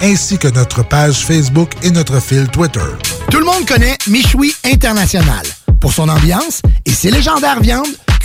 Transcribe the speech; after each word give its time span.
Ainsi 0.00 0.38
que 0.38 0.48
notre 0.48 0.82
page 0.82 1.24
Facebook 1.24 1.70
et 1.82 1.90
notre 1.90 2.20
fil 2.20 2.48
Twitter. 2.48 2.80
Tout 3.30 3.38
le 3.38 3.44
monde 3.44 3.66
connaît 3.66 3.96
Michoui 4.08 4.54
International 4.64 5.44
pour 5.80 5.92
son 5.92 6.08
ambiance 6.08 6.62
et 6.84 6.90
ses 6.90 7.10
légendaires 7.10 7.60
viandes 7.60 7.86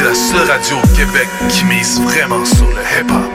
Écoutez 0.00 0.08
la 0.08 0.14
seule 0.14 0.50
radio 0.50 0.76
au 0.82 0.96
Québec 0.96 1.28
qui 1.48 1.64
mise 1.64 2.00
vraiment 2.00 2.44
sur 2.44 2.66
le 2.68 2.82
hip-hop. 3.00 3.30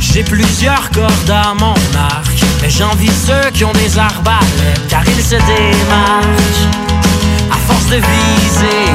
J'ai 0.00 0.22
plusieurs 0.24 0.90
cordes 0.90 1.30
à 1.30 1.54
mon 1.54 1.74
arc, 1.94 2.44
mais 2.62 2.70
j'envie 2.70 3.08
ceux 3.08 3.50
qui 3.52 3.64
ont 3.64 3.72
des 3.72 3.98
arbalètes, 3.98 4.86
car 4.88 5.02
ils 5.06 5.22
se 5.22 5.36
démarquent 5.36 6.85
de 7.90 7.96
viser. 7.96 8.86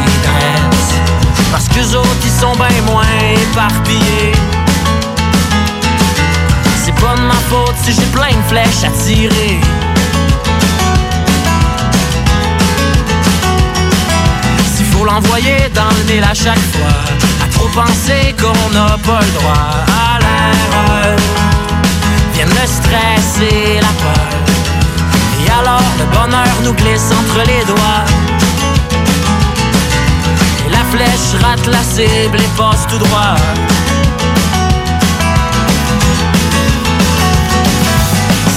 Parce 1.52 1.68
que 1.68 1.96
autres 1.96 2.24
ils 2.24 2.42
sont 2.42 2.54
bien 2.56 2.82
moins 2.92 3.04
éparpillés. 3.42 4.34
C'est 6.84 6.96
pas 6.96 7.16
de 7.16 7.22
ma 7.22 7.40
faute 7.50 7.76
si 7.84 7.94
j'ai 7.94 8.08
plein 8.08 8.30
de 8.30 8.44
flèches 8.50 8.84
à 8.84 8.90
tirer. 8.90 9.60
S'il 14.76 14.86
faut 14.88 15.06
l'envoyer 15.06 15.70
dans 15.74 15.92
le 15.98 16.14
mille 16.14 16.24
à 16.24 16.34
chaque 16.34 16.66
fois, 16.74 16.98
à 17.44 17.48
trop 17.54 17.70
penser 17.70 18.36
qu'on 18.42 18.70
n'a 18.74 18.98
pas 19.06 19.22
le 19.22 19.32
droit 19.40 19.70
à 19.88 20.20
l'erreur, 20.20 21.18
viennent 22.34 22.50
le 22.50 22.68
stress 22.68 23.40
et 23.42 23.76
la 23.76 23.94
peur. 24.04 24.32
Et 25.46 25.50
alors 25.50 25.84
le 26.00 26.06
bonheur 26.06 26.56
nous 26.64 26.74
glisse 26.74 27.10
entre 27.12 27.46
les 27.48 27.64
doigts. 27.66 28.21
Et 30.92 30.98
flèche 30.98 31.42
rate 31.42 31.68
la 31.68 31.84
cible 31.84 32.38
et 32.38 32.50
tout 32.90 32.98
droit. 32.98 33.36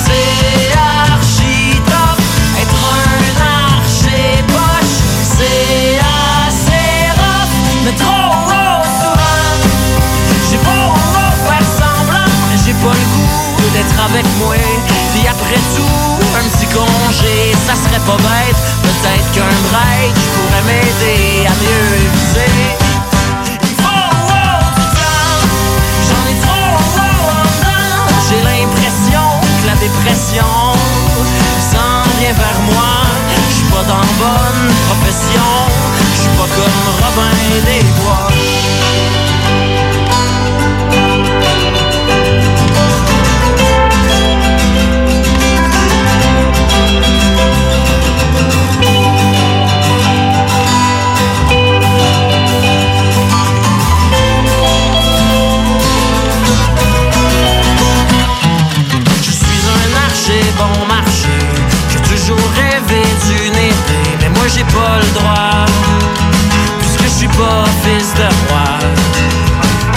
C'est 0.04 0.72
archi 0.76 1.80
top, 1.86 2.18
être 2.60 2.82
un 2.94 3.40
archer 3.76 4.42
poche, 4.48 4.98
c'est 5.22 5.98
assez 6.58 7.04
mais 7.84 7.92
trop 7.92 8.30
rough 8.46 8.88
souvent. 9.00 9.50
J'ai 10.50 10.58
beau 10.58 10.86
faire 11.46 11.68
semblant, 11.78 12.32
j'ai 12.64 12.72
pas 12.72 12.94
le 12.94 13.06
goût 13.14 13.70
d'être 13.74 13.98
avec 14.10 14.26
moi. 14.38 14.56
Puis 15.12 15.26
après 15.28 15.60
tout, 15.76 16.03
ça 17.66 17.74
serait 17.74 18.00
pas 18.00 18.16
bête. 18.16 18.56
Peut-être 18.82 19.30
qu'un 19.32 19.54
break 19.70 20.14
pourrait 20.34 20.62
m'aider 20.66 21.46
à 21.46 21.54
mieux 21.62 22.10
viser. 22.12 22.76
J'ai 28.28 28.42
l'impression 28.42 29.20
que 29.60 29.66
la 29.66 29.74
dépression 29.74 30.44
s'en 31.70 32.02
vient 32.18 32.32
vers 32.32 32.60
moi. 32.72 32.94
Je 33.48 33.54
suis 33.54 33.64
pas 33.66 33.84
dans 33.86 34.06
bonne 34.18 34.74
profession, 34.88 35.50
je 36.14 36.20
suis 36.22 36.30
pas 36.30 36.48
comme 36.56 36.82
Robin 37.00 37.36
des 37.64 37.84
Bois. 38.02 38.33
J'ai 64.54 64.64
pas 64.64 64.98
le 65.00 65.10
droit. 65.18 65.66
Puisque 66.80 67.02
je 67.02 67.08
suis 67.08 67.28
pas 67.28 67.64
fils 67.82 68.14
de 68.14 68.28
roi. 68.46 68.68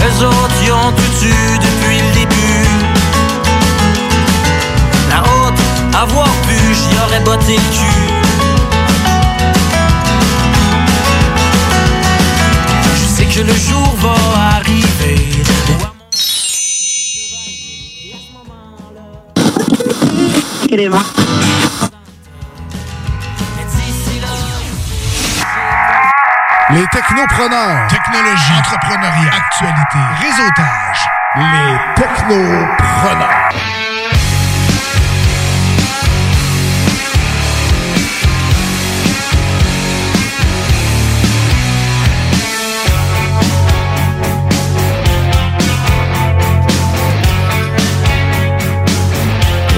Eux 0.06 0.26
autres 0.26 0.60
y 0.66 0.72
ont 0.72 0.92
tout 0.92 1.26
eu 1.26 1.60
depuis 1.60 2.00
le 2.06 2.12
début. 2.20 2.68
La 5.10 5.20
haute, 5.22 5.62
avoir 5.94 6.32
pu, 6.48 6.58
j'y 6.74 6.98
aurais 7.06 7.20
botté 7.22 7.54
le 7.54 7.68
cul. 7.76 8.02
Je 12.96 13.06
sais 13.16 13.26
que 13.26 13.42
le 13.42 13.54
jour 13.54 13.96
va 14.02 14.16
arriver. 14.58 14.88
Les 26.78 26.86
technopreneurs. 26.92 27.88
Technologie. 27.88 28.54
Entrepreneuriat. 28.60 29.32
Actualité. 29.34 29.98
Réseautage. 30.22 31.10
Les 31.36 31.78
technopreneurs. 31.96 33.50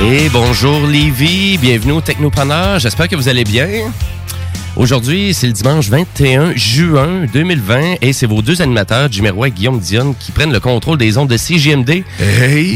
Et 0.01 0.27
bonjour 0.27 0.85
Lévi, 0.85 1.57
bienvenue 1.57 1.93
au 1.93 2.01
Technopreneur. 2.01 2.79
J'espère 2.79 3.07
que 3.07 3.15
vous 3.15 3.29
allez 3.29 3.45
bien. 3.45 3.67
Aujourd'hui, 4.79 5.33
c'est 5.33 5.47
le 5.47 5.51
dimanche 5.51 5.89
21 5.89 6.53
juin 6.55 7.25
2020 7.33 7.95
et 8.01 8.13
c'est 8.13 8.25
vos 8.25 8.41
deux 8.41 8.61
animateurs, 8.61 9.09
Jimmy 9.11 9.27
Roy 9.29 9.49
et 9.49 9.51
Guillaume 9.51 9.77
Dionne, 9.77 10.13
qui 10.17 10.31
prennent 10.31 10.53
le 10.53 10.61
contrôle 10.61 10.97
des 10.97 11.17
ondes 11.17 11.27
de 11.27 11.35
CGMD 11.35 12.05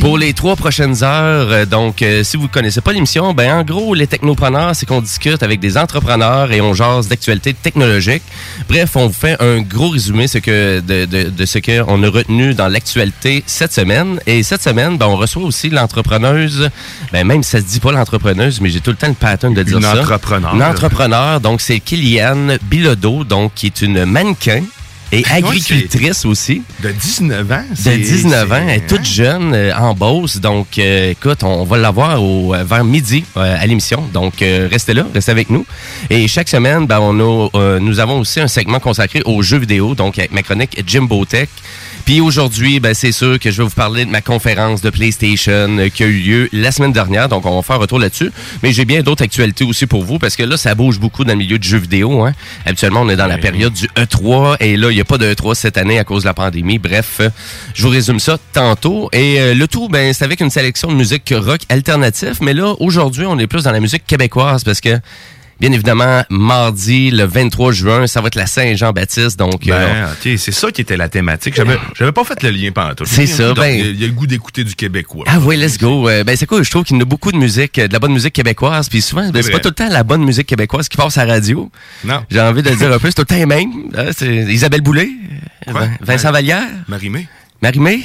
pour 0.01 0.17
les 0.17 0.33
trois 0.33 0.57
prochaines 0.57 1.01
heures. 1.01 1.47
Euh, 1.49 1.65
Donc, 1.65 2.01
euh, 2.01 2.25
si 2.25 2.35
vous 2.35 2.43
ne 2.43 2.47
connaissez 2.49 2.81
pas 2.81 2.91
l'émission, 2.91 3.33
ben 3.33 3.53
en 3.53 3.63
gros, 3.63 3.93
les 3.93 4.05
technopreneurs, 4.05 4.75
c'est 4.75 4.85
qu'on 4.85 4.99
discute 4.99 5.43
avec 5.43 5.61
des 5.61 5.77
entrepreneurs 5.77 6.51
et 6.51 6.59
on 6.59 6.73
jase 6.73 7.07
d'actualités 7.07 7.53
technologiques. 7.53 8.23
Bref, 8.67 8.97
on 8.97 9.07
vous 9.07 9.13
fait 9.13 9.41
un 9.41 9.61
gros 9.61 9.87
résumé 9.87 10.27
ce 10.27 10.39
que, 10.39 10.81
de, 10.81 11.05
de, 11.05 11.29
de 11.29 11.45
ce 11.45 11.57
qu'on 11.59 12.03
a 12.03 12.09
retenu 12.09 12.53
dans 12.53 12.67
l'actualité 12.67 13.45
cette 13.47 13.71
semaine. 13.71 14.19
Et 14.27 14.43
cette 14.43 14.61
semaine, 14.61 14.97
ben, 14.97 15.05
on 15.05 15.15
reçoit 15.15 15.43
aussi 15.43 15.69
l'entrepreneuse, 15.69 16.69
ben, 17.13 17.25
même 17.25 17.43
si 17.43 17.51
ça 17.51 17.59
se 17.59 17.63
dit 17.65 17.79
pas 17.79 17.93
l'entrepreneuse, 17.93 18.59
mais 18.59 18.69
j'ai 18.69 18.81
tout 18.81 18.91
le 18.91 18.97
temps 18.97 19.07
le 19.07 19.13
pattern 19.13 19.53
de 19.53 19.63
dire 19.63 19.77
Une 19.77 19.83
ça. 19.83 20.01
entrepreneur. 20.01 20.53
Une 20.53 20.63
entrepreneur. 20.63 21.39
Donc, 21.39 21.61
c'est 21.61 21.79
Kyliane 21.93 22.57
Bilodeau, 22.63 23.23
donc, 23.23 23.53
qui 23.53 23.67
est 23.67 23.83
une 23.83 24.03
mannequin 24.05 24.63
et 25.13 25.23
ouais, 25.23 25.31
agricultrice 25.31 26.25
aussi. 26.25 26.61
De 26.81 26.91
19 26.91 27.51
ans. 27.51 27.63
De 27.69 27.75
c'est- 27.75 27.97
19 27.97 28.51
ans, 28.51 28.55
elle 28.67 28.77
est 28.77 28.87
toute 28.87 29.05
jeune 29.05 29.53
euh, 29.53 29.71
en 29.75 29.93
Beauce. 29.93 30.37
Donc, 30.37 30.77
euh, 30.79 31.11
écoute, 31.11 31.43
on 31.43 31.63
va 31.63 31.77
l'avoir 31.77 32.19
euh, 32.21 32.63
vers 32.63 32.83
midi 32.83 33.23
euh, 33.37 33.57
à 33.59 33.65
l'émission. 33.65 34.03
Donc, 34.13 34.35
restez 34.39 34.93
là, 34.93 35.05
restez 35.13 35.31
avec 35.31 35.49
nous. 35.49 35.65
Et 36.09 36.27
chaque 36.27 36.49
semaine, 36.49 36.85
ben, 36.87 36.99
on 36.99 37.19
a, 37.19 37.79
nous 37.79 37.99
avons 37.99 38.19
aussi 38.19 38.39
un 38.39 38.47
segment 38.47 38.79
consacré 38.79 39.21
aux 39.25 39.41
jeux 39.41 39.59
vidéo, 39.59 39.95
donc 39.95 40.17
avec 40.19 40.31
ma 40.31 40.41
chronique 40.43 40.81
Jimbo 40.85 41.25
Tech. 41.25 41.49
Puis 42.05 42.19
aujourd'hui, 42.19 42.81
ben, 42.81 42.93
c'est 42.93 43.13
sûr 43.13 43.39
que 43.39 43.49
je 43.49 43.57
vais 43.61 43.63
vous 43.63 43.69
parler 43.75 44.03
de 44.03 44.09
ma 44.09 44.19
conférence 44.19 44.81
de 44.81 44.89
PlayStation 44.89 45.77
qui 45.93 46.03
a 46.03 46.07
eu 46.07 46.19
lieu 46.19 46.49
la 46.51 46.71
semaine 46.73 46.91
dernière. 46.91 47.29
Donc, 47.29 47.45
on 47.45 47.55
va 47.55 47.61
faire 47.61 47.77
un 47.77 47.79
retour 47.79 47.97
là-dessus. 47.99 48.29
Mais 48.61 48.73
j'ai 48.73 48.83
bien 48.83 49.01
d'autres 49.03 49.23
actualités 49.23 49.63
aussi 49.63 49.85
pour 49.85 50.03
vous 50.03 50.19
parce 50.19 50.35
que 50.35 50.43
là, 50.43 50.57
ça 50.57 50.75
bouge 50.75 50.99
beaucoup 50.99 51.23
dans 51.23 51.31
le 51.31 51.37
milieu 51.39 51.57
du 51.57 51.67
jeu 51.67 51.77
vidéo. 51.77 52.23
Hein. 52.25 52.33
Habituellement, 52.65 53.01
on 53.01 53.09
est 53.09 53.15
dans 53.15 53.27
la 53.27 53.37
période 53.37 53.71
du 53.71 53.87
E3 53.95 54.57
et 54.59 54.75
là, 54.75 54.91
il 54.91 54.95
n'y 54.95 55.01
a 55.01 55.02
pas 55.03 55.17
de 55.17 55.33
E3 55.33 55.55
cette 55.55 55.77
année 55.77 55.99
à 55.99 56.03
cause 56.03 56.23
de 56.23 56.27
la 56.27 56.33
pandémie. 56.33 56.79
Bref, 56.79 57.17
euh, 57.19 57.29
je 57.73 57.83
vous 57.83 57.89
résume 57.89 58.19
ça 58.19 58.37
tantôt. 58.53 59.09
Et 59.13 59.39
euh, 59.39 59.53
le 59.53 59.67
tout, 59.67 59.89
ben, 59.89 60.13
c'est 60.13 60.25
avec 60.25 60.41
une 60.41 60.49
sélection 60.49 60.89
de 60.89 60.95
musique 60.95 61.33
rock 61.35 61.61
alternative. 61.69 62.37
Mais 62.41 62.53
là, 62.53 62.73
aujourd'hui, 62.79 63.25
on 63.25 63.37
est 63.39 63.47
plus 63.47 63.63
dans 63.63 63.71
la 63.71 63.79
musique 63.79 64.05
québécoise 64.05 64.63
parce 64.63 64.81
que 64.81 64.99
Bien 65.59 65.71
évidemment, 65.71 66.23
mardi, 66.29 67.09
le 67.11 67.23
23 67.23 67.71
juin, 67.71 68.07
ça 68.07 68.19
va 68.21 68.27
être 68.27 68.35
la 68.35 68.47
Saint-Jean-Baptiste. 68.47 69.37
Donc, 69.39 69.67
euh, 69.67 69.93
Ben, 69.93 70.09
ok, 70.11 70.37
c'est 70.37 70.51
ça 70.51 70.71
qui 70.71 70.81
était 70.81 70.97
la 70.97 71.07
thématique. 71.09 71.55
J'avais, 71.55 71.77
j'avais 71.97 72.11
pas 72.11 72.23
fait 72.23 72.41
le 72.43 72.49
lien 72.49 72.71
pendant 72.71 72.93
tout. 72.95 73.05
C'est 73.05 73.27
ça, 73.27 73.53
ben- 73.53 73.73
Il 73.79 74.01
y 74.01 74.03
a 74.03 74.07
le 74.07 74.13
goût 74.13 74.27
d'écouter 74.27 74.63
du 74.63 74.75
québécois. 74.75 75.23
Ah 75.27 75.39
oui, 75.41 75.55
let's 75.57 75.77
go. 75.77 76.09
Euh, 76.09 76.23
ben 76.23 76.35
c'est 76.35 76.45
cool, 76.45 76.63
je 76.63 76.69
trouve 76.71 76.83
qu'il 76.83 76.97
y 76.97 77.01
a 77.01 77.05
beaucoup 77.05 77.31
de 77.31 77.37
musique, 77.37 77.79
euh, 77.79 77.87
de 77.87 77.93
la 77.93 77.99
bonne 77.99 78.13
musique 78.13 78.33
québécoise, 78.33 78.89
puis 78.89 79.01
souvent, 79.01 79.29
ben, 79.29 79.41
c'est 79.41 79.51
pas 79.51 79.59
tout 79.59 79.69
le 79.69 79.75
temps 79.75 79.89
la 79.89 80.03
bonne 80.03 80.23
musique 80.25 80.47
québécoise 80.47 80.89
qui 80.89 80.97
passe 80.97 81.17
à 81.17 81.25
la 81.25 81.33
radio. 81.35 81.71
Non. 82.03 82.23
J'ai 82.29 82.41
envie 82.41 82.63
de 82.63 82.69
le 82.69 82.75
dire 82.75 82.91
un 82.91 82.99
peu, 82.99 83.07
c'est 83.09 83.13
tout 83.15 83.21
le 83.21 83.25
temps 83.27 83.35
les 83.35 83.45
mêmes. 83.45 83.71
Hein, 83.95 84.07
c'est 84.17 84.27
Isabelle 84.27 84.81
Boulay, 84.81 85.09
Quoi? 85.71 85.87
Vincent 86.01 86.31
Vallière, 86.31 86.67
Marimé. 86.87 87.27
Marie-Mé? 87.61 88.03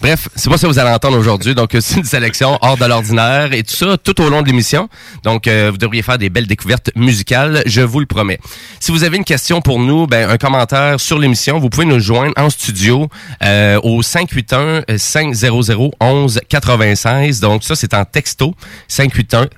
Bref, 0.00 0.28
c'est 0.34 0.48
pas 0.48 0.56
ça 0.56 0.66
que 0.66 0.72
vous 0.72 0.78
allez 0.78 0.90
entendre 0.90 1.18
aujourd'hui. 1.18 1.54
Donc, 1.54 1.74
euh, 1.74 1.80
c'est 1.82 1.96
une 1.98 2.04
sélection 2.04 2.58
hors 2.62 2.78
de 2.78 2.86
l'ordinaire 2.86 3.52
et 3.52 3.62
tout 3.62 3.74
ça 3.74 3.98
tout 3.98 4.18
au 4.22 4.30
long 4.30 4.40
de 4.40 4.46
l'émission. 4.46 4.88
Donc, 5.24 5.46
euh, 5.46 5.68
vous 5.70 5.76
devriez 5.76 6.02
faire 6.02 6.16
des 6.16 6.30
belles 6.30 6.46
découvertes 6.46 6.90
musicales, 6.96 7.62
je 7.66 7.82
vous 7.82 8.00
le 8.00 8.06
promets. 8.06 8.40
Si 8.80 8.92
vous 8.92 9.04
avez 9.04 9.18
une 9.18 9.24
question 9.24 9.60
pour 9.60 9.78
nous, 9.78 10.06
ben, 10.06 10.30
un 10.30 10.38
commentaire 10.38 10.98
sur 10.98 11.18
l'émission, 11.18 11.58
vous 11.58 11.68
pouvez 11.68 11.84
nous 11.84 12.00
joindre 12.00 12.32
en 12.38 12.48
studio 12.48 13.08
euh, 13.44 13.78
au 13.82 14.02
581 14.02 14.84
500 14.96 15.90
11 16.00 16.40
96. 16.48 17.40
Donc, 17.40 17.62
ça, 17.62 17.76
c'est 17.76 17.92
en 17.92 18.06
texto. 18.06 18.54
581 18.88 19.48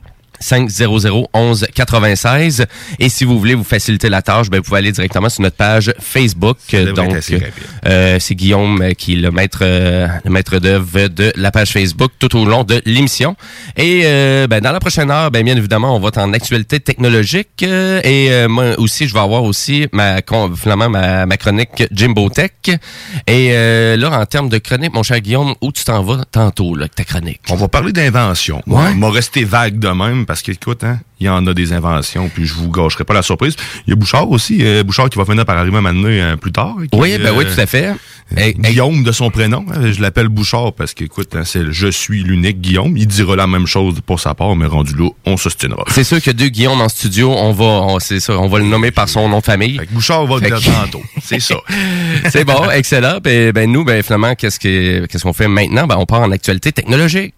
500 0.42 1.28
11 1.32 1.66
96 1.74 2.66
et 2.98 3.08
si 3.08 3.24
vous 3.24 3.38
voulez 3.38 3.54
vous 3.54 3.64
faciliter 3.64 4.08
la 4.08 4.22
tâche 4.22 4.50
ben 4.50 4.58
vous 4.58 4.64
pouvez 4.64 4.78
aller 4.78 4.92
directement 4.92 5.28
sur 5.28 5.42
notre 5.42 5.56
page 5.56 5.92
Facebook. 6.00 6.56
Donc 6.94 7.16
euh, 7.86 8.16
c'est 8.20 8.34
Guillaume 8.34 8.92
qui 8.96 9.14
est 9.14 9.16
le 9.16 9.30
maître 9.30 9.60
euh, 9.62 10.06
le 10.24 10.30
maître 10.30 10.58
d'œuvre 10.58 11.08
de 11.08 11.32
la 11.36 11.50
page 11.50 11.70
Facebook 11.70 12.12
tout 12.18 12.36
au 12.36 12.44
long 12.44 12.64
de 12.64 12.82
l'émission. 12.84 13.36
Et 13.76 14.02
euh, 14.04 14.46
ben, 14.46 14.60
dans 14.60 14.72
la 14.72 14.80
prochaine 14.80 15.10
heure 15.10 15.30
ben 15.30 15.44
bien 15.44 15.56
évidemment 15.56 15.96
on 15.96 16.00
va 16.00 16.08
être 16.08 16.18
en 16.18 16.32
actualité 16.32 16.80
technologique 16.80 17.62
euh, 17.62 18.00
et 18.04 18.30
euh, 18.32 18.48
moi 18.48 18.78
aussi 18.78 19.08
je 19.08 19.14
vais 19.14 19.20
avoir 19.20 19.44
aussi 19.44 19.86
ma 19.92 20.16
finalement 20.56 20.88
ma, 20.88 21.26
ma 21.26 21.36
chronique 21.36 21.84
Jimbo 21.92 22.28
Tech. 22.28 22.50
Et 23.26 23.50
euh, 23.52 23.96
là 23.96 24.18
en 24.18 24.26
termes 24.26 24.48
de 24.48 24.58
chronique 24.58 24.92
mon 24.94 25.02
cher 25.02 25.20
Guillaume 25.20 25.54
où 25.60 25.72
tu 25.72 25.84
t'en 25.84 26.02
vas 26.02 26.24
tantôt 26.30 26.74
là 26.74 26.82
avec 26.82 26.94
ta 26.94 27.04
chronique? 27.04 27.40
On 27.50 27.54
va 27.54 27.68
parler 27.68 27.92
d'invention. 27.92 28.62
Ouais. 28.66 28.90
On 28.96 29.00
va 29.00 29.10
rester 29.10 29.44
vague 29.44 29.78
de 29.78 29.88
même 29.88 30.26
parce 30.32 30.40
que, 30.40 30.52
écoute, 30.52 30.82
hein, 30.82 30.98
il 31.20 31.26
y 31.26 31.28
en 31.28 31.46
a 31.46 31.52
des 31.52 31.74
inventions, 31.74 32.30
puis 32.32 32.46
je 32.46 32.54
vous 32.54 32.70
gâcherai 32.70 33.04
pas 33.04 33.12
la 33.12 33.20
surprise. 33.20 33.54
Il 33.86 33.90
y 33.90 33.92
a 33.92 33.96
Bouchard 33.96 34.30
aussi, 34.30 34.60
euh, 34.62 34.82
Bouchard 34.82 35.10
qui 35.10 35.18
va 35.18 35.26
finir 35.26 35.44
par 35.44 35.58
arriver 35.58 35.78
maintenant 35.78 36.08
euh, 36.08 36.36
plus 36.36 36.52
tard. 36.52 36.74
qui, 36.90 36.98
oui 36.98 37.18
ben 37.18 37.34
oui 37.36 37.44
euh, 37.44 37.54
tout 37.54 37.60
à 37.60 37.66
fait 37.66 37.92
Guillaume 38.58 39.04
de 39.04 39.12
son 39.12 39.28
prénom, 39.28 39.66
hein, 39.70 39.92
je 39.92 40.00
l'appelle 40.00 40.28
Bouchard 40.28 40.72
parce 40.72 40.94
qu'écoute, 40.94 41.36
hein, 41.36 41.42
c'est 41.44 41.70
je 41.70 41.88
suis 41.88 42.22
l'unique 42.22 42.62
Guillaume. 42.62 42.96
Il 42.96 43.06
dira 43.08 43.36
la 43.36 43.46
même 43.46 43.66
chose 43.66 43.96
pour 44.06 44.20
sa 44.20 44.32
part, 44.32 44.56
mais 44.56 44.64
rendu 44.64 44.94
là, 44.94 45.10
on 45.26 45.36
s'ostinera. 45.36 45.84
C'est 45.88 46.02
sûr 46.02 46.22
que 46.22 46.30
deux 46.30 46.48
Guillaume 46.48 46.80
en 46.80 46.88
studio, 46.88 47.30
on 47.30 47.52
va, 47.52 47.98
c'est 48.00 48.18
ça, 48.18 48.38
on 48.38 48.48
va 48.48 48.58
le 48.58 48.64
nommer 48.64 48.90
par 48.90 49.06
son 49.06 49.28
nom 49.28 49.40
de 49.40 49.44
famille. 49.44 49.76
Fait 49.76 49.86
que 49.86 49.92
Bouchard 49.92 50.24
va 50.24 50.36
le 50.36 50.48
dire 50.48 50.72
tantôt. 50.80 51.02
C'est 51.22 51.40
ça. 51.40 51.56
C'est 52.30 52.46
bon, 52.46 52.70
excellent. 52.70 53.18
Ben, 53.22 53.52
ben 53.52 53.70
nous, 53.70 53.84
ben 53.84 54.02
finalement, 54.02 54.34
qu'est-ce 54.34 54.58
que, 54.58 55.04
qu'est-ce 55.04 55.24
qu'on 55.24 55.34
fait 55.34 55.48
maintenant? 55.48 55.86
Ben 55.86 55.96
on 55.98 56.06
part 56.06 56.22
en 56.22 56.30
actualité 56.30 56.72
technologique. 56.72 57.34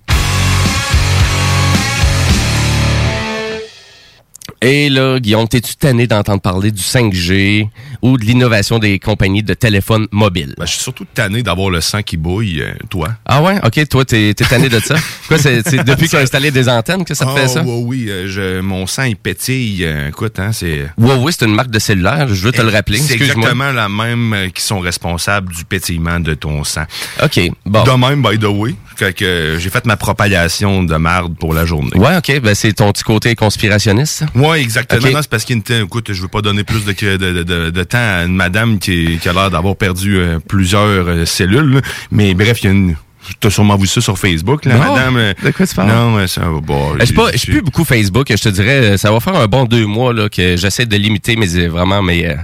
Et 4.62 4.88
là, 4.88 5.18
Guillaume, 5.20 5.46
t'es-tu 5.48 5.76
tanné 5.76 6.06
d'entendre 6.06 6.40
parler 6.40 6.70
du 6.70 6.80
5G 6.82 7.68
ou 8.02 8.16
de 8.16 8.24
l'innovation 8.24 8.78
des 8.78 8.98
compagnies 8.98 9.42
de 9.42 9.54
téléphones 9.54 10.06
mobiles? 10.10 10.54
Ben, 10.58 10.64
je 10.66 10.72
suis 10.72 10.80
surtout 10.82 11.04
tanné 11.12 11.42
d'avoir 11.42 11.70
le 11.70 11.80
sang 11.80 12.02
qui 12.02 12.16
bouille, 12.16 12.60
euh, 12.62 12.72
toi. 12.88 13.08
Ah 13.26 13.42
ouais? 13.42 13.58
OK, 13.64 13.88
toi, 13.88 14.04
t'es, 14.04 14.34
tanné 14.34 14.68
de 14.68 14.80
ça? 14.80 14.96
Quoi, 15.28 15.38
c'est, 15.38 15.62
depuis 15.84 16.08
qu'ils 16.08 16.18
ont 16.18 16.22
installé 16.22 16.50
des 16.50 16.68
antennes 16.68 17.04
que 17.04 17.14
ça 17.14 17.24
te 17.26 17.30
Ah, 17.30 17.40
fait 17.40 17.48
ça? 17.48 17.62
oui, 17.64 17.82
oui, 17.84 18.06
euh, 18.10 18.26
je, 18.28 18.60
mon 18.60 18.86
sang, 18.86 19.04
il 19.04 19.16
pétille. 19.16 19.84
euh, 19.84 20.08
écoute, 20.08 20.38
hein, 20.38 20.52
c'est... 20.52 20.86
Huawei, 20.98 21.32
c'est 21.32 21.44
une 21.44 21.54
marque 21.54 21.70
de 21.70 21.78
cellulaire, 21.78 22.28
je 22.28 22.42
veux 22.42 22.52
te 22.52 22.62
le 22.62 22.70
rappeler. 22.70 22.98
C'est 22.98 23.14
exactement 23.14 23.72
la 23.72 23.88
même 23.88 24.50
qui 24.54 24.62
sont 24.62 24.80
responsables 24.80 25.52
du 25.52 25.64
pétillement 25.64 26.20
de 26.20 26.34
ton 26.34 26.64
sang. 26.64 26.84
OK, 27.22 27.40
bon. 27.66 27.84
De 27.84 27.90
même, 27.92 28.22
by 28.22 28.38
the 28.38 28.44
way, 28.48 28.74
que, 28.94 29.10
que 29.10 29.56
j'ai 29.58 29.70
fait 29.70 29.84
ma 29.86 29.96
propagation 29.96 30.82
de 30.82 30.96
marde 30.96 31.36
pour 31.36 31.54
la 31.54 31.64
journée. 31.66 31.90
Ouais, 31.96 32.16
OK, 32.16 32.40
ben 32.40 32.54
c'est 32.54 32.72
ton 32.72 32.92
petit 32.92 33.02
côté 33.04 33.34
conspirationniste? 33.34 34.24
Ouais, 34.34 34.60
exactement. 34.60 35.20
C'est 35.20 35.28
parce 35.30 35.44
qu'il 35.44 35.62
écoute, 35.82 36.12
je 36.12 36.22
veux 36.22 36.28
pas 36.28 36.42
donner 36.42 36.64
plus 36.64 36.84
de, 36.84 37.16
de, 37.16 37.70
de, 37.70 37.82
temps 37.84 37.98
à 37.98 38.24
une 38.24 38.34
madame 38.34 38.78
qui, 38.78 39.18
qui 39.20 39.28
a 39.28 39.32
l'air 39.32 39.50
d'avoir 39.50 39.76
perdu 39.76 40.16
euh, 40.16 40.38
plusieurs 40.46 40.82
euh, 41.08 41.24
cellules. 41.24 41.74
là. 41.74 41.80
Mais 42.10 42.34
bref, 42.34 42.62
il 42.62 42.64
y 42.66 42.68
a 42.68 42.72
une. 42.72 42.96
T'as 43.40 43.48
sûrement 43.48 43.76
vu 43.76 43.86
ça 43.86 44.02
sur 44.02 44.18
Facebook, 44.18 44.66
là, 44.66 44.74
Non. 44.74 44.94
madame. 44.94 45.16
euh, 45.16 45.32
De 45.42 45.50
quoi 45.50 45.66
tu 45.66 45.74
parles? 45.74 45.88
Non, 45.88 46.26
ça 46.26 46.42
va. 46.42 46.60
Je 47.00 47.04
suis 47.06 47.14
pas, 47.14 47.32
je 47.32 47.38
suis 47.38 47.52
plus 47.52 47.62
beaucoup 47.62 47.84
Facebook. 47.84 48.26
Je 48.28 48.36
te 48.42 48.48
dirais, 48.50 48.98
ça 48.98 49.10
va 49.10 49.20
faire 49.20 49.34
un 49.36 49.46
bon 49.46 49.64
deux 49.64 49.86
mois 49.86 50.12
là 50.12 50.28
que 50.28 50.56
j'essaie 50.58 50.84
de 50.84 50.96
limiter 50.96 51.34
mes 51.36 51.66
vraiment 51.68 52.02
mes 52.02 52.36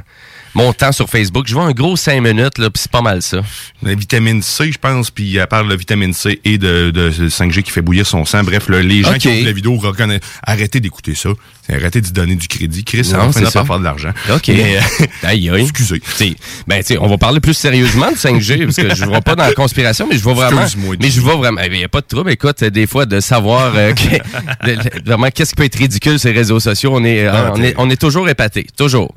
mon 0.55 0.73
temps 0.73 0.93
sur 0.93 1.09
Facebook. 1.09 1.47
Je 1.47 1.55
vois 1.55 1.65
un 1.65 1.73
gros 1.73 1.97
cinq 1.97 2.21
minutes 2.21 2.59
là, 2.59 2.71
puis 2.71 2.83
c'est 2.83 2.91
pas 2.91 3.03
mal 3.03 3.23
ça. 3.23 3.41
La 3.83 3.95
vitamine 3.95 4.43
C, 4.43 4.73
je 4.73 4.79
pense, 4.79 5.11
puis 5.11 5.37
elle 5.37 5.47
parle 5.47 5.69
de 5.69 5.75
vitamine 5.75 6.13
C 6.13 6.41
et 6.45 6.59
de, 6.59 6.91
de 6.91 7.11
5G 7.11 7.63
qui 7.63 7.71
fait 7.71 7.83
bouillir 7.83 8.07
son 8.07 8.25
sang. 8.25 8.43
Bref, 8.43 8.69
là, 8.69 8.83
les 8.83 9.03
gens 9.03 9.15
qui 9.15 9.29
ont 9.29 9.35
vu 9.35 9.45
la 9.45 9.53
vidéo 9.53 9.77
reconnaissent. 9.77 10.21
Arrêtez 10.43 10.81
d'écouter 10.81 11.15
ça. 11.15 11.31
Arrêtez 11.75 12.01
d'y 12.01 12.13
donner 12.13 12.35
du 12.37 12.49
crédit. 12.49 12.85
Chris, 12.85 13.05
ça 13.05 13.19
Non, 13.19 13.33
finir 13.33 13.51
ça. 13.51 13.61
par 13.61 13.67
faire 13.67 13.79
de 13.79 13.85
l'argent. 13.85 14.11
OK. 14.35 14.49
Mais, 14.49 14.77
euh, 14.77 15.07
Aïe, 15.23 15.51
excusez. 15.57 16.01
T'sais, 16.01 16.35
ben, 16.67 16.83
on 17.01 17.09
va 17.09 17.19
parler 17.19 17.41
plus 17.41 17.55
sérieusement 17.55 18.09
du 18.11 18.17
5G, 18.17 18.65
parce 18.65 18.77
que 18.77 18.95
je 18.95 19.05
ne 19.05 19.11
vais 19.11 19.21
pas 19.21 19.35
dans 19.37 19.45
la 19.45 19.53
conspiration, 19.53 20.07
mais 20.11 20.17
je 20.17 20.23
vois 20.23 20.35
vraiment. 20.35 20.63
Excuse-moi, 20.63 20.97
Mais 21.01 21.11
je 21.11 21.21
vois 21.21 21.37
vraiment. 21.37 21.61
Il 21.63 21.73
n'y 21.73 21.85
a 21.85 21.89
pas 21.89 22.01
de 22.01 22.07
trouble. 22.07 22.31
Écoute, 22.31 22.65
des 22.65 22.87
fois, 22.87 23.07
de 23.07 23.21
savoir 23.21 23.73
euh, 23.77 23.93
que- 23.93 24.67
de- 24.67 24.77
de- 24.83 25.05
vraiment 25.07 25.29
qu'est-ce 25.31 25.51
qui 25.51 25.57
peut 25.57 25.65
être 25.65 25.77
ridicule, 25.79 26.19
ces 26.19 26.33
réseaux 26.33 26.61
sociaux, 26.61 26.93
on 26.95 27.05
est, 27.05 27.27
euh, 27.27 27.33
Ah, 27.33 27.53
on 27.55 27.63
est, 27.63 27.75
on 27.79 27.89
est 27.91 28.01
toujours 28.01 28.29
épaté. 28.29 28.67
Toujours. 28.77 29.13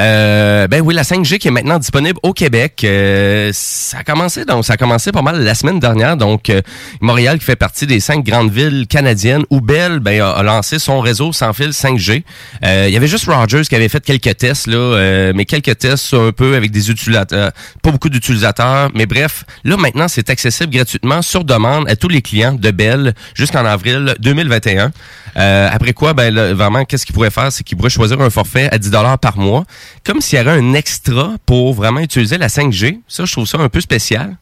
Euh, 0.00 0.66
ben 0.66 0.80
oui, 0.80 0.92
la 0.94 1.02
5G 1.04 1.38
qui 1.38 1.48
est 1.48 1.52
maintenant 1.52 1.78
disponible 1.78 2.18
au 2.22 2.32
Québec. 2.32 2.80
Euh, 2.84 3.50
ça 3.52 3.98
a 3.98 4.04
commencé 4.04 4.44
donc 4.44 4.64
ça 4.64 4.72
a 4.72 4.76
commencé 4.76 5.12
pas 5.12 5.22
mal 5.22 5.42
la 5.44 5.54
semaine 5.54 5.78
dernière. 5.78 6.16
Donc 6.16 6.50
euh, 6.50 6.60
Montréal 7.00 7.38
qui 7.38 7.44
fait 7.44 7.54
partie 7.56 7.86
des 7.86 8.00
cinq 8.00 8.24
grandes 8.24 8.50
villes 8.50 8.86
canadiennes 8.88 9.44
où 9.50 9.60
Bell 9.60 10.00
ben, 10.00 10.20
a, 10.20 10.30
a 10.30 10.42
lancé 10.42 10.78
son 10.80 10.98
réseau 11.00 11.32
sans 11.32 11.52
fil 11.52 11.72
5G. 11.84 12.22
Euh, 12.64 12.86
Il 12.88 12.94
y 12.94 12.96
avait 12.96 13.08
juste 13.08 13.26
Rogers 13.26 13.62
qui 13.68 13.74
avait 13.74 13.88
fait 13.88 14.04
quelques 14.04 14.36
tests 14.36 14.66
là, 14.66 14.76
euh, 14.76 15.32
mais 15.34 15.44
quelques 15.44 15.78
tests 15.78 16.14
un 16.14 16.32
peu 16.32 16.56
avec 16.56 16.70
des 16.70 16.90
utilisateurs, 16.90 17.52
pas 17.82 17.90
beaucoup 17.90 18.08
d'utilisateurs. 18.08 18.90
Mais 18.94 19.06
bref, 19.06 19.44
là 19.64 19.76
maintenant 19.76 20.08
c'est 20.08 20.30
accessible 20.30 20.72
gratuitement 20.72 21.22
sur 21.22 21.44
demande 21.44 21.88
à 21.88 21.96
tous 21.96 22.08
les 22.08 22.22
clients 22.22 22.54
de 22.54 22.70
Bell 22.70 23.14
jusqu'en 23.34 23.64
avril 23.64 24.14
2021. 24.20 24.92
Euh, 25.36 25.68
après 25.70 25.92
quoi, 25.92 26.14
ben 26.14 26.32
là, 26.32 26.54
vraiment, 26.54 26.84
qu'est-ce 26.84 27.04
qu'ils 27.04 27.14
pourraient 27.14 27.30
faire, 27.30 27.50
c'est 27.52 27.64
qu'ils 27.64 27.76
pourraient 27.76 27.90
choisir 27.90 28.20
un 28.20 28.30
forfait 28.30 28.68
à 28.70 28.78
10 28.78 28.90
par 29.20 29.36
mois, 29.36 29.64
comme 30.04 30.20
s'il 30.20 30.36
y 30.36 30.40
avait 30.40 30.52
un 30.52 30.74
extra 30.74 31.34
pour 31.44 31.74
vraiment 31.74 32.00
utiliser 32.00 32.38
la 32.38 32.48
5G. 32.48 33.00
Ça, 33.08 33.24
je 33.24 33.32
trouve 33.32 33.46
ça 33.46 33.58
un 33.58 33.68
peu 33.68 33.80
spécial. 33.80 34.36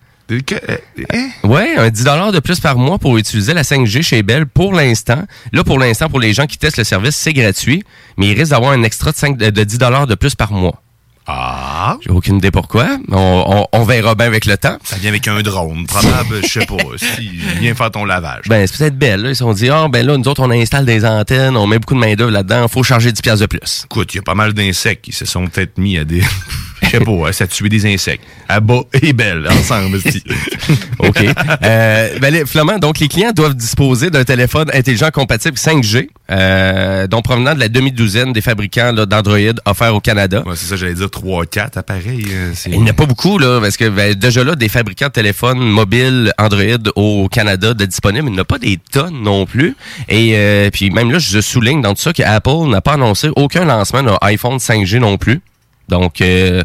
Ouais, 1.44 1.76
un 1.76 1.90
10 1.90 2.04
de 2.04 2.40
plus 2.40 2.60
par 2.60 2.76
mois 2.76 2.98
pour 2.98 3.16
utiliser 3.18 3.54
la 3.54 3.62
5G 3.62 4.02
chez 4.02 4.22
Bell 4.22 4.46
pour 4.46 4.72
l'instant. 4.72 5.22
Là, 5.52 5.64
pour 5.64 5.78
l'instant, 5.78 6.08
pour 6.08 6.20
les 6.20 6.32
gens 6.32 6.46
qui 6.46 6.58
testent 6.58 6.78
le 6.78 6.84
service, 6.84 7.16
c'est 7.16 7.32
gratuit, 7.32 7.82
mais 8.16 8.28
il 8.28 8.38
risque 8.38 8.50
d'avoir 8.50 8.72
un 8.72 8.82
extra 8.82 9.12
de, 9.12 9.16
5 9.16 9.36
de 9.36 9.64
10 9.64 9.78
de 9.78 10.14
plus 10.14 10.34
par 10.34 10.52
mois. 10.52 10.82
Ah. 11.26 11.98
J'ai 12.00 12.10
aucune 12.10 12.36
idée 12.38 12.50
pourquoi. 12.50 12.98
On, 13.10 13.66
on- 13.72 13.78
on 13.78 13.84
verra 13.84 14.14
bien 14.16 14.26
avec 14.26 14.44
le 14.44 14.56
temps. 14.56 14.76
Ça 14.82 14.96
vient 14.96 15.10
avec 15.10 15.28
un 15.28 15.40
drone. 15.42 15.86
Probable, 15.86 16.40
je 16.42 16.48
sais 16.60 16.66
pas. 16.66 16.76
Si, 16.96 17.30
viens 17.60 17.74
faire 17.74 17.90
ton 17.90 18.04
lavage. 18.04 18.42
Ben, 18.48 18.66
c'est 18.66 18.78
peut-être 18.78 18.98
belle. 18.98 19.22
Là. 19.22 19.28
Ils 19.30 19.36
se 19.36 19.40
sont 19.40 19.52
dit, 19.52 19.68
ah, 19.70 19.86
ben 19.88 20.04
là, 20.04 20.16
nous 20.16 20.28
autres, 20.28 20.42
on 20.42 20.50
installe 20.50 20.84
des 20.84 21.04
antennes, 21.04 21.56
on 21.56 21.66
met 21.66 21.78
beaucoup 21.78 21.94
de 21.94 22.00
main-d'œuvre 22.00 22.30
là-dedans, 22.32 22.66
faut 22.68 22.82
charger 22.82 23.12
10 23.12 23.22
piastres 23.22 23.42
de 23.42 23.46
plus. 23.46 23.82
Écoute, 23.84 24.12
il 24.14 24.16
y 24.16 24.20
a 24.20 24.22
pas 24.22 24.34
mal 24.34 24.52
d'insectes 24.52 25.04
qui 25.04 25.12
se 25.12 25.24
sont 25.24 25.46
peut-être 25.46 25.78
mis 25.78 25.96
à 25.96 26.04
des. 26.04 26.22
Je 26.92 26.98
sais 26.98 27.04
pas, 27.04 27.28
hein, 27.28 27.32
ça 27.32 27.46
tuer 27.46 27.68
des 27.68 27.86
insectes. 27.92 28.24
À 28.48 28.60
bas 28.60 28.82
et 29.00 29.12
belle, 29.12 29.46
ensemble. 29.48 29.98
OK. 30.98 31.24
Euh, 31.64 32.18
ben, 32.20 32.32
les, 32.32 32.46
Flamand, 32.46 32.78
donc 32.78 32.98
les 32.98 33.08
clients 33.08 33.32
doivent 33.34 33.54
disposer 33.54 34.10
d'un 34.10 34.24
téléphone 34.24 34.68
intelligent 34.72 35.10
compatible 35.10 35.56
5G, 35.56 36.08
euh, 36.30 37.06
dont 37.06 37.22
provenant 37.22 37.54
de 37.54 37.60
la 37.60 37.68
demi-douzaine 37.68 38.32
des 38.32 38.40
fabricants 38.40 38.92
d'Android 38.92 39.38
offerts 39.64 39.94
au 39.94 40.00
Canada. 40.00 40.42
Ouais, 40.46 40.54
c'est 40.56 40.66
ça, 40.66 40.76
j'allais 40.76 40.94
dire 40.94 41.06
3-4 41.06 41.78
appareils. 41.78 42.26
euh, 42.30 42.52
Il 42.66 42.78
n'y 42.80 42.84
en 42.84 42.86
a 42.86 42.92
pas 42.92 43.06
beaucoup, 43.06 43.38
là, 43.38 43.60
parce 43.60 43.76
que 43.76 43.88
ben, 43.88 44.14
déjà 44.14 44.44
là, 44.44 44.54
des 44.54 44.68
fabricants 44.68 45.06
de 45.06 45.12
téléphones 45.12 45.58
mobiles 45.60 46.32
Android 46.38 46.62
au 46.96 47.28
Canada 47.28 47.74
de 47.74 47.84
disponibles, 47.84 48.28
il 48.28 48.32
n'y 48.32 48.38
en 48.38 48.42
a 48.42 48.44
pas 48.44 48.58
des 48.58 48.78
tonnes 48.90 49.22
non 49.22 49.46
plus. 49.46 49.76
Et 50.08 50.32
euh, 50.34 50.70
puis 50.70 50.90
même 50.90 51.10
là, 51.10 51.18
je 51.18 51.40
souligne 51.40 51.80
dans 51.82 51.94
tout 51.94 52.02
ça 52.02 52.12
qu'Apple 52.12 52.68
n'a 52.68 52.80
pas 52.80 52.94
annoncé 52.94 53.28
aucun 53.36 53.64
lancement 53.64 54.02
d'un 54.02 54.18
iPhone 54.22 54.56
5G 54.58 54.98
non 54.98 55.16
plus. 55.16 55.40
Donc, 55.88 56.20
euh, 56.20 56.62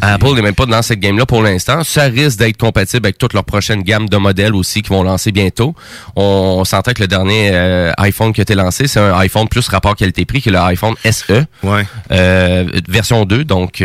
Apple 0.00 0.34
n'est 0.34 0.42
même 0.42 0.54
pas 0.54 0.66
dans 0.66 0.82
cette 0.82 1.00
game-là 1.00 1.26
pour 1.26 1.42
l'instant. 1.42 1.84
Ça 1.84 2.04
risque 2.04 2.38
d'être 2.38 2.56
compatible 2.56 3.06
avec 3.06 3.18
toute 3.18 3.32
leur 3.32 3.44
prochaine 3.44 3.82
gamme 3.82 4.08
de 4.08 4.16
modèles 4.16 4.54
aussi 4.54 4.82
qui 4.82 4.90
vont 4.90 5.02
lancer 5.02 5.32
bientôt. 5.32 5.74
On, 6.14 6.56
on 6.58 6.64
s'entend 6.64 6.92
que 6.92 7.02
le 7.02 7.08
dernier 7.08 7.50
euh, 7.52 7.92
iPhone 7.98 8.32
qui 8.32 8.40
a 8.40 8.42
été 8.42 8.54
lancé, 8.54 8.86
c'est 8.86 9.00
un 9.00 9.16
iPhone 9.18 9.48
plus 9.48 9.68
rapport 9.68 9.94
qualité-prix 9.96 10.42
que 10.42 10.50
le 10.50 10.58
iPhone 10.58 10.94
SE. 11.04 11.44
Ouais. 11.62 11.86
Euh, 12.10 12.66
version 12.88 13.24
2, 13.24 13.44
donc... 13.44 13.82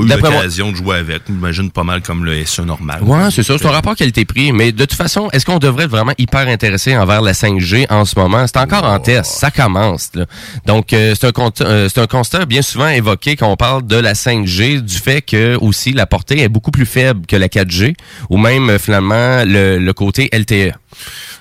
Pas 0.00 0.06
eu 0.28 0.32
l'occasion 0.36 0.70
de 0.72 0.76
jouer 0.76 0.96
avec. 0.96 1.22
J'imagine 1.26 1.70
pas 1.70 1.84
mal 1.84 2.02
comme 2.02 2.24
le 2.24 2.44
SE 2.44 2.62
normal. 2.62 3.02
Ouais, 3.02 3.30
c'est 3.30 3.42
ça. 3.42 3.56
C'est 3.58 3.66
un 3.66 3.70
rapport 3.70 3.94
qualité-prix. 3.94 4.52
Mais 4.52 4.72
de 4.72 4.84
toute 4.84 4.94
façon, 4.96 5.28
est-ce 5.32 5.46
qu'on 5.46 5.58
devrait 5.58 5.84
être 5.84 5.90
vraiment 5.90 6.12
hyper 6.18 6.48
intéressé 6.48 6.96
envers 6.96 7.22
la 7.22 7.32
5G 7.32 7.86
en 7.90 8.04
ce 8.04 8.18
moment? 8.18 8.46
C'est 8.46 8.58
encore 8.58 8.84
en 8.84 8.98
test. 8.98 9.30
Ça 9.38 9.50
commence. 9.50 10.10
Là. 10.14 10.26
Donc, 10.66 10.92
euh, 10.92 11.14
c'est 11.18 11.26
un, 11.26 11.30
cont- 11.30 11.52
euh, 11.62 11.88
c'est 11.92 12.00
un 12.00 12.06
constat 12.06 12.44
bien 12.46 12.62
souvent 12.62 12.88
évoqué 12.88 13.36
quand 13.36 13.48
on 13.50 13.56
parle 13.56 13.86
de 13.86 13.96
la 13.96 14.14
5G, 14.14 14.80
du 14.80 14.94
fait 14.96 15.22
que 15.22 15.56
aussi 15.60 15.92
la 15.92 16.06
portée 16.06 16.40
est 16.40 16.48
beaucoup 16.48 16.70
plus 16.70 16.86
faible 16.86 17.26
que 17.26 17.36
la 17.36 17.48
4G, 17.48 17.94
ou 18.30 18.36
même 18.36 18.70
euh, 18.70 18.78
finalement 18.78 19.44
le, 19.44 19.78
le 19.78 19.92
côté. 19.92 20.28
LTE. 20.32 20.72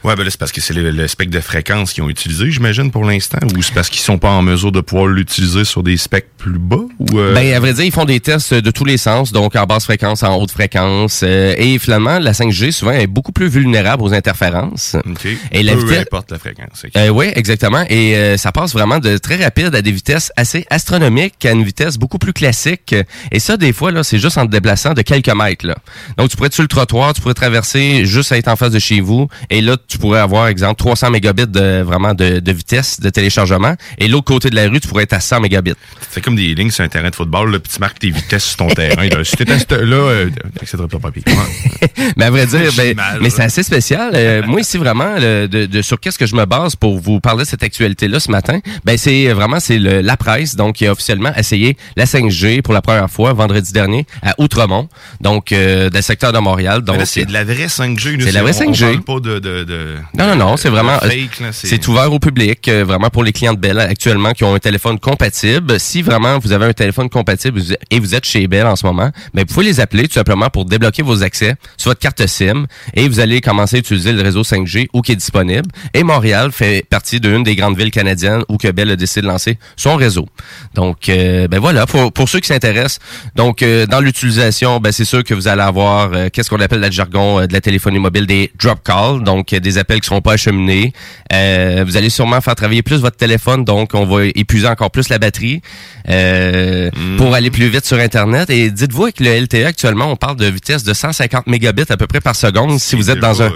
Ouais, 0.04 0.16
ben 0.16 0.24
là, 0.24 0.30
c'est 0.30 0.40
parce 0.40 0.52
que 0.52 0.62
c'est 0.62 0.74
le, 0.74 0.92
le 0.92 1.08
spectre 1.08 1.34
de 1.34 1.40
fréquence 1.42 1.94
qu'ils 1.94 2.04
ont 2.04 2.10
utilisé, 2.10 2.52
j'imagine, 2.52 2.92
pour 2.92 3.06
l'instant. 3.06 3.40
Ou 3.58 3.62
c'est 3.62 3.74
parce 3.74 3.90
qu'ils 3.90 4.02
sont 4.02 4.18
pas 4.18 4.30
en 4.30 4.42
mesure 4.42 4.72
de 4.72 4.82
pouvoir 4.82 5.08
l'utiliser 5.08 5.64
sur 5.64 5.82
des 5.84 5.98
specs 5.98 6.28
plus 6.38 6.60
bas? 6.60 6.78
Ou, 7.00 7.20
euh, 7.20 7.34
Ben, 7.34 7.54
à 7.54 7.60
vrai 7.60 7.74
dire, 7.74 7.86
ils 7.86 7.92
font 7.92 8.06
des 8.06 8.20
tests 8.20 8.54
de 8.54 8.72
tous 8.72 8.86
les 8.86 8.98
sens, 8.98 9.32
donc 9.32 9.56
en 9.56 9.66
basse 9.66 9.86
fréquence, 9.86 10.24
en 10.24 10.36
haute 10.36 10.52
fréquence. 10.52 11.22
euh, 11.24 11.56
et 11.58 11.80
finalement, 11.80 12.20
la 12.20 12.34
5G, 12.34 12.72
souvent, 12.72 12.92
est 12.92 13.08
beaucoup 13.08 13.32
plus 13.32 13.48
vulnérable 13.48 14.04
aux 14.04 14.14
interférences. 14.14 14.96
OK. 15.06 15.28
Et 15.52 15.64
la 15.64 15.74
Peu 15.74 15.80
vitesse- 15.82 16.02
importe 16.02 16.32
la 16.32 16.40
fréquence. 16.40 16.84
ok. 16.86 16.92
Euh, 16.98 17.10
oui, 17.10 17.28
exactement. 17.36 17.86
Et 17.90 18.16
euh, 18.16 18.38
ça 18.38 18.52
passe 18.52 18.74
vraiment 18.74 19.00
de 19.00 19.18
très 19.18 19.36
rapide 19.44 19.74
à 19.76 19.82
des 19.82 19.92
vitesses 19.92 20.32
assez 20.36 20.66
astronomiques, 20.70 21.46
à 21.46 21.52
une 21.52 21.64
vitesse 21.64 21.98
beaucoup 21.98 22.18
plus 22.18 22.34
classique. 22.34 22.96
Et 23.32 23.40
ça, 23.40 23.58
des 23.58 23.74
fois, 23.74 23.92
là, 23.92 24.04
c'est 24.04 24.20
juste 24.20 24.38
en 24.38 24.46
te 24.46 24.52
déplaçant 24.52 24.94
de 24.94 25.02
quelques 25.02 25.30
mètres. 25.34 25.66
Là. 25.66 25.76
Donc, 26.18 26.30
tu 26.30 26.36
pourrais 26.36 26.48
être 26.48 26.54
sur 26.54 26.64
le 26.64 26.68
trottoir, 26.68 27.14
tu 27.14 27.22
pourrais 27.22 27.34
traverser 27.34 28.06
juste 28.06 28.32
à 28.32 28.38
être 28.38 28.48
en 28.48 28.56
face 28.56 28.72
de 28.72 28.80
chez 28.80 29.00
vous. 29.02 29.28
Et 29.50 29.62
là, 29.62 29.76
tu 29.88 29.98
pourrais 29.98 30.20
avoir, 30.20 30.48
exemple, 30.48 30.76
300 30.78 31.10
mégabits 31.12 31.48
de, 31.48 31.82
vraiment 31.82 32.14
de, 32.14 32.40
de 32.40 32.52
vitesse 32.52 33.00
de 33.00 33.10
téléchargement. 33.10 33.76
Et 33.98 34.08
l'autre 34.08 34.26
côté 34.26 34.50
de 34.50 34.56
la 34.56 34.68
rue, 34.70 34.80
tu 34.80 34.88
pourrais 34.88 35.04
être 35.04 35.14
à 35.14 35.20
100 35.20 35.40
mégabits. 35.42 35.74
C'est 36.12 36.22
comme 36.22 36.36
des 36.36 36.54
lignes 36.56 36.72
sur 36.72 36.84
un 36.84 36.88
terrain 36.88 37.10
de 37.10 37.16
football, 37.16 37.52
là, 37.52 37.60
puis 37.60 37.72
tu 37.74 37.80
marques 37.80 38.00
tes 38.00 38.10
vitesses 38.10 38.46
sur 38.46 38.58
ton 38.58 38.68
terrain. 38.68 39.08
Là. 39.08 39.24
Si 39.24 39.36
t'étais 39.36 39.54
à 39.54 39.60
ce- 39.60 39.66
là, 39.84 39.96
euh, 39.96 40.30
t'accéderais 40.60 40.88
pas 40.88 41.00
papier. 41.00 41.24
Mais 42.18 42.26
à 42.26 42.30
vrai 42.32 42.46
dire, 42.46 42.72
ben, 42.76 42.96
mais 43.22 43.30
c'est 43.30 43.44
assez 43.44 43.64
spécial. 43.64 44.12
Euh, 44.14 44.42
moi 44.46 44.62
ici 44.62 44.78
vraiment, 44.78 45.16
le- 45.20 45.48
de, 45.48 45.66
de- 45.66 45.82
sur 45.82 46.00
qu'est-ce 46.00 46.18
que 46.18 46.26
je 46.26 46.36
me 46.36 46.46
base 46.46 46.76
pour 46.76 47.00
vous 47.00 47.20
parler 47.20 47.44
de 47.44 47.48
cette 47.50 47.64
actualité-là 47.64 48.20
ce 48.20 48.32
matin, 48.32 48.60
ben 48.86 48.98
c'est 48.98 49.28
vraiment 49.34 49.60
c'est 49.60 49.80
le- 49.80 50.02
la 50.02 50.18
presse 50.18 50.56
donc 50.56 50.76
qui 50.76 50.88
a 50.88 50.92
officiellement 50.92 51.34
essayé 51.36 51.78
la 51.96 52.06
5G 52.06 52.62
pour 52.62 52.74
la 52.74 52.82
première 52.82 53.10
fois 53.10 53.34
vendredi 53.34 53.72
dernier 53.74 54.06
à 54.22 54.34
Outremont, 54.40 54.90
donc 55.22 55.52
euh, 55.52 55.90
dans 55.90 55.98
le 56.00 56.04
secteur 56.04 56.34
de 56.34 56.40
Montréal. 56.40 56.82
Donc 56.82 57.02
c'est 57.06 57.26
de 57.26 57.34
la 57.34 57.44
vraie 57.44 57.68
5G. 57.68 58.18
là, 58.18 58.24
C'est 58.26 58.30
de 58.30 58.34
la 58.34 58.42
vraie 58.44 58.52
on- 58.62 58.70
on 58.70 58.72
5G. 58.74 58.80
parle 58.94 59.02
pas 59.04 59.20
de... 59.30 59.33
de, 59.40 59.64
de 59.64 59.96
Non, 60.18 60.28
non, 60.28 60.36
non, 60.36 60.58
c'est 60.58 60.70
vraiment. 60.70 60.98
là, 61.02 61.52
c'est 61.52 61.88
ouvert 61.88 62.12
au 62.12 62.20
public, 62.20 62.68
euh, 62.68 62.84
vraiment 62.84 63.10
pour 63.10 63.24
les 63.24 63.32
clients 63.32 63.54
de 63.54 63.60
Bell 63.60 63.80
actuellement 63.80 64.32
qui 64.32 64.44
ont 64.44 64.56
un 64.56 64.60
téléphone 64.60 65.00
compatible. 65.00 65.80
Si 65.80 66.02
vraiment 66.02 66.40
vous 66.40 66.52
avez 66.52 66.66
un 66.66 66.74
téléphone 66.74 67.10
compatible 67.10 67.62
et 67.90 68.00
vous 68.00 68.16
êtes 68.16 68.26
chez 68.26 68.48
Bell 68.48 68.66
en 68.66 68.76
ce 68.76 68.86
moment, 68.86 69.12
ben 69.34 69.46
vous 69.48 69.54
pouvez 69.54 69.66
les 69.66 69.80
appeler 69.80 70.08
tout 70.08 70.14
simplement 70.14 70.50
pour 70.50 70.66
débloquer 70.66 71.04
vos 71.04 71.24
accès 71.24 71.56
sur 71.78 71.92
votre 71.92 72.00
carte 72.00 72.26
SIM 72.28 72.66
et 72.94 73.08
vous 73.08 73.20
allez 73.20 73.42
commencer 73.42 73.78
à 73.78 73.80
utiliser 73.80 74.12
le 74.12 74.22
réseau 74.22 74.44
5G 74.44 74.88
où 74.94 75.02
qui 75.02 75.12
est 75.14 75.16
disponible. 75.16 75.70
Et 75.94 76.04
Montréal 76.04 76.52
fait 76.52 76.86
partie 76.90 77.20
d'une 77.20 77.44
des 77.44 77.56
grandes 77.56 77.78
villes 77.78 77.92
canadiennes 77.92 78.44
où 78.50 78.58
que 78.58 78.72
Bell 78.72 78.90
a 78.92 78.96
décidé 78.96 79.22
de 79.22 79.28
lancer 79.28 79.58
son 79.76 79.96
réseau. 79.96 80.28
Donc, 80.76 81.10
euh, 81.10 81.48
ben 81.48 81.60
voilà, 81.60 81.86
pour, 81.86 82.12
pour 82.12 82.30
ceux 82.30 82.40
qui 82.40 82.48
s'intéressent. 82.48 83.00
Donc, 83.36 83.62
euh, 83.62 83.86
dans 83.86 84.00
l'utilisation, 84.00 84.80
ben 84.80 84.92
c'est 84.92 85.06
sûr 85.06 85.24
que 85.24 85.34
vous 85.34 85.48
allez 85.48 85.62
avoir, 85.62 86.12
euh, 86.14 86.30
qu'est-ce 86.32 86.50
qu'on 86.50 86.60
appelle 86.60 86.82
dans 86.82 86.88
le 86.88 86.92
jargon 86.94 87.40
euh, 87.40 87.48
de 87.48 87.54
la 87.54 87.62
téléphonie 87.62 88.00
mobile, 88.00 88.28
des 88.28 88.52
drop 88.60 88.80
calls, 88.84 89.23
donc 89.24 89.54
euh, 89.54 89.60
des 89.60 89.78
appels 89.78 90.00
qui 90.00 90.08
seront 90.08 90.22
pas 90.22 90.34
acheminés. 90.34 90.94
Euh, 91.32 91.84
vous 91.86 91.98
allez 91.98 92.10
sûrement 92.10 92.40
faire 92.42 92.56
travailler 92.56 92.84
plus 92.84 93.02
votre 93.02 93.18
téléphone, 93.18 93.66
donc 93.66 93.92
on 93.94 94.06
va 94.06 94.26
épuiser 94.26 94.68
encore 94.68 94.92
plus 94.92 95.10
la 95.10 95.20
batterie 95.20 95.62
euh, 96.10 96.90
pour 97.18 97.34
aller 97.34 97.52
plus 97.52 97.68
vite 97.68 97.86
sur 97.86 97.98
Internet. 97.98 98.50
Et 98.50 98.70
dites-vous 98.70 99.04
avec 99.04 99.20
le 99.20 99.42
LTE 99.42 99.66
actuellement, 99.66 100.12
on 100.12 100.16
parle 100.16 100.38
de 100.38 100.46
vitesse 100.46 100.84
de 100.84 100.94
150 100.94 101.48
mégabits 101.48 101.84
à 101.90 101.98
peu 101.98 102.08
près 102.08 102.22
par 102.22 102.36
seconde 102.36 102.80
si 102.80 102.96
vous 102.96 103.10
êtes 103.10 103.20
dans 103.20 103.42
un... 103.42 103.52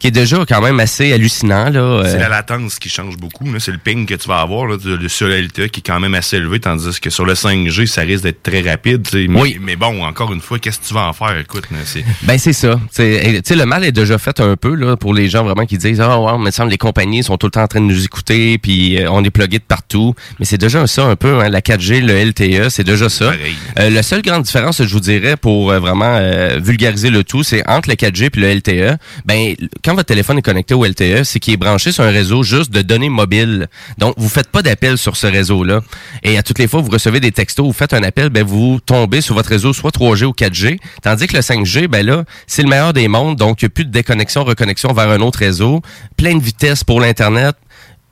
qui 0.00 0.06
est 0.08 0.10
déjà 0.12 0.44
quand 0.48 0.60
même 0.60 0.80
assez 0.80 1.12
hallucinant. 1.12 1.70
là. 1.70 2.02
C'est 2.04 2.16
Euh, 2.16 2.18
la 2.18 2.28
latence 2.28 2.78
qui 2.78 2.88
change 2.88 3.16
beaucoup. 3.16 3.44
là. 3.52 3.58
C'est 3.60 3.72
le 3.72 3.78
ping 3.78 4.06
que 4.06 4.14
tu 4.14 4.28
vas 4.28 4.40
avoir 4.40 4.66
là, 4.66 4.76
de- 4.76 5.08
sur 5.08 5.28
le 5.28 5.36
LTE 5.40 5.68
qui 5.68 5.80
est 5.80 5.82
quand 5.86 6.00
même 6.00 6.14
assez 6.14 6.36
élevé, 6.36 6.60
tandis 6.60 7.00
que 7.00 7.10
sur 7.10 7.24
le 7.24 7.34
5G, 7.34 7.86
ça 7.86 8.02
risque 8.02 8.24
d'être 8.24 8.42
très 8.42 8.60
rapide. 8.60 9.06
Mais, 9.14 9.28
Oui. 9.40 9.58
mais 9.60 9.76
bon, 9.76 10.04
encore 10.04 10.32
une 10.32 10.40
fois, 10.40 10.58
qu'est-ce 10.58 10.78
que 10.80 10.86
tu 10.86 10.94
vas 10.94 11.06
en 11.08 11.12
faire? 11.12 11.36
Écoute, 11.38 11.64
c'est... 11.84 12.04
Ben 12.22 12.38
c'est 12.38 12.52
ça. 12.52 12.78
C'est- 12.90 13.08
et, 13.26 13.42
Tu 13.42 13.48
sais, 13.48 13.56
le 13.56 13.66
mal 13.66 13.84
est 13.84 13.92
déjà 13.92 14.18
fait 14.18 14.40
un 14.40 14.56
peu 14.56 14.74
là 14.74 14.96
pour 14.96 15.14
les 15.14 15.28
gens 15.28 15.44
vraiment 15.44 15.64
qui 15.66 15.78
disent 15.78 16.00
ah 16.00 16.20
ouais, 16.20 16.32
mais 16.38 16.50
ça 16.50 16.58
semble 16.58 16.70
les 16.70 16.78
compagnies 16.78 17.22
sont 17.22 17.36
tout 17.36 17.46
le 17.46 17.50
temps 17.52 17.62
en 17.62 17.68
train 17.68 17.80
de 17.80 17.86
nous 17.86 18.04
écouter 18.04 18.58
puis 18.58 18.98
euh, 19.00 19.10
on 19.10 19.22
est 19.24 19.30
plugué 19.30 19.58
de 19.58 19.64
partout. 19.64 20.14
Mais 20.38 20.44
c'est 20.44 20.58
déjà 20.58 20.86
ça 20.86 21.04
un 21.04 21.16
peu 21.16 21.40
hein, 21.40 21.48
la 21.48 21.60
4G, 21.60 22.00
le 22.00 22.14
LTE, 22.14 22.68
c'est 22.70 22.84
déjà 22.84 23.08
ça. 23.08 23.32
Euh, 23.78 23.90
la 23.90 24.02
seule 24.02 24.22
grande 24.22 24.42
différence, 24.42 24.82
je 24.82 24.92
vous 24.92 25.00
dirais, 25.00 25.36
pour 25.36 25.70
euh, 25.70 25.78
vraiment 25.78 26.16
euh, 26.18 26.58
vulgariser 26.62 27.10
le 27.10 27.24
tout, 27.24 27.42
c'est 27.42 27.66
entre 27.68 27.88
le 27.88 27.94
4G 27.96 28.30
puis 28.30 28.40
le 28.42 28.48
LTE. 28.54 28.98
Ben, 29.24 29.54
quand 29.88 29.94
votre 29.94 30.08
téléphone 30.08 30.36
est 30.36 30.42
connecté 30.42 30.74
au 30.74 30.84
LTE, 30.84 31.22
c'est 31.24 31.40
qu'il 31.40 31.54
est 31.54 31.56
branché 31.56 31.92
sur 31.92 32.04
un 32.04 32.10
réseau 32.10 32.42
juste 32.42 32.70
de 32.70 32.82
données 32.82 33.08
mobiles. 33.08 33.68
Donc, 33.96 34.16
vous 34.18 34.28
faites 34.28 34.48
pas 34.48 34.60
d'appel 34.60 34.98
sur 34.98 35.16
ce 35.16 35.26
réseau-là. 35.26 35.80
Et 36.22 36.36
à 36.36 36.42
toutes 36.42 36.58
les 36.58 36.68
fois, 36.68 36.82
vous 36.82 36.90
recevez 36.90 37.20
des 37.20 37.32
textos, 37.32 37.64
vous 37.64 37.72
faites 37.72 37.94
un 37.94 38.02
appel, 38.02 38.28
ben 38.28 38.44
vous 38.44 38.80
tombez 38.84 39.22
sur 39.22 39.34
votre 39.34 39.48
réseau 39.48 39.72
soit 39.72 39.90
3G 39.90 40.26
ou 40.26 40.32
4G. 40.32 40.78
Tandis 41.00 41.26
que 41.26 41.36
le 41.36 41.40
5G, 41.40 41.86
ben 41.86 42.04
là, 42.04 42.24
c'est 42.46 42.60
le 42.60 42.68
meilleur 42.68 42.92
des 42.92 43.08
mondes. 43.08 43.36
Donc, 43.36 43.62
il 43.62 43.64
n'y 43.64 43.68
a 43.68 43.70
plus 43.70 43.86
de 43.86 43.90
déconnexion, 43.90 44.44
reconnexion 44.44 44.92
vers 44.92 45.08
un 45.08 45.22
autre 45.22 45.38
réseau. 45.38 45.80
Plein 46.18 46.36
de 46.36 46.42
vitesse 46.42 46.84
pour 46.84 47.00
l'Internet 47.00 47.56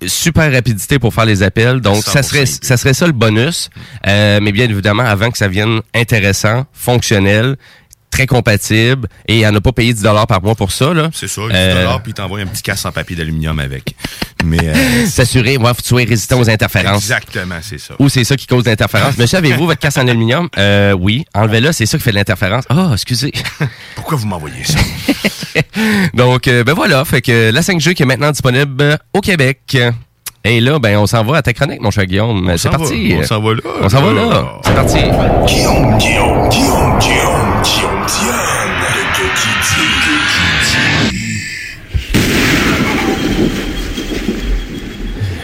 super 0.06 0.52
rapidité 0.52 0.98
pour 0.98 1.14
faire 1.14 1.24
les 1.24 1.42
appels. 1.42 1.80
Donc, 1.80 2.02
ça 2.02 2.20
100% 2.20 2.22
serait, 2.22 2.46
ça 2.46 2.76
serait 2.76 2.94
ça 2.94 3.06
le 3.06 3.12
bonus. 3.12 3.70
Euh, 4.06 4.40
mais 4.42 4.52
bien 4.52 4.68
évidemment, 4.68 5.04
avant 5.04 5.30
que 5.30 5.38
ça 5.38 5.48
vienne 5.48 5.80
intéressant, 5.94 6.66
fonctionnel, 6.72 7.56
très 8.16 8.26
compatible 8.26 9.08
et 9.28 9.44
à 9.44 9.50
ne 9.50 9.58
pas 9.58 9.72
payer 9.72 9.92
10 9.92 10.02
par 10.26 10.42
mois 10.42 10.54
pour 10.54 10.72
ça. 10.72 10.94
là. 10.94 11.10
C'est 11.12 11.28
ça, 11.28 11.42
10 11.42 11.48
Euh, 11.52 11.86
puis 12.02 12.12
il 12.12 12.14
t'envoie 12.14 12.40
un 12.40 12.46
petit 12.46 12.62
casse 12.62 12.86
en 12.86 12.92
papier 12.92 13.14
d'aluminium 13.14 13.58
avec. 13.58 13.94
Mais 14.42 14.58
euh, 14.62 15.06
S'assurer, 15.06 15.58
moi, 15.58 15.70
faut 15.74 15.76
que 15.76 15.82
tu 15.82 15.88
sois 15.88 16.04
résistant 16.04 16.40
aux 16.40 16.48
interférences. 16.48 17.02
exactement, 17.02 17.56
c'est 17.60 17.78
ça. 17.78 17.94
Ou 17.98 18.08
c'est 18.08 18.24
ça 18.24 18.36
qui 18.36 18.46
cause 18.46 18.64
l'interférence. 18.64 19.18
Monsieur, 19.18 19.36
avez-vous 19.36 19.66
votre 19.66 19.80
casse 19.80 19.98
en 19.98 20.08
aluminium? 20.08 20.48
Euh, 20.58 20.92
oui. 20.98 21.24
Enlevez-la, 21.34 21.72
c'est 21.72 21.84
ça 21.84 21.98
qui 21.98 22.04
fait 22.04 22.10
de 22.12 22.16
l'interférence. 22.16 22.64
Ah, 22.70 22.90
excusez. 22.94 23.30
Pourquoi 23.94 24.16
vous 24.16 24.26
m'envoyez 24.26 24.64
ça? 24.64 24.78
Donc, 26.14 26.48
euh, 26.48 26.64
ben 26.64 26.72
voilà. 26.72 27.04
Fait 27.04 27.20
que 27.20 27.50
la 27.50 27.60
5G 27.60 27.92
qui 27.94 28.02
est 28.02 28.06
maintenant 28.06 28.30
disponible 28.30 28.98
au 29.12 29.20
Québec. 29.20 29.76
Et 30.44 30.60
là, 30.60 30.78
ben, 30.78 30.96
on 30.96 31.06
s'en 31.06 31.24
va 31.24 31.38
à 31.38 31.42
ta 31.42 31.52
chronique, 31.52 31.80
mon 31.80 31.90
cher 31.90 32.06
Guillaume. 32.06 32.52
C'est 32.56 32.68
va, 32.70 32.78
parti. 32.78 33.16
on 33.18 33.24
s'en 33.24 33.40
va 33.42 33.54
là, 33.54 33.60
On 33.82 33.88
s'en 33.88 34.00
va 34.02 34.12
là. 34.12 34.24
là. 34.28 34.44
C'est 34.64 34.74
parti. 34.74 34.98
Guillaume, 35.46 35.98
Guillaume, 35.98 36.48
Guillaume, 36.48 36.98
Guillaume, 37.00 37.62
Guillaume, 37.64 37.95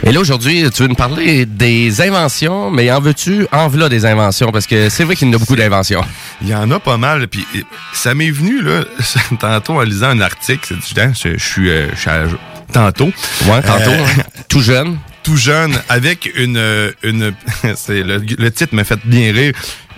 Et 0.05 0.11
là, 0.13 0.19
aujourd'hui, 0.21 0.69
tu 0.75 0.83
veux 0.83 0.89
nous 0.89 0.95
parler 0.97 1.47
des 1.47 2.01
inventions, 2.01 2.71
mais 2.71 2.91
en 2.91 3.01
veux-tu? 3.01 3.47
En 3.53 3.69
des 3.89 4.05
inventions, 4.05 4.51
parce 4.51 4.67
que 4.67 4.89
c'est 4.89 5.05
vrai 5.05 5.15
qu'il 5.15 5.29
y 5.29 5.31
en 5.31 5.35
a 5.35 5.39
beaucoup 5.39 5.55
d'inventions. 5.57 6.03
Il 6.43 6.49
y 6.49 6.55
en 6.55 6.69
a 6.73 6.81
pas 6.81 6.97
mal. 6.97 7.29
Puis 7.29 7.47
ça 7.93 8.15
m'est 8.15 8.31
venu 8.31 8.63
là 8.63 8.83
tantôt 9.41 9.75
en 9.75 9.83
lisant 9.83 10.09
un 10.09 10.21
article. 10.21 10.75
Je, 10.81 11.39
suis 11.39 11.71
euh, 11.71 11.89
je 11.95 12.01
suis 12.01 12.11
à- 12.11 12.25
tantôt. 12.73 13.13
Ouais, 13.47 13.63
tantôt, 13.63 13.91
Euh, 13.91 14.05
hein. 14.19 14.23
tout 14.49 14.61
jeune. 14.61 14.99
Tout 15.23 15.37
jeune, 15.37 15.79
avec 15.89 16.33
une 16.35 16.61
une. 17.05 17.33
c'est 17.77 18.03
le, 18.03 18.17
le 18.19 18.51
titre 18.51 18.75
me 18.75 18.83
fait 18.83 18.99
bien 19.05 19.33
rire. 19.33 19.53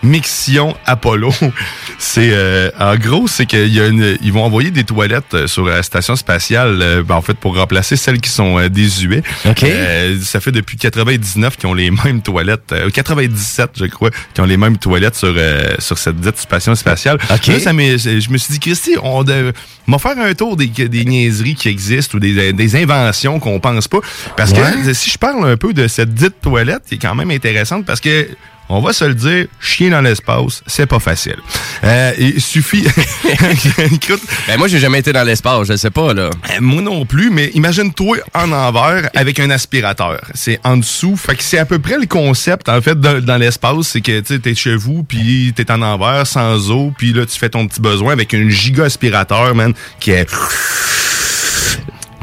Mixion 0.05 0.77
Apollo. 0.87 1.33
C'est 1.99 2.31
euh, 2.33 2.71
en 2.79 2.97
gros, 2.97 3.27
c'est 3.27 3.47
qu'il 3.47 3.73
y 3.73 3.81
a 3.81 3.87
une, 3.87 4.19
ils 4.23 4.33
vont 4.33 4.45
envoyer 4.45 4.71
des 4.71 4.85
toilettes 4.85 5.33
euh, 5.33 5.47
sur 5.47 5.65
la 5.65 5.83
station 5.83 6.17
spatiale, 6.17 6.79
euh, 6.83 7.03
ben, 7.03 7.15
en 7.15 7.23
fait 7.23 7.35
pour 7.35 7.57
remplacer 7.57 7.97
celles 7.97 8.21
qui 8.21 8.29
sont 8.31 8.59
euh, 8.59 8.69
désuées. 8.69 9.23
OK. 9.47 9.63
Euh, 9.63 10.19
ça 10.21 10.41
fait 10.41 10.53
depuis 10.53 10.77
99 10.77 11.57
qu'ils 11.57 11.69
ont 11.69 11.75
les 11.75 11.91
mêmes 11.91 12.21
toilettes, 12.21 12.73
euh, 12.73 12.91
97 12.91 13.71
je 13.77 13.87
crois, 13.87 14.11
qui 14.35 14.41
ont 14.41 14.45
les 14.45 14.57
mêmes 14.57 14.77
toilettes 14.77 15.15
sur 15.15 15.33
euh, 15.37 15.75
sur 15.79 15.97
cette 15.99 16.21
dite 16.21 16.37
station 16.37 16.75
spatiale. 16.75 17.19
OK. 17.31 17.47
Là, 17.47 17.61
ça 17.61 17.71
je 17.71 18.31
me 18.31 18.39
suis 18.39 18.53
dit 18.53 18.61
Christy, 18.61 18.97
on 19.03 19.23
va 19.23 19.99
faire 19.99 20.19
un 20.19 20.35
tour 20.35 20.57
des, 20.57 20.67
des 20.67 21.05
niaiseries 21.05 21.55
qui 21.55 21.69
existent 21.69 22.19
ou 22.19 22.21
des, 22.21 22.53
des 22.53 22.77
inventions 22.83 23.41
qu'on 23.41 23.61
pense 23.61 23.89
pas 23.89 23.99
parce 24.37 24.53
que 24.53 24.93
si 24.93 25.11
je 25.11 25.19
parle 25.19 25.49
un 25.49 25.57
peu 25.57 25.73
de 25.73 25.89
cette 25.89 26.13
dite 26.13 26.41
toilette 26.43 26.83
qui 26.89 26.97
est 26.97 26.99
quand 26.99 27.15
même 27.15 27.31
intéressante 27.31 27.87
parce 27.87 28.01
que 28.01 28.29
on 28.69 28.81
va 28.81 28.93
se 28.93 29.05
le 29.05 29.15
dire, 29.15 29.47
chier 29.61 29.91
dans 29.91 30.01
l'espace, 30.01 30.63
c'est 30.67 30.87
pas 30.87 30.99
facile. 30.99 31.37
Euh, 31.85 32.13
il 32.19 32.41
suffit. 32.41 32.85
Écoute, 33.79 34.23
Ben, 34.47 34.57
moi, 34.59 34.69
j'ai 34.69 34.79
jamais 34.79 35.01
été 35.01 35.13
dans 35.13 35.23
l'espace, 35.25 35.67
je 35.69 35.77
sais 35.77 35.91
pas, 35.91 36.15
là. 36.15 36.23
euh, 36.23 36.31
Moi 36.61 36.83
non 36.83 37.05
plus, 37.05 37.31
mais 37.31 37.51
imagine-toi 37.55 38.19
en 38.35 38.53
envers 38.53 39.09
avec 39.15 39.39
un 39.41 39.51
aspirateur. 39.51 40.21
C'est 40.35 40.59
en 40.65 40.77
dessous. 40.79 41.17
Fait 41.17 41.37
que 41.37 41.43
c'est 41.43 41.59
à 41.59 41.67
peu 41.67 41.79
près 41.79 41.99
le 41.99 42.07
concept, 42.07 42.69
en 42.69 42.81
fait, 42.81 42.99
dans, 42.99 43.21
dans 43.23 43.37
l'espace. 43.37 43.89
C'est 43.89 44.01
que 44.01 44.21
tu 44.21 44.41
es 44.49 44.55
chez 44.55 44.77
vous, 44.77 45.03
puis 45.05 45.53
t'es 45.55 45.71
en 45.71 45.83
envers, 45.83 46.27
sans 46.27 46.71
eau, 46.71 46.93
puis 46.97 47.13
là, 47.13 47.27
tu 47.27 47.39
fais 47.39 47.49
ton 47.51 47.67
petit 47.67 47.81
besoin 47.81 48.13
avec 48.13 48.33
un 48.35 48.49
giga 48.49 48.85
aspirateur, 48.85 49.55
man, 49.55 49.73
qui 50.01 50.11
est... 50.13 50.29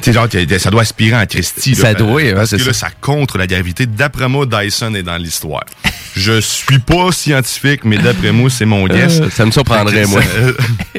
Sais, 0.02 0.14
genre, 0.14 0.28
ça 0.60 0.70
doit 0.72 0.82
aspirer 0.82 1.16
en 1.16 1.26
Christie. 1.26 1.72
là. 1.76 1.82
Ça 1.82 1.94
doit, 1.94 2.14
ouais, 2.14 2.34
Parce 2.34 2.50
c'est 2.52 2.58
que 2.58 2.64
là, 2.66 2.74
ça. 2.74 2.88
ça 2.88 2.90
contre 3.02 3.38
la 3.38 3.48
gravité. 3.48 3.86
D'après 3.86 4.28
moi, 4.28 4.46
Dyson 4.46 4.94
est 4.96 5.04
dans 5.04 5.18
l'histoire. 5.18 5.64
Je 6.16 6.42
suis 6.42 6.80
pas 6.80 7.12
scientifique, 7.12 7.86
mais 7.86 7.98
d'après 7.98 8.32
moi, 8.32 8.50
c'est 8.50 8.66
mon 8.66 8.86
guess. 8.88 9.22
Euh, 9.22 9.30
ça 9.30 9.46
me 9.46 9.52
surprendrait, 9.52 10.06
moi. 10.08 10.22
ça- 10.22 10.30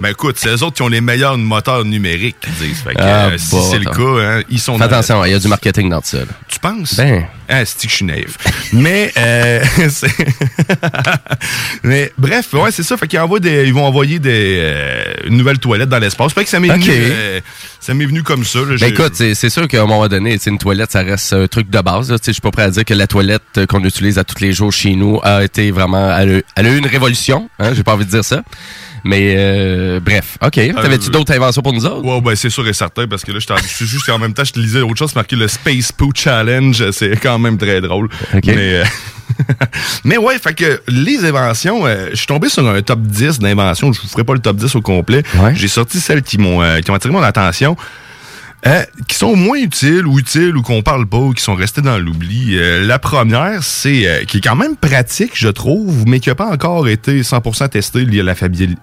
ben 0.00 0.08
écoute, 0.10 0.36
c'est 0.38 0.48
eux 0.48 0.62
autres 0.62 0.74
qui 0.76 0.82
ont 0.82 0.88
les 0.88 1.00
meilleurs 1.02 1.36
moteurs 1.36 1.84
numériques, 1.84 2.36
ils 2.46 2.68
disent. 2.68 2.78
Fait 2.82 2.94
que, 2.94 3.00
Ah, 3.02 3.26
euh, 3.26 3.38
si 3.38 3.50
bon, 3.50 3.70
c'est 3.70 3.78
le 3.78 3.84
cas, 3.84 4.38
hein, 4.38 4.42
ils 4.48 4.58
sont 4.58 4.74
Fais 4.74 4.80
dans- 4.80 4.84
attention, 4.86 5.24
il 5.24 5.32
y 5.32 5.34
a 5.34 5.38
du 5.38 5.48
marketing 5.48 5.90
dans 5.90 6.00
tout 6.00 6.08
ça. 6.08 6.18
là. 6.20 6.24
Tu 6.48 6.58
penses? 6.60 6.94
Ben. 6.96 7.24
Ah, 7.48 7.64
c'est 7.66 7.82
que 7.82 7.90
je 7.90 7.96
suis 7.96 8.04
naïf. 8.06 8.38
Mais, 8.72 9.12
euh, 9.18 9.62
c'est- 9.90 10.06
mais 11.82 12.12
bref, 12.16 12.52
ouais, 12.54 12.70
c'est 12.70 12.82
ça. 12.82 12.96
Fait 12.96 13.06
qu'ils 13.08 13.18
envoient 13.20 13.40
des, 13.40 13.64
ils 13.66 13.74
vont 13.74 13.84
envoyer 13.84 14.18
des 14.18 14.58
euh, 14.62 15.04
une 15.26 15.36
nouvelle 15.36 15.58
toilette 15.58 15.88
dans 15.88 15.98
l'espace. 15.98 16.32
Fait 16.32 16.44
que 16.44 16.50
ça 16.50 16.60
m'est 16.60 16.70
Ok. 16.70 16.78
venu, 16.80 16.90
euh, 16.96 17.40
ça 17.82 17.94
m'est 17.94 18.06
venu 18.06 18.22
comme 18.22 18.44
ça. 18.44 18.60
là. 18.60 18.76
Ben 18.80 18.90
écoute, 18.90 19.14
c'est 19.14 19.50
sûr 19.50 19.66
qu'à 19.66 19.82
un 19.82 19.86
moment 19.86 20.06
donné, 20.08 20.38
une 20.46 20.58
toilette, 20.58 20.92
ça 20.92 21.02
reste 21.02 21.32
un 21.32 21.46
truc 21.48 21.68
de 21.68 21.80
base. 21.80 22.10
là. 22.10 22.18
Tu 22.18 22.26
sais, 22.26 22.30
Je 22.30 22.34
suis 22.34 22.40
pas 22.40 22.52
prêt 22.52 22.62
à 22.62 22.70
dire 22.70 22.84
que 22.84 22.94
la 22.94 23.08
toilette 23.08 23.42
euh, 23.58 23.66
qu'on 23.66 23.82
utilise 23.84 24.18
à 24.18 24.24
tous 24.24 24.40
les 24.40 24.52
jours 24.52 24.72
chez 24.72 24.94
nous 24.94 25.18
a 25.24 25.42
été 25.42 25.70
vraiment... 25.72 26.16
Elle 26.16 26.36
a, 26.36 26.40
elle 26.56 26.66
a 26.66 26.70
eu 26.70 26.78
une 26.78 26.86
révolution, 26.86 27.50
hein, 27.58 27.74
j'ai 27.74 27.82
pas 27.82 27.94
envie 27.94 28.04
de 28.06 28.10
dire 28.10 28.24
ça. 28.24 28.42
Mais 29.04 29.34
euh, 29.36 29.98
bref, 29.98 30.38
OK. 30.40 30.52
T'avais-tu 30.52 31.10
d'autres 31.10 31.32
inventions 31.34 31.60
pour 31.60 31.72
nous 31.72 31.84
autres? 31.84 32.04
Ouais, 32.04 32.20
ben 32.20 32.36
c'est 32.36 32.50
sûr 32.50 32.66
et 32.68 32.72
certain, 32.72 33.08
parce 33.08 33.24
que 33.24 33.32
là, 33.32 33.40
je 33.40 33.66
suis 33.68 33.86
juste 33.86 34.08
en 34.10 34.18
même 34.18 34.32
temps, 34.32 34.44
je 34.44 34.52
te 34.52 34.60
lisais 34.60 34.80
autre 34.80 34.96
chose, 34.96 35.10
c'est 35.10 35.16
marqué 35.16 35.34
le 35.34 35.48
Space 35.48 35.90
Poo 35.90 36.12
Challenge. 36.14 36.90
C'est 36.92 37.16
quand 37.20 37.38
même 37.40 37.58
très 37.58 37.80
drôle. 37.80 38.08
OK. 38.32 38.42
Mais, 38.46 38.56
euh, 38.58 38.84
mais 40.04 40.16
ouais, 40.16 40.38
fait 40.38 40.54
que 40.54 40.82
les 40.88 41.24
inventions, 41.24 41.86
euh, 41.86 42.08
je 42.10 42.16
suis 42.16 42.26
tombé 42.26 42.48
sur 42.48 42.66
un 42.66 42.82
top 42.82 43.00
10 43.00 43.38
d'inventions. 43.38 43.92
Je 43.92 44.00
vous 44.00 44.08
ferai 44.08 44.24
pas 44.24 44.34
le 44.34 44.40
top 44.40 44.56
10 44.56 44.74
au 44.76 44.80
complet. 44.80 45.22
Ouais. 45.36 45.54
J'ai 45.54 45.68
sorti 45.68 46.00
celles 46.00 46.22
qui 46.22 46.38
m'ont 46.38 46.62
euh, 46.62 46.80
qui 46.80 46.90
ont 46.90 46.94
attiré 46.94 47.12
mon 47.12 47.22
attention. 47.22 47.76
Euh, 48.64 48.84
qui 49.08 49.16
sont 49.16 49.34
moins 49.34 49.58
utiles 49.58 50.06
ou 50.06 50.20
utiles 50.20 50.56
ou 50.56 50.62
qu'on 50.62 50.82
parle 50.82 51.04
pas 51.06 51.16
ou 51.18 51.32
qui 51.32 51.42
sont 51.42 51.56
restés 51.56 51.80
dans 51.82 51.98
l'oubli. 51.98 52.56
Euh, 52.56 52.86
la 52.86 53.00
première, 53.00 53.64
c'est 53.64 54.06
euh, 54.06 54.24
qui 54.24 54.36
est 54.38 54.40
quand 54.40 54.54
même 54.54 54.76
pratique, 54.76 55.32
je 55.34 55.48
trouve, 55.48 56.04
mais 56.06 56.20
qui 56.20 56.28
n'a 56.28 56.36
pas 56.36 56.46
encore 56.46 56.86
été 56.86 57.22
100% 57.22 57.70
testé 57.70 58.04
lié 58.04 58.20
à 58.20 58.34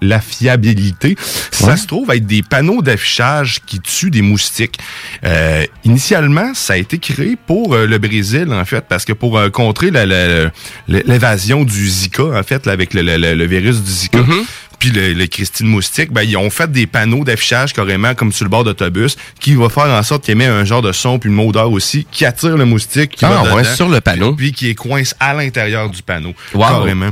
la, 0.02 0.20
fiabilité. 0.20 1.16
Ça 1.52 1.78
se 1.78 1.88
trouve 1.88 2.12
être 2.12 2.26
des 2.26 2.42
panneaux 2.42 2.82
d'affichage 2.82 3.60
qui 3.66 3.80
tuent 3.80 4.12
des 4.12 4.22
moustiques. 4.22 4.80
Euh, 5.24 5.64
initialement, 5.86 6.54
ça 6.56 6.74
a 6.74 6.78
été 6.78 6.98
créé 6.98 7.38
pour 7.48 7.74
euh, 7.74 7.86
le 7.88 7.98
Brésil, 8.00 8.48
en 8.52 8.66
fait, 8.66 8.84
parce 8.90 9.06
que 9.06 9.14
pour 9.14 9.38
euh, 9.38 9.50
contrer 9.50 9.92
la- 9.92 10.06
la- 10.06 10.44
la- 10.90 11.02
l'évasion 11.06 11.64
du 11.64 11.88
Zika, 11.88 12.24
en 12.38 12.44
fait, 12.44 12.66
là, 12.66 12.74
avec 12.74 12.94
le, 12.94 13.02
le- 13.02 13.16
le- 13.18 13.34
le 13.36 13.46
virus 13.48 13.82
du 13.82 13.92
Zika, 13.92 14.20
puis 14.80 14.90
le, 14.92 15.14
le 15.14 15.28
Christine 15.28 15.68
Moustique, 15.68 16.12
ben, 16.12 16.24
ils 16.24 16.38
ont 16.38 16.50
fait 16.50 16.72
des 16.72 16.88
panneaux 16.88 17.24
d'affichage 17.24 17.74
carrément 17.74 18.16
comme 18.16 18.32
sur 18.32 18.46
le 18.46 18.50
bord 18.50 18.64
d'autobus 18.64 19.18
qui 19.40 19.54
va 19.56 19.70
faire 19.70 19.86
en 19.88 20.02
sorte 20.04 20.24
qu'il 20.24 20.32
émet 20.32 20.46
un 20.46 20.64
genre 20.66 20.82
de 20.82 20.92
son 20.92 21.20
puis 21.20 21.30
une 21.30 21.40
odeur 21.40 21.72
aussi 21.72 22.08
qui 22.12 22.26
attire 22.26 22.58
le 22.58 22.66
moustique 22.66 23.12
qui 23.12 23.26
Ah, 23.26 23.30
va 23.44 23.56
ouais, 23.56 23.62
dedans, 23.64 23.76
sur 23.76 23.90
le 23.90 24.00
panneau. 24.02 24.34
puis 24.34 24.52
qui 24.54 24.70
est 24.70 24.76
coince 24.76 25.14
à 25.20 25.34
l'intérieur 25.34 25.90
du 25.90 26.02
panneau. 26.02 26.34
Wow. 26.54 26.62
Carrément. 26.62 27.10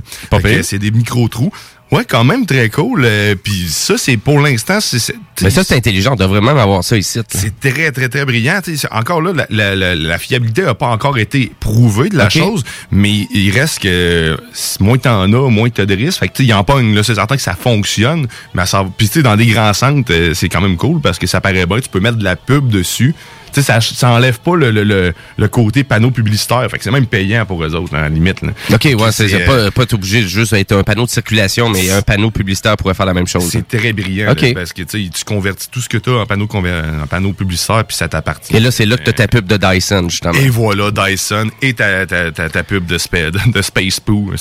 C'est 0.63 0.79
des 0.79 0.91
micro-trous. 0.91 1.51
Ouais, 1.89 2.03
quand 2.03 2.25
même 2.25 2.45
très 2.45 2.69
cool. 2.69 3.03
euh, 3.05 3.35
puis 3.41 3.67
ça, 3.69 3.97
c'est 3.97 4.17
pour 4.17 4.39
l'instant, 4.41 4.81
c'est- 4.81 4.99
c'est 4.99 5.15
Mais 5.41 5.49
ça, 5.49 5.63
c'est 5.63 5.75
intelligent. 5.75 6.13
On 6.13 6.15
devrait 6.15 6.41
même 6.41 6.57
avoir 6.57 6.83
ça 6.83 6.97
ici. 6.97 7.19
c'est 7.29 7.59
très, 7.61 7.91
très, 7.91 8.09
très 8.09 8.25
brillant. 8.25 8.59
Tu 8.61 8.71
sais, 8.71 8.77
c'est- 8.87 8.93
encore 8.93 9.21
là, 9.21 9.31
la, 9.33 9.45
la- 9.49 9.75
la- 9.75 9.95
la 9.95 10.17
fiabilité 10.17 10.63
n'a 10.63 10.73
pas 10.73 10.87
encore 10.87 11.17
été 11.17 11.49
prouvée 11.61 12.09
de 12.09 12.17
la 12.17 12.25
chose, 12.41 12.63
mais 12.91 13.27
il 13.33 13.51
reste 13.51 13.79
que 13.79 14.37
moins 14.81 14.97
t'en 14.97 15.31
as, 15.31 15.49
moins 15.49 15.69
t'as 15.69 15.85
de 15.85 15.95
risques. 15.95 16.19
Fait 16.19 16.27
que 16.27 16.33
tu 16.33 16.43
sais, 16.43 16.47
il 16.47 16.49
y 16.49 16.53
en 16.53 16.59
a 16.59 16.63
pas 16.65 16.79
une, 16.81 16.93
là, 16.93 17.03
c'est 17.03 17.15
certain 17.15 17.37
que 17.37 17.41
ça 17.41 17.55
fonctionne, 17.55 18.27
mais 18.53 18.65
ça, 18.65 18.85
puis 18.97 19.07
tu 19.07 19.13
sais, 19.13 19.21
dans 19.23 19.37
des 19.37 19.45
grands 19.45 19.73
centres, 19.73 20.11
euh, 20.11 20.33
c'est 20.33 20.49
quand 20.49 20.61
même 20.61 20.75
cool 20.75 20.99
parce 20.99 21.17
que 21.17 21.25
ça 21.27 21.39
paraît 21.39 21.65
bien, 21.65 21.79
tu 21.79 21.87
peux 21.89 22.01
mettre 22.01 22.17
de 22.17 22.23
la 22.25 22.35
pub 22.35 22.67
dessus. 22.67 23.15
Tu 23.53 23.61
sais, 23.61 23.73
ça, 23.73 23.81
ça 23.81 24.09
enlève 24.11 24.39
pas 24.39 24.55
le, 24.55 24.71
le, 24.71 24.83
le, 24.83 25.13
le 25.37 25.47
côté 25.47 25.83
panneau 25.83 26.11
publicitaire. 26.11 26.67
Fait 26.69 26.77
que 26.77 26.83
c'est 26.83 26.91
même 26.91 27.05
payant 27.07 27.45
pour 27.45 27.63
eux 27.63 27.73
autres, 27.75 27.95
à 27.95 28.01
la 28.01 28.09
limite. 28.09 28.41
Là. 28.41 28.49
OK, 28.73 28.83
ouais, 28.85 29.11
c'est 29.11 29.27
C'est, 29.27 29.45
pas, 29.45 29.71
pas 29.71 29.85
obligé 29.93 30.21
de 30.21 30.27
juste 30.27 30.53
être 30.53 30.73
un 30.73 30.83
panneau 30.83 31.05
de 31.05 31.09
circulation, 31.09 31.69
mais 31.69 31.89
un 31.91 32.01
panneau 32.01 32.31
publicitaire 32.31 32.77
pourrait 32.77 32.93
faire 32.93 33.05
la 33.05 33.13
même 33.13 33.27
chose. 33.27 33.49
C'est 33.49 33.67
très 33.67 33.93
brillant 33.93 34.31
Ok. 34.31 34.41
là, 34.41 34.51
parce 34.55 34.73
que 34.73 34.81
tu 34.83 35.09
tu 35.09 35.23
convertis 35.23 35.69
tout 35.69 35.81
ce 35.81 35.89
que 35.89 35.97
tu 35.97 36.09
as 36.09 36.13
en 36.17 36.25
panneau, 36.25 36.47
en 36.53 37.07
panneau 37.07 37.33
publicitaire, 37.33 37.83
puis 37.85 37.95
ça 37.95 38.07
t'appartient. 38.07 38.55
Et 38.55 38.59
là, 38.59 38.71
c'est 38.71 38.85
là 38.85 38.97
que 38.97 39.03
t'as 39.03 39.13
ta 39.13 39.27
pub 39.27 39.45
de 39.45 39.57
Dyson, 39.57 40.07
justement. 40.09 40.33
Et 40.33 40.49
voilà, 40.49 40.91
Dyson 40.91 41.49
et 41.61 41.73
ta, 41.73 42.05
ta, 42.05 42.31
ta, 42.31 42.49
ta 42.49 42.63
pub 42.63 42.85
de, 42.85 42.97
spa- 42.97 43.31
de 43.31 43.61
Space 43.61 43.99
Poo. 43.99 44.31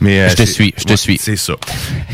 Mais, 0.00 0.20
euh, 0.20 0.28
Je 0.30 0.34
te 0.36 0.42
suis, 0.42 0.74
je 0.76 0.84
te 0.84 0.90
ouais, 0.90 0.96
suis. 0.96 1.18
C'est 1.20 1.36
ça. 1.36 1.54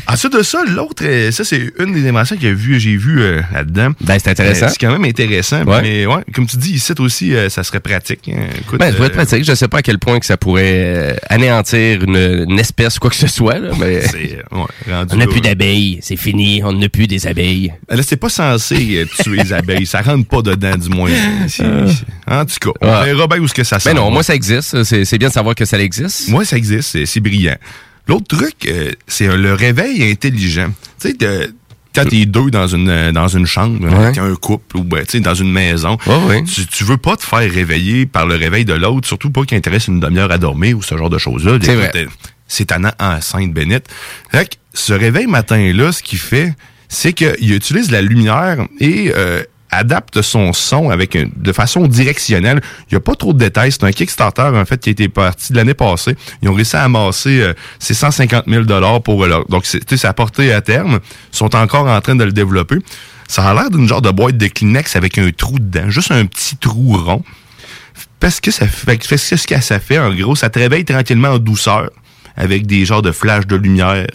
Ensuite 0.06 0.32
de 0.32 0.42
ça, 0.42 0.62
l'autre, 0.66 1.02
euh, 1.06 1.30
ça, 1.30 1.44
c'est 1.44 1.72
une 1.78 1.92
des 1.92 2.08
inventions 2.08 2.36
que 2.36 2.42
j'ai 2.42 2.52
vu, 2.54 2.78
j'ai 2.80 2.96
vu 2.96 3.20
euh, 3.20 3.40
là-dedans. 3.52 3.92
Ben, 4.00 4.18
c'est 4.18 4.30
intéressant. 4.30 4.66
Euh, 4.66 4.68
c'est 4.70 4.78
quand 4.80 4.92
même 4.92 5.04
intéressant. 5.04 5.62
Ouais. 5.64 5.82
Mais 5.82 6.06
ouais, 6.06 6.22
comme 6.32 6.46
tu 6.46 6.56
dis, 6.56 6.72
ici 6.74 6.92
aussi, 6.98 7.34
euh, 7.34 7.48
ça 7.48 7.62
serait 7.62 7.80
pratique. 7.80 8.28
hein. 8.28 8.46
Écoute, 8.60 8.78
Ben, 8.78 8.86
ça 8.90 8.92
pourrait 8.96 9.06
être 9.08 9.12
euh, 9.14 9.24
pratique. 9.24 9.44
Je 9.44 9.54
sais 9.54 9.68
pas 9.68 9.78
à 9.78 9.82
quel 9.82 9.98
point 9.98 10.18
que 10.18 10.26
ça 10.26 10.36
pourrait 10.36 10.62
euh, 10.64 11.14
anéantir 11.28 12.02
une, 12.02 12.16
une 12.48 12.58
espèce 12.58 12.96
ou 12.96 13.00
quoi 13.00 13.10
que 13.10 13.16
ce 13.16 13.26
soit, 13.28 13.58
là, 13.58 13.70
mais... 13.78 14.00
c'est, 14.06 14.38
ouais, 14.50 14.92
rendu 14.92 15.14
On 15.14 15.16
n'a 15.16 15.26
plus 15.26 15.40
d'abeilles, 15.40 15.98
c'est 16.02 16.16
fini, 16.16 16.62
on 16.64 16.72
n'a 16.72 16.88
plus 16.88 17.06
des 17.06 17.26
abeilles. 17.26 17.72
Là, 17.88 18.02
c'est 18.02 18.16
pas 18.16 18.28
censé 18.28 19.06
tuer 19.22 19.36
les 19.42 19.52
abeilles. 19.52 19.86
Ça 19.86 20.02
rentre 20.02 20.26
pas 20.28 20.42
dedans, 20.42 20.76
du 20.76 20.88
moins. 20.88 21.10
C'est- 21.48 21.62
En 22.26 22.44
tout 22.44 22.54
cas, 22.60 22.70
on 22.80 22.86
Ouais. 23.00 23.04
verra 23.14 23.26
bien 23.26 23.38
où 23.38 23.44
est-ce 23.44 23.54
que 23.54 23.64
ça 23.64 23.76
Ben 23.84 23.90
s'en 23.90 23.94
non, 23.94 24.10
moi 24.10 24.22
ça 24.22 24.34
existe, 24.34 24.82
c'est 24.84 25.18
bien 25.18 25.28
de 25.28 25.32
savoir 25.32 25.54
que 25.54 25.64
ça 25.64 25.78
existe. 25.78 26.28
Moi, 26.28 26.44
ça 26.44 26.56
existe, 26.56 27.04
c'est- 27.06 27.20
brillant. 27.20 27.56
L'autre 28.08 28.36
truc, 28.36 28.54
euh, 28.66 28.90
c'est 29.06 29.28
le 29.28 29.54
réveil 29.54 30.10
intelligent. 30.10 30.72
Tu 31.00 31.10
sais, 31.10 31.48
quand 31.94 32.04
t'es 32.08 32.24
deux 32.26 32.50
dans 32.50 32.66
une 32.66 32.88
euh, 32.88 33.12
dans 33.12 33.28
une 33.28 33.46
chambre, 33.46 33.78
Ouais. 33.86 34.12
t'es 34.12 34.20
un 34.20 34.34
couple 34.34 34.76
ou 34.78 34.84
ben, 34.84 35.04
tu 35.04 35.12
sais, 35.12 35.20
dans 35.20 35.34
une 35.34 35.50
maison, 35.52 35.96
ouais. 36.28 36.42
tu, 36.44 36.66
tu 36.66 36.84
veux 36.84 36.96
pas 36.96 37.16
te 37.16 37.24
faire 37.24 37.38
réveiller 37.50 38.06
par 38.06 38.26
le 38.26 38.34
réveil 38.36 38.64
de 38.64 38.74
l'autre, 38.74 39.06
surtout 39.06 39.30
pas 39.30 39.44
qu'il 39.44 39.56
intéresse 39.58 39.88
une 39.88 40.00
demi-heure 40.00 40.30
à 40.32 40.38
dormir 40.38 40.76
ou 40.78 40.82
ce 40.82 40.96
genre 40.96 41.10
de 41.10 41.18
choses-là. 41.18 41.58
C'est 42.48 42.66
tannant 42.66 42.92
enceinte, 43.00 43.52
Bennett. 43.52 43.88
Fait 44.30 44.48
que 44.48 44.54
ce 44.74 44.92
réveil 44.92 45.26
matin-là, 45.26 45.92
ce 45.92 46.02
qu'il 46.02 46.18
fait, 46.18 46.54
c'est 46.88 47.14
qu'il 47.14 47.54
utilise 47.54 47.90
la 47.90 48.02
lumière 48.02 48.66
et 48.78 49.10
euh, 49.16 49.42
adapte 49.72 50.22
son 50.22 50.52
son 50.52 50.90
avec 50.90 51.16
de 51.36 51.52
façon 51.52 51.86
directionnelle. 51.88 52.60
Il 52.88 52.94
n'y 52.94 52.96
a 52.98 53.00
pas 53.00 53.14
trop 53.14 53.32
de 53.32 53.38
détails. 53.38 53.72
C'est 53.72 53.82
un 53.84 53.90
Kickstarter, 53.90 54.42
en 54.54 54.64
fait, 54.64 54.80
qui 54.80 54.90
a 54.90 54.92
été 54.92 55.08
parti 55.08 55.52
de 55.52 55.58
l'année 55.58 55.74
passée. 55.74 56.14
Ils 56.42 56.48
ont 56.48 56.54
réussi 56.54 56.76
à 56.76 56.84
amasser 56.84 57.40
euh, 57.40 57.54
ces 57.78 57.94
150 57.94 58.44
000 58.46 59.00
pour 59.00 59.26
leur... 59.26 59.46
Donc, 59.48 59.64
c'est 59.66 60.12
portée 60.12 60.52
à 60.52 60.60
terme. 60.60 61.00
Ils 61.32 61.36
sont 61.36 61.56
encore 61.56 61.86
en 61.86 62.00
train 62.00 62.14
de 62.14 62.24
le 62.24 62.32
développer. 62.32 62.76
Ça 63.26 63.48
a 63.48 63.54
l'air 63.54 63.70
d'une 63.70 63.88
genre 63.88 64.02
de 64.02 64.10
boîte 64.10 64.36
de 64.36 64.46
Kleenex 64.46 64.94
avec 64.94 65.16
un 65.18 65.30
trou 65.30 65.58
dedans. 65.58 65.88
Juste 65.88 66.12
un 66.12 66.26
petit 66.26 66.56
trou 66.56 66.96
rond. 66.96 67.24
Parce 68.20 68.40
que 68.40 68.50
ça 68.50 68.68
fait, 68.68 69.02
ce 69.02 69.46
que 69.46 69.60
ça 69.60 69.80
fait, 69.80 69.98
en 69.98 70.14
gros, 70.14 70.36
ça 70.36 70.50
te 70.50 70.58
réveille 70.58 70.84
tranquillement 70.84 71.30
en 71.30 71.38
douceur, 71.38 71.90
avec 72.36 72.66
des 72.66 72.84
genres 72.84 73.02
de 73.02 73.10
flashs 73.10 73.46
de 73.46 73.56
lumière. 73.56 74.06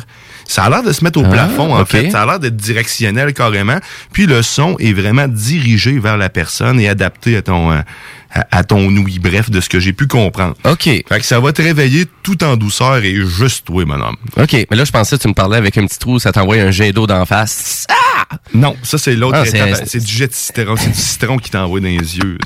Ça 0.47 0.63
a 0.63 0.69
l'air 0.69 0.83
de 0.83 0.91
se 0.93 1.03
mettre 1.03 1.19
au 1.19 1.25
Ah, 1.25 1.29
plafond, 1.29 1.75
en 1.75 1.85
fait. 1.85 2.09
Ça 2.11 2.23
a 2.23 2.25
l'air 2.25 2.39
d'être 2.39 2.55
directionnel 2.55 3.33
carrément. 3.33 3.77
Puis 4.13 4.25
le 4.27 4.41
son 4.41 4.75
est 4.79 4.93
vraiment 4.93 5.27
dirigé 5.27 5.99
vers 5.99 6.17
la 6.17 6.29
personne 6.29 6.79
et 6.79 6.87
adapté 6.87 7.35
à 7.37 7.41
ton, 7.41 7.71
euh, 7.71 7.79
à, 8.33 8.57
à 8.59 8.63
ton 8.63 8.85
ouïe. 8.87 9.19
Bref, 9.19 9.49
de 9.49 9.59
ce 9.61 9.69
que 9.69 9.79
j'ai 9.79 9.93
pu 9.93 10.07
comprendre. 10.07 10.55
OK. 10.63 10.83
Fait 10.83 11.03
que 11.19 11.25
ça 11.25 11.39
va 11.39 11.51
te 11.51 11.61
réveiller 11.61 12.05
tout 12.23 12.43
en 12.43 12.55
douceur 12.57 12.97
et 13.03 13.15
juste 13.25 13.65
toi, 13.67 13.83
mon 13.85 13.95
homme. 14.01 14.15
OK. 14.37 14.53
Mais 14.69 14.77
là, 14.77 14.85
je 14.85 14.91
pensais 14.91 15.17
que 15.17 15.21
tu 15.21 15.27
me 15.27 15.33
parlais 15.33 15.57
avec 15.57 15.77
un 15.77 15.85
petit 15.85 15.99
trou, 15.99 16.17
ça 16.19 16.31
t'envoie 16.31 16.55
un 16.57 16.71
jet 16.71 16.91
d'eau 16.93 17.07
d'en 17.07 17.25
face. 17.25 17.85
Non, 18.53 18.75
ça 18.83 18.97
c'est 18.97 19.15
l'autre 19.15 19.37
Ah, 19.41 19.45
c'est- 19.45 19.57
étape. 19.57 19.83
C'est 19.87 20.03
du 20.03 20.11
jet 20.11 20.27
de 20.27 20.33
citron. 20.33 20.75
C'est 20.77 20.89
du 20.91 20.97
citron 20.97 21.37
qui 21.37 21.49
t'envoie 21.51 21.79
dans 21.79 21.87
les 21.87 22.17
yeux. 22.17 22.37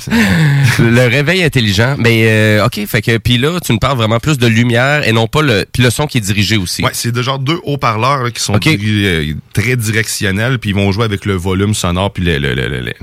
Le 0.80 1.08
réveil 1.08 1.44
intelligent. 1.44 1.96
Mais 1.98 2.26
euh, 2.28 2.66
OK, 2.66 2.80
fait 2.88 3.02
que 3.02 3.18
puis 3.18 3.38
là, 3.38 3.60
tu 3.64 3.74
me 3.74 3.78
parles 3.80 3.98
vraiment 3.98 4.20
plus 4.20 4.38
de 4.38 4.48
lumière 4.48 5.08
et 5.08 5.12
non 5.12 5.28
pas 5.28 5.42
le 5.42 5.66
puis 5.72 5.84
le 5.84 5.90
son 5.90 6.08
qui 6.08 6.18
est 6.18 6.22
dirigé 6.22 6.58
aussi. 6.58 6.84
Ouais, 6.84 6.92
c'est 6.94 7.12
de 7.12 7.22
genre 7.22 7.40
deux 7.40 7.60
haut-parleurs 7.64 8.32
qui 8.32 8.42
sont 8.44 8.60
euh, 8.66 9.34
très 9.54 9.76
directionnels, 9.76 10.60
puis 10.60 10.72
ils 10.72 10.76
vont 10.76 10.92
jouer 10.92 11.06
avec 11.06 11.26
le 11.26 11.34
volume 11.34 11.74
sonore, 11.74 12.12
puis 12.14 12.24
le- 12.24 12.38
le- 12.38 12.54
le- 12.54 12.68
le- 12.68 12.80
le- 12.82 12.94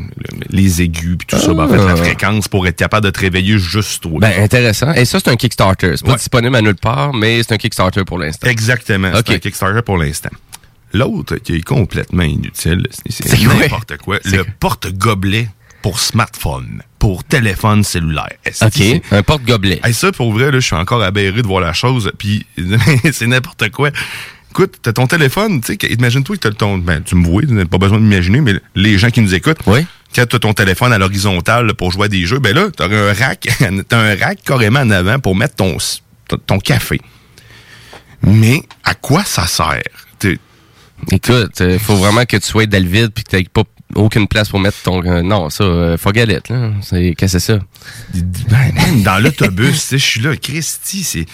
les 0.51 0.83
aigus, 0.83 1.17
puis 1.19 1.27
tout 1.27 1.39
ça. 1.39 1.53
Ben, 1.55 1.65
en 1.65 1.69
fait, 1.69 1.77
la 1.77 1.93
Ah. 1.93 1.97
fréquence 1.97 2.49
pour 2.49 2.67
être 2.67 2.77
capable 2.77 3.05
de 3.07 3.11
te 3.11 3.21
réveiller 3.21 3.59
juste 3.59 4.03
toi. 4.03 4.19
Ben 4.21 4.33
intéressant. 4.43 4.93
Et 4.95 5.05
ça 5.05 5.19
c'est 5.21 5.31
un 5.31 5.37
Kickstarter. 5.37 5.93
C'est 5.97 6.05
pas 6.05 6.13
Ouais. 6.13 6.19
disponible 6.19 6.55
à 6.57 6.61
nulle 6.63 6.75
part, 6.77 7.13
mais 7.15 7.43
c'est 7.43 7.53
un 7.55 7.59
Kickstarter 7.59 8.05
pour 8.05 8.19
l'instant. 8.19 8.49
Exactement. 8.49 9.09
Ok. 9.11 9.25
C'est 9.27 9.35
un 9.35 9.39
Kickstarter 9.39 9.83
pour 9.83 9.97
l'instant. 9.99 10.31
L'autre 10.93 11.37
qui 11.37 11.57
est 11.57 11.61
complètement 11.65 12.23
inutile, 12.23 12.87
c'est 13.09 13.43
n'importe 13.43 13.97
quoi. 13.99 14.19
Le 14.25 14.45
porte-gobelet 14.59 15.49
pour 15.83 16.01
smartphone, 16.01 16.83
pour 16.99 17.25
téléphone 17.25 17.85
cellulaire. 17.85 18.33
OK, 18.63 18.83
un 19.13 19.23
porte-gobelet. 19.23 19.81
Hey, 19.85 19.95
ça, 19.95 20.11
pour 20.13 20.33
vrai, 20.33 20.51
je 20.53 20.59
suis 20.61 20.75
encore 20.75 21.03
aberré 21.03 21.43
de 21.43 21.47
voir 21.47 21.61
la 21.61 21.73
chose, 21.73 22.11
puis 22.19 22.47
c'est 23.13 23.27
n'importe 23.27 23.71
quoi. 23.71 23.91
Écoute, 24.51 24.77
t'as 24.83 24.93
ton 24.93 25.07
téléphone, 25.07 25.61
tu 25.61 25.77
sais, 25.81 25.93
imagine-toi 25.93 26.37
que 26.37 26.41
t'as 26.41 26.51
ton... 26.53 26.79
Ben, 26.79 27.03
tu 27.03 27.15
me 27.15 27.25
vois, 27.29 27.43
tu 27.43 27.53
n'as 27.53 27.67
pas 27.67 27.79
besoin 27.79 27.99
d'imaginer, 27.99 28.41
mais 28.41 28.55
les 28.75 28.99
gens 28.99 29.11
qui 29.11 29.21
nous 29.21 29.35
écoutent, 29.35 29.59
Oui. 29.67 29.87
quand 30.15 30.27
t'as 30.27 30.39
ton 30.39 30.55
téléphone 30.55 30.93
à 30.93 30.99
l'horizontale 30.99 31.75
pour 31.75 31.93
jouer 31.93 32.07
à 32.07 32.09
des 32.09 32.25
jeux, 32.27 32.39
ben 32.39 32.55
là, 32.57 32.69
t'as 32.75 32.87
un 32.89 33.13
rack, 33.13 33.47
t'as 33.89 33.99
un 33.99 34.17
rack 34.17 34.43
carrément 34.43 34.81
en 34.81 34.91
avant 34.91 35.19
pour 35.21 35.37
mettre 35.37 35.55
ton, 35.57 35.77
ton 36.47 36.59
café. 36.59 36.99
Mais 38.23 38.63
à 38.85 38.95
quoi 38.95 39.23
ça 39.25 39.47
sert? 39.47 39.83
Écoute, 41.11 41.61
il 41.61 41.79
faut 41.79 41.97
vraiment 41.97 42.25
que 42.25 42.37
tu 42.37 42.47
sois 42.47 42.67
dans 42.67 42.83
le 42.83 42.89
vide 42.89 43.11
puis 43.15 43.25
que 43.25 43.37
tu 43.37 43.45
pas 43.45 43.63
aucune 43.95 44.29
place 44.29 44.49
pour 44.51 44.61
mettre 44.61 44.77
ton 44.83 45.03
euh, 45.05 45.23
non, 45.23 45.49
ça 45.49 45.65
euh, 45.65 45.97
forget 45.97 46.25
it, 46.25 46.49
là. 46.51 46.71
C'est 46.83 47.15
qu'est-ce 47.17 47.35
que 47.35 47.39
c'est 47.39 47.53
ça? 47.55 47.59
Ben, 48.15 49.03
dans 49.03 49.19
l'autobus, 49.23 49.73
tu 49.73 49.79
sais, 49.79 49.99
je 49.99 50.05
suis 50.05 50.21
là, 50.21 50.37
Christy, 50.37 51.03
c'est... 51.03 51.25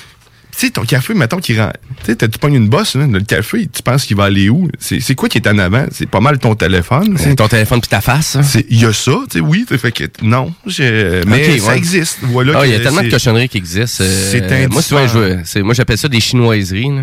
Tu 0.57 0.67
sais, 0.67 0.71
ton 0.71 0.85
café, 0.85 1.15
mettons, 1.15 1.39
qui 1.39 1.59
rend... 1.59 1.73
Tu 1.99 2.13
sais, 2.13 2.15
t'as- 2.15 2.29
tu 2.29 2.39
pognes 2.39 2.55
une 2.55 2.69
bosse, 2.69 2.95
là, 2.95 3.09
le 3.09 3.21
café, 3.23 3.67
tu 3.67 3.83
penses 3.83 4.05
qu'il 4.05 4.17
va 4.17 4.25
aller 4.27 4.49
où? 4.49 4.69
C'est 4.79 5.17
quoi 5.17 5.29
qui 5.29 5.39
est 5.39 5.49
en 5.49 5.59
avant? 5.59 5.87
C'est 5.91 6.09
pas 6.09 6.21
mal 6.21 6.39
ton 6.39 6.55
téléphone. 6.55 7.17
c'est- 7.19 7.35
Ton 7.35 7.49
téléphone 7.49 7.81
puis 7.81 7.89
ta 7.91 8.01
face. 8.01 8.37
hein? 8.37 8.43
Il 8.71 8.81
y 8.81 8.85
a 8.85 8.93
ça, 8.93 9.17
tu 9.29 9.39
sais, 9.39 9.41
oui, 9.41 9.65
tu 9.67 9.77
fait 9.77 9.91
que 9.91 10.05
non, 10.23 10.55
je- 10.65 11.25
mais 11.27 11.59
ça 11.59 11.71
ouais. 11.71 11.77
existe. 11.77 12.19
Voilà 12.23 12.53
Ah, 12.61 12.67
il 12.67 12.73
y 12.73 12.77
a 12.77 12.79
tellement 12.81 13.03
de 13.03 13.11
cochonneries 13.11 13.49
qui 13.49 13.59
existent. 13.59 14.05
euh, 14.05 14.29
C'est 14.31 14.69
moi 14.69 14.81
souvent 14.81 15.09
je 15.09 15.41
c'est 15.45 15.63
moi 15.63 15.75
j'appelle 15.75 15.99
ça 15.99 16.07
des 16.07 16.21
chinoiseries 16.21 16.89
là. 16.91 17.03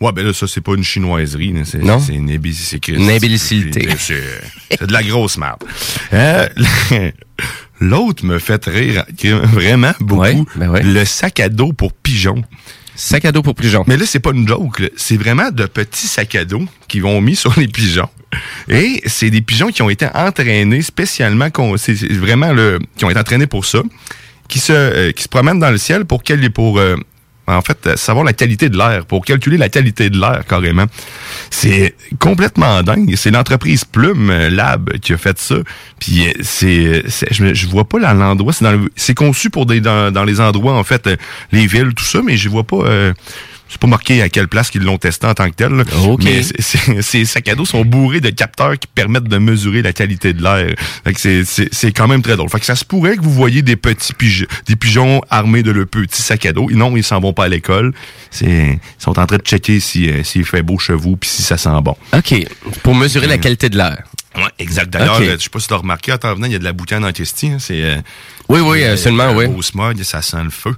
Ouais, 0.00 0.12
ben 0.12 0.24
là, 0.24 0.32
ça, 0.32 0.46
c'est 0.46 0.60
pas 0.60 0.74
une 0.74 0.84
chinoiserie. 0.84 1.52
là, 1.52 1.60
C'est, 1.64 1.78
Non? 1.78 1.98
C'est 1.98 2.14
une 2.14 2.30
imbécilité. 2.30 2.92
Une 2.92 3.10
imbécilité. 3.10 3.88
C'est, 3.98 4.86
de 4.86 4.92
la 4.92 5.02
grosse 5.02 5.38
merde. 5.38 5.64
Euh, 6.12 6.48
L'autre 7.80 8.24
me 8.24 8.38
fait 8.38 8.64
rire 8.66 9.04
vraiment 9.52 9.92
beaucoup. 10.00 10.20
Ouais, 10.22 10.36
ben 10.56 10.68
ouais. 10.70 10.82
Le 10.82 11.04
sac 11.04 11.40
à 11.40 11.48
dos 11.48 11.72
pour 11.72 11.92
pigeons. 11.92 12.42
Sac 12.94 13.24
à 13.24 13.32
dos 13.32 13.42
pour 13.42 13.54
pigeons. 13.54 13.84
Mais 13.86 13.96
là, 13.96 14.04
c'est 14.06 14.18
pas 14.18 14.32
une 14.32 14.46
joke. 14.46 14.80
là. 14.80 14.88
C'est 14.96 15.16
vraiment 15.16 15.50
de 15.50 15.66
petits 15.66 16.08
sacs 16.08 16.34
à 16.34 16.44
dos 16.44 16.64
qui 16.88 17.00
vont 17.00 17.20
mis 17.20 17.36
sur 17.36 17.58
les 17.58 17.68
pigeons. 17.68 18.08
Et 18.68 19.00
c'est 19.06 19.30
des 19.30 19.40
pigeons 19.40 19.68
qui 19.68 19.82
ont 19.82 19.90
été 19.90 20.06
entraînés 20.14 20.82
spécialement, 20.82 21.48
c'est 21.76 21.94
vraiment 22.12 22.52
le, 22.52 22.78
qui 22.96 23.04
ont 23.04 23.10
été 23.10 23.18
entraînés 23.18 23.46
pour 23.46 23.64
ça, 23.64 23.82
qui 24.48 24.58
se, 24.58 24.72
euh, 24.72 25.12
qui 25.12 25.22
se 25.22 25.28
promènent 25.28 25.60
dans 25.60 25.70
le 25.70 25.78
ciel 25.78 26.04
pour 26.04 26.22
pour 26.54 26.78
euh, 26.78 26.96
en 27.56 27.62
fait 27.62 27.86
euh, 27.86 27.96
savoir 27.96 28.24
la 28.24 28.32
qualité 28.32 28.68
de 28.68 28.76
l'air, 28.76 29.04
pour 29.06 29.24
calculer 29.24 29.56
la 29.56 29.68
qualité 29.68 30.10
de 30.10 30.18
l'air 30.18 30.44
carrément. 30.46 30.86
C'est 31.50 31.94
complètement 32.18 32.82
dingue. 32.82 33.14
C'est 33.16 33.30
l'entreprise 33.30 33.84
Plume 33.84 34.30
euh, 34.30 34.50
Lab 34.50 34.98
qui 34.98 35.12
a 35.12 35.16
fait 35.16 35.38
ça. 35.38 35.56
Puis 35.98 36.28
euh, 36.28 36.32
c'est, 36.42 37.02
je, 37.30 37.54
je 37.54 37.66
vois 37.66 37.88
pas 37.88 37.98
l'endroit. 37.98 38.52
C'est 38.96 39.14
conçu 39.14 39.50
pour 39.50 39.66
des 39.66 39.80
dans, 39.80 40.24
les 40.24 40.40
endroits 40.40 40.74
en 40.74 40.84
fait, 40.84 41.08
les 41.52 41.66
villes, 41.66 41.94
tout 41.94 42.04
ça, 42.04 42.20
mais 42.24 42.36
je 42.36 42.48
vois 42.48 42.64
pas. 42.64 42.84
C'est 43.68 43.78
pas 43.80 43.86
marqué 43.86 44.22
à 44.22 44.28
quelle 44.28 44.48
place 44.48 44.70
qu'ils 44.70 44.82
l'ont 44.82 44.98
testé 44.98 45.26
en 45.26 45.34
tant 45.34 45.48
que 45.50 45.54
tel. 45.54 45.72
là. 45.72 45.84
OK. 46.04 46.22
Mais 46.24 46.42
ces 47.02 47.24
sacs 47.24 47.48
à 47.48 47.54
dos 47.54 47.64
sont 47.64 47.84
bourrés 47.84 48.20
de 48.20 48.30
capteurs 48.30 48.78
qui 48.78 48.86
permettent 48.86 49.24
de 49.28 49.38
mesurer 49.38 49.82
la 49.82 49.92
qualité 49.92 50.32
de 50.32 50.42
l'air. 50.42 50.74
Fait 51.04 51.12
que 51.12 51.44
c'est- 51.44 51.92
quand 51.92 52.08
même 52.08 52.22
très 52.22 52.36
drôle. 52.36 52.48
Fait 52.50 52.60
que 52.60 52.66
ça 52.66 52.76
se 52.76 52.84
pourrait 52.84 53.16
que 53.16 53.22
vous 53.22 53.32
voyez 53.32 53.62
des 53.62 53.76
petits 53.76 54.12
pigeons, 54.14 54.46
des 54.66 54.76
pigeons 54.76 55.20
armés 55.30 55.62
de 55.62 55.70
leurs 55.70 55.86
petits 55.86 56.22
sacs 56.22 56.46
à 56.46 56.52
dos. 56.52 56.68
Non, 56.70 56.96
ils 56.96 57.04
s'en 57.04 57.20
vont 57.20 57.32
pas 57.32 57.44
à 57.44 57.48
l'école. 57.48 57.92
Ils 58.40 58.78
sont 58.98 59.18
en 59.18 59.26
train 59.26 59.36
de 59.36 59.42
checker 59.42 59.80
si, 59.80 60.08
euh, 60.10 60.22
s'il 60.24 60.44
fait 60.44 60.62
beau 60.62 60.78
chez 60.78 60.94
vous 60.94 61.16
puis 61.16 61.28
si 61.28 61.42
ça 61.42 61.56
sent 61.56 61.70
bon. 61.82 61.96
OK, 62.14 62.34
pour 62.82 62.94
mesurer 62.94 63.26
la 63.26 63.38
qualité 63.38 63.68
de 63.68 63.76
l'air. 63.76 64.02
Ouais, 64.36 64.42
exact. 64.58 64.90
D'ailleurs, 64.92 65.16
OK. 65.16 65.22
euh, 65.22 65.36
je 65.38 65.44
sais 65.44 65.50
pas 65.50 65.58
si 65.58 65.66
tu 65.68 65.74
as 65.74 65.78
remarqué, 65.78 66.12
en 66.12 66.34
venant, 66.34 66.46
il 66.46 66.52
y 66.52 66.56
a 66.56 66.58
de 66.58 66.64
la 66.64 66.72
boucane 66.72 67.04
en 67.04 67.12
question. 67.12 67.58
C'est, 67.58 67.82
euh, 67.82 67.96
Oui, 68.48 68.60
oui, 68.60 68.82
euh, 68.84 68.96
un 69.06 69.34
oui. 69.34 69.46
beau 69.48 69.62
smog, 69.62 70.00
ça 70.02 70.22
sent 70.22 70.42
le 70.44 70.50
feu. 70.50 70.74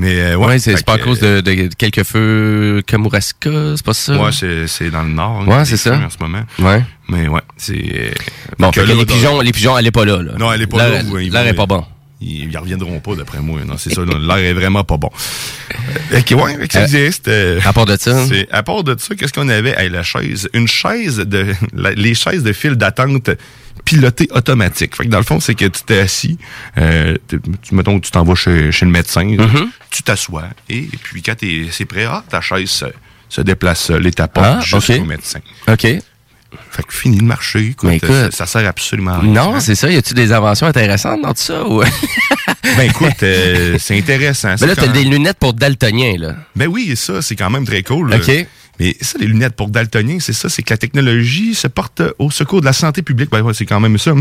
Mais 0.00 0.18
euh, 0.18 0.36
ouais, 0.36 0.46
Ouais, 0.46 0.58
c'est 0.58 0.82
pas 0.86 0.94
à 0.94 0.98
cause 0.98 1.20
de, 1.20 1.42
de 1.42 1.68
quelques 1.76 2.04
feux 2.04 2.82
Kamouraska, 2.86 3.50
c'est 3.76 3.84
pas 3.84 3.92
ça? 3.92 4.16
Ouais, 4.18 4.30
c'est, 4.32 4.90
dans 4.90 5.02
le 5.02 5.10
nord. 5.10 5.46
Ouais, 5.46 5.54
hein, 5.56 5.64
c'est 5.66 5.76
ça. 5.76 5.94
En 5.94 6.08
ce 6.08 6.16
moment. 6.18 6.40
Ouais. 6.58 6.82
Mais 7.08 7.28
ouais, 7.28 7.42
c'est. 7.58 7.74
euh, 7.74 8.10
Bon, 8.58 8.70
que 8.70 8.80
là, 8.80 8.94
les 8.94 9.04
pigeons, 9.04 9.40
les 9.42 9.52
pigeons, 9.52 9.76
elle 9.76 9.86
est 9.86 9.90
pas 9.90 10.06
là, 10.06 10.22
là. 10.22 10.32
Non, 10.38 10.50
elle 10.52 10.62
est 10.62 10.66
pas 10.66 10.78
là. 10.88 11.02
ils 11.20 11.30
L'air 11.30 11.46
est 11.46 11.52
pas 11.54 11.66
bon. 11.66 11.84
Ils, 12.22 12.50
ils 12.50 12.56
reviendront 12.58 13.00
pas, 13.00 13.14
d'après 13.14 13.40
moi. 13.40 13.60
Non, 13.64 13.76
c'est 13.78 13.92
ça. 13.94 14.02
L'air 14.04 14.36
est 14.36 14.52
vraiment 14.52 14.84
pas 14.84 14.96
bon. 14.98 15.10
Ok, 16.14 16.34
ouais, 16.36 16.58
ça 16.70 16.80
Euh, 16.80 17.10
euh, 17.28 17.60
À 17.64 17.72
part 17.72 17.86
de 17.86 17.96
ça? 17.96 18.26
c'est- 18.26 18.48
à 18.50 18.62
part 18.62 18.84
de 18.84 18.94
ça, 18.98 19.14
qu'est-ce 19.14 19.32
qu'on 19.32 19.48
avait? 19.48 19.74
Hey, 19.78 19.88
la 19.88 20.02
chaise. 20.02 20.48
Une 20.52 20.68
chaise 20.68 21.16
de. 21.18 21.54
la- 21.72 21.92
les 21.92 22.14
chaises 22.14 22.42
de 22.42 22.52
file 22.52 22.74
d'attente 22.74 23.30
pilotées 23.84 24.28
automatique. 24.32 24.94
Fait 24.96 25.04
que 25.04 25.08
dans 25.08 25.18
le 25.18 25.24
fond, 25.24 25.40
c'est 25.40 25.54
que 25.54 25.64
tu 25.64 25.82
t'es 25.86 25.98
assis, 26.00 26.36
euh, 26.76 27.16
tu, 27.28 27.74
mettons 27.74 27.98
que 27.98 28.04
tu 28.04 28.10
t'en 28.10 28.22
vas 28.24 28.34
chez, 28.34 28.70
chez 28.70 28.84
le 28.84 28.92
médecin, 28.92 29.24
Mm-hmm. 29.24 29.68
tu 29.90 30.02
t'assois, 30.02 30.44
et, 30.68 30.82
puis 31.02 31.22
quand 31.22 31.34
t'es, 31.36 31.66
c'est 31.70 31.86
prêt, 31.86 32.04
ah, 32.04 32.22
ta 32.28 32.42
chaise 32.42 32.68
se, 32.68 32.84
se 33.30 33.40
déplace 33.40 33.80
seule 33.84 34.06
et 34.06 34.10
t'apporte 34.12 34.46
Ah, 34.46 34.60
jusqu'au 34.60 34.92
ok. 35.00 35.06
médecin. 35.06 35.40
OK. 35.66 35.86
Fait 36.70 36.82
que 36.82 36.92
fini 36.92 37.18
de 37.18 37.24
marcher. 37.24 37.68
Écoute, 37.68 37.90
ça, 38.06 38.30
ça 38.30 38.46
sert 38.46 38.66
absolument 38.68 39.12
à 39.12 39.18
rien. 39.20 39.32
Non, 39.32 39.60
c'est 39.60 39.74
ça. 39.74 39.90
Y 39.90 39.96
a-tu 39.96 40.14
des 40.14 40.32
inventions 40.32 40.66
intéressantes 40.66 41.22
dans 41.22 41.32
tout 41.34 41.42
ça? 41.42 41.64
Ou... 41.66 41.82
Ben 42.76 42.82
écoute, 42.88 43.22
euh, 43.22 43.76
c'est 43.80 43.96
intéressant. 43.98 44.54
Mais 44.60 44.66
là, 44.68 44.76
t'as 44.76 44.86
des 44.88 45.02
lunettes 45.04 45.38
pour 45.38 45.54
daltonien, 45.54 46.14
là. 46.18 46.34
Ben 46.54 46.66
oui, 46.68 46.94
ça, 46.94 47.20
c'est 47.22 47.34
quand 47.34 47.50
même 47.50 47.64
très 47.66 47.82
cool. 47.82 48.10
là. 48.10 48.16
OK. 48.16 48.46
Mais 48.78 48.96
ça, 49.00 49.18
les 49.18 49.26
lunettes 49.26 49.56
pour 49.56 49.68
daltoniens, 49.68 50.18
c'est 50.20 50.32
ça, 50.32 50.48
c'est 50.48 50.62
que 50.62 50.72
la 50.72 50.76
technologie 50.78 51.54
se 51.54 51.66
porte 51.66 52.00
au 52.18 52.30
secours 52.30 52.60
de 52.60 52.66
la 52.66 52.72
santé 52.72 53.02
publique. 53.02 53.30
Ben 53.30 53.42
ouais, 53.42 53.54
c'est 53.54 53.66
quand 53.66 53.80
même 53.80 53.98
ça. 53.98 54.12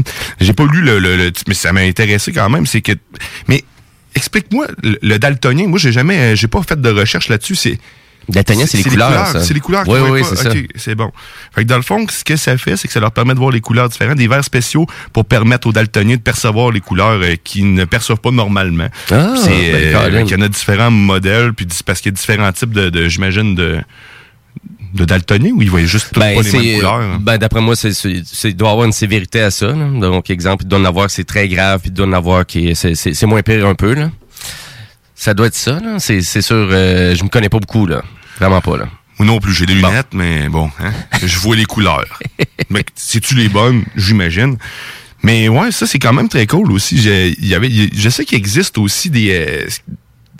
J'ai 0.41 0.53
pas 0.53 0.65
lu 0.65 0.81
le, 0.81 0.99
le- 0.99 1.15
le- 1.15 1.31
mais 1.47 1.53
ça 1.53 1.71
m'a 1.73 1.81
intéressé 1.81 2.31
quand 2.33 2.49
même. 2.49 2.65
C'est 2.65 2.81
que, 2.81 2.91
mais 3.47 3.63
explique-moi 4.15 4.67
le, 4.83 4.97
le 5.01 5.19
daltonien. 5.19 5.67
Moi, 5.67 5.79
j'ai 5.79 5.91
jamais, 5.91 6.35
j'ai 6.35 6.47
pas 6.47 6.61
fait 6.63 6.79
de 6.79 6.89
recherche 6.89 7.29
là-dessus. 7.29 7.55
C'est 7.55 7.79
C'est 8.67 8.77
les 8.77 8.83
couleurs. 8.83 9.27
C'est 9.43 9.53
les 9.53 9.59
couleurs. 9.59 9.83
Oui, 9.87 9.99
oui, 10.09 10.21
c'est 10.27 10.35
ça. 10.35 10.49
C'est 10.75 10.95
bon. 10.95 11.11
Fait 11.53 11.63
que 11.63 11.67
dans 11.69 11.75
le 11.77 11.81
fond, 11.81 12.05
ce 12.09 12.23
que 12.23 12.35
ça 12.35 12.57
fait, 12.57 12.77
c'est 12.77 12.87
que 12.87 12.93
ça 12.93 12.99
leur 12.99 13.11
permet 13.11 13.33
de 13.33 13.39
voir 13.39 13.51
les 13.51 13.61
couleurs 13.61 13.89
différentes, 13.89 14.17
des 14.17 14.27
verres 14.27 14.43
spéciaux 14.43 14.85
pour 15.13 15.25
permettre 15.25 15.67
aux 15.67 15.71
daltoniens 15.73 16.15
de 16.15 16.21
percevoir 16.21 16.71
les 16.71 16.79
couleurs 16.81 17.19
euh, 17.21 17.35
qu'ils 17.43 17.73
ne 17.73 17.85
perçoivent 17.85 18.19
pas 18.19 18.31
normalement. 18.31 18.87
Ah, 19.11 19.33
c'est, 19.35 19.49
ben, 19.49 19.95
euh, 20.13 20.23
qu'il 20.23 20.37
y 20.37 20.41
en 20.41 20.45
a 20.45 20.47
différents 20.47 20.91
modèles, 20.91 21.53
puis 21.53 21.67
parce 21.85 22.01
qu'il 22.01 22.11
y 22.11 22.13
a 22.13 22.15
différents 22.15 22.51
types 22.51 22.71
de, 22.71 22.89
de 22.89 23.07
j'imagine, 23.09 23.55
de 23.55 23.79
de 24.95 25.05
daltonien 25.05 25.51
ou 25.51 25.61
ils 25.61 25.69
voient 25.69 25.83
juste 25.83 26.07
toutes 26.11 26.19
Ben, 26.23 26.35
pas 26.35 26.41
les 26.41 26.51
mêmes 26.51 26.61
c'est, 26.63 26.75
couleurs? 26.79 27.19
ben, 27.19 27.37
d'après 27.37 27.61
moi, 27.61 27.75
c'est, 27.75 27.91
il 28.03 28.55
doit 28.55 28.69
y 28.69 28.71
avoir 28.71 28.85
une 28.87 28.91
sévérité 28.91 29.39
à 29.41 29.51
ça, 29.51 29.67
là. 29.67 29.85
Donc, 29.87 30.29
exemple, 30.31 30.63
il 30.63 30.67
doit 30.67 30.79
en 30.79 30.85
avoir 30.85 31.05
que 31.05 31.11
c'est 31.11 31.23
très 31.25 31.47
grave, 31.47 31.81
puis 31.81 31.89
il 31.91 31.93
doit 31.93 32.07
en 32.07 32.13
avoir 32.13 32.43
qui 32.45 32.69
est- 32.69 32.75
c'est, 32.95 33.25
moins 33.27 33.43
pire 33.43 33.67
un 33.67 33.75
peu, 33.75 33.93
là. 33.93 34.09
Ça 35.13 35.33
doit 35.35 35.45
être 35.47 35.55
ça, 35.55 35.79
là. 35.79 35.97
C'est 35.99 36.21
sûr. 36.41 36.55
euh, 36.71 37.13
je 37.13 37.23
me 37.23 37.29
connais 37.29 37.49
pas 37.49 37.59
beaucoup, 37.59 37.85
là. 37.85 38.01
Vraiment 38.39 38.61
pas, 38.61 38.77
là. 38.77 38.89
Moi 39.19 39.25
non 39.27 39.39
plus, 39.39 39.53
j'ai 39.53 39.65
des 39.65 39.73
lunettes, 39.75 40.13
mais 40.13 40.47
bon, 40.47 40.71
hein, 40.79 40.93
je 41.25 41.39
vois 41.39 41.55
les 41.55 41.65
couleurs. 41.65 42.19
mais 42.69 42.85
c'est-tu 42.95 43.35
les 43.35 43.49
bonnes, 43.49 43.83
j'imagine. 43.97 44.57
Mais 45.23 45.49
ouais, 45.49 45.71
ça 45.73 45.85
c'est 45.85 45.99
quand 45.99 46.13
même 46.13 46.29
très 46.29 46.47
cool 46.47 46.71
aussi. 46.71 46.95
Il 46.95 47.45
y 47.47 47.53
avait, 47.53 47.69
je 47.69 48.09
sais 48.09 48.23
qu'il 48.23 48.37
existe 48.37 48.77
aussi 48.77 49.09
des, 49.09 49.31
euh, 49.31 49.67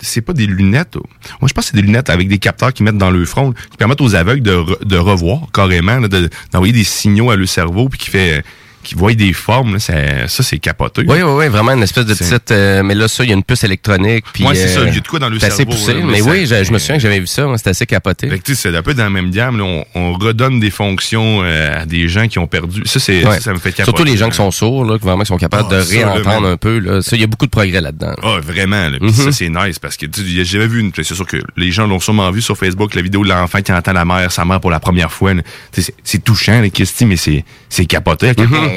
c'est 0.00 0.22
pas 0.22 0.32
des 0.32 0.46
lunettes. 0.46 0.96
oh. 0.96 1.02
Moi, 1.42 1.48
je 1.48 1.52
pense 1.52 1.66
que 1.66 1.70
c'est 1.72 1.76
des 1.76 1.82
lunettes 1.86 2.08
avec 2.08 2.28
des 2.28 2.38
capteurs 2.38 2.72
qui 2.72 2.82
mettent 2.82 2.96
dans 2.96 3.10
le 3.10 3.26
front, 3.26 3.52
qui 3.52 3.76
permettent 3.76 4.00
aux 4.00 4.14
aveugles 4.14 4.40
de, 4.42 4.54
re- 4.54 4.82
de 4.86 4.96
revoir 4.96 5.40
carrément, 5.52 6.00
de- 6.00 6.30
d'envoyer 6.50 6.72
des 6.72 6.84
signaux 6.84 7.30
à 7.30 7.36
leur 7.36 7.46
cerveau, 7.48 7.90
puis 7.90 7.98
qui 7.98 8.08
fait, 8.08 8.42
qui 8.82 8.94
voient 8.94 9.12
des 9.14 9.32
formes. 9.32 9.74
Là, 9.74 9.78
ça, 9.78 9.94
ça 10.28 10.42
c'est 10.42 10.58
capoté. 10.58 11.02
Oui, 11.06 11.18
oui, 11.22 11.32
oui, 11.36 11.48
vraiment 11.48 11.72
une 11.72 11.82
espèce 11.82 12.06
de 12.06 12.14
C'est- 12.14 12.24
petite. 12.28 12.50
euh, 12.52 12.82
mais 12.82 12.94
là, 12.94 13.08
ça, 13.08 13.24
il 13.24 13.30
y 13.30 13.32
a 13.32 13.36
une 13.36 13.42
puce 13.44 13.64
électronique. 13.64 14.24
Puis, 14.32 14.44
Ouais, 14.44 14.54
c'est 14.54 14.68
ça, 14.68 14.80
euh, 14.80 14.86
il 14.88 14.94
y 14.94 14.98
a 14.98 15.00
de 15.00 15.06
quoi 15.08 15.18
dans 15.18 15.28
le 15.28 15.38
c'est 15.38 15.46
assez 15.46 15.64
poussé. 15.66 15.92
là, 15.94 16.00
mais 16.04 16.12
mais 16.12 16.20
ça- 16.20 16.30
oui, 16.30 16.46
je, 16.46 16.64
je 16.64 16.72
me 16.72 16.78
souviens 16.78 16.96
que 16.96 17.02
j'avais 17.02 17.20
vu 17.20 17.26
ça. 17.26 17.46
moi, 17.46 17.58
C'était 17.58 17.70
assez 17.70 17.86
capoté. 17.86 18.28
Fait 18.28 18.38
que, 18.38 18.44
tu 18.44 18.54
sais, 18.54 18.70
c'est 18.70 18.76
un 18.76 18.82
peu 18.82 18.94
dans 18.94 19.04
la 19.04 19.10
même 19.10 19.30
gamme. 19.30 19.58
là, 19.58 19.64
on, 19.64 19.84
on 19.94 20.12
redonne 20.14 20.60
des 20.60 20.70
fonctions 20.70 21.40
euh, 21.42 21.82
à 21.82 21.86
des 21.86 22.08
gens 22.08 22.26
qui 22.28 22.38
ont 22.38 22.46
perdu. 22.46 22.82
Ça, 22.86 22.98
c'est, 23.00 23.24
Ouais. 23.26 23.34
ça, 23.36 23.40
ça 23.40 23.52
me 23.52 23.58
fait 23.58 23.70
capoter. 23.72 23.84
Surtout 23.84 24.04
les 24.04 24.16
gens 24.16 24.28
qui 24.30 24.36
sont 24.36 24.50
sourds, 24.50 24.84
là, 24.84 24.98
qui 24.98 25.04
vraiment 25.04 25.24
sont 25.24 25.36
capables 25.36 25.68
Ah, 25.70 25.76
de 25.76 25.82
ça, 25.82 25.94
là, 26.00 26.12
réentendre 26.12 26.46
un 26.48 26.56
peu. 26.56 26.78
Là. 26.78 27.02
Ça, 27.02 27.16
il 27.16 27.20
y 27.20 27.24
a 27.24 27.26
beaucoup 27.26 27.46
de 27.46 27.50
progrès 27.50 27.80
là-dedans. 27.80 28.14
Ah, 28.22 28.38
vraiment. 28.42 28.88
Là. 28.88 28.98
Puis 28.98 29.08
Mhm. 29.08 29.12
ça, 29.14 29.32
c'est 29.32 29.48
nice 29.48 29.78
parce 29.78 29.96
que 29.96 30.06
j'avais 30.42 30.66
vu 30.66 30.80
une. 30.80 30.90
C'est 30.94 31.04
sûr 31.14 31.26
que 31.26 31.36
les 31.56 31.70
gens 31.70 31.86
l'ont 31.86 32.00
sûrement 32.00 32.30
vu 32.30 32.40
sur 32.42 32.56
Facebook, 32.56 32.94
la 32.94 33.02
vidéo 33.02 33.22
de 33.24 33.28
l'enfant 33.28 33.60
qui 33.62 33.72
entend 33.72 33.92
la 33.92 34.04
mère, 34.04 34.32
sa 34.32 34.44
mère 34.44 34.60
pour 34.60 34.70
la 34.70 34.80
première 34.80 35.12
fois. 35.12 35.32
C'est, 35.72 35.94
c'est 36.04 36.22
touchant, 36.24 36.60
les 36.60 36.70
Christy, 36.70 37.04
mais 37.06 37.16
c'est, 37.16 37.44
c'est 37.68 37.84
capoté. 37.86 38.32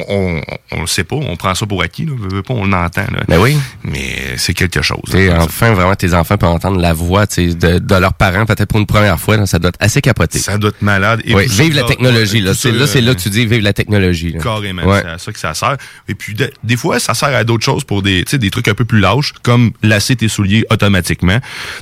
À 0.08 0.12
on, 0.12 0.40
on, 0.72 0.80
le 0.82 0.86
sait 0.86 1.04
pas, 1.04 1.16
on 1.16 1.36
prend 1.36 1.54
ça 1.54 1.66
pour 1.66 1.82
acquis. 1.82 2.04
Là. 2.06 2.12
Veut, 2.16 2.28
veut 2.36 2.42
pas, 2.42 2.54
on 2.54 2.66
l'entend. 2.66 3.02
Là. 3.12 3.22
Ben 3.28 3.38
oui. 3.38 3.56
Mais 3.82 4.14
c'est 4.36 4.54
quelque 4.54 4.82
chose. 4.82 5.00
Sais, 5.10 5.28
là. 5.28 5.42
enfin, 5.42 5.72
vraiment, 5.72 5.94
tes 5.94 6.14
enfants 6.14 6.36
peuvent 6.36 6.50
entendre 6.50 6.80
la 6.80 6.92
voix 6.92 7.26
de, 7.26 7.78
de 7.78 7.94
leurs 7.94 8.14
parents, 8.14 8.46
peut-être 8.46 8.68
pour 8.68 8.80
une 8.80 8.86
première 8.86 9.18
fois. 9.20 9.36
là, 9.36 9.46
ça 9.46 9.58
doit 9.58 9.68
être 9.70 9.78
assez 9.80 10.00
capoté. 10.00 10.38
Ça 10.38 10.58
doit 10.58 10.70
être 10.70 10.82
malade. 10.82 11.20
Et 11.24 11.34
Oui, 11.34 11.46
vive 11.48 11.74
la 11.74 11.82
ça, 11.82 11.88
technologie. 11.88 12.40
Là, 12.40 12.54
c'est, 12.54 12.70
ça, 12.72 12.76
là, 12.78 12.86
c'est 12.86 13.00
là 13.00 13.10
euh, 13.10 13.14
que 13.14 13.20
tu 13.20 13.30
dis 13.30 13.46
vive 13.46 13.60
la 13.62 13.72
technologie. 13.72 14.32
là. 14.32 14.40
Carrément, 14.40 14.82
Ouais. 14.84 15.00
c'est 15.02 15.08
à 15.08 15.18
ça 15.18 15.32
que 15.32 15.38
ça 15.38 15.54
sert. 15.54 15.76
Et 16.08 16.14
puis, 16.14 16.34
de- 16.34 16.50
des 16.62 16.76
fois, 16.76 16.98
ça 16.98 17.14
sert 17.14 17.34
à 17.34 17.44
d'autres 17.44 17.64
choses 17.64 17.84
pour 17.84 18.02
des, 18.02 18.24
des 18.24 18.50
trucs 18.50 18.68
un 18.68 18.74
peu 18.74 18.84
plus 18.84 19.00
lâches, 19.00 19.32
comme 19.42 19.72
lasser 19.82 20.16
tes 20.16 20.28
souliers 20.28 20.64
automatiquement. 20.70 21.38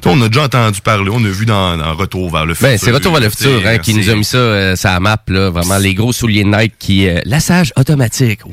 On 0.06 0.20
a 0.22 0.28
déjà 0.28 0.44
entendu 0.44 0.80
parler, 0.80 1.10
on 1.12 1.24
a 1.24 1.28
vu 1.28 1.46
dans, 1.46 1.76
dans 1.76 1.94
Retour 1.94 2.30
vers 2.30 2.46
le 2.46 2.54
futur. 2.54 2.68
Ben, 2.68 2.78
c'est 2.78 2.90
Retour 2.90 3.12
vers 3.12 3.20
le 3.22 3.30
futur 3.30 3.60
hein, 3.66 3.78
qui 3.78 3.94
nous 3.94 4.08
a 4.10 4.14
mis 4.14 4.24
ça, 4.24 4.36
euh, 4.38 4.76
ça 4.76 4.98
map, 5.00 5.22
là, 5.28 5.50
vraiment, 5.50 5.78
les 5.78 5.94
gros 5.94 6.12
souliers 6.12 6.44
Nike 6.44 6.74
qui... 6.78 7.08
Euh, 7.08 7.20
lassage 7.24 7.72
automatique. 7.76 8.01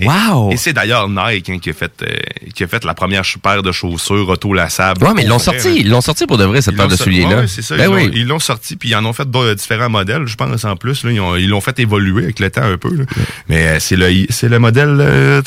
Wow! 0.02 0.52
Et 0.52 0.58
c'est 0.58 0.74
d'ailleurs 0.74 1.08
Nike 1.10 1.50
hein, 1.50 1.60
qui, 1.60 1.70
a 1.70 1.74
fait, 1.74 1.92
euh, 2.02 2.08
qui 2.54 2.64
a 2.64 2.68
fait 2.68 2.84
la 2.86 2.94
première 2.94 3.24
paire 3.42 3.64
de 3.64 3.72
chaussures 3.72 4.28
auto-lassables. 4.30 5.04
Ouais, 5.04 5.14
mais 5.16 5.24
ils 5.24 5.30
l'ont 5.30 5.40
sorti, 5.40 5.68
là. 5.70 5.76
ils 5.78 5.90
l'ont 5.90 6.02
sorti 6.02 6.26
pour 6.26 6.38
de 6.38 6.44
vrai, 6.46 6.62
cette 6.62 6.74
Ils 6.74 6.78
paire 6.78 6.88
de 6.88 6.96
souliers-là. 6.96 7.40
Ouais, 7.42 7.48
c'est 7.48 7.62
ça. 7.62 7.76
Ben 7.78 7.84
ils 7.84 7.88
l'ont- 7.88 7.96
oui. 7.96 8.12
ils 8.16 8.28
l'ont 8.28 8.40
sorti, 8.40 8.76
puis 8.76 8.90
ils 8.90 8.96
en 8.96 9.06
ont 9.06 9.14
fait 9.14 9.28
différents 9.56 9.90
modèles, 9.90 10.26
je 10.28 10.36
pense, 10.36 10.66
en 10.66 10.76
plus. 10.76 11.04
Là, 11.04 11.12
ils 11.12 11.20
ont- 11.20 11.36
ils 11.36 11.50
l'ont 11.50 11.62
fait 11.62 11.78
évoluer 11.80 12.24
avec 12.24 12.40
le 12.40 12.50
temps 12.50 12.64
un 12.64 12.78
peu. 12.78 12.94
là. 12.96 13.04
Mais 13.48 13.68
euh, 13.68 13.78
c'est 13.80 13.96
le, 13.96 14.26
c'est 14.30 14.50
le 14.50 14.60
modèle... 14.60 14.98
euh, 15.00 15.42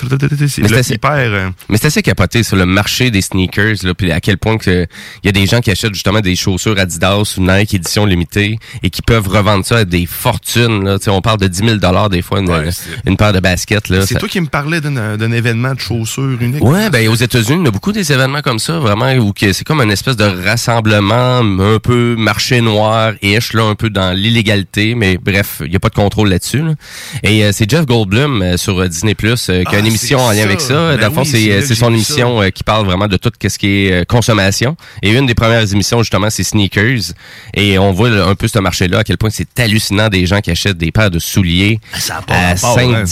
c'est 0.49 0.63
Mais 0.63 0.69
le 0.69 0.83
c'est- 0.83 0.95
hyper... 0.95 1.13
euh, 1.15 1.49
Mais 1.69 1.79
c'est 1.79 1.87
assez 1.89 2.03
capoté 2.03 2.43
sur 2.43 2.57
le 2.57 2.67
marché 2.67 3.11
des 3.11 3.21
sneakers, 3.23 3.77
là, 3.83 3.95
puis 3.95 4.11
à 4.13 4.21
quel 4.21 4.39
point 4.39 4.57
il 4.67 4.87
y 5.25 5.29
a 5.29 5.33
des 5.33 5.47
gens 5.47 5.61
qui 5.61 5.71
achètent 5.71 5.95
justement 5.95 6.21
des 6.21 6.37
chaussures 6.37 6.79
Adidas 6.79 7.17
ou 7.37 7.41
Nike 7.41 7.75
édition 7.75 8.05
limitée 8.07 8.59
et 8.83 8.91
qui 8.91 9.03
peuvent 9.03 9.29
revendre 9.29 9.65
ça 9.65 9.79
à 9.79 9.85
des 9.85 10.07
fortunes. 10.07 10.85
Là. 10.85 10.97
On 11.09 11.21
parle 11.21 11.39
de 11.41 11.49
10 11.49 11.59
000 11.59 11.77
dollars 11.77 12.09
des 12.11 12.23
fois 12.23 12.41
une, 12.41 12.51
Ouais, 12.51 12.69
une 13.07 13.17
paire 13.17 13.33
de 13.33 13.41
baskets. 13.41 13.89
Là, 13.93 14.07
c'est 14.07 14.19
toi 14.19 14.29
qui 14.29 14.41
me 14.41 14.47
parlais 14.47 14.81
d'un 14.81 15.33
événement 15.33 15.75
de 15.75 15.81
chaussures 15.81 16.41
unique. 16.41 16.63
Ouais, 16.63 16.91
ben 16.91 17.09
aux 17.09 17.15
États-Unis, 17.15 17.61
il 17.61 17.65
y 17.65 17.69
a 17.69 17.71
beaucoup 17.71 17.93
des 17.93 18.13
événements 18.13 18.41
comme 18.43 18.59
ça, 18.59 18.79
vraiment, 18.79 19.13
où 19.15 19.33
c'est 19.37 19.65
comme 19.65 19.81
une 19.81 19.91
espèce 19.91 20.17
de 20.17 20.25
rassemblement 20.25 21.39
un 21.39 21.79
peu 21.79 22.15
marché 22.17 22.61
noir 22.61 23.13
ish 23.23 23.53
là, 23.53 23.65
un 23.65 23.75
peu 23.75 23.91
dans 23.91 24.13
l'illégalité, 24.17 24.95
mais 24.95 25.19
bref, 25.19 25.63
il 25.65 25.73
y 25.73 25.77
a 25.77 25.81
pas 25.81 25.89
de 25.89 25.95
contrôle 25.95 26.29
là-dessus. 26.29 26.63
là. 26.63 26.75
Et 27.23 27.45
euh, 27.45 27.51
c'est 27.53 27.69
Jeff 27.69 27.87
Goldblum 27.87 28.43
euh, 28.43 28.57
sur 28.57 28.79
euh, 28.81 28.89
Disney 28.89 29.15
Plus 29.15 29.47
qui 29.47 29.53
a 29.53 29.63
Ah, 29.67 29.79
une 29.79 29.87
émission 29.87 30.19
c'est 30.19 30.25
en 30.25 30.33
lien 30.33 30.45
avec 30.45 30.61
ça. 30.61 30.75
Ben 30.75 31.01
dans 31.01 31.09
le 31.09 31.13
fond, 31.15 31.23
oui, 31.23 31.53
c'est 31.67 31.75
son 31.75 31.93
émission 31.93 32.41
qui 32.55 32.65
parle 32.65 32.87
vraiment 32.87 33.09
de 33.09 33.17
tout 33.17 33.31
ce 33.47 33.59
qui 33.59 33.87
est 33.87 34.07
consommation. 34.07 34.77
Et 35.03 35.11
une 35.11 35.27
des 35.27 35.35
premières 35.35 35.71
émissions 35.73 35.99
justement, 36.03 36.31
c'est 36.31 36.43
sneakers. 36.45 37.13
Et 37.55 37.79
on 37.79 37.93
voit 37.93 38.09
un 38.09 38.35
peu 38.35 38.49
ce 38.49 38.59
marché-là 38.59 38.99
à 38.99 39.05
quel 39.05 39.19
point 39.19 39.31
c'est 39.31 39.59
hallucinant 39.59 40.09
des 40.09 40.27
gens 40.27 40.41
qui 40.41 40.51
achètent 40.51 40.79
des 40.79 40.91
paires 40.93 41.11
de 41.11 41.19
souliers 41.19 41.79
pas 42.27 42.35
à 42.35 42.49
rapport, 42.55 42.75
5 42.75 42.95
hein. 42.95 43.07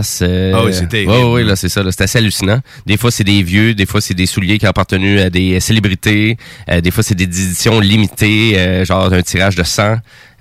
10 0.00 0.18
000 0.18 0.20
piastres. 0.20 0.22
euh, 0.22 0.52
Ah 0.54 0.64
oui, 0.64 0.88
terrible. 0.88 1.10
ouais, 1.12 1.24
ouais, 1.24 1.44
là, 1.44 1.56
c'est 1.56 1.68
ça. 1.68 1.82
là, 1.82 1.90
C'est 1.92 2.02
assez 2.04 2.18
hallucinant. 2.18 2.60
Des 2.86 2.96
fois, 2.96 3.10
c'est 3.10 3.24
des 3.24 3.42
vieux. 3.42 3.74
Des 3.74 3.86
fois, 3.86 4.00
c'est 4.00 4.14
des 4.14 4.26
souliers 4.26 4.58
qui 4.58 4.66
ont 4.66 4.70
appartenu 4.70 5.20
à 5.20 5.30
des 5.30 5.60
célébrités. 5.60 6.36
euh, 6.70 6.80
des 6.80 6.90
fois, 6.90 7.02
c'est 7.02 7.14
des 7.14 7.24
éditions 7.24 7.80
limitées, 7.80 8.58
euh, 8.58 8.84
genre 8.84 9.12
un 9.12 9.22
tirage 9.22 9.56
de 9.56 9.62
100. 9.62 9.96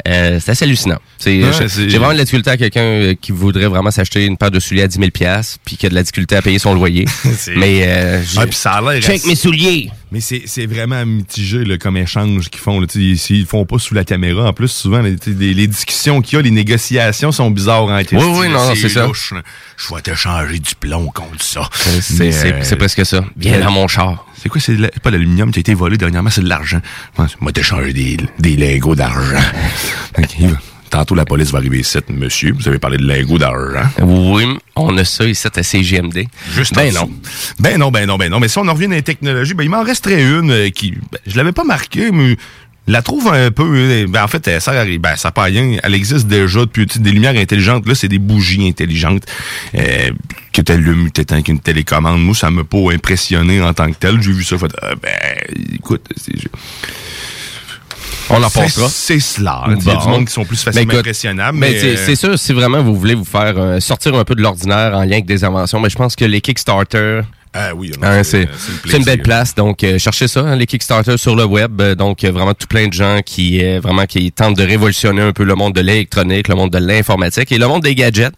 Euh, 0.07 0.39
c'est 0.39 0.51
assez 0.51 0.65
hallucinant. 0.65 0.99
Ouais, 1.25 1.41
j'ai- 1.67 1.87
vraiment 1.87 2.13
de 2.13 2.17
la 2.17 2.23
difficulté 2.25 2.51
à 2.51 2.57
quelqu'un 2.57 2.81
euh, 2.81 3.15
qui 3.19 3.31
voudrait 3.31 3.67
vraiment 3.67 3.89
s'acheter 3.89 4.25
une 4.25 4.37
paire 4.37 4.51
de 4.51 4.59
souliers 4.59 4.83
à 4.83 4.87
10 4.87 4.99
000 4.99 5.09
piastres, 5.09 5.57
puis 5.65 5.77
qui 5.77 5.85
a 5.87 5.89
de 5.89 5.95
la 5.95 6.03
difficulté 6.03 6.35
à 6.35 6.41
payer 6.41 6.59
son 6.59 6.75
loyer. 6.75 7.05
Mais 7.55 7.83
euh, 7.87 8.21
Ah, 8.37 8.45
puis 8.45 8.55
ça 8.55 8.73
a 8.73 8.81
l'air 8.81 9.01
check 9.01 9.15
assez- 9.15 9.27
mes 9.27 9.35
souliers. 9.35 9.89
Mais 10.11 10.19
c'est, 10.21 10.65
vraiment 10.65 11.05
mitigé 11.05 11.65
là, 11.65 11.77
comme 11.77 11.97
échange 11.97 12.49
qu'ils 12.49 12.61
font. 12.61 12.79
Là. 12.79 12.87
Ils, 12.95 13.45
font 13.45 13.65
pas 13.65 13.79
sous 13.79 13.93
la 13.93 14.05
caméra. 14.05 14.47
En 14.47 14.53
plus, 14.53 14.69
souvent, 14.69 15.01
les, 15.01 15.67
discussions 15.67 16.21
qu'il 16.21 16.37
y 16.37 16.39
a, 16.39 16.41
les 16.43 16.51
négociations 16.51 17.31
sont 17.31 17.49
bizarres 17.51 17.83
en 17.83 17.97
Oui, 17.97 18.05
oui, 18.11 18.49
non, 18.49 18.73
c'est 18.75 18.89
ça. 18.89 19.07
Je 19.11 19.93
vais 19.93 20.01
t'échanger 20.01 20.59
du 20.59 20.75
plomb 20.75 21.07
contre 21.07 21.43
ça. 21.43 21.67
C'est, 22.01 22.33
euh, 22.33 22.59
c'est 22.61 22.75
presque 22.75 23.05
ça. 23.05 23.25
Viens 23.35 23.59
dans 23.59 23.71
mon 23.71 23.87
char. 23.87 24.25
C'est 24.45 24.49
quoi? 24.49 24.61
C'est 24.61 24.75
la- 24.77 24.89
pas 24.89 25.09
l'aluminium 25.09 25.49
qui 25.51 25.57
a 25.57 25.61
été 25.61 25.73
volé 25.73 25.97
dernièrement, 25.97 26.29
c'est 26.29 26.41
de 26.43 26.47
l'argent. 26.47 26.79
Moi, 27.41 27.51
t'échanger 27.51 27.93
des, 27.93 28.17
des 28.37 28.55
lingots 28.55 28.93
d'argent. 28.93 29.41
Tantôt, 30.91 31.15
la 31.15 31.25
police 31.25 31.49
va 31.51 31.57
arriver 31.57 31.79
ici. 31.79 31.97
Monsieur, 32.09 32.53
vous 32.53 32.67
avez 32.67 32.77
parlé 32.77 32.97
de 32.97 33.07
lingots 33.07 33.39
d'argent. 33.39 33.89
Oui, 34.03 34.45
on 34.75 34.95
a 34.99 35.03
ça 35.03 35.25
ici 35.25 35.47
à 35.53 35.63
CGMD. 35.63 36.25
Juste 36.53 36.75
ben 36.75 36.95
en 36.95 37.07
non. 37.07 37.11
Ben 37.59 37.79
non, 37.79 37.89
ben 37.89 38.05
non, 38.05 38.17
ben 38.17 38.29
non. 38.29 38.39
Mais 38.39 38.47
si 38.47 38.59
on 38.59 38.67
en 38.67 38.73
revient 38.73 38.85
dans 38.87 38.93
les 38.93 39.01
technologies, 39.01 39.55
ben 39.55 39.63
il 39.63 39.69
m'en 39.71 39.81
resterait 39.83 40.21
une 40.21 40.51
euh, 40.51 40.69
qui. 40.69 40.91
ben, 40.91 41.17
je 41.25 41.35
l'avais 41.37 41.51
pas 41.53 41.63
marquée, 41.63 42.11
mais 42.11 42.37
la 42.87 43.01
trouve 43.01 43.29
un 43.29 43.51
peu. 43.51 43.63
euh, 43.63 44.05
Ben 44.07 44.23
en 44.23 44.27
fait, 44.27 44.47
elle 44.47 44.61
sert 44.61 44.85
ben, 44.99 45.15
ça 45.15 45.31
pas 45.31 45.43
rien. 45.43 45.77
Elle 45.83 45.95
existe 45.95 46.27
déjà 46.27 46.61
depuis 46.61 46.85
des 46.85 47.11
lumières 47.11 47.35
intelligentes. 47.35 47.87
Là, 47.87 47.95
c'est 47.95 48.07
des 48.07 48.19
bougies 48.19 48.67
intelligentes. 48.67 49.23
Euh, 49.75 50.11
que 50.53 50.61
t'allumes 50.61 51.11
peut-être 51.11 51.33
avec 51.33 51.47
une 51.49 51.59
télécommande. 51.59 52.21
Moi, 52.21 52.33
ça 52.35 52.49
m'a 52.49 52.63
pas 52.63 52.91
impressionné 52.93 53.61
en 53.61 53.73
tant 53.73 53.91
que 53.91 53.97
tel. 53.97 54.21
J'ai 54.21 54.31
vu 54.31 54.43
ça, 54.43 54.57
fait, 54.57 54.71
ah, 54.81 54.93
ben, 55.01 55.11
écoute, 55.73 56.05
c'est. 56.15 56.33
On 58.29 58.41
en 58.43 58.49
C'est- 58.49 58.59
passera. 58.61 58.87
C'est 58.89 59.19
cela. 59.19 59.63
Il 59.67 59.83
y 59.85 59.89
a 59.89 59.93
Bon. 59.95 60.01
du 60.01 60.07
monde 60.07 60.25
qui 60.27 60.33
sont 60.33 60.45
plus 60.45 60.61
facilement 60.61 60.93
impressionnables. 60.93 61.57
Mais 61.57 61.71
Mais, 61.71 61.79
c'est- 61.79 61.97
c'est 61.97 62.15
sûr, 62.15 62.37
si 62.39 62.53
vraiment 62.53 62.81
vous 62.81 62.95
voulez 62.95 63.15
vous 63.15 63.25
faire 63.25 63.53
euh, 63.57 63.79
sortir 63.79 64.15
un 64.15 64.23
peu 64.23 64.35
de 64.35 64.41
l'ordinaire 64.41 64.93
en 64.95 65.01
lien 65.03 65.13
avec 65.13 65.25
des 65.25 65.43
inventions, 65.43 65.79
mais 65.79 65.89
je 65.89 65.95
pense 65.95 66.15
que 66.15 66.25
les 66.25 66.41
Kickstarter, 66.41 67.21
Ah 67.57 67.73
oui, 67.73 67.89
Hein, 68.01 68.21
c'est- 68.23 68.49
c'est 68.85 68.97
une 68.97 69.05
belle 69.05 69.21
place. 69.21 69.55
Donc, 69.55 69.81
euh, 69.85 69.97
cherchez 69.97 70.27
ça, 70.27 70.41
hein, 70.41 70.57
les 70.57 70.65
Kickstarter 70.65 71.15
sur 71.17 71.37
le 71.37 71.45
web. 71.45 71.79
Euh, 71.79 71.95
donc, 71.95 72.25
euh, 72.25 72.29
vraiment 72.31 72.53
tout 72.53 72.67
plein 72.67 72.87
de 72.89 72.91
gens 72.93 73.21
qui 73.25 73.63
vraiment 73.79 74.05
qui 74.05 74.29
tentent 74.33 74.57
de 74.57 74.63
révolutionner 74.63 75.21
un 75.21 75.31
peu 75.31 75.45
le 75.45 75.55
monde 75.55 75.71
de 75.73 75.79
l'électronique, 75.79 76.49
le 76.49 76.55
monde 76.55 76.71
de 76.71 76.79
l'informatique 76.79 77.53
et 77.53 77.57
le 77.57 77.65
monde 77.69 77.81
des 77.83 77.95
gadgets, 77.95 78.33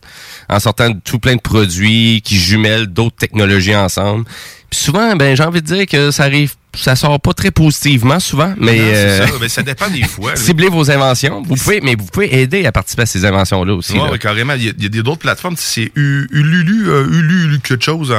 en 0.50 0.60
sortant 0.60 0.92
de 0.92 1.00
tout 1.04 1.18
plein 1.18 1.36
de 1.36 1.42
produits 1.42 2.22
qui 2.24 2.36
jumellent 2.38 2.86
d'autres 2.86 3.16
technologies 3.16 3.76
ensemble. 3.76 4.26
Puis 4.70 4.80
souvent, 4.82 5.16
ben 5.16 5.36
j'ai 5.36 5.42
envie 5.44 5.64
de 5.64 5.66
dire 5.66 5.88
que 5.88 6.12
ça 6.12 6.26
arrive, 6.26 6.54
ça 6.78 6.96
sort 6.96 7.20
pas 7.20 7.34
très 7.34 7.52
positivement 7.52 8.20
souvent, 8.20 8.54
mais 8.58 8.78
non, 8.78 8.84
euh, 8.88 9.28
ça. 9.28 9.50
Ça 9.50 9.64
dépend 9.64 9.90
des 9.90 10.04
fois. 10.04 10.36
ciblez 10.36 10.70
vos 10.70 10.90
inventions. 10.92 11.42
Vous 11.46 11.56
pouvez, 11.56 11.82
mais 11.82 11.96
vous 11.96 12.06
pouvez 12.06 12.42
aider 12.42 12.66
à 12.66 12.72
participer 12.72 13.04
à 13.04 13.06
ces 13.06 13.26
inventions-là 13.26 13.74
aussi. 13.74 13.98
Ouais, 13.98 14.18
carrément. 14.20 14.54
Il 14.54 14.64
y 14.64 14.68
a, 14.68 14.72
a 14.72 14.74
des- 14.74 15.04
d'autres 15.04 15.20
plateformes. 15.20 15.56
C'est 15.58 15.92
Ululu, 15.96 16.90
euh, 16.90 17.08
Ululu 17.08 17.60
quelque 17.60 17.84
chose. 17.84 18.14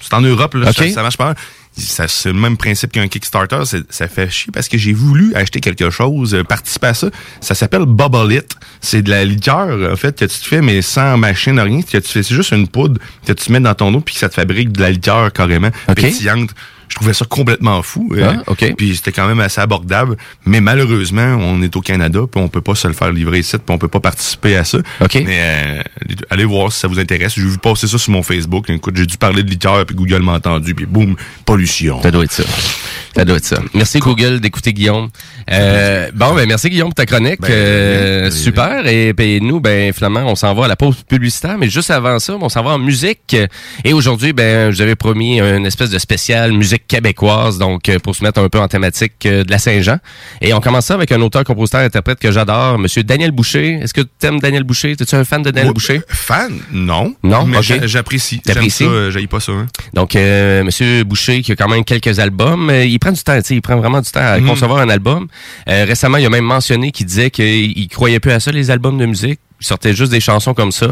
c'est 0.00 0.14
en 0.14 0.20
Europe, 0.20 0.54
là, 0.54 0.72
ça, 0.72 0.88
ça 0.90 1.02
marche 1.02 1.16
pas. 1.16 1.34
C'est 1.76 2.26
le 2.26 2.34
même 2.34 2.56
principe 2.56 2.92
qu'un 2.92 3.08
Kickstarter. 3.08 3.62
Ça 3.90 4.06
fait 4.06 4.30
chier 4.30 4.52
parce 4.52 4.68
que 4.68 4.78
j'ai 4.78 4.92
voulu 4.92 5.34
acheter 5.34 5.60
quelque 5.60 5.90
chose, 5.90 6.32
euh, 6.34 6.44
participer 6.44 6.86
à 6.88 6.94
ça. 6.94 7.08
Ça 7.40 7.56
s'appelle 7.56 7.84
Bubble 7.84 8.32
It. 8.32 8.54
C'est 8.80 9.02
de 9.02 9.10
la 9.10 9.24
liqueur, 9.24 9.92
en 9.92 9.96
fait, 9.96 10.16
que 10.16 10.24
tu 10.24 10.38
te 10.38 10.46
fais, 10.46 10.60
mais 10.62 10.82
sans 10.82 11.16
machine, 11.16 11.58
rien. 11.58 11.80
C'est 12.04 12.28
juste 12.28 12.52
une 12.52 12.68
poudre 12.68 13.00
que 13.26 13.32
tu 13.32 13.50
mets 13.50 13.58
dans 13.58 13.74
ton 13.74 13.92
eau 13.92 14.00
puis 14.00 14.14
que 14.14 14.20
ça 14.20 14.28
te 14.28 14.34
fabrique 14.34 14.70
de 14.70 14.80
la 14.82 14.90
liqueur 14.92 15.32
carrément 15.32 15.70
pétillante. 15.96 16.50
Je 16.88 16.96
trouvais 16.96 17.14
ça 17.14 17.24
complètement 17.24 17.82
fou. 17.82 18.10
euh, 18.14 18.32
Ah. 18.46 18.52
Puis 18.76 18.96
c'était 18.96 19.12
quand 19.12 19.26
même 19.26 19.40
assez 19.40 19.60
abordable. 19.60 20.16
Mais 20.46 20.60
malheureusement, 20.60 21.36
on 21.40 21.62
est 21.62 21.74
au 21.76 21.80
Canada, 21.80 22.20
puis 22.30 22.40
on 22.42 22.48
peut 22.48 22.60
pas 22.60 22.74
se 22.74 22.86
le 22.88 22.94
faire 22.94 23.10
livrer 23.12 23.38
ici, 23.40 23.56
puis 23.56 23.74
on 23.74 23.78
peut 23.78 23.88
pas 23.88 24.00
participer 24.00 24.56
à 24.56 24.64
ça. 24.64 24.78
Mais 25.24 25.38
euh, 25.40 25.82
allez 26.30 26.44
voir 26.44 26.72
si 26.72 26.80
ça 26.80 26.88
vous 26.88 26.98
intéresse. 26.98 27.34
J'ai 27.36 27.42
vu 27.42 27.58
passer 27.58 27.86
ça 27.86 27.98
sur 27.98 28.12
mon 28.12 28.22
Facebook. 28.22 28.68
Écoute, 28.70 28.96
j'ai 28.96 29.06
dû 29.06 29.16
parler 29.16 29.42
de 29.42 29.50
liqueur, 29.50 29.84
puis 29.86 29.94
Google 29.96 30.22
m'a 30.22 30.32
entendu, 30.34 30.74
puis 30.74 30.86
boum, 30.86 31.16
pollution. 31.44 32.02
Ça 32.02 32.10
doit 32.10 32.24
être 32.24 32.32
ça. 32.32 32.44
Ça 33.16 33.24
doit 33.24 33.36
être 33.36 33.44
ça. 33.44 33.60
Merci 33.74 34.00
Google 34.00 34.40
d'écouter 34.40 34.72
Guillaume. 34.72 35.08
Euh, 35.50 36.10
bon, 36.14 36.34
ben 36.34 36.48
merci 36.48 36.68
Guillaume 36.68 36.88
pour 36.88 36.94
ta 36.96 37.06
chronique. 37.06 37.40
Ben, 37.40 37.50
Euh, 37.50 38.30
super. 38.30 38.86
Et 38.88 39.14
puis 39.14 39.40
nous, 39.40 39.60
ben 39.60 39.92
finalement, 39.92 40.24
on 40.26 40.34
s'en 40.34 40.52
va 40.54 40.64
à 40.64 40.68
la 40.68 40.74
pause 40.76 40.96
publicitaire, 41.08 41.56
mais 41.58 41.68
juste 41.70 41.90
avant 41.90 42.18
ça, 42.18 42.34
on 42.40 42.48
s'en 42.48 42.62
va 42.64 42.70
en 42.72 42.78
musique. 42.78 43.36
Et 43.84 43.92
aujourd'hui, 43.92 44.32
ben 44.32 44.70
je 44.72 44.76
vous 44.76 44.82
avais 44.82 44.96
promis 44.96 45.40
une 45.40 45.64
espèce 45.66 45.90
de 45.90 45.98
spécial 45.98 46.52
musique 46.52 46.73
québécoise, 46.78 47.58
donc 47.58 47.88
euh, 47.88 47.98
pour 47.98 48.14
se 48.14 48.22
mettre 48.24 48.40
un 48.40 48.48
peu 48.48 48.58
en 48.60 48.68
thématique 48.68 49.26
euh, 49.26 49.44
de 49.44 49.50
la 49.50 49.58
Saint-Jean. 49.58 49.98
Et 50.40 50.52
on 50.54 50.60
commence 50.60 50.86
ça 50.86 50.94
avec 50.94 51.10
un 51.12 51.20
auteur, 51.20 51.44
compositeur, 51.44 51.80
interprète 51.80 52.18
que 52.18 52.30
j'adore, 52.32 52.78
Monsieur 52.78 53.02
Daniel 53.02 53.30
Boucher. 53.30 53.74
Est-ce 53.82 53.94
que 53.94 54.00
tu 54.02 54.26
aimes 54.26 54.40
Daniel 54.40 54.64
Boucher? 54.64 54.92
Es-tu 54.92 55.14
un 55.14 55.24
fan 55.24 55.42
de 55.42 55.50
Daniel 55.50 55.72
Boucher? 55.72 56.00
Fan? 56.08 56.52
Non. 56.72 57.14
Non? 57.22 57.44
Mais 57.46 57.62
j'apprécie. 57.62 58.40
Euh, 58.84 59.10
j'haïs 59.10 59.26
pas 59.26 59.40
ça. 59.40 59.52
hein. 59.52 59.66
Donc, 59.92 60.16
euh, 60.16 60.62
Monsieur 60.64 61.04
Boucher, 61.04 61.42
qui 61.42 61.52
a 61.52 61.56
quand 61.56 61.68
même 61.68 61.84
quelques 61.84 62.18
albums, 62.18 62.70
euh, 62.70 62.84
il 62.84 62.98
prend 62.98 63.12
du 63.12 63.22
temps, 63.22 63.36
tu 63.36 63.42
sais, 63.44 63.54
il 63.54 63.62
prend 63.62 63.76
vraiment 63.76 64.00
du 64.00 64.10
temps 64.10 64.20
à 64.20 64.38
Mhm. 64.38 64.46
concevoir 64.46 64.78
un 64.80 64.88
album. 64.88 65.28
Euh, 65.68 65.84
récemment, 65.86 66.18
il 66.18 66.26
a 66.26 66.30
même 66.30 66.44
mentionné 66.44 66.90
qu'il 66.90 67.06
disait 67.06 67.30
qu'il 67.30 67.76
il 67.78 67.88
croyait 67.88 68.20
plus 68.20 68.32
à 68.32 68.40
ça, 68.40 68.50
les 68.52 68.70
albums 68.70 68.98
de 68.98 69.06
musique. 69.06 69.40
Il 69.60 69.66
sortait 69.66 69.94
juste 69.94 70.10
des 70.12 70.20
chansons 70.20 70.54
comme 70.54 70.72
ça. 70.72 70.88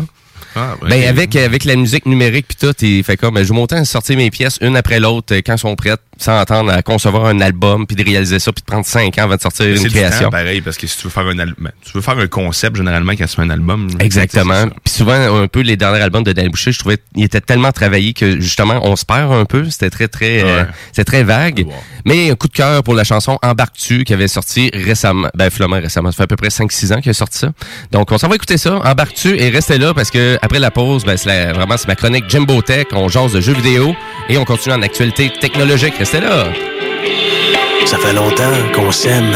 Ah. 0.55 0.77
Ben, 0.83 1.05
avec, 1.09 1.35
avec 1.37 1.65
la 1.65 1.77
musique 1.77 2.07
numérique 2.07 2.47
puis 2.49 2.57
tout, 2.59 2.75
il 2.85 3.03
fait 3.05 3.17
comme, 3.17 3.38
je 3.38 3.49
vais 3.49 3.55
monter 3.55 3.77
à 3.77 3.85
sortir 3.85 4.17
mes 4.17 4.31
pièces 4.31 4.59
une 4.61 4.77
après 4.77 5.01
l'autre 5.01 5.35
euh, 5.35 5.41
quand 5.45 5.55
elles 5.55 5.59
sont 5.59 5.77
prêtes, 5.77 6.01
sans 6.23 6.39
attendre 6.39 6.71
à 6.73 6.83
concevoir 6.83 7.27
un 7.27 7.41
album 7.41 7.87
puis 7.87 7.97
de 7.97 8.05
réaliser 8.05 8.39
ça 8.39 8.53
puis 8.53 8.63
de 8.63 8.67
prendre 8.67 8.87
cinq 8.87 9.19
ans 9.19 9.25
avant 9.25 9.37
de 9.37 9.41
sortir 9.41 9.67
C'est 9.77 9.85
une 9.85 9.91
création. 9.91 10.25
temps, 10.25 10.31
pareil, 10.31 10.61
parce 10.61 10.77
que 10.77 10.87
si 10.87 10.97
tu 10.97 11.05
veux 11.05 11.11
faire 11.11 11.27
un 11.27 11.39
album, 11.39 11.71
tu 11.85 11.93
veux 11.95 12.01
faire 12.01 12.19
un 12.19 12.27
concept, 12.27 12.77
généralement, 12.77 13.13
quand 13.13 13.27
tu 13.27 13.35
fais 13.37 13.43
un 13.43 13.51
album. 13.51 13.89
Exactement. 14.01 14.65
c'est. 14.65 14.81
Puis 14.85 14.95
souvent, 14.95 15.43
un 15.43 15.47
peu, 15.49 15.61
les 15.61 15.77
derniers 15.77 16.01
albums 16.01 16.23
de 16.23 16.33
Daniel 16.33 16.51
Boucher, 16.51 16.73
je 16.73 16.79
trouvais 16.79 16.99
qu'il 17.15 17.25
était 17.25 17.41
tellement 17.41 17.73
travaillé 17.73 18.13
que, 18.13 18.41
justement, 18.41 18.81
on 18.87 18.97
se 18.97 19.05
perd 19.05 19.33
un 19.33 19.45
peu. 19.45 19.69
C'était 19.71 19.91
très, 19.91 20.09
très, 20.09 20.43
euh, 20.43 20.63
Ouais. 20.63 20.67
c'était 20.93 21.05
très 21.05 21.23
vague. 21.25 21.67
Mais 22.05 22.31
un 22.31 22.35
coup 22.35 22.49
de 22.49 22.53
cœur 22.53 22.83
pour 22.83 22.95
la 22.95 23.05
chanson 23.05 23.39
Embarque-tu, 23.43 24.05
qui 24.05 24.13
avait 24.15 24.29
sorti 24.29 24.71
récemment. 24.75 25.29
Ben, 25.35 25.51
finalement, 25.51 25.77
récemment. 25.81 26.11
Ça 26.11 26.17
fait 26.19 26.23
à 26.25 26.27
peu 26.27 26.37
près 26.37 26.49
5-6 26.51 26.93
ans 26.93 27.01
qu'il 27.01 27.11
a 27.11 27.15
sorti 27.15 27.39
ça. 27.39 27.49
Donc, 27.91 28.11
on 28.13 28.19
s'en 28.19 28.29
va 28.29 28.35
écouter 28.37 28.59
ça. 28.59 28.77
Embarque-tu 28.85 29.39
et 29.41 29.49
restez 29.51 29.79
là 29.79 29.95
parce 29.95 30.11
que, 30.11 30.39
après 30.43 30.59
la 30.59 30.71
pause, 30.71 31.05
ben, 31.05 31.17
c'est 31.17 31.53
vraiment, 31.53 31.77
c'est 31.77 31.89
ma 31.89 31.97
chronique 31.97 32.25
Jimbo 32.29 32.61
Tech. 32.63 32.87
On 32.93 33.09
jase 33.09 33.33
de 33.33 33.41
jeux 33.41 33.55
vidéo 33.55 33.95
et 34.29 34.39
on 34.39 34.45
continue 34.45 34.75
en 34.75 34.83
actualité 34.83 35.33
technologique. 35.41 35.95
Restez 35.99 36.12
Ça 36.12 37.96
fait 37.96 38.12
longtemps 38.12 38.53
qu'on 38.75 38.92
s'aime, 38.92 39.35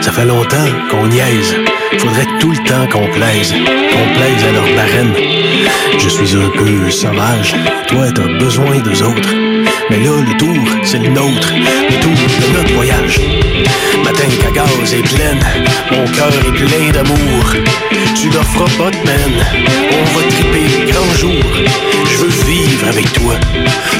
ça 0.00 0.10
fait 0.10 0.24
longtemps 0.24 0.70
qu'on 0.90 1.06
niaise. 1.08 1.54
Faudrait 1.98 2.26
tout 2.40 2.50
le 2.50 2.64
temps 2.66 2.86
qu'on 2.90 3.06
plaise, 3.08 3.52
qu'on 3.52 4.14
plaise 4.14 4.44
à 4.48 4.52
leur 4.52 4.66
marraine. 4.74 5.12
Je 5.98 6.08
suis 6.08 6.34
un 6.34 6.48
peu 6.48 6.90
sauvage, 6.90 7.54
toi 7.88 8.06
t'as 8.14 8.38
besoin 8.38 8.78
d'eux 8.78 9.02
autres. 9.02 9.34
Mais 9.90 9.98
là, 9.98 10.12
le 10.26 10.34
tour, 10.38 10.66
c'est 10.82 11.00
le 11.00 11.10
nôtre, 11.10 11.52
le 11.90 12.00
tour 12.00 12.12
de 12.12 12.56
notre 12.56 12.72
voyage. 12.72 13.20
Ma 14.02 14.10
tank 14.12 14.46
à 14.48 14.50
gaz 14.50 14.94
est 14.94 15.14
pleine, 15.14 15.44
mon 15.90 16.06
cœur 16.06 16.32
est 16.32 16.52
plein 16.52 16.90
d'amour. 16.90 17.52
Tu 18.16 18.30
leur 18.30 18.44
feras 18.44 18.70
pas 18.78 18.90
de 18.90 18.96
peine, 18.96 19.44
on 19.92 20.18
va 20.18 20.26
triper 20.30 20.90
grand 20.90 21.14
jour. 21.18 21.44
Je 22.06 22.16
veux 22.16 22.46
vivre 22.46 22.63
avec 22.88 23.12
toi, 23.12 23.34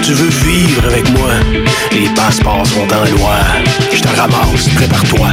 tu 0.02 0.12
veux 0.12 0.30
vivre 0.46 0.84
avec 0.86 1.08
moi. 1.10 1.30
Les 1.92 2.08
passeports 2.14 2.66
sont 2.66 2.86
en 2.92 3.04
loi, 3.16 3.36
je 3.92 4.00
te 4.00 4.08
ramasse, 4.08 4.68
prépare-toi. 4.74 5.28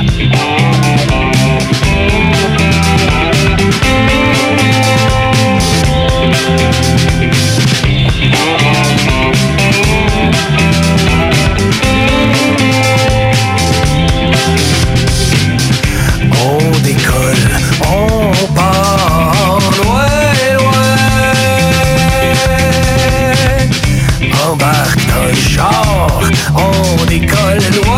On 26.56 27.06
décolle 27.06 27.60
loin, 27.84 27.91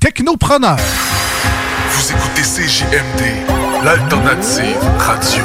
technopreneurs. 0.00 0.78
Vous 1.90 2.12
écoutez 2.12 2.40
CJMD, 2.40 3.84
l'alternative 3.84 4.78
radio. 4.98 5.44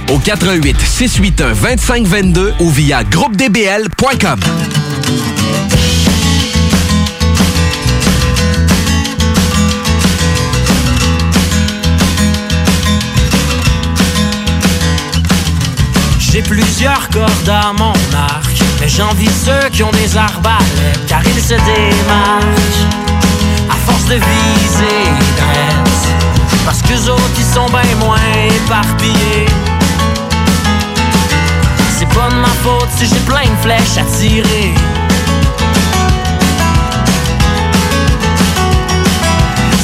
au 0.09 0.17
88 0.17 0.79
681 0.79 1.53
2522 1.53 2.53
ou 2.59 2.69
via 2.69 3.03
groupedbl.com. 3.03 4.39
J'ai 16.19 16.41
plusieurs 16.41 17.09
cordes 17.09 17.49
à 17.49 17.73
mon 17.73 17.91
arc, 18.15 18.57
mais 18.79 18.87
j'envie 18.87 19.27
ceux 19.27 19.69
qui 19.69 19.83
ont 19.83 19.91
des 19.91 20.15
arbalètes, 20.15 21.05
car 21.05 21.21
ils 21.25 21.41
se 21.41 21.55
démarquent 21.55 22.87
à 23.69 23.75
force 23.85 24.05
de 24.05 24.15
viser. 24.15 25.11
Parce 26.63 26.81
que 26.81 27.09
autres, 27.09 27.21
ils 27.37 27.43
sont 27.43 27.65
bien 27.65 27.95
moins 27.99 28.17
éparpillés. 28.65 29.47
Pas 32.13 32.29
de 32.29 32.35
ma 32.35 32.47
faute 32.63 32.89
si 32.97 33.05
j'ai 33.05 33.19
plein 33.21 33.43
de 33.43 33.61
flèches 33.61 33.97
à 33.97 34.03
tirer. 34.03 34.73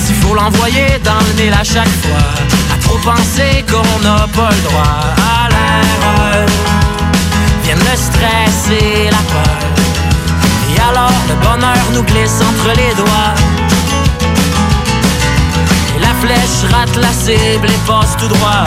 S'il 0.05 0.15
faut 0.15 0.35
l'envoyer 0.35 0.99
dans 1.03 1.19
le 1.19 1.33
nez 1.37 1.51
à 1.51 1.63
chaque 1.63 1.95
fois, 2.03 2.27
à 2.73 2.77
trop 2.83 2.97
penser 2.97 3.65
qu'on 3.69 3.99
n'a 4.05 4.27
pas 4.27 4.49
le 4.49 4.61
droit 4.69 4.99
à 5.17 5.49
l'erreur. 5.49 6.47
Viennent 7.63 7.79
le 7.79 7.97
stress 7.97 8.69
et 8.81 9.05
la 9.05 9.23
peur. 9.33 9.67
Et 10.73 10.79
alors 10.79 11.19
le 11.29 11.35
bonheur 11.35 11.85
nous 11.93 12.03
glisse 12.03 12.41
entre 12.41 12.75
les 12.75 12.93
doigts. 12.95 13.33
Et 15.95 15.99
la 15.99 16.13
flèche 16.21 16.71
rate 16.73 16.95
la 16.97 17.11
cible 17.11 17.67
et 17.67 17.87
passe 17.87 18.15
tout 18.17 18.27
droit. 18.27 18.65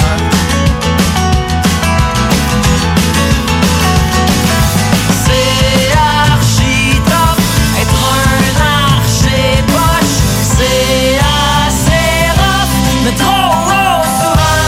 Mais 13.05 13.12
trop 13.12 14.03
souvent. 14.20 14.61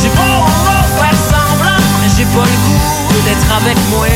J'ai 0.00 0.08
beau 0.08 0.46
faire 0.98 1.18
semblant, 1.30 1.82
j'ai 2.16 2.24
pas 2.24 2.44
le 2.44 2.58
goût 2.64 3.02
d'être 3.24 3.50
avec 3.56 3.78
moi. 3.90 4.06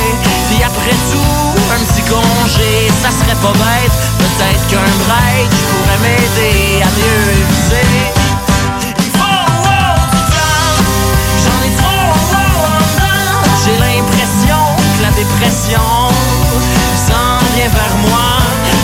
Puis 0.48 0.62
après 0.62 0.96
tout, 1.10 1.60
un 1.74 1.80
petit 1.84 2.02
congé, 2.02 2.88
ça 3.02 3.10
serait 3.10 3.38
pas 3.40 3.52
bête. 3.52 3.96
Peut-être 4.18 4.66
qu'un 4.68 4.90
break 5.04 5.50
pourrait 5.70 6.00
m'aider 6.02 6.82
à 6.82 6.90
mieux 6.98 7.26
viser. 7.50 7.92
Il 8.98 9.10
faut 9.18 9.46
j'en 11.42 11.58
ai 11.66 11.72
trop 11.80 12.12
dedans. 12.36 13.40
J'ai 13.64 13.76
l'impression 13.78 14.60
que 14.96 15.02
la 15.02 15.10
dépression 15.10 15.88
s'en 17.06 17.38
vient 17.54 17.68
vers 17.68 17.96
moi. 18.08 18.28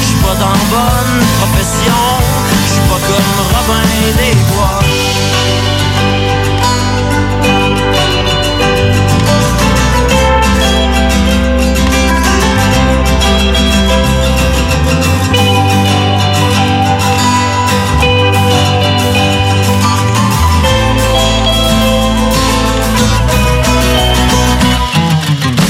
Je 0.01 0.07
suis 0.07 0.17
pas 0.17 0.35
dans 0.35 0.57
bonne 0.71 1.23
profession, 1.39 2.03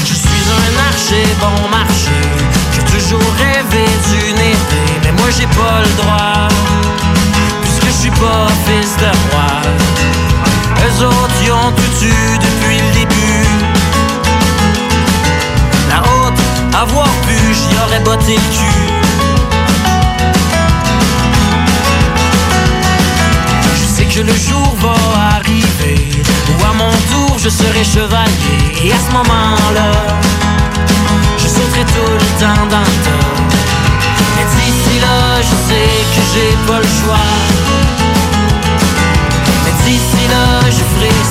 Je 0.05 0.13
suis 0.13 0.45
un 0.51 0.77
archer 0.89 1.25
bon 1.39 1.69
marché. 1.69 2.11
J'ai 2.71 2.83
toujours 2.83 3.33
rêvé 3.37 3.85
d'une 4.09 4.37
épée, 4.37 4.99
mais 5.03 5.11
moi 5.13 5.29
j'ai 5.29 5.47
pas 5.47 5.81
le 5.81 6.01
droit. 6.01 6.82
Pas 8.23 8.47
fils 8.65 8.95
de 9.03 9.11
roi. 9.25 9.51
Eux 10.85 10.97
autres, 11.05 11.39
ils 11.43 11.51
ont 11.51 11.71
tout 11.75 11.95
eu 12.05 12.37
depuis 12.47 12.77
le 12.85 12.89
début. 12.99 13.47
La 15.89 15.99
haute, 15.99 16.41
avoir 16.73 17.09
pu, 17.25 17.37
j'y 17.53 17.75
aurais 17.83 17.99
botté 17.99 18.35
le 18.35 18.47
cul. 18.55 18.83
Je 23.81 23.85
sais 23.93 24.05
que 24.05 24.21
le 24.21 24.35
jour 24.47 24.73
va 24.79 24.95
arriver 25.37 25.99
où 26.47 26.63
à 26.63 26.73
mon 26.81 26.95
tour 27.11 27.37
je 27.37 27.49
serai 27.49 27.83
chevalier. 27.83 28.59
Et 28.85 28.93
à 28.93 28.99
ce 29.05 29.11
moment-là, 29.17 29.91
je 31.37 31.47
sauterai 31.55 31.83
tout 31.95 32.13
le 32.23 32.29
temps 32.39 32.65
dans 32.71 32.87
le 32.91 32.97
tas. 33.05 33.33
Mais 34.37 34.45
d'ici 34.53 34.95
là, 35.01 35.41
je 35.41 35.55
sais 35.67 35.91
que 36.13 36.21
j'ai 36.33 36.55
pas 36.67 36.79
le 36.79 36.91
choix. 37.01 38.02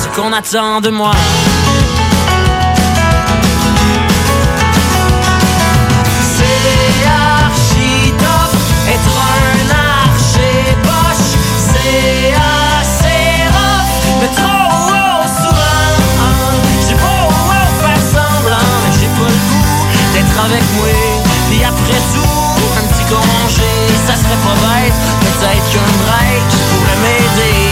Ce 0.03 0.07
qu'on 0.15 0.33
attend 0.33 0.81
de 0.81 0.89
moi. 0.89 1.11
C'est 6.35 7.07
archi 7.07 8.11
top, 8.19 8.51
être 8.89 9.15
un 9.33 9.69
archer 9.71 10.75
poche, 10.83 11.31
c'est 11.57 12.33
assez 12.33 13.47
rough, 13.55 13.95
mais 14.19 14.31
trop 14.35 14.67
haut 14.89 15.27
souvent. 15.41 15.87
J'ai 16.87 16.95
beau 16.95 17.19
wow, 17.29 17.69
faire 17.81 18.03
semblant, 18.13 18.67
mais 18.83 18.93
j'ai 18.99 19.07
pas 19.07 19.29
le 19.29 19.39
goût 19.49 19.67
d'être 20.13 20.37
avec 20.45 20.65
moi. 20.75 20.93
Puis 21.49 21.63
après 21.63 22.01
tout, 22.13 22.41
un 22.77 22.85
petit 22.87 23.05
congé, 23.09 23.71
ça 24.05 24.13
serait 24.15 24.41
pas 24.43 24.57
bête. 24.67 24.99
Peut-être 25.21 25.65
qu'un 25.71 25.91
break 26.03 26.47
pourrait 26.69 26.99
m'aider 27.03 27.62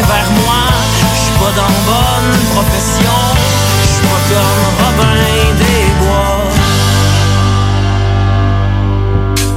vers 0.00 0.30
moi. 0.32 0.64
Je 1.14 1.30
pas 1.38 1.52
dans 1.52 1.74
bonne 1.86 2.32
profession, 2.52 3.16
je 3.86 4.00
pas 4.06 4.20
Robin 4.84 5.16
des 5.58 5.86
Bois. 6.00 6.42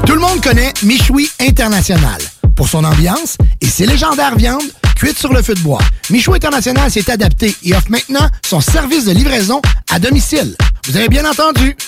Tout 0.06 0.14
le 0.14 0.20
monde 0.20 0.42
connaît 0.42 0.74
Michoui 0.84 1.30
International 1.40 2.22
pour 2.56 2.68
son 2.68 2.84
ambiance 2.84 3.38
et 3.62 3.68
ses 3.68 3.86
légendaires 3.86 4.36
viandes 4.36 4.64
cuites 4.96 5.20
sur 5.20 5.34
le 5.34 5.42
feu 5.42 5.54
de 5.54 5.60
bois. 5.62 5.82
Michoui 6.10 6.36
International 6.36 6.90
s'est 6.90 7.12
adapté 7.12 7.56
et 7.64 7.74
offre 7.74 7.90
maintenant 7.90 8.28
son 8.48 8.62
service 8.62 9.06
de 9.06 9.12
livraison 9.12 9.62
à 9.92 10.00
domicile. 10.00 10.56
Vous 10.88 10.96
avez 10.96 11.10
bien 11.10 11.30
entendu, 11.30 11.76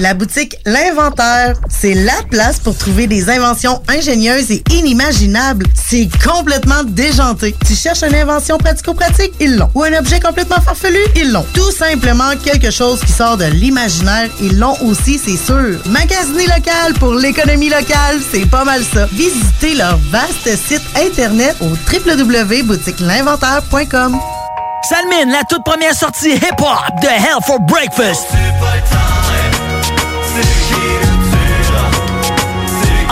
La 0.00 0.14
boutique 0.14 0.56
L'Inventaire, 0.64 1.56
c'est 1.68 1.92
la 1.92 2.22
place 2.30 2.58
pour 2.58 2.74
trouver 2.74 3.06
des 3.06 3.28
inventions 3.28 3.82
ingénieuses 3.86 4.50
et 4.50 4.64
inimaginables. 4.70 5.66
C'est 5.74 6.08
complètement 6.24 6.84
déjanté. 6.84 7.54
Tu 7.66 7.74
cherches 7.74 8.02
une 8.02 8.14
invention 8.14 8.56
pratico-pratique? 8.56 9.34
Ils 9.40 9.58
l'ont. 9.58 9.68
Ou 9.74 9.82
un 9.82 9.92
objet 9.98 10.18
complètement 10.18 10.62
farfelu? 10.62 11.00
Ils 11.16 11.30
l'ont. 11.30 11.44
Tout 11.52 11.70
simplement 11.70 12.30
quelque 12.42 12.70
chose 12.70 13.00
qui 13.00 13.12
sort 13.12 13.36
de 13.36 13.44
l'imaginaire? 13.44 14.30
Ils 14.40 14.58
l'ont 14.58 14.78
aussi, 14.84 15.20
c'est 15.22 15.36
sûr. 15.36 15.78
Magasiner 15.84 16.46
local 16.46 16.94
pour 16.98 17.12
l'économie 17.12 17.68
locale, 17.68 18.20
c'est 18.32 18.46
pas 18.46 18.64
mal 18.64 18.82
ça. 18.82 19.06
Visitez 19.12 19.74
leur 19.74 19.98
vaste 20.10 20.48
site 20.66 20.80
internet 20.96 21.54
au 21.60 21.66
www.boutiquelinventaire.com. 21.66 24.18
Salmine, 24.88 25.30
la 25.30 25.44
toute 25.44 25.62
première 25.62 25.94
sortie 25.94 26.36
hip-hop 26.36 27.02
de 27.02 27.08
Hell 27.08 27.42
for 27.44 27.60
Breakfast. 27.60 28.28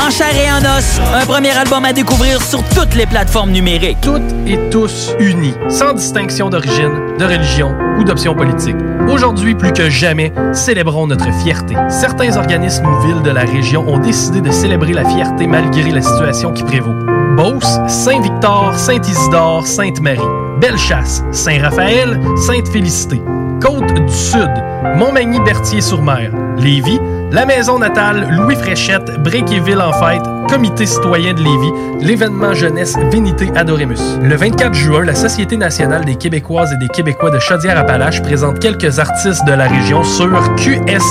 En 0.01 0.11
chair 0.11 0.35
et 0.35 0.51
en 0.51 0.79
os, 0.79 1.01
un 1.15 1.27
premier 1.27 1.51
album 1.51 1.85
à 1.85 1.93
découvrir 1.93 2.41
sur 2.41 2.63
toutes 2.71 2.95
les 2.95 3.05
plateformes 3.05 3.51
numériques. 3.51 3.99
Toutes 4.01 4.23
et 4.47 4.59
tous 4.71 5.15
unis, 5.19 5.55
sans 5.69 5.93
distinction 5.93 6.49
d'origine, 6.49 7.17
de 7.19 7.25
religion 7.25 7.75
ou 7.99 8.05
d'option 8.05 8.35
politique. 8.35 8.77
Aujourd'hui, 9.09 9.55
plus 9.55 9.73
que 9.73 9.91
jamais, 9.91 10.33
célébrons 10.55 11.07
notre 11.07 11.31
fierté. 11.43 11.75
Certains 11.91 12.37
organismes 12.37 12.87
ou 12.87 13.07
villes 13.07 13.23
de 13.23 13.31
la 13.31 13.43
région 13.43 13.87
ont 13.87 13.99
décidé 13.99 14.41
de 14.41 14.51
célébrer 14.51 14.95
la 14.95 15.05
fierté 15.05 15.47
malgré 15.47 15.91
la 15.91 16.01
situation 16.01 16.53
qui 16.53 16.63
prévaut. 16.63 16.95
Beauce, 17.37 17.79
Saint-Victor, 17.89 18.79
Saint-Isidore, 18.79 19.67
Sainte-Marie. 19.67 20.21
Bellechasse, 20.61 21.23
Saint-Raphaël, 21.33 22.19
Sainte-Félicité. 22.37 23.21
Côte 23.61 23.93
du 23.93 24.13
Sud, 24.13 24.51
Montmagny-Berthier-sur-Mer. 24.97 26.31
Lévis, 26.59 27.01
la 27.33 27.45
maison 27.45 27.79
natale 27.79 28.29
Louis 28.31 28.57
Fréchette, 28.57 29.21
Bréquéville 29.23 29.81
en 29.81 29.93
fête, 29.93 30.23
Comité 30.49 30.87
citoyen 30.87 31.35
de 31.35 31.43
Lévis, 31.43 31.73
l'événement 32.01 32.55
jeunesse 32.55 32.97
Vénité 33.11 33.51
Adoremus. 33.55 34.19
Le 34.23 34.35
24 34.37 34.75
juin, 34.75 35.05
la 35.05 35.15
Société 35.15 35.57
nationale 35.57 36.05
des 36.05 36.15
Québécoises 36.17 36.73
et 36.73 36.77
des 36.77 36.89
Québécois 36.89 37.31
de 37.31 37.39
Chaudière-Appalaches 37.39 38.23
présente 38.23 38.61
quelques 38.61 38.99
artistes 38.99 39.45
de 39.47 39.53
la 39.53 39.67
région 39.67 40.03
sur 40.05 40.31
qsnqca.com. 40.57 41.07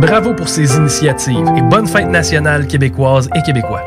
Bravo 0.00 0.34
pour 0.34 0.48
ces 0.48 0.76
initiatives 0.76 1.50
et 1.56 1.62
bonne 1.62 1.86
fête 1.86 2.08
nationale 2.08 2.66
québécoise 2.66 3.28
et 3.34 3.42
québécois. 3.42 3.82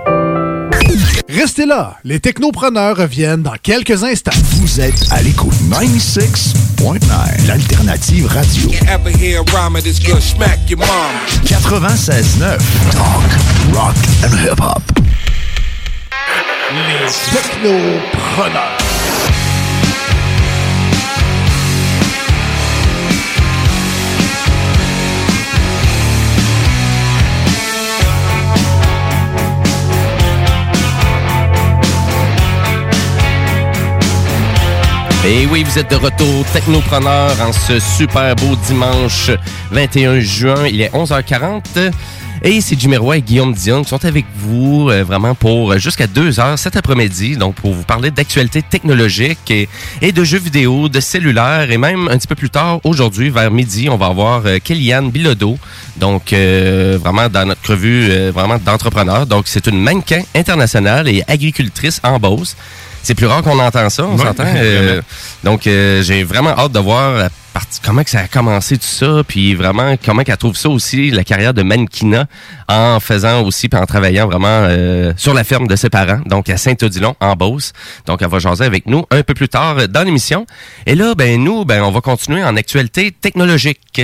Restez 1.27 1.65
là, 1.65 1.97
les 2.03 2.19
technopreneurs 2.19 2.97
reviennent 2.97 3.41
dans 3.41 3.55
quelques 3.61 4.03
instants. 4.03 4.31
Vous 4.57 4.79
êtes 4.79 5.11
à 5.11 5.23
l'écoute 5.23 5.55
96.9, 5.71 7.47
l'alternative 7.47 8.27
radio. 8.27 8.69
Ever 8.87 9.11
hear 9.11 9.41
a 9.41 9.43
rhyme 9.51 9.73
that's 9.73 9.99
gonna 9.99 10.21
smack 10.21 10.69
your 10.69 10.79
mom? 10.79 10.87
96.9, 11.45 12.59
talk, 12.91 13.23
rock 13.73 13.95
and 14.23 14.35
hip-hop. 14.37 14.83
Les 16.71 17.11
technopreneurs. 17.33 18.94
Et 35.27 35.47
oui, 35.47 35.63
vous 35.63 35.79
êtes 35.79 35.89
de 35.89 35.95
retour, 35.95 36.45
Technopreneur, 36.53 37.31
en 37.41 37.51
ce 37.51 37.79
super 37.79 38.35
beau 38.35 38.55
dimanche 38.67 39.31
21 39.71 40.19
juin. 40.19 40.67
Il 40.67 40.81
est 40.81 40.93
11h40. 40.93 41.91
Et 42.43 42.61
c'est 42.61 42.79
Jimmy 42.79 42.97
et 43.11 43.21
Guillaume 43.23 43.51
Dion 43.51 43.81
qui 43.81 43.89
sont 43.89 44.05
avec 44.05 44.25
vous 44.35 44.89
euh, 44.91 45.03
vraiment 45.03 45.33
pour 45.33 45.71
euh, 45.71 45.77
jusqu'à 45.79 46.05
2 46.05 46.39
heures 46.39 46.59
cet 46.59 46.75
après-midi, 46.75 47.37
donc 47.37 47.55
pour 47.55 47.73
vous 47.73 47.81
parler 47.81 48.11
d'actualité 48.11 48.61
technologique 48.61 49.49
et, 49.49 50.11
de 50.11 50.23
jeux 50.23 50.37
vidéo, 50.37 50.89
de 50.89 50.99
cellulaire 50.99 51.71
et 51.71 51.79
même 51.79 52.07
un 52.07 52.17
petit 52.19 52.27
peu 52.27 52.35
plus 52.35 52.51
tard 52.51 52.81
aujourd'hui, 52.83 53.31
vers 53.31 53.49
midi, 53.49 53.89
on 53.89 53.97
va 53.97 54.07
avoir 54.07 54.43
euh, 54.45 54.59
Kellyanne 54.63 55.09
Bilodeau, 55.09 55.57
donc 55.97 56.33
euh, 56.33 56.99
vraiment 57.01 57.29
dans 57.29 57.47
notre 57.47 57.71
revue 57.71 58.29
vraiment 58.29 58.59
d'entrepreneur. 58.59 59.25
Donc 59.25 59.45
c'est 59.47 59.65
une 59.65 59.81
mannequin 59.81 60.21
internationale 60.35 61.07
et 61.07 61.23
agricultrice 61.27 61.99
en 62.03 62.19
Beauce. 62.19 62.55
C'est 63.05 63.13
plus 63.13 63.27
rare 63.27 63.43
qu'on 63.43 63.59
entend 63.59 63.87
ça, 63.91 64.03
on 64.03 64.17
s'entend. 64.17 64.45
Euh, 64.55 65.01
donc, 65.43 65.67
euh, 65.67 66.01
j'ai 66.01 66.23
vraiment 66.23 66.49
hâte 66.49 66.71
de 66.71 66.79
voir 66.79 67.11
la 67.13 67.29
partie, 67.53 67.79
comment 67.83 68.03
que 68.03 68.09
ça 68.09 68.21
a 68.21 68.27
commencé 68.27 68.77
tout 68.77 68.85
ça, 68.85 69.21
puis 69.27 69.53
vraiment 69.53 69.95
comment 70.03 70.23
qu'elle 70.23 70.37
trouve 70.37 70.55
ça 70.55 70.69
aussi, 70.69 71.11
la 71.11 71.23
carrière 71.23 71.53
de 71.53 71.61
mannequinat, 71.61 72.25
en 72.67 72.99
faisant 72.99 73.43
aussi, 73.43 73.69
puis 73.69 73.79
en 73.79 73.85
travaillant 73.85 74.27
vraiment 74.27 74.47
euh, 74.47 75.13
sur 75.17 75.33
la 75.35 75.43
ferme 75.43 75.67
de 75.67 75.75
ses 75.75 75.89
parents, 75.89 76.19
donc 76.25 76.49
à 76.49 76.57
Saint-Odilon, 76.57 77.15
en 77.19 77.35
Beauce. 77.35 77.73
Donc, 78.07 78.21
elle 78.23 78.29
va 78.29 78.39
jaser 78.39 78.63
avec 78.63 78.87
nous 78.87 79.05
un 79.11 79.21
peu 79.21 79.35
plus 79.35 79.49
tard 79.49 79.87
dans 79.87 80.03
l'émission. 80.03 80.47
Et 80.87 80.95
là, 80.95 81.13
ben 81.13 81.43
nous, 81.43 81.63
ben 81.63 81.83
on 81.83 81.91
va 81.91 82.01
continuer 82.01 82.43
en 82.43 82.55
actualité 82.55 83.11
technologique. 83.11 84.01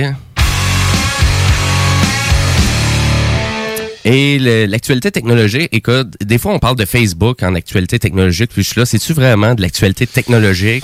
Et 4.04 4.38
l'actualité 4.66 5.12
technologique, 5.12 5.68
écoute, 5.70 6.16
des 6.20 6.38
fois 6.38 6.52
on 6.52 6.58
parle 6.58 6.74
de 6.74 6.84
Facebook 6.84 7.40
en 7.42 7.54
actualité 7.54 8.00
technologique, 8.00 8.50
puis 8.52 8.64
je 8.64 8.68
suis 8.70 8.80
là, 8.80 8.84
c'est-tu 8.84 9.12
vraiment 9.12 9.54
de 9.54 9.62
l'actualité 9.62 10.08
technologique? 10.08 10.82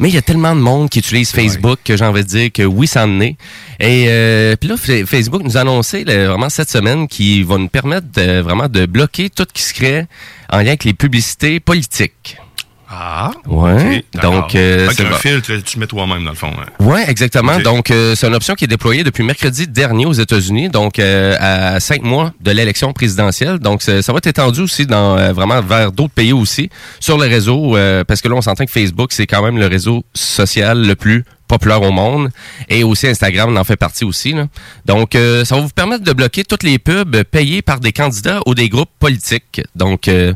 Mais 0.00 0.10
il 0.10 0.14
y 0.14 0.18
a 0.18 0.22
tellement 0.22 0.54
de 0.54 0.60
monde 0.60 0.90
qui 0.90 0.98
utilise 0.98 1.30
Facebook 1.30 1.78
que 1.82 1.96
j'ai 1.96 2.04
envie 2.04 2.22
de 2.22 2.28
dire 2.28 2.52
que 2.52 2.62
oui, 2.62 2.86
ça 2.86 3.06
en 3.06 3.20
est. 3.20 3.36
Et 3.80 4.06
euh, 4.08 4.54
puis 4.56 4.68
là, 4.68 4.76
Fa- 4.76 5.06
Facebook 5.06 5.42
nous 5.42 5.56
a 5.56 5.60
annoncé 5.60 6.04
là, 6.04 6.28
vraiment 6.28 6.50
cette 6.50 6.68
semaine 6.70 7.08
qu'il 7.08 7.46
va 7.46 7.56
nous 7.56 7.68
permettre 7.68 8.06
de, 8.12 8.40
vraiment 8.40 8.68
de 8.68 8.84
bloquer 8.84 9.30
tout 9.30 9.46
ce 9.48 9.52
qui 9.54 9.62
se 9.62 9.72
crée 9.72 10.04
en 10.50 10.58
lien 10.58 10.68
avec 10.68 10.84
les 10.84 10.92
publicités 10.92 11.60
politiques. 11.60 12.36
Ah, 12.90 13.30
Ouais. 13.46 14.02
Donc, 14.22 14.54
euh, 14.54 14.88
c'est 14.96 15.04
bon. 15.04 15.14
filtre, 15.16 15.52
tu 15.64 15.78
mets 15.78 15.86
toi-même, 15.86 16.24
dans 16.24 16.30
le 16.30 16.36
fond. 16.36 16.50
hein. 16.58 16.64
Oui, 16.80 17.00
exactement. 17.06 17.58
Donc, 17.58 17.90
euh, 17.90 18.14
c'est 18.14 18.26
une 18.26 18.34
option 18.34 18.54
qui 18.54 18.64
est 18.64 18.68
déployée 18.68 19.04
depuis 19.04 19.22
mercredi 19.22 19.66
dernier 19.68 20.06
aux 20.06 20.12
États-Unis, 20.14 20.70
donc 20.70 20.98
euh, 20.98 21.36
à 21.38 21.80
cinq 21.80 22.02
mois 22.02 22.32
de 22.40 22.50
l'élection 22.50 22.92
présidentielle. 22.94 23.58
Donc, 23.58 23.82
ça 23.82 24.00
ça 24.00 24.12
va 24.12 24.18
être 24.18 24.26
étendu 24.26 24.60
aussi 24.62 24.86
dans 24.86 25.18
euh, 25.18 25.32
vraiment 25.34 25.60
vers 25.60 25.92
d'autres 25.92 26.14
pays 26.14 26.32
aussi 26.32 26.70
sur 26.98 27.18
le 27.18 27.26
réseau, 27.26 27.76
euh, 27.76 28.04
parce 28.04 28.22
que 28.22 28.28
là, 28.28 28.36
on 28.36 28.40
s'entend 28.42 28.64
que 28.64 28.70
Facebook, 28.72 29.12
c'est 29.12 29.26
quand 29.26 29.42
même 29.42 29.58
le 29.58 29.66
réseau 29.66 30.02
social 30.14 30.80
le 30.86 30.94
plus 30.96 31.24
populaire 31.48 31.82
au 31.82 31.90
monde 31.90 32.30
et 32.68 32.84
aussi 32.84 33.06
Instagram 33.08 33.56
en 33.56 33.64
fait 33.64 33.76
partie 33.76 34.04
aussi. 34.04 34.32
là. 34.32 34.46
Donc, 34.86 35.14
euh, 35.14 35.44
ça 35.44 35.56
va 35.56 35.62
vous 35.62 35.68
permettre 35.70 36.04
de 36.04 36.12
bloquer 36.12 36.44
toutes 36.44 36.62
les 36.62 36.78
pubs 36.78 37.22
payées 37.24 37.62
par 37.62 37.80
des 37.80 37.92
candidats 37.92 38.40
ou 38.46 38.54
des 38.54 38.68
groupes 38.68 38.90
politiques. 39.00 39.62
Donc, 39.74 40.08
euh, 40.08 40.32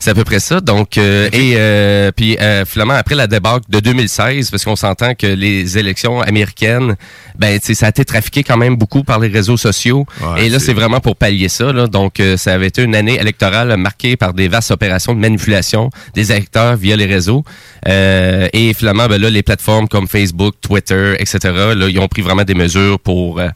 c'est 0.00 0.10
à 0.10 0.14
peu 0.14 0.24
près 0.24 0.40
ça. 0.40 0.60
Donc, 0.60 0.98
euh, 0.98 1.28
et 1.32 1.54
euh, 1.56 2.10
puis 2.14 2.36
euh, 2.40 2.64
finalement 2.64 2.94
après 2.94 3.14
la 3.14 3.26
débâcle 3.26 3.64
de 3.68 3.80
2016, 3.80 4.50
parce 4.50 4.64
qu'on 4.64 4.76
s'entend 4.76 5.14
que 5.14 5.26
les 5.26 5.78
élections 5.78 6.20
américaines, 6.20 6.96
ben 7.38 7.58
ça 7.62 7.86
a 7.86 7.88
été 7.90 8.04
trafiqué 8.04 8.42
quand 8.42 8.56
même 8.56 8.76
beaucoup 8.76 9.04
par 9.04 9.18
les 9.18 9.28
réseaux 9.28 9.56
sociaux. 9.56 10.06
Ouais, 10.22 10.46
et 10.46 10.48
là, 10.48 10.58
c'est- 10.58 10.72
vraiment 10.74 10.98
pour 11.00 11.14
pallier 11.16 11.48
ça. 11.48 11.72
Là. 11.72 11.86
Donc, 11.86 12.18
euh, 12.18 12.36
ça 12.36 12.52
avait 12.52 12.66
été 12.66 12.82
une 12.82 12.96
année 12.96 13.14
électorale 13.20 13.76
marquée 13.76 14.16
par 14.16 14.34
des 14.34 14.48
vastes 14.48 14.72
opérations 14.72 15.14
de 15.14 15.20
manipulation 15.20 15.90
des 16.14 16.32
électeurs 16.32 16.76
via 16.76 16.96
les 16.96 17.06
réseaux. 17.06 17.44
Euh, 17.88 18.48
et 18.52 18.74
finalement, 18.74 19.06
ben 19.06 19.20
là, 19.20 19.30
les 19.30 19.42
plateformes 19.42 19.86
comme 19.88 20.08
Facebook, 20.08 20.53
Twitter, 20.60 21.14
etc. 21.18 21.38
Là, 21.74 21.88
ils 21.88 21.98
ont 21.98 22.08
pris 22.08 22.22
vraiment 22.22 22.44
des 22.44 22.54
mesures 22.54 22.98
pour 23.00 23.38
euh, 23.40 23.48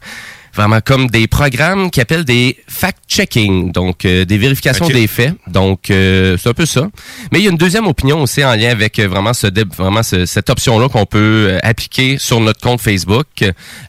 vraiment 0.55 0.79
comme 0.83 1.07
des 1.09 1.27
programmes 1.27 1.91
qui 1.91 2.01
appellent 2.01 2.25
des 2.25 2.57
fact-checking, 2.67 3.71
donc 3.71 4.03
euh, 4.03 4.25
des 4.25 4.37
vérifications 4.37 4.87
des 4.93 5.07
faits. 5.07 5.33
Donc 5.47 5.89
euh, 5.91 6.37
c'est 6.41 6.49
un 6.49 6.53
peu 6.53 6.65
ça. 6.65 6.89
Mais 7.31 7.39
il 7.39 7.45
y 7.45 7.47
a 7.47 7.51
une 7.51 7.57
deuxième 7.57 7.85
opinion 7.87 8.21
aussi 8.23 8.43
en 8.43 8.55
lien 8.55 8.69
avec 8.71 8.99
vraiment 8.99 9.33
ce 9.33 9.47
vraiment 9.77 10.01
ce- 10.03 10.25
cette 10.25 10.49
option-là 10.49 10.89
qu'on 10.89 11.05
peut 11.05 11.57
appliquer 11.63 12.17
sur 12.17 12.39
notre 12.39 12.59
compte 12.61 12.81
Facebook. 12.81 13.27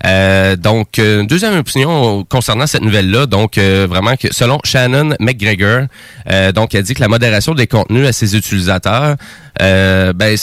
Euh, 0.04 0.54
donc 0.56 0.98
une 0.98 1.26
deuxième 1.26 1.56
opinion 1.58 2.24
concernant 2.24 2.66
cette 2.66 2.82
nouvelle-là, 2.82 3.26
donc 3.26 3.56
euh, 3.56 3.86
vraiment 3.88 4.16
que 4.16 4.28
selon 4.32 4.58
Shannon 4.62 5.14
McGregor, 5.18 5.86
donc 6.54 6.74
elle 6.74 6.82
dit 6.82 6.94
que 6.94 7.00
la 7.00 7.08
modération 7.08 7.54
des 7.54 7.66
contenus 7.66 8.06
à 8.06 8.12
ses 8.12 8.36
utilisateurs, 8.36 9.16
ben 9.58 10.36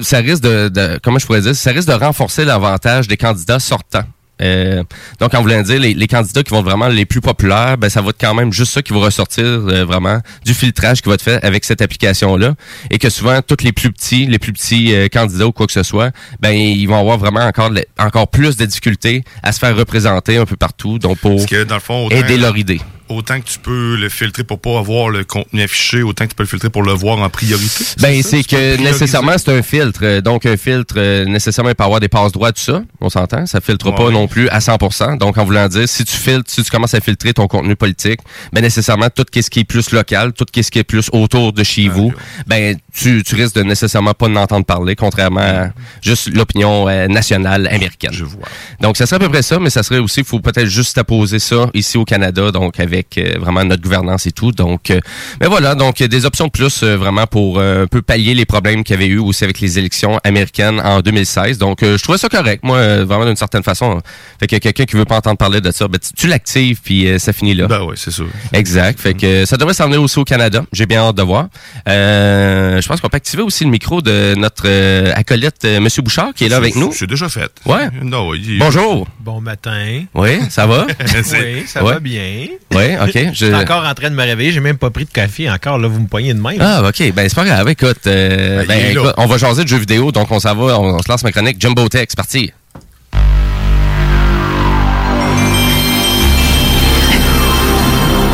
ça 0.00 0.18
risque 0.18 0.42
de, 0.42 0.68
de- 0.68 0.98
comment 1.02 1.18
je 1.18 1.26
pourrais 1.26 1.40
dire, 1.40 1.54
ça 1.54 1.70
risque 1.72 1.88
de 1.88 1.94
renforcer 1.94 2.44
l'avantage 2.44 3.08
des 3.08 3.16
candidats 3.16 3.58
sortants. 3.58 4.04
Euh, 4.42 4.82
donc, 5.18 5.34
en 5.34 5.42
voulant 5.42 5.60
dire, 5.60 5.78
les, 5.78 5.92
les 5.92 6.06
candidats 6.06 6.42
qui 6.42 6.50
vont 6.50 6.60
être 6.60 6.64
vraiment 6.64 6.88
les 6.88 7.04
plus 7.04 7.20
populaires, 7.20 7.76
ben, 7.76 7.90
ça 7.90 8.00
va 8.00 8.08
être 8.08 8.16
quand 8.18 8.32
même 8.32 8.54
juste 8.54 8.72
ça 8.72 8.80
qui 8.80 8.94
va 8.94 9.00
ressortir 9.00 9.44
euh, 9.44 9.84
vraiment 9.84 10.18
du 10.46 10.54
filtrage 10.54 11.02
qui 11.02 11.10
va 11.10 11.16
être 11.16 11.22
fait 11.22 11.44
avec 11.44 11.62
cette 11.62 11.82
application-là. 11.82 12.54
Et 12.90 12.96
que 12.98 13.10
souvent, 13.10 13.42
tous 13.42 13.62
les 13.62 13.72
plus 13.72 13.92
petits, 13.92 14.24
les 14.26 14.38
plus 14.38 14.54
petits 14.54 14.94
euh, 14.94 15.08
candidats 15.08 15.46
ou 15.46 15.52
quoi 15.52 15.66
que 15.66 15.74
ce 15.74 15.82
soit, 15.82 16.10
ben, 16.40 16.52
ils 16.52 16.86
vont 16.86 16.98
avoir 16.98 17.18
vraiment 17.18 17.40
encore, 17.40 17.70
encore 17.98 18.28
plus 18.28 18.56
de 18.56 18.64
difficultés 18.64 19.24
à 19.42 19.52
se 19.52 19.58
faire 19.58 19.76
représenter 19.76 20.38
un 20.38 20.46
peu 20.46 20.56
partout, 20.56 20.98
donc 20.98 21.18
pour 21.18 21.36
Parce 21.36 21.46
que 21.46 21.64
dans 21.64 21.74
le 21.74 21.80
fond, 21.82 22.06
autant, 22.06 22.16
aider 22.16 22.38
leur 22.38 22.56
idée. 22.56 22.80
Autant 23.10 23.40
que 23.40 23.46
tu 23.46 23.58
peux 23.58 23.96
le 23.96 24.08
filtrer 24.08 24.44
pour 24.44 24.60
pas 24.60 24.78
avoir 24.78 25.08
le 25.08 25.24
contenu 25.24 25.62
affiché, 25.62 26.02
autant 26.02 26.24
que 26.24 26.30
tu 26.30 26.36
peux 26.36 26.42
le 26.42 26.48
filtrer 26.48 26.70
pour 26.70 26.82
le 26.82 26.92
voir 26.92 27.18
en 27.18 27.28
priorité. 27.28 27.84
Ben, 28.00 28.22
c'est 28.22 28.42
que 28.42 28.76
nécessairement, 28.82 29.36
c'est 29.36 29.50
un 29.50 29.62
filtre. 29.62 30.20
Donc, 30.20 30.46
un 30.46 30.56
filtre, 30.56 30.94
euh, 30.96 31.24
nécessairement, 31.24 31.70
il 31.70 31.74
peut 31.74 31.84
avoir 31.84 32.00
des 32.00 32.08
passes 32.08 32.32
droits, 32.32 32.52
tout 32.52 32.62
ça. 32.62 32.82
On 33.00 33.10
s'entend. 33.10 33.46
Ça 33.46 33.60
filtre 33.60 33.90
pas 33.94 34.10
non 34.10 34.28
plus 34.28 34.48
à 34.48 34.58
100% 34.58 35.18
Donc, 35.18 35.38
en 35.38 35.44
voulant 35.44 35.68
dire, 35.68 35.88
si 35.88 36.04
tu 36.04 36.16
filtres, 36.16 36.50
si 36.50 36.62
tu 36.62 36.70
commences 36.70 36.94
à 36.94 37.00
filtrer 37.00 37.32
ton 37.32 37.48
contenu 37.48 37.76
politique, 37.76 38.20
ben, 38.52 38.60
nécessairement, 38.60 39.08
tout 39.10 39.26
ce 39.34 39.50
qui 39.50 39.60
est 39.60 39.64
plus 39.64 39.90
local, 39.92 40.32
tout 40.32 40.46
ce 40.54 40.70
qui 40.70 40.78
est 40.78 40.84
plus 40.84 41.08
autour 41.12 41.52
de 41.52 41.64
chez 41.64 41.88
vous, 41.88 42.12
ben, 42.46 42.76
tu, 42.92 43.22
tu 43.22 43.34
risques 43.34 43.54
de 43.54 43.62
nécessairement 43.62 44.14
pas 44.14 44.28
n'entendre 44.28 44.64
parler, 44.64 44.96
contrairement 44.96 45.40
à 45.40 45.68
juste 46.02 46.28
l'opinion 46.34 46.88
euh, 46.88 47.06
nationale 47.08 47.66
américaine. 47.66 48.12
Je 48.12 48.24
vois. 48.24 48.46
Donc, 48.80 48.96
ça 48.96 49.06
serait 49.06 49.16
à 49.16 49.18
peu 49.20 49.28
près 49.28 49.42
ça, 49.42 49.58
mais 49.58 49.70
ça 49.70 49.82
serait 49.82 49.98
aussi, 49.98 50.20
il 50.20 50.26
faut 50.26 50.40
peut-être 50.40 50.66
juste 50.66 50.98
apposer 50.98 51.38
ça 51.38 51.70
ici 51.74 51.98
au 51.98 52.04
Canada, 52.04 52.50
donc 52.50 52.78
avec 52.80 52.99
euh, 53.18 53.34
vraiment 53.38 53.64
notre 53.64 53.82
gouvernance 53.82 54.26
et 54.26 54.32
tout. 54.32 54.52
Donc, 54.52 54.90
euh, 54.90 55.00
mais 55.40 55.46
voilà, 55.46 55.74
donc 55.74 56.00
il 56.00 56.04
y 56.04 56.06
a 56.06 56.08
des 56.08 56.24
options 56.26 56.46
de 56.46 56.50
plus 56.50 56.82
euh, 56.82 56.96
vraiment 56.96 57.26
pour 57.26 57.58
euh, 57.58 57.84
un 57.84 57.86
peu 57.86 58.02
pallier 58.02 58.34
les 58.34 58.44
problèmes 58.44 58.84
qu'il 58.84 58.94
y 58.94 58.98
avait 58.98 59.06
eu 59.12 59.18
aussi 59.18 59.44
avec 59.44 59.60
les 59.60 59.78
élections 59.78 60.18
américaines 60.24 60.80
en 60.80 61.00
2016. 61.00 61.58
Donc, 61.58 61.82
euh, 61.82 61.96
je 61.98 62.02
trouvais 62.02 62.18
ça 62.18 62.28
correct, 62.28 62.62
moi, 62.64 62.76
euh, 62.78 63.04
vraiment 63.06 63.24
d'une 63.26 63.36
certaine 63.36 63.62
façon. 63.62 64.00
Fait 64.38 64.46
que 64.46 64.56
quelqu'un 64.56 64.84
qui 64.84 64.96
veut 64.96 65.04
pas 65.04 65.16
entendre 65.16 65.36
parler 65.38 65.60
de 65.60 65.70
ça, 65.70 65.88
ben, 65.88 65.98
tu, 65.98 66.12
tu 66.14 66.26
l'actives 66.26 66.80
puis 66.82 67.06
euh, 67.08 67.18
ça 67.18 67.32
finit 67.32 67.54
là. 67.54 67.66
Ben 67.66 67.82
oui, 67.82 67.94
c'est 67.96 68.10
sûr. 68.10 68.26
Exact. 68.52 68.98
Fait 69.00 69.14
que 69.14 69.26
euh, 69.26 69.46
ça 69.46 69.56
devrait 69.56 69.74
s'en 69.74 69.86
venir 69.86 70.02
aussi 70.02 70.18
au 70.18 70.24
Canada. 70.24 70.62
J'ai 70.72 70.86
bien 70.86 71.00
hâte 71.00 71.16
de 71.16 71.22
voir. 71.22 71.48
Euh, 71.88 72.80
je 72.80 72.88
pense 72.88 73.00
qu'on 73.00 73.08
peut 73.08 73.16
activer 73.16 73.42
aussi 73.42 73.64
le 73.64 73.70
micro 73.70 74.00
de 74.02 74.34
notre 74.36 74.64
euh, 74.66 75.12
acolyte, 75.14 75.64
euh, 75.64 75.80
Monsieur 75.80 76.02
Bouchard, 76.02 76.32
qui 76.34 76.44
est 76.44 76.48
là 76.48 76.56
avec 76.56 76.76
nous. 76.76 76.92
C'est 76.92 77.06
déjà 77.06 77.28
fait. 77.28 77.50
Ouais. 77.66 77.88
Non, 78.02 78.34
il- 78.34 78.58
Bonjour. 78.58 79.06
Bon 79.20 79.40
matin. 79.40 80.02
Oui, 80.14 80.38
ça 80.50 80.66
va? 80.66 80.86
oui, 81.00 81.64
ça 81.66 81.84
Ouais. 81.84 81.94
va 81.94 82.00
bien. 82.00 82.46
Oui, 82.74 82.89
OK. 82.98 83.32
Je 83.32 83.44
suis 83.46 83.54
encore 83.54 83.84
en 83.84 83.94
train 83.94 84.10
de 84.10 84.14
me 84.14 84.22
réveiller. 84.22 84.52
J'ai 84.52 84.60
même 84.60 84.78
pas 84.78 84.90
pris 84.90 85.04
de 85.04 85.10
café 85.10 85.50
encore. 85.50 85.78
Là, 85.78 85.88
vous 85.88 86.00
me 86.00 86.06
poignez 86.06 86.34
de 86.34 86.40
même. 86.40 86.58
Ah, 86.60 86.82
OK. 86.86 87.12
Ben, 87.14 87.28
c'est 87.28 87.34
pas 87.34 87.44
grave. 87.44 87.68
Écoute, 87.68 88.06
euh, 88.06 88.64
Ben, 88.66 88.68
ben, 88.68 88.90
écoute, 88.90 89.14
on 89.16 89.26
va 89.26 89.38
jaser 89.38 89.64
de 89.64 89.68
jeux 89.68 89.78
vidéo, 89.78 90.12
donc 90.12 90.30
on 90.30 90.40
s'en 90.40 90.54
va, 90.54 90.78
on, 90.78 90.94
on 90.96 91.02
se 91.02 91.08
lance 91.10 91.22
ma 91.22 91.32
chronique 91.32 91.60
Jumbo 91.60 91.88
Tech. 91.88 92.06
C'est 92.08 92.16
parti. 92.16 92.52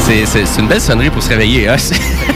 C'est 0.06 0.60
une 0.60 0.68
belle 0.68 0.80
sonnerie 0.80 1.10
pour 1.10 1.22
se 1.22 1.30
réveiller. 1.30 1.68
Hein? 1.68 1.76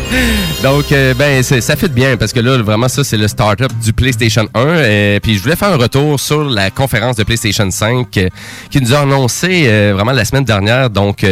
Donc, 0.62 0.90
euh, 0.92 1.14
ben, 1.14 1.42
ça 1.42 1.76
fait 1.76 1.88
bien 1.88 2.16
parce 2.16 2.32
que 2.32 2.40
là, 2.40 2.56
vraiment, 2.62 2.88
ça, 2.88 3.04
c'est 3.04 3.16
le 3.16 3.28
start-up 3.28 3.70
du 3.82 3.92
PlayStation 3.92 4.46
1. 4.54 4.60
Euh, 4.60 5.20
puis, 5.20 5.36
je 5.36 5.42
voulais 5.42 5.56
faire 5.56 5.68
un 5.68 5.76
retour 5.76 6.18
sur 6.18 6.44
la 6.44 6.70
conférence 6.70 7.16
de 7.16 7.24
PlayStation 7.24 7.70
5 7.70 8.16
euh, 8.16 8.28
qui 8.70 8.80
nous 8.80 8.94
a 8.94 9.00
annoncé 9.00 9.64
euh, 9.66 9.92
vraiment 9.94 10.12
la 10.12 10.24
semaine 10.24 10.44
dernière. 10.44 10.90
Donc, 10.90 11.24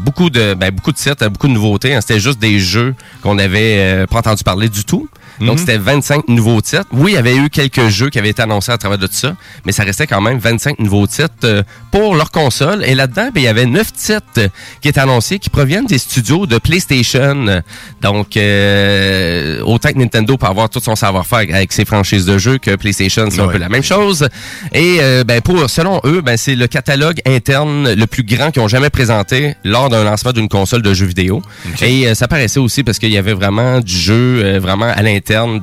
beaucoup 0.00 0.30
de 0.30 0.54
ben, 0.54 0.70
beaucoup 0.70 0.92
de 0.92 0.96
titres, 0.96 1.28
beaucoup 1.28 1.48
de 1.48 1.52
nouveautés. 1.52 1.94
hein. 1.94 2.00
C'était 2.00 2.20
juste 2.20 2.38
des 2.38 2.58
jeux 2.58 2.94
qu'on 3.22 3.38
avait 3.38 3.76
euh, 3.78 4.06
pas 4.06 4.18
entendu 4.18 4.44
parler 4.44 4.68
du 4.68 4.84
tout. 4.84 5.08
Donc, 5.40 5.52
Mhm. 5.52 5.58
c'était 5.58 5.78
25 5.78 6.28
nouveaux 6.28 6.60
titres. 6.60 6.84
Oui, 6.92 7.12
il 7.12 7.14
y 7.14 7.18
avait 7.18 7.36
eu 7.36 7.48
quelques 7.50 7.88
jeux 7.88 8.10
qui 8.10 8.18
avaient 8.18 8.28
été 8.30 8.42
annoncés 8.42 8.72
à 8.72 8.78
travers 8.78 8.98
de 8.98 9.06
tout 9.06 9.14
ça, 9.14 9.34
mais 9.64 9.72
ça 9.72 9.82
restait 9.84 10.06
quand 10.06 10.20
même 10.20 10.38
25 10.38 10.78
nouveaux 10.78 11.06
titres 11.06 11.30
euh, 11.44 11.62
pour 11.90 12.14
leur 12.14 12.30
console. 12.30 12.84
Et 12.84 12.94
là-dedans, 12.94 13.30
ben, 13.34 13.40
il 13.40 13.44
y 13.44 13.48
avait 13.48 13.66
9 13.66 13.92
titres 13.92 14.48
qui 14.80 14.88
étaient 14.88 15.00
annoncés 15.00 15.38
qui 15.38 15.50
proviennent 15.50 15.86
des 15.86 15.98
studios 15.98 16.46
de 16.46 16.58
PlayStation. 16.58 17.62
Donc, 18.02 18.36
euh, 18.36 19.60
autant 19.64 19.90
que 19.92 19.98
Nintendo 19.98 20.36
peut 20.36 20.46
avoir 20.46 20.68
tout 20.68 20.80
son 20.80 20.96
savoir-faire 20.96 21.46
avec 21.54 21.72
ses 21.72 21.84
franchises 21.84 22.26
de 22.26 22.38
jeux 22.38 22.58
que 22.58 22.74
PlayStation, 22.76 23.28
c'est 23.30 23.40
un 23.40 23.48
peu 23.48 23.58
la 23.58 23.68
même 23.68 23.82
chose. 23.82 24.28
Et 24.72 24.98
euh, 25.00 25.24
ben, 25.24 25.40
pour, 25.40 25.68
selon 25.70 26.00
eux, 26.04 26.20
ben, 26.20 26.36
c'est 26.36 26.54
le 26.54 26.66
catalogue 26.66 27.20
interne 27.26 27.92
le 27.92 28.06
plus 28.06 28.22
grand 28.24 28.50
qu'ils 28.50 28.62
ont 28.62 28.68
jamais 28.68 28.90
présenté 28.90 29.54
lors 29.64 29.88
d'un 29.88 30.04
lancement 30.04 30.32
d'une 30.32 30.48
console 30.48 30.82
de 30.82 30.92
jeux 30.94 31.06
vidéo. 31.06 31.42
Et 31.82 32.06
euh, 32.08 32.14
ça 32.14 32.28
paraissait 32.28 32.60
aussi 32.60 32.82
parce 32.82 32.98
qu'il 32.98 33.10
y 33.12 33.18
avait 33.18 33.32
vraiment 33.34 33.80
du 33.80 33.96
jeu 33.96 34.58
vraiment 34.58 34.86
à 34.86 35.02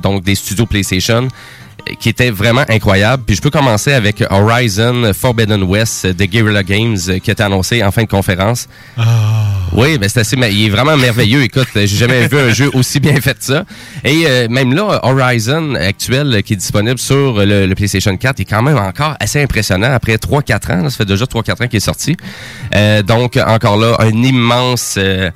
donc 0.00 0.22
des 0.24 0.34
studios 0.34 0.66
PlayStation 0.66 1.28
qui 2.00 2.08
était 2.08 2.30
vraiment 2.30 2.64
incroyable. 2.68 3.22
Puis 3.26 3.36
je 3.36 3.42
peux 3.42 3.50
commencer 3.50 3.92
avec 3.92 4.22
Horizon 4.30 5.12
Forbidden 5.14 5.62
West 5.62 6.06
de 6.06 6.24
Guerrilla 6.24 6.62
Games 6.62 6.98
euh, 7.08 7.18
qui 7.18 7.30
a 7.30 7.32
été 7.32 7.42
annoncé 7.42 7.82
en 7.82 7.90
fin 7.90 8.02
de 8.02 8.08
conférence. 8.08 8.68
Oui, 9.72 9.98
ben 9.98 10.08
c'est 10.08 10.20
assez, 10.20 10.36
il 10.36 10.66
est 10.66 10.70
vraiment 10.70 10.96
merveilleux. 10.96 11.42
Écoute, 11.42 11.68
j'ai 11.74 11.86
jamais 11.86 12.26
vu 12.26 12.38
un 12.38 12.50
jeu 12.50 12.70
aussi 12.74 13.00
bien 13.00 13.14
fait 13.20 13.38
que 13.38 13.44
ça. 13.44 13.64
Et 14.04 14.24
euh, 14.26 14.48
même 14.48 14.74
là, 14.74 15.00
Horizon 15.02 15.74
actuel 15.74 16.34
euh, 16.34 16.40
qui 16.40 16.54
est 16.54 16.56
disponible 16.56 16.98
sur 16.98 17.44
le, 17.44 17.66
le 17.66 17.74
PlayStation 17.74 18.16
4 18.16 18.40
est 18.40 18.44
quand 18.44 18.62
même 18.62 18.78
encore 18.78 19.14
assez 19.20 19.42
impressionnant 19.42 19.92
après 19.92 20.16
3-4 20.16 20.72
ans. 20.72 20.82
là. 20.82 20.90
ça 20.90 20.96
fait 20.96 21.04
déjà 21.04 21.26
3-4 21.26 21.64
ans 21.64 21.68
qu'il 21.68 21.76
est 21.76 21.80
sorti. 21.80 22.16
Euh, 22.74 23.02
donc 23.02 23.36
encore 23.36 23.76
là, 23.76 23.96
un 23.98 24.22
immense 24.22 24.94
euh, 24.98 25.30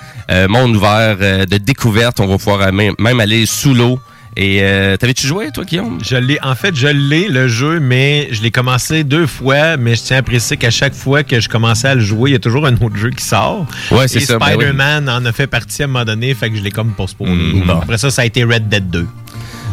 monde 0.48 0.76
ouvert 0.76 1.18
de 1.18 1.58
découverte. 1.58 2.20
On 2.20 2.26
va 2.26 2.38
pouvoir 2.38 2.72
même, 2.72 2.94
même 2.98 3.20
aller 3.20 3.46
sous 3.46 3.74
l'eau. 3.74 4.00
Et 4.36 4.62
euh, 4.62 4.96
t'avais-tu 4.96 5.26
joué, 5.26 5.50
toi, 5.52 5.64
Guillaume? 5.64 5.98
Je 6.02 6.16
l'ai, 6.16 6.38
en 6.42 6.54
fait, 6.54 6.74
je 6.74 6.88
l'ai, 6.88 7.28
le 7.28 7.48
jeu, 7.48 7.80
mais 7.80 8.28
je 8.30 8.42
l'ai 8.42 8.50
commencé 8.50 9.04
deux 9.04 9.26
fois, 9.26 9.76
mais 9.76 9.94
je 9.94 10.02
tiens 10.02 10.18
à 10.18 10.22
préciser 10.22 10.56
qu'à 10.56 10.70
chaque 10.70 10.94
fois 10.94 11.22
que 11.22 11.38
je 11.38 11.50
commençais 11.50 11.88
à 11.88 11.94
le 11.94 12.00
jouer, 12.00 12.30
il 12.30 12.32
y 12.32 12.36
a 12.36 12.38
toujours 12.38 12.66
un 12.66 12.74
autre 12.76 12.96
jeu 12.96 13.10
qui 13.10 13.22
sort. 13.22 13.66
Ouais, 13.90 14.08
c'est 14.08 14.20
ça, 14.20 14.38
ben 14.38 14.46
oui. 14.46 14.52
Spider-Man 14.54 15.08
en 15.10 15.24
a 15.26 15.32
fait 15.32 15.46
partie 15.46 15.82
à 15.82 15.84
un 15.84 15.88
moment 15.88 16.04
donné, 16.06 16.32
fait 16.34 16.50
que 16.50 16.56
je 16.56 16.62
l'ai 16.62 16.70
comme 16.70 16.92
postponé. 16.92 17.34
Mm, 17.34 17.66
bon. 17.66 17.78
Après 17.78 17.98
ça, 17.98 18.10
ça 18.10 18.22
a 18.22 18.24
été 18.24 18.42
Red 18.42 18.68
Dead 18.68 18.88
2. 18.88 19.06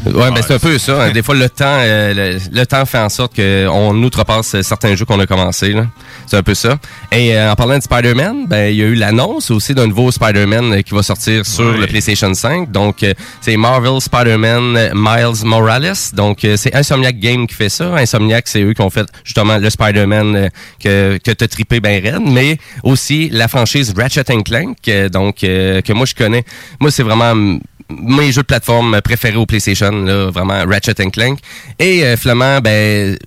Ouais, 0.06 0.32
ben 0.32 0.42
c'est 0.46 0.54
un 0.54 0.60
peu 0.60 0.78
ça. 0.78 1.04
hein. 1.04 1.12
Des 1.12 1.22
fois, 1.22 1.36
le 1.36 1.50
temps, 1.50 1.66
euh, 1.80 2.14
le, 2.14 2.40
le 2.60 2.66
temps 2.66 2.86
fait 2.86 2.98
en 3.00 3.10
sorte 3.10 3.36
qu'on 3.36 3.96
outrepasse 4.04 4.60
certains 4.62 4.96
jeux 4.96 5.06
qu'on 5.06 5.20
a 5.20 5.26
commencé. 5.28 5.76
C'est 6.26 6.38
un 6.38 6.44
peu 6.44 6.54
ça. 6.54 6.78
Et 7.12 7.36
euh, 7.36 7.52
en 7.52 7.56
parlant 7.56 7.78
de 7.78 7.84
Spider-Man, 7.84 8.46
ben 8.48 8.70
il 8.70 8.78
y 8.78 8.82
a 8.84 8.86
eu 8.86 8.96
l'annonce 8.96 9.52
aussi 9.52 9.74
d'un 9.74 9.88
nouveau 9.88 10.12
Spider-Man 10.12 10.74
euh, 10.74 10.82
qui 10.82 10.94
va 10.94 11.04
sortir 11.04 11.46
sur 11.46 11.66
Ouais. 11.66 11.78
le 11.80 11.88
PlayStation 11.88 12.34
5. 12.34 12.72
Donc, 12.72 13.04
euh, 13.04 13.14
c'est 13.42 13.58
Marvel 13.58 14.00
Spider-Man 14.00 14.78
euh, 14.78 14.92
Miles 14.96 15.46
Morales. 15.46 15.94
Donc, 16.14 16.46
euh, 16.46 16.56
c'est 16.58 16.74
Insomniac 16.76 17.20
Game 17.20 17.46
qui 17.48 17.56
fait 17.56 17.70
ça. 17.70 17.94
Insomniac, 17.96 18.48
c'est 18.48 18.62
eux 18.62 18.74
qui 18.74 18.82
ont 18.82 18.90
fait 18.90 19.08
justement 19.24 19.58
le 19.58 19.70
Spider-Man 19.70 20.50
que, 20.84 21.18
que 21.24 21.32
t'as 21.32 21.48
trippé 21.48 21.80
ben 21.80 22.02
raide, 22.02 22.22
mais 22.26 22.58
aussi 22.84 23.30
la 23.32 23.48
franchise 23.48 23.94
Ratchet 23.98 24.24
Clank. 24.46 24.78
donc, 25.12 25.44
euh, 25.44 25.82
que 25.82 25.94
moi, 25.94 26.06
je 26.06 26.16
connais. 26.16 26.44
Moi, 26.80 26.90
c'est 26.92 27.04
vraiment 27.04 27.58
mes 27.92 28.32
jeux 28.32 28.42
de 28.44 28.46
plateforme 28.48 29.02
préférés 29.02 29.38
au 29.38 29.48
PlayStation, 29.48 29.89
là, 29.92 30.30
vraiment 30.30 30.66
Ratchet 30.66 30.96
Clank. 31.12 31.40
Et 31.80 32.04
euh, 32.04 32.18
Flamand, 32.18 32.60
ben 32.62 33.18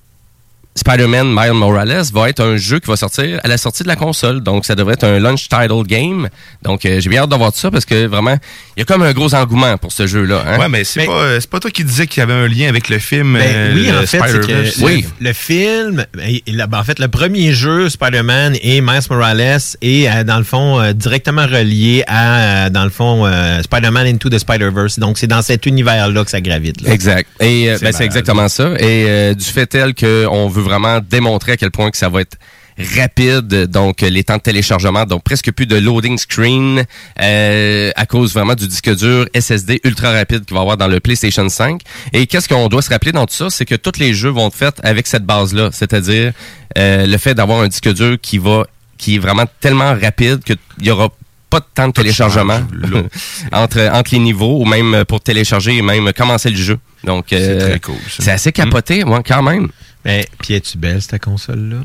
Spider-Man 0.75 1.27
Miles 1.33 1.53
Morales 1.53 2.03
va 2.13 2.29
être 2.29 2.39
un 2.41 2.57
jeu 2.57 2.79
qui 2.79 2.87
va 2.87 2.95
sortir 2.95 3.39
à 3.43 3.47
la 3.47 3.57
sortie 3.57 3.83
de 3.83 3.87
la 3.87 3.95
console. 3.95 4.41
Donc, 4.41 4.65
ça 4.65 4.75
devrait 4.75 4.93
être 4.93 5.03
un 5.03 5.19
launch 5.19 5.47
title 5.47 5.83
game. 5.85 6.29
Donc, 6.63 6.85
euh, 6.85 6.99
j'ai 6.99 7.09
bien 7.09 7.21
hâte 7.23 7.29
de 7.29 7.35
voir 7.35 7.51
ça 7.53 7.69
parce 7.69 7.85
que 7.85 8.07
vraiment, 8.07 8.37
il 8.75 8.79
y 8.79 8.81
a 8.81 8.85
comme 8.85 9.03
un 9.03 9.13
gros 9.13 9.33
engouement 9.35 9.77
pour 9.77 9.91
ce 9.91 10.07
jeu-là. 10.07 10.43
Hein? 10.47 10.59
Ouais, 10.59 10.69
mais 10.69 10.83
c'est 10.83 11.05
pas, 11.05 11.11
euh, 11.11 11.39
c'est 11.39 11.49
pas 11.49 11.59
toi 11.59 11.69
qui 11.69 11.83
disais 11.83 12.07
qu'il 12.07 12.21
y 12.21 12.23
avait 12.23 12.33
un 12.33 12.47
lien 12.47 12.69
avec 12.69 12.89
le 12.89 12.97
film 12.99 13.33
Ben 13.33 13.41
euh, 13.43 13.73
oui, 13.75 13.91
en 13.91 13.99
le 14.01 14.05
fait, 14.07 14.19
que 14.19 14.47
le, 14.47 15.01
le 15.27 15.33
film, 15.33 16.05
ben, 16.15 16.67
ben, 16.67 16.77
en 16.79 16.83
fait, 16.83 16.99
le 16.99 17.07
premier 17.07 17.53
jeu, 17.53 17.89
Spider-Man 17.89 18.55
et 18.61 18.81
Miles 18.81 19.01
Morales, 19.09 19.59
est, 19.81 20.09
euh, 20.09 20.23
dans 20.23 20.37
le 20.37 20.43
fond, 20.43 20.91
directement 20.93 21.45
relié 21.45 22.03
à, 22.07 22.69
dans 22.69 22.83
le 22.83 22.89
fond, 22.89 23.25
euh, 23.25 23.61
Spider-Man 23.61 24.07
Into 24.07 24.29
the 24.29 24.39
Spider-Verse. 24.39 24.99
Donc, 24.99 25.17
c'est 25.17 25.27
dans 25.27 25.41
cet 25.41 25.65
univers-là 25.65 26.23
que 26.23 26.31
ça 26.31 26.41
gravite. 26.41 26.81
là. 26.81 26.91
Exact. 26.91 27.29
Et 27.39 27.69
C'est 27.77 27.83
ben, 27.83 27.91
c'est 27.91 28.05
exactement 28.05 28.47
ça. 28.47 28.71
Et 28.79 29.05
euh, 29.07 29.33
du 29.33 29.45
fait 29.45 29.67
tel 29.67 29.93
qu'on 29.93 30.47
veut 30.47 30.62
vraiment 30.63 30.99
démontrer 30.99 31.53
à 31.53 31.57
quel 31.57 31.71
point 31.71 31.91
que 31.91 31.97
ça 31.97 32.09
va 32.09 32.21
être 32.21 32.37
rapide, 32.77 33.67
donc 33.67 34.01
les 34.01 34.23
temps 34.23 34.37
de 34.37 34.41
téléchargement, 34.41 35.05
donc 35.05 35.23
presque 35.23 35.51
plus 35.51 35.65
de 35.65 35.75
loading 35.75 36.17
screen 36.17 36.83
euh, 37.21 37.91
à 37.95 38.05
cause 38.05 38.33
vraiment 38.33 38.55
du 38.55 38.67
disque 38.67 38.95
dur 38.95 39.27
SSD 39.39 39.81
ultra 39.83 40.11
rapide 40.11 40.45
qu'il 40.45 40.53
va 40.55 40.61
y 40.61 40.63
avoir 40.63 40.77
dans 40.77 40.87
le 40.87 40.99
PlayStation 40.99 41.47
5. 41.47 41.81
Et 42.13 42.25
qu'est-ce 42.25 42.47
qu'on 42.49 42.67
doit 42.67 42.81
se 42.81 42.89
rappeler 42.89 43.11
dans 43.11 43.25
tout 43.25 43.35
ça, 43.35 43.49
c'est 43.49 43.65
que 43.65 43.75
tous 43.75 43.99
les 43.99 44.13
jeux 44.13 44.29
vont 44.29 44.47
être 44.47 44.55
faits 44.55 44.79
avec 44.83 45.07
cette 45.07 45.25
base-là, 45.25 45.69
c'est-à-dire 45.71 46.33
euh, 46.77 47.05
le 47.05 47.17
fait 47.17 47.35
d'avoir 47.35 47.59
un 47.61 47.67
disque 47.67 47.93
dur 47.93 48.17
qui 48.21 48.37
va 48.37 48.63
qui 48.97 49.15
est 49.15 49.19
vraiment 49.19 49.45
tellement 49.59 49.93
rapide 49.99 50.43
qu'il 50.43 50.57
y 50.81 50.89
aura 50.89 51.09
pas 51.49 51.59
de 51.59 51.65
temps 51.75 51.87
de 51.87 51.93
téléchargement 51.93 52.61
entre, 53.51 53.89
entre 53.91 54.13
les 54.13 54.19
niveaux 54.19 54.61
ou 54.61 54.65
même 54.65 55.03
pour 55.05 55.19
télécharger 55.19 55.77
et 55.77 55.81
même 55.81 56.11
commencer 56.13 56.49
le 56.49 56.55
jeu. 56.55 56.79
Donc, 57.03 57.25
C'est 57.29 57.37
euh, 57.41 57.69
très 57.69 57.79
cool, 57.79 57.95
assez 58.25 58.51
capoté, 58.51 59.03
moi, 59.03 59.21
quand 59.23 59.43
même. 59.43 59.69
Mais, 60.05 60.27
puis 60.39 60.53
es-tu 60.55 60.77
belle, 60.77 61.01
cette 61.01 61.21
console-là? 61.21 61.81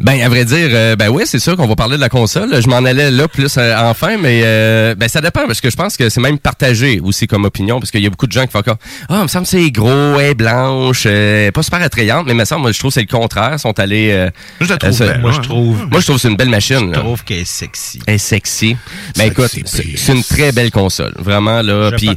Ben, 0.00 0.20
à 0.20 0.28
vrai 0.28 0.44
dire, 0.44 0.68
euh, 0.72 0.96
ben 0.96 1.08
oui, 1.08 1.22
c'est 1.26 1.38
sûr 1.38 1.56
qu'on 1.56 1.66
va 1.66 1.76
parler 1.76 1.96
de 1.96 2.00
la 2.00 2.08
console. 2.08 2.60
Je 2.60 2.68
m'en 2.68 2.78
allais 2.84 3.10
là 3.10 3.28
plus 3.28 3.56
euh, 3.58 3.74
enfin, 3.90 4.16
mais 4.18 4.40
euh, 4.44 4.94
ben 4.94 5.08
ça 5.08 5.20
dépend 5.20 5.46
parce 5.46 5.60
que 5.60 5.70
je 5.70 5.76
pense 5.76 5.96
que 5.96 6.08
c'est 6.08 6.20
même 6.20 6.38
partagé 6.38 7.00
aussi 7.00 7.26
comme 7.26 7.44
opinion 7.44 7.78
parce 7.78 7.90
qu'il 7.90 8.02
y 8.02 8.06
a 8.06 8.10
beaucoup 8.10 8.26
de 8.26 8.32
gens 8.32 8.44
qui 8.46 8.52
font 8.52 8.58
encore 8.60 8.78
ah, 9.08 9.22
me 9.22 9.28
semble 9.28 9.46
c'est 9.46 9.70
gros, 9.70 10.18
elle 10.18 10.30
est 10.30 10.34
blanche, 10.34 11.04
euh, 11.06 11.50
pas 11.52 11.62
super 11.62 11.80
attrayante, 11.82 12.26
mais 12.26 12.34
me 12.34 12.44
semble, 12.44 12.62
moi 12.62 12.72
je 12.72 12.78
trouve 12.78 12.90
que 12.90 12.94
c'est 12.94 13.00
le 13.10 13.16
contraire, 13.18 13.58
sont 13.60 13.78
allés. 13.78 14.10
euh, 14.12 14.30
Je 14.60 14.68
la 14.68 14.76
trouve 14.76 14.92
ça- 14.92 15.18
Moi, 15.18 15.32
je 15.32 15.40
trouve- 15.40 15.86
Moi 15.90 16.00
je 16.00 16.04
trouve 16.06 16.16
que 16.16 16.22
c'est 16.22 16.28
une 16.28 16.36
belle 16.36 16.48
machine. 16.48 16.90
Je 16.94 16.98
trouve 17.00 17.24
qu'elle 17.24 17.38
est 17.38 17.44
sexy. 17.44 18.00
Elle 18.06 18.14
est 18.14 18.18
sexy. 18.18 18.76
Ben 19.16 19.24
écoute, 19.26 19.50
c'est 19.96 20.12
une 20.12 20.24
très 20.24 20.52
belle 20.52 20.70
console, 20.70 21.12
vraiment 21.18 21.62
là. 21.62 21.90
Puis, 21.96 22.10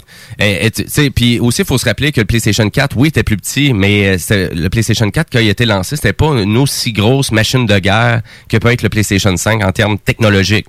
tu 0.76 0.84
sais, 0.88 1.10
puis 1.10 1.40
aussi 1.40 1.62
il 1.62 1.66
faut 1.66 1.78
se 1.78 1.86
rappeler 1.86 2.12
que 2.12 2.22
le 2.22 2.26
PlayStation 2.26 2.70
4, 2.70 2.96
oui, 2.98 3.10
était 3.10 3.24
plus 3.24 3.38
petit, 3.38 3.74
mais 3.74 4.18
le 4.30 4.68
PlayStation 4.70 5.10
4 5.12 5.28
quand 5.32 5.40
il 5.40 5.48
a 5.48 5.52
été 5.52 5.66
lancé, 5.66 5.96
c'était 5.96 6.14
pas 6.14 6.28
une 6.42 6.58
aussi 6.58 6.94
grosse 6.94 7.32
machine 7.32 7.66
de 7.66 7.75
guerre 7.80 8.22
que 8.50 8.58
peut 8.58 8.72
être 8.72 8.82
le 8.82 8.90
PlayStation 8.90 9.36
5 9.36 9.64
en 9.64 9.72
termes 9.72 9.98
technologiques. 9.98 10.68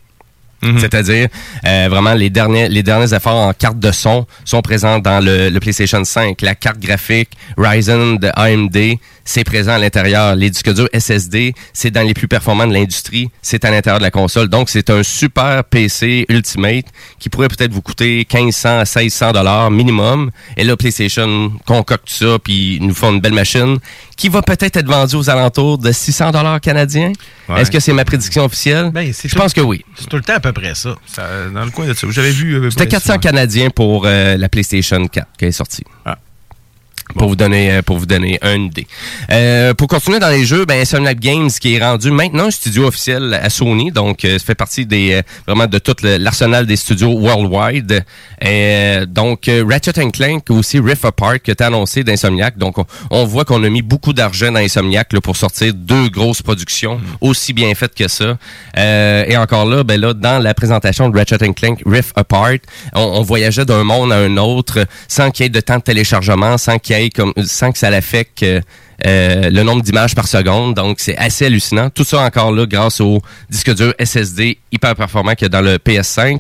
C'est-à-dire, 0.79 1.29
euh, 1.67 1.87
vraiment, 1.89 2.15
les 2.15 2.31
derniers, 2.31 2.69
les 2.69 2.83
derniers 2.83 3.15
efforts 3.15 3.37
en 3.37 3.53
carte 3.53 3.79
de 3.79 3.93
son 3.93 4.27
sont 4.45 4.63
présents 4.63 4.99
dans 4.99 5.25
le, 5.25 5.49
le 5.49 5.61
PlayStation 5.61 6.03
5. 6.03 6.41
La 6.43 6.55
carte 6.55 6.81
graphique 6.81 7.31
Ryzen 7.57 8.17
de 8.19 8.31
AMD, 8.35 8.99
c'est 9.27 9.45
présent 9.45 9.73
à 9.73 9.79
l'intérieur. 9.79 10.35
Les 10.37 10.49
disques 10.49 10.73
durs 10.73 10.89
SSD, 10.99 11.53
c'est 11.75 11.91
dans 11.91 12.01
les 12.07 12.15
plus 12.15 12.29
performants 12.29 12.67
de 12.67 12.73
l'industrie. 12.73 13.29
C'est 13.43 13.65
à 13.67 13.71
l'intérieur 13.71 13.99
de 13.99 14.05
la 14.05 14.11
console. 14.11 14.49
Donc, 14.49 14.71
c'est 14.71 14.89
un 14.89 15.03
super 15.03 15.65
PC 15.65 16.25
Ultimate 16.31 16.87
qui 17.19 17.29
pourrait 17.29 17.49
peut-être 17.49 17.73
vous 17.73 17.83
coûter 17.83 18.27
1500 18.33 18.69
à 18.79 18.85
1600 18.85 19.33
dollars 19.33 19.71
minimum. 19.71 20.31
Et 20.57 20.65
là, 20.65 20.77
PlayStation 20.77 21.53
concocte 21.67 22.09
ça, 22.09 22.39
puis 22.43 22.79
nous 22.81 22.95
font 22.95 23.13
une 23.13 23.21
belle 23.21 23.35
machine 23.35 23.79
qui 24.17 24.29
va 24.31 24.41
peut-être 24.41 24.77
être 24.77 24.87
vendue 24.89 25.17
aux 25.17 25.29
alentours 25.29 25.77
de 25.77 25.93
600 25.93 26.31
dollars 26.31 26.61
canadiens. 26.61 27.13
Ouais. 27.49 27.61
Est-ce 27.61 27.71
que 27.71 27.81
c'est 27.81 27.93
ma 27.93 28.05
prédiction 28.05 28.45
officielle? 28.45 28.91
Ben, 28.91 29.13
Je 29.13 29.35
pense 29.35 29.53
que 29.53 29.61
oui. 29.61 29.85
C'est 29.97 30.09
tout 30.09 30.17
le 30.17 30.23
temps 30.23 30.35
à 30.37 30.41
peu 30.41 30.53
près 30.53 30.75
ça. 30.75 30.95
dans 31.53 31.65
le 31.65 31.71
coin 31.71 31.87
de 31.87 31.93
ça. 31.95 32.07
J'avais 32.11 32.31
vu. 32.31 32.55
euh, 32.55 32.71
C'était 32.71 32.87
400 32.87 33.19
canadiens 33.19 33.71
pour 33.71 34.05
euh, 34.07 34.37
la 34.37 34.49
PlayStation 34.49 35.07
4 35.07 35.27
qui 35.39 35.45
est 35.47 35.53
sortie. 35.53 35.85
Pour 37.17 37.29
vous 37.29 37.37
donner 37.37 37.73
euh, 37.73 37.83
pour 37.83 37.99
vous 37.99 38.07
donner 38.07 38.39
une 38.43 38.67
idée. 38.67 38.87
Euh, 39.31 39.73
pour 39.75 39.89
continuer 39.89 40.19
dans 40.19 40.29
les 40.29 40.45
jeux, 40.45 40.67
ben 40.67 40.81
Insomniac 40.81 41.19
Games 41.19 41.49
qui 41.51 41.75
est 41.75 41.83
rendu 41.83 42.11
maintenant 42.11 42.47
un 42.47 42.51
studio 42.51 42.87
officiel 42.87 43.33
à 43.35 43.49
Sony, 43.49 43.91
donc 43.91 44.25
euh, 44.25 44.39
ça 44.39 44.45
fait 44.45 44.55
partie 44.55 44.85
des 44.85 45.13
euh, 45.15 45.23
vraiment 45.47 45.67
de 45.67 45.79
tout 45.79 45.95
l'arsenal 46.03 46.67
des 46.67 46.77
studios 46.77 47.19
worldwide. 47.19 48.05
Euh, 48.45 49.07
donc 49.07 49.51
Ratchet 49.67 49.99
and 49.99 50.11
Clank 50.11 50.51
aussi 50.51 50.79
Rift 50.79 51.05
Apart 51.07 51.41
qui 51.43 51.51
était 51.51 51.65
annoncé 51.65 52.05
d'Insomniac. 52.05 52.59
Donc 52.59 52.77
on, 52.79 52.85
on 53.11 53.25
voit 53.25 53.45
qu'on 53.45 53.63
a 53.65 53.69
mis 53.71 53.83
beaucoup 53.83 54.13
d'argent 54.13 54.53
dans 54.53 54.61
Insomniac 54.61 55.13
là, 55.13 55.21
pour 55.23 55.37
sortir 55.37 55.73
deux 55.75 56.09
grosses 56.11 56.43
productions 56.43 57.01
aussi 57.23 57.53
bien 57.55 57.75
faites 57.75 57.95
que 57.95 58.09
ça. 58.09 58.37
Euh, 58.77 59.25
et 59.27 59.37
encore 59.39 59.65
là, 59.65 59.85
ben 59.85 59.99
là 60.01 60.13
dans 60.13 60.39
la 60.39 60.53
présentation 60.53 61.09
de 61.09 61.17
Ratchet 61.17 61.43
and 61.43 61.55
Clank 61.55 61.81
Rift 61.87 62.13
Apart, 62.17 62.59
on, 62.95 63.01
on 63.01 63.23
voyageait 63.23 63.65
d'un 63.65 63.85
monde 63.85 64.13
à 64.13 64.17
un 64.17 64.37
autre 64.37 64.87
sans 65.09 65.31
qu'il 65.31 65.45
y 65.45 65.47
ait 65.47 65.51
de 65.51 65.61
temps 65.61 65.79
de 65.79 65.83
téléchargement, 65.83 66.59
sans 66.59 66.79
qu'il 66.79 66.97
y 66.99 67.03
ait 67.03 67.06
comme 67.11 67.33
sans 67.45 67.73
que 67.73 67.79
ça 67.79 67.91
l'affecte 67.91 68.45
euh, 69.05 69.51
le 69.51 69.63
nombre 69.63 69.83
d'images 69.83 70.15
par 70.15 70.27
seconde. 70.27 70.75
Donc 70.75 70.99
c'est 71.01 71.17
assez 71.17 71.47
hallucinant. 71.47 71.91
Tout 71.91 72.05
ça 72.05 72.21
encore 72.21 72.53
là 72.53 72.67
grâce 72.67 73.01
au 73.01 73.21
disque 73.51 73.75
dur 73.75 73.93
SSD 74.03 74.59
hyper 74.73 74.95
performant 74.95 75.35
qu'il 75.35 75.45
y 75.45 75.47
a 75.47 75.49
dans 75.51 75.61
le 75.61 75.77
PS5. 75.77 76.39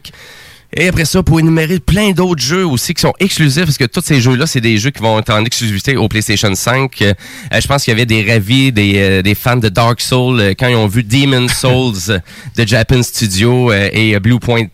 Et 0.79 0.89
après 0.89 1.05
ça, 1.05 1.23
pour 1.23 1.39
énumérer 1.39 1.79
plein 1.79 2.11
d'autres 2.11 2.43
jeux 2.43 2.67
aussi 2.67 2.93
qui 2.93 3.01
sont 3.01 3.15
exclusifs, 3.21 3.65
parce 3.65 3.79
que 3.79 3.85
tous 3.85 4.03
ces 4.05 4.21
jeux-là, 4.21 4.47
c'est 4.47 4.61
des 4.61 4.77
jeux 4.79 4.91
qui 4.91 5.01
vont 5.01 5.19
être 5.19 5.33
en 5.33 5.45
exclusivité 5.45 5.97
au 5.97 6.09
PlayStation 6.09 6.55
5. 6.55 7.03
Euh, 7.03 7.15
je 7.53 7.67
pense 7.67 7.85
qu'il 7.85 7.93
y 7.93 7.95
avait 7.95 8.05
des 8.05 8.31
ravis, 8.31 8.73
des, 8.73 8.95
euh, 8.97 9.23
des 9.23 9.35
fans 9.35 9.57
de 9.57 9.69
Dark 9.69 10.01
Souls, 10.01 10.55
quand 10.59 10.67
ils 10.67 10.75
ont 10.75 10.89
vu 10.89 11.03
Demon 11.05 11.47
Souls 11.49 12.21
de 12.57 12.67
Japan 12.67 13.03
Studio 13.03 13.73
et 13.73 14.19
Blue 14.19 14.41
Point. 14.41 14.67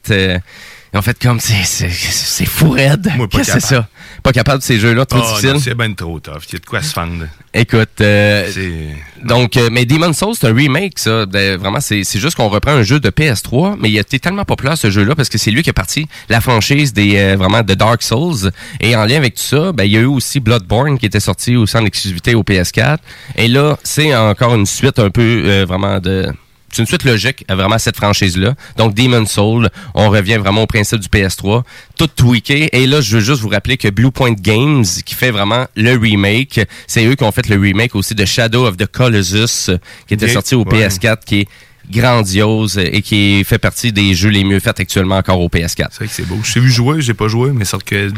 Ils 0.92 0.98
ont 0.98 1.02
fait 1.02 1.18
comme, 1.22 1.40
c'est- 1.40 2.44
fou 2.44 2.70
raide. 2.70 3.10
Qu'est-ce 3.30 3.52
que 3.54 3.60
c'est 3.60 3.66
ça? 3.74 3.88
Pas 4.22 4.32
capable 4.32 4.58
de 4.58 4.64
ces 4.64 4.78
jeux-là, 4.78 5.06
trop 5.06 5.20
Ah, 5.22 5.26
difficile. 5.28 5.52
non, 5.54 5.58
C'est 5.58 5.74
ben 5.74 5.94
trop 5.94 6.20
tough. 6.20 6.42
Il 6.48 6.52
y 6.52 6.56
a 6.56 6.58
de 6.58 6.66
quoi 6.66 6.82
se 6.82 6.92
fendre. 6.92 7.24
Écoute, 7.54 7.88
euh, 8.00 8.48
C'est- 8.52 9.26
donc, 9.26 9.56
euh, 9.56 9.68
mais 9.72 9.84
Demon's 9.84 10.16
Souls, 10.18 10.34
c'est 10.38 10.46
un 10.48 10.54
remake, 10.54 10.98
ça. 10.98 11.26
De- 11.26 11.56
vraiment, 11.56 11.80
c'est 11.80 12.04
c'est 12.04 12.18
juste 12.18 12.36
qu'on 12.36 12.48
reprend 12.48 12.72
un 12.72 12.82
jeu 12.82 13.00
de 13.00 13.10
PS3, 13.10 13.76
mais 13.78 13.90
il 13.90 13.96
a 13.98 14.00
été 14.02 14.18
tellement 14.18 14.44
populaire 14.44 14.76
ce 14.78 14.90
jeu-là 14.90 15.14
parce 15.14 15.28
que 15.28 15.38
c'est 15.38 15.50
lui 15.50 15.62
qui 15.62 15.70
a 15.70 15.72
parti 15.72 16.06
la 16.28 16.40
franchise 16.40 16.92
des 16.92 17.16
euh, 17.16 17.36
vraiment 17.36 17.62
de 17.62 17.74
Dark 17.74 18.02
Souls. 18.02 18.50
Et 18.80 18.94
en 18.96 19.04
lien 19.04 19.16
avec 19.16 19.34
tout 19.36 19.42
ça, 19.42 19.72
ben, 19.72 19.84
il 19.84 19.92
y 19.92 19.96
a 19.96 20.00
eu 20.00 20.04
aussi 20.06 20.40
Bloodborne 20.40 20.98
qui 20.98 21.06
était 21.06 21.20
sorti 21.20 21.56
aussi 21.56 21.76
en 21.76 21.84
exclusivité 21.84 22.34
au 22.34 22.42
PS4. 22.42 22.98
Et 23.36 23.48
là, 23.48 23.78
c'est 23.82 24.14
encore 24.14 24.54
une 24.54 24.66
suite 24.66 24.98
un 24.98 25.10
peu 25.10 25.42
euh, 25.44 25.64
vraiment 25.66 25.98
de 26.00 26.26
c'est 26.72 26.80
une 26.80 26.86
suite 26.86 27.04
logique 27.04 27.44
à 27.48 27.54
vraiment 27.54 27.78
cette 27.78 27.96
franchise-là. 27.96 28.54
Donc, 28.76 28.94
Demon 28.94 29.26
Soul, 29.26 29.68
on 29.94 30.08
revient 30.08 30.38
vraiment 30.38 30.62
au 30.62 30.66
principe 30.66 31.00
du 31.00 31.08
PS3, 31.08 31.62
tout 31.98 32.06
tweaké. 32.06 32.70
Et 32.72 32.86
là, 32.86 33.00
je 33.00 33.16
veux 33.16 33.22
juste 33.22 33.42
vous 33.42 33.50
rappeler 33.50 33.76
que 33.76 33.88
Blue 33.88 34.10
Point 34.10 34.32
Games, 34.32 34.84
qui 35.04 35.14
fait 35.14 35.30
vraiment 35.30 35.66
le 35.76 35.96
remake, 35.96 36.60
c'est 36.86 37.04
eux 37.04 37.14
qui 37.14 37.24
ont 37.24 37.32
fait 37.32 37.48
le 37.48 37.60
remake 37.60 37.94
aussi 37.94 38.14
de 38.14 38.24
Shadow 38.24 38.66
of 38.66 38.78
the 38.78 38.86
Colossus, 38.86 39.70
qui 40.08 40.14
était 40.14 40.28
sorti 40.28 40.54
au 40.54 40.64
ouais. 40.64 40.88
PS4, 40.88 41.18
qui 41.26 41.40
est 41.40 41.48
grandiose 41.90 42.78
et 42.78 43.02
qui 43.02 43.44
fait 43.44 43.58
partie 43.58 43.92
des 43.92 44.14
jeux 44.14 44.28
les 44.30 44.44
mieux 44.44 44.60
faits 44.60 44.80
actuellement 44.80 45.16
encore 45.16 45.40
au 45.40 45.48
PS4. 45.48 45.68
C'est 45.90 45.96
vrai 45.96 46.06
que 46.06 46.12
c'est 46.12 46.26
beau. 46.26 46.38
Je 46.42 46.52
t'ai 46.54 46.60
vu 46.60 46.70
jouer, 46.70 47.00
j'ai 47.00 47.14
pas 47.14 47.28
joué, 47.28 47.50
mais 47.52 47.64
sorte 47.64 47.84
que. 47.84 48.10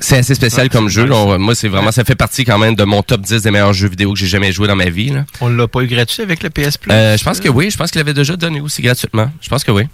C'est 0.00 0.18
assez 0.18 0.34
spécial 0.34 0.64
Ouais, 0.66 0.68
comme 0.70 0.88
jeu. 0.88 1.04
là. 1.06 1.38
Moi, 1.38 1.54
c'est 1.54 1.68
vraiment, 1.68 1.92
ça 1.92 2.04
fait 2.04 2.14
partie 2.14 2.44
quand 2.44 2.58
même 2.58 2.74
de 2.74 2.84
mon 2.84 3.02
top 3.02 3.20
10 3.22 3.42
des 3.42 3.50
meilleurs 3.50 3.72
jeux 3.72 3.88
vidéo 3.88 4.12
que 4.12 4.18
j'ai 4.18 4.26
jamais 4.26 4.52
joué 4.52 4.66
dans 4.68 4.76
ma 4.76 4.88
vie. 4.90 5.10
Là. 5.10 5.24
On 5.40 5.48
l'a 5.48 5.68
pas 5.68 5.82
eu 5.82 5.86
gratuit 5.86 6.22
avec 6.22 6.42
le 6.42 6.50
PS 6.50 6.76
Plus? 6.78 6.90
Euh, 6.92 7.16
je 7.16 7.24
pense 7.24 7.40
que 7.40 7.48
oui. 7.48 7.70
Je 7.70 7.76
pense 7.76 7.90
qu'il 7.90 8.00
avait 8.00 8.14
déjà 8.14 8.36
donné 8.36 8.60
aussi 8.60 8.82
gratuitement. 8.82 9.30
Je 9.40 9.48
pense 9.48 9.64
que 9.64 9.70
oui. 9.70 9.84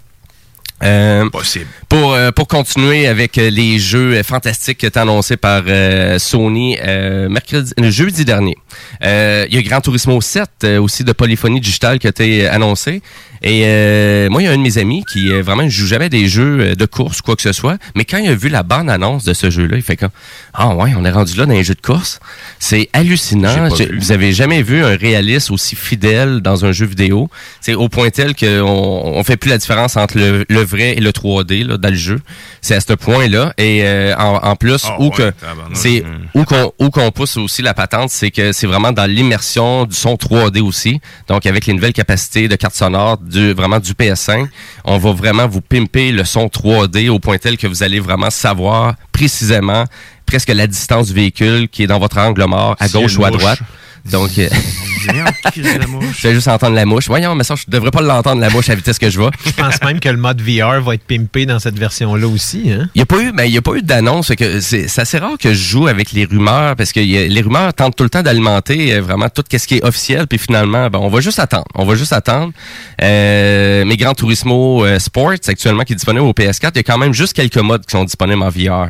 Euh, 0.83 1.29
Possible. 1.29 1.67
Pour, 1.87 2.13
euh, 2.13 2.31
pour 2.31 2.47
continuer 2.47 3.07
avec 3.07 3.37
euh, 3.37 3.49
les 3.49 3.79
jeux 3.79 4.13
euh, 4.15 4.23
fantastiques 4.23 4.79
qui 4.79 4.85
étaient 4.85 4.99
annoncés 4.99 5.37
par 5.37 5.63
euh, 5.67 6.19
Sony 6.19 6.77
euh, 6.81 7.29
mercredi, 7.29 7.71
jeudi 7.91 8.25
dernier. 8.25 8.57
Euh, 9.03 9.45
Il 9.49 9.55
y 9.55 9.57
a 9.57 9.61
Gran 9.61 9.79
Turismo 9.79 10.19
7 10.19 10.49
euh, 10.65 10.81
aussi 10.81 11.05
de 11.05 11.13
polyphonie 11.13 11.61
digitale 11.61 11.97
qui 11.97 12.07
a 12.07 12.09
été 12.09 12.47
annoncé. 12.47 13.01
Et 13.41 13.63
euh, 13.65 14.29
moi, 14.29 14.41
il 14.41 14.45
y 14.45 14.47
a 14.47 14.51
un 14.51 14.57
de 14.57 14.61
mes 14.61 14.77
amis 14.77 15.03
qui 15.11 15.31
euh, 15.31 15.41
vraiment 15.41 15.63
ne 15.63 15.69
joue 15.69 15.85
jamais 15.85 16.09
des 16.09 16.27
jeux 16.27 16.59
euh, 16.59 16.75
de 16.75 16.85
course, 16.85 17.21
quoi 17.21 17.35
que 17.35 17.41
ce 17.41 17.51
soit. 17.51 17.77
Mais 17.95 18.05
quand 18.05 18.17
il 18.17 18.27
a 18.29 18.35
vu 18.35 18.49
la 18.49 18.63
bande-annonce 18.63 19.23
de 19.23 19.33
ce 19.33 19.49
jeu-là, 19.49 19.77
il 19.77 19.83
fait 19.83 19.97
comme 19.97 20.09
Ah 20.53 20.75
ouais, 20.75 20.93
on 20.97 21.05
est 21.05 21.11
rendu 21.11 21.35
là 21.35 21.45
dans 21.45 21.53
les 21.53 21.63
jeux 21.63 21.75
de 21.75 21.81
course. 21.81 22.19
C'est 22.59 22.89
hallucinant. 22.93 23.69
Vous 23.99 24.11
avez 24.11 24.33
jamais 24.33 24.61
vu 24.61 24.83
un 24.83 24.95
réalisme 24.95 25.53
aussi 25.53 25.75
fidèle 25.75 26.41
dans 26.41 26.65
un 26.65 26.71
jeu 26.71 26.85
vidéo. 26.85 27.29
C'est 27.61 27.75
au 27.75 27.89
point 27.89 28.09
tel 28.09 28.35
qu'on 28.35 28.61
on 28.63 29.23
fait 29.23 29.37
plus 29.37 29.49
la 29.49 29.57
différence 29.57 29.97
entre 29.97 30.17
le, 30.17 30.45
le 30.47 30.61
vrai 30.61 30.97
et 30.97 31.01
le 31.01 31.11
3D 31.11 31.65
là, 31.65 31.77
dans 31.77 31.89
le 31.89 31.95
jeu. 31.95 32.19
C'est 32.65 32.73
à 32.73 32.79
ce 32.81 32.93
point-là. 32.93 33.53
Et 33.59 33.81
euh, 33.83 34.15
en, 34.17 34.37
en 34.37 34.55
plus, 34.55 34.81
Ah 34.87 34.95
où 34.99 35.09
ouais, 35.09 35.11
que 35.11 35.31
c'est 35.75 36.03
où 36.33 36.43
qu'on 36.45 36.71
où 36.79 36.89
qu'on 36.89 37.11
pousse 37.11 37.37
aussi 37.37 37.61
la 37.61 37.75
patente, 37.75 38.09
c'est 38.09 38.31
que 38.31 38.53
c'est 38.53 38.65
vraiment 38.65 38.91
dans 38.91 39.05
l'immersion 39.05 39.85
du 39.85 39.95
son 39.95 40.15
3D 40.15 40.61
aussi. 40.61 40.99
Donc 41.27 41.45
avec 41.45 41.67
les 41.67 41.73
nouvelles 41.73 41.93
capacités 41.93 42.47
de 42.47 42.55
carte 42.55 42.73
sonore 42.73 43.19
du 43.19 43.53
vraiment 43.53 43.79
du 43.79 43.91
PS5, 43.93 44.47
on 44.83 44.97
va 44.97 45.11
vraiment 45.11 45.47
vous 45.47 45.61
pimper 45.61 46.11
le 46.11 46.23
son 46.25 46.47
3D 46.47 47.07
au 47.09 47.19
point 47.19 47.37
tel 47.37 47.55
que 47.57 47.67
vous 47.67 47.83
allez 47.83 47.99
vraiment 47.99 48.31
savoir 48.31 48.95
précisément 49.11 49.83
presque 50.25 50.49
la 50.49 50.65
distance 50.65 51.09
du 51.09 51.13
véhicule 51.13 51.69
qui 51.69 51.83
est 51.83 51.87
dans 51.87 51.99
votre 51.99 52.17
angle 52.17 52.43
mort 52.45 52.75
à 52.79 52.87
gauche 53.01 53.15
ou 53.19 53.25
à 53.25 53.29
mouche. 53.29 53.43
Donc 54.11 54.37
euh, 54.37 54.47
je 55.55 56.27
vais 56.27 56.33
juste 56.33 56.47
entendre 56.47 56.75
la 56.75 56.85
mouche. 56.85 57.07
Voyons, 57.07 57.35
mais 57.35 57.43
ça, 57.43 57.55
je 57.55 57.63
devrais 57.67 57.91
pas 57.91 58.01
l'entendre, 58.01 58.41
la 58.41 58.49
mouche, 58.49 58.69
à 58.69 58.71
la 58.73 58.75
vitesse 58.77 58.99
que 58.99 59.09
je 59.09 59.19
vais. 59.19 59.29
Je 59.45 59.51
pense 59.51 59.81
même 59.83 59.99
que 59.99 60.09
le 60.09 60.17
mode 60.17 60.41
VR 60.41 60.81
va 60.81 60.93
être 60.95 61.03
pimpé 61.05 61.45
dans 61.45 61.59
cette 61.59 61.77
version-là 61.77 62.27
aussi. 62.27 62.71
Hein? 62.71 62.89
Il 62.95 62.99
n'y 62.99 63.01
a 63.01 63.05
pas 63.05 63.19
eu, 63.21 63.31
ben, 63.31 63.43
il 63.45 63.51
y 63.53 63.57
a 63.57 63.61
pas 63.61 63.73
eu 63.73 63.81
d'annonce. 63.81 64.31
que 64.37 64.59
C'est 64.61 64.87
assez 64.99 65.17
rare 65.17 65.37
que 65.39 65.49
je 65.53 65.59
joue 65.63 65.87
avec 65.87 66.11
les 66.11 66.25
rumeurs 66.25 66.75
parce 66.75 66.91
que 66.91 66.99
a- 66.99 67.27
les 67.27 67.41
rumeurs 67.41 67.73
tentent 67.73 67.95
tout 67.95 68.03
le 68.03 68.09
temps 68.09 68.23
d'alimenter 68.23 68.93
euh, 68.93 69.01
vraiment 69.01 69.29
tout 69.29 69.43
ce 69.51 69.67
qui 69.67 69.75
est 69.77 69.83
officiel. 69.83 70.27
Puis 70.27 70.37
finalement, 70.39 70.89
ben, 70.89 70.99
on 70.99 71.09
va 71.09 71.19
juste 71.21 71.39
attendre. 71.39 71.65
On 71.75 71.85
va 71.85 71.95
juste 71.95 72.13
attendre. 72.13 72.51
Euh, 73.01 73.83
mais 73.85 73.97
Gran 73.97 74.13
Turismo 74.13 74.85
euh, 74.85 74.99
Sports, 74.99 75.33
actuellement, 75.47 75.83
qui 75.83 75.93
est 75.93 75.97
disponible 75.97 76.25
au 76.25 76.33
PS4, 76.33 76.71
il 76.75 76.77
y 76.77 76.79
a 76.79 76.83
quand 76.83 76.97
même 76.97 77.13
juste 77.13 77.33
quelques 77.33 77.57
modes 77.57 77.85
qui 77.85 77.91
sont 77.91 78.03
disponibles 78.03 78.41
en 78.43 78.49
VR. 78.49 78.89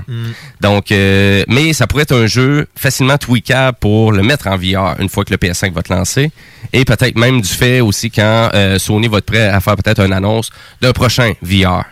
Donc, 0.62 0.92
euh, 0.92 1.44
mais 1.48 1.74
ça 1.74 1.88
pourrait 1.88 2.04
être 2.04 2.16
un 2.16 2.28
jeu 2.28 2.68
facilement 2.76 3.18
tweakable 3.18 3.78
pour 3.80 4.12
le 4.12 4.24
mettre 4.24 4.48
en 4.48 4.58
VR 4.58 4.96
une 5.00 5.05
fois 5.10 5.24
que 5.26 5.32
le 5.32 5.38
PS5 5.38 5.74
va 5.74 5.82
te 5.82 5.94
lancer. 5.94 6.32
Et 6.74 6.86
peut-être 6.86 7.18
même 7.18 7.42
du 7.42 7.48
fait 7.50 7.82
aussi 7.82 8.10
quand 8.12 8.50
euh, 8.54 8.78
Sony 8.80 9.08
va 9.08 9.20
être 9.20 9.26
prêt 9.26 9.48
à 9.48 9.60
faire 9.62 9.76
peut-être 9.76 10.02
une 10.06 10.14
annonce 10.14 10.50
d'un 10.82 10.92
prochain 10.92 11.34
VR. 11.42 11.84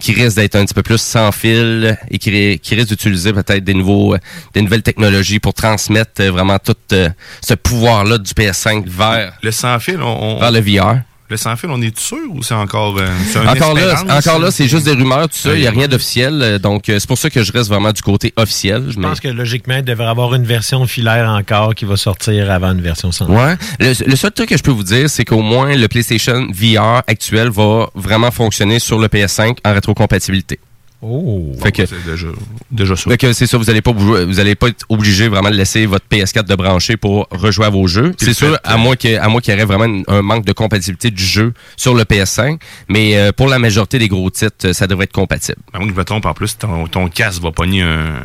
Qui 0.00 0.12
risque 0.14 0.36
d'être 0.36 0.56
un 0.56 0.64
petit 0.64 0.72
peu 0.72 0.82
plus 0.82 0.96
sans 1.00 1.30
fil 1.30 1.98
et 2.10 2.18
qui, 2.18 2.30
ri- 2.30 2.58
qui 2.58 2.74
risque 2.74 2.88
d'utiliser 2.88 3.34
peut-être 3.34 3.62
des 3.62 3.74
nouveaux, 3.74 4.14
euh, 4.14 4.18
des 4.54 4.62
nouvelles 4.62 4.82
technologies 4.82 5.40
pour 5.40 5.52
transmettre 5.52 6.22
euh, 6.22 6.30
vraiment 6.30 6.58
tout 6.58 6.74
euh, 6.92 7.10
ce 7.46 7.52
pouvoir-là 7.52 8.16
du 8.16 8.32
PS5 8.32 8.84
vers, 8.88 9.34
Le 9.42 9.50
sans-fil, 9.50 10.00
on, 10.00 10.06
on- 10.06 10.40
vers 10.40 10.50
le 10.52 10.60
VR. 10.60 11.00
Le 11.32 11.38
sans-fil, 11.38 11.70
on 11.72 11.80
est 11.80 11.98
sûr 11.98 12.18
ou 12.30 12.42
c'est 12.42 12.52
encore. 12.52 12.98
euh, 12.98 13.08
une 13.42 13.48
Encore 13.48 13.72
là, 13.72 14.04
encore 14.18 14.38
là, 14.38 14.50
c'est 14.50 14.68
juste 14.68 14.84
des 14.84 14.92
rumeurs, 14.92 15.30
tout 15.30 15.36
ça. 15.38 15.54
Il 15.54 15.60
n'y 15.62 15.66
a 15.66 15.70
rien 15.70 15.88
d'officiel. 15.88 16.42
euh, 16.42 16.58
Donc, 16.58 16.90
euh, 16.90 16.98
c'est 17.00 17.06
pour 17.08 17.16
ça 17.16 17.30
que 17.30 17.42
je 17.42 17.50
reste 17.52 17.70
vraiment 17.70 17.90
du 17.90 18.02
côté 18.02 18.34
officiel. 18.36 18.84
Je 18.90 19.00
pense 19.00 19.18
que 19.18 19.28
logiquement, 19.28 19.76
il 19.76 19.82
devrait 19.84 20.08
avoir 20.08 20.34
une 20.34 20.44
version 20.44 20.86
filaire 20.86 21.30
encore 21.30 21.74
qui 21.74 21.86
va 21.86 21.96
sortir 21.96 22.50
avant 22.50 22.72
une 22.72 22.82
version 22.82 23.12
sans. 23.12 23.28
Ouais. 23.30 23.56
Le, 23.80 23.94
le 24.06 24.16
seul 24.16 24.30
truc 24.32 24.50
que 24.50 24.58
je 24.58 24.62
peux 24.62 24.72
vous 24.72 24.82
dire, 24.82 25.08
c'est 25.08 25.24
qu'au 25.24 25.40
moins 25.40 25.74
le 25.74 25.88
PlayStation 25.88 26.46
VR 26.52 27.02
actuel 27.06 27.48
va 27.48 27.86
vraiment 27.94 28.30
fonctionner 28.30 28.78
sur 28.78 28.98
le 28.98 29.08
PS5 29.08 29.56
en 29.64 29.72
rétrocompatibilité. 29.72 30.60
Oh. 31.04 31.52
Fait 31.60 31.72
que, 31.72 31.84
C'est 31.84 32.04
déjà, 32.06 32.28
déjà 32.70 32.94
ça. 32.94 33.10
fait 33.10 33.18
que 33.18 33.32
c'est 33.32 33.48
ça, 33.48 33.58
vous 33.58 33.68
allez 33.68 33.82
pas 33.82 33.90
vous, 33.90 34.38
allez 34.38 34.54
pas 34.54 34.68
être 34.68 34.86
obligé 34.88 35.26
vraiment 35.26 35.50
de 35.50 35.56
laisser 35.56 35.84
votre 35.84 36.06
PS4 36.08 36.44
de 36.44 36.54
brancher 36.54 36.96
pour 36.96 37.26
rejouer 37.32 37.66
à 37.66 37.70
vos 37.70 37.88
jeux. 37.88 38.14
C'est 38.18 38.32
sûr, 38.32 38.56
à 38.62 38.76
moins 38.76 38.94
qu'il 38.94 39.10
y 39.12 39.18
aurait 39.18 39.64
vraiment 39.64 40.02
un 40.06 40.22
manque 40.22 40.44
de 40.44 40.52
compatibilité 40.52 41.10
du 41.10 41.24
jeu 41.24 41.54
sur 41.76 41.94
le 41.94 42.04
PS5, 42.04 42.58
mais 42.88 43.16
euh, 43.16 43.32
pour 43.32 43.48
la 43.48 43.58
majorité 43.58 43.98
des 43.98 44.06
gros 44.06 44.30
titres, 44.30 44.68
euh, 44.68 44.72
ça 44.72 44.86
devrait 44.86 45.04
être 45.04 45.12
compatible. 45.12 45.58
À 45.72 45.78
moins 45.78 45.88
que 45.88 45.92
je 45.94 45.98
me 45.98 46.04
trompe, 46.04 46.24
en 46.24 46.34
plus, 46.34 46.56
ton, 46.56 46.86
ton 46.86 47.08
casque 47.08 47.42
va 47.42 47.50
pogner 47.50 47.82
un, 47.82 48.22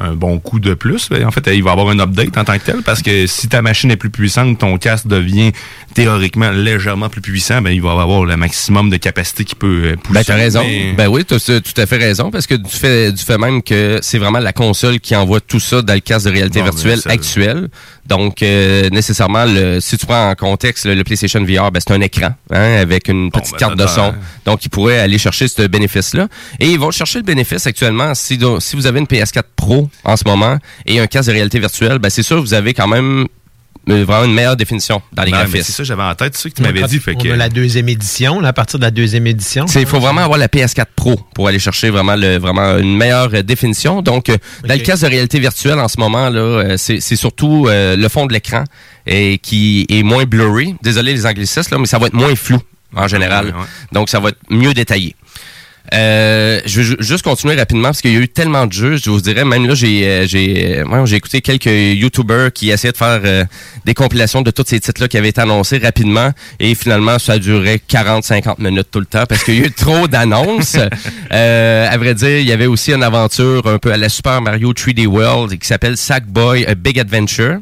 un 0.00 0.12
bon 0.12 0.38
coup 0.38 0.60
de 0.60 0.74
plus. 0.74 1.08
Ben, 1.08 1.24
En 1.26 1.30
fait, 1.30 1.42
il 1.54 1.62
va 1.62 1.70
y 1.70 1.72
avoir 1.72 1.88
un 1.88 1.98
update 1.98 2.36
en 2.36 2.44
tant 2.44 2.58
que 2.58 2.64
tel 2.64 2.82
parce 2.82 3.00
que 3.02 3.26
si 3.26 3.48
ta 3.48 3.62
machine 3.62 3.90
est 3.90 3.96
plus 3.96 4.10
puissante, 4.10 4.58
ton 4.58 4.76
casque 4.78 5.06
devient 5.06 5.52
théoriquement 5.94 6.50
légèrement 6.50 7.08
plus 7.08 7.20
puissant, 7.20 7.62
ben, 7.62 7.70
il 7.70 7.80
va 7.82 7.92
avoir 7.92 8.24
le 8.24 8.36
maximum 8.36 8.90
de 8.90 8.96
capacité 8.96 9.44
qu'il 9.44 9.56
peut 9.56 9.82
euh, 9.84 9.96
pousser. 9.96 10.14
Ben, 10.18 10.24
t'as 10.24 10.34
raison. 10.34 10.62
Mais- 10.62 10.92
Ben 10.92 11.08
oui, 11.08 11.24
t'as 11.24 11.36
as 11.36 11.60
tout 11.60 11.80
à 11.80 11.86
fait 11.86 11.96
raison, 11.96 12.30
parce 12.30 12.46
que 12.46 12.54
du 12.54 12.70
fait, 12.70 13.12
du 13.12 13.22
fait 13.22 13.38
même 13.38 13.62
que 13.62 13.98
c'est 14.02 14.18
vraiment 14.18 14.38
la 14.40 14.52
console 14.52 15.00
qui 15.00 15.16
envoie 15.16 15.40
tout 15.40 15.60
ça 15.60 15.82
dans 15.82 15.94
le 15.94 16.00
casque 16.00 16.26
de 16.26 16.32
réalité 16.32 16.60
virtuelle 16.62 17.00
ça- 17.00 17.10
actuel. 17.10 17.68
Donc, 18.08 18.42
euh, 18.42 18.88
nécessairement, 18.90 19.44
le, 19.44 19.80
si 19.80 19.98
tu 19.98 20.06
prends 20.06 20.30
en 20.30 20.34
contexte 20.34 20.86
le, 20.86 20.94
le 20.94 21.04
PlayStation 21.04 21.40
VR, 21.42 21.70
ben, 21.70 21.80
c'est 21.80 21.92
un 21.92 22.00
écran 22.00 22.34
hein, 22.50 22.76
avec 22.80 23.08
une 23.08 23.30
petite 23.30 23.52
ben, 23.52 23.58
carte 23.58 23.76
de 23.76 23.86
son. 23.86 24.14
Donc, 24.44 24.64
ils 24.64 24.68
pourraient 24.68 25.00
aller 25.00 25.18
chercher 25.18 25.48
ce 25.48 25.66
bénéfice-là. 25.66 26.28
Et 26.60 26.70
ils 26.70 26.78
vont 26.78 26.90
chercher 26.90 27.18
le 27.18 27.24
bénéfice 27.24 27.66
actuellement. 27.66 28.14
Si, 28.14 28.38
si 28.60 28.76
vous 28.76 28.86
avez 28.86 29.00
une 29.00 29.06
PS4 29.06 29.42
Pro 29.56 29.90
en 30.04 30.16
ce 30.16 30.24
moment 30.26 30.58
et 30.86 31.00
un 31.00 31.06
casque 31.06 31.28
de 31.28 31.34
réalité 31.34 31.58
virtuelle, 31.58 31.98
ben, 31.98 32.10
c'est 32.10 32.22
sûr 32.22 32.40
vous 32.40 32.54
avez 32.54 32.74
quand 32.74 32.88
même 32.88 33.26
vraiment 33.86 34.24
une 34.24 34.34
meilleure 34.34 34.56
définition 34.56 35.00
dans 35.12 35.22
les 35.22 35.30
Ben, 35.30 35.38
mais 35.38 35.42
graphismes. 35.44 35.64
c'est 35.66 35.72
ça, 35.72 35.84
j'avais 35.84 36.02
en 36.02 36.14
tête, 36.14 36.36
c'est 36.36 36.42
ça 36.44 36.50
que 36.50 36.54
tu 36.56 36.62
m'avais 36.62 36.82
dit. 36.82 36.98
Fait 36.98 37.14
on 37.16 37.18
que, 37.18 37.28
a 37.28 37.36
la 37.36 37.48
deuxième 37.48 37.88
édition, 37.88 38.40
là, 38.40 38.48
à 38.48 38.52
partir 38.52 38.78
de 38.78 38.84
la 38.84 38.90
deuxième 38.90 39.26
édition. 39.26 39.66
C'est- 39.66 39.80
Il 39.80 39.86
faut 39.86 40.00
vraiment 40.00 40.22
avoir 40.22 40.38
la 40.38 40.48
PS4 40.48 40.86
Pro 40.96 41.20
pour 41.34 41.46
aller 41.48 41.58
chercher 41.58 41.90
vraiment 41.90 42.16
le 42.16 42.38
vraiment 42.38 42.78
une 42.78 42.96
meilleure 42.96 43.30
euh, 43.34 43.42
définition. 43.42 44.02
Donc, 44.02 44.28
euh, 44.28 44.36
dans 44.66 44.74
le 44.74 44.80
casque 44.80 45.02
de 45.02 45.08
réalité 45.08 45.38
virtuelle 45.38 45.78
en 45.78 45.88
ce 45.88 45.98
moment 46.00 46.28
là, 46.30 46.40
euh, 46.40 46.74
c'est 46.76 47.00
c'est 47.00 47.16
surtout 47.16 47.66
euh, 47.68 47.96
le 47.96 48.08
fond 48.08 48.26
de 48.26 48.32
l'écran 48.32 48.64
et 49.06 49.38
qui 49.38 49.86
est 49.88 50.02
moins 50.02 50.24
blurry. 50.24 50.74
Désolé 50.82 51.12
les 51.12 51.24
anglicistes 51.26 51.70
là, 51.70 51.78
mais 51.78 51.86
ça 51.86 51.98
va 51.98 52.06
être 52.08 52.14
moins 52.14 52.34
flou 52.34 52.58
en 52.94 53.06
général. 53.08 53.46
ouais, 53.46 53.52
ouais. 53.52 53.58
Donc, 53.92 54.08
ça 54.08 54.18
va 54.20 54.30
être 54.30 54.38
mieux 54.50 54.72
détaillé. 54.74 55.14
Euh, 55.94 56.60
je 56.66 56.82
ju- 56.82 56.96
juste 57.00 57.22
continuer 57.22 57.54
rapidement 57.54 57.88
parce 57.88 58.00
qu'il 58.00 58.12
y 58.12 58.16
a 58.16 58.20
eu 58.20 58.28
tellement 58.28 58.66
de 58.66 58.72
jeux. 58.72 58.96
Je 58.96 59.08
vous 59.10 59.20
dirais, 59.20 59.44
même 59.44 59.66
là, 59.66 59.74
j'ai 59.74 60.06
euh, 60.08 60.26
j'ai 60.26 60.78
euh, 60.80 60.84
ouais, 60.84 61.06
j'ai 61.06 61.16
écouté 61.16 61.40
quelques 61.40 61.66
YouTubers 61.66 62.52
qui 62.52 62.70
essayaient 62.70 62.92
de 62.92 62.96
faire 62.96 63.46
des 63.84 63.94
compilations 63.94 64.42
de 64.42 64.50
tous 64.50 64.64
ces 64.66 64.80
titres-là 64.80 65.08
qui 65.08 65.16
avaient 65.16 65.28
été 65.28 65.40
annoncés 65.40 65.78
rapidement 65.78 66.30
et 66.58 66.74
finalement, 66.74 67.18
ça 67.18 67.38
duré 67.38 67.80
40-50 67.88 68.60
minutes 68.62 68.88
tout 68.90 69.00
le 69.00 69.06
temps 69.06 69.26
parce 69.28 69.44
qu'il 69.44 69.58
y 69.58 69.62
a 69.62 69.66
eu 69.66 69.70
trop 69.76 70.08
d'annonces. 70.08 70.76
euh, 71.32 71.88
à 71.88 71.96
vrai 71.98 72.14
dire, 72.14 72.38
il 72.40 72.46
y 72.46 72.52
avait 72.52 72.66
aussi 72.66 72.92
une 72.92 73.02
aventure 73.02 73.66
un 73.66 73.78
peu 73.78 73.92
à 73.92 73.96
la 73.96 74.08
Super 74.08 74.40
Mario 74.42 74.72
3D 74.72 75.06
World 75.06 75.58
qui 75.58 75.66
s'appelle 75.68 75.96
Sackboy 75.96 76.66
A 76.66 76.74
Big 76.74 76.98
Adventure. 76.98 77.58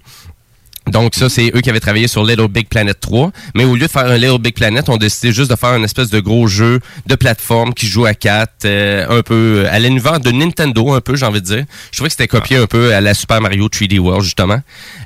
Donc 0.91 1.14
ça, 1.14 1.28
c'est 1.28 1.51
eux 1.55 1.61
qui 1.61 1.70
avaient 1.70 1.80
travaillé 1.80 2.09
sur 2.09 2.24
Little 2.24 2.49
Big 2.49 2.68
Planet 2.68 2.99
3. 2.99 3.30
Mais 3.55 3.64
au 3.64 3.74
lieu 3.74 3.87
de 3.87 3.91
faire 3.91 4.07
un 4.07 4.16
Little 4.18 4.39
Big 4.39 4.55
Planet, 4.55 4.89
on 4.89 4.97
a 4.97 4.99
décidé 4.99 5.32
juste 5.32 5.51
de 5.51 5.57
faire 5.57 5.74
une 5.74 5.85
espèce 5.85 6.11
de 6.11 6.20
gros 6.20 6.47
jeu 6.47 6.80
de 7.07 7.14
plateforme 7.14 7.72
qui 7.72 7.87
joue 7.87 8.05
à 8.05 8.14
quatre, 8.14 8.66
euh, 8.66 9.07
un 9.09 9.22
peu 9.22 9.66
à 9.70 9.78
l'univers 9.78 10.20
de 10.20 10.30
Nintendo, 10.30 10.93
un 10.93 11.01
peu, 11.01 11.16
j'ai 11.16 11.26
envie 11.26 11.41
de 11.41 11.47
dire. 11.47 11.64
Je 11.91 11.97
trouvais 11.97 12.09
que 12.09 12.12
c'était 12.12 12.28
copié 12.28 12.59
un 12.59 12.66
peu 12.66 12.95
à 12.95 13.01
la 13.01 13.14
Super 13.14 13.41
Mario 13.41 13.68
3D 13.68 13.99
World, 13.99 14.22
justement. 14.22 14.61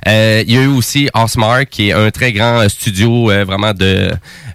Euh, 0.07 0.43
il 0.45 0.53
y 0.53 0.57
a 0.57 0.61
eu 0.61 0.67
aussi 0.67 1.09
Osmark, 1.13 1.69
qui 1.69 1.89
est 1.89 1.93
un 1.93 2.11
très 2.11 2.33
grand 2.33 2.59
euh, 2.59 2.69
studio 2.69 3.31
euh, 3.31 3.45
vraiment 3.45 3.73
de, 3.73 4.11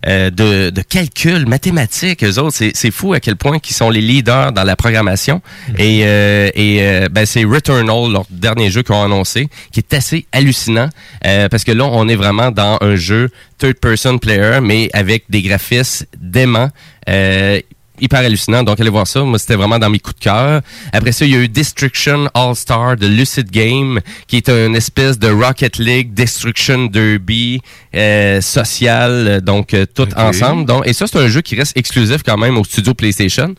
euh, 0.06 0.30
de, 0.30 0.70
de 0.70 0.82
calcul 0.82 1.46
mathématique. 1.46 2.22
Eux 2.24 2.38
autres, 2.38 2.54
c'est, 2.54 2.72
c'est 2.74 2.90
fou 2.90 3.14
à 3.14 3.20
quel 3.20 3.36
point 3.36 3.58
ils 3.66 3.74
sont 3.74 3.90
les 3.90 4.00
leaders 4.00 4.52
dans 4.52 4.64
la 4.64 4.76
programmation. 4.76 5.40
Et, 5.78 6.02
euh, 6.04 6.50
et 6.54 7.08
ben, 7.10 7.24
c'est 7.24 7.44
Returnal, 7.44 8.12
leur 8.12 8.26
dernier 8.30 8.70
jeu 8.70 8.82
qu'ils 8.82 8.94
ont 8.94 9.02
annoncé, 9.02 9.48
qui 9.72 9.80
est 9.80 9.94
assez 9.94 10.26
hallucinant. 10.32 10.88
Euh, 11.26 11.48
parce 11.48 11.64
que 11.64 11.72
là, 11.72 11.84
on 11.84 12.08
est 12.08 12.16
vraiment 12.16 12.50
dans 12.50 12.78
un 12.80 12.96
jeu 12.96 13.30
third-person 13.58 14.18
player, 14.18 14.60
mais 14.62 14.90
avec 14.92 15.24
des 15.28 15.42
graphismes 15.42 16.06
déments. 16.16 16.70
Euh, 17.08 17.60
hyper 18.00 18.20
hallucinant. 18.20 18.62
Donc, 18.62 18.80
allez 18.80 18.90
voir 18.90 19.06
ça. 19.06 19.22
Moi, 19.22 19.38
c'était 19.38 19.56
vraiment 19.56 19.78
dans 19.78 19.90
mes 19.90 19.98
coups 19.98 20.16
de 20.16 20.24
cœur. 20.24 20.62
Après 20.92 21.12
ça, 21.12 21.24
il 21.24 21.32
y 21.32 21.34
a 21.34 21.38
eu 21.38 21.48
Destruction 21.48 22.28
All-Star 22.34 22.96
de 22.96 23.06
Lucid 23.06 23.50
Game, 23.50 24.00
qui 24.26 24.36
est 24.36 24.48
une 24.48 24.76
espèce 24.76 25.18
de 25.18 25.28
Rocket 25.28 25.78
League, 25.78 26.14
Destruction 26.14 26.86
Derby, 26.86 27.60
euh, 27.94 28.40
social, 28.40 29.40
donc 29.42 29.74
euh, 29.74 29.86
tout 29.92 30.08
ensemble. 30.16 30.66
Donc, 30.66 30.86
et 30.86 30.92
ça, 30.92 31.06
c'est 31.06 31.18
un 31.18 31.28
jeu 31.28 31.40
qui 31.40 31.54
reste 31.54 31.76
exclusif 31.76 32.22
quand 32.24 32.36
même 32.36 32.56
au 32.58 32.64
studio 32.64 32.94
PlayStation. 32.94 33.54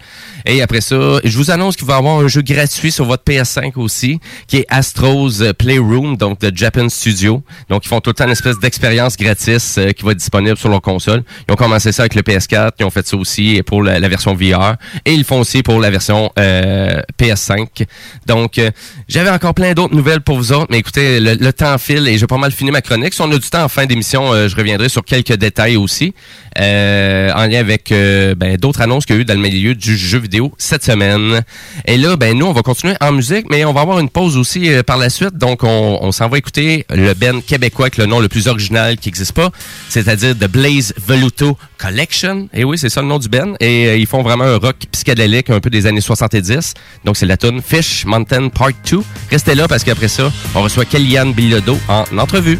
Et 0.46 0.62
après 0.62 0.82
ça, 0.82 1.20
je 1.24 1.38
vous 1.38 1.52
annonce 1.52 1.76
qu'il 1.76 1.88
va 1.88 1.96
y 1.96 1.98
avoir 1.98 2.20
un 2.20 2.28
jeu 2.28 2.42
gratuit 2.42 2.92
sur 2.92 3.06
votre 3.06 3.24
PS5 3.24 3.74
aussi, 3.78 4.20
qui 4.48 4.58
est 4.58 4.66
Astro's 4.70 5.44
Playroom, 5.58 6.18
donc 6.18 6.40
de 6.42 6.56
Japan 6.56 6.90
Studio. 6.90 7.44
Donc, 7.70 7.86
ils 7.86 7.88
font 7.88 8.02
tout 8.02 8.12
le 8.12 8.14
temps 8.14 8.26
une 8.26 8.32
espèce 8.32 8.60
d'expérience 8.60 9.18
gratis 9.18 9.78
euh, 9.78 9.92
qui 9.92 10.04
va 10.04 10.12
être 10.12 10.18
disponible 10.18 10.58
sur 10.58 10.70
leur 10.70 10.82
console. 10.82 11.24
Ils 11.48 11.54
ont 11.54 11.56
commencé 11.56 11.92
ça 11.92 12.04
avec 12.04 12.16
le 12.16 12.22
PS4, 12.22 12.72
ils 12.80 12.86
ont 12.86 12.90
fait 12.90 13.08
ça 13.08 13.18
aussi 13.18 13.62
pour 13.66 13.84
la, 13.84 14.00
la 14.00 14.08
version 14.08 14.25
VR, 14.34 14.76
et 15.06 15.14
ils 15.14 15.24
font 15.24 15.40
aussi 15.40 15.64
pour 15.64 15.80
la 15.80 15.90
version 15.90 16.32
euh, 16.40 17.02
PS5. 17.20 17.86
Donc, 18.26 18.58
euh, 18.58 18.72
j'avais 19.08 19.30
encore 19.30 19.54
plein 19.54 19.74
d'autres 19.74 19.96
nouvelles 19.96 20.22
pour 20.22 20.38
vous 20.38 20.52
autres, 20.52 20.68
mais 20.70 20.80
écoutez, 20.80 21.20
le, 21.20 21.54
temps 21.54 21.78
file 21.78 22.08
et 22.08 22.18
j'ai 22.18 22.28
pas 22.28 22.38
mal 22.38 22.52
fini 22.52 22.72
ma 22.72 22.82
chronique. 22.82 23.14
Si 23.14 23.22
on 23.22 23.32
a 23.32 23.38
du 23.38 23.50
temps 23.50 23.64
en 23.64 23.70
fin 23.70 23.86
d'émission, 23.86 24.34
euh, 24.34 24.48
je 24.50 24.56
reviendrai 24.56 24.90
sur 24.90 25.04
quelques 25.04 25.34
détails 25.34 25.78
aussi, 25.78 26.14
en 26.58 27.48
lien 27.48 27.60
avec 27.60 27.90
ben, 27.90 28.56
d'autres 28.58 28.82
annonces 28.82 29.06
qu'il 29.06 29.16
y 29.16 29.20
a 29.20 29.22
eu 29.22 29.26
dans 29.26 29.34
le 29.34 29.42
milieu 29.42 29.76
du 29.76 29.98
jeu 29.98 30.20
vidéo 30.20 30.54
cette 30.58 30.84
semaine. 30.84 31.44
Et 31.86 31.98
là, 31.98 32.16
ben 32.16 32.38
nous, 32.38 32.46
on 32.46 32.54
va 32.54 32.62
continuer 32.62 32.96
en 33.02 33.12
musique, 33.12 33.46
mais 33.50 33.66
on 33.66 33.74
va 33.74 33.82
avoir 33.82 34.00
une 34.00 34.10
pause 34.10 34.38
aussi 34.38 34.70
par 34.86 34.98
la 34.98 35.10
suite. 35.10 35.38
Donc, 35.38 35.64
on, 35.64 36.00
on 36.02 36.12
s'en 36.12 36.30
va 36.30 36.38
écouter 36.38 36.86
le 36.90 37.14
Ben 37.14 37.42
québécois 37.42 37.86
avec 37.86 37.98
le 37.98 38.06
nom 38.06 38.20
le 38.20 38.30
plus 38.30 38.48
original 38.48 38.98
qui 38.98 39.10
n'existe 39.10 39.34
pas, 39.34 39.52
c'est-à-dire 39.90 40.36
The 40.36 40.48
Blaze 40.48 40.94
Veluto 40.98 41.58
Collection. 41.78 42.50
Et 42.54 42.64
oui, 42.64 42.78
c'est 42.78 42.90
ça 42.90 43.02
le 43.02 43.08
nom 43.08 43.20
du 43.20 43.30
Ben. 43.30 43.56
Et 43.60 44.00
vraiment 44.24 44.45
un 44.45 44.57
rock 44.57 44.76
psychédélique 44.91 45.49
un 45.49 45.59
peu 45.59 45.70
des 45.70 45.86
années 45.86 46.01
70. 46.01 46.74
Donc, 47.03 47.18
c'est 47.18 47.26
la 47.26 47.38
tune 47.38 47.61
Fish 47.61 48.05
Mountain 48.05 48.49
Part 48.49 48.72
2. 48.89 48.99
Restez 49.32 49.55
là 49.55 49.68
parce 49.68 49.84
qu'après 49.84 50.07
ça, 50.07 50.32
on 50.53 50.61
reçoit 50.61 50.86
Kellyanne 50.86 51.34
Bilodeau 51.34 51.78
en 51.88 52.05
entrevue. 52.18 52.59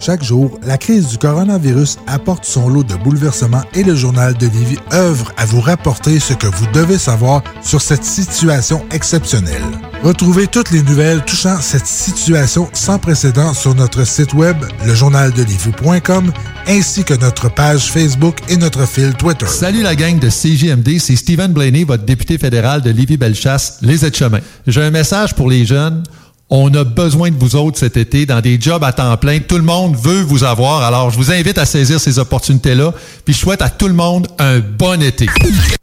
Chaque 0.00 0.22
jour, 0.22 0.60
la 0.64 0.78
crise 0.78 1.08
du 1.08 1.18
coronavirus 1.18 1.98
apporte 2.06 2.44
son 2.44 2.68
lot 2.68 2.84
de 2.84 2.94
bouleversements 2.94 3.64
et 3.74 3.82
le 3.82 3.96
journal 3.96 4.34
de 4.34 4.46
Lévis 4.46 4.78
œuvre 4.92 5.32
à 5.36 5.44
vous 5.44 5.60
rapporter 5.60 6.20
ce 6.20 6.34
que 6.34 6.46
vous 6.46 6.66
devez 6.72 6.98
savoir 6.98 7.42
sur 7.62 7.82
cette 7.82 8.04
situation 8.04 8.84
exceptionnelle. 8.92 9.62
Retrouvez 10.04 10.46
toutes 10.46 10.70
les 10.70 10.82
nouvelles 10.82 11.24
touchant 11.24 11.60
cette 11.60 11.86
situation 11.86 12.68
sans 12.72 13.00
précédent 13.00 13.52
sur 13.54 13.74
notre 13.74 14.06
site 14.06 14.34
web, 14.34 14.56
lejournaldelivie.com, 14.86 16.32
ainsi 16.68 17.02
que 17.02 17.14
notre 17.14 17.52
page 17.52 17.90
Facebook 17.90 18.36
et 18.48 18.56
notre 18.56 18.86
fil 18.86 19.14
Twitter. 19.14 19.46
Salut 19.46 19.82
la 19.82 19.96
gang 19.96 20.20
de 20.20 20.30
CGMD, 20.30 21.00
c'est 21.00 21.16
Stephen 21.16 21.52
Blaney, 21.52 21.82
votre 21.82 22.04
député 22.04 22.38
fédéral 22.38 22.82
de 22.82 22.90
Lévis-Bellechasse, 22.90 23.78
les 23.82 24.06
aides-chemins. 24.06 24.40
J'ai 24.68 24.82
un 24.82 24.90
message 24.90 25.34
pour 25.34 25.50
les 25.50 25.66
jeunes. 25.66 26.04
On 26.50 26.72
a 26.72 26.82
besoin 26.82 27.30
de 27.30 27.36
vous 27.36 27.56
autres 27.56 27.78
cet 27.78 27.98
été 27.98 28.24
dans 28.24 28.40
des 28.40 28.58
jobs 28.58 28.82
à 28.82 28.94
temps 28.94 29.14
plein. 29.18 29.38
Tout 29.38 29.58
le 29.58 29.64
monde 29.64 29.94
veut 29.96 30.22
vous 30.22 30.44
avoir. 30.44 30.82
Alors, 30.82 31.10
je 31.10 31.18
vous 31.18 31.30
invite 31.30 31.58
à 31.58 31.66
saisir 31.66 32.00
ces 32.00 32.18
opportunités-là. 32.18 32.94
Puis, 33.26 33.34
je 33.34 33.38
souhaite 33.38 33.60
à 33.60 33.68
tout 33.68 33.86
le 33.86 33.92
monde 33.92 34.28
un 34.38 34.60
bon 34.60 35.02
été. 35.02 35.26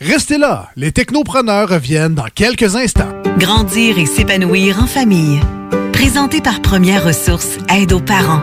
Restez 0.01 0.39
là, 0.39 0.69
les 0.75 0.91
technopreneurs 0.91 1.69
reviennent 1.69 2.15
dans 2.15 2.29
quelques 2.33 2.75
instants. 2.75 3.13
Grandir 3.37 3.99
et 3.99 4.07
s'épanouir 4.07 4.81
en 4.81 4.87
famille. 4.87 5.39
Présenté 5.93 6.41
par 6.41 6.59
Première 6.63 7.05
Ressources, 7.05 7.57
aide 7.69 7.93
aux 7.93 8.01
parents. 8.01 8.41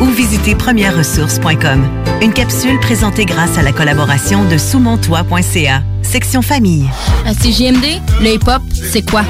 ou 0.01 0.05
visitez 0.05 0.55
premièreressources.com. 0.55 1.85
Une 2.21 2.33
capsule 2.33 2.79
présentée 2.79 3.25
grâce 3.25 3.57
à 3.57 3.61
la 3.61 3.71
collaboration 3.71 4.45
de 4.45 4.57
sousmontois.ca. 4.57 5.83
Section 6.01 6.41
famille. 6.41 6.89
À 7.25 7.33
CGMD, 7.33 8.01
le 8.21 8.33
hip-hop, 8.33 8.61
c'est 8.73 9.09
quoi? 9.09 9.23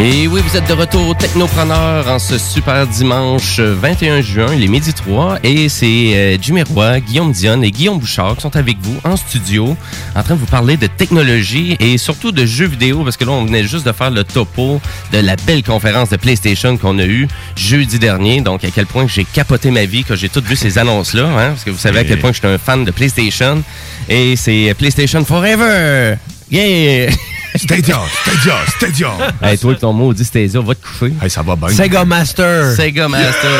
Et 0.00 0.26
oui, 0.26 0.40
vous 0.44 0.56
êtes 0.56 0.66
de 0.66 0.72
retour 0.72 1.08
au 1.08 1.14
Technopreneur 1.14 2.08
en 2.08 2.18
ce 2.18 2.36
super 2.36 2.84
dimanche 2.84 3.60
euh, 3.60 3.76
21 3.80 4.22
juin, 4.22 4.52
les 4.56 4.66
midi 4.66 4.92
3. 4.92 5.38
Et 5.44 5.68
c'est 5.68 5.86
euh, 5.86 6.36
Jimmy 6.40 6.64
Roy, 6.64 6.98
Guillaume 6.98 7.30
Dionne 7.30 7.62
et 7.62 7.70
Guillaume 7.70 8.00
Bouchard 8.00 8.34
qui 8.34 8.42
sont 8.42 8.56
avec 8.56 8.76
vous 8.82 8.98
en 9.04 9.16
studio, 9.16 9.76
en 10.16 10.22
train 10.24 10.34
de 10.34 10.40
vous 10.40 10.46
parler 10.46 10.76
de 10.76 10.88
technologie 10.88 11.76
et 11.78 11.96
surtout 11.96 12.32
de 12.32 12.44
jeux 12.44 12.66
vidéo, 12.66 13.04
parce 13.04 13.16
que 13.16 13.24
là, 13.24 13.30
on 13.30 13.44
venait 13.44 13.62
juste 13.62 13.86
de 13.86 13.92
faire 13.92 14.10
le 14.10 14.24
topo 14.24 14.80
de 15.12 15.18
la 15.18 15.36
belle 15.36 15.62
conférence 15.62 16.10
de 16.10 16.16
PlayStation 16.16 16.76
qu'on 16.76 16.98
a 16.98 17.04
eue 17.04 17.28
jeudi 17.54 18.00
dernier. 18.00 18.40
Donc, 18.40 18.64
à 18.64 18.70
quel 18.70 18.86
point 18.86 19.06
j'ai 19.06 19.24
capoté 19.24 19.70
ma 19.70 19.84
vie 19.84 20.02
quand 20.02 20.16
j'ai 20.16 20.28
tout 20.28 20.42
vu 20.44 20.56
ces 20.56 20.76
annonces-là, 20.76 21.26
hein, 21.26 21.48
parce 21.50 21.62
que 21.62 21.70
vous 21.70 21.78
savez 21.78 22.00
à 22.00 22.04
quel 22.04 22.18
point 22.18 22.32
je 22.32 22.38
suis 22.38 22.48
un 22.48 22.58
fan 22.58 22.84
de 22.84 22.90
PlayStation. 22.90 23.62
Et 24.08 24.34
c'est 24.34 24.74
PlayStation 24.76 25.24
Forever! 25.24 26.16
Yeah! 26.50 27.12
Stadia, 27.56 28.00
Stadia, 28.22 28.54
Stadia. 28.76 29.10
Hey, 29.42 29.58
toi, 29.58 29.74
ton 29.76 29.92
mot 29.92 30.12
dit 30.12 30.24
Stadia, 30.24 30.60
va 30.60 30.74
te 30.74 30.84
coucher. 30.84 31.12
Hey, 31.22 31.30
ça 31.30 31.42
va 31.42 31.54
bien. 31.56 31.68
Sega 31.68 32.04
Master. 32.04 32.74
Sega 32.74 33.08
Master. 33.08 33.50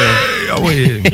Ah 0.51 0.57
oui. 0.61 1.03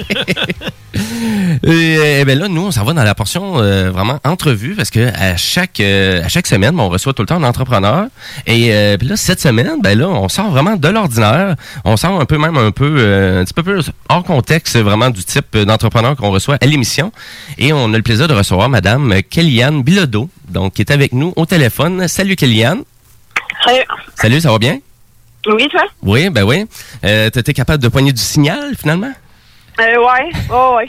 Et, 1.63 1.97
euh, 1.99 2.25
ben 2.25 2.39
là, 2.39 2.49
nous, 2.49 2.67
on 2.67 2.71
s'en 2.71 2.85
va 2.85 2.93
dans 2.95 3.03
la 3.05 3.15
portion 3.15 3.61
euh, 3.61 3.91
vraiment 3.91 4.19
entrevue 4.25 4.75
parce 4.75 4.91
que 4.91 5.13
à 5.15 5.37
chaque 5.37 5.79
euh, 5.81 6.23
à 6.25 6.29
chaque 6.29 6.47
semaine, 6.47 6.75
ben, 6.75 6.83
on 6.83 6.89
reçoit 6.89 7.13
tout 7.13 7.23
le 7.23 7.27
temps 7.27 7.37
un 7.37 7.45
entrepreneur. 7.45 8.07
Et 8.47 8.73
euh, 8.73 8.97
puis 8.97 9.07
là, 9.09 9.17
cette 9.17 9.41
semaine, 9.41 9.81
ben 9.83 9.99
là, 9.99 10.09
on 10.09 10.29
sort 10.29 10.51
vraiment 10.51 10.77
de 10.77 10.89
l'ordinaire. 10.89 11.57
On 11.85 11.97
sort 11.97 12.21
un 12.21 12.25
peu 12.25 12.39
même 12.39 12.57
un 12.57 12.71
peu 12.71 12.95
euh, 12.99 13.43
un 13.43 13.45
petit 13.45 13.55
peu 13.55 13.63
plus 13.63 13.91
hors 14.09 14.25
contexte 14.25 14.77
vraiment 14.79 15.11
du 15.11 15.23
type 15.23 15.57
d'entrepreneur 15.59 16.17
qu'on 16.17 16.31
reçoit 16.31 16.57
à 16.61 16.67
l'émission. 16.67 17.13
Et 17.59 17.73
on 17.73 17.93
a 17.93 17.97
le 17.97 18.03
plaisir 18.03 18.27
de 18.27 18.35
recevoir 18.35 18.69
Madame 18.69 19.15
Kellyanne 19.29 19.83
Bilodeau, 19.83 20.31
donc 20.51 20.75
qui 20.75 20.83
est 20.83 20.91
avec 20.91 21.13
nous 21.13 21.33
au 21.37 21.47
téléphone. 21.47 22.07
Salut 22.09 22.37
Kellyanne. 22.37 22.83
Salut. 23.65 23.85
Salut, 24.15 24.41
ça 24.41 24.51
va 24.53 24.59
bien? 24.59 24.79
Oui, 25.47 25.69
toi? 25.71 25.83
Oui, 26.03 26.29
ben 26.31 26.45
oui. 26.45 26.67
Euh, 27.05 27.31
T'étais 27.31 27.53
capable 27.55 27.83
de 27.83 27.89
poigner 27.89 28.13
du 28.13 28.21
signal 28.21 28.75
finalement? 28.79 29.13
Euh, 29.81 29.97
ouais. 29.99 30.31
Oh, 30.53 30.77
ouais. 30.77 30.89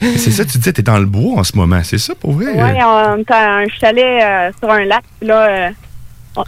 C'est 0.16 0.30
ça, 0.30 0.44
tu 0.44 0.56
disais, 0.58 0.72
t'es 0.72 0.82
dans 0.82 0.98
le 0.98 1.04
bois 1.06 1.40
en 1.40 1.44
ce 1.44 1.54
moment, 1.56 1.82
c'est 1.84 1.98
ça 1.98 2.14
pour 2.14 2.32
vrai? 2.32 2.46
Ouais, 2.52 2.78
on 2.82 3.18
est 3.18 3.30
à 3.30 3.56
un 3.58 3.68
chalet 3.68 4.22
euh, 4.22 4.50
sur 4.58 4.70
un 4.70 4.84
lac, 4.84 5.02
puis 5.18 5.28
là, 5.28 5.42
euh, 5.48 5.70
on, 6.36 6.42
à 6.42 6.46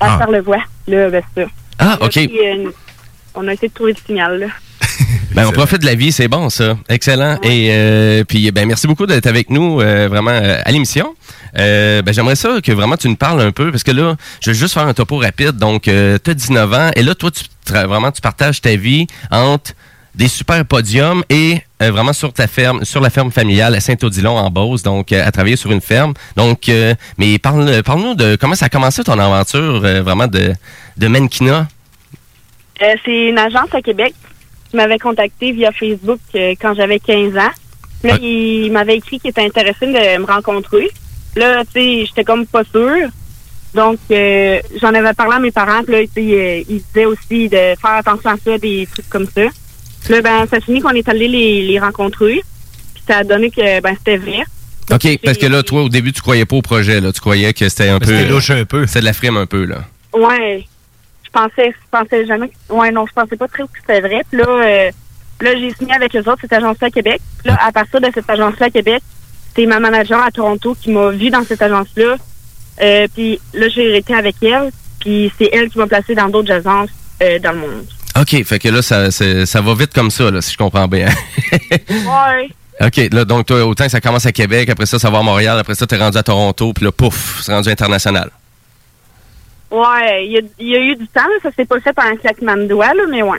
Ah. 0.00 0.18
Charlevoix, 0.18 0.62
là, 0.88 1.10
ben, 1.10 1.22
ça. 1.36 1.42
Ah, 1.78 1.98
OK. 2.00 2.10
pris, 2.10 2.30
euh, 2.44 2.70
on 3.34 3.46
a 3.46 3.52
essayé 3.52 3.68
de 3.68 3.74
trouver 3.74 3.92
le 3.92 3.98
signal, 4.04 4.38
là. 4.40 4.46
Ben, 5.34 5.46
on 5.46 5.52
profite 5.52 5.82
de 5.82 5.86
la 5.86 5.94
vie, 5.94 6.10
c'est 6.10 6.26
bon 6.26 6.50
ça. 6.50 6.76
Excellent. 6.88 7.38
Et 7.42 7.68
euh, 7.70 8.24
puis 8.24 8.50
ben 8.50 8.66
merci 8.66 8.88
beaucoup 8.88 9.06
d'être 9.06 9.26
avec 9.26 9.50
nous 9.50 9.80
euh, 9.80 10.08
vraiment 10.08 10.32
euh, 10.32 10.60
à 10.64 10.72
l'émission. 10.72 11.14
Euh, 11.56 12.02
ben 12.02 12.12
j'aimerais 12.12 12.34
ça 12.34 12.60
que 12.60 12.72
vraiment 12.72 12.96
tu 12.96 13.08
nous 13.08 13.14
parles 13.14 13.42
un 13.42 13.52
peu 13.52 13.70
parce 13.70 13.84
que 13.84 13.92
là, 13.92 14.16
je 14.40 14.50
vais 14.50 14.56
juste 14.56 14.74
faire 14.74 14.86
un 14.86 14.94
topo 14.94 15.18
rapide. 15.18 15.52
Donc 15.52 15.82
tu 15.82 15.90
as 15.90 16.34
19 16.34 16.72
ans 16.72 16.90
et 16.96 17.02
là 17.02 17.14
toi 17.14 17.30
tu 17.30 17.44
vraiment 17.72 18.10
tu 18.10 18.20
partages 18.20 18.60
ta 18.60 18.74
vie 18.74 19.06
entre 19.30 19.74
des 20.18 20.28
super 20.28 20.64
podiums 20.64 21.22
et 21.30 21.62
euh, 21.80 21.92
vraiment 21.92 22.12
sur 22.12 22.32
ta 22.32 22.48
ferme, 22.48 22.84
sur 22.84 23.00
la 23.00 23.08
ferme 23.08 23.30
familiale 23.30 23.74
à 23.76 23.80
Saint-Odilon 23.80 24.36
en 24.36 24.50
Beauce, 24.50 24.82
donc 24.82 25.12
euh, 25.12 25.24
à 25.24 25.30
travailler 25.30 25.54
sur 25.54 25.70
une 25.70 25.80
ferme. 25.80 26.12
Donc, 26.36 26.68
euh, 26.68 26.94
mais 27.18 27.38
parle, 27.38 27.82
parle-nous 27.84 28.16
de 28.16 28.36
comment 28.36 28.56
ça 28.56 28.66
a 28.66 28.68
commencé 28.68 29.04
ton 29.04 29.18
aventure 29.18 29.82
euh, 29.84 30.02
vraiment 30.02 30.26
de, 30.26 30.54
de 30.96 31.06
mannequinat. 31.06 31.68
Euh, 32.82 32.94
c'est 33.04 33.28
une 33.28 33.38
agence 33.38 33.72
à 33.72 33.80
Québec 33.80 34.12
qui 34.70 34.76
m'avait 34.76 34.98
contacté 34.98 35.52
via 35.52 35.72
Facebook 35.72 36.20
euh, 36.34 36.54
quand 36.60 36.74
j'avais 36.74 36.98
15 37.00 37.36
ans. 37.36 37.50
Là, 38.04 38.14
Ouais. 38.14 38.18
il 38.22 38.70
m'avait 38.70 38.96
écrit 38.96 39.18
qu'il 39.18 39.30
était 39.30 39.42
intéressé 39.44 39.86
de 39.86 40.18
me 40.20 40.24
rencontrer. 40.26 40.88
Là, 41.36 41.64
tu 41.64 41.72
sais, 41.80 42.04
j'étais 42.06 42.24
comme 42.24 42.46
pas 42.46 42.62
sûre. 42.64 43.08
Donc, 43.74 43.98
euh, 44.10 44.60
j'en 44.80 44.94
avais 44.94 45.12
parlé 45.14 45.34
à 45.36 45.38
mes 45.40 45.50
parents. 45.50 45.82
Puis 45.82 45.92
là, 45.92 46.00
tu 46.02 46.08
sais, 46.14 46.20
euh, 46.20 46.62
ils 46.68 46.82
disaient 46.82 47.04
aussi 47.06 47.48
de 47.48 47.56
faire 47.80 47.96
attention 47.96 48.30
à 48.30 48.36
ça, 48.42 48.56
des 48.58 48.86
trucs 48.90 49.08
comme 49.08 49.26
ça. 49.26 49.42
Puis 50.04 50.12
Là, 50.14 50.22
ben, 50.22 50.46
ça 50.48 50.60
finit 50.60 50.80
qu'on 50.80 50.90
est 50.90 51.08
allé 51.08 51.28
les, 51.28 51.62
les 51.66 51.78
rencontrer. 51.78 52.42
Puis 52.94 53.02
ça 53.06 53.18
a 53.18 53.24
donné 53.24 53.50
que, 53.50 53.80
ben, 53.80 53.94
c'était 53.98 54.16
vrai. 54.16 54.42
OK, 54.90 55.18
parce 55.22 55.36
que 55.36 55.46
là, 55.46 55.62
toi, 55.62 55.82
au 55.82 55.88
début, 55.90 56.12
tu 56.12 56.22
croyais 56.22 56.46
pas 56.46 56.56
au 56.56 56.62
projet, 56.62 57.00
là. 57.00 57.12
Tu 57.12 57.20
croyais 57.20 57.52
que 57.52 57.68
c'était 57.68 57.88
un 57.90 57.98
peu. 57.98 58.06
C'était 58.06 58.28
louche 58.28 58.50
un 58.50 58.64
peu. 58.64 58.86
C'était 58.86 59.00
de 59.00 59.04
la 59.04 59.12
frime 59.12 59.36
un 59.36 59.44
peu, 59.44 59.64
là. 59.64 59.84
Ouais. 60.14 60.64
Je 61.38 61.42
pensais, 61.54 61.72
je 61.72 61.98
pensais 61.98 62.26
jamais. 62.26 62.50
Ouais, 62.68 62.90
non, 62.90 63.06
je 63.06 63.12
pensais 63.12 63.36
pas 63.36 63.46
très 63.48 63.62
que 63.62 63.68
c'était 63.80 64.00
vrai. 64.00 64.22
Puis 64.28 64.40
là, 64.40 64.46
euh, 64.48 64.90
là 65.40 65.50
j'ai 65.56 65.72
signé 65.74 65.94
avec 65.94 66.14
eux 66.16 66.20
autres, 66.20 66.38
cette 66.40 66.52
agence-là 66.52 66.88
à 66.88 66.90
Québec. 66.90 67.20
Puis 67.38 67.48
là, 67.48 67.58
à 67.64 67.70
partir 67.70 68.00
de 68.00 68.08
cette 68.12 68.28
agence-là 68.28 68.66
à 68.66 68.70
Québec, 68.70 69.02
c'est 69.54 69.66
ma 69.66 69.78
manager 69.78 70.20
à 70.22 70.30
Toronto 70.30 70.76
qui 70.80 70.90
m'a 70.90 71.10
vu 71.10 71.30
dans 71.30 71.44
cette 71.44 71.62
agence-là. 71.62 72.16
Euh, 72.82 73.06
puis 73.14 73.40
là, 73.54 73.68
j'ai 73.68 73.96
été 73.98 74.14
avec 74.14 74.36
elle. 74.42 74.70
Puis 75.00 75.32
c'est 75.38 75.50
elle 75.52 75.68
qui 75.68 75.78
m'a 75.78 75.86
placé 75.86 76.14
dans 76.16 76.28
d'autres 76.28 76.52
agences 76.52 76.90
euh, 77.22 77.38
dans 77.38 77.52
le 77.52 77.58
monde. 77.58 77.86
OK, 78.20 78.42
fait 78.44 78.58
que 78.58 78.68
là, 78.68 78.82
ça, 78.82 79.10
c'est- 79.12 79.46
ça 79.46 79.60
va 79.60 79.74
vite 79.74 79.92
comme 79.94 80.10
ça, 80.10 80.30
là, 80.30 80.40
si 80.42 80.52
je 80.52 80.58
comprends 80.58 80.88
bien. 80.88 81.08
Ouais. 81.90 82.48
OK, 82.80 83.12
là, 83.12 83.24
donc, 83.24 83.46
toi, 83.46 83.64
autant 83.64 83.84
que 83.84 83.90
ça 83.90 84.00
commence 84.00 84.26
à 84.26 84.32
Québec, 84.32 84.68
après 84.70 84.86
ça, 84.86 84.98
ça 85.00 85.10
va 85.10 85.18
à 85.18 85.22
Montréal, 85.22 85.58
après 85.58 85.74
ça, 85.74 85.86
t'es 85.86 85.96
rendu 85.96 86.16
à 86.16 86.22
Toronto, 86.22 86.72
puis 86.72 86.84
là, 86.84 86.92
pouf, 86.92 87.40
c'est 87.42 87.52
rendu 87.52 87.68
international. 87.68 88.30
Ouais, 89.70 90.26
il 90.26 90.32
y 90.32 90.38
a, 90.38 90.40
il 90.58 90.68
y 90.68 90.76
a 90.76 90.80
eu 90.80 90.96
du 90.96 91.06
temps, 91.08 91.20
là. 91.22 91.34
ça 91.42 91.50
s'est 91.54 91.64
pas 91.66 91.78
fait 91.80 91.94
en 91.98 92.02
un 92.12 92.16
claquement 92.16 92.56
de 92.56 92.64
doigts, 92.66 92.94
là, 92.94 93.02
mais 93.10 93.22
ouais. 93.22 93.38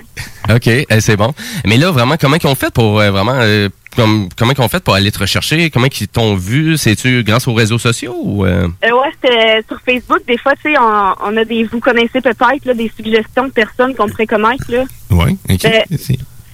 OK, 0.53 0.67
eh, 0.67 0.85
c'est 0.99 1.17
bon. 1.17 1.33
Mais 1.65 1.77
là, 1.77 1.91
vraiment, 1.91 2.15
comment 2.19 2.37
ils 2.41 2.47
ont 2.47 2.55
fait 2.55 2.71
pour 2.73 2.99
euh, 2.99 3.11
vraiment. 3.11 3.35
euh, 3.41 3.69
comme, 3.95 4.29
comment 4.37 4.53
ils 4.55 4.61
ont 4.61 4.67
fait 4.69 4.83
pour 4.83 4.93
aller 4.93 5.11
te 5.11 5.19
rechercher? 5.19 5.69
Comment 5.71 5.87
ils 5.99 6.07
t'ont 6.07 6.35
vu? 6.35 6.77
C'est-tu 6.77 7.23
grâce 7.23 7.47
aux 7.47 7.53
réseaux 7.53 7.79
sociaux 7.79 8.15
ou. 8.23 8.45
euh? 8.45 8.67
Euh, 8.85 8.91
ouais, 8.91 9.09
c'était 9.21 9.63
sur 9.67 9.79
Facebook. 9.81 10.19
Des 10.27 10.37
fois, 10.37 10.53
tu 10.63 10.71
sais, 10.71 10.77
on, 10.79 11.15
on 11.23 11.37
a 11.37 11.43
des, 11.45 11.63
vous 11.63 11.79
connaissez 11.79 12.21
peut-être, 12.21 12.73
des 12.75 12.91
suggestions 12.95 13.45
de 13.45 13.51
personnes 13.51 13.95
qu'on 13.95 14.07
pourrait 14.07 14.27
connaître, 14.27 14.65
là. 14.69 14.83
Oui, 15.09 15.37
OK. 15.49 15.65
Euh, 15.65 15.97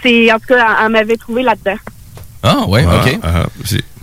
c'est, 0.01 0.31
en 0.31 0.39
tout 0.39 0.45
cas, 0.47 0.77
elle 0.85 0.91
m'avait 0.91 1.17
trouvé 1.17 1.43
là-dedans. 1.43 1.77
Ah, 2.47 2.65
ouais, 2.67 2.85
Ah, 2.87 2.95
OK. 3.05 3.19
ah, 3.23 3.45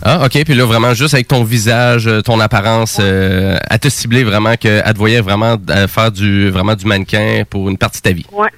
Ah, 0.01 0.25
OK. 0.25 0.43
Puis 0.43 0.53
là, 0.53 0.65
vraiment, 0.65 0.93
juste 0.93 1.13
avec 1.13 1.27
ton 1.29 1.43
visage, 1.45 2.07
euh, 2.07 2.21
ton 2.21 2.39
apparence, 2.41 2.97
euh, 2.99 3.57
à 3.69 3.79
te 3.79 3.87
cibler 3.89 4.23
vraiment, 4.25 4.55
qu'elle 4.57 4.83
te 4.83 4.97
voyait 4.97 5.21
vraiment 5.21 5.55
euh, 5.69 5.87
faire 5.87 6.11
du, 6.11 6.49
vraiment 6.49 6.75
du 6.75 6.85
mannequin 6.85 7.43
pour 7.49 7.69
une 7.69 7.77
partie 7.77 7.99
de 7.99 8.03
ta 8.03 8.11
vie. 8.11 8.25
Ouais. 8.31 8.49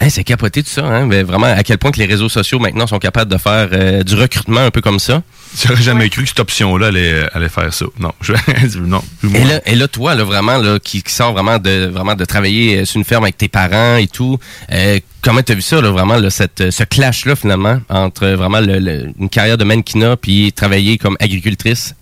Hey, 0.00 0.10
c'est 0.10 0.24
capoté 0.24 0.62
tout 0.62 0.68
ça, 0.70 0.84
hein? 0.84 1.06
Mais 1.06 1.22
vraiment, 1.22 1.46
à 1.46 1.62
quel 1.62 1.78
point 1.78 1.90
que 1.90 1.98
les 1.98 2.06
réseaux 2.06 2.28
sociaux 2.28 2.58
maintenant 2.58 2.86
sont 2.86 2.98
capables 2.98 3.30
de 3.30 3.38
faire 3.38 3.68
euh, 3.72 4.02
du 4.02 4.14
recrutement 4.14 4.60
un 4.60 4.70
peu 4.70 4.80
comme 4.80 4.98
ça. 5.00 5.22
J'aurais 5.56 5.82
jamais 5.82 6.08
cru 6.10 6.22
que 6.22 6.28
cette 6.28 6.40
option-là 6.40 6.88
allait, 6.88 7.28
allait 7.32 7.48
faire 7.48 7.72
ça. 7.72 7.86
Non, 7.98 8.12
je, 8.20 8.32
non. 8.78 9.02
Et 9.34 9.44
là, 9.44 9.60
et 9.66 9.74
là, 9.74 9.88
toi, 9.88 10.14
là, 10.14 10.24
vraiment, 10.24 10.58
là, 10.58 10.78
qui, 10.78 11.02
qui 11.02 11.12
sort 11.12 11.32
vraiment 11.32 11.58
de, 11.58 11.86
vraiment 11.86 12.14
de 12.14 12.24
travailler 12.24 12.78
euh, 12.80 12.84
sur 12.84 12.98
une 12.98 13.04
ferme 13.04 13.24
avec 13.24 13.36
tes 13.36 13.48
parents 13.48 13.96
et 13.96 14.06
tout, 14.06 14.38
euh, 14.72 15.00
comment 15.22 15.42
t'as 15.42 15.54
vu 15.54 15.62
ça, 15.62 15.80
là, 15.80 15.90
vraiment, 15.90 16.16
là, 16.16 16.30
cette, 16.30 16.70
ce 16.70 16.84
clash-là, 16.84 17.34
finalement, 17.36 17.80
entre 17.88 18.24
euh, 18.24 18.36
vraiment 18.36 18.60
le- 18.60 18.78
le- 18.78 19.06
une 19.18 19.28
carrière 19.28 19.56
de 19.58 19.64
mannequinat 19.64 20.16
puis 20.16 20.52
travailler 20.52 20.98
comme 20.98 21.16
agricultrice? 21.20 21.94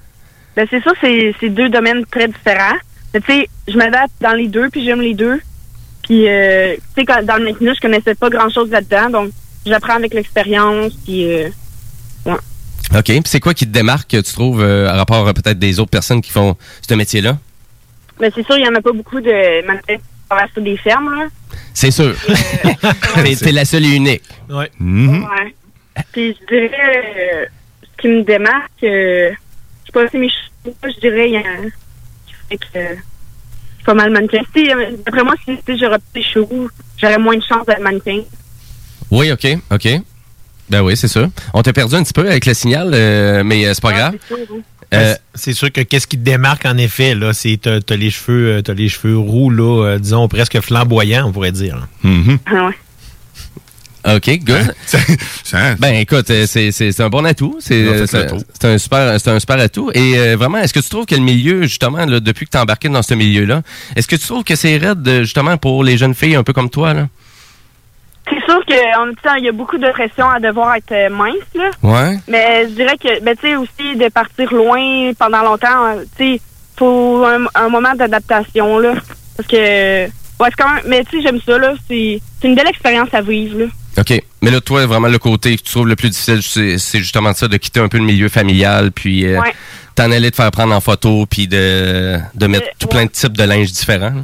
Ben, 0.56 0.66
c'est 0.70 0.82
ça, 0.82 0.90
c'est, 1.00 1.34
c'est 1.40 1.48
deux 1.50 1.68
domaines 1.68 2.04
très 2.10 2.28
différents. 2.28 2.76
Mais 3.14 3.20
tu 3.20 3.26
sais, 3.32 3.48
je 3.68 3.76
m'adapte 3.76 4.12
dans 4.20 4.32
les 4.34 4.48
deux, 4.48 4.68
puis 4.70 4.84
j'aime 4.84 5.00
les 5.00 5.14
deux. 5.14 5.40
Puis, 6.02 6.28
euh, 6.28 6.74
tu 6.96 7.04
sais, 7.04 7.22
dans 7.24 7.36
le 7.36 7.44
mannequinat, 7.44 7.74
je 7.74 7.80
connaissais 7.80 8.14
pas 8.14 8.28
grand-chose 8.30 8.70
là-dedans, 8.70 9.10
donc 9.10 9.30
j'apprends 9.64 9.94
avec 9.96 10.12
l'expérience, 10.14 10.92
puis... 11.04 11.32
Euh. 11.32 11.48
OK. 12.94 13.04
Puis 13.04 13.22
c'est 13.24 13.40
quoi 13.40 13.54
qui 13.54 13.66
te 13.66 13.72
démarque, 13.72 14.08
tu 14.08 14.22
trouves, 14.22 14.62
euh, 14.62 14.88
à 14.88 14.94
rapport 14.96 15.26
à 15.26 15.34
peut-être 15.34 15.58
des 15.58 15.80
autres 15.80 15.90
personnes 15.90 16.20
qui 16.22 16.30
font 16.30 16.56
ce 16.88 16.94
métier-là? 16.94 17.38
Mais 18.20 18.30
c'est 18.34 18.44
sûr, 18.46 18.56
il 18.56 18.64
y 18.64 18.68
en 18.68 18.74
a 18.74 18.80
pas 18.80 18.92
beaucoup 18.92 19.20
de 19.20 19.66
mannequins 19.66 19.96
qui 19.96 20.02
travaillent 20.28 20.50
sur 20.52 20.62
des 20.62 20.76
fermes, 20.78 21.14
là. 21.18 21.26
C'est 21.74 21.90
sûr. 21.90 22.14
T'es 23.24 23.36
t'es 23.40 23.52
la 23.52 23.64
seule 23.64 23.84
et 23.84 23.94
unique. 23.96 24.22
Ouais. 24.48 24.70
Ouais. 24.80 25.54
Puis 26.12 26.34
je 26.40 26.46
dirais, 26.46 26.70
euh, 27.34 27.44
ce 27.82 28.02
qui 28.02 28.08
me 28.08 28.22
démarque, 28.22 28.70
euh, 28.84 29.30
je 29.30 29.86
sais 29.86 29.92
pas 29.92 30.08
si 30.08 30.16
mes 30.18 30.28
cheveux, 30.30 30.74
je 30.94 31.00
dirais, 31.00 31.28
il 31.28 31.32
y 31.34 31.36
a 31.36 31.40
un- 31.40 31.64
qui 32.26 32.34
fait 32.48 32.56
que 32.58 32.64
euh, 32.78 32.88
je 32.94 33.74
suis 33.76 33.84
pas 33.84 33.94
mal 33.94 34.10
mannequin. 34.10 34.40
Si, 34.54 34.70
euh, 34.70 34.92
d'après 35.04 35.22
moi, 35.24 35.34
si, 35.44 35.56
si 35.66 35.78
j'aurais 35.78 35.98
plus 36.12 36.20
de 36.22 36.26
cheveux, 36.26 36.68
j'aurais 36.98 37.18
moins 37.18 37.36
de 37.36 37.42
chance 37.42 37.66
d'être 37.66 37.80
mannequin. 37.80 38.20
Oui, 39.10 39.30
OK. 39.32 39.46
OK. 39.70 39.88
Ben 40.70 40.82
oui, 40.82 40.96
c'est 40.96 41.08
sûr. 41.08 41.28
On 41.54 41.62
t'a 41.62 41.72
perdu 41.72 41.94
un 41.94 42.02
petit 42.02 42.12
peu 42.12 42.28
avec 42.28 42.46
le 42.46 42.54
signal, 42.54 42.90
euh, 42.92 43.42
mais 43.44 43.66
euh, 43.66 43.74
c'est 43.74 43.82
pas 43.82 43.92
grave. 43.92 44.14
Euh, 44.94 45.14
c'est 45.34 45.52
sûr 45.52 45.72
que 45.72 45.80
qu'est-ce 45.80 46.06
qui 46.06 46.16
te 46.16 46.22
démarque 46.22 46.64
en 46.64 46.76
effet 46.76 47.16
là, 47.16 47.32
c'est 47.32 47.58
t'as, 47.60 47.80
t'as 47.80 47.96
les 47.96 48.10
cheveux, 48.10 48.62
t'as 48.62 48.74
les 48.74 48.88
cheveux 48.88 49.18
roux 49.18 49.50
là, 49.50 49.84
euh, 49.84 49.98
disons 49.98 50.28
presque 50.28 50.60
flamboyants, 50.60 51.26
on 51.28 51.32
pourrait 51.32 51.52
dire. 51.52 51.88
Ah 52.46 52.66
ouais. 52.66 52.74
OK, 54.14 54.38
good. 54.44 54.72
ben 55.80 55.94
écoute, 55.96 56.26
c'est, 56.28 56.70
c'est, 56.70 56.92
c'est 56.92 57.02
un 57.02 57.08
bon 57.08 57.26
atout. 57.26 57.56
C'est, 57.58 58.06
un 58.62 58.78
super, 58.78 59.20
c'est 59.20 59.30
un 59.30 59.40
super 59.40 59.58
atout. 59.58 59.90
Et 59.94 60.16
euh, 60.16 60.36
vraiment, 60.36 60.58
est-ce 60.58 60.72
que 60.72 60.78
tu 60.78 60.88
trouves 60.88 61.06
que 61.06 61.16
le 61.16 61.22
milieu, 61.22 61.62
justement, 61.62 62.06
là, 62.06 62.20
depuis 62.20 62.46
que 62.46 62.52
tu 62.52 62.56
es 62.56 62.60
embarqué 62.60 62.88
dans 62.88 63.02
ce 63.02 63.14
milieu-là, 63.14 63.62
est-ce 63.96 64.06
que 64.06 64.14
tu 64.14 64.24
trouves 64.24 64.44
que 64.44 64.54
c'est 64.54 64.76
raide, 64.76 65.22
justement, 65.22 65.56
pour 65.56 65.82
les 65.82 65.98
jeunes 65.98 66.14
filles 66.14 66.36
un 66.36 66.44
peu 66.44 66.52
comme 66.52 66.70
toi, 66.70 66.94
là? 66.94 67.08
C'est 68.28 68.44
sûr 68.44 68.60
qu'en 68.66 69.06
même 69.06 69.14
temps, 69.16 69.34
il 69.38 69.44
y 69.44 69.48
a 69.48 69.52
beaucoup 69.52 69.78
de 69.78 69.88
pression 69.92 70.28
à 70.28 70.40
devoir 70.40 70.74
être 70.74 70.92
euh, 70.92 71.08
mince, 71.10 71.34
là. 71.54 71.70
Ouais. 71.82 72.18
Mais 72.28 72.64
je 72.68 72.74
dirais 72.74 72.96
que, 73.00 73.22
ben, 73.22 73.36
tu 73.36 73.46
sais, 73.48 73.56
aussi 73.56 73.96
de 73.96 74.08
partir 74.08 74.52
loin 74.52 75.12
pendant 75.18 75.42
longtemps, 75.42 75.86
euh, 75.86 76.04
tu 76.18 76.34
sais, 76.34 76.40
faut 76.76 77.24
un, 77.24 77.44
un 77.54 77.68
moment 77.68 77.94
d'adaptation, 77.94 78.78
là. 78.78 78.94
Parce 79.36 79.48
que 79.48 80.06
Ouais, 80.38 80.48
c'est 80.50 80.62
quand 80.62 80.74
même. 80.74 80.84
Mais 80.86 81.02
tu 81.04 81.16
sais, 81.16 81.22
j'aime 81.22 81.40
ça, 81.40 81.56
là. 81.56 81.72
C'est 81.88 82.20
une 82.44 82.54
belle 82.54 82.68
expérience 82.68 83.08
à 83.14 83.22
vivre, 83.22 83.58
là. 83.60 83.64
OK. 83.98 84.22
Mais 84.42 84.50
là, 84.50 84.60
toi, 84.60 84.84
vraiment, 84.84 85.08
le 85.08 85.18
côté 85.18 85.56
que 85.56 85.62
tu 85.62 85.70
trouves 85.70 85.86
le 85.88 85.96
plus 85.96 86.10
difficile, 86.10 86.42
c'est 86.78 86.98
justement 86.98 87.32
ça, 87.32 87.48
de 87.48 87.56
quitter 87.56 87.80
un 87.80 87.88
peu 87.88 87.96
le 87.96 88.04
milieu 88.04 88.28
familial, 88.28 88.92
puis 88.92 89.24
euh, 89.24 89.40
Ouais. 89.40 89.54
t'en 89.94 90.10
aller 90.10 90.30
te 90.30 90.36
faire 90.36 90.50
prendre 90.50 90.74
en 90.74 90.80
photo, 90.82 91.24
puis 91.24 91.48
de, 91.48 92.18
de 92.34 92.46
mettre 92.46 92.66
Euh, 92.66 92.70
tout 92.78 92.88
plein 92.88 93.06
de 93.06 93.10
types 93.10 93.36
de 93.36 93.44
linge 93.44 93.72
différents. 93.72 94.10
là. 94.10 94.22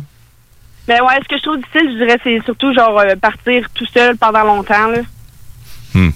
Mais 0.89 1.01
ouais, 1.01 1.15
ce 1.23 1.29
que 1.29 1.37
je 1.37 1.43
trouve 1.43 1.57
difficile, 1.59 1.91
je 1.93 2.05
dirais, 2.05 2.19
c'est 2.25 2.41
surtout, 2.45 2.75
genre, 2.75 2.99
euh, 2.99 3.15
partir 3.17 3.67
tout 3.75 3.87
seul 3.93 4.17
pendant 4.17 4.43
longtemps, 4.45 4.89
là. 4.89 5.01
Hmm. 5.95 6.09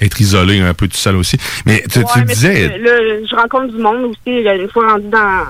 Être 0.00 0.20
isolé 0.20 0.58
un 0.60 0.72
peu 0.74 0.88
tout 0.88 0.96
seul 0.96 1.16
aussi. 1.16 1.36
Mais 1.66 1.82
tu, 1.82 2.00
tu 2.00 2.18
mais 2.20 2.24
disais. 2.24 2.78
Là, 2.78 2.90
je 3.30 3.36
rencontre 3.36 3.74
du 3.74 3.80
monde 3.82 4.04
aussi. 4.04 4.38
Une 4.38 4.68
fois 4.70 4.92
rendu 4.92 5.08
dans. 5.08 5.44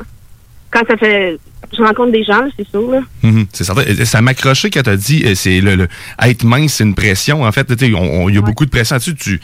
Quand 0.70 0.82
ça 0.88 0.96
fait. 0.96 1.38
Je 1.76 1.82
rencontre 1.82 2.10
des 2.12 2.24
gens, 2.24 2.48
c'est 2.56 2.68
sûr, 2.68 2.90
là. 2.90 3.00
Mhm, 3.22 3.46
c'est 3.52 3.62
certain. 3.64 4.04
Ça 4.04 4.20
m'a 4.20 4.32
accroché 4.32 4.70
quand 4.70 4.82
t'as 4.82 4.96
dit 4.96 5.22
euh, 5.26 5.34
c'est 5.34 5.60
le, 5.60 5.74
le- 5.76 5.88
être 6.22 6.42
mince, 6.44 6.74
c'est 6.74 6.84
une 6.84 6.94
pression. 6.94 7.42
En 7.44 7.52
fait, 7.52 7.64
tu 7.76 7.86
sais, 7.86 7.94
on- 7.94 8.24
on- 8.24 8.28
il 8.28 8.34
y 8.34 8.38
a 8.38 8.40
beaucoup 8.42 8.64
de 8.64 8.70
pression 8.70 8.96
là-dessus. 8.96 9.14
Tu, 9.14 9.40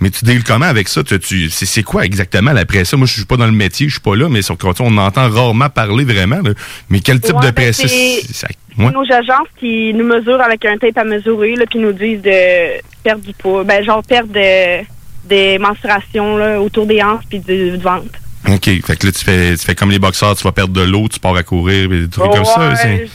mais 0.00 0.10
tu 0.10 0.24
deals 0.24 0.44
comment 0.44 0.66
avec 0.66 0.88
ça? 0.88 1.02
Tu, 1.02 1.18
tu- 1.18 1.50
c'est, 1.50 1.82
quoi 1.82 2.04
exactement 2.04 2.52
la 2.52 2.64
pression? 2.64 2.98
Moi, 2.98 3.06
je 3.06 3.14
suis 3.14 3.24
pas 3.24 3.36
dans 3.36 3.46
le 3.46 3.52
métier, 3.52 3.86
je 3.88 3.92
suis 3.92 4.00
pas 4.00 4.14
là, 4.16 4.28
mais 4.28 4.42
sur 4.42 4.56
on 4.80 4.96
entend 4.98 5.28
rarement 5.30 5.68
parler 5.70 6.04
vraiment. 6.04 6.40
là. 6.42 6.50
Mais 6.90 7.00
quel 7.00 7.20
type 7.20 7.34
Ouais, 7.34 7.40
de 7.46 7.46
ben, 7.50 7.52
pression? 7.54 7.88
c'est- 7.88 8.20
c'est- 8.26 8.32
ça- 8.34 8.48
ouais. 8.78 8.90
Nos 8.92 9.10
agences 9.12 9.48
qui 9.58 9.92
nous 9.94 10.06
mesurent 10.06 10.40
avec 10.42 10.64
un 10.64 10.76
tape 10.78 10.98
à 10.98 11.04
mesurer, 11.04 11.56
là, 11.56 11.64
puis 11.68 11.78
nous 11.78 11.92
disent 11.92 12.22
de 12.22 12.80
perdre 13.02 13.22
du 13.24 13.32
poids. 13.32 13.64
Ben, 13.64 13.82
genre, 13.84 14.02
perdre 14.02 14.32
de- 14.32 14.84
des 15.28 15.58
mensurations, 15.58 16.36
là, 16.36 16.60
autour 16.60 16.86
des 16.86 17.02
hanches, 17.02 17.24
puis 17.28 17.40
du, 17.40 17.70
du 17.72 17.76
ventre. 17.78 18.06
OK. 18.48 18.64
Fait 18.84 18.96
que 18.96 19.06
là, 19.06 19.12
tu 19.12 19.24
fais, 19.24 19.56
tu 19.56 19.64
fais 19.64 19.74
comme 19.74 19.90
les 19.90 19.98
boxeurs, 19.98 20.36
tu 20.36 20.44
vas 20.44 20.52
perdre 20.52 20.72
de 20.72 20.82
l'eau, 20.82 21.08
tu 21.08 21.18
pars 21.20 21.34
à 21.36 21.42
courir, 21.42 21.88
des 21.88 22.08
trucs 22.08 22.30
comme 22.30 22.44
ça. 22.44 22.74
C'est- 22.76 23.08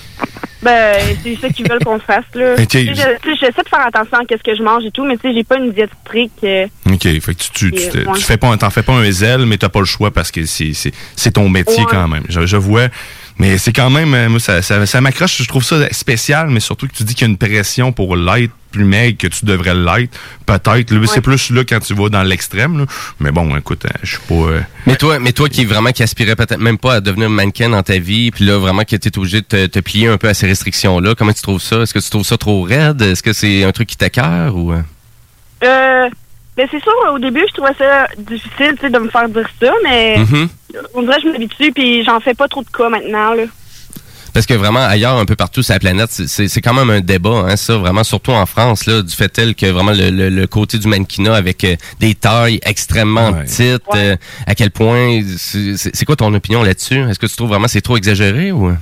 Ben, 0.64 0.96
c'est 1.24 1.36
ça 1.42 1.50
qu'ils 1.50 1.68
veulent 1.68 1.84
qu'on 1.84 1.98
fasse, 2.00 2.24
là. 2.36 2.54
Ok. 2.54 2.68
Tu 2.68 2.86
sais, 2.86 2.94
je- 2.94 2.94
tu 3.24 3.32
sais, 3.32 3.36
J'essaie 3.48 3.64
de 3.64 3.70
faire 3.70 3.80
attention 3.88 4.18
à 4.18 4.22
ce 4.30 4.44
que 4.44 4.56
je 4.56 4.62
mange 4.62 4.86
et 4.86 4.92
tout, 4.92 5.04
mais 5.04 5.16
tu 5.18 5.24
sais, 5.28 5.34
j'ai 5.34 5.44
pas 5.44 5.58
une 5.58 5.72
diète 5.72 5.90
stricte. 6.06 6.44
euh, 6.44 6.68
OK. 6.88 7.02
Fait 7.02 7.20
que 7.20 7.32
tu, 7.32 7.50
tu, 7.52 7.72
tu, 7.72 8.22
fais 8.24 8.38
pas, 8.38 8.56
t'en 8.58 8.70
fais 8.70 8.84
pas 8.84 8.94
un 8.94 9.10
zèle, 9.10 9.48
mais 9.48 9.58
t'as 9.58 9.70
pas 9.70 9.80
le 9.80 9.86
choix 9.86 10.12
parce 10.12 10.30
que 10.30 10.46
c'est, 10.46 10.74
c'est, 10.74 10.92
c'est 11.16 11.32
ton 11.32 11.50
métier 11.50 11.80
Ouais. 11.80 11.86
quand 11.90 12.08
même. 12.08 12.24
Je, 12.30 12.46
je 12.46 12.58
vois. 12.58 12.90
Mais 13.38 13.58
c'est 13.58 13.74
quand 13.74 13.90
même, 13.90 14.14
euh, 14.14 14.30
moi, 14.30 14.40
ça, 14.40 14.62
ça, 14.62 14.86
ça 14.86 15.02
m'accroche. 15.02 15.42
Je 15.42 15.48
trouve 15.48 15.64
ça 15.64 15.92
spécial, 15.92 16.50
mais 16.50 16.60
surtout 16.60 16.88
que 16.88 16.94
tu 16.94 17.04
dis 17.04 17.16
qu'il 17.16 17.28
y 17.28 17.30
a 17.30 17.32
une 17.32 17.38
pression 17.38 17.92
pour 17.92 18.16
l'être 18.16 18.54
plus 18.72 18.86
maigre 18.86 19.18
que 19.18 19.28
tu 19.28 19.46
devrais 19.46 19.74
l'être. 19.76 20.18
Peut-être. 20.46 20.92
là, 20.92 21.08
C'est 21.08 21.20
plus 21.22 21.50
là 21.50 21.64
quand 21.68 21.80
tu 21.80 21.94
vas 21.94 22.08
dans 22.10 22.24
l'extrême. 22.24 22.78
là. 22.80 22.86
Mais 23.20 23.32
bon, 23.32 23.56
écoute, 23.58 23.84
euh, 23.86 23.90
je 24.04 24.12
suis 24.12 24.20
pas. 24.28 24.34
euh, 24.36 24.62
Mais 24.88 24.96
toi, 24.96 25.20
mais 25.20 25.34
toi 25.34 25.50
qui 25.50 25.66
vraiment 25.66 25.92
qui 25.92 26.04
aspirais 26.04 26.36
peut-être 26.36 26.60
même 26.60 26.78
pas 26.78 26.96
à 26.96 27.02
devenir 27.02 27.30
mannequin 27.30 27.70
dans 27.70 27.84
ta 27.84 27.98
vie, 28.00 28.32
puis 28.32 28.46
là 28.46 28.58
vraiment 28.60 28.84
qui 28.84 28.96
étais 28.96 29.18
obligé 29.18 29.42
de 29.42 29.46
te, 29.46 29.66
te 29.66 29.80
plier 29.80 30.08
un 30.08 30.18
peu 30.18 30.30
à 30.30 30.34
ces 30.34 30.48
restrictions-là, 30.48 31.16
comment 31.16 31.34
tu 31.34 31.42
trouves 31.42 31.62
ça? 31.62 31.82
Est-ce 31.82 31.94
que 31.94 32.00
tu 32.00 32.10
trouves 32.10 32.26
ça 32.26 32.38
trop 32.38 32.62
raide? 32.62 33.02
Est-ce 33.02 33.24
que 33.24 33.34
c'est 33.34 33.64
un 33.66 33.72
truc 33.72 33.90
qui 33.90 33.98
t'écœure 33.98 34.56
ou 34.56 34.72
euh? 34.74 36.10
Mais 36.58 36.68
c'est 36.70 36.82
sûr, 36.84 36.92
au 37.14 37.18
début, 37.20 37.44
je 37.48 37.54
trouvais 37.54 37.74
ça 37.78 38.08
difficile, 38.18 38.74
tu 38.76 38.82
sais, 38.82 38.90
de 38.90 39.00
me 39.00 39.10
faire 39.10 39.30
dire 39.30 39.48
ça, 39.62 39.72
mais 39.84 40.18
Mhm. 40.18 40.50
on 40.94 41.02
dirait 41.04 41.16
que 41.18 41.22
je 41.24 41.28
m'habitue, 41.30 41.72
puis 41.72 42.04
j'en 42.04 42.20
fais 42.20 42.34
pas 42.34 42.48
trop 42.48 42.62
de 42.62 42.70
cas 42.70 42.90
maintenant, 42.90 43.34
là. 43.34 43.44
Parce 44.34 44.46
que 44.46 44.54
vraiment, 44.54 44.80
ailleurs, 44.86 45.18
un 45.18 45.26
peu 45.26 45.36
partout 45.36 45.62
sur 45.62 45.74
la 45.74 45.80
planète, 45.80 46.10
c'est- 46.10 46.28
c'est 46.28 46.48
c'est 46.48 46.62
quand 46.62 46.74
même 46.74 46.90
un 46.90 47.02
débat, 47.02 47.44
hein, 47.48 47.56
ça, 47.58 47.78
vraiment, 47.78 48.04
surtout 48.06 48.32
en 48.32 48.46
France, 48.46 48.86
là, 48.86 49.02
du 49.02 49.14
fait 49.14 49.28
tel 49.28 49.56
que 49.56 49.66
vraiment 49.66 49.92
le, 49.92 50.10
le- 50.10 50.30
le 50.30 50.48
côté 50.48 50.78
du 50.78 50.88
mannequinat 50.88 51.36
avec 51.36 51.64
euh, 51.66 51.76
des 52.00 52.16
tailles 52.16 52.60
extrêmement 52.66 53.34
petites, 53.34 53.82
euh, 53.94 54.16
à 54.48 54.56
quel 54.56 54.72
point, 54.72 55.22
c'est 55.38 55.76
c'est- 55.76 55.94
c'est 55.94 56.06
quoi 56.06 56.16
ton 56.16 56.34
opinion 56.34 56.64
là-dessus? 56.64 57.00
Est-ce 57.10 57.20
que 57.20 57.28
tu 57.28 57.36
trouves 57.36 57.50
vraiment 57.50 57.66
que 57.66 57.72
c'est 57.72 57.82
trop 57.82 57.98
exagéré 57.98 58.54
ou? 58.54 58.74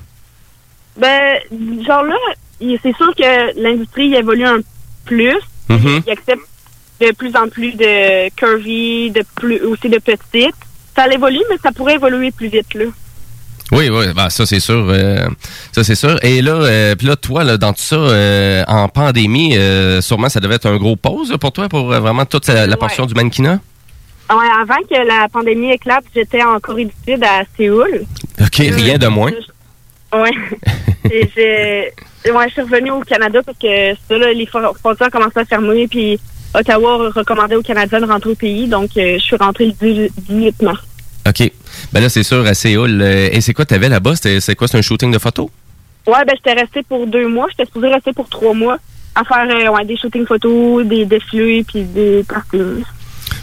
Ben, 0.98 1.40
genre 1.88 2.04
là, 2.04 2.16
c'est 2.60 2.96
sûr 2.96 3.12
que 3.16 3.60
l'industrie 3.62 4.14
évolue 4.14 4.46
un 4.46 4.60
plus. 5.06 5.38
Mhm. 5.70 6.02
Il 6.06 6.12
accepte 6.12 6.42
de 7.02 7.12
plus 7.16 7.36
en 7.36 7.48
plus 7.48 7.74
de 7.74 8.30
curvy, 8.36 9.12
de 9.12 9.24
plus 9.36 9.62
aussi 9.62 9.90
de 9.90 9.98
petites. 10.00 10.56
Ça 10.96 11.08
évolue, 11.08 11.42
mais 11.50 11.58
ça 11.64 11.72
pourrait 11.72 11.96
évoluer 11.96 12.32
plus 12.32 12.48
vite, 12.48 12.74
là. 12.74 12.86
Oui, 13.72 13.88
oui, 13.90 14.06
bah, 14.16 14.30
ça 14.32 14.46
c'est 14.48 14.60
sûr. 14.60 14.88
euh, 14.90 15.28
ça 15.72 15.84
c'est 15.84 15.94
sûr. 15.96 16.18
Et 16.24 16.42
là, 16.42 16.54
euh, 16.56 16.96
puis 16.96 17.06
là, 17.06 17.16
toi, 17.16 17.44
là, 17.44 17.58
dans 17.58 17.72
tout 17.72 17.82
ça, 17.82 17.96
euh, 17.98 18.64
en 18.68 18.88
pandémie, 18.90 19.56
euh, 19.56 20.02
sûrement 20.02 20.28
ça 20.28 20.40
devait 20.40 20.56
être 20.56 20.66
un 20.66 20.78
gros 20.78 20.96
pause 20.96 21.30
là, 21.32 21.38
pour 21.38 21.52
toi, 21.52 21.70
pour 21.70 21.94
euh, 21.94 22.00
vraiment 22.00 22.26
toute 22.26 22.48
la, 22.48 22.66
la 22.66 22.78
portion 22.78 23.06
du 23.06 23.14
mannequinat? 23.14 23.60
Ouais, 24.32 24.48
avant 24.60 24.76
que 24.90 25.08
la 25.08 25.28
pandémie 25.30 25.72
éclate, 25.72 26.04
j'étais 26.16 26.44
en 26.44 26.60
Corée 26.60 26.86
du 26.86 26.94
Sud, 27.08 27.24
à 27.24 27.44
Séoul. 27.56 28.06
OK, 28.42 28.56
rien 28.58 28.98
de 28.98 29.08
moins. 29.08 29.32
Ouais. 30.14 30.32
Et 31.12 31.30
j'ai- 31.36 32.32
ouais, 32.32 32.46
je 32.48 32.54
suis 32.54 32.62
revenue 32.64 32.92
au 32.92 33.02
Canada 33.02 33.40
parce 33.46 33.58
que 33.58 33.94
ça, 34.08 34.18
là, 34.18 34.34
les 34.34 34.46
fron- 34.48 34.74
frontières 34.80 35.12
commençaient 35.12 35.40
à 35.42 35.46
fermer, 35.46 35.88
puis 35.88 36.20
Ottawa 36.54 37.10
recommandait 37.16 37.56
aux 37.56 37.62
Canadiens 37.62 38.02
de 38.02 38.06
rentrer 38.06 38.32
au 38.32 38.36
pays, 38.36 38.68
donc 38.68 38.92
euh, 38.98 39.18
je 39.20 39.24
suis 39.24 39.36
rentrée 39.36 39.68
le 39.68 39.72
10 39.74 40.12
18 40.30 40.62
mars. 40.64 40.80
OK. 41.28 41.52
Ben 41.94 42.00
là, 42.02 42.10
c'est 42.10 42.24
sûr, 42.24 42.46
à 42.46 42.54
Séoul. 42.54 43.02
euh, 43.02 43.30
et 43.32 43.42
c'est 43.42 43.54
quoi 43.54 43.66
t'avais 43.66 43.90
là-bas? 43.90 44.14
C'est 44.16 44.56
quoi? 44.56 44.68
C'est 44.68 44.78
un 44.78 44.82
shooting 44.82 45.12
de 45.12 45.20
photos? 45.20 45.48
Ouais, 46.08 46.26
ben 46.26 46.34
j'étais 46.36 46.60
restée 46.60 46.82
pour 46.84 47.06
deux 47.06 47.28
mois. 47.28 47.46
J'étais 47.52 47.66
supposée 47.66 47.88
rester 47.90 48.14
pour 48.14 48.28
trois 48.30 48.54
mois 48.54 48.78
à 49.16 49.24
faire 49.24 49.46
euh, 49.48 49.70
ouais, 49.72 49.86
des 49.86 49.98
shootings 49.98 50.26
photos, 50.26 50.86
des 50.88 51.06
défilés, 51.06 51.64
puis 51.68 51.84
des 51.84 52.24
parties. 52.28 52.84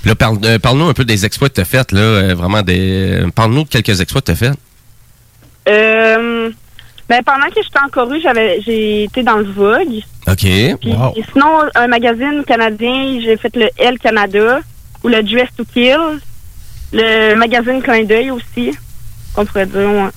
Là, 0.04 0.14
parle, 0.14 0.38
parle-nous 0.60 0.88
un 0.88 0.94
peu 0.94 1.04
des 1.04 1.24
exploits 1.24 1.48
que 1.48 1.54
t'as 1.54 1.64
fait, 1.64 1.92
là. 1.92 2.00
euh, 2.00 2.34
vraiment 2.34 2.62
des. 2.62 3.24
Parle-nous 3.34 3.64
de 3.64 3.68
quelques 3.68 4.00
exploits 4.00 4.20
que 4.20 4.26
t'as 4.26 4.34
fait. 4.34 4.52
Euh, 5.68 6.50
ben 7.08 7.22
pendant 7.22 7.46
que 7.48 7.62
j'étais 7.62 7.78
en 7.84 7.88
Corée, 7.88 8.20
j'avais 8.20 8.60
j'ai 8.62 9.04
été 9.04 9.22
dans 9.22 9.36
le 9.36 9.44
Vogue. 9.44 10.02
OK. 10.26 10.38
Puis, 10.40 10.90
et 11.16 11.24
sinon, 11.32 11.60
un 11.74 11.86
magazine 11.86 12.42
canadien, 12.46 13.20
j'ai 13.22 13.36
fait 13.36 13.54
le 13.54 13.68
L 13.78 13.98
Canada 13.98 14.60
ou 15.04 15.08
le 15.08 15.22
Dress 15.22 15.48
to 15.56 15.64
Kill. 15.72 16.20
Le 16.92 17.34
magazine 17.34 17.82
Clin 17.82 18.04
d'œil 18.04 18.30
aussi, 18.30 18.72
on 19.36 19.44
pourrait 19.44 19.66
dire. 19.66 19.88
ouais. 19.90 20.08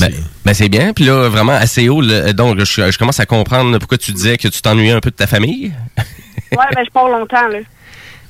Ben, 0.00 0.12
ben, 0.44 0.54
c'est 0.54 0.68
bien. 0.68 0.92
Puis 0.92 1.04
là, 1.04 1.28
vraiment, 1.28 1.58
Séoul, 1.66 2.10
euh, 2.10 2.32
donc, 2.34 2.58
je, 2.58 2.90
je 2.90 2.98
commence 2.98 3.20
à 3.20 3.26
comprendre 3.26 3.78
pourquoi 3.78 3.96
tu 3.96 4.12
disais 4.12 4.36
que 4.36 4.48
tu 4.48 4.60
t'ennuyais 4.60 4.92
un 4.92 5.00
peu 5.00 5.10
de 5.10 5.16
ta 5.16 5.26
famille. 5.26 5.72
Ouais, 6.52 6.64
ben 6.74 6.82
je 6.82 6.90
pars 6.90 7.08
longtemps, 7.10 7.46
là. 7.48 7.58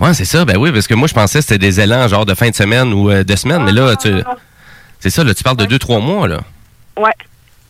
Ouais, 0.01 0.13
c'est 0.13 0.25
ça. 0.25 0.45
Ben 0.45 0.57
oui, 0.57 0.73
parce 0.73 0.89
que 0.89 0.95
moi, 0.95 1.07
je 1.07 1.15
pensais 1.15 1.39
que 1.39 1.45
c'était 1.45 1.59
des 1.59 1.79
élans 1.81 2.09
genre 2.09 2.27
de 2.27 2.35
fin 2.35 2.51
de 2.51 2.55
semaine 2.55 2.93
ou 2.93 3.11
euh, 3.13 3.23
de 3.23 3.37
semaine. 3.37 3.63
mais 3.63 3.71
là, 3.71 3.95
tu. 3.95 4.09
C'est 4.99 5.11
ça, 5.11 5.23
là, 5.23 5.33
tu 5.35 5.45
parles 5.45 5.57
de 5.57 5.67
deux, 5.67 5.79
trois 5.79 6.01
mois, 6.01 6.27
là. 6.27 6.41
Ouais. 6.97 7.13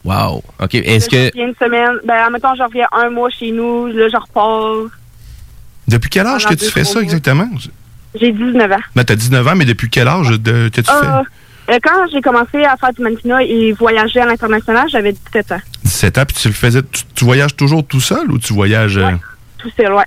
Wow. 0.08 0.42
OK. 0.60 0.74
Est-ce 0.74 1.08
que. 1.08 1.16
Je 1.16 1.26
reviens 1.28 1.48
une 1.48 1.54
semaine. 1.54 1.98
Ben, 2.06 2.26
en 2.26 2.30
même 2.30 2.40
temps, 2.40 2.54
je 2.56 2.62
reviens 2.62 2.86
un 2.92 3.10
mois 3.10 3.30
chez 3.30 3.50
nous. 3.52 3.86
Là, 3.88 4.08
je 4.10 4.16
repars. 4.16 4.90
Depuis 5.86 6.08
quel 6.10 6.26
âge 6.26 6.46
que 6.46 6.54
tu 6.54 6.70
fais 6.70 6.84
ça 6.84 6.94
mois. 6.94 7.02
exactement? 7.02 7.48
J'ai 8.18 8.32
19 8.32 8.72
ans. 8.72 8.76
Ben, 8.96 9.04
t'as 9.04 9.14
19 9.16 9.46
ans, 9.46 9.54
mais 9.56 9.64
depuis 9.66 9.90
quel 9.90 10.08
âge 10.08 10.28
de, 10.30 10.68
que 10.70 10.80
tu 10.80 10.90
Ah, 10.90 11.22
euh, 11.70 11.78
quand 11.82 12.06
j'ai 12.10 12.22
commencé 12.22 12.64
à 12.64 12.76
faire 12.78 12.92
du 12.94 13.02
mannequinat 13.02 13.42
et 13.44 13.72
voyager 13.72 14.20
à 14.20 14.26
l'international, 14.26 14.88
j'avais 14.90 15.12
17 15.12 15.52
ans. 15.52 15.60
fais 15.60 15.80
17 15.84 16.18
ans, 16.18 16.24
puis 16.26 16.36
tu 16.40 16.48
le 16.48 16.54
faisais. 16.54 16.82
Tu, 16.90 17.02
tu 17.14 17.24
voyages 17.26 17.54
toujours 17.54 17.86
tout 17.86 18.00
seul 18.00 18.30
ou 18.30 18.38
tu 18.38 18.54
voyages. 18.54 18.96
euh, 18.96 19.10
Tout 19.58 19.70
seul, 19.76 19.92
ouais. 19.92 20.04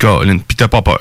Colin, 0.00 0.38
puis 0.38 0.56
t'as 0.56 0.66
pas 0.68 0.82
peur? 0.82 1.00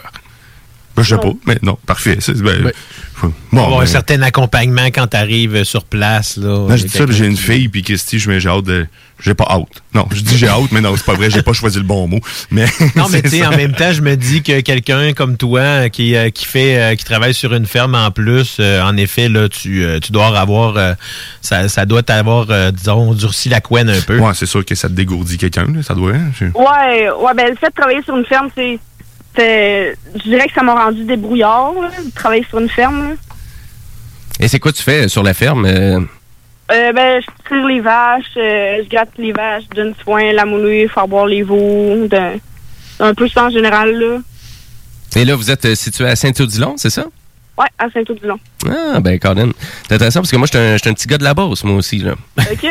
Ben, 1.00 1.04
je 1.04 1.10
sais 1.10 1.16
Non. 1.16 1.34
pas, 1.34 1.38
mais 1.48 1.58
non, 1.62 1.78
parfait. 1.86 2.18
C'est- 2.20 2.42
ben, 2.42 2.72
faut- 3.16 3.34
Bon, 3.52 3.68
bon, 3.70 3.78
un 3.78 3.80
ben, 3.82 3.86
certain 3.88 4.22
accompagnement 4.22 4.86
quand 4.88 5.08
tu 5.08 5.18
arrives 5.18 5.64
sur 5.64 5.84
place. 5.84 6.38
Là, 6.38 6.68
Là, 6.70 6.78
je 6.78 6.84
dis 6.84 6.90
ça, 6.98 7.06
puis 7.06 7.16
j'ai 7.16 7.26
une 7.26 7.36
fille, 7.38 7.68
puis 7.68 7.82
Christy, 7.84 8.20
je 8.20 8.30
mets 8.30 8.40
j'ai 8.40 8.50
hâte 8.50 8.64
de. 8.66 8.88
J'ai 9.22 9.34
pas 9.34 9.48
hâte. 9.50 9.68
Non, 9.94 10.08
je 10.14 10.22
dis 10.22 10.38
j'ai 10.38 10.48
hâte, 10.48 10.72
mais 10.72 10.80
non, 10.80 10.96
c'est 10.96 11.06
pas 11.06 11.14
vrai, 11.16 11.30
j'ai 11.30 11.42
pas 11.42 11.52
choisi 11.52 11.78
le 11.78 11.84
bon 11.84 12.08
mot. 12.08 12.20
Mais 12.52 12.66
Non, 12.96 13.10
mais 13.10 13.22
tu 13.22 13.30
sais, 13.32 13.46
en 13.46 13.50
même 13.52 13.74
temps, 13.74 13.92
je 13.92 14.02
me 14.02 14.16
dis 14.16 14.42
que 14.44 14.62
quelqu'un 14.62 15.12
comme 15.12 15.36
toi 15.36 15.60
euh, 15.60 15.90
qui, 15.90 16.16
euh, 16.16 16.30
qui 16.30 16.46
fait 16.46 16.80
euh, 16.80 16.96
qui 16.96 17.04
travaille 17.04 17.34
sur 17.34 17.54
une 17.54 17.66
ferme 17.66 17.96
en 17.96 18.12
plus, 18.12 18.58
euh, 18.62 18.82
en 18.82 18.96
effet, 18.96 19.28
là, 19.28 19.50
tu, 19.50 19.84
euh, 19.84 20.00
tu 20.00 20.14
dois 20.14 20.28
avoir 20.40 20.78
euh, 20.78 20.94
ça, 21.42 21.68
ça 21.68 21.86
doit 21.86 22.02
t'avoir, 22.04 22.46
euh, 22.50 22.72
disons, 22.72 23.14
durci 23.14 23.50
la 23.50 23.60
couenne 23.60 23.90
un 23.90 24.00
peu. 24.00 24.20
Ouais, 24.20 24.32
c'est 24.36 24.46
sûr 24.46 24.64
que 24.64 24.74
ça 24.76 24.88
te 24.88 24.94
dégourdit 24.94 25.38
quelqu'un, 25.38 25.66
là, 25.66 25.84
ça 25.84 25.96
doit. 25.96 26.14
hein, 26.14 26.32
Ouais, 26.56 27.10
ouais, 27.10 27.34
ben 27.36 27.50
le 27.50 27.56
fait 27.58 27.68
de 27.70 27.74
travailler 27.76 28.02
sur 28.06 28.16
une 28.16 28.26
ferme, 28.26 28.48
c'est. 28.56 28.80
Je 29.40 30.24
dirais 30.30 30.48
que 30.48 30.54
ça 30.54 30.64
m'a 30.64 30.74
rendu 30.84 31.04
débrouillard, 31.06 31.74
là, 31.82 31.90
de 32.06 32.12
travailler 32.12 32.46
sur 32.50 32.60
une 32.60 32.70
ferme. 32.70 33.10
là. 33.10 33.16
Et 34.40 34.48
c'est 34.48 34.60
quoi 34.60 34.72
tu 34.72 34.84
fais 34.84 35.08
sur 35.08 35.24
la 35.24 35.34
ferme? 35.34 35.66
euh? 35.66 36.00
Euh, 36.72 36.94
ben, 36.94 37.22
je 37.22 37.48
tire 37.48 37.66
les 37.68 37.80
vaches, 37.82 38.26
euh, 38.38 38.82
je 38.84 38.90
gratte 38.90 39.10
les 39.18 39.32
vaches, 39.32 39.64
je 39.72 39.76
donne 39.76 39.94
soin, 40.04 40.32
la 40.34 40.46
moulée, 40.46 40.88
faire 40.88 41.08
boire 41.08 41.26
les 41.26 41.42
veaux, 41.42 42.08
de- 42.08 42.40
un 43.00 43.14
peu 43.16 43.28
ça 43.28 43.46
en 43.46 43.50
général, 43.50 43.92
là. 43.98 44.20
Et 45.16 45.26
là, 45.26 45.36
vous 45.36 45.50
êtes 45.50 45.66
euh, 45.66 45.74
situé 45.76 46.06
à 46.06 46.16
Saint-Odilon, 46.16 46.76
c'est 46.78 46.92
ça? 46.92 47.06
Ouais, 47.58 47.66
à 47.80 47.90
Saint-Odilon. 47.90 48.40
Ah, 48.68 49.00
ben, 49.00 49.18
Colin. 49.20 49.50
C'est 49.88 49.96
intéressant 49.96 50.20
parce 50.22 50.32
que 50.32 50.38
moi, 50.38 50.48
je 50.52 50.78
suis 50.78 50.90
un, 50.90 50.94
petit 50.94 51.08
gars 51.08 51.18
de 51.18 51.24
la 51.24 51.34
Beauce, 51.34 51.64
moi 51.64 51.76
aussi, 51.76 51.98
là. 52.00 52.14
OK. 52.38 52.68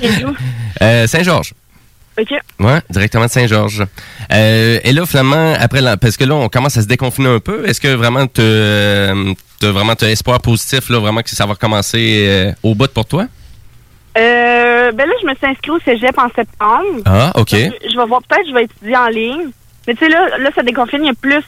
Euh, 0.80 1.06
Saint-Georges. 1.06 1.52
OK. 2.20 2.30
Ouais, 2.60 2.80
directement 2.90 3.24
de 3.24 3.30
Saint-Georges. 3.30 3.84
Euh, 4.32 4.78
et 4.84 4.92
là, 4.92 5.06
finalement, 5.06 5.54
après, 5.58 5.80
la, 5.80 5.96
parce 5.96 6.16
que 6.16 6.24
là, 6.24 6.34
on 6.34 6.48
commence 6.48 6.76
à 6.76 6.82
se 6.82 6.86
déconfiner 6.86 7.28
un 7.28 7.40
peu. 7.40 7.66
Est-ce 7.66 7.80
que 7.80 7.88
vraiment 7.88 8.26
tu 8.26 8.42
as 8.42 9.70
vraiment 9.72 9.94
t'as 9.94 10.08
espoir 10.08 10.40
positif, 10.40 10.88
là, 10.90 10.98
vraiment 10.98 11.22
que 11.22 11.30
ça 11.30 11.46
va 11.46 11.52
recommencer 11.54 12.26
euh, 12.28 12.52
au 12.62 12.74
bout 12.74 12.92
pour 12.92 13.06
toi? 13.06 13.26
Euh, 14.18 14.92
ben 14.92 15.06
là, 15.08 15.14
je 15.22 15.26
me 15.26 15.34
suis 15.34 15.46
inscrite 15.46 15.70
au 15.70 15.80
cégep 15.80 16.18
en 16.18 16.28
septembre. 16.34 17.00
Ah, 17.06 17.32
OK. 17.36 17.50
Je, 17.52 17.90
je 17.92 17.96
vais 17.96 18.06
voir, 18.06 18.20
peut-être, 18.28 18.46
je 18.48 18.54
vais 18.54 18.64
étudier 18.64 18.96
en 18.96 19.08
ligne. 19.08 19.48
Mais 19.86 19.94
tu 19.94 20.00
sais, 20.04 20.10
là, 20.10 20.36
là, 20.38 20.50
ça 20.54 20.62
déconfine, 20.62 21.00
il 21.02 21.06
y 21.06 21.10
a 21.10 21.14
plus. 21.14 21.42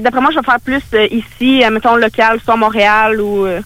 D'après 0.00 0.20
moi, 0.20 0.30
je 0.32 0.38
vais 0.38 0.44
faire 0.44 0.60
plus 0.64 0.82
euh, 0.94 1.06
ici, 1.10 1.62
euh, 1.62 1.70
mettons, 1.70 1.96
local, 1.96 2.40
soit 2.44 2.54
à 2.54 2.56
Montréal 2.56 3.20
ou. 3.20 3.44
euh, 3.46 3.60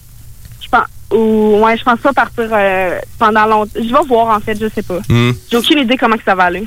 je 0.61 0.67
pense. 0.69 0.85
Ou, 1.11 1.59
ouais, 1.63 1.77
je 1.77 1.83
pense 1.83 1.99
pas 1.99 2.13
partir 2.13 2.47
euh, 2.51 2.99
pendant 3.19 3.45
longtemps. 3.45 3.71
Je 3.75 3.93
vais 3.93 4.07
voir, 4.07 4.35
en 4.35 4.39
fait, 4.39 4.57
je 4.59 4.67
sais 4.73 4.81
pas. 4.83 4.99
Hmm. 5.09 5.31
J'ai 5.49 5.57
aucune 5.57 5.79
idée 5.79 5.97
comment 5.97 6.15
que 6.17 6.23
ça 6.23 6.35
va 6.35 6.43
aller. 6.45 6.65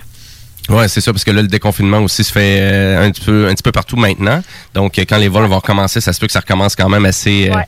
Ouais, 0.68 0.88
c'est 0.88 1.00
ça, 1.02 1.12
parce 1.12 1.24
que 1.24 1.30
là, 1.30 1.42
le 1.42 1.48
déconfinement 1.48 1.98
aussi 1.98 2.24
se 2.24 2.32
fait 2.32 2.58
euh, 2.60 3.06
un, 3.06 3.10
petit 3.10 3.24
peu, 3.24 3.46
un 3.48 3.54
petit 3.54 3.62
peu 3.62 3.72
partout 3.72 3.96
maintenant. 3.96 4.42
Donc, 4.72 4.98
euh, 4.98 5.04
quand 5.08 5.18
les 5.18 5.28
vols 5.28 5.46
vont 5.46 5.56
recommencer, 5.56 6.00
ça 6.00 6.12
se 6.12 6.20
peut 6.20 6.26
que 6.26 6.32
ça 6.32 6.40
recommence 6.40 6.74
quand 6.74 6.88
même 6.88 7.04
assez. 7.04 7.50
euh, 7.50 7.54
Ouais. 7.54 7.64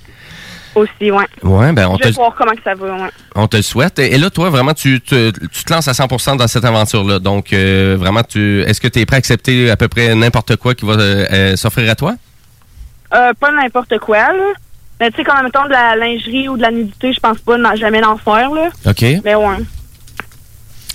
Aussi, 0.75 1.11
ouais. 1.11 1.25
ouais, 1.43 1.73
ben, 1.73 1.89
on 1.89 1.97
je 1.97 2.05
vais 2.05 2.11
te, 2.11 2.17
voir 2.17 2.35
comment 2.37 2.53
que 2.53 2.63
ça 2.63 2.75
va, 2.75 2.87
ouais. 2.87 3.11
on 3.35 3.47
te 3.49 3.57
le 3.57 3.63
souhaite. 3.63 3.99
Et, 3.99 4.15
et 4.15 4.19
là, 4.19 4.29
toi, 4.29 4.51
vraiment, 4.51 4.75
tu 4.75 5.01
te, 5.01 5.31
tu 5.31 5.65
te 5.65 5.73
lances 5.73 5.89
à 5.89 5.93
100% 5.93 6.37
dans 6.37 6.47
cette 6.49 6.67
aventure-là. 6.67 7.19
Donc, 7.19 7.55
euh, 7.55 7.97
vraiment, 7.99 8.23
tu, 8.23 8.61
est-ce 8.61 8.79
que 8.83 8.89
tu 8.89 9.01
es 9.01 9.07
prêt 9.07 9.17
à 9.17 9.19
accepter 9.19 9.71
à 9.71 9.77
peu 9.79 9.89
près 9.89 10.15
n'importe 10.15 10.57
quoi 10.57 10.75
qui 10.75 10.85
va 10.85 11.57
s'offrir 11.57 11.91
à 11.91 11.95
toi? 11.95 12.15
Euh, 13.15 13.33
pas 13.41 13.53
n'importe 13.53 13.99
quoi, 14.01 14.19
là. 14.19 14.53
Mais 15.01 15.11
tu 15.11 15.17
sais, 15.17 15.25
comme, 15.25 15.43
mettons, 15.43 15.65
de 15.65 15.71
la 15.71 15.95
lingerie 15.97 16.49
ou 16.49 16.57
de 16.57 16.63
la 16.63 16.71
nudité, 16.71 17.13
je 17.13 17.21
pense 17.21 17.39
pas 17.39 17.57
jamais 17.77 18.01
d'en 18.01 18.17
faire, 18.17 18.51
là. 18.51 18.71
OK. 18.87 19.05
Mais 19.25 19.35
ouais. 19.35 19.57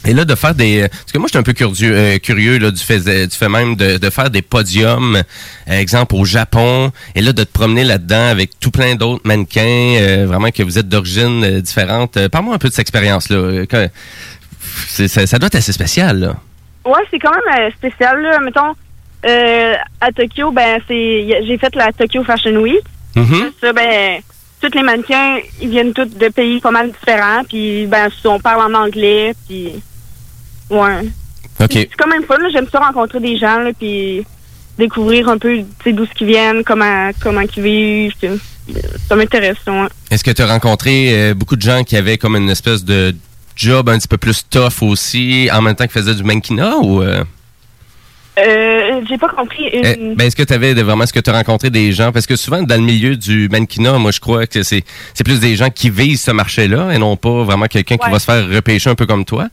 Et 0.04 0.14
là, 0.16 0.26
de 0.26 0.34
faire 0.34 0.56
des... 0.56 0.88
Parce 0.90 1.12
que 1.12 1.20
moi, 1.20 1.28
je 1.28 1.34
suis 1.34 1.38
un 1.38 1.44
peu 1.44 1.54
curieux, 1.54 1.96
euh, 1.96 2.18
curieux 2.18 2.58
là, 2.58 2.72
du, 2.72 2.82
fait, 2.84 3.00
du 3.28 3.36
fait 3.36 3.50
même 3.50 3.76
de, 3.76 4.00
de 4.00 4.10
faire 4.10 4.32
des 4.32 4.42
podiums, 4.42 5.18
euh, 5.18 5.80
exemple 5.80 6.16
au 6.16 6.26
Japon, 6.26 6.92
et 7.14 7.22
là, 7.22 7.34
de 7.34 7.44
te 7.44 7.52
promener 7.52 7.84
là-dedans 7.84 8.30
avec 8.30 8.60
tout 8.60 8.72
plein 8.72 8.96
d'autres 8.96 9.22
mannequins, 9.26 9.62
euh, 10.00 10.26
vraiment 10.28 10.50
que 10.50 10.64
vous 10.64 10.80
êtes 10.80 10.90
d'origine 10.90 11.44
euh, 11.44 11.62
différente. 11.62 12.18
Euh, 12.18 12.30
Parle-moi 12.30 12.56
un 12.56 12.58
peu 12.58 12.70
de 12.70 12.74
cette 12.74 12.82
expérience-là. 12.82 13.38
Euh, 13.38 13.88
Ça, 14.88 15.28
ça 15.28 15.38
doit 15.38 15.48
être 15.48 15.56
assez 15.56 15.74
spécial, 15.74 16.20
là. 16.20 16.36
Ouais, 16.84 17.02
c'est 17.12 17.20
quand 17.20 17.32
même 17.32 17.60
euh, 17.60 17.70
spécial, 17.78 18.20
là. 18.24 18.40
Mettons, 18.40 18.74
euh, 19.28 19.76
à 20.00 20.12
Tokyo, 20.12 20.52
ben, 20.52 20.80
c'est, 20.88 21.44
j'ai 21.46 21.58
fait 21.60 21.76
la 21.76 21.92
Tokyo 21.92 22.24
Fashion 22.24 22.56
Week. 22.56 22.82
Mhm. 23.16 23.52
Ça, 23.60 23.74
ben, 23.74 24.22
tous 24.62 24.76
les 24.76 24.84
mannequins, 24.84 25.40
ils 25.62 25.70
viennent 25.70 25.94
tous 25.94 26.06
de 26.06 26.30
pays 26.30 26.60
pas 26.60 26.72
mal 26.72 26.92
différents, 26.92 27.44
puis, 27.48 27.88
ben, 27.88 28.10
on 28.26 28.40
parle 28.40 28.74
en 28.74 28.78
anglais, 28.78 29.34
puis, 29.48 29.74
ouais. 30.70 31.10
C'est 31.60 31.90
quand 31.98 32.08
même 32.08 32.24
fun. 32.24 32.38
J'aime 32.52 32.68
ça 32.72 32.80
rencontrer 32.80 33.20
des 33.20 33.38
gens, 33.38 33.60
là, 33.60 33.72
puis 33.78 34.26
découvrir 34.78 35.30
un 35.30 35.38
peu, 35.38 35.60
d'où 35.86 36.06
ce 36.06 36.14
qu'ils 36.14 36.28
viennent, 36.28 36.64
comment, 36.64 37.12
comment 37.20 37.42
ils 37.42 37.62
vivent. 37.64 38.14
puis, 38.20 38.30
Ça 39.08 39.16
m'intéresse, 39.16 39.58
ouais. 39.68 39.88
Est-ce 40.10 40.24
que 40.24 40.32
tu 40.32 40.42
as 40.42 40.48
rencontré 40.48 41.10
euh, 41.14 41.34
beaucoup 41.34 41.56
de 41.56 41.62
gens 41.62 41.84
qui 41.84 41.98
avaient 41.98 42.18
comme 42.18 42.36
une 42.36 42.50
espèce 42.50 42.84
de 42.84 43.16
job 43.56 43.90
un 43.90 43.98
petit 44.00 44.08
peu 44.08 44.18
plus 44.18 44.44
tough 44.50 44.82
aussi, 44.82 45.50
en 45.54 45.62
même 45.62 45.76
temps 45.76 45.84
qu'ils 45.84 46.02
faisaient 46.02 46.16
du 46.16 46.24
mannequinat 46.24 46.78
ou... 46.78 47.02
euh, 47.04 47.24
Euh, 48.40 49.02
j'ai 49.10 49.18
pas 49.18 49.28
compris 49.28 49.64
une... 49.74 49.86
Eh, 49.86 50.16
ben, 50.16 50.26
est-ce 50.28 50.36
que 50.38 50.44
tu 50.44 50.54
avais 50.54 50.74
vraiment 50.74 51.04
est-ce 51.04 51.12
que 51.14 51.20
tu 51.20 51.30
as 51.30 51.34
rencontré 51.34 51.70
des 51.70 51.92
gens? 51.92 52.12
Parce 52.14 52.26
que 52.26 52.36
souvent 52.38 52.64
dans 52.64 52.76
le 52.76 52.82
milieu 52.82 53.18
du 53.18 53.50
mannequinat, 53.50 53.98
moi 53.98 54.12
je 54.12 54.20
crois 54.22 54.48
que 54.48 54.64
c'est 54.64 54.84
c'est 55.14 55.24
plus 55.26 55.40
des 55.42 55.56
gens 55.58 55.70
qui 55.70 55.90
visent 55.90 56.22
ce 56.22 56.32
marché-là 56.32 56.92
et 56.94 56.98
non 56.98 57.18
pas 57.18 57.44
vraiment 57.44 57.66
quelqu'un 57.66 57.98
qui 57.98 58.10
va 58.10 58.20
se 58.20 58.26
faire 58.26 58.48
repêcher 58.48 58.90
un 58.90 58.96
peu 58.96 59.06
comme 59.06 59.26
toi. 59.26 59.48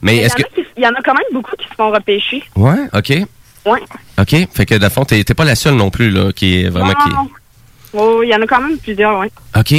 Mais 0.00 0.16
il, 0.16 0.22
y 0.22 0.24
est-ce 0.24 0.34
que 0.36 0.42
qui- 0.42 0.64
il 0.78 0.82
y 0.82 0.86
en 0.86 0.90
a 0.94 1.02
quand 1.04 1.12
même 1.14 1.24
beaucoup 1.32 1.54
qui 1.58 1.68
se 1.68 1.74
font 1.74 1.90
repêcher. 1.90 2.42
Ouais, 2.56 2.88
OK. 2.94 3.10
Ouais. 3.66 3.80
OK, 4.18 4.48
fait 4.52 4.66
que 4.66 4.74
dans 4.76 4.86
le 4.86 4.90
fond 4.90 5.04
t'es 5.04 5.22
pas 5.24 5.44
la 5.44 5.54
seule 5.54 5.74
non 5.74 5.90
plus 5.90 6.10
là 6.10 6.32
qui 6.32 6.62
est 6.62 6.68
vraiment 6.70 6.94
qui 6.94 7.10
Non. 7.10 7.28
Oh, 7.94 8.22
il 8.24 8.30
y 8.30 8.34
en 8.34 8.40
a 8.40 8.46
quand 8.46 8.62
même 8.62 8.78
plusieurs, 8.78 9.18
ouais. 9.18 9.30
OK. 9.56 9.72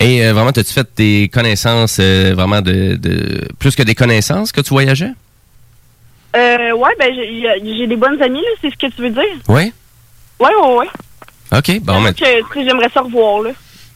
Et 0.00 0.26
euh, 0.26 0.32
vraiment 0.32 0.50
t'as-tu 0.50 0.72
fait 0.72 0.88
des 0.96 1.30
connaissances 1.32 1.98
euh, 2.00 2.32
vraiment 2.34 2.60
de, 2.60 2.96
de 2.96 3.46
plus 3.60 3.76
que 3.76 3.82
des 3.84 3.94
connaissances 3.94 4.50
que 4.50 4.60
tu 4.60 4.70
voyageais? 4.70 5.12
Euh, 6.36 6.72
ouais, 6.72 6.90
ben, 6.98 7.12
j'ai 7.14 7.86
des 7.86 7.96
bonnes 7.96 8.20
amies, 8.22 8.40
là, 8.40 8.48
c'est 8.60 8.70
ce 8.70 8.76
que 8.76 8.92
tu 8.94 9.02
veux 9.02 9.10
dire? 9.10 9.22
Ouais. 9.48 9.72
Ouais, 10.40 10.50
ouais, 10.62 10.74
ouais. 10.78 10.86
OK, 11.56 11.80
bon 11.82 12.00
mais 12.00 12.12
j'aimerais 12.56 12.88
ça 12.92 13.00
revoir, 13.02 13.42
là. 13.42 13.50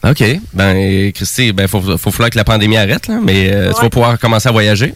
OK. 0.09 0.23
Ben 0.53 1.11
Christy, 1.11 1.51
ben 1.51 1.67
faut 1.67 1.81
faut 1.97 2.11
falloir 2.11 2.29
que 2.29 2.37
la 2.37 2.45
pandémie 2.45 2.77
arrête 2.77 3.07
là, 3.07 3.19
mais 3.21 3.53
euh, 3.53 3.73
tu 3.73 3.81
vas 3.81 3.89
pouvoir 3.89 4.17
commencer 4.17 4.47
à 4.47 4.51
voyager. 4.53 4.93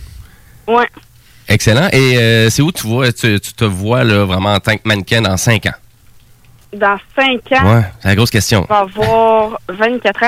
Ouais. 0.67 0.87
Excellent. 1.49 1.89
Et 1.91 2.17
euh, 2.17 2.49
c'est 2.49 2.61
où 2.61 2.71
tu 2.71 2.87
vois, 2.87 3.11
tu, 3.11 3.37
tu 3.41 3.53
te 3.53 3.65
vois 3.65 4.05
là, 4.05 4.23
vraiment 4.23 4.53
en 4.53 4.59
tant 4.61 4.77
que 4.77 4.81
mannequin 4.85 5.21
dans 5.21 5.35
5 5.35 5.65
ans? 5.65 5.73
Dans 6.73 6.97
5 7.17 7.51
ans, 7.61 7.75
Ouais, 7.75 7.83
c'est 7.99 8.07
la 8.07 8.15
grosse 8.15 8.31
question. 8.31 8.65
on 8.69 8.73
va 8.73 8.79
avoir 8.79 9.59
24 9.67 10.23
ans. 10.23 10.27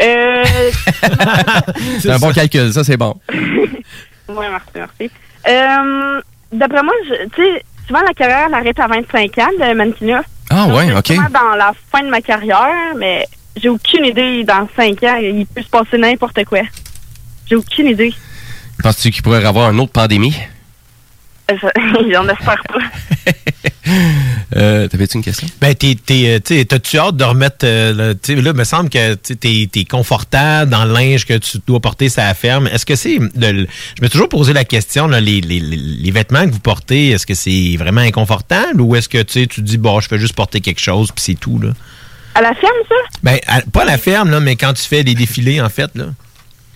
Euh, 0.00 0.44
C'est 2.00 2.10
un 2.10 2.18
bon 2.18 2.32
calcul, 2.32 2.72
ça 2.72 2.82
c'est 2.84 2.96
bon. 2.96 3.20
ouais, 3.32 4.48
merci, 4.48 4.68
merci. 4.74 5.10
Euh, 5.48 6.20
D'après 6.52 6.82
moi, 6.82 6.92
tu 7.34 7.42
sais, 7.42 7.64
souvent 7.86 8.02
la 8.02 8.12
carrière 8.12 8.46
elle 8.48 8.54
arrête 8.54 8.78
à 8.78 8.86
25 8.86 9.38
ans, 9.38 9.50
le 9.58 9.74
mannequinat. 9.74 10.22
Ah 10.50 10.66
ouais, 10.66 10.92
ok. 10.92 11.16
dans 11.32 11.56
la 11.56 11.72
fin 11.90 12.02
de 12.02 12.10
ma 12.10 12.20
carrière, 12.20 12.94
mais 12.96 13.26
j'ai 13.56 13.68
aucune 13.68 14.04
idée, 14.04 14.44
dans 14.44 14.68
5 14.76 15.02
ans, 15.04 15.16
il 15.16 15.46
peut 15.46 15.62
se 15.62 15.68
passer 15.68 15.98
n'importe 15.98 16.44
quoi. 16.44 16.60
J'ai 17.46 17.56
aucune 17.56 17.86
idée. 17.86 18.14
Penses-tu 18.82 19.10
qu'il 19.10 19.22
pourrait 19.22 19.42
y 19.42 19.46
avoir 19.46 19.70
une 19.70 19.80
autre 19.80 19.92
pandémie? 19.92 20.36
J'en 21.48 22.28
espère 22.28 22.62
pas. 22.68 22.78
Euh, 24.54 24.86
T'avais-tu 24.86 25.16
une 25.16 25.24
question? 25.24 25.48
Ben, 25.62 25.74
t'es, 25.74 25.94
t'es, 26.04 26.38
euh, 26.52 26.64
t'as-tu 26.64 26.98
hâte 26.98 27.16
de 27.16 27.24
remettre, 27.24 27.64
euh, 27.64 28.14
le- 28.28 28.34
là, 28.42 28.50
il 28.50 28.56
me 28.58 28.64
semble 28.64 28.90
que 28.90 29.14
t'es, 29.14 29.66
t'es 29.72 29.84
confortable 29.86 30.70
dans 30.70 30.84
le 30.84 30.92
linge 30.92 31.24
que 31.24 31.38
tu 31.38 31.56
dois 31.66 31.80
porter 31.80 32.10
ça 32.10 32.24
la 32.26 32.34
ferme. 32.34 32.66
Est-ce 32.66 32.84
que 32.84 32.94
c'est, 32.94 33.14
je 33.14 33.20
me 33.48 33.66
suis 34.02 34.10
toujours 34.10 34.28
posé 34.28 34.52
la 34.52 34.64
question, 34.66 35.06
là, 35.08 35.20
les, 35.22 35.40
les, 35.40 35.58
les- 35.58 36.10
vêtements 36.10 36.44
que 36.46 36.50
vous 36.52 36.58
portez, 36.60 37.12
est-ce 37.12 37.24
que 37.24 37.32
c'est 37.32 37.76
vraiment 37.78 38.02
inconfortable 38.02 38.82
ou 38.82 38.94
est-ce 38.94 39.08
que 39.08 39.22
tu 39.22 39.48
tu 39.48 39.62
dis, 39.62 39.78
bon, 39.78 40.00
je 40.00 40.08
fais 40.08 40.18
juste 40.18 40.34
porter 40.34 40.60
quelque 40.60 40.80
chose 40.82 41.10
puis 41.12 41.24
c'est 41.24 41.40
tout, 41.40 41.58
là? 41.58 41.70
À 42.34 42.42
la 42.42 42.52
ferme, 42.54 42.76
ça? 42.86 42.94
Ben, 43.22 43.38
à- 43.46 43.62
pas 43.62 43.82
à 43.82 43.86
la 43.86 43.96
ferme, 43.96 44.30
là, 44.30 44.40
mais 44.40 44.56
quand 44.56 44.74
tu 44.74 44.82
fais 44.82 45.02
des 45.02 45.14
défilés, 45.14 45.62
en 45.62 45.70
fait, 45.70 45.90
là. 45.94 46.08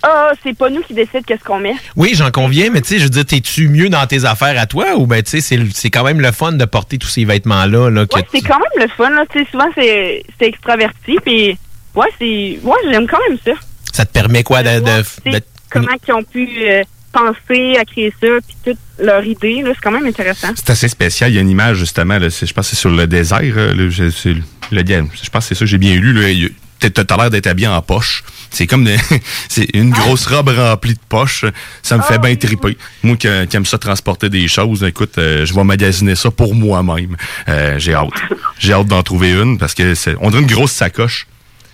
Ah, 0.02 0.32
c'est 0.42 0.56
pas 0.56 0.70
nous 0.70 0.82
qui 0.82 0.94
décident 0.94 1.22
qu'est-ce 1.26 1.42
qu'on 1.42 1.58
met. 1.58 1.74
Oui, 1.96 2.12
j'en 2.14 2.30
conviens, 2.30 2.70
mais 2.70 2.80
tu 2.80 2.88
sais, 2.88 2.98
je 2.98 3.04
veux 3.04 3.10
dire, 3.10 3.24
t'es-tu 3.24 3.68
mieux 3.68 3.88
dans 3.88 4.06
tes 4.06 4.24
affaires 4.24 4.58
à 4.60 4.66
toi 4.66 4.94
ou 4.96 5.06
ben, 5.06 5.22
tu 5.22 5.30
sais, 5.30 5.40
c'est, 5.40 5.56
le- 5.56 5.68
c'est 5.74 5.90
quand 5.90 6.04
même 6.04 6.20
le 6.20 6.30
fun 6.32 6.52
de 6.52 6.64
porter 6.64 6.98
tous 6.98 7.08
ces 7.08 7.24
vêtements-là, 7.24 7.90
là, 7.90 8.06
que 8.06 8.16
Ouais, 8.16 8.26
c'est 8.32 8.40
quand 8.42 8.58
même 8.58 8.84
le 8.84 8.88
fun, 8.88 9.10
là. 9.10 9.24
Tu 9.32 9.40
sais, 9.42 9.50
souvent, 9.50 9.68
c'est 9.74 10.22
c'est 10.38 10.46
extraverti, 10.46 11.16
puis 11.24 11.58
ouais, 11.94 12.06
c'est... 12.18 12.58
Ouais, 12.62 12.76
j'aime 12.90 13.06
quand 13.08 13.18
même 13.28 13.38
ça. 13.44 13.52
ça 13.92 14.04
te 14.04 14.12
permet 14.12 14.42
quoi 14.42 14.62
de, 14.62 14.80
de- 14.80 15.40
comment 15.70 15.88
ils 16.06 16.12
ont 16.12 16.22
pu 16.22 16.48
euh, 16.68 16.82
penser 17.12 17.76
à 17.78 17.84
créer 17.84 18.12
ça, 18.20 18.28
puis 18.46 18.56
toute 18.64 18.78
leur 19.04 19.24
idée, 19.24 19.62
là, 19.62 19.70
c'est 19.74 19.80
quand 19.82 19.90
même 19.90 20.06
intéressant. 20.06 20.48
C'est 20.54 20.70
assez 20.70 20.88
spécial. 20.88 21.30
Il 21.32 21.34
y 21.34 21.38
a 21.38 21.40
une 21.40 21.50
image, 21.50 21.78
justement, 21.78 22.18
là, 22.18 22.30
c'est- 22.30 22.46
je 22.46 22.52
pense 22.54 22.66
que 22.70 22.76
c'est 22.76 22.80
sur 22.80 22.90
le 22.90 23.06
désert. 23.06 23.40
euh, 23.42 23.74
là, 23.74 23.88
je, 23.90 24.10
c'est 24.10 24.34
le, 24.34 24.42
le- 24.70 24.84
je 25.22 25.30
pense 25.30 25.44
que 25.44 25.48
c'est 25.48 25.54
ça 25.54 25.60
que 25.60 25.66
j'ai 25.66 25.78
bien 25.78 25.96
lu. 25.96 26.12
Là, 26.12 26.48
T'as 26.78 26.90
t'as 26.90 27.16
l'air 27.16 27.30
d'être 27.30 27.46
habillé 27.46 27.68
en 27.68 27.80
poche. 27.82 28.22
C'est 28.50 28.66
comme 28.66 28.84
de- 28.84 28.96
c'est 29.48 29.66
une 29.74 29.90
grosse 29.90 30.26
robe 30.26 30.48
remplie 30.50 30.94
de 30.94 31.00
poches. 31.08 31.44
Ça 31.82 31.96
me 31.96 32.02
fait 32.02 32.18
bien 32.18 32.36
triper. 32.36 32.76
Moi 33.02 33.16
qui, 33.16 33.28
qui 33.48 33.56
aime 33.56 33.66
ça 33.66 33.78
transporter 33.78 34.28
des 34.28 34.46
choses, 34.48 34.82
écoute, 34.84 35.18
euh, 35.18 35.46
je 35.46 35.54
vais 35.54 35.64
magasiner 35.64 36.14
ça 36.14 36.30
pour 36.30 36.54
moi-même. 36.54 37.16
Euh, 37.48 37.78
j'ai 37.78 37.94
hâte. 37.94 38.10
J'ai 38.58 38.72
hâte 38.72 38.86
d'en 38.86 39.02
trouver 39.02 39.32
une 39.32 39.58
parce 39.58 39.74
que 39.74 39.94
c'est, 39.94 40.16
on 40.20 40.30
dirait 40.30 40.42
une 40.42 40.48
grosse 40.48 40.72
sacoche. 40.72 41.26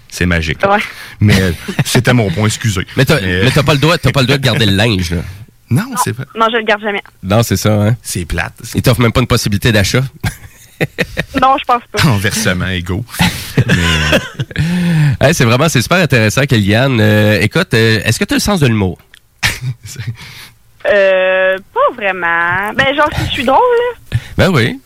C'est 0.09 0.27
magique. 0.27 0.59
Mais 1.21 1.41
euh, 1.41 1.53
c'était 1.85 2.13
mon 2.13 2.31
point, 2.31 2.47
excusez. 2.47 2.87
Mais 2.97 3.05
t'as 3.05 3.21
mais 3.21 3.51
t'as 3.51 3.63
pas 3.63 3.73
le 3.75 3.79
droit, 3.79 3.97
t'as 3.99 4.11
pas 4.13 4.21
le 4.21 4.27
droit 4.27 4.37
de 4.39 4.43
garder 4.45 4.67
le 4.67 4.73
linge, 4.77 5.11
là. 5.13 5.23
Non, 5.71 5.85
c'est 6.05 6.13
pas. 6.13 6.25
Non, 6.39 6.47
je 6.53 6.59
le 6.59 6.65
garde 6.65 6.83
jamais. 6.83 7.01
Non, 7.23 7.43
c'est 7.43 7.57
ça, 7.57 7.73
hein? 7.73 7.97
C'est 8.03 8.25
plate. 8.27 8.53
Ils 8.75 8.83
t'offrent 8.83 9.01
même 9.01 9.13
pas 9.13 9.21
une 9.21 9.27
possibilité 9.27 9.73
d'achat. 9.73 10.03
Non, 11.41 11.57
je 11.59 11.65
pense 11.65 11.83
pas. 11.93 12.03
En 12.09 12.17
versement 12.19 12.69
égaux. 12.69 13.05
Hey, 15.21 15.35
c'est 15.35 15.45
vraiment, 15.45 15.69
c'est 15.69 15.83
super 15.83 15.99
intéressant, 15.99 16.43
Kellyanne. 16.47 16.99
Euh, 17.01 17.39
écoute, 17.41 17.73
euh, 17.75 18.01
est-ce 18.05 18.19
que 18.19 18.25
tu 18.25 18.35
as 18.35 18.37
le 18.37 18.41
sens 18.41 18.61
de 18.61 18.67
l'humour? 18.67 18.99
Euh, 20.85 21.59
pas 21.73 21.95
vraiment. 21.95 22.73
Ben, 22.77 22.93
genre, 22.97 23.09
si 23.17 23.27
je 23.27 23.31
suis 23.35 23.45
drôle, 23.45 23.59
là. 24.13 24.19
Ben 24.37 24.51
oui. 24.51 24.81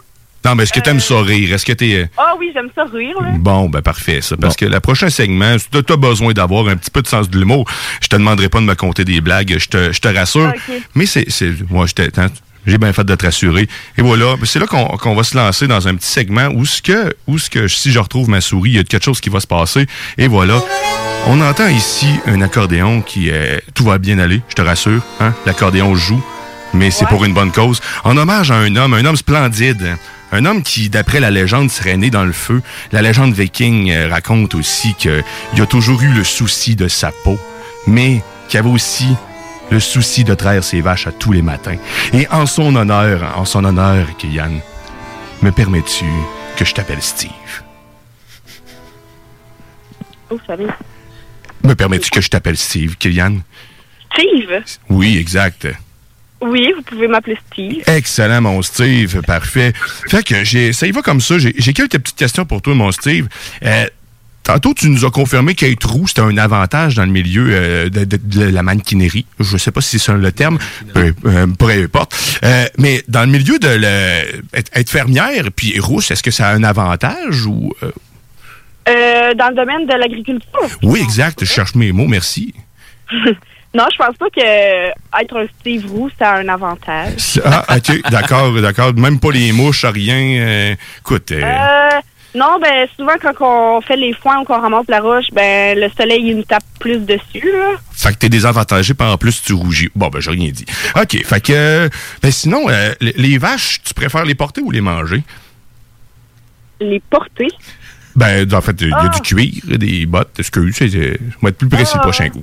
Non, 0.45 0.55
mais 0.55 0.65
est-ce 0.65 0.73
que 0.75 0.81
t'aimes 0.81 1.01
ça 1.01 1.23
rire? 1.23 1.55
Est-ce 1.55 1.65
que 1.65 1.73
t'es. 1.73 1.95
euh, 2.03 2.07
Ah 2.19 2.35
oui, 2.39 2.51
j'aime 2.53 2.69
ça 2.75 2.85
rire, 2.85 3.17
là. 3.23 3.31
Bon, 3.39 3.71
ben 3.71 3.81
parfait, 3.81 4.21
ça. 4.21 4.37
Parce 4.37 4.57
que 4.57 4.67
le 4.67 4.79
prochain 4.81 5.09
segment, 5.09 5.57
si 5.59 5.69
tu 5.71 5.93
as 5.93 5.97
besoin 5.97 6.35
d'avoir 6.35 6.69
un 6.69 6.77
petit 6.77 6.91
peu 6.91 7.01
de 7.01 7.07
sens 7.09 7.31
de 7.31 7.39
l'humour, 7.39 7.67
je 8.03 8.09
te 8.09 8.17
demanderai 8.17 8.51
pas 8.51 8.61
de 8.61 8.67
me 8.67 8.75
compter 8.75 9.07
des 9.07 9.23
blagues, 9.23 9.57
je 9.59 9.69
te, 9.69 9.91
je 9.91 9.99
te 9.99 10.09
rassure. 10.09 10.53
Ah. 10.55 10.73
Mais 10.95 11.07
c'est. 11.07 11.31
c'est- 11.31 11.55
Moi, 11.71 11.87
je 11.87 11.95
t'ai- 11.95 12.11
hein, 12.19 12.29
j'ai 12.67 12.79
bien 12.79 12.93
fait 12.93 13.05
de 13.05 13.15
te 13.15 13.25
rassurer. 13.25 13.69
Et 13.97 14.03
voilà, 14.03 14.35
c'est 14.45 14.59
là 14.59 14.67
qu'on 14.67 15.15
va 15.15 15.23
se 15.23 15.37
lancer 15.37 15.67
dans 15.67 15.89
un 15.89 15.95
petit 15.95 16.09
segment 16.09 16.49
où 16.55 16.67
ce 16.67 16.83
que, 16.83 17.15
où 17.27 17.39
ce 17.39 17.49
que 17.49 17.69
si 17.69 17.93
je 17.93 17.99
retrouve 17.99 18.29
ma 18.29 18.41
souris, 18.41 18.71
il 18.71 18.77
y 18.77 18.79
a 18.79 18.85
quelque 18.85 19.05
chose 19.05 19.21
qui 19.21 19.29
va 19.29 19.41
se 19.41 19.47
passer. 19.47 19.87
Et 20.19 20.29
voilà. 20.29 20.61
On 21.29 21.41
entend 21.41 21.69
ici 21.69 22.09
un 22.27 22.41
accordéon 22.41 23.03
qui 23.03 23.29
est. 23.29 23.63
Tout 23.75 23.85
va 23.85 23.99
bien 23.99 24.19
aller, 24.19 24.43
je 24.49 24.55
te 24.55 24.63
rassure. 24.63 25.03
Hein? 25.21 25.35
L'accordéon 25.45 25.95
joue, 25.97 26.23
mais 26.73 26.91
c'est 26.91 27.07
pour 27.07 27.25
une 27.25 27.35
bonne 27.35 27.51
cause. 27.51 27.81
En 28.05 28.17
hommage 28.17 28.51
à 28.51 28.57
un 28.57 28.77
homme, 28.77 28.95
un 28.95 29.05
homme 29.05 29.17
splendide. 29.17 29.97
Un 30.33 30.45
homme 30.45 30.63
qui, 30.63 30.89
d'après 30.89 31.21
la 31.21 31.31
légende, 31.31 31.71
serait 31.71 31.97
né 31.97 32.11
dans 32.11 32.25
le 32.25 32.33
feu. 32.33 32.61
La 32.91 33.01
légende 33.01 33.33
viking 33.33 33.91
euh, 33.91 34.09
raconte 34.09 34.57
aussi 34.57 34.95
qu'il 34.95 35.23
a 35.61 35.67
toujours 35.67 36.03
eu 36.03 36.09
le 36.09 36.25
souci 36.25 36.75
de 36.75 36.89
sa 36.89 37.13
peau, 37.25 37.39
mais 37.87 38.23
qu'il 38.49 38.59
avait 38.59 38.69
aussi 38.69 39.07
le 39.71 39.81
souci 39.81 40.25
de 40.25 40.35
traire 40.35 40.63
ses 40.63 40.81
vaches 40.81 41.07
à 41.07 41.13
tous 41.13 41.33
les 41.33 41.43
matins. 41.43 41.77
Et 42.13 42.27
en 42.29 42.47
son 42.47 42.75
honneur, 42.77 43.37
en 43.37 43.45
son 43.45 43.65
honneur, 43.65 44.07
Kylian, 44.17 44.61
me 45.43 45.51
permets-tu 45.51 46.07
que 46.57 46.65
je 46.65 46.75
t'appelle 46.75 47.03
Steve? 47.03 47.31
Oh, 50.31 50.39
salut. 50.47 50.69
Me 51.63 51.75
permets-tu 51.75 52.11
que 52.11 52.21
je 52.21 52.29
t'appelle 52.29 52.57
Steve, 52.57 52.97
Kylian? 52.97 53.39
Steve? 54.13 54.63
Oui, 54.89 55.17
exact. 55.19 55.69
Oui, 56.41 56.71
vous 56.77 56.83
pouvez 56.83 57.09
m'appeler 57.09 57.37
Steve. 57.51 57.83
Excellent, 57.87 58.43
mon 58.43 58.61
Steve. 58.63 59.23
Parfait. 59.23 59.73
Fait 60.09 60.23
que 60.23 60.45
j'ai, 60.45 60.73
ça 60.73 60.87
y 60.87 60.91
va 60.91 61.01
comme 61.01 61.21
ça. 61.21 61.39
J'ai, 61.39 61.53
quelques 61.73 61.99
petites 61.99 62.17
questions 62.17 62.45
pour 62.45 62.61
toi, 62.61 62.75
mon 62.75 62.93
Steve. 62.93 63.27
Euh, 63.63 63.87
tantôt, 64.47 64.73
tu 64.75 64.89
nous 64.89 65.05
as 65.05 65.11
confirmé 65.11 65.55
qu'être 65.55 65.89
roux, 65.91 66.07
c'était 66.07 66.23
un 66.23 66.39
avantage 66.39 66.95
dans 66.95 67.05
le 67.05 67.11
milieu 67.11 67.49
euh, 67.51 67.89
de, 67.91 68.05
de- 68.05 68.17
de 68.17 68.45
la 68.49 68.63
mannequinerie. 68.63 69.27
Je 69.41 69.57
sais 69.57 69.71
pas 69.73 69.81
si 69.81 69.99
c'est 69.99 70.07
ça 70.07 70.15
le 70.15 70.33
terme. 70.33 70.59
Peu, 70.95 71.13
euh, 71.27 71.47
peu 71.47 71.69
importe. 71.71 72.15
Euh, 72.45 72.65
mais 72.79 73.03
dans 73.09 73.23
le 73.23 73.27
milieu 73.27 73.59
de 73.59 73.69
le- 73.69 74.43
être, 74.55 74.71
être 74.75 74.91
fermière 74.91 75.45
puis 75.55 75.79
rousse, 75.81 76.11
est-ce 76.11 76.23
que 76.23 76.31
ça 76.31 76.49
a 76.49 76.55
un 76.55 76.63
avantage 76.65 77.45
ou... 77.47 77.73
dans 78.87 79.49
le 79.51 79.55
domaine 79.55 79.87
de 79.87 79.95
l'agriculture? 79.95 80.79
Oui, 80.83 81.01
exact. 81.03 81.41
Je 81.41 81.45
cherche 81.53 81.75
mes 81.75 81.93
mots. 81.93 82.07
Merci. 82.07 82.55
non, 83.75 83.85
je 83.93 83.97
pense 83.99 84.17
pas 84.17 84.31
que 84.35 84.89
être 85.21 85.37
un 85.37 85.47
Steve 85.61 85.87
Roux, 85.91 86.09
c'est 86.19 86.25
un 86.25 86.49
avantage. 86.49 87.41
Ah, 87.45 87.65
OK. 87.77 88.11
D'accord, 88.11 88.53
d'accord. 88.61 88.95
Même 88.95 89.19
pas 89.21 89.33
les 89.33 89.53
mouches, 89.53 89.85
rien. 89.85 90.77
Écoute... 91.01 91.33
euh, 92.35 92.39
Euh, 92.39 92.39
non, 92.39 92.59
ben 92.61 92.87
souvent 92.97 93.15
quand 93.21 93.33
on 93.41 93.81
fait 93.81 93.97
les 93.97 94.13
foins 94.15 94.41
ou 94.41 94.45
qu'on 94.45 94.61
ramasse 94.61 94.87
la 94.89 95.01
roche, 95.01 95.27
ben 95.33 95.79
le 95.79 95.89
soleil 95.97 96.23
il 96.29 96.37
nous 96.37 96.43
tape 96.45 96.65
plus 96.81 96.99
dessus. 96.99 97.51
Là. 97.53 97.75
Fait 97.93 98.13
que 98.13 98.19
t'es 98.19 98.29
désavantagé, 98.29 98.95
par 98.95 99.13
en 99.13 99.17
plus 99.19 99.43
tu 99.43 99.53
rougis. 99.53 99.89
Bon, 99.95 100.09
ben 100.09 100.21
j'ai 100.21 100.31
rien 100.33 100.51
dit. 100.51 100.67
OK, 101.01 101.25
fait 101.25 101.41
que... 101.41 101.53
euh, 101.53 101.89
Ben 102.23 102.31
sinon, 102.31 102.69
euh, 102.69 102.93
les, 103.01 103.39
vaches, 103.39 103.81
tu 103.85 103.95
préfères 103.95 104.25
les 104.25 104.35
porter 104.35 104.61
ou 104.61 104.71
les 104.71 104.81
manger? 104.81 105.23
Les 106.81 107.01
porter. 107.11 107.49
Ben, 108.15 108.51
en 108.55 108.61
fait, 108.61 108.77
il 108.81 108.89
y 108.89 108.93
a 108.93 108.99
Ah. 108.99 109.09
du 109.09 109.21
cuir, 109.21 109.79
des 109.79 110.07
bottes, 110.07 110.39
excuse, 110.39 110.75
c'est- 110.77 110.89
je 110.89 110.99
vais 110.99 111.19
être 111.49 111.59
plus 111.59 111.69
précis 111.69 111.95
le 111.95 112.01
Ah. 112.01 112.03
prochain 112.03 112.29
coup. 112.31 112.43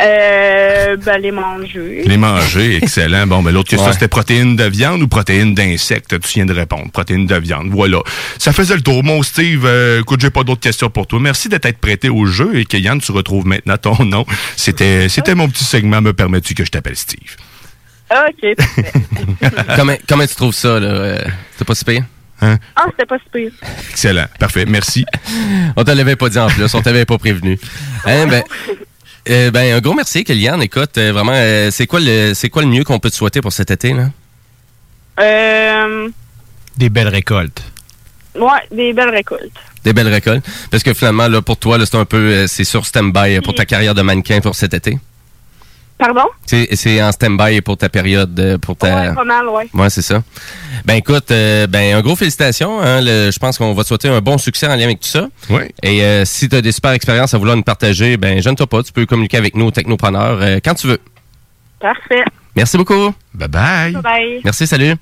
Euh, 0.00 0.96
ben 0.96 1.18
les 1.20 1.32
manger. 1.32 2.02
Les 2.06 2.16
manger, 2.16 2.76
excellent. 2.76 3.26
Bon, 3.26 3.42
ben 3.42 3.50
l'autre 3.52 3.68
question, 3.68 3.88
Ouais. 3.88 3.92
c'était 3.92 4.06
protéines 4.08 4.54
de 4.54 4.64
viande 4.64 5.02
ou 5.02 5.08
protéines 5.08 5.54
d'insectes? 5.54 6.20
Tu 6.20 6.34
viens 6.34 6.46
de 6.46 6.52
répondre. 6.52 6.90
Protéines 6.92 7.26
de 7.26 7.34
viande, 7.36 7.68
voilà. 7.70 7.98
Ça 8.38 8.52
faisait 8.52 8.76
le 8.76 8.80
tour. 8.82 9.02
Mon 9.02 9.22
Steve, 9.24 9.64
euh, 9.66 10.00
écoute, 10.00 10.20
j'ai 10.20 10.30
pas 10.30 10.44
d'autres 10.44 10.60
questions 10.60 10.88
pour 10.88 11.06
toi. 11.08 11.18
Merci 11.20 11.48
d'être 11.48 11.78
prêté 11.78 12.08
au 12.08 12.26
jeu 12.26 12.56
et 12.58 12.64
que 12.64 12.76
Yann, 12.76 13.00
tu 13.00 13.10
retrouves 13.10 13.46
maintenant 13.46 13.76
ton 13.76 14.04
nom. 14.04 14.24
C'était 14.56 15.08
c'était 15.08 15.34
mon 15.34 15.48
petit 15.48 15.64
segment. 15.64 16.00
Me 16.00 16.12
permets-tu 16.12 16.54
que 16.54 16.64
je 16.64 16.70
t'appelle 16.70 16.96
Steve? 16.96 17.36
OK. 18.10 18.54
comment, 19.76 19.94
comment 20.08 20.26
tu 20.26 20.34
trouves 20.34 20.54
ça, 20.54 20.78
là? 20.80 20.86
Euh, 20.88 21.24
C'est 21.58 21.66
pas 21.66 21.74
si 21.74 21.84
pire? 21.84 22.04
Hein? 22.40 22.56
Ah, 22.76 22.84
c'était 22.90 23.04
pas 23.06 23.18
si 23.18 23.24
pire. 23.32 23.50
Excellent. 23.90 24.26
Parfait. 24.38 24.64
Merci. 24.64 25.04
On 25.76 25.82
te 25.82 25.90
l'avait 25.90 26.14
pas 26.16 26.28
dit 26.28 26.38
en 26.38 26.46
plus, 26.48 26.72
on 26.72 26.80
t'avait 26.80 27.04
pas 27.04 27.18
prévenu. 27.18 27.58
Hein, 28.06 28.26
ben, 28.28 28.42
euh, 29.28 29.50
ben, 29.50 29.74
un 29.76 29.80
gros 29.80 29.94
merci, 29.94 30.24
Kylian. 30.24 30.60
Écoute, 30.60 30.96
euh, 30.98 31.12
vraiment, 31.12 31.32
euh, 31.34 31.70
c'est 31.70 31.86
quoi 31.86 32.00
le 32.00 32.32
c'est 32.34 32.48
quoi 32.48 32.62
le 32.62 32.68
mieux 32.68 32.84
qu'on 32.84 32.98
peut 32.98 33.10
te 33.10 33.14
souhaiter 33.16 33.40
pour 33.40 33.52
cet 33.52 33.70
été, 33.70 33.92
là? 33.92 34.10
Euh, 35.20 36.08
Des 36.76 36.88
belles 36.90 37.08
récoltes. 37.08 37.62
ouais, 38.34 38.48
des 38.70 38.92
belles 38.92 39.10
récoltes. 39.10 39.50
Des 39.84 39.92
belles 39.92 40.08
récoltes. 40.08 40.44
Parce 40.70 40.82
que 40.82 40.94
finalement, 40.94 41.28
là, 41.28 41.42
pour 41.42 41.56
toi, 41.56 41.78
là, 41.78 41.86
c'est 41.86 41.96
un 41.96 42.04
peu 42.04 42.16
euh, 42.16 42.46
c'est 42.46 42.64
sur 42.64 42.86
stand-by 42.86 43.40
pour 43.42 43.54
ta 43.54 43.64
carrière 43.64 43.94
de 43.94 44.02
mannequin 44.02 44.40
pour 44.40 44.54
cet 44.54 44.74
été. 44.74 44.98
Pardon? 45.98 46.26
C'est 46.46 46.68
c'est 46.76 47.02
en 47.02 47.10
stand-by 47.10 47.60
pour 47.60 47.76
ta 47.76 47.88
période, 47.88 48.38
euh, 48.38 48.56
pour 48.56 48.76
ta. 48.76 49.08
Ouais, 49.08 49.14
pas 49.14 49.24
mal, 49.24 49.48
ouais. 49.48 49.68
Ouais, 49.74 49.90
c'est 49.90 50.02
ça. 50.02 50.22
Ben 50.84 50.94
écoute, 50.94 51.30
euh, 51.32 51.66
ben 51.66 51.96
un 51.96 52.00
gros 52.02 52.14
félicitations. 52.14 52.80
Hein, 52.80 53.00
le- 53.00 53.30
je 53.32 53.38
pense 53.40 53.58
qu'on 53.58 53.74
va 53.74 53.82
te 53.82 53.88
souhaiter 53.88 54.08
un 54.08 54.20
bon 54.20 54.38
succès 54.38 54.68
en 54.68 54.76
lien 54.76 54.84
avec 54.84 55.00
tout 55.00 55.08
ça. 55.08 55.26
Oui. 55.50 55.62
Et 55.82 56.04
euh, 56.04 56.24
si 56.24 56.48
tu 56.48 56.54
as 56.54 56.60
des 56.62 56.70
super 56.70 56.92
expériences 56.92 57.34
à 57.34 57.38
vouloir 57.38 57.56
nous 57.56 57.64
partager, 57.64 58.16
ben 58.16 58.40
gêne-toi 58.40 58.68
pas, 58.68 58.82
tu 58.84 58.92
peux 58.92 59.06
communiquer 59.06 59.38
avec 59.38 59.56
nous 59.56 59.66
au 59.66 59.70
Technopreneur 59.72 60.38
euh, 60.40 60.58
quand 60.64 60.74
tu 60.74 60.86
veux. 60.86 61.00
Parfait. 61.80 62.22
Merci 62.54 62.76
beaucoup. 62.76 63.12
Bye 63.34 63.48
bye. 63.48 63.92
Bye 63.94 64.02
bye. 64.02 64.40
Merci, 64.44 64.66
salut. 64.68 64.94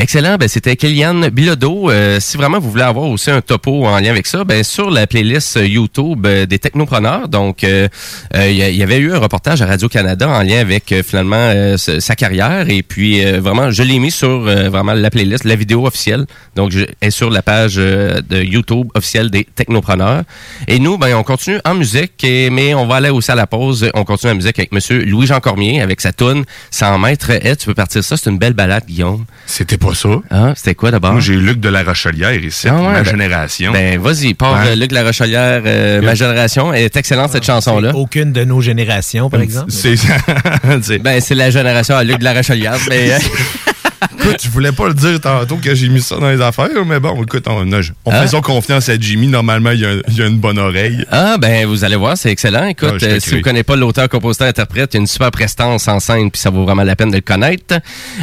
Excellent, 0.00 0.36
ben 0.36 0.46
c'était 0.46 0.76
Kéliane 0.76 1.28
Bilodeau. 1.28 1.90
Euh, 1.90 2.20
si 2.20 2.36
vraiment 2.36 2.60
vous 2.60 2.70
voulez 2.70 2.84
avoir 2.84 3.06
aussi 3.06 3.32
un 3.32 3.40
topo 3.40 3.84
en 3.84 3.98
lien 3.98 4.10
avec 4.10 4.28
ça, 4.28 4.44
ben 4.44 4.62
sur 4.62 4.92
la 4.92 5.08
playlist 5.08 5.56
euh, 5.56 5.66
YouTube 5.66 6.24
euh, 6.24 6.46
des 6.46 6.60
technopreneurs, 6.60 7.26
donc 7.26 7.64
euh, 7.64 7.88
euh, 8.36 8.48
il 8.48 8.58
il 8.58 8.76
y 8.76 8.84
avait 8.84 8.98
eu 8.98 9.12
un 9.12 9.18
reportage 9.18 9.60
à 9.60 9.66
Radio 9.66 9.88
Canada 9.88 10.28
en 10.28 10.42
lien 10.44 10.60
avec 10.60 10.92
euh, 10.92 11.02
finalement 11.02 11.34
euh, 11.52 11.76
sa 11.76 12.14
carrière 12.14 12.70
et 12.70 12.84
puis 12.84 13.24
euh, 13.24 13.40
vraiment 13.40 13.72
je 13.72 13.82
l'ai 13.82 13.98
mis 13.98 14.12
sur 14.12 14.28
euh, 14.28 14.68
vraiment 14.68 14.92
la 14.92 15.10
playlist, 15.10 15.42
la 15.42 15.56
vidéo 15.56 15.84
officielle. 15.84 16.26
Donc 16.54 16.70
je 16.70 16.84
est 17.00 17.10
sur 17.10 17.28
la 17.28 17.42
page 17.42 17.74
euh, 17.78 18.20
de 18.20 18.40
YouTube 18.40 18.86
officielle 18.94 19.32
des 19.32 19.48
technopreneurs. 19.52 20.22
Et 20.68 20.78
nous 20.78 20.96
ben 20.96 21.16
on 21.16 21.24
continue 21.24 21.58
en 21.64 21.74
musique 21.74 22.24
mais 22.24 22.72
on 22.72 22.86
va 22.86 22.96
aller 22.96 23.10
aussi 23.10 23.32
à 23.32 23.34
la 23.34 23.48
pause, 23.48 23.90
on 23.94 24.04
continue 24.04 24.30
la 24.30 24.36
musique 24.36 24.60
avec 24.60 24.70
monsieur 24.70 25.04
Louis-Jean 25.04 25.40
Cormier 25.40 25.82
avec 25.82 26.00
sa 26.00 26.12
tune 26.12 26.44
100 26.70 27.00
mètres 27.00 27.32
et 27.32 27.56
tu 27.56 27.66
peux 27.66 27.74
partir 27.74 28.04
ça, 28.04 28.16
c'est 28.16 28.30
une 28.30 28.38
belle 28.38 28.52
balade 28.52 28.84
Guillaume. 28.86 29.24
C'était 29.46 29.76
pas 29.88 29.94
ça. 29.94 30.08
Ah, 30.30 30.52
c'était 30.56 30.74
quoi 30.74 30.90
d'abord? 30.90 31.12
Moi, 31.12 31.20
j'ai 31.20 31.36
Luc 31.36 31.60
de 31.60 31.68
la 31.68 31.82
Rochelière 31.82 32.32
ici, 32.42 32.68
Ah 32.68 32.74
ouais, 32.76 32.82
ma 32.82 33.02
ben- 33.02 33.04
génération. 33.10 33.72
Ben, 33.72 33.98
vas-y, 33.98 34.34
part 34.34 34.52
Ouais. 34.62 34.68
euh, 34.70 34.74
Luc 34.74 34.92
La 34.92 35.02
Rochelière, 35.04 35.62
euh, 35.64 36.02
ma 36.02 36.14
génération. 36.14 36.72
Elle 36.72 36.84
est 36.84 36.96
excellente, 36.96 37.32
cette 37.32 37.44
chanson-là. 37.44 37.94
Aucune 37.94 38.32
de 38.32 38.44
nos 38.44 38.60
générations, 38.60 39.30
par 39.30 39.40
exemple? 39.40 39.70
C'est 39.72 39.96
Ben, 40.98 41.20
c'est 41.20 41.34
la 41.34 41.50
génération 41.50 41.96
à 41.96 42.04
Luc 42.04 42.18
de 42.18 42.24
la 42.24 42.34
Rochelière. 42.34 42.76
mais, 42.88 43.12
euh, 43.12 43.18
Écoute, 44.18 44.40
je 44.44 44.48
voulais 44.50 44.72
pas 44.72 44.88
le 44.88 44.94
dire 44.94 45.20
tantôt 45.20 45.56
que 45.56 45.74
j'ai 45.74 45.88
mis 45.88 46.00
ça 46.00 46.16
dans 46.16 46.28
les 46.30 46.40
affaires, 46.40 46.68
mais 46.86 47.00
bon, 47.00 47.22
écoute, 47.22 47.44
on, 47.48 47.66
on, 47.70 47.80
on 48.04 48.10
Ah. 48.10 48.22
faisons 48.22 48.40
confiance 48.40 48.88
à 48.88 48.98
Jimmy. 48.98 49.26
Normalement, 49.28 49.70
il 49.72 49.80
y 49.80 49.84
a, 49.86 49.94
il 50.08 50.16
y 50.16 50.22
a 50.22 50.26
une 50.26 50.38
bonne 50.38 50.58
oreille. 50.58 51.04
Ah, 51.10 51.36
ben, 51.38 51.66
vous 51.66 51.84
allez 51.84 51.96
voir, 51.96 52.16
c'est 52.16 52.30
excellent. 52.30 52.66
Écoute, 52.66 52.94
Ah, 53.02 53.04
euh, 53.04 53.20
si 53.20 53.34
vous 53.34 53.40
connaissez 53.42 53.64
pas 53.64 53.76
l'auteur, 53.76 54.08
compositeur, 54.08 54.48
interprète, 54.48 54.90
il 54.94 54.96
y 54.96 54.98
a 54.98 55.00
une 55.00 55.06
super 55.06 55.30
prestance 55.30 55.88
en 55.88 55.98
scène, 56.00 56.30
puis 56.30 56.40
ça 56.40 56.50
vaut 56.50 56.64
vraiment 56.64 56.82
la 56.84 56.96
peine 56.96 57.10
de 57.10 57.16
le 57.16 57.20
connaître. 57.22 57.74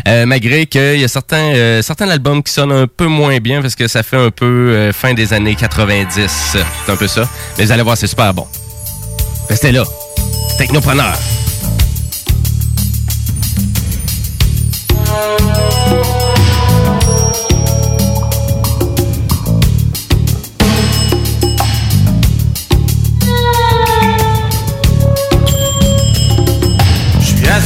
Euh, 0.08 0.26
malgré 0.26 0.66
qu'il 0.66 1.00
y 1.00 1.04
a 1.04 1.08
certains, 1.08 1.54
euh, 1.56 1.82
certains 1.82 2.10
albums 2.10 2.42
qui 2.44 2.54
sonnent 2.54 2.72
un 2.72 2.88
peu 2.88 3.08
moins 3.08 3.38
bien 3.40 3.62
parce 3.62 3.76
que 3.76 3.88
ça 3.88 4.04
fait 4.04 4.18
un 4.18 4.32
peu 4.32 4.46
euh, 4.46 4.94
fin 4.94 5.14
des 5.14 5.34
années 5.34 5.56
90. 5.56 6.28
C'est 6.28 6.92
un 6.92 6.96
peu 6.96 7.08
ça. 7.08 7.28
Mais 7.58 7.66
vous 7.66 7.72
allez 7.72 7.84
voir, 7.84 7.98
c'est 7.98 8.08
super 8.08 8.34
bon. 8.34 8.48
Restez 9.50 9.72
là. 9.72 9.84
Technopreneur. 10.58 11.18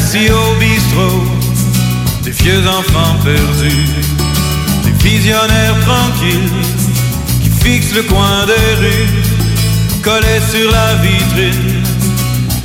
Assis 0.10 0.30
au 0.32 0.60
bistrot, 0.60 1.24
des 2.24 2.32
vieux 2.32 2.64
enfants 2.68 3.16
perdus, 3.24 3.90
des 4.84 5.10
visionnaires 5.10 5.80
tranquilles 5.86 6.52
qui 7.42 7.50
fixent 7.50 7.94
le 7.96 8.04
coin 8.04 8.46
des 8.46 8.76
rues, 8.82 9.24
collés 10.04 10.42
sur 10.52 10.72
la 10.72 10.96
vitrine. 10.96 11.84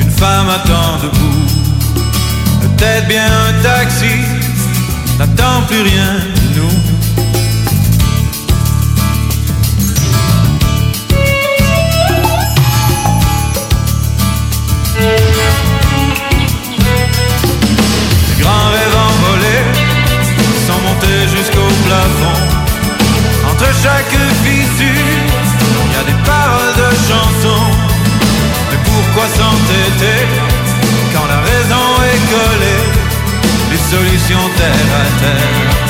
Une 0.01 0.11
femme 0.11 0.49
attend 0.49 0.99
debout, 1.03 1.47
peut-être 2.63 3.09
bien 3.09 3.27
un 3.27 3.63
taxi, 3.63 4.15
n'attend 5.19 5.63
plus 5.67 5.83
rien 5.83 6.15
de 6.55 6.61
nous. 6.61 7.05
Jusqu'au 21.37 21.69
plafond. 21.87 22.41
Entre 23.51 23.67
chaque 23.83 24.17
fissure, 24.45 24.87
il 25.87 25.93
y 25.93 25.97
a 25.97 26.05
des 26.05 26.19
paroles 26.25 26.75
de 26.77 26.91
chansons. 27.09 27.71
Mais 28.71 28.79
pourquoi 28.85 29.27
s'entêter 29.29 30.27
quand 31.13 31.27
la 31.27 31.41
raison 31.41 31.85
est 32.11 32.23
collée? 32.31 33.04
Les 33.85 33.91
solutions 33.91 34.49
terre 34.57 34.73
à 34.73 35.21
terre 35.21 35.84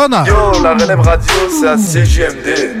Yo, 0.00 0.62
la 0.62 0.72
relève 0.72 1.00
radio, 1.00 1.34
c'est 1.50 1.68
à 1.68 1.76
CGMD. 1.76 2.80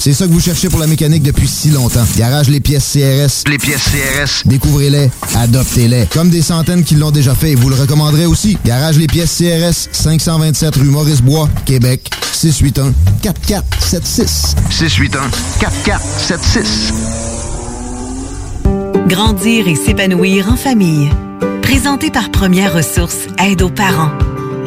C'est 0.00 0.14
ça 0.14 0.26
que 0.26 0.32
vous 0.32 0.40
cherchez 0.40 0.70
pour 0.70 0.80
la 0.80 0.86
mécanique 0.86 1.22
depuis 1.22 1.46
si 1.46 1.68
longtemps. 1.68 2.06
Garage 2.16 2.48
Les 2.48 2.60
Pièces 2.60 2.90
CRS. 2.94 3.44
Les 3.50 3.58
pièces 3.58 3.84
CRS. 3.84 4.46
Découvrez-les, 4.46 5.10
adoptez-les. 5.36 6.06
Comme 6.06 6.30
des 6.30 6.40
centaines 6.40 6.84
qui 6.84 6.94
l'ont 6.94 7.10
déjà 7.10 7.34
fait 7.34 7.50
et 7.50 7.54
vous 7.54 7.68
le 7.68 7.74
recommanderez 7.74 8.24
aussi. 8.24 8.56
Garage 8.64 8.96
Les 8.96 9.06
Pièces 9.06 9.36
CRS, 9.36 9.90
527 9.92 10.76
rue 10.76 10.84
Maurice-Bois, 10.84 11.50
Québec, 11.66 12.10
681 12.32 12.94
4476. 13.20 14.54
681 14.70 15.20
4476. 15.60 16.94
Grandir 19.06 19.68
et 19.68 19.74
s'épanouir 19.76 20.50
en 20.50 20.56
famille. 20.56 21.10
Présenté 21.60 22.10
par 22.10 22.30
Première 22.30 22.72
Ressources 22.72 23.26
Aide 23.38 23.60
aux 23.60 23.68
parents. 23.68 24.12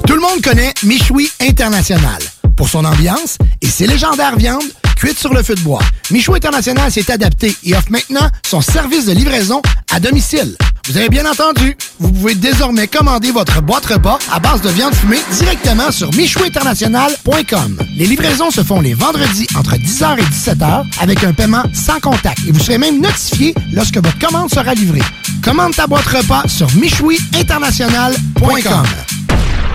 Tout 0.07 0.15
le 0.15 0.21
monde 0.21 0.43
connaît 0.43 0.75
Michoui 0.83 1.31
International 1.41 2.19
pour 2.57 2.69
son 2.69 2.85
ambiance 2.85 3.39
et 3.63 3.67
ses 3.67 3.87
légendaires 3.87 4.37
viandes 4.37 4.63
cuites 4.95 5.19
sur 5.19 5.35
le 5.35 5.43
feu 5.43 5.55
de 5.55 5.61
bois. 5.61 5.83
Michoui 6.11 6.37
International 6.37 6.91
s'est 6.91 7.11
adapté 7.11 7.55
et 7.65 7.75
offre 7.75 7.91
maintenant 7.91 8.29
son 8.47 8.61
service 8.61 9.07
de 9.07 9.13
livraison 9.13 9.61
à 9.93 10.01
domicile. 10.01 10.57
Vous 10.87 10.99
avez 10.99 11.09
bien 11.09 11.25
entendu, 11.25 11.77
vous 11.99 12.13
pouvez 12.13 12.35
désormais 12.35 12.87
commander 12.87 13.31
votre 13.31 13.63
boîte 13.63 13.87
repas 13.87 14.19
à 14.31 14.39
base 14.39 14.61
de 14.61 14.69
viande 14.69 14.95
fumée 14.95 15.21
directement 15.33 15.91
sur 15.91 16.13
michouinternational.com. 16.15 17.79
Les 17.97 18.07
livraisons 18.07 18.51
se 18.51 18.63
font 18.63 18.83
les 18.83 18.93
vendredis 18.93 19.47
entre 19.57 19.77
10h 19.77 20.19
et 20.19 20.23
17h 20.23 20.85
avec 21.01 21.25
un 21.25 21.33
paiement 21.33 21.63
sans 21.73 22.01
contact 22.01 22.41
et 22.47 22.53
vous 22.53 22.61
serez 22.61 22.77
même 22.77 23.01
notifié 23.01 23.55
lorsque 23.73 23.97
votre 23.97 24.19
commande 24.19 24.51
sera 24.51 24.75
livrée. 24.75 25.01
Commande 25.43 25.75
ta 25.75 25.87
boîte 25.87 26.07
repas 26.07 26.43
sur 26.49 26.71
michouiinternational.com. 26.77 29.24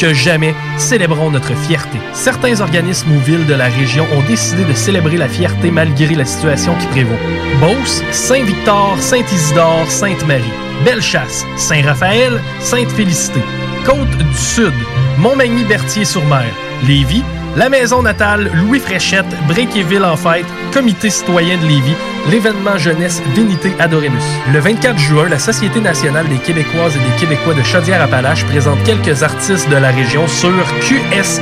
que 0.00 0.14
jamais, 0.14 0.54
célébrons 0.78 1.30
notre 1.30 1.54
fierté. 1.54 1.98
Certains 2.14 2.62
organismes 2.62 3.12
ou 3.12 3.18
villes 3.20 3.46
de 3.46 3.52
la 3.52 3.66
région 3.66 4.06
ont 4.16 4.22
décidé 4.26 4.64
de 4.64 4.72
célébrer 4.72 5.18
la 5.18 5.28
fierté 5.28 5.70
malgré 5.70 6.14
la 6.14 6.24
situation 6.24 6.74
qui 6.76 6.86
prévaut. 6.86 7.18
Beauce, 7.60 8.02
Saint-Victor, 8.10 8.96
Saint-Isidore, 8.98 9.90
Sainte-Marie. 9.90 10.52
Bellechasse, 10.86 11.44
Saint-Raphaël, 11.58 12.40
Sainte-Félicité. 12.60 13.40
Côte 13.84 14.16
du 14.16 14.36
Sud, 14.38 14.72
Montmagny-Berthier-sur-Mer. 15.18 16.50
Lévis, 16.86 17.22
la 17.56 17.68
maison 17.68 18.02
natale 18.02 18.50
Louis 18.54 18.80
Fréchette, 18.80 19.26
Bréquéville 19.46 20.04
en 20.04 20.16
fête, 20.16 20.46
Comité 20.72 21.10
citoyen 21.10 21.58
de 21.58 21.66
Lévis, 21.66 21.94
l'événement 22.30 22.78
jeunesse 22.78 23.22
Vénité 23.34 23.72
Adoremus. 23.78 24.22
Le 24.52 24.60
24 24.60 24.98
juin, 24.98 25.28
la 25.28 25.38
Société 25.38 25.80
nationale 25.80 26.28
des 26.28 26.38
Québécoises 26.38 26.96
et 26.96 27.00
des 27.00 27.16
Québécois 27.18 27.54
de 27.54 27.62
Chaudière-Appalaches 27.62 28.44
présente 28.46 28.82
quelques 28.84 29.22
artistes 29.22 29.68
de 29.68 29.76
la 29.76 29.90
région 29.90 30.26
sur 30.28 30.52
qsnqca.com. 30.80 31.34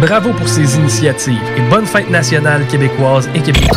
Bravo 0.00 0.32
pour 0.32 0.48
ces 0.48 0.76
initiatives 0.76 1.40
et 1.56 1.62
bonne 1.70 1.86
fête 1.86 2.10
nationale 2.10 2.66
québécoise 2.66 3.28
et 3.34 3.40
québécois. 3.40 3.76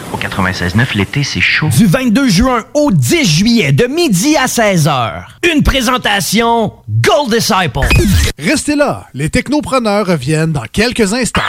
Au 0.13 0.17
96.9, 0.17 0.95
l'été, 0.95 1.23
c'est 1.23 1.41
chaud. 1.41 1.69
Du 1.69 1.85
22 1.85 2.29
juin 2.29 2.63
au 2.73 2.91
10 2.91 3.25
juillet, 3.25 3.71
de 3.71 3.85
midi 3.85 4.35
à 4.35 4.45
16h. 4.45 5.23
Une 5.53 5.63
présentation 5.63 6.73
Gold 6.89 7.33
Disciple. 7.33 7.87
Restez 8.37 8.75
là, 8.75 9.07
les 9.13 9.29
technopreneurs 9.29 10.05
reviennent 10.07 10.51
dans 10.51 10.65
quelques 10.71 11.13
instants. 11.13 11.41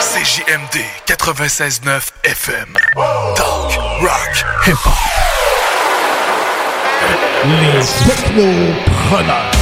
CJMD 0.00 0.82
96.9 1.06 2.00
FM. 2.24 2.66
Talk, 3.36 3.78
rock, 4.00 4.44
hip-hop. 4.66 4.92
Les 7.46 8.14
technopreneurs. 8.14 9.59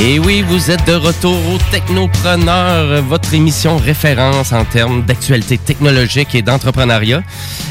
Et 0.00 0.18
oui, 0.18 0.42
vous 0.42 0.70
êtes 0.70 0.86
de 0.86 0.94
retour 0.94 1.36
au 1.52 1.58
Technopreneur, 1.70 3.02
votre 3.02 3.34
émission 3.34 3.76
référence 3.76 4.52
en 4.52 4.64
termes 4.64 5.02
d'actualité 5.02 5.58
technologique 5.58 6.34
et 6.34 6.42
d'entrepreneuriat. 6.42 7.22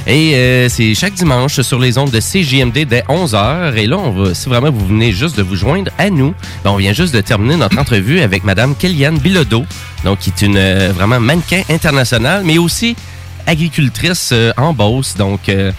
Et 0.07 0.35
euh, 0.35 0.69
c'est 0.69 0.93
chaque 0.95 1.14
dimanche 1.14 1.61
sur 1.61 1.80
les 1.80 1.98
ondes 1.98 2.11
de 2.11 2.19
CJMD 2.19 2.85
dès 2.88 3.02
11h. 3.02 3.76
Et 3.76 3.88
là, 3.88 3.98
on 3.98 4.11
va, 4.11 4.34
si 4.34 4.49
vraiment 4.49 4.72
vous 4.72 4.88
venez 4.88 5.11
juste 5.11 5.38
de 5.38 5.43
vous 5.43 5.56
joindre 5.56 5.91
à 5.98 6.10
nous, 6.10 6.34
ben, 6.64 6.72
on 6.72 6.77
vient 6.77 6.93
juste 6.93 7.14
de 7.14 7.22
terminer 7.22 7.57
notre 7.57 7.77
entrevue 7.77 8.22
avec 8.22 8.43
Madame 8.43 8.76
Kellyanne 8.76 9.18
Bilodeau, 9.18 9.65
donc 10.03 10.19
qui 10.19 10.30
est 10.30 10.45
une 10.45 10.57
euh, 10.57 10.91
vraiment 10.93 11.19
mannequin 11.19 11.64
internationale, 11.69 12.43
mais 12.45 12.57
aussi 12.57 12.95
agricultrice 13.45 14.30
euh, 14.31 14.52
en 14.57 14.73
Beauce. 14.73 15.15
Donc, 15.15 15.49
euh, 15.49 15.72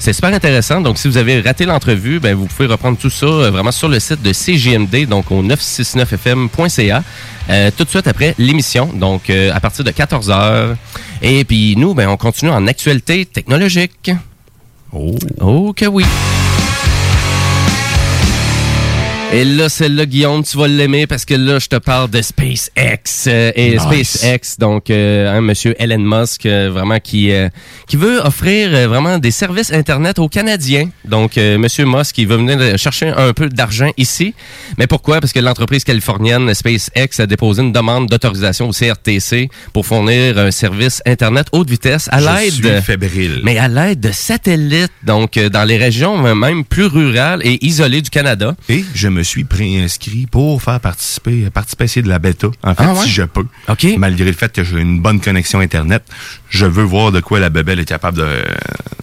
c'est 0.00 0.14
super 0.14 0.32
intéressant. 0.32 0.80
Donc, 0.80 0.96
si 0.96 1.08
vous 1.08 1.18
avez 1.18 1.40
raté 1.42 1.66
l'entrevue, 1.66 2.20
ben, 2.20 2.34
vous 2.34 2.46
pouvez 2.46 2.66
reprendre 2.66 2.96
tout 2.96 3.10
ça 3.10 3.26
euh, 3.26 3.50
vraiment 3.50 3.70
sur 3.70 3.86
le 3.86 4.00
site 4.00 4.22
de 4.22 4.32
CJMD, 4.32 5.06
donc 5.06 5.30
au 5.30 5.42
969fm.ca, 5.42 7.04
euh, 7.50 7.70
tout 7.76 7.84
de 7.84 7.90
suite 7.90 8.08
après 8.08 8.34
l'émission, 8.38 8.86
donc 8.86 9.28
euh, 9.28 9.52
à 9.54 9.60
partir 9.60 9.84
de 9.84 9.90
14h. 9.90 10.74
Et 11.20 11.44
puis, 11.44 11.76
nous, 11.76 11.92
ben, 11.92 12.08
on 12.08 12.16
continue 12.16 12.50
en 12.50 12.66
actualité 12.66 13.26
technologique. 13.26 14.10
Oh. 14.92 15.14
Oh 15.38 15.72
que 15.74 15.84
oui. 15.84 16.06
Et 19.32 19.44
là, 19.44 19.68
celle-là, 19.68 20.06
Guillaume, 20.06 20.42
tu 20.42 20.56
vas 20.58 20.66
l'aimer 20.66 21.06
parce 21.06 21.24
que 21.24 21.34
là, 21.34 21.60
je 21.60 21.68
te 21.68 21.76
parle 21.76 22.10
de 22.10 22.20
SpaceX. 22.20 23.28
euh, 23.28 23.52
et 23.54 23.76
Nice. 23.78 24.18
SpaceX, 24.18 24.56
donc, 24.58 24.90
euh, 24.90 25.32
hein, 25.32 25.40
monsieur 25.40 25.76
Elon 25.80 26.00
Musk, 26.00 26.46
euh, 26.46 26.68
vraiment, 26.72 26.98
qui, 26.98 27.30
euh, 27.30 27.48
qui 27.86 27.96
veut 27.96 28.18
offrir 28.18 28.88
vraiment 28.88 29.18
des 29.18 29.30
services 29.30 29.72
Internet 29.72 30.18
aux 30.18 30.28
Canadiens. 30.28 30.88
Donc, 31.04 31.38
euh, 31.38 31.58
monsieur 31.58 31.84
Musk, 31.86 32.18
il 32.18 32.26
veut 32.26 32.38
venir 32.38 32.76
chercher 32.76 33.06
un 33.16 33.32
peu 33.32 33.48
d'argent 33.48 33.90
ici. 33.96 34.34
Mais 34.78 34.88
pourquoi? 34.88 35.20
Parce 35.20 35.32
que 35.32 35.38
l'entreprise 35.38 35.84
californienne 35.84 36.52
SpaceX 36.52 37.20
a 37.20 37.26
déposé 37.26 37.62
une 37.62 37.72
demande 37.72 38.08
d'autorisation 38.08 38.68
au 38.68 38.72
CRTC 38.72 39.48
pour 39.72 39.86
fournir 39.86 40.38
un 40.38 40.50
service 40.50 41.02
Internet 41.06 41.46
haute 41.52 41.70
vitesse 41.70 42.08
à 42.10 42.20
l'aide... 42.20 42.82
fébrile. 42.82 43.42
Mais 43.44 43.58
à 43.58 43.68
l'aide 43.68 44.00
de 44.00 44.10
satellites, 44.10 44.90
donc 45.04 45.36
euh, 45.36 45.48
dans 45.48 45.64
les 45.64 45.76
régions 45.76 46.18
même 46.34 46.64
plus 46.64 46.86
rurales 46.86 47.42
et 47.44 47.64
isolées 47.64 48.02
du 48.02 48.10
Canada. 48.10 48.56
Et 48.68 48.84
je 48.92 49.06
me 49.06 49.19
suis 49.22 49.44
préinscrit 49.44 50.26
pour 50.30 50.62
faire 50.62 50.80
participer, 50.80 51.48
participer 51.50 52.02
de 52.02 52.08
la 52.08 52.18
bêta. 52.18 52.48
En 52.62 52.74
fait, 52.74 52.84
Ah 52.84 52.92
ouais? 52.94 53.04
si 53.04 53.10
je 53.10 53.22
peux. 53.22 53.44
Malgré 53.98 54.24
le 54.26 54.32
fait 54.32 54.52
que 54.52 54.62
j'ai 54.64 54.78
une 54.80 55.00
bonne 55.00 55.20
connexion 55.20 55.60
Internet, 55.60 56.02
je 56.48 56.66
veux 56.66 56.82
voir 56.82 57.12
de 57.12 57.20
quoi 57.20 57.40
la 57.40 57.50
bebelle 57.50 57.80
est 57.80 57.84
capable 57.84 58.18
de... 58.18 58.26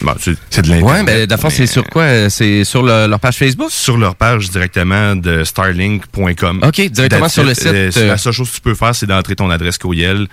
Bon, 0.02 0.14
c'est 0.20 0.32
de 0.32 0.70
l'Internet. 0.70 0.84
Ouais, 0.84 1.04
ben 1.04 1.26
d'abord, 1.26 1.52
c'est 1.52 1.66
sur 1.68 1.86
quoi? 1.88 2.30
C'est 2.30 2.64
sur 2.64 2.84
le- 2.84 3.08
leur 3.08 3.20
page 3.20 3.38
Facebook? 3.38 3.72
Sur 3.72 3.98
leur 3.98 4.16
page 4.16 4.50
directement 4.50 5.16
de 5.16 5.44
starlink.com. 5.44 6.62
OK, 6.64 6.82
directement 6.90 7.30
sur 7.30 7.44
le 7.44 7.52
it. 7.52 7.58
site, 7.58 7.68
Euh, 7.68 7.92
c'est 7.92 8.02
euh, 8.04 8.08
La 8.08 8.18
seule 8.18 8.34
chose 8.34 8.50
que 8.50 8.56
tu 8.56 8.62
peux 8.62 8.76
faire, 8.76 8.94
c'est 8.96 9.06
d'entrer 9.06 9.36
ton 9.36 9.50
adresse 9.50 9.78
courriel 9.78 10.28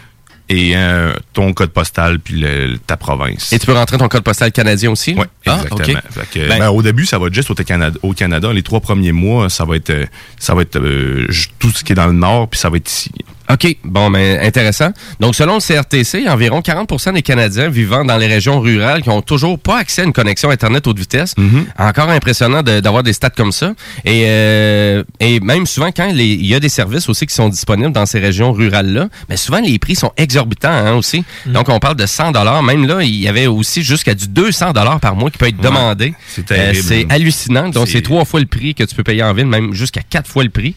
et 0.49 0.73
euh, 0.77 1.15
ton 1.33 1.53
code 1.55 1.71
postal 1.71 2.19
puis 2.19 2.39
le- 2.41 2.77
ta 2.79 2.97
province. 2.97 3.53
Et 3.53 3.59
tu 3.59 3.65
peux 3.67 3.73
rentrer 3.73 3.97
ton 3.97 4.09
code 4.09 4.23
postal 4.23 4.53
canadien 4.53 4.91
aussi? 4.91 5.15
Oui, 5.17 5.25
Ah, 5.47 5.61
exactement. 5.63 6.01
Que, 6.33 6.49
Ben- 6.49 6.59
ben, 6.59 6.69
au 6.71 6.83
début, 6.83 7.07
ça 7.07 7.19
va 7.19 7.29
être 7.29 7.35
juste 7.35 7.51
au 7.51 7.55
Canada. 7.55 7.99
Au 8.03 8.13
Canada, 8.13 8.53
les 8.53 8.63
trois 8.63 8.81
premiers 8.81 9.13
mois, 9.13 9.49
ça 9.49 9.65
va 9.65 9.77
être, 9.77 9.91
euh, 9.91 10.05
ça 10.39 10.55
va 10.55 10.63
être 10.63 10.77
euh, 10.77 11.27
tout 11.59 11.71
ce 11.71 11.83
qui 11.83 11.93
est 11.93 11.97
dans 11.97 12.07
le 12.07 12.13
nord, 12.13 12.49
puis 12.49 12.61
ça 12.61 12.69
va 12.69 12.77
être 12.77 12.91
ici. 12.91 13.11
OK, 13.51 13.77
bon, 13.85 14.11
ben 14.11 14.41
intéressant. 14.43 14.91
Donc, 15.21 15.35
selon 15.35 15.57
le 15.57 15.61
CRTC, 15.61 16.27
environ 16.29 16.61
40% 16.61 17.13
des 17.13 17.21
Canadiens 17.23 17.69
vivant 17.69 18.05
dans 18.05 18.17
les 18.17 18.27
régions 18.27 18.59
rurales 18.61 19.03
qui 19.03 19.11
ont 19.11 19.21
toujours 19.21 19.59
pas 19.59 19.79
accès 19.79 20.01
à 20.03 20.05
une 20.05 20.15
connexion 20.15 20.49
Internet 20.51 20.87
haute 20.87 20.99
vitesse. 20.99 21.35
Mm-hmm. 21.37 21.65
Encore 21.79 22.09
impressionnant 22.09 22.63
de- 22.63 22.81
d'avoir 22.81 23.03
des 23.03 23.13
stats 23.13 23.31
comme 23.31 23.53
ça. 23.53 23.75
Et, 24.07 24.25
euh, 24.27 25.05
et 25.21 25.41
même 25.41 25.67
souvent, 25.67 25.91
quand 25.93 26.09
il 26.09 26.47
y 26.47 26.55
a 26.55 26.61
des 26.61 26.69
services 26.71 27.09
aussi 27.09 27.27
qui 27.27 27.35
sont 27.35 27.49
disponibles 27.51 27.93
dans 27.93 28.07
ces 28.07 28.19
régions 28.19 28.53
rurales-là, 28.53 29.09
mais 29.29 29.37
souvent, 29.37 29.61
les 29.61 29.79
prix 29.79 29.95
sont 29.95 30.13
exorbitants 30.17 30.69
hein, 30.73 30.95
aussi. 30.95 31.23
Mm. 31.47 31.53
Donc, 31.53 31.69
on 31.69 31.79
parle 31.79 31.97
de 31.97 32.07
100 32.07 32.33
Même 32.63 32.87
là, 32.87 33.03
il 33.03 33.15
y 33.17 33.29
avait 33.29 33.47
aussi 33.47 33.83
jusqu'à 33.83 34.15
du 34.15 34.27
200 34.29 34.73
par 35.03 35.17
mois 35.17 35.31
qui 35.31 35.37
peut 35.39 35.49
être 35.49 35.59
Ouais, 35.59 35.65
demandé. 35.65 36.15
c'est. 36.29 36.51
Euh, 36.51 36.73
c'est 36.75 37.07
hallucinant. 37.11 37.69
Donc, 37.69 37.89
C'est- 37.89 37.95
c'est 37.95 38.03
trois 38.03 38.25
fois 38.25 38.41
le 38.41 38.47
prix 38.47 38.75
que 38.75 38.85
tu 38.85 38.95
peux 38.95 39.03
payer 39.05 39.23
en 39.23 39.35
ville, 39.35 39.47
même 39.47 39.75
jusqu'à 39.75 40.01
quatre 40.09 40.29
fois 40.31 40.45
le 40.45 40.51
prix. 40.51 40.75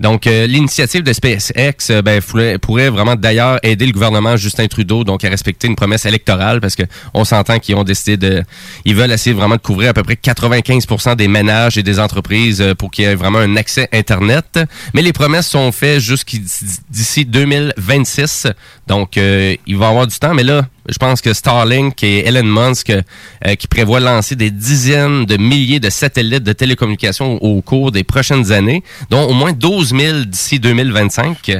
Donc, 0.00 0.26
euh, 0.26 0.46
l'initiative 0.46 1.02
de 1.02 1.12
SpaceX 1.12 1.90
euh, 1.90 2.01
ben, 2.02 2.20
pourrait, 2.60 2.88
vraiment 2.90 3.16
d'ailleurs 3.16 3.58
aider 3.62 3.86
le 3.86 3.92
gouvernement 3.92 4.36
Justin 4.36 4.66
Trudeau 4.66 5.04
donc 5.04 5.24
à 5.24 5.28
respecter 5.28 5.66
une 5.66 5.76
promesse 5.76 6.04
électorale 6.06 6.60
parce 6.60 6.74
que 6.74 6.82
on 7.14 7.24
s'entend 7.24 7.58
qu'ils 7.58 7.76
ont 7.76 7.84
décidé 7.84 8.16
de, 8.16 8.42
ils 8.84 8.94
veulent 8.94 9.12
essayer 9.12 9.34
vraiment 9.34 9.56
de 9.56 9.60
couvrir 9.60 9.90
à 9.90 9.94
peu 9.94 10.02
près 10.02 10.14
95% 10.14 11.16
des 11.16 11.28
ménages 11.28 11.78
et 11.78 11.82
des 11.82 11.98
entreprises 11.98 12.60
euh, 12.60 12.74
pour 12.74 12.90
qu'il 12.90 13.04
y 13.04 13.08
ait 13.08 13.14
vraiment 13.14 13.38
un 13.38 13.56
accès 13.56 13.88
Internet. 13.92 14.60
Mais 14.94 15.02
les 15.02 15.12
promesses 15.12 15.48
sont 15.48 15.72
faites 15.72 16.00
jusqu'ici 16.00 17.24
2026. 17.24 18.48
Donc, 18.86 19.16
euh, 19.16 19.54
il 19.66 19.76
va 19.76 19.88
avoir 19.88 20.06
du 20.06 20.18
temps. 20.18 20.34
Mais 20.34 20.42
là, 20.42 20.66
je 20.88 20.98
pense 20.98 21.20
que 21.20 21.32
Starlink 21.32 22.02
et 22.02 22.26
Elon 22.26 22.42
Musk 22.44 22.90
euh, 22.90 23.54
qui 23.56 23.66
prévoient 23.68 24.00
lancer 24.00 24.36
des 24.36 24.50
dizaines 24.50 25.24
de 25.26 25.36
milliers 25.36 25.80
de 25.80 25.90
satellites 25.90 26.42
de 26.42 26.52
télécommunications 26.52 27.42
au, 27.42 27.58
au 27.58 27.62
cours 27.62 27.92
des 27.92 28.04
prochaines 28.04 28.52
années, 28.52 28.82
dont 29.10 29.22
au 29.24 29.32
moins 29.32 29.52
12 29.52 29.94
000 29.96 30.18
d'ici 30.26 30.58
2025. 30.58 31.50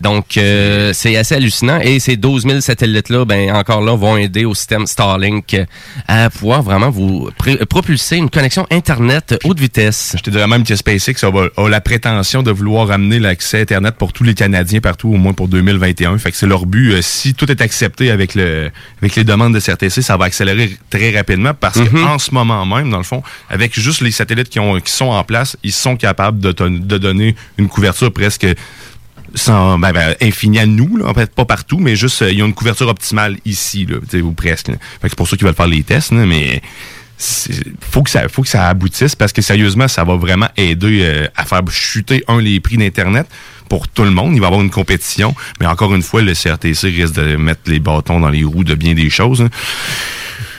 Donc, 0.00 0.36
euh, 0.36 0.92
c'est 0.92 1.16
assez 1.16 1.34
hallucinant. 1.34 1.80
Et 1.80 1.98
ces 2.00 2.16
12 2.16 2.44
000 2.44 2.60
satellites-là, 2.60 3.24
ben 3.24 3.50
encore 3.52 3.80
là, 3.80 3.94
vont 3.96 4.16
aider 4.16 4.44
au 4.44 4.54
système 4.54 4.86
Starlink 4.86 5.56
à 6.06 6.30
pouvoir 6.30 6.62
vraiment 6.62 6.90
vous 6.90 7.30
propulser 7.68 8.16
une 8.16 8.30
connexion 8.30 8.66
Internet 8.70 9.38
haute 9.44 9.58
vitesse. 9.60 10.14
Je 10.18 10.22
te 10.22 10.30
dirais 10.30 10.46
même 10.46 10.64
que 10.64 10.74
SpaceX 10.76 11.24
a, 11.24 11.30
a 11.62 11.68
la 11.68 11.80
prétention 11.80 12.42
de 12.42 12.50
vouloir 12.50 12.90
amener 12.90 13.18
l'accès 13.18 13.60
Internet 13.62 13.94
pour 13.96 14.12
tous 14.12 14.24
les 14.24 14.34
Canadiens 14.34 14.80
partout, 14.80 15.08
au 15.08 15.16
moins 15.16 15.32
pour 15.32 15.48
2021. 15.48 16.18
Fait 16.18 16.30
que 16.30 16.36
c'est 16.36 16.46
leur 16.46 16.66
but. 16.66 16.92
euh, 16.92 16.98
si 17.02 17.34
tout 17.34 17.50
est 17.50 17.60
accepté 17.60 18.10
avec 18.10 18.34
le 18.34 18.57
euh, 18.58 18.70
avec 19.00 19.16
les 19.16 19.24
demandes 19.24 19.54
de 19.54 19.60
CRTC, 19.60 20.02
ça 20.02 20.16
va 20.16 20.26
accélérer 20.26 20.76
très 20.90 21.16
rapidement 21.16 21.54
parce 21.54 21.76
Mhm. 21.76 21.88
qu'en 21.90 22.18
ce 22.18 22.32
moment 22.32 22.64
même, 22.66 22.90
dans 22.90 22.98
le 22.98 23.04
fond, 23.04 23.22
avec 23.48 23.78
juste 23.78 24.00
les 24.00 24.10
satellites 24.10 24.48
qui, 24.48 24.60
ont, 24.60 24.80
qui 24.80 24.92
sont 24.92 25.06
en 25.06 25.24
place, 25.24 25.56
ils 25.62 25.72
sont 25.72 25.96
capables 25.96 26.40
de, 26.40 26.52
donner 26.98 27.34
une 27.56 27.68
couverture 27.68 28.12
presque 28.12 28.46
sans, 29.34 29.78
ben, 29.78 29.92
ben, 29.92 30.14
infinie 30.22 30.58
à 30.58 30.66
nous, 30.66 30.96
là, 30.96 31.06
en 31.06 31.14
fait, 31.14 31.30
pas 31.34 31.44
partout, 31.44 31.78
mais 31.78 31.96
juste, 31.96 32.22
euh, 32.22 32.32
ils 32.32 32.42
ont 32.42 32.46
une 32.46 32.54
couverture 32.54 32.88
optimale 32.88 33.36
ici, 33.44 33.86
là, 33.86 33.96
ou 34.22 34.32
presque. 34.32 34.70
c'est 35.02 35.14
pour 35.14 35.28
ça 35.28 35.36
qu'ils 35.36 35.46
veulent 35.46 35.54
faire 35.54 35.66
les 35.66 35.82
tests, 35.82 36.12
là, 36.12 36.24
mais 36.24 36.62
faut 37.80 38.02
que 38.02 38.10
ça 38.10 38.28
faut 38.28 38.42
que 38.42 38.48
ça 38.48 38.68
aboutisse 38.68 39.16
parce 39.16 39.32
que 39.32 39.42
sérieusement 39.42 39.88
ça 39.88 40.04
va 40.04 40.14
vraiment 40.14 40.48
aider 40.56 41.00
euh, 41.02 41.26
à 41.36 41.44
faire 41.44 41.62
chuter 41.68 42.22
un 42.28 42.40
les 42.40 42.60
prix 42.60 42.76
d'internet 42.76 43.26
pour 43.68 43.88
tout 43.88 44.04
le 44.04 44.10
monde 44.10 44.34
il 44.34 44.40
va 44.40 44.46
y 44.46 44.48
avoir 44.48 44.62
une 44.62 44.70
compétition 44.70 45.34
mais 45.60 45.66
encore 45.66 45.94
une 45.94 46.02
fois 46.02 46.22
le 46.22 46.34
CRTC 46.34 46.88
risque 46.88 47.14
de 47.14 47.36
mettre 47.36 47.62
les 47.66 47.78
bâtons 47.78 48.20
dans 48.20 48.30
les 48.30 48.44
roues 48.44 48.64
de 48.64 48.74
bien 48.74 48.94
des 48.94 49.10
choses 49.10 49.42
hein. 49.42 49.50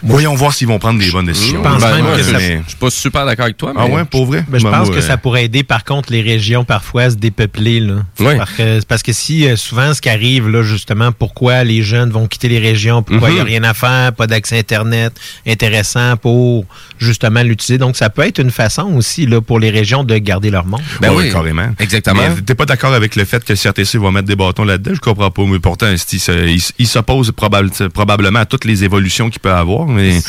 Voyons 0.04 0.36
voir 0.36 0.54
s'ils 0.54 0.68
vont 0.68 0.80
prendre 0.80 1.00
des 1.00 1.12
bonnes 1.12 1.26
décisions 1.26 1.64
Je 1.64 1.70
pense 1.70 1.82
Ben, 1.82 1.96
même 1.96 2.06
moi, 2.06 2.18
que 2.18 2.24
ça- 2.24 2.38
mais- 2.38 2.62
Je 2.64 2.70
suis 2.70 2.78
pas 2.78 2.90
super 2.90 3.26
d'accord 3.26 3.46
avec 3.46 3.58
toi, 3.58 3.74
mais. 3.76 3.82
ah 3.84 3.88
ouais 3.88 4.06
pour 4.06 4.26
vrai? 4.26 4.44
Ben, 4.48 4.60
je 4.60 4.64
Ben, 4.64 4.72
pense 4.72 4.88
moi, 4.88 4.96
que 4.96 5.02
ça 5.02 5.18
pourrait 5.18 5.46
aider, 5.46 5.64
par 5.64 5.84
contre, 5.84 6.12
les 6.12 6.22
régions 6.22 6.64
parfois 6.64 7.04
à 7.04 7.10
se 7.12 7.16
dépeupler. 7.16 7.80
Là. 7.80 7.96
Oui. 8.20 8.38
Parce, 8.38 8.52
que, 8.52 8.84
parce 8.86 9.04
que 9.04 9.14
si 9.14 9.48
euh, 9.48 9.56
souvent 9.56 9.94
ce 9.94 10.02
qui 10.02 10.10
arrive, 10.10 10.48
là, 10.50 10.64
justement, 10.64 11.12
pourquoi 11.12 11.64
les 11.64 11.84
jeunes 11.84 12.10
vont 12.10 12.28
quitter 12.28 12.48
les 12.50 12.60
régions, 12.60 13.04
pourquoi 13.04 13.30
il 13.30 13.34
n'y 13.36 13.40
a 13.40 13.44
Mhm. 13.44 13.50
rien 13.50 13.64
à 13.64 13.74
faire, 13.74 14.14
pas 14.14 14.28
d'accès 14.28 14.58
Internet 14.60 15.14
intéressant 15.48 16.18
pour 16.18 16.66
justement 16.98 17.42
l'utiliser. 17.44 17.78
Donc, 17.78 17.96
ça 17.96 18.10
peut 18.10 18.24
être 18.24 18.40
une 18.40 18.52
façon 18.52 18.94
aussi 18.96 19.26
là, 19.26 19.42
pour 19.42 19.60
les 19.60 19.70
régions 19.70 20.04
de 20.04 20.18
garder 20.18 20.50
leur 20.50 20.66
monde. 20.66 20.82
Ben 21.02 21.12
oui, 21.14 21.32
carrément. 21.32 21.70
exactement. 21.80 22.22
T'es 22.46 22.56
pas 22.56 22.66
d'accord 22.66 22.94
avec 22.94 23.16
le 23.16 23.26
fait 23.26 23.44
que 23.44 23.54
CRTC 23.54 23.98
va 23.98 24.12
mettre 24.12 24.28
des 24.28 24.36
bâtons 24.36 24.64
là-dedans? 24.64 24.92
Je 24.94 25.00
comprends 25.00 25.32
pas, 25.32 25.44
mais 25.46 25.60
pourtant, 25.60 25.88
il, 25.90 25.98
se- 26.20 26.48
il, 26.48 26.62
il 26.78 26.88
s'oppose 26.88 27.32
probable- 27.32 27.72
probablement 27.94 28.40
à 28.40 28.46
toutes 28.46 28.66
les 28.66 28.84
évolutions 28.84 29.30
qu'il 29.30 29.40
peut 29.40 29.52
avoir, 29.52 29.88
mais, 29.90 30.24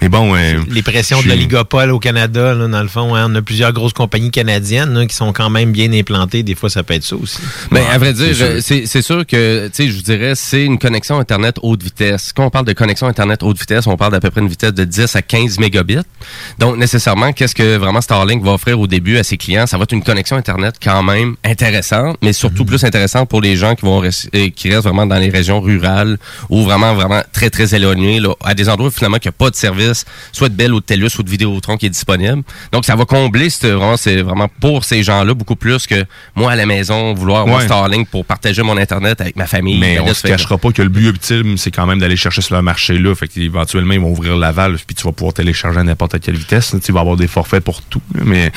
mais 0.00 0.08
bon... 0.08 0.34
euh, 0.34 0.60
Les 0.70 0.82
pressions 0.82 1.20
de 1.22 1.28
l'oligopole 1.28 1.90
au 1.90 1.98
Canada, 1.98 2.54
là, 2.54 2.68
dans 2.68 2.82
le 2.82 2.88
fond, 2.88 3.14
hein, 3.14 3.26
on 3.30 3.34
a 3.34 3.42
plusieurs 3.42 3.72
grosses 3.72 3.92
compagnies 3.92 4.30
canadiennes 4.30 4.92
là, 4.94 5.06
qui 5.06 5.14
sont 5.14 5.32
quand 5.32 5.50
même 5.50 5.72
bien 5.72 5.92
implantées. 5.92 6.42
Des 6.42 6.54
fois, 6.54 6.70
ça 6.70 6.82
peut 6.82 6.94
être 6.94 7.04
ça 7.04 7.16
aussi. 7.16 7.38
Ben, 7.70 7.82
à 7.90 7.98
vrai 7.98 8.12
dire, 8.12 8.34
c'est 8.60 8.86
sûr. 8.86 9.02
sûr 9.02 9.26
que, 9.26 9.66
tu 9.68 9.72
sais, 9.74 9.88
je 9.88 9.94
vous 9.96 10.02
dirais, 10.02 10.32
c'est 10.34 10.64
une 10.64 10.78
connexion 10.78 11.18
Internet 11.18 11.56
haute 11.62 11.82
vitesse. 11.82 12.32
Quand 12.34 12.46
on 12.46 12.50
parle 12.50 12.66
de 12.66 12.72
connexion 12.72 13.06
Internet 13.06 13.42
haute 13.42 13.58
vitesse, 13.58 13.86
on 13.86 13.96
parle 13.96 14.12
d'à 14.12 14.20
peu 14.20 14.30
près 14.30 14.40
une 14.40 14.48
vitesse 14.48 14.74
de 14.74 14.84
10 14.84 15.16
à 15.16 15.22
15 15.22 15.58
mégabits. 15.58 15.98
Donc, 16.58 16.76
nécessairement, 16.76 17.32
qu'est-ce 17.32 17.54
que 17.54 17.76
vraiment 17.76 18.00
Starlink 18.00 18.42
va 18.44 18.52
offrir 18.52 18.78
au 18.80 18.86
début 18.86 19.16
à 19.18 19.24
ses 19.24 19.36
clients? 19.36 19.66
Ça 19.66 19.76
va 19.78 19.84
être 19.84 19.92
une 19.92 20.02
connexion 20.02 20.36
Internet 20.36 20.76
quand 20.82 21.02
même 21.02 21.36
intéressante, 21.44 22.16
mais 22.22 22.32
surtout 22.32 22.62
Mhm. 22.62 22.66
plus 22.68 22.84
intéressante 22.84 23.28
pour 23.28 23.40
les 23.40 23.56
gens 23.56 23.74
qui 23.74 23.84
vont 23.84 24.02
res- 24.02 24.28
euh, 24.34 24.48
qui 24.54 24.70
restent 24.70 24.84
vraiment 24.84 25.06
dans 25.06 25.18
les 25.18 25.30
régions 25.30 25.60
rurales 25.60 26.18
ou 26.50 26.62
vraiment, 26.64 26.94
vraiment 26.94 27.22
très, 27.32 27.50
très 27.50 27.74
éloignées, 27.74 28.20
là, 28.20 28.34
à 28.44 28.54
des 28.54 28.68
endroits 28.68 28.90
finalement 28.90 29.18
qu'il 29.18 29.30
n'y 29.30 29.34
a 29.34 29.38
pas 29.38 29.50
de 29.50 29.56
service, 29.56 29.85
soit 30.32 30.48
de 30.48 30.54
Bell 30.54 30.72
ou 30.74 30.80
de 30.80 30.84
TELUS 30.84 31.10
ou 31.18 31.22
de 31.22 31.30
Vidéotron 31.30 31.76
qui 31.76 31.86
est 31.86 31.90
disponible. 31.90 32.42
Donc, 32.72 32.84
ça 32.84 32.96
va 32.96 33.04
combler, 33.04 33.50
c'est 33.50 33.70
vraiment, 33.72 34.48
pour 34.60 34.84
ces 34.84 35.02
gens-là 35.02 35.34
beaucoup 35.34 35.56
plus 35.56 35.86
que 35.86 36.04
moi 36.34 36.52
à 36.52 36.56
la 36.56 36.66
maison, 36.66 37.14
vouloir 37.14 37.42
avoir 37.42 37.58
Ouais. 37.58 37.64
Starlink 37.64 38.08
pour 38.10 38.24
partager 38.24 38.62
mon 38.62 38.76
Internet 38.76 39.20
avec 39.20 39.36
ma 39.36 39.46
famille. 39.46 39.78
Mais 39.78 39.96
Ben 39.96 40.02
on 40.02 40.06
là, 40.06 40.14
se 40.14 40.26
cachera 40.26 40.58
pas 40.58 40.70
que 40.72 40.82
le 40.82 40.88
but 40.88 41.06
ultime, 41.08 41.56
c'est 41.56 41.70
quand 41.70 41.86
même 41.86 41.98
d'aller 41.98 42.16
chercher 42.16 42.42
sur 42.42 42.54
le 42.56 42.62
marché-là. 42.62 43.14
Fait 43.14 43.28
qu'éventuellement, 43.28 43.94
ils 43.94 44.00
vont 44.00 44.10
ouvrir 44.10 44.36
la 44.36 44.52
valve, 44.52 44.80
puis 44.86 44.94
tu 44.96 45.04
vas 45.04 45.12
pouvoir 45.12 45.32
télécharger 45.34 45.80
à 45.80 45.82
n'importe 45.84 46.18
quelle 46.20 46.36
vitesse. 46.36 46.74
Tu 46.84 46.92
vas 46.92 47.00
avoir 47.00 47.16
des 47.16 47.26
forfaits 47.28 47.62
pour 47.64 47.82
tout. 47.82 48.02
Mais 48.14 48.50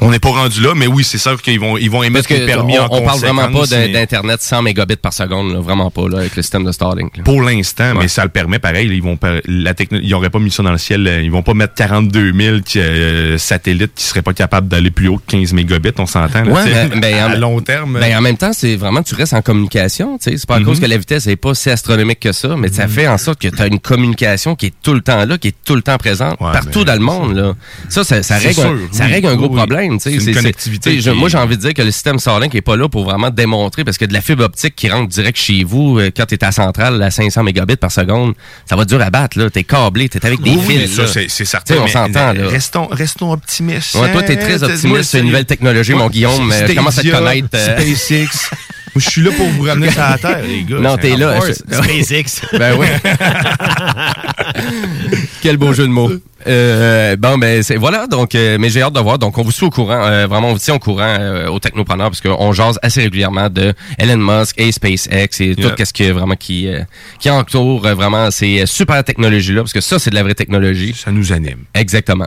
on 0.00 0.10
n'est 0.10 0.18
pas 0.18 0.30
rendu 0.30 0.60
là. 0.60 0.74
Mais 0.74 0.86
oui, 0.86 1.04
c'est 1.04 1.18
sûr 1.18 1.40
qu'ils 1.40 1.58
vont, 1.60 1.76
ils 1.76 1.90
vont 1.90 2.02
émettre 2.02 2.32
les 2.32 2.46
permis 2.46 2.78
on, 2.78 2.82
en 2.84 2.88
on 2.90 3.02
parle 3.02 3.20
vraiment 3.20 3.50
pas 3.50 3.66
d'Internet 3.66 4.42
100 4.42 4.62
mégabits 4.62 4.96
par 4.96 5.12
seconde, 5.12 5.52
là, 5.52 5.60
vraiment 5.60 5.90
pas, 5.90 6.08
là, 6.08 6.18
avec 6.18 6.36
le 6.36 6.42
système 6.42 6.64
de 6.64 6.72
Starlink. 6.72 7.16
là. 7.16 7.22
Pour 7.24 7.42
l'instant, 7.42 7.92
Ouais. 7.92 8.02
mais 8.02 8.08
ça 8.08 8.22
le 8.24 8.30
permet 8.30 8.58
pareil. 8.58 8.88
Ils 8.92 9.02
vont 9.02 9.18
la 9.46 9.74
techno- 9.74 10.00
ils 10.02 10.14
n'auraient 10.26 10.30
pas 10.30 10.38
mis 10.38 10.50
ça 10.50 10.62
dans 10.62 10.72
le 10.72 10.78
ciel. 10.78 11.06
euh, 11.06 11.22
Ils 11.22 11.30
vont 11.30 11.42
pas 11.42 11.54
mettre 11.54 11.74
42 11.74 12.32
000 12.32 12.60
qui, 12.60 12.78
euh, 12.80 13.38
satellites 13.38 13.92
qui 13.94 14.04
seraient 14.04 14.22
pas 14.22 14.32
capables 14.34 14.68
d'aller 14.68 14.90
plus 14.90 15.08
haut 15.08 15.18
que 15.18 15.30
15 15.32 15.52
mégabits. 15.52 15.90
On 15.98 16.06
s'entend. 16.06 16.44
Ouais, 16.46 16.64
tu 16.64 16.70
ben, 16.70 17.00
ben, 17.00 17.14
à 17.18 17.28
en- 17.28 17.38
long 17.38 17.60
terme. 17.60 17.98
Ben, 18.00 18.16
en 18.16 18.20
même 18.20 18.36
temps, 18.36 18.52
c'est 18.52 18.76
vraiment, 18.76 19.02
tu 19.02 19.14
restes 19.14 19.34
en 19.34 19.42
communication, 19.42 20.18
tu 20.18 20.30
sais. 20.30 20.36
C'est 20.36 20.46
pas 20.46 20.56
à 20.56 20.60
Mhm. 20.60 20.66
cause 20.66 20.80
que 20.80 20.86
la 20.86 20.96
vitesse 20.98 21.26
n'est 21.26 21.36
pas 21.36 21.54
si 21.54 21.70
astronomique 21.70 22.20
que 22.20 22.32
ça, 22.32 22.56
mais 22.56 22.68
ça 22.68 22.88
fait 22.88 23.08
en 23.08 23.18
sorte 23.18 23.40
que 23.40 23.48
tu 23.48 23.60
as 23.62 23.66
une 23.66 23.78
communication 23.80 24.54
qui 24.56 24.66
est 24.66 24.74
tout 24.82 24.94
le 24.94 25.00
temps 25.00 25.24
là, 25.24 25.38
qui 25.38 25.48
est 25.48 25.54
tout 25.64 25.74
le 25.74 25.82
temps 25.82 25.96
présente, 25.98 26.38
partout 26.38 26.84
dans 26.84 26.94
le 26.94 27.00
monde, 27.00 27.34
là. 27.36 27.54
Ça, 27.88 28.04
ça, 28.04 28.36
règle, 28.38 28.48
un, 28.48 28.52
sûr, 28.52 28.78
ça 28.92 29.04
oui, 29.06 29.12
règle 29.12 29.28
un 29.28 29.36
gros 29.36 29.48
oui, 29.48 29.56
problème, 29.56 29.98
tu 29.98 30.10
sais. 30.10 30.20
C'est 30.20 30.30
une 30.30 30.34
connectivité 30.36 30.90
tu 30.96 31.00
je- 31.00 31.10
Moi, 31.10 31.28
j'ai 31.28 31.38
envie 31.38 31.56
de 31.56 31.62
dire 31.62 31.74
que 31.74 31.82
le 31.82 31.90
système 31.90 32.18
Starlink 32.18 32.54
est 32.54 32.60
pas 32.62 32.76
là 32.76 32.88
pour 32.88 33.04
vraiment 33.04 33.30
démontrer, 33.30 33.84
parce 33.84 33.98
que 33.98 34.04
de 34.04 34.12
la 34.12 34.20
fibre 34.20 34.44
optique 34.44 34.74
qui 34.76 34.88
rentre 34.88 35.08
direct 35.08 35.38
chez 35.38 35.64
vous, 35.64 35.98
euh, 35.98 36.10
quand 36.16 36.26
tu 36.26 36.34
es 36.34 36.44
à 36.44 36.52
centrale 36.52 37.02
à 37.02 37.10
500 37.10 37.42
mégabits 37.42 37.76
par 37.76 37.90
seconde, 37.90 38.34
ça 38.68 38.76
va 38.76 38.82
être 38.82 38.88
dur 38.88 39.00
à 39.00 39.10
battre, 39.10 39.38
là. 39.38 39.50
T'es 39.50 39.64
câblé, 39.64 40.08
t'es 40.20 40.26
avec 40.26 40.40
des 40.42 40.50
Oui, 40.50 40.60
oui, 40.68 40.78
fils, 40.86 41.00
c'est- 41.12 41.26
c'est 41.28 41.44
certain. 41.44 41.76
on 41.82 41.86
s'entend. 41.86 42.32
Restons, 42.48 42.86
restons 42.90 43.32
optimistes. 43.32 43.94
Ouais, 43.94 44.12
toi, 44.12 44.22
t'es 44.22 44.36
très 44.36 44.62
optimiste 44.62 45.10
sur 45.10 45.18
les 45.18 45.24
nouvelles 45.24 45.44
technologies, 45.46 45.94
mon 45.94 46.08
Guillaume. 46.08 46.52
Je 46.68 46.74
commence 46.74 46.98
à 46.98 47.02
te 47.02 47.08
connaître. 47.10 47.48
euh, 47.54 47.76
SpaceX. 47.78 48.50
Je 48.98 49.10
suis 49.10 49.20
là 49.20 49.30
pour 49.36 49.46
vous 49.46 49.64
ramener 49.64 49.90
ça 49.90 50.06
à 50.06 50.10
la 50.12 50.18
Terre, 50.18 50.40
les 50.48 50.64
gars. 50.64 50.76
Non, 50.78 50.96
C'est 50.98 51.08
t'es 51.10 51.16
là. 51.16 51.38
SpaceX. 51.42 52.40
ben 52.58 52.76
oui. 52.78 52.86
Quel 55.46 55.56
beau 55.58 55.72
jeu 55.72 55.84
de 55.84 55.92
mots. 55.92 56.10
Euh, 56.48 57.16
bon, 57.16 57.38
ben 57.38 57.60
c'est 57.64 57.74
voilà. 57.74 58.06
Donc, 58.06 58.36
euh, 58.36 58.56
mais 58.60 58.68
j'ai 58.68 58.80
hâte 58.80 58.92
de 58.92 59.00
voir. 59.00 59.18
Donc, 59.18 59.36
on 59.36 59.42
vous 59.42 59.50
suit 59.50 59.66
au 59.66 59.70
courant. 59.70 60.04
euh, 60.04 60.28
vraiment, 60.28 60.50
on 60.50 60.52
vous 60.52 60.60
tient 60.60 60.74
au 60.74 60.78
courant 60.78 61.16
euh, 61.18 61.48
aux 61.48 61.58
technopreneurs 61.58 62.08
parce 62.08 62.20
qu'on 62.20 62.52
jase 62.52 62.78
assez 62.82 63.00
régulièrement 63.02 63.48
de 63.50 63.74
Elon 63.98 64.16
Musk 64.18 64.54
et 64.60 64.70
SpaceX 64.70 65.40
et 65.40 65.56
tout 65.56 65.62
Yeah. 65.62 65.70
qu'est-ce 65.72 65.92
qui 65.92 66.08
vraiment 66.10 66.36
qui 66.36 66.68
euh, 66.68 66.82
qui 67.18 67.30
entoure 67.30 67.84
euh, 67.86 67.94
vraiment 67.94 68.30
ces 68.30 68.64
super 68.66 69.02
technologies 69.02 69.54
là 69.54 69.62
parce 69.62 69.72
que 69.72 69.80
ça 69.80 69.98
c'est 69.98 70.10
de 70.10 70.14
la 70.14 70.22
vraie 70.22 70.34
technologie. 70.34 70.94
Ça 70.94 71.10
nous 71.10 71.32
anime. 71.32 71.64
Exactement. 71.74 72.26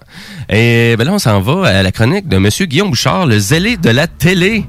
Et 0.50 0.96
ben 0.98 1.06
là, 1.06 1.14
on 1.14 1.20
s'en 1.20 1.40
va 1.40 1.68
à 1.70 1.82
la 1.84 1.92
chronique 1.94 2.28
de 2.28 2.40
Monsieur 2.40 2.66
Guillaume 2.66 2.90
Bouchard, 2.90 3.26
le 3.26 3.40
zélé 3.40 3.78
de 3.78 3.90
la 3.90 4.08
télé. 4.08 4.66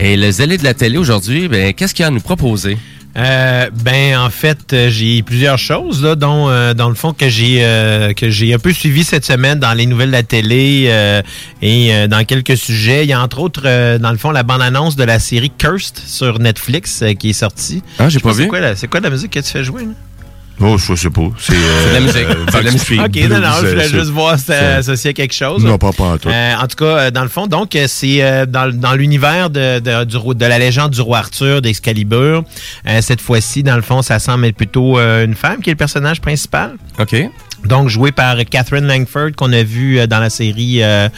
Et 0.00 0.16
le 0.16 0.30
zélé 0.30 0.56
de 0.56 0.64
la 0.64 0.72
télé 0.74 0.96
aujourd'hui, 0.98 1.46
ben 1.48 1.72
qu'est-ce 1.74 1.92
qu'il 1.94 2.04
a 2.04 2.08
à 2.08 2.10
nous 2.10 2.20
proposer? 2.20 2.78
Euh, 3.16 3.70
ben 3.72 4.18
en 4.18 4.28
fait 4.28 4.72
euh, 4.72 4.90
j'ai 4.90 5.22
plusieurs 5.22 5.56
choses 5.56 6.02
là 6.02 6.16
dont 6.16 6.48
euh, 6.48 6.74
dans 6.74 6.88
le 6.88 6.96
fond 6.96 7.12
que 7.12 7.28
j'ai 7.28 7.58
euh, 7.64 8.12
que 8.12 8.28
j'ai 8.28 8.52
un 8.52 8.58
peu 8.58 8.72
suivi 8.72 9.04
cette 9.04 9.24
semaine 9.24 9.60
dans 9.60 9.72
les 9.72 9.86
nouvelles 9.86 10.08
de 10.08 10.12
la 10.16 10.24
télé 10.24 10.86
euh, 10.88 11.22
et 11.62 11.94
euh, 11.94 12.08
dans 12.08 12.24
quelques 12.24 12.56
sujets 12.56 13.04
il 13.04 13.10
y 13.10 13.12
a 13.12 13.20
entre 13.22 13.38
autres 13.38 13.62
euh, 13.66 13.98
dans 13.98 14.10
le 14.10 14.18
fond 14.18 14.32
la 14.32 14.42
bande 14.42 14.62
annonce 14.62 14.96
de 14.96 15.04
la 15.04 15.20
série 15.20 15.52
Cursed 15.56 15.96
sur 16.04 16.40
Netflix 16.40 17.04
qui 17.20 17.30
est 17.30 17.34
sortie 17.34 17.84
Ah, 18.00 18.08
j'ai 18.08 18.18
pas 18.18 18.32
c'est 18.34 18.42
vu. 18.42 18.48
quoi 18.48 18.58
la- 18.58 18.74
c'est 18.74 18.88
quoi 18.88 18.98
la 18.98 19.10
musique 19.10 19.30
que 19.30 19.38
tu 19.38 19.48
fais 19.50 19.62
jouer 19.62 19.82
là? 19.82 19.92
Oh, 20.60 20.78
je 20.78 20.94
sais 20.94 21.10
pas. 21.10 21.22
C'est 21.38 21.52
C'est 21.54 21.88
de 21.88 21.94
la 21.94 22.00
musique. 22.00 22.26
C'est 22.50 22.58
de 22.60 22.64
la 22.64 22.70
musique. 22.72 23.00
Ok, 23.00 23.28
non, 23.30 23.40
non, 23.40 23.48
je 23.62 23.66
voulais 23.66 23.88
juste 23.88 24.10
voir 24.10 24.38
si 24.38 24.44
c'était 24.46 24.58
associé 24.58 25.10
à 25.10 25.12
quelque 25.12 25.34
chose. 25.34 25.64
Non, 25.64 25.78
pas, 25.78 25.92
pas 25.92 26.04
en 26.04 26.18
tout. 26.18 26.28
Euh, 26.28 26.54
en 26.54 26.66
tout 26.68 26.76
cas, 26.76 26.84
euh, 26.84 27.10
dans 27.10 27.22
le 27.22 27.28
fond, 27.28 27.46
donc, 27.46 27.74
euh, 27.74 27.86
c'est 27.88 28.22
euh, 28.22 28.46
dans, 28.46 28.72
dans 28.72 28.94
l'univers 28.94 29.50
de, 29.50 29.80
de, 29.80 30.04
du 30.04 30.16
roi- 30.16 30.34
de 30.34 30.46
la 30.46 30.58
légende 30.58 30.92
du 30.92 31.00
roi 31.00 31.18
Arthur 31.18 31.60
d'Excalibur. 31.60 32.44
Euh, 32.86 33.00
cette 33.02 33.20
fois-ci, 33.20 33.62
dans 33.62 33.76
le 33.76 33.82
fond, 33.82 34.00
ça 34.02 34.18
semble 34.18 34.46
être 34.46 34.56
plutôt 34.56 34.98
euh, 34.98 35.24
une 35.24 35.34
femme 35.34 35.60
qui 35.60 35.70
est 35.70 35.72
le 35.72 35.76
personnage 35.78 36.20
principal. 36.20 36.74
OK. 37.00 37.16
Donc, 37.64 37.88
joué 37.88 38.12
par 38.12 38.36
Catherine 38.50 38.86
Langford, 38.86 39.30
qu'on 39.36 39.52
a 39.52 39.62
vu 39.62 39.98
euh, 39.98 40.06
dans 40.06 40.18
la 40.20 40.30
série 40.30 40.82
euh, 40.82 41.08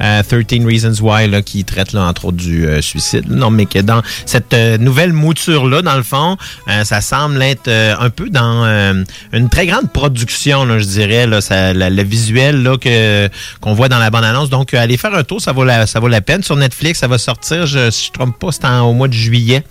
euh, 0.00 0.22
13 0.22 0.64
Reasons 0.64 1.02
Why, 1.02 1.28
là, 1.28 1.42
qui 1.42 1.64
traite, 1.64 1.92
là, 1.92 2.02
entre 2.02 2.26
autres, 2.26 2.36
du 2.36 2.66
euh, 2.66 2.80
suicide. 2.80 3.24
Non, 3.28 3.50
mais 3.50 3.66
que 3.66 3.80
dans 3.80 4.02
cette 4.24 4.54
euh, 4.54 4.78
nouvelle 4.78 5.12
mouture-là, 5.12 5.82
dans 5.82 5.96
le 5.96 6.02
fond, 6.02 6.36
euh, 6.68 6.84
ça 6.84 7.00
semble 7.00 7.42
être 7.42 7.68
euh, 7.68 7.94
un 7.98 8.10
peu 8.10 8.30
dans 8.30 8.64
euh, 8.64 9.02
une 9.32 9.48
très 9.48 9.66
grande 9.66 9.90
production, 9.92 10.64
là, 10.64 10.78
je 10.78 10.84
dirais, 10.84 11.26
là, 11.26 11.40
ça, 11.40 11.72
la- 11.74 11.90
le 11.90 12.02
visuel 12.02 12.62
là, 12.62 12.76
que, 12.78 13.28
qu'on 13.60 13.74
voit 13.74 13.88
dans 13.88 13.98
la 13.98 14.10
bande-annonce. 14.10 14.50
Donc, 14.50 14.74
euh, 14.74 14.78
allez 14.80 14.96
faire 14.96 15.14
un 15.14 15.24
tour, 15.24 15.40
ça 15.40 15.52
vaut 15.52 15.64
la, 15.64 15.86
ça 15.86 16.00
vaut 16.00 16.08
la 16.08 16.20
peine. 16.20 16.42
Sur 16.42 16.56
Netflix, 16.56 17.00
ça 17.00 17.08
va 17.08 17.18
sortir, 17.18 17.66
je, 17.66 17.90
si 17.90 18.06
je 18.06 18.10
ne 18.10 18.14
trompe 18.24 18.38
pas, 18.38 18.52
c'est 18.52 18.66
au 18.80 18.92
mois 18.92 19.08
de 19.08 19.12
juillet. 19.12 19.62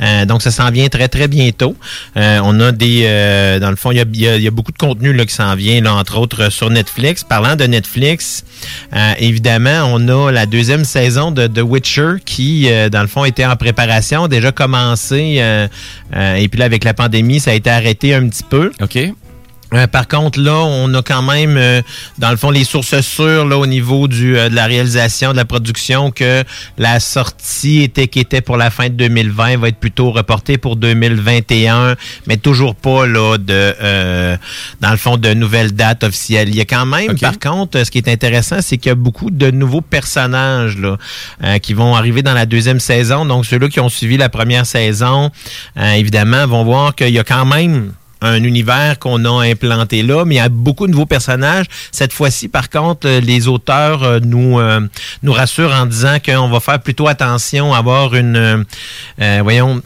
Euh, 0.00 0.24
donc, 0.24 0.42
ça 0.42 0.50
s'en 0.50 0.70
vient 0.70 0.88
très, 0.88 1.08
très 1.08 1.28
bientôt. 1.28 1.76
Euh, 2.16 2.40
on 2.44 2.58
a 2.60 2.72
des... 2.72 3.02
euh, 3.06 3.58
dans 3.58 3.70
le 3.70 3.76
fond, 3.76 3.90
il 3.90 3.98
y 4.18 4.26
a, 4.28 4.36
y 4.36 4.46
a 4.46 4.50
beaucoup 4.50 4.72
de 4.72 4.78
contenu 4.78 5.12
là, 5.12 5.24
qui 5.26 5.34
s'en 5.34 5.54
vient, 5.54 5.79
entre 5.88 6.18
autres, 6.18 6.50
sur 6.50 6.70
Netflix. 6.70 7.24
Parlant 7.24 7.56
de 7.56 7.64
Netflix, 7.64 8.44
euh, 8.94 9.12
évidemment, 9.18 9.90
on 9.92 10.08
a 10.08 10.30
la 10.30 10.46
deuxième 10.46 10.84
saison 10.84 11.30
de 11.30 11.46
The 11.46 11.62
Witcher 11.62 12.14
qui, 12.24 12.70
euh, 12.70 12.88
dans 12.88 13.02
le 13.02 13.08
fond, 13.08 13.24
était 13.24 13.46
en 13.46 13.56
préparation, 13.56 14.28
déjà 14.28 14.52
commencé. 14.52 15.36
euh, 15.38 15.68
et 16.36 16.48
puis 16.48 16.58
là, 16.58 16.64
avec 16.64 16.84
la 16.84 16.94
pandémie, 16.94 17.40
ça 17.40 17.52
a 17.52 17.54
été 17.54 17.70
arrêté 17.70 18.14
un 18.14 18.28
petit 18.28 18.44
peu. 18.44 18.72
OK. 18.80 18.98
Euh, 19.72 19.86
par 19.86 20.08
contre, 20.08 20.40
là, 20.40 20.54
on 20.54 20.92
a 20.94 21.02
quand 21.02 21.22
même, 21.22 21.56
euh, 21.56 21.80
dans 22.18 22.30
le 22.30 22.36
fond, 22.36 22.50
les 22.50 22.64
sources 22.64 23.00
sûres 23.00 23.44
là, 23.44 23.56
au 23.56 23.66
niveau 23.66 24.08
du, 24.08 24.36
euh, 24.36 24.48
de 24.48 24.54
la 24.54 24.66
réalisation, 24.66 25.30
de 25.32 25.36
la 25.36 25.44
production, 25.44 26.10
que 26.10 26.44
la 26.76 26.98
sortie 26.98 27.82
était 27.82 28.08
qui 28.08 28.18
était 28.18 28.40
pour 28.40 28.56
la 28.56 28.70
fin 28.70 28.88
de 28.88 28.94
2020 28.94 29.58
va 29.58 29.68
être 29.68 29.78
plutôt 29.78 30.10
reportée 30.10 30.58
pour 30.58 30.76
2021, 30.76 31.96
mais 32.26 32.36
toujours 32.36 32.74
pas 32.74 33.06
là 33.06 33.38
de, 33.38 33.74
euh, 33.80 34.36
dans 34.80 34.90
le 34.90 34.96
fond, 34.96 35.16
de 35.16 35.34
nouvelles 35.34 35.72
dates 35.72 36.04
officielles. 36.04 36.48
Il 36.48 36.56
y 36.56 36.60
a 36.60 36.64
quand 36.64 36.86
même, 36.86 37.18
par 37.18 37.38
contre, 37.38 37.84
ce 37.84 37.90
qui 37.90 37.98
est 37.98 38.08
intéressant, 38.08 38.56
c'est 38.60 38.76
qu'il 38.76 38.88
y 38.88 38.92
a 38.92 38.96
beaucoup 38.96 39.30
de 39.30 39.50
nouveaux 39.50 39.80
personnages 39.80 40.76
là, 40.78 40.96
euh, 41.44 41.58
qui 41.58 41.74
vont 41.74 41.94
arriver 41.94 42.22
dans 42.22 42.34
la 42.34 42.46
deuxième 42.46 42.80
saison. 42.80 43.24
Donc, 43.24 43.46
ceux-là 43.46 43.68
qui 43.68 43.80
ont 43.80 43.88
suivi 43.88 44.16
la 44.16 44.28
première 44.28 44.66
saison, 44.66 45.30
euh, 45.76 45.92
évidemment, 45.92 46.46
vont 46.46 46.64
voir 46.64 46.94
qu'il 46.94 47.10
y 47.10 47.18
a 47.18 47.24
quand 47.24 47.44
même 47.44 47.92
un 48.22 48.42
univers 48.42 48.98
qu'on 48.98 49.24
a 49.24 49.44
implanté 49.44 50.02
là, 50.02 50.24
mais 50.24 50.36
il 50.36 50.38
y 50.38 50.40
a 50.40 50.48
beaucoup 50.48 50.86
de 50.86 50.92
nouveaux 50.92 51.06
personnages. 51.06 51.66
Cette 51.92 52.12
fois-ci, 52.12 52.48
par 52.48 52.70
contre, 52.70 53.06
euh, 53.06 53.20
les 53.20 53.48
auteurs 53.48 54.02
euh, 54.02 54.20
nous 54.22 54.58
euh, 54.58 54.80
nous 55.22 55.32
rassurent 55.32 55.72
en 55.72 55.86
disant 55.86 56.18
qu'on 56.24 56.48
va 56.48 56.60
faire 56.60 56.80
plutôt 56.80 57.08
attention 57.08 57.74
à 57.74 57.78
avoir 57.78 58.14
une, 58.14 58.64
voyons, 59.42 59.82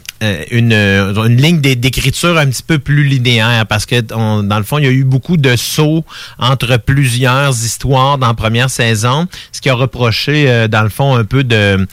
une, 0.51 0.71
euh, 0.73 1.25
une 1.25 1.41
ligne 1.41 1.59
d'é- 1.59 1.75
d'écriture 1.75 2.37
un 2.37 2.47
petit 2.47 2.63
peu 2.63 2.79
plus 2.79 3.03
linéaire 3.03 3.65
parce 3.67 3.85
que 3.85 3.99
dans 4.01 4.57
le 4.57 4.63
fond, 4.63 4.77
il 4.77 4.85
y 4.85 4.87
a 4.87 4.91
eu 4.91 5.03
beaucoup 5.03 5.37
de 5.37 5.55
sauts 5.55 6.03
entre 6.39 6.77
plusieurs 6.77 7.51
histoires 7.51 8.17
dans 8.17 8.27
la 8.27 8.33
première 8.33 8.69
saison, 8.69 9.27
ce 9.51 9.61
qui 9.61 9.69
a 9.69 9.73
reproché 9.75 10.49
euh, 10.49 10.67
dans 10.67 10.83
le 10.83 10.89
fond 10.89 11.15
un 11.15 11.25
peu 11.25 11.43
de, 11.43 11.85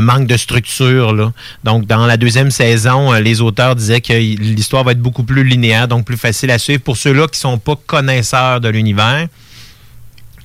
manque 0.00 0.26
de 0.26 0.36
structure. 0.36 1.32
Donc 1.64 1.86
dans 1.86 2.06
la 2.06 2.16
deuxième 2.16 2.50
saison, 2.50 3.12
euh, 3.12 3.20
les 3.20 3.40
auteurs 3.40 3.74
disaient 3.76 4.00
que 4.00 4.12
l'histoire 4.12 4.84
va 4.84 4.92
être 4.92 5.00
beaucoup 5.02 5.24
plus 5.24 5.44
linéaire, 5.44 5.88
donc 5.88 6.04
plus 6.04 6.18
facile 6.18 6.50
à 6.50 6.58
suivre 6.58 6.82
pour 6.82 6.96
ceux-là 6.96 7.26
qui 7.28 7.40
sont 7.40 7.58
pas 7.58 7.76
connaisseurs 7.86 8.60
de 8.60 8.68
l'univers. 8.68 9.26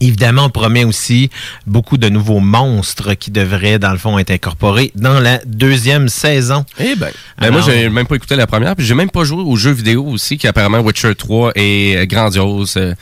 Évidemment, 0.01 0.45
on 0.45 0.49
promet 0.49 0.83
aussi 0.83 1.29
beaucoup 1.67 1.97
de 1.97 2.09
nouveaux 2.09 2.39
monstres 2.39 3.13
qui 3.13 3.31
devraient, 3.31 3.79
dans 3.79 3.91
le 3.91 3.97
fond, 3.97 4.17
être 4.19 4.31
incorporés 4.31 4.91
dans 4.95 5.19
la 5.19 5.39
deuxième 5.45 6.09
saison. 6.09 6.65
Eh 6.79 6.95
ben, 6.95 7.09
ben 7.39 7.51
moi, 7.51 7.61
j'ai 7.65 7.89
même 7.89 8.05
pas 8.07 8.15
écouté 8.15 8.35
la 8.35 8.47
première, 8.47 8.75
puis 8.75 8.85
j'ai 8.85 8.93
même 8.95 9.09
pas 9.09 9.23
joué 9.23 9.41
aux 9.43 9.55
jeux 9.55 9.71
vidéo 9.71 10.05
aussi, 10.05 10.37
qui 10.37 10.47
apparemment 10.47 10.79
Witcher 10.79 11.15
3 11.15 11.51
est 11.55 11.95
euh, 11.97 12.05
grandiose. 12.05 12.73
euh. 12.77 12.93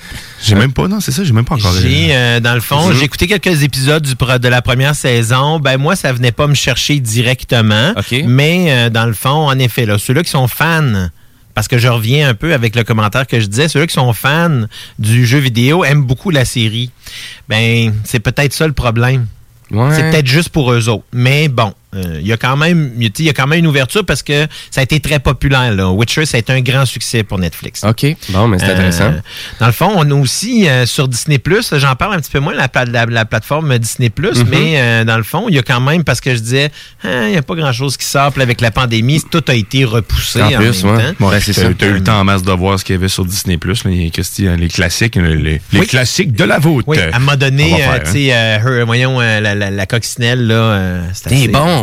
J'ai 0.43 0.55
même 0.55 0.73
pas, 0.73 0.87
non, 0.87 0.99
c'est 0.99 1.11
ça, 1.11 1.23
j'ai 1.23 1.33
même 1.33 1.45
pas 1.45 1.55
encore. 1.55 1.73
J'ai, 1.81 2.09
euh, 2.15 2.39
dans 2.39 2.53
le 2.55 2.61
fond, 2.61 2.89
Mhm. 2.89 2.95
j'ai 2.97 3.03
écouté 3.05 3.27
quelques 3.27 3.63
épisodes 3.63 4.03
du, 4.03 4.13
de 4.15 4.47
la 4.47 4.61
première 4.61 4.95
saison. 4.95 5.59
Ben 5.59 5.77
moi, 5.77 5.95
ça 5.95 6.11
venait 6.13 6.31
pas 6.31 6.47
me 6.47 6.53
chercher 6.55 6.99
directement. 6.99 7.93
Mais 8.25 8.65
euh, 8.69 8.89
dans 8.89 9.05
le 9.05 9.13
fond, 9.13 9.47
en 9.49 9.57
effet, 9.59 9.85
là, 9.85 9.97
ceux-là 9.97 10.23
qui 10.23 10.29
sont 10.29 10.47
fans, 10.47 11.09
parce 11.53 11.67
que 11.67 11.77
je 11.77 11.87
reviens 11.87 12.29
un 12.29 12.33
peu 12.33 12.53
avec 12.53 12.75
le 12.75 12.83
commentaire 12.83 13.27
que 13.27 13.39
je 13.39 13.45
disais, 13.45 13.67
ceux-là 13.67 13.87
qui 13.87 13.93
sont 13.93 14.11
fans 14.13 14.63
du 14.99 15.25
jeu 15.25 15.39
vidéo 15.39 15.83
aiment 15.83 16.03
beaucoup 16.03 16.29
la 16.29 16.45
série. 16.45 16.89
Ben, 17.49 17.93
c'est 18.03 18.19
peut-être 18.19 18.53
ça 18.53 18.67
le 18.67 18.73
problème. 18.73 19.27
C'est 19.69 20.11
peut-être 20.11 20.27
juste 20.27 20.49
pour 20.49 20.71
eux 20.71 20.87
autres. 20.89 21.05
Mais 21.13 21.47
bon, 21.47 21.73
euh, 21.95 22.17
il 22.21 22.27
y 22.27 22.33
a 22.33 22.37
quand 22.37 22.57
même 22.57 22.91
il 22.97 23.03
y 23.03 23.07
a- 23.07 23.11
il 23.19 23.25
y 23.25 23.29
a 23.29 23.33
quand 23.33 23.47
même 23.47 23.59
une 23.59 23.67
ouverture 23.67 24.05
parce 24.05 24.23
que 24.23 24.47
ça 24.71 24.81
a 24.81 24.83
été 24.83 24.99
très 24.99 25.19
populaire. 25.19 25.73
Là. 25.73 25.89
Witcher, 25.91 26.25
ça 26.25 26.37
a 26.37 26.39
été 26.39 26.51
un 26.53 26.61
grand 26.61 26.85
succès 26.85 27.23
pour 27.23 27.39
Netflix. 27.39 27.83
OK. 27.83 28.05
Bon, 28.29 28.47
mais 28.47 28.59
c'est 28.59 28.65
Euh, 28.69 28.73
intéressant. 28.73 29.13
dans 29.59 29.65
le 29.67 29.71
fond, 29.71 29.91
on 29.95 30.09
a 30.09 30.13
aussi 30.15 30.67
euh, 30.67 30.85
sur 30.85 31.07
Disney 31.07 31.37
Plus, 31.39 31.73
j'en 31.77 31.95
parle 31.95 32.15
un 32.15 32.19
petit 32.19 32.31
peu 32.31 32.39
moins 32.39 32.53
la, 32.53 32.69
la, 32.85 33.05
la 33.05 33.25
plateforme 33.25 33.77
Disney 33.77 34.09
Plus, 34.09 34.39
Mhm. 34.39 34.47
mais 34.49 34.73
euh, 34.81 35.03
dans 35.03 35.17
le 35.17 35.23
fond, 35.23 35.45
il 35.49 35.55
y 35.55 35.59
a 35.59 35.63
quand 35.63 35.81
même 35.81 36.03
parce 36.03 36.21
que 36.21 36.35
je 36.35 36.39
disais, 36.39 36.71
Ah, 37.03 37.25
il 37.27 37.31
n'y 37.31 37.37
a 37.37 37.41
pas 37.41 37.55
grand 37.55 37.73
chose 37.73 37.97
qui 37.97 38.05
sort 38.05 38.31
puis 38.31 38.41
avec 38.41 38.61
la 38.61 38.71
pandémie, 38.71 39.21
tout 39.29 39.43
a 39.47 39.53
été 39.53 39.83
repoussé 39.85 40.41
en, 40.41 40.47
En 40.47 40.57
plus, 40.57 40.83
ouais. 40.83 40.91
Ouais, 41.19 41.39
t'as- 41.39 41.73
T'as 41.77 41.87
eu 41.87 41.93
le 41.93 42.03
temps 42.03 42.19
en 42.19 42.23
masse 42.23 42.43
de 42.43 42.51
voir 42.51 42.79
ce 42.79 42.85
qu'il 42.85 42.95
y 42.95 42.97
avait 42.97 43.07
sur 43.09 43.25
Disney 43.25 43.57
Plus, 43.57 43.83
les, 43.85 44.11
les 44.57 44.67
classiques, 44.69 45.15
les, 45.15 45.35
les- 45.35 45.61
les 45.71 45.79
Oui. 45.79 45.87
classiques 45.87 46.33
de 46.33 46.43
la 46.43 46.59
voûte. 46.59 46.85
Oui, 46.87 46.97
à 46.99 47.15
un 47.15 47.19
moment 47.19 47.35
donné, 47.35 47.75
tu 48.05 48.11
sais, 48.11 48.33
euh, 48.33 48.57
her- 48.57 48.85
voyons, 48.85 49.19
la, 49.19 49.41
la, 49.55 49.69
la 49.71 49.85
coccinelle, 49.85 50.47
là, 50.47 50.53
euh, 50.55 51.09
assez- 51.09 51.47
bon. 51.47 51.82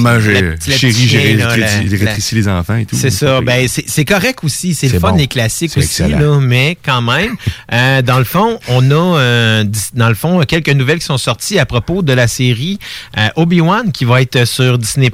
Maman, 0.00 0.20
j'ai 0.20 0.34
chérie, 0.76 0.94
j'ai 1.08 1.96
rétréci 1.96 2.34
les 2.34 2.48
enfants 2.48 2.76
et 2.76 2.84
tout. 2.86 2.96
C'est 2.96 3.10
ça. 3.10 3.40
Ben, 3.40 3.66
c'est 3.68 4.04
correct 4.04 4.40
aussi. 4.42 4.74
C'est 4.74 4.88
le 4.88 4.98
fun 5.00 5.12
des 5.18 5.26
classiques 5.26 5.70
aussi, 5.76 6.02
là, 6.18 6.38
mais 6.40 6.76
quand 6.84 7.02
même, 7.02 7.36
euh, 7.72 8.02
dans 8.02 8.18
le 8.18 8.24
fond, 8.24 8.58
on 8.68 8.90
a 8.90 9.18
euh, 9.18 9.64
dans 9.94 10.08
le 10.08 10.14
fond 10.14 10.40
quelques 10.46 10.68
nouvelles 10.70 10.98
qui 10.98 11.06
sont 11.06 11.18
sorties 11.18 11.58
à 11.58 11.66
propos 11.66 12.02
de 12.02 12.12
la 12.12 12.26
série 12.28 12.78
euh, 13.18 13.28
Obi-Wan 13.36 13.92
qui 13.92 14.04
va 14.04 14.22
être 14.22 14.44
sur 14.46 14.78
Disney 14.78 15.10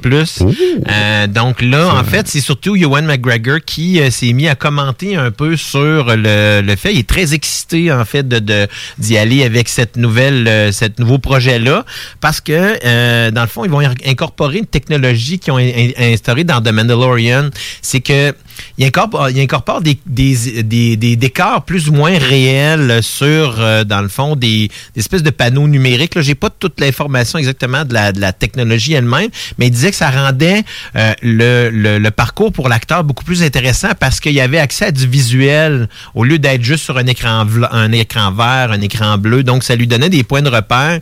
Euh, 0.89 1.27
donc 1.27 1.61
là, 1.61 1.93
en 1.95 2.03
fait, 2.03 2.27
c'est 2.27 2.41
surtout 2.41 2.75
Ewan 2.75 3.05
McGregor 3.05 3.59
qui 3.65 3.99
euh, 3.99 4.09
s'est 4.09 4.33
mis 4.33 4.47
à 4.47 4.55
commenter 4.55 5.15
un 5.15 5.31
peu 5.31 5.55
sur 5.57 6.15
le, 6.15 6.61
le 6.61 6.75
fait. 6.75 6.93
Il 6.93 6.99
est 6.99 7.07
très 7.09 7.33
excité 7.33 7.91
en 7.91 8.05
fait 8.05 8.27
de 8.27 8.39
de- 8.39 8.67
d'y 8.97 9.17
aller 9.17 9.43
avec 9.43 9.67
cette 9.69 9.97
nouvelle, 9.97 10.47
euh, 10.47 10.71
cette 10.71 10.99
nouveau 10.99 11.19
projet 11.19 11.59
là, 11.59 11.85
parce 12.21 12.39
que 12.41 12.77
euh, 12.85 13.31
dans 13.31 13.41
le 13.41 13.47
fond, 13.47 13.65
ils 13.65 13.71
vont 13.71 13.81
incorporer 14.05 14.59
une 14.59 14.65
technologie 14.69 15.39
qu'ils 15.39 15.53
ont 15.53 15.57
in- 15.57 15.67
in- 15.97 16.13
instaurée 16.13 16.43
dans 16.43 16.61
The 16.61 16.71
Mandalorian. 16.71 17.49
C'est 17.81 18.01
que 18.01 18.33
il 18.77 18.85
incorpore, 18.85 19.29
il 19.29 19.39
incorpore 19.39 19.81
des, 19.81 19.97
des, 20.05 20.63
des, 20.63 20.97
des 20.97 21.15
décors 21.15 21.63
plus 21.63 21.87
ou 21.87 21.93
moins 21.93 22.17
réels 22.17 23.01
sur, 23.01 23.55
euh, 23.59 23.85
dans 23.85 24.01
le 24.01 24.09
fond, 24.09 24.35
des, 24.35 24.69
espèces 24.97 25.23
de 25.23 25.29
panneaux 25.29 25.67
numériques. 25.67 26.15
Là, 26.15 26.21
j'ai 26.21 26.35
pas 26.35 26.49
toute 26.49 26.79
l'information 26.81 27.39
exactement 27.39 27.85
de 27.85 27.93
la, 27.93 28.11
de 28.11 28.19
la 28.19 28.33
technologie 28.33 28.93
elle-même, 28.93 29.29
mais 29.57 29.67
il 29.67 29.71
disait 29.71 29.91
que 29.91 29.95
ça 29.95 30.09
rendait 30.09 30.63
euh, 30.97 31.13
le, 31.21 31.69
le, 31.69 31.99
le 31.99 32.11
parcours 32.11 32.51
pour 32.51 32.67
l'acteur 32.67 33.05
beaucoup 33.05 33.23
plus 33.23 33.43
intéressant 33.43 33.89
parce 33.97 34.19
qu'il 34.19 34.33
y 34.33 34.41
avait 34.41 34.59
accès 34.59 34.85
à 34.85 34.91
du 34.91 35.07
visuel 35.07 35.87
au 36.13 36.25
lieu 36.25 36.37
d'être 36.37 36.61
juste 36.63 36.83
sur 36.83 36.97
un 36.97 37.07
écran, 37.07 37.45
un 37.71 37.91
écran 37.93 38.31
vert, 38.33 38.71
un 38.71 38.81
écran 38.81 39.17
bleu. 39.17 39.43
Donc, 39.43 39.63
ça 39.63 39.75
lui 39.75 39.87
donnait 39.87 40.09
des 40.09 40.23
points 40.23 40.41
de 40.41 40.49
repère. 40.49 40.99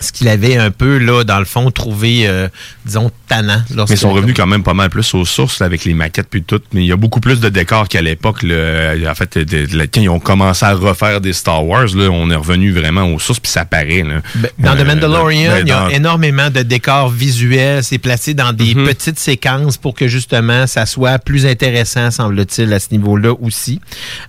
Ce 0.00 0.12
qu'il 0.12 0.28
avait 0.28 0.56
un 0.56 0.70
peu, 0.70 0.98
là, 0.98 1.24
dans 1.24 1.38
le 1.40 1.44
fond, 1.44 1.70
trouvé, 1.70 2.28
euh, 2.28 2.48
disons, 2.86 3.10
tannant. 3.26 3.62
Mais 3.70 3.84
ils 3.90 3.96
sont 3.98 4.12
revenus 4.12 4.34
quand 4.36 4.46
même 4.46 4.62
pas 4.62 4.74
mal 4.74 4.90
plus 4.90 5.12
aux 5.14 5.24
sources 5.24 5.58
là, 5.60 5.66
avec 5.66 5.84
les 5.84 5.92
maquettes 5.94 6.28
puis 6.30 6.42
tout. 6.44 6.60
Mais 6.72 6.82
il 6.82 6.86
y 6.86 6.92
a 6.92 6.96
beaucoup 6.96 7.20
plus 7.20 7.40
de 7.40 7.48
décors 7.48 7.88
qu'à 7.88 8.00
l'époque. 8.00 8.44
En 8.44 9.14
fait, 9.14 9.38
de- 9.38 9.66
de- 9.66 9.82
quand 9.92 10.00
ils 10.00 10.08
ont 10.08 10.20
commencé 10.20 10.64
à 10.64 10.72
refaire 10.74 11.20
des 11.20 11.32
Star 11.32 11.64
Wars, 11.66 11.86
là, 11.96 12.08
on 12.10 12.30
est 12.30 12.36
revenu 12.36 12.70
vraiment 12.72 13.04
aux 13.12 13.18
sources 13.18 13.40
puis 13.40 13.50
ça 13.50 13.64
paraît. 13.64 14.04
Là. 14.04 14.20
Dans 14.58 14.76
The 14.76 14.80
Euh, 14.80 14.84
Mandalorian, 14.84 15.50
ben, 15.50 15.62
il 15.62 15.68
y 15.68 15.72
a 15.72 15.88
énormément 15.92 16.48
de 16.50 16.62
décors 16.62 17.08
visuels. 17.10 17.82
C'est 17.82 17.98
placé 17.98 18.34
dans 18.34 18.52
des 18.52 18.74
Mhm. 18.74 18.86
petites 18.86 19.18
séquences 19.18 19.76
pour 19.76 19.94
que 19.94 20.06
justement 20.08 20.66
ça 20.66 20.86
soit 20.86 21.18
plus 21.18 21.44
intéressant, 21.46 22.10
semble-t-il, 22.10 22.72
à 22.72 22.78
ce 22.80 22.88
niveau-là 22.92 23.32
aussi. 23.42 23.80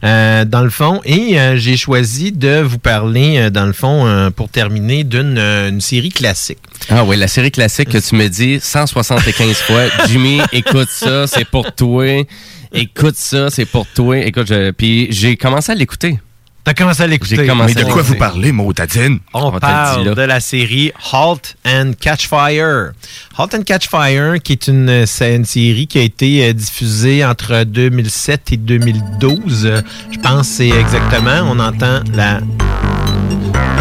Euh, 0.04 0.46
dans 0.46 0.62
le 0.62 0.70
fond, 0.72 1.00
et 1.06 1.38
j'ai 1.56 1.78
choisi 1.78 2.32
de 2.32 2.60
vous 2.62 2.80
parler, 2.80 3.50
dans 3.52 3.66
le 3.66 3.74
fond, 3.74 4.32
pour 4.36 4.50
terminer, 4.50 5.04
d'une 5.04 5.38
une 5.68 5.82
série 5.82 6.10
classique. 6.10 6.60
Ah 6.90 7.04
oui, 7.04 7.18
la 7.18 7.28
série 7.28 7.52
classique 7.52 7.90
que 7.90 7.98
tu 7.98 8.16
me 8.16 8.28
dis 8.28 8.60
175 8.62 9.56
fois. 9.58 9.82
Jimmy, 10.08 10.40
écoute 10.52 10.90
ça, 10.90 11.28
c'est 11.28 11.46
pour 11.46 11.74
toi. 11.74 12.26
Écoute 12.74 13.16
ça, 13.16 13.50
c'est 13.50 13.66
pour 13.66 13.86
toi. 13.88 14.18
Écoute, 14.20 14.48
je- 14.48 14.72
puis 14.72 15.08
j'ai 15.12 15.36
commencé 15.38 15.72
à 15.72 15.76
l'écouter. 15.76 16.20
T'as 16.64 16.74
commencé 16.74 17.02
à 17.02 17.08
l'écouter. 17.08 17.38
J'ai 17.38 17.48
commencé 17.48 17.74
Mais 17.74 17.84
de 17.84 17.90
quoi 17.90 18.02
vous 18.04 18.16
parlez, 18.16 18.52
Motadine? 18.52 19.20
On, 19.34 19.46
On 19.48 19.60
parle 19.60 20.14
de 20.14 20.22
la 20.22 20.40
série 20.40 20.92
Halt 21.12 21.56
and 21.66 21.94
Catch 22.00 22.28
Fire. 22.28 22.92
Halt 23.38 23.56
and 23.56 23.64
Catch 23.64 23.88
Fire, 23.90 24.36
qui 24.44 24.52
est 24.52 24.68
une, 24.68 24.90
euh, 24.90 25.06
c'est 25.08 25.36
une 25.36 25.46
série 25.46 25.88
qui 25.88 25.98
a 25.98 26.02
été 26.04 26.46
euh, 26.48 26.54
diffusée 26.54 27.26
entre 27.26 27.64
2007 27.64 28.52
et 28.52 28.58
2012. 28.58 29.66
Euh, 29.66 29.82
Je 30.12 30.20
pense 30.20 30.48
que 30.50 30.54
c'est 30.56 30.70
exactement. 30.70 31.42
On 31.50 31.58
entend 31.60 32.02
la 32.14 32.40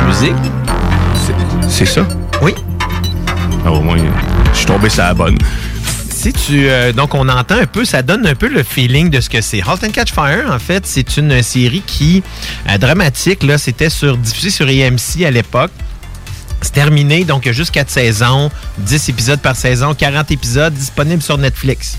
musique. 0.06 0.32
C'est 1.68 1.86
ça? 1.86 2.06
Oui. 2.42 2.54
Ah, 3.64 3.70
au 3.70 3.80
moins, 3.80 3.96
je 4.52 4.56
suis 4.56 4.66
tombé 4.66 4.88
sur 4.88 5.02
la 5.02 5.14
bonne. 5.14 5.38
Si 6.10 6.32
tu, 6.32 6.68
euh, 6.68 6.92
donc, 6.92 7.14
on 7.14 7.28
entend 7.28 7.56
un 7.56 7.66
peu, 7.66 7.84
ça 7.84 8.02
donne 8.02 8.26
un 8.26 8.34
peu 8.34 8.48
le 8.48 8.62
feeling 8.64 9.10
de 9.10 9.20
ce 9.20 9.30
que 9.30 9.40
c'est. 9.40 9.62
Halt 9.62 9.84
and 9.84 9.90
Catch 9.90 10.12
Fire, 10.12 10.50
en 10.50 10.58
fait, 10.58 10.84
c'est 10.86 11.16
une 11.16 11.42
série 11.42 11.82
qui, 11.86 12.22
euh, 12.68 12.78
dramatique, 12.78 13.44
là, 13.44 13.56
c'était 13.58 13.90
sur, 13.90 14.16
diffusé 14.16 14.50
sur 14.50 14.68
EMC 14.68 15.24
à 15.24 15.30
l'époque. 15.30 15.70
C'est 16.60 16.72
terminé, 16.72 17.24
donc 17.24 17.44
il 17.44 17.48
y 17.48 17.50
a 17.50 17.52
juste 17.52 17.70
4 17.70 17.88
saisons, 17.88 18.50
10 18.78 19.10
épisodes 19.10 19.38
par 19.38 19.54
saison, 19.54 19.94
40 19.94 20.32
épisodes 20.32 20.74
disponibles 20.74 21.22
sur 21.22 21.38
Netflix. 21.38 21.96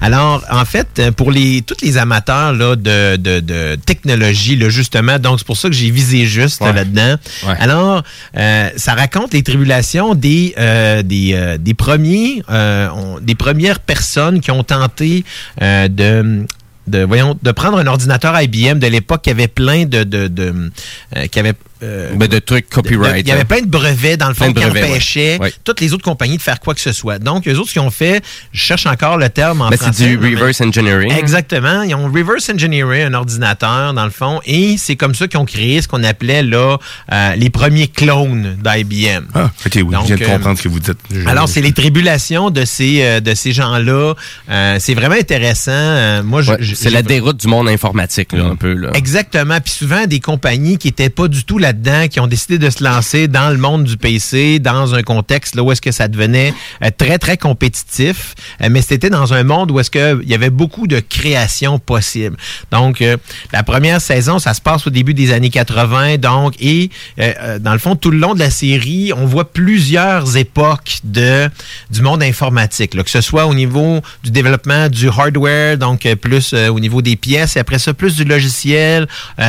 Alors, 0.00 0.44
en 0.50 0.64
fait, 0.64 0.88
euh, 0.98 1.12
pour 1.12 1.30
les 1.30 1.62
tous 1.62 1.76
les 1.82 1.98
amateurs 1.98 2.52
là, 2.52 2.76
de, 2.76 3.16
de, 3.16 3.40
de 3.40 3.76
technologie, 3.86 4.56
là, 4.56 4.68
justement, 4.68 5.18
donc 5.18 5.38
c'est 5.38 5.46
pour 5.46 5.56
ça 5.56 5.68
que 5.68 5.74
j'ai 5.74 5.90
visé 5.90 6.26
juste 6.26 6.60
Ouais. 6.60 6.72
là-dedans. 6.72 7.16
Ouais. 7.46 7.54
Alors, 7.58 8.02
euh, 8.36 8.68
ça 8.76 8.94
raconte 8.94 9.32
les 9.34 9.42
tribulations 9.42 10.14
des 10.14 10.54
euh, 10.58 11.02
des, 11.02 11.32
euh, 11.34 11.58
des 11.58 11.74
premiers 11.74 12.42
euh, 12.50 12.88
on- 12.94 13.20
des 13.20 13.34
premières 13.34 13.80
personnes 13.80 14.40
qui 14.40 14.50
ont 14.50 14.62
tenté 14.64 15.24
euh, 15.62 15.88
de 15.88 16.46
de 16.86 17.04
voyons 17.04 17.36
de 17.40 17.52
prendre 17.52 17.78
un 17.78 17.86
ordinateur 17.86 18.40
IBM 18.40 18.78
de 18.78 18.86
l'époque 18.86 19.22
qui 19.22 19.30
avait 19.30 19.48
plein 19.48 19.84
de 19.84 20.02
de, 20.02 20.26
de 20.28 20.70
euh, 21.16 21.26
qui 21.26 21.38
avait 21.38 21.54
euh, 21.82 22.10
Ben, 22.14 22.28
de 22.28 22.38
trucs 22.38 22.68
copyright. 22.68 23.24
il 23.26 23.28
y 23.28 23.32
avait 23.32 23.42
hein. 23.42 23.44
plein 23.44 23.60
de 23.62 23.66
brevets, 23.68 24.16
dans 24.16 24.28
le 24.28 24.34
fond, 24.34 24.52
qui 24.52 24.64
empêchaient 24.64 25.38
Ouais. 25.40 25.52
toutes 25.64 25.80
les 25.80 25.92
autres 25.92 26.04
compagnies 26.04 26.36
de 26.36 26.42
faire 26.42 26.60
quoi 26.60 26.74
que 26.74 26.80
ce 26.80 26.92
soit. 26.92 27.18
Donc, 27.18 27.46
les 27.46 27.54
autres, 27.56 27.68
ce 27.68 27.72
qu'ils 27.74 27.82
ont 27.82 27.90
fait, 27.90 28.22
je 28.52 28.60
cherche 28.60 28.86
encore 28.86 29.16
le 29.16 29.28
terme 29.28 29.60
en 29.62 29.68
Ben, 29.70 29.76
c'est 29.78 29.84
français. 29.84 30.06
du 30.06 30.16
là, 30.16 30.20
mais- 30.22 30.34
reverse 30.36 30.60
engineering. 30.60 31.12
Exactement. 31.12 31.82
Ils 31.82 31.94
ont 31.94 32.10
reverse 32.10 32.48
engineering 32.50 33.02
un 33.02 33.14
ordinateur, 33.14 33.94
dans 33.94 34.04
le 34.04 34.10
fond, 34.10 34.40
et 34.44 34.76
c'est 34.78 34.96
comme 34.96 35.14
ça 35.14 35.28
qu'ils 35.28 35.38
ont 35.40 35.44
créé 35.44 35.80
ce 35.82 35.88
qu'on 35.88 36.04
appelait 36.04 36.42
là 36.42 36.78
euh, 37.12 37.34
les 37.36 37.50
premiers 37.50 37.88
clones 37.88 38.56
d'IBM. 38.62 39.26
Ah, 39.34 39.50
ok, 39.66 39.72
oui, 39.76 39.82
Donc, 39.84 40.02
je 40.02 40.14
viens 40.14 40.16
de 40.16 40.22
euh, 40.24 40.26
comprendre 40.34 40.58
ce 40.58 40.62
que 40.64 40.68
vous 40.68 40.80
dites. 40.80 40.98
Je- 41.10 41.26
Alors, 41.28 41.48
c'est 41.48 41.60
les 41.60 41.72
tribulations 41.72 42.50
de 42.50 42.64
ces, 42.64 43.02
euh, 43.02 43.20
de 43.20 43.34
ces 43.34 43.52
gens-là. 43.52 44.14
Euh, 44.50 44.76
c'est 44.80 44.94
vraiment 44.94 45.14
intéressant. 45.16 45.70
Euh, 45.72 46.22
moi, 46.22 46.42
Ouais, 46.42 46.56
c'est 46.74 46.90
la 46.90 47.02
déroute 47.02 47.36
du 47.38 47.46
monde 47.48 47.68
informatique, 47.68 48.32
là, 48.32 48.44
un 48.44 48.56
peu. 48.56 48.74
Là. 48.74 48.90
Exactement. 48.94 49.58
Puis 49.60 49.72
souvent, 49.72 50.06
des 50.06 50.20
compagnies 50.20 50.78
qui 50.78 50.88
n'étaient 50.88 51.10
pas 51.10 51.28
du 51.28 51.44
tout 51.44 51.58
là- 51.58 51.69
là-dedans, 51.70 52.08
qui 52.08 52.18
ont 52.18 52.26
décidé 52.26 52.58
de 52.58 52.68
se 52.68 52.82
lancer 52.82 53.28
dans 53.28 53.50
le 53.50 53.56
monde 53.56 53.84
du 53.84 53.96
PC, 53.96 54.58
dans 54.58 54.94
un 54.94 55.02
contexte 55.02 55.54
là 55.54 55.62
où 55.62 55.70
est-ce 55.70 55.80
que 55.80 55.92
ça 55.92 56.08
devenait 56.08 56.52
euh, 56.82 56.90
très, 56.96 57.18
très 57.18 57.36
compétitif, 57.36 58.34
euh, 58.60 58.68
mais 58.70 58.82
c'était 58.82 59.10
dans 59.10 59.32
un 59.34 59.44
monde 59.44 59.70
où 59.70 59.78
est-ce 59.78 59.90
qu'il 59.90 60.28
y 60.28 60.34
avait 60.34 60.50
beaucoup 60.50 60.88
de 60.88 60.98
création 60.98 61.78
possible. 61.78 62.36
Donc, 62.72 63.02
euh, 63.02 63.16
la 63.52 63.62
première 63.62 64.00
saison, 64.00 64.40
ça 64.40 64.52
se 64.54 64.60
passe 64.60 64.86
au 64.88 64.90
début 64.90 65.14
des 65.14 65.32
années 65.32 65.50
80, 65.50 66.16
donc, 66.18 66.54
et 66.60 66.90
euh, 67.20 67.32
euh, 67.40 67.58
dans 67.60 67.72
le 67.72 67.78
fond, 67.78 67.94
tout 67.94 68.10
le 68.10 68.18
long 68.18 68.34
de 68.34 68.40
la 68.40 68.50
série, 68.50 69.12
on 69.16 69.26
voit 69.26 69.52
plusieurs 69.52 70.36
époques 70.36 70.98
de, 71.04 71.48
du 71.90 72.02
monde 72.02 72.22
informatique, 72.22 72.94
là, 72.94 73.04
que 73.04 73.10
ce 73.10 73.20
soit 73.20 73.46
au 73.46 73.54
niveau 73.54 74.00
du 74.24 74.32
développement 74.32 74.88
du 74.88 75.08
hardware, 75.08 75.78
donc 75.78 76.04
euh, 76.04 76.16
plus 76.16 76.52
au 76.52 76.80
niveau 76.80 77.00
des 77.00 77.14
pièces, 77.14 77.56
et 77.56 77.60
après 77.60 77.78
ça, 77.78 77.94
plus 77.94 78.16
du 78.16 78.24
logiciel, 78.24 79.06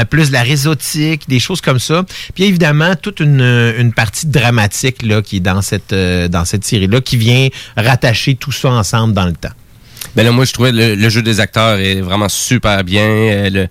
plus 0.10 0.28
de 0.28 0.34
la 0.34 0.44
réseautique, 0.44 1.28
des 1.28 1.40
choses 1.40 1.62
comme 1.62 1.80
ça. 1.80 2.04
Puis 2.34 2.46
évidemment, 2.46 2.96
toute 2.96 3.20
une, 3.20 3.92
partie 3.96 4.28
dramatique 4.28 5.04
là, 5.04 5.22
qui 5.22 5.38
est 5.38 5.42
dans 5.42 5.62
cette, 5.62 5.94
euh, 5.94 6.28
dans 6.28 6.46
cette 6.46 6.64
série-là, 6.64 7.02
qui 7.02 7.18
vient 7.18 7.50
rattacher 7.76 8.36
tout 8.36 8.52
ça 8.52 8.70
ensemble 8.70 9.14
dans 9.14 9.26
le 9.26 9.34
temps. 9.34 9.50
Ben 10.16 10.24
là, 10.24 10.32
moi, 10.32 10.44
je 10.46 10.52
trouvais 10.52 10.72
le, 10.74 10.96
le 10.96 11.10
jeu 11.10 11.22
des 11.22 11.40
acteurs 11.40 11.80
est 11.80 12.02
vraiment 12.02 12.28
super 12.28 12.84
bien. 12.84 13.04
Euh, 13.08 13.50
le, 13.50 13.68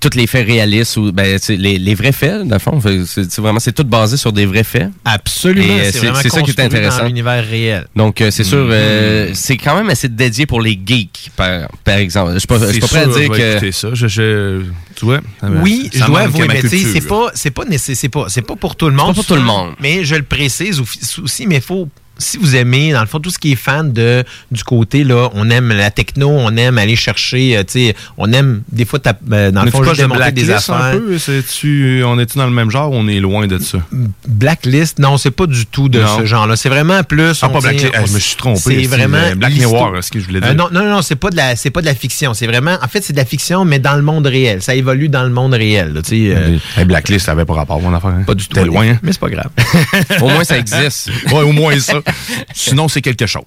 tous 0.00 0.14
les 0.16 0.26
faits 0.26 0.46
réalistes, 0.46 0.96
ou, 0.98 1.12
ben, 1.12 1.38
c'est 1.40 1.56
les, 1.56 1.78
les 1.78 1.94
vrais 1.94 2.12
faits, 2.12 2.42
dans 2.46 2.56
le 2.56 2.58
fond. 2.58 2.80
C'est 3.06 3.24
c'est 3.24 3.40
vraiment, 3.40 3.58
c'est 3.58 3.72
tout 3.72 3.84
basé 3.84 4.16
sur 4.18 4.32
des 4.32 4.44
vrais 4.44 4.64
faits. 4.64 4.90
Absolument. 5.04 5.66
Euh, 5.78 5.88
c'est 5.90 5.98
vraiment 6.00 6.18
c'est 6.22 6.28
ça 6.28 6.42
qui 6.42 6.50
est 6.50 6.54
construit 6.54 6.66
intéressant. 6.66 6.98
dans 6.98 7.04
l'univers 7.06 7.42
réel. 7.44 7.86
Donc, 7.96 8.20
euh, 8.20 8.30
c'est 8.30 8.44
sûr, 8.44 8.64
Mhm. 8.66 8.70
euh, 8.72 9.30
c'est 9.34 9.56
quand 9.56 9.76
même 9.76 9.88
assez 9.88 10.08
dédié 10.08 10.44
pour 10.44 10.60
les 10.60 10.78
geeks, 10.84 11.30
par, 11.36 11.68
par 11.84 11.96
exemple. 11.96 12.34
Je 12.34 12.38
suis 12.40 12.46
pas, 12.46 12.58
je 12.58 12.66
suis 12.72 12.80
pas 12.80 12.86
C'est 12.86 12.94
prêt 12.94 13.02
à 13.04 13.06
dire 13.06 13.14
je 13.14 13.20
vais 13.20 13.28
que. 13.38 13.50
écouter 13.52 13.72
ça. 13.72 13.88
Je, 13.94 14.06
je- 14.08 14.62
tu 14.94 15.04
vois? 15.06 15.20
Oui, 15.62 15.88
ça 15.92 16.00
je 16.00 16.04
dois 16.06 16.20
avouer, 16.20 16.46
ma 16.46 16.54
mais 16.54 16.60
tu 16.60 16.68
sais, 16.68 16.78
c'est 16.78 17.06
pas, 17.08 17.30
c'est 17.34 17.50
pas, 17.50 17.64
nécessaire- 17.64 17.96
c'est 17.96 18.08
pas, 18.10 18.26
c'est 18.28 18.42
pas 18.42 18.56
pour 18.56 18.76
tout 18.76 18.88
le 18.90 18.94
monde. 18.94 19.08
pas 19.08 19.14
pour 19.14 19.24
tout 19.26 19.34
le 19.36 19.40
monde. 19.42 19.70
Mais 19.80 20.04
je 20.04 20.16
le 20.16 20.22
précise 20.22 20.80
au- 20.80 21.22
aussi, 21.22 21.46
mais 21.46 21.56
il 21.56 21.60
faut, 21.62 21.88
si 22.18 22.36
vous 22.36 22.56
aimez, 22.56 22.92
dans 22.92 23.00
le 23.00 23.06
fond, 23.06 23.20
tout 23.20 23.30
ce 23.30 23.38
qui 23.38 23.52
est 23.52 23.56
fan 23.56 23.92
de, 23.92 24.24
du 24.50 24.64
côté, 24.64 25.04
là, 25.04 25.30
on 25.34 25.48
aime 25.50 25.68
la 25.72 25.90
techno, 25.90 26.28
on 26.28 26.56
aime 26.56 26.78
aller 26.78 26.96
chercher, 26.96 27.56
euh, 27.56 27.62
tu 27.64 27.72
sais, 27.88 27.94
on 28.16 28.32
aime, 28.32 28.62
des 28.72 28.84
fois, 28.84 28.98
euh, 29.32 29.50
dans 29.50 29.62
le 29.64 29.70
fond, 29.70 29.82
juste 29.84 29.96
démonter 29.96 30.32
des 30.32 30.44
Blacklist 30.44 30.70
un 30.70 30.74
affaires. 30.74 31.00
peu? 31.00 32.04
On 32.04 32.18
est-tu 32.18 32.38
dans 32.38 32.46
le 32.46 32.52
même 32.52 32.70
genre 32.70 32.90
ou 32.92 32.96
on 32.96 33.08
est 33.08 33.20
loin 33.20 33.46
de 33.46 33.58
ça? 33.58 33.78
Blacklist, 34.26 34.98
non, 34.98 35.16
c'est 35.16 35.30
pas 35.30 35.46
du 35.46 35.66
tout 35.66 35.88
de 35.88 36.00
Non. 36.00 36.18
ce 36.18 36.24
genre-là. 36.26 36.56
C'est 36.56 36.68
vraiment 36.68 37.02
plus. 37.02 37.38
Ah, 37.42 37.48
pas 37.48 37.60
Blacklist. 37.60 37.92
on- 38.00 38.06
je 38.06 38.12
me 38.12 38.18
suis 38.18 38.36
trompé. 38.36 38.60
C'est 38.60 38.86
vraiment. 38.86 39.18
Black. 39.36 39.52
Mirror, 39.52 39.96
ce 40.02 40.10
que 40.10 40.20
je 40.20 40.26
voulais 40.26 40.40
dire. 40.40 40.50
Euh, 40.50 40.54
non, 40.54 40.68
non, 40.72 40.84
non, 40.84 41.02
c'est 41.02 41.16
pas 41.16 41.30
de 41.30 41.36
la, 41.36 41.54
pas 41.72 41.80
de 41.80 41.86
la 41.86 41.94
fiction. 41.94 42.34
C'est 42.34 42.46
vraiment, 42.46 42.76
en 42.82 42.88
fait, 42.88 43.02
c'est 43.02 43.12
de 43.12 43.18
la 43.18 43.24
fiction, 43.24 43.64
mais 43.64 43.78
dans 43.78 43.94
le 43.94 44.02
monde 44.02 44.26
réel. 44.26 44.62
Ça 44.62 44.74
évolue 44.74 45.08
dans 45.08 45.22
le 45.24 45.30
monde 45.30 45.54
réel. 45.54 45.92
là, 45.94 46.02
tu 46.02 46.10
sais, 46.28 46.34
euh, 46.36 46.56
Hey, 46.76 46.84
Blacklist, 46.84 47.26
ça 47.26 47.32
avait 47.32 47.44
pas 47.44 47.54
rapport, 47.54 47.80
mon 47.80 47.94
affaire. 47.94 48.14
Pas 48.26 48.34
du 48.34 48.46
tout. 48.46 48.54
T'es 48.54 48.64
loin, 48.64 48.88
hein? 48.88 48.98
Mais 49.02 49.12
c'est 49.12 49.20
pas 49.20 49.30
grave. 49.30 49.48
Au 50.20 50.28
moins, 50.28 50.44
ça 50.44 50.58
existe. 50.58 51.10
ouais, 51.32 51.42
au 51.42 51.52
moins 51.52 51.78
ça. 51.78 51.94
Sinon, 52.54 52.88
c'est 52.88 53.02
quelque 53.02 53.26
chose. 53.26 53.44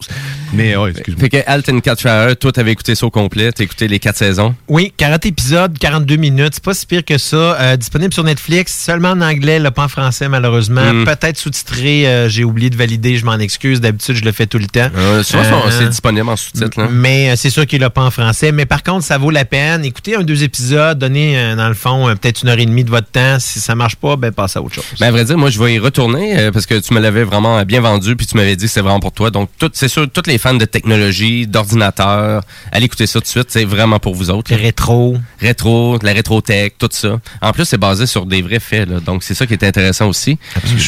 Mais, 0.53 0.75
ouais, 0.75 0.91
excuse-moi. 0.91 1.21
Fait 1.21 1.29
que 1.29 1.37
Alton 1.49 1.79
Catcher, 1.79 2.33
toi, 2.39 2.51
t'avais 2.51 2.71
écouté 2.71 2.95
ça 2.95 3.05
au 3.05 3.09
complet, 3.09 3.51
t'as 3.51 3.63
écouté 3.63 3.87
les 3.87 3.99
quatre 3.99 4.17
saisons? 4.17 4.55
Oui, 4.67 4.93
40 4.97 5.25
épisodes, 5.25 5.77
42 5.77 6.15
minutes. 6.17 6.51
C'est 6.55 6.63
pas 6.63 6.73
si 6.73 6.85
pire 6.85 7.05
que 7.05 7.17
ça. 7.17 7.37
Euh, 7.59 7.77
disponible 7.77 8.13
sur 8.13 8.23
Netflix, 8.23 8.77
seulement 8.85 9.11
en 9.11 9.21
anglais, 9.21 9.59
là, 9.59 9.71
pas 9.71 9.83
en 9.85 9.87
français, 9.87 10.27
malheureusement. 10.29 10.93
Mm. 10.93 11.05
Peut-être 11.05 11.37
sous-titré. 11.37 12.07
euh, 12.07 12.29
J'ai 12.29 12.43
oublié 12.43 12.69
de 12.69 12.75
valider, 12.75 13.17
je 13.17 13.25
m'en 13.25 13.37
excuse. 13.39 13.81
D'habitude, 13.81 14.15
je 14.15 14.23
le 14.25 14.31
fais 14.31 14.45
tout 14.47 14.57
le 14.59 14.67
temps. 14.67 14.89
Euh, 14.95 15.23
souvent, 15.23 15.43
Euh, 15.43 15.69
c'est 15.71 15.89
disponible 15.89 16.27
en 16.29 16.35
sous-titres. 16.35 16.79
là. 16.79 16.87
Mais 16.91 17.29
euh, 17.31 17.35
c'est 17.35 17.49
sûr 17.49 17.65
qu'il 17.65 17.81
l'a 17.81 17.89
pas 17.89 18.03
en 18.03 18.11
français. 18.11 18.51
Mais 18.51 18.65
par 18.65 18.83
contre, 18.83 19.05
ça 19.05 19.17
vaut 19.17 19.31
la 19.31 19.45
peine. 19.45 19.85
Écoutez 19.85 20.15
un, 20.15 20.21
deux 20.23 20.43
épisodes, 20.43 20.97
donnez, 20.97 21.37
euh, 21.37 21.55
dans 21.55 21.67
le 21.67 21.73
fond, 21.75 22.07
euh, 22.09 22.15
peut-être 22.15 22.41
une 22.43 22.49
heure 22.49 22.59
et 22.59 22.65
demie 22.65 22.83
de 22.83 22.89
votre 22.89 23.09
temps. 23.09 23.37
Si 23.39 23.59
ça 23.59 23.75
marche 23.75 23.95
pas, 23.95 24.15
ben 24.15 24.31
passez 24.31 24.59
à 24.59 24.61
autre 24.61 24.75
chose. 24.75 24.85
Ben, 24.99 25.07
à 25.07 25.11
vrai 25.11 25.23
dire, 25.25 25.37
moi, 25.37 25.49
je 25.49 25.59
vais 25.63 25.73
y 25.75 25.79
retourner 25.79 26.37
euh, 26.37 26.51
parce 26.51 26.65
que 26.65 26.75
tu 26.79 26.93
me 26.93 26.99
l'avais 26.99 27.23
vraiment 27.23 27.61
bien 27.63 27.81
vendu 27.81 28.15
puis 28.15 28.25
tu 28.27 28.35
m'avais 28.37 28.50
dit 28.55 28.67
c'est 28.67 28.81
vraiment 28.81 28.99
pour 28.99 29.11
toi. 29.11 29.29
Donc, 29.29 29.49
c'est 29.73 29.87
sûr, 29.87 30.07
tous 30.11 30.27
les 30.27 30.37
fans 30.37 30.53
de 30.53 30.65
technologie, 30.65 31.47
d'ordinateur, 31.47 32.43
allez 32.71 32.85
écouter 32.85 33.07
ça 33.07 33.19
tout 33.19 33.23
de 33.23 33.27
suite. 33.27 33.47
C'est 33.49 33.65
vraiment 33.65 33.99
pour 33.99 34.15
vous 34.15 34.29
autres. 34.29 34.53
Rétro. 34.53 35.17
Rétro, 35.39 35.97
la 36.01 36.13
rétro-tech, 36.13 36.73
tout 36.77 36.89
ça. 36.91 37.19
En 37.41 37.51
plus, 37.51 37.65
c'est 37.65 37.77
basé 37.77 38.05
sur 38.05 38.25
des 38.25 38.41
vrais 38.41 38.59
faits. 38.59 38.89
Là. 38.89 38.99
Donc, 38.99 39.23
c'est 39.23 39.33
ça 39.33 39.45
qui 39.47 39.53
est 39.53 39.63
intéressant 39.63 40.07
aussi. 40.07 40.37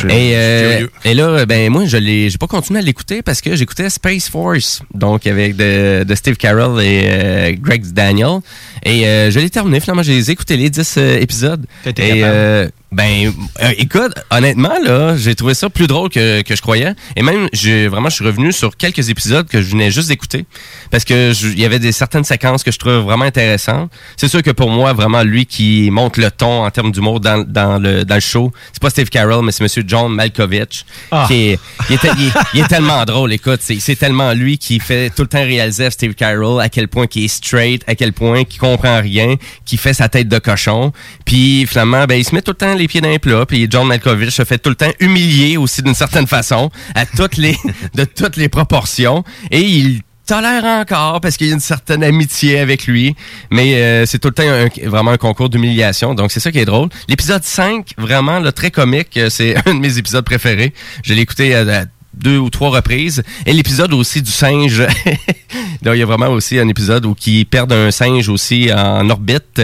Et, 0.10 0.34
euh, 0.36 0.88
et 1.04 1.14
là, 1.14 1.46
ben 1.46 1.72
moi, 1.72 1.86
je 1.86 1.98
l'ai, 1.98 2.30
j'ai 2.30 2.38
pas 2.38 2.48
continué 2.48 2.80
à 2.80 2.84
l'écouter 2.84 3.22
parce 3.22 3.42
que 3.42 3.56
j'écoutais 3.56 3.90
Space 3.90 4.30
Force, 4.30 4.82
donc 4.94 5.28
avec 5.28 5.56
de, 5.56 6.04
de 6.04 6.16
Steve 6.16 6.36
Carell 6.36 6.84
et 6.84 7.04
euh, 7.06 7.56
Greg 7.60 7.86
Daniel. 7.92 8.40
Et 8.86 9.08
euh, 9.08 9.32
je 9.32 9.40
l'ai 9.40 9.50
terminé. 9.50 9.80
Finalement, 9.80 10.04
j'ai 10.04 10.30
écouté 10.30 10.58
les 10.58 10.70
10 10.70 10.96
euh, 10.98 11.20
épisodes. 11.20 11.66
Et 11.86 12.24
euh, 12.24 12.68
ben, 12.92 13.34
euh, 13.62 13.72
écoute, 13.78 14.14
honnêtement 14.30 14.74
là, 14.84 15.16
j'ai 15.18 15.34
trouvé 15.36 15.54
ça 15.54 15.70
plus 15.70 15.88
drôle 15.88 16.10
que, 16.10 16.42
que 16.42 16.56
je 16.56 16.62
croyais. 16.62 16.94
Et 17.16 17.24
même, 17.24 17.48
j'ai 17.54 17.88
vraiment, 17.88 18.10
je 18.10 18.16
suis 18.16 18.26
revenu 18.26 18.52
sur 18.52 18.76
quelques 18.78 19.10
épisodes 19.10 19.48
que 19.48 19.62
je 19.62 19.70
venais 19.72 19.90
juste 19.90 20.10
d'écouter 20.10 20.46
parce 20.92 21.04
que 21.06 21.32
il 21.54 21.60
y 21.60 21.66
avait 21.66 21.80
des 21.80 21.92
certaines 21.92 22.24
séquences 22.24 22.62
que 22.64 22.72
je 22.72 22.78
trouvais 22.78 23.00
vraiment 23.00 23.26
intéressantes. 23.26 23.90
C'est 24.18 24.28
sûr 24.28 24.44
que 24.44 24.52
pour 24.52 24.70
moi, 24.70 24.94
vraiment, 24.94 25.24
lui 25.24 25.46
qui 25.46 25.90
monte 25.92 26.18
le 26.18 26.30
ton 26.30 26.66
en 26.66 26.70
termes 26.72 26.92
d'humour 26.92 27.20
dans, 27.20 27.44
dans 27.48 27.80
le 27.80 28.04
dans 28.06 28.16
le 28.16 28.22
show, 28.22 28.52
c'est 28.74 28.82
pas 28.82 28.90
Steve 28.90 29.10
Carell, 29.10 29.42
mais 29.44 29.52
c'est 29.52 29.64
Monsieur 29.64 29.84
John 29.88 30.14
Malkovich 30.14 30.86
Ah. 31.12 31.26
qui 31.28 31.34
est, 31.52 31.60
il 31.90 31.96
est, 31.96 32.00
il 32.18 32.28
est- 32.28 32.32
il 32.54 32.60
est 32.60 32.68
tellement 32.68 33.04
drôle. 33.06 33.34
Écoute, 33.34 33.60
c'est 33.62 33.96
tellement 33.96 34.34
lui 34.34 34.58
qui 34.58 34.80
fait 34.80 35.10
tout 35.10 35.24
le 35.24 35.28
temps 35.30 35.44
réaliser 35.44 35.86
à 35.86 35.92
Steve 35.92 36.14
Carell 36.14 36.60
à 36.60 36.70
quel 36.70 36.88
point 36.88 37.08
qu'il 37.08 37.24
est 37.24 37.28
straight, 37.28 37.82
à 37.88 37.96
quel 37.96 38.14
point 38.14 38.44
qu'il 38.44 38.60
comprend 38.74 39.00
rien, 39.02 39.36
qui 39.66 39.78
fait 39.78 39.94
sa 39.94 40.10
tête 40.10 40.28
de 40.28 40.40
cochon. 40.40 40.92
Puis 41.26 41.66
finalement, 41.68 42.06
ben 42.06 42.16
il 42.16 42.24
se 42.26 42.34
met 42.36 42.42
tout 42.42 42.52
le 42.52 42.58
temps 42.58 42.74
les 42.76 42.88
pieds 42.88 43.02
dans 43.02 43.10
les 43.10 43.20
plats. 43.20 43.46
Puis 43.46 43.68
John 43.70 43.88
Malkovich 43.88 44.32
se 44.32 44.44
fait 44.44 44.58
tout 44.58 44.70
le 44.70 44.76
temps 44.76 44.92
humilier 45.00 45.58
aussi 45.58 45.82
d'une 45.82 45.96
certaine 45.96 46.28
façon, 46.28 46.70
à 46.96 47.06
toutes 47.06 47.38
les 47.38 47.56
de 47.96 48.04
toutes 48.06 48.36
les 48.38 48.50
proportions, 48.50 49.24
et 49.52 49.62
il 49.62 50.02
tolère 50.26 50.64
encore 50.64 51.20
parce 51.20 51.36
qu'il 51.36 51.48
y 51.48 51.50
a 51.52 51.54
une 51.54 51.60
certaine 51.60 52.02
amitié 52.04 52.58
avec 52.60 52.88
lui, 52.88 53.14
mais 53.52 53.76
euh, 53.76 54.06
c'est 54.06 54.20
tout 54.20 54.30
le 54.30 54.34
temps 54.34 54.44
un- 54.50 54.90
vraiment 54.90 55.12
un 55.12 55.18
concours 55.18 55.50
d'humiliation, 55.50 56.14
donc 56.16 56.32
c'est 56.32 56.40
ça 56.40 56.50
qui 56.52 56.60
est 56.60 56.66
drôle. 56.66 56.88
L'épisode 57.10 57.44
5, 57.44 57.92
vraiment 57.98 58.40
là, 58.40 58.52
très 58.54 58.72
comique, 58.72 59.18
euh, 59.18 59.30
c'est 59.30 59.56
un 59.68 59.74
de 59.76 59.80
mes 59.80 59.98
épisodes 59.98 60.24
préférés. 60.24 60.74
Je 61.04 61.14
l'ai 61.14 61.22
écouté 61.22 61.54
à, 61.54 61.82
à 61.82 61.84
deux 62.14 62.38
ou 62.38 62.50
trois 62.50 62.70
reprises. 62.70 63.24
Et 63.46 63.54
l'épisode 63.54 63.94
aussi 63.94 64.22
du 64.22 64.32
singe. 64.32 64.82
Donc, 65.82 65.96
il 65.96 66.00
y 66.00 66.02
a 66.02 66.06
vraiment 66.06 66.30
aussi 66.30 66.60
un 66.60 66.68
épisode 66.68 67.06
où 67.06 67.16
ils 67.26 67.46
perdent 67.46 67.74
un 67.74 67.92
singe 67.92 68.30
aussi 68.30 68.70
en 68.74 69.10
orbite 69.10 69.62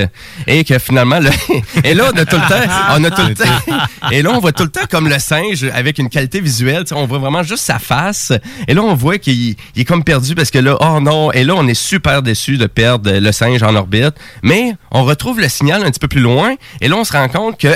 et 0.48 0.64
que 0.64 0.78
finalement, 0.78 1.20
là, 1.20 1.32
et 1.84 1.94
là, 1.94 2.12
on 2.14 2.18
a 2.18 2.26
tout 2.26 2.36
le 2.36 2.48
temps, 2.48 2.72
on 2.98 3.04
a 3.04 3.12
tout 3.12 3.28
le 3.28 3.36
temps, 3.36 3.78
et 4.12 4.22
là, 4.22 4.32
on 4.32 4.40
voit 4.40 4.52
tout 4.52 4.64
le 4.64 4.70
temps 4.70 4.86
comme 4.90 5.08
le 5.08 5.20
singe 5.20 5.64
avec 5.74 5.98
une 5.98 6.10
qualité 6.10 6.42
visuelle. 6.42 6.84
On 6.92 7.06
voit 7.06 7.20
vraiment 7.20 7.44
juste 7.44 7.64
sa 7.64 7.80
face. 7.80 8.34
Et 8.68 8.74
là, 8.74 8.82
on 8.84 8.96
voit 8.96 9.18
qu'il 9.18 9.56
il 9.76 9.82
est 9.82 9.86
comme 9.86 10.04
perdu 10.04 10.36
parce 10.36 10.52
que 10.52 10.60
là, 10.60 10.78
oh 10.80 11.00
non, 11.00 11.32
et 11.32 11.44
là, 11.44 11.56
on 11.56 11.68
est 11.68 11.74
super 11.74 12.22
déçu 12.22 12.58
de 12.58 12.68
perdre 12.68 13.12
le 13.12 13.32
singe 13.32 13.64
en 13.64 13.76
orbite. 13.76 14.16
Mais 14.44 14.74
on 14.92 15.04
retrouve 15.04 15.40
le 15.40 15.50
signal 15.50 15.84
un 15.84 15.90
petit 15.90 16.00
peu 16.00 16.08
plus 16.08 16.22
loin 16.22 16.56
et 16.82 16.88
là, 16.88 16.98
on 16.98 17.04
se 17.04 17.14
rend 17.14 17.30
compte 17.30 17.60
que 17.60 17.70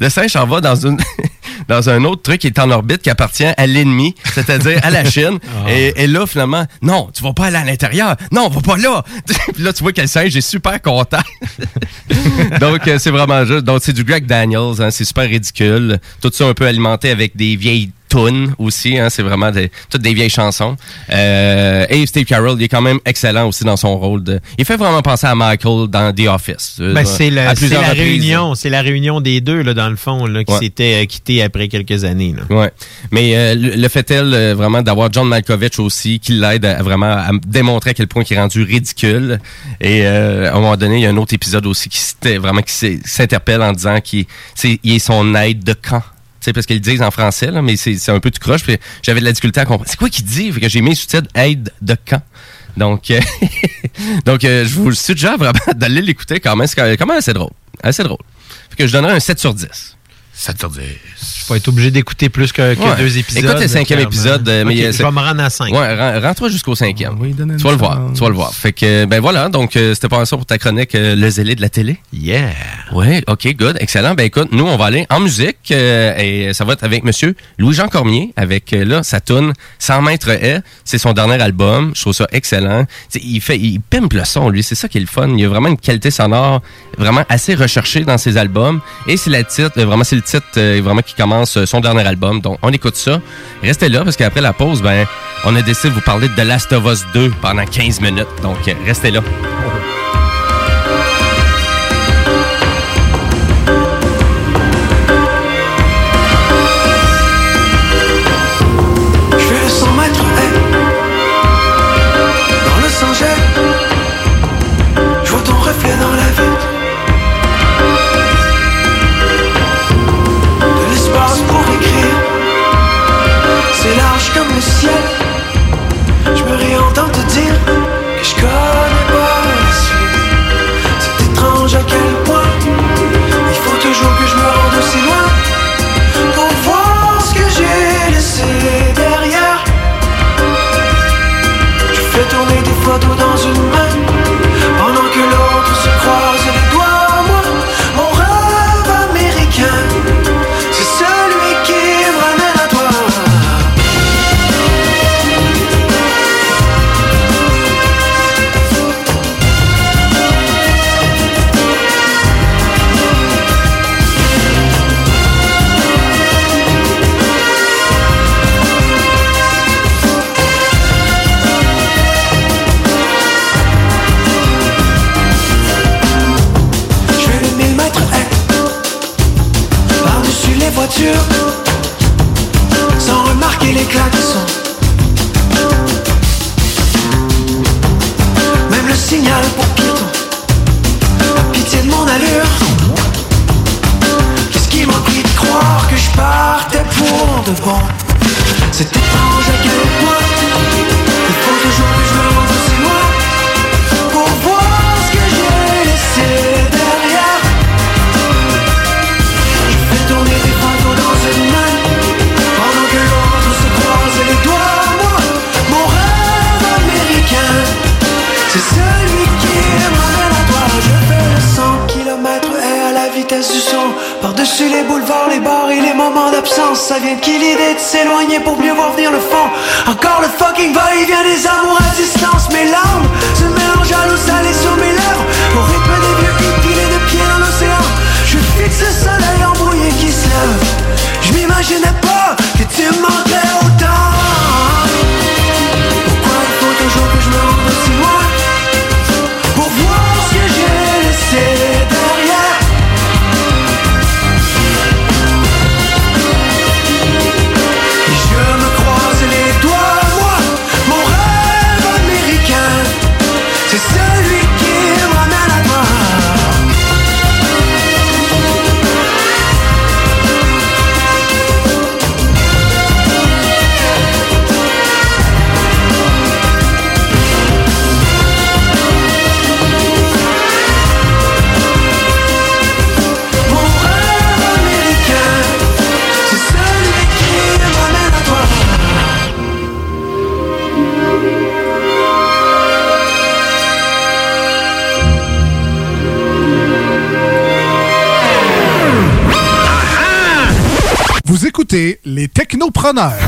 le 0.00 0.08
singe 0.08 0.30
s'en 0.30 0.46
va 0.46 0.60
dans 0.60 0.76
une 0.76 0.98
dans 1.68 1.88
un 1.90 2.04
autre 2.04 2.22
truc 2.22 2.40
qui 2.40 2.46
est 2.48 2.58
en 2.58 2.70
orbite 2.70 3.02
qui 3.02 3.10
appartient 3.10 3.44
à 3.44 3.66
l'ennemi, 3.66 3.93
c'est-à-dire 4.34 4.80
à 4.82 4.90
la 4.90 5.04
Chine. 5.10 5.38
et, 5.68 6.04
et 6.04 6.06
là, 6.06 6.26
finalement, 6.26 6.64
non, 6.82 7.08
tu 7.14 7.22
vas 7.22 7.32
pas 7.32 7.46
aller 7.46 7.56
à 7.56 7.64
l'intérieur. 7.64 8.16
Non, 8.32 8.48
va 8.48 8.60
pas 8.60 8.76
là. 8.76 9.04
Puis 9.54 9.62
là, 9.62 9.72
tu 9.72 9.82
vois 9.82 9.92
que 9.92 10.00
le 10.00 10.06
singe 10.06 10.36
est 10.36 10.40
super 10.40 10.80
content. 10.82 11.18
Donc, 12.60 12.86
euh, 12.88 12.98
c'est 12.98 13.10
vraiment 13.10 13.44
juste. 13.44 13.64
Donc, 13.64 13.80
c'est 13.82 13.92
du 13.92 14.04
Greg 14.04 14.26
Daniels. 14.26 14.80
hein, 14.80 14.90
c'est 14.90 15.04
super 15.04 15.24
ridicule. 15.28 15.98
Tout 16.20 16.30
ça 16.32 16.46
un 16.46 16.54
peu 16.54 16.66
alimenté 16.66 17.10
avec 17.10 17.36
des 17.36 17.56
vieilles 17.56 17.90
tunes 18.14 18.54
aussi. 18.58 18.98
hein, 18.98 19.08
c'est 19.10 19.22
vraiment 19.22 19.50
des, 19.50 19.70
toutes 19.90 20.02
des 20.02 20.14
vieilles 20.14 20.30
chansons. 20.30 20.76
Euh, 21.10 21.86
et 21.88 22.06
Steve 22.06 22.24
Carroll, 22.24 22.56
il 22.58 22.64
est 22.64 22.68
quand 22.68 22.82
même 22.82 22.98
excellent 23.04 23.48
aussi 23.48 23.64
dans 23.64 23.76
son 23.76 23.96
rôle. 23.98 24.22
De, 24.22 24.40
il 24.58 24.64
fait 24.64 24.76
vraiment 24.76 25.02
penser 25.02 25.26
à 25.26 25.34
Michael 25.34 25.88
dans 25.88 26.12
The 26.14 26.26
Office. 26.28 26.76
Euh, 26.80 26.92
Ben, 26.94 27.04
c'est 27.04 27.30
la 27.30 27.52
réunion, 27.92 28.54
c'est 28.54 28.70
la 28.70 28.82
réunion 28.82 29.20
des 29.20 29.40
deux 29.40 29.62
là, 29.62 29.74
dans 29.74 29.88
le 29.88 29.96
fond 29.96 30.26
là, 30.26 30.44
qui 30.44 30.52
Ouais. 30.52 30.58
s'était 30.60 31.02
euh, 31.02 31.06
quitté 31.06 31.42
après 31.42 31.68
quelques 31.68 32.04
années. 32.04 32.34
Là. 32.36 32.56
Ouais. 32.56 32.70
Mais 33.10 33.34
euh, 33.36 33.54
le, 33.54 33.70
le 33.70 33.88
fait 33.88 34.08
elle 34.10 34.32
euh, 34.32 34.54
vraiment 34.54 34.82
d'avoir 34.82 35.12
John 35.12 35.26
Malkovich 35.28 35.78
aussi 35.78 36.20
qui 36.20 36.32
l'aide 36.32 36.64
à, 36.64 36.82
vraiment 36.82 37.06
à 37.12 37.30
démontrer 37.46 37.90
à 37.90 37.94
quel 37.94 38.06
point 38.06 38.22
il 38.28 38.32
est 38.36 38.40
rendu 38.40 38.62
ridicule. 38.62 39.40
Et 39.80 40.02
euh, 40.06 40.48
à 40.50 40.56
un 40.56 40.60
moment 40.60 40.76
donné, 40.76 40.96
il 40.96 41.02
y 41.02 41.06
a 41.06 41.10
un 41.10 41.16
autre 41.16 41.34
épisode 41.34 41.66
aussi 41.66 41.88
qui 41.88 42.00
vraiment 42.36 42.62
qui 42.62 43.00
s'interpelle 43.04 43.62
en 43.62 43.72
disant 43.72 44.00
qu'il 44.00 44.26
est 44.62 44.98
son 44.98 45.34
aide 45.34 45.64
de 45.64 45.72
camp. 45.72 46.02
Sais, 46.44 46.52
parce 46.52 46.66
qu'ils 46.66 46.82
disent 46.82 47.00
en 47.00 47.10
français, 47.10 47.50
là, 47.50 47.62
mais 47.62 47.74
c'est 47.74 48.10
un 48.10 48.20
peu 48.20 48.30
tout 48.30 48.38
croche. 48.38 48.60
J'avais 49.00 49.20
de 49.20 49.24
la 49.24 49.32
difficulté 49.32 49.60
à 49.60 49.64
comprendre. 49.64 49.88
C'est 49.88 49.96
quoi 49.96 50.10
qu'il 50.10 50.26
dit? 50.26 50.52
Fait 50.52 50.60
que 50.60 50.68
j'ai 50.68 50.82
mis 50.82 50.94
sous-titre 50.94 51.26
aide 51.34 51.72
de 51.80 51.96
camp. 52.04 52.22
Donc, 52.76 53.10
euh, 53.10 53.18
donc 54.26 54.44
euh, 54.44 54.66
je 54.66 54.74
vous 54.74 54.92
suggère 54.92 55.38
vraiment 55.38 55.58
d'aller 55.74 56.02
l'écouter 56.02 56.40
quand 56.40 56.54
même. 56.54 56.66
C'est 56.66 56.76
quand 56.98 57.06
même 57.06 57.16
assez 57.16 57.32
drôle. 57.32 57.48
Assez 57.82 58.02
drôle. 58.02 58.18
Fait 58.68 58.76
que 58.76 58.86
je 58.86 58.92
donnerais 58.92 59.14
un 59.14 59.20
7 59.20 59.38
sur 59.38 59.54
10. 59.54 59.96
7 60.34 60.58
sur 60.58 60.68
10. 60.68 60.80
Je 61.46 61.52
vais 61.52 61.58
être 61.58 61.68
obligé 61.68 61.90
d'écouter 61.90 62.28
plus 62.28 62.52
que, 62.52 62.74
que 62.74 62.80
Ouais. 62.80 62.96
deux 62.96 63.18
épisodes. 63.18 63.44
Écoute 63.44 63.60
le 63.60 63.68
cinquième 63.68 63.98
clairement. 63.98 64.10
épisode. 64.10 64.48
euh, 64.48 64.64
mais 64.64 64.72
Ok, 64.72 64.78
il 64.78 64.82
y 64.82 64.86
a- 64.86 64.92
je 64.92 65.02
vais 65.02 65.10
me 65.10 65.20
rendre 65.20 65.42
à 65.42 65.50
cinq. 65.50 65.72
Ouais, 65.72 65.94
ren- 65.94 66.20
rends-toi 66.20 66.48
jusqu'au 66.48 66.74
cinquième. 66.74 67.16
une 67.22 67.56
tu 67.56 67.62
vas 67.64 67.70
le 67.72 67.76
voir. 67.76 68.00
Tu 68.14 68.20
vas 68.20 68.28
le 68.28 68.34
voir. 68.34 68.54
Fait 68.54 68.72
que, 68.72 69.04
ben 69.04 69.20
voilà. 69.20 69.48
Donc, 69.50 69.76
euh, 69.76 69.94
c'était 69.94 70.08
pas 70.08 70.24
ça 70.24 70.36
pour 70.36 70.46
ta 70.46 70.56
chronique, 70.56 70.94
euh, 70.94 71.14
le 71.14 71.28
zélé 71.30 71.54
de 71.54 71.60
la 71.60 71.68
télé. 71.68 71.98
Yeah. 72.12 72.50
Ouais, 72.92 73.22
ok, 73.28 73.54
good, 73.58 73.76
excellent. 73.80 74.14
Ben 74.14 74.24
écoute, 74.24 74.48
nous, 74.52 74.64
on 74.64 74.76
va 74.78 74.86
aller 74.86 75.06
en 75.10 75.20
musique 75.20 75.58
euh, 75.70 76.16
et 76.16 76.54
ça 76.54 76.64
va 76.64 76.72
être 76.72 76.84
avec 76.84 77.04
monsieur 77.04 77.34
Louis-Jean 77.58 77.88
Cormier 77.88 78.32
avec, 78.36 78.72
euh, 78.72 78.84
là, 78.84 79.02
sa 79.02 79.20
tune 79.20 79.52
100 79.78 80.00
mètres 80.00 80.30
haies. 80.30 80.60
C'est 80.84 80.98
son 80.98 81.12
dernier 81.12 81.42
album. 81.42 81.92
Je 81.94 82.00
trouve 82.00 82.14
ça 82.14 82.26
excellent. 82.32 82.86
T'sais, 83.10 83.20
il 83.22 83.40
fait, 83.42 83.58
il 83.58 83.80
pimpe 83.80 84.14
le 84.14 84.24
son, 84.24 84.48
lui. 84.48 84.62
C'est 84.62 84.74
ça 84.76 84.88
qui 84.88 84.96
est 84.96 85.00
le 85.02 85.06
fun. 85.06 85.28
Il 85.28 85.40
y 85.40 85.44
a 85.44 85.48
vraiment 85.48 85.68
une 85.68 85.76
qualité 85.76 86.10
sonore 86.10 86.62
vraiment 86.96 87.24
assez 87.28 87.54
recherchée 87.54 88.00
dans 88.04 88.16
ses 88.18 88.36
albums. 88.38 88.80
Et 89.06 89.16
c'est 89.18 89.30
la 89.30 89.44
titre, 89.44 89.80
vraiment, 89.82 90.04
c'est 90.04 90.16
le 90.16 90.22
titre 90.22 90.44
euh, 90.56 90.80
vraiment 90.82 91.02
qui 91.02 91.14
commence 91.14 91.33
euh, 91.42 91.66
son 91.66 91.80
dernier 91.80 92.06
album. 92.06 92.40
Donc, 92.40 92.58
on 92.62 92.70
écoute 92.70 92.96
ça. 92.96 93.20
Restez 93.62 93.88
là 93.88 94.04
parce 94.04 94.16
qu'après 94.16 94.40
la 94.40 94.52
pause, 94.52 94.82
ben, 94.82 95.06
on 95.44 95.54
a 95.56 95.62
décidé 95.62 95.90
de 95.90 95.94
vous 95.94 96.00
parler 96.00 96.28
de 96.28 96.34
The 96.34 96.44
Last 96.46 96.72
of 96.72 96.84
Us 96.86 97.04
2 97.14 97.30
pendant 97.40 97.64
15 97.64 98.00
minutes. 98.00 98.26
Donc, 98.42 98.68
euh, 98.68 98.74
restez 98.86 99.10
là. 99.10 99.20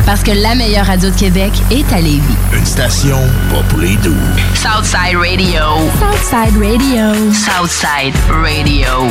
Parce 0.04 0.22
que 0.22 0.32
la 0.32 0.54
meilleure 0.54 0.84
radio 0.84 1.08
de 1.08 1.14
Québec 1.14 1.50
est 1.70 1.90
à 1.90 1.98
Lévis. 1.98 2.20
Une 2.52 2.66
station 2.66 3.16
pas 3.50 3.62
pour 3.70 3.78
les 3.78 3.96
doux. 3.96 4.12
Southside 4.54 5.16
Radio. 5.16 5.62
Southside 5.98 6.58
Radio. 6.58 7.32
Southside 7.32 8.14
Radio. 8.28 9.10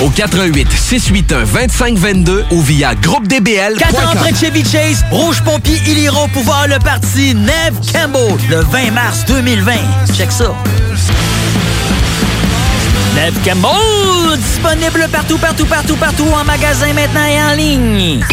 au 0.00 0.10
88 0.10 0.68
681 0.70 1.44
2522 1.44 2.44
ou 2.50 2.60
via 2.62 2.94
groupedbl. 2.94 3.76
4 3.78 3.94
ans 3.94 4.16
près 4.16 4.32
de 4.32 4.36
Chevy 4.36 4.64
Chase, 4.64 5.04
Rouge 5.10 5.42
Pompier, 5.42 5.80
ils 5.86 5.98
iront 5.98 6.28
pour 6.28 6.42
voir 6.42 6.66
le 6.68 6.78
parti 6.78 7.34
Neve 7.34 7.80
Campbell 7.92 8.36
le 8.50 8.60
20 8.60 8.90
mars 8.92 9.24
2020. 9.26 9.72
Check 10.14 10.32
ça. 10.32 10.54
Neve 13.14 13.38
Campbell, 13.44 14.38
disponible 14.38 15.08
partout, 15.10 15.38
partout, 15.38 15.64
partout, 15.64 15.96
partout 15.96 16.26
en 16.34 16.44
magasin 16.44 16.92
maintenant 16.92 17.24
et 17.24 17.42
en 17.42 17.56
ligne. 17.56 18.24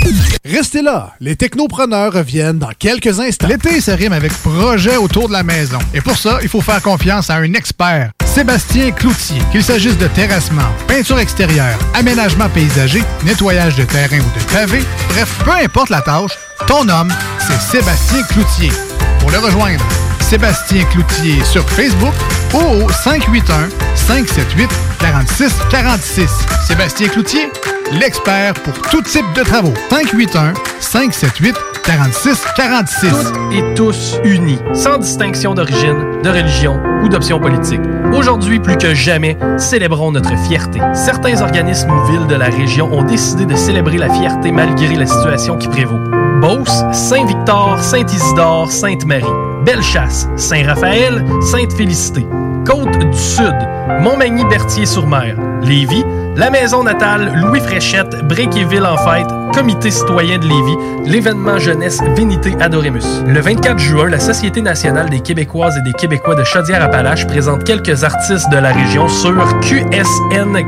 Restez 0.44 0.82
là, 0.82 1.14
les 1.22 1.38
technopreneurs 1.38 2.12
reviennent 2.12 2.60
dans 2.60 2.72
quelques 2.78 3.22
instants. 3.22 3.48
L'été 3.48 3.80
se 3.80 3.92
rime 3.92 4.12
avec 4.12 4.34
projet 4.34 4.98
autour 4.98 5.30
de 5.30 5.34
la 5.34 5.44
maison. 5.44 5.80
Et 5.94 6.02
pour 6.02 6.18
ça, 6.18 6.40
il 6.42 6.50
faut 6.50 6.60
faire 6.60 6.82
confiance 6.82 7.30
à 7.30 7.36
un 7.36 7.54
expert, 7.54 8.12
Sébastien 8.34 8.90
Cloutier. 8.92 9.40
Qu'il 9.52 9.64
s'agisse 9.64 9.96
de 9.96 10.08
terrassement, 10.08 10.64
peinture 10.88 11.20
extérieure, 11.20 11.78
aménagement 11.94 12.50
paysager, 12.50 13.04
nettoyage 13.24 13.76
de 13.76 13.84
terrain 13.84 14.18
ou 14.18 14.40
de 14.40 14.44
pavé, 14.52 14.84
bref, 15.10 15.38
peu 15.46 15.52
importe 15.52 15.92
la 15.92 16.02
tâche, 16.02 16.32
ton 16.66 16.90
homme, 16.90 17.14
c'est 17.38 17.62
Sébastien 17.62 18.24
Cloutier. 18.24 18.72
Pour 19.20 19.30
le 19.30 19.38
rejoindre, 19.38 19.86
Sébastien 20.20 20.84
Cloutier 20.86 21.44
sur 21.44 21.70
Facebook 21.70 22.14
ou 22.56 22.58
au 22.58 22.90
581 22.90 23.70
578 23.94 24.70
46 24.98 25.54
46. 25.70 26.30
Sébastien 26.68 27.10
Cloutier, 27.10 27.52
l'expert 27.92 28.56
pour 28.56 28.74
tout 28.90 29.04
type 29.04 29.32
de 29.36 29.44
travaux. 29.44 29.76
581 29.92 30.54
578 30.80 31.56
46 31.84 32.44
46. 32.56 33.10
Toutes 33.10 33.54
et 33.54 33.74
tous 33.76 34.20
unis, 34.24 34.60
sans 34.74 34.98
distinction 34.98 35.54
d'origine, 35.54 36.22
de 36.24 36.30
religion 36.30 36.82
ou 37.04 37.10
d'option 37.10 37.40
politique. 37.40 37.82
Aujourd'hui, 38.16 38.60
plus 38.60 38.78
que 38.78 38.94
jamais, 38.94 39.38
célébrons 39.58 40.12
notre 40.12 40.38
fierté. 40.48 40.80
Certains 40.94 41.42
organismes 41.42 41.90
ou 41.92 42.12
villes 42.12 42.28
de 42.28 42.36
la 42.36 42.46
région 42.46 42.92
ont 42.94 43.04
décidé 43.04 43.46
de 43.46 43.56
célébrer 43.56 43.98
la 43.98 44.10
fierté 44.10 44.52
malgré 44.52 44.96
la 44.96 45.06
situation 45.06 45.58
qui 45.58 45.68
prévaut. 45.68 46.00
Beauce, 46.40 46.84
Saint-Victor, 46.92 47.80
Saint-Isidore, 47.80 48.72
Sainte-Marie. 48.72 49.26
Bellechasse, 49.66 50.28
Saint-Raphaël, 50.36 51.26
Sainte-Félicité. 51.42 52.28
Côte 52.66 52.98
du 53.00 53.18
Sud, 53.18 53.56
Montmagny-Berthier-sur-Mer. 54.02 55.36
Lévis, 55.64 56.06
la 56.36 56.50
maison 56.50 56.84
natale 56.84 57.32
Louis 57.36 57.60
Fréchette, 57.60 58.26
Bréquéville 58.28 58.86
en 58.86 58.98
fête, 58.98 59.28
Comité 59.54 59.92
citoyen 59.92 60.40
de 60.40 60.48
Lévis, 60.48 60.78
l'événement 61.06 61.60
jeunesse 61.60 62.00
Vénité 62.16 62.54
Adoremus. 62.60 63.06
Le 63.28 63.40
24 63.40 63.78
juin, 63.78 64.10
la 64.10 64.20
Société 64.20 64.62
nationale 64.62 65.10
des 65.10 65.20
Québécoises 65.20 65.78
et 65.78 65.82
des 65.82 65.94
Québécois 65.94 66.36
de 66.36 66.44
Chaudière-Appalaches 66.44 67.28
présente 67.28 67.64
quelques 67.64 68.04
artistes 68.04 68.50
de 68.52 68.58
la 68.58 68.72
région 68.72 69.08
sur 69.08 69.34
qsnqca.com. 69.62 70.62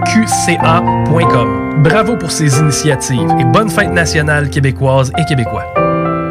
Bravo 1.83 2.15
pour 2.17 2.31
ces 2.31 2.59
initiatives 2.59 3.29
et 3.39 3.43
bonne 3.45 3.69
fête 3.69 3.91
nationale 3.91 4.49
québécoise 4.49 5.11
et 5.17 5.25
québécois. 5.25 5.65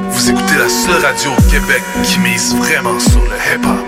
Vous 0.09 0.31
écoutez 0.31 0.57
la 0.57 0.69
seule 0.69 1.05
radio 1.05 1.33
au 1.37 1.43
Québec 1.51 1.83
qui 2.05 2.21
mise 2.21 2.55
vraiment 2.55 3.01
sur 3.01 3.23
le 3.23 3.35
hip-hop. 3.57 3.85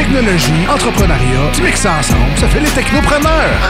Technologie, 0.00 0.66
entrepreneuriat, 0.66 1.50
tu 1.52 1.60
mixes 1.62 1.82
ça 1.82 1.98
ensemble, 1.98 2.34
ça 2.36 2.48
fait 2.48 2.60
les 2.60 2.70
technopreneurs. 2.70 3.60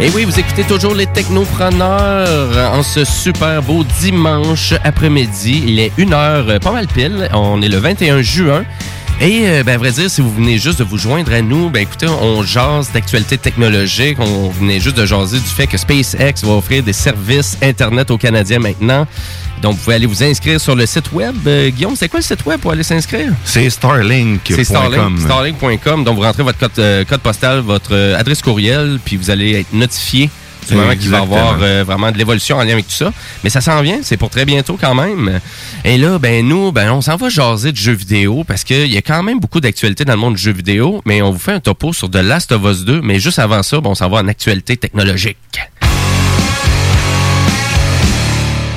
Et 0.00 0.10
oui, 0.10 0.24
vous 0.24 0.40
écoutez 0.40 0.64
toujours 0.64 0.94
les 0.94 1.06
technopreneurs 1.06 2.72
en 2.72 2.82
ce 2.82 3.04
super 3.04 3.62
beau 3.62 3.84
dimanche 4.00 4.72
après-midi. 4.82 5.64
Il 5.66 5.78
est 5.78 5.92
une 5.98 6.14
heure, 6.14 6.46
euh, 6.48 6.58
pas 6.58 6.72
mal 6.72 6.86
pile. 6.86 7.28
On 7.34 7.60
est 7.60 7.68
le 7.68 7.78
21 7.78 8.22
juin. 8.22 8.64
Et 9.20 9.42
euh, 9.46 9.62
ben, 9.62 9.74
à 9.74 9.78
vrai 9.78 9.92
dire, 9.92 10.10
si 10.10 10.20
vous 10.20 10.32
venez 10.32 10.58
juste 10.58 10.78
de 10.78 10.84
vous 10.84 10.98
joindre 10.98 11.32
à 11.32 11.40
nous, 11.40 11.70
ben 11.70 11.80
écoutez, 11.80 12.06
on 12.06 12.42
jase 12.42 12.92
d'actualité 12.92 13.38
technologique. 13.38 14.18
On 14.20 14.50
venait 14.50 14.78
juste 14.78 14.96
de 14.96 15.06
jaser 15.06 15.38
du 15.38 15.46
fait 15.46 15.66
que 15.66 15.78
SpaceX 15.78 16.44
va 16.44 16.52
offrir 16.52 16.82
des 16.82 16.92
services 16.92 17.56
Internet 17.62 18.10
aux 18.10 18.18
Canadiens 18.18 18.58
maintenant. 18.58 19.06
Donc, 19.62 19.74
vous 19.74 19.84
pouvez 19.84 19.96
aller 19.96 20.06
vous 20.06 20.22
inscrire 20.22 20.60
sur 20.60 20.74
le 20.74 20.84
site 20.84 21.12
web. 21.12 21.34
Euh, 21.46 21.70
Guillaume, 21.70 21.96
c'est 21.96 22.08
quoi 22.08 22.20
le 22.20 22.24
site 22.24 22.44
web 22.44 22.60
pour 22.60 22.72
aller 22.72 22.82
s'inscrire? 22.82 23.32
C'est 23.44 23.70
starlink.com. 23.70 24.56
C'est 24.56 24.64
Starlink, 24.64 25.20
Starlink.com. 25.20 26.04
Donc, 26.04 26.16
vous 26.16 26.22
rentrez 26.22 26.42
votre 26.42 26.58
code, 26.58 26.70
euh, 26.78 27.04
code 27.04 27.20
postal, 27.20 27.60
votre 27.60 27.94
euh, 27.94 28.18
adresse 28.18 28.42
courriel, 28.42 28.98
puis 29.04 29.16
vous 29.16 29.30
allez 29.30 29.60
être 29.60 29.72
notifié 29.72 30.30
du 30.66 30.74
moment 30.74 30.94
qu'il 30.96 31.10
va 31.10 31.18
y 31.18 31.22
avoir 31.22 31.58
euh, 31.60 31.84
vraiment 31.84 32.10
de 32.10 32.18
l'évolution 32.18 32.56
en 32.56 32.62
lien 32.62 32.72
avec 32.72 32.86
tout 32.86 32.94
ça. 32.94 33.12
Mais 33.44 33.50
ça 33.50 33.60
s'en 33.60 33.80
vient, 33.82 33.98
c'est 34.02 34.16
pour 34.16 34.30
très 34.30 34.44
bientôt 34.44 34.78
quand 34.80 34.94
même. 34.94 35.40
Et 35.84 35.98
là, 35.98 36.18
ben 36.18 36.46
nous, 36.46 36.72
ben 36.72 36.90
on 36.92 37.00
s'en 37.00 37.16
va 37.16 37.28
jaser 37.28 37.72
de 37.72 37.76
jeux 37.76 37.92
vidéo 37.92 38.44
parce 38.44 38.64
qu'il 38.64 38.92
y 38.92 38.96
a 38.96 39.02
quand 39.02 39.22
même 39.22 39.40
beaucoup 39.40 39.60
d'actualités 39.60 40.04
dans 40.04 40.14
le 40.14 40.18
monde 40.18 40.34
du 40.34 40.42
jeu 40.42 40.52
vidéo, 40.52 41.02
mais 41.04 41.22
on 41.22 41.30
vous 41.30 41.38
fait 41.38 41.52
un 41.52 41.60
topo 41.60 41.92
sur 41.92 42.10
The 42.10 42.16
Last 42.16 42.52
of 42.52 42.62
Us 42.64 42.84
2, 42.84 43.00
mais 43.02 43.18
juste 43.20 43.38
avant 43.38 43.62
ça, 43.62 43.80
ben, 43.80 43.90
on 43.90 43.94
s'en 43.94 44.08
va 44.08 44.18
en 44.18 44.28
actualité 44.28 44.76
technologique. 44.76 45.36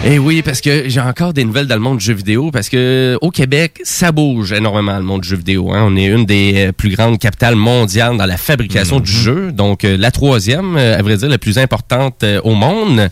Eh 0.06 0.18
oui, 0.18 0.42
parce 0.42 0.62
que 0.62 0.88
j'ai 0.88 1.02
encore 1.02 1.34
des 1.34 1.44
nouvelles 1.44 1.68
dans 1.68 1.76
le 1.76 1.82
monde 1.82 1.98
du 1.98 2.06
jeu 2.06 2.14
vidéo, 2.14 2.52
parce 2.52 2.70
que 2.70 3.18
au 3.20 3.32
Québec, 3.32 3.82
ça 3.84 4.14
bouge 4.14 4.54
énormément 4.54 4.96
le 4.98 5.04
monde 5.04 5.22
du 5.22 5.28
jeu 5.28 5.36
vidéo. 5.36 5.74
hein. 5.74 5.84
On 5.86 5.98
est 5.98 6.06
une 6.06 6.26
des 6.26 6.70
euh, 6.70 6.72
plus 6.72 6.90
grandes 6.96 7.20
capitales 7.20 7.58
mondiales 7.58 8.18
dans 8.18 8.26
la 8.26 8.38
fabrication 8.38 9.02
du 9.02 9.12
jeu, 9.12 9.52
donc 9.52 9.84
euh, 9.84 9.98
la 9.98 10.10
troisième, 10.12 10.78
euh, 10.78 10.98
à 10.98 11.02
vrai 11.02 11.18
dire, 11.18 11.28
la 11.28 11.38
plus 11.38 11.58
importante 11.58 12.24
euh, 12.24 12.40
au 12.46 12.56
monde. 12.56 13.10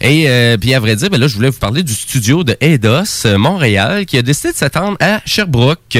Et 0.00 0.30
euh, 0.30 0.56
puis 0.56 0.72
à 0.72 0.80
vrai 0.80 0.96
dire, 0.96 1.10
ben 1.10 1.20
là, 1.20 1.28
je 1.28 1.34
voulais 1.36 1.50
vous 1.50 1.58
parler 1.58 1.82
du 1.82 1.92
studio 1.92 2.42
de 2.42 2.56
Eidos 2.62 3.26
Montréal, 3.36 4.06
qui 4.06 4.16
a 4.16 4.22
décidé 4.22 4.52
de 4.52 4.56
s'attendre 4.56 4.96
à 4.98 5.20
Sherbrooke. 5.26 5.98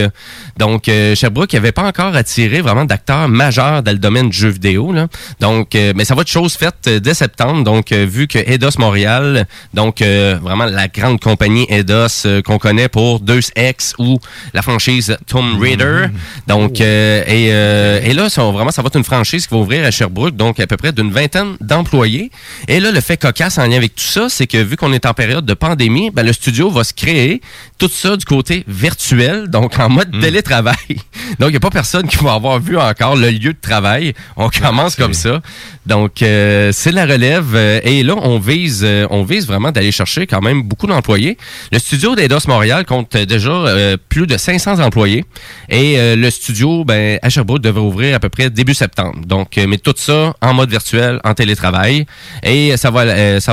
Donc 0.58 0.88
euh, 0.88 1.14
Sherbrooke 1.14 1.52
n'avait 1.52 1.72
pas 1.72 1.86
encore 1.86 2.16
attiré 2.16 2.62
vraiment 2.62 2.86
d'acteurs 2.86 3.28
majeurs 3.28 3.82
dans 3.82 3.92
le 3.92 3.98
domaine 3.98 4.30
du 4.30 4.36
jeu 4.38 4.48
vidéo. 4.48 4.90
Là. 4.90 5.06
Donc, 5.40 5.74
euh, 5.74 5.92
mais 5.94 6.06
ça 6.06 6.14
va 6.14 6.22
être 6.22 6.28
chose 6.28 6.54
faite 6.54 6.88
dès 6.88 7.12
septembre. 7.12 7.62
Donc, 7.62 7.92
vu 7.92 8.26
que 8.26 8.38
Eidos 8.38 8.78
Montréal, 8.78 9.46
donc 9.74 10.02
euh, 10.30 10.38
vraiment 10.38 10.64
la 10.64 10.88
grande 10.88 11.20
compagnie 11.20 11.66
Eidos 11.68 12.26
euh, 12.26 12.42
qu'on 12.42 12.58
connaît 12.58 12.88
pour 12.88 13.20
Deus 13.20 13.50
Ex 13.56 13.94
ou 13.98 14.18
la 14.54 14.62
franchise 14.62 15.16
Tomb 15.26 15.60
Raider. 15.60 16.06
Donc, 16.46 16.80
euh, 16.80 17.22
et, 17.26 17.48
euh, 17.52 18.00
et 18.02 18.14
là, 18.14 18.28
ça, 18.30 18.42
vraiment, 18.44 18.70
ça 18.70 18.82
va 18.82 18.86
être 18.86 18.96
une 18.96 19.04
franchise 19.04 19.46
qui 19.46 19.54
va 19.54 19.60
ouvrir 19.60 19.84
à 19.84 19.90
Sherbrooke, 19.90 20.36
donc 20.36 20.60
à 20.60 20.66
peu 20.66 20.76
près 20.76 20.92
d'une 20.92 21.10
vingtaine 21.10 21.56
d'employés. 21.60 22.30
Et 22.68 22.80
là, 22.80 22.90
le 22.90 23.00
fait 23.00 23.16
cocasse 23.16 23.58
en 23.58 23.66
lien 23.66 23.76
avec 23.76 23.94
tout 23.94 24.02
ça, 24.04 24.28
c'est 24.28 24.46
que 24.46 24.58
vu 24.58 24.76
qu'on 24.76 24.92
est 24.92 25.06
en 25.06 25.14
période 25.14 25.44
de 25.44 25.54
pandémie, 25.54 26.10
ben, 26.10 26.24
le 26.24 26.32
studio 26.32 26.70
va 26.70 26.84
se 26.84 26.92
créer 26.94 27.40
tout 27.78 27.90
ça 27.92 28.16
du 28.16 28.24
côté 28.24 28.64
virtuel, 28.68 29.48
donc 29.48 29.78
en 29.78 29.88
mode 29.88 30.10
télétravail. 30.20 30.76
Donc, 31.38 31.48
il 31.48 31.52
n'y 31.52 31.56
a 31.56 31.60
pas 31.60 31.70
personne 31.70 32.06
qui 32.08 32.16
va 32.16 32.34
avoir 32.34 32.58
vu 32.58 32.76
encore 32.76 33.14
le 33.16 33.30
lieu 33.30 33.52
de 33.52 33.58
travail. 33.60 34.14
On 34.36 34.48
commence 34.50 34.96
comme 34.96 35.14
ça. 35.14 35.40
Donc, 35.86 36.22
euh, 36.22 36.70
c'est 36.72 36.92
la 36.92 37.06
relève. 37.06 37.54
euh, 37.54 37.80
Et 37.84 38.02
là, 38.02 38.14
on 38.16 38.38
vise, 38.38 38.82
euh, 38.84 39.06
on 39.10 39.22
vise 39.22 39.46
vraiment 39.46 39.70
d'aller 39.70 39.92
chercher 39.92 40.19
quand 40.26 40.40
même 40.40 40.62
beaucoup 40.62 40.86
d'employés. 40.86 41.36
Le 41.72 41.78
studio 41.78 42.14
d'Eidos 42.14 42.46
Montréal 42.48 42.84
compte 42.84 43.16
déjà 43.16 43.50
euh, 43.50 43.96
plus 44.08 44.26
de 44.26 44.36
500 44.36 44.80
employés 44.80 45.24
et 45.68 45.98
euh, 45.98 46.16
le 46.16 46.30
studio 46.30 46.84
ben, 46.84 47.18
à 47.22 47.28
Sherbrooke 47.28 47.62
devrait 47.62 47.80
ouvrir 47.80 48.16
à 48.16 48.20
peu 48.20 48.28
près 48.28 48.50
début 48.50 48.74
septembre. 48.74 49.20
Donc, 49.26 49.58
euh, 49.58 49.66
mais 49.68 49.78
tout 49.78 49.94
ça 49.96 50.34
en 50.40 50.54
mode 50.54 50.70
virtuel, 50.70 51.20
en 51.24 51.34
télétravail. 51.34 52.06
Et 52.42 52.76
ça 52.76 52.90
va, 52.90 53.02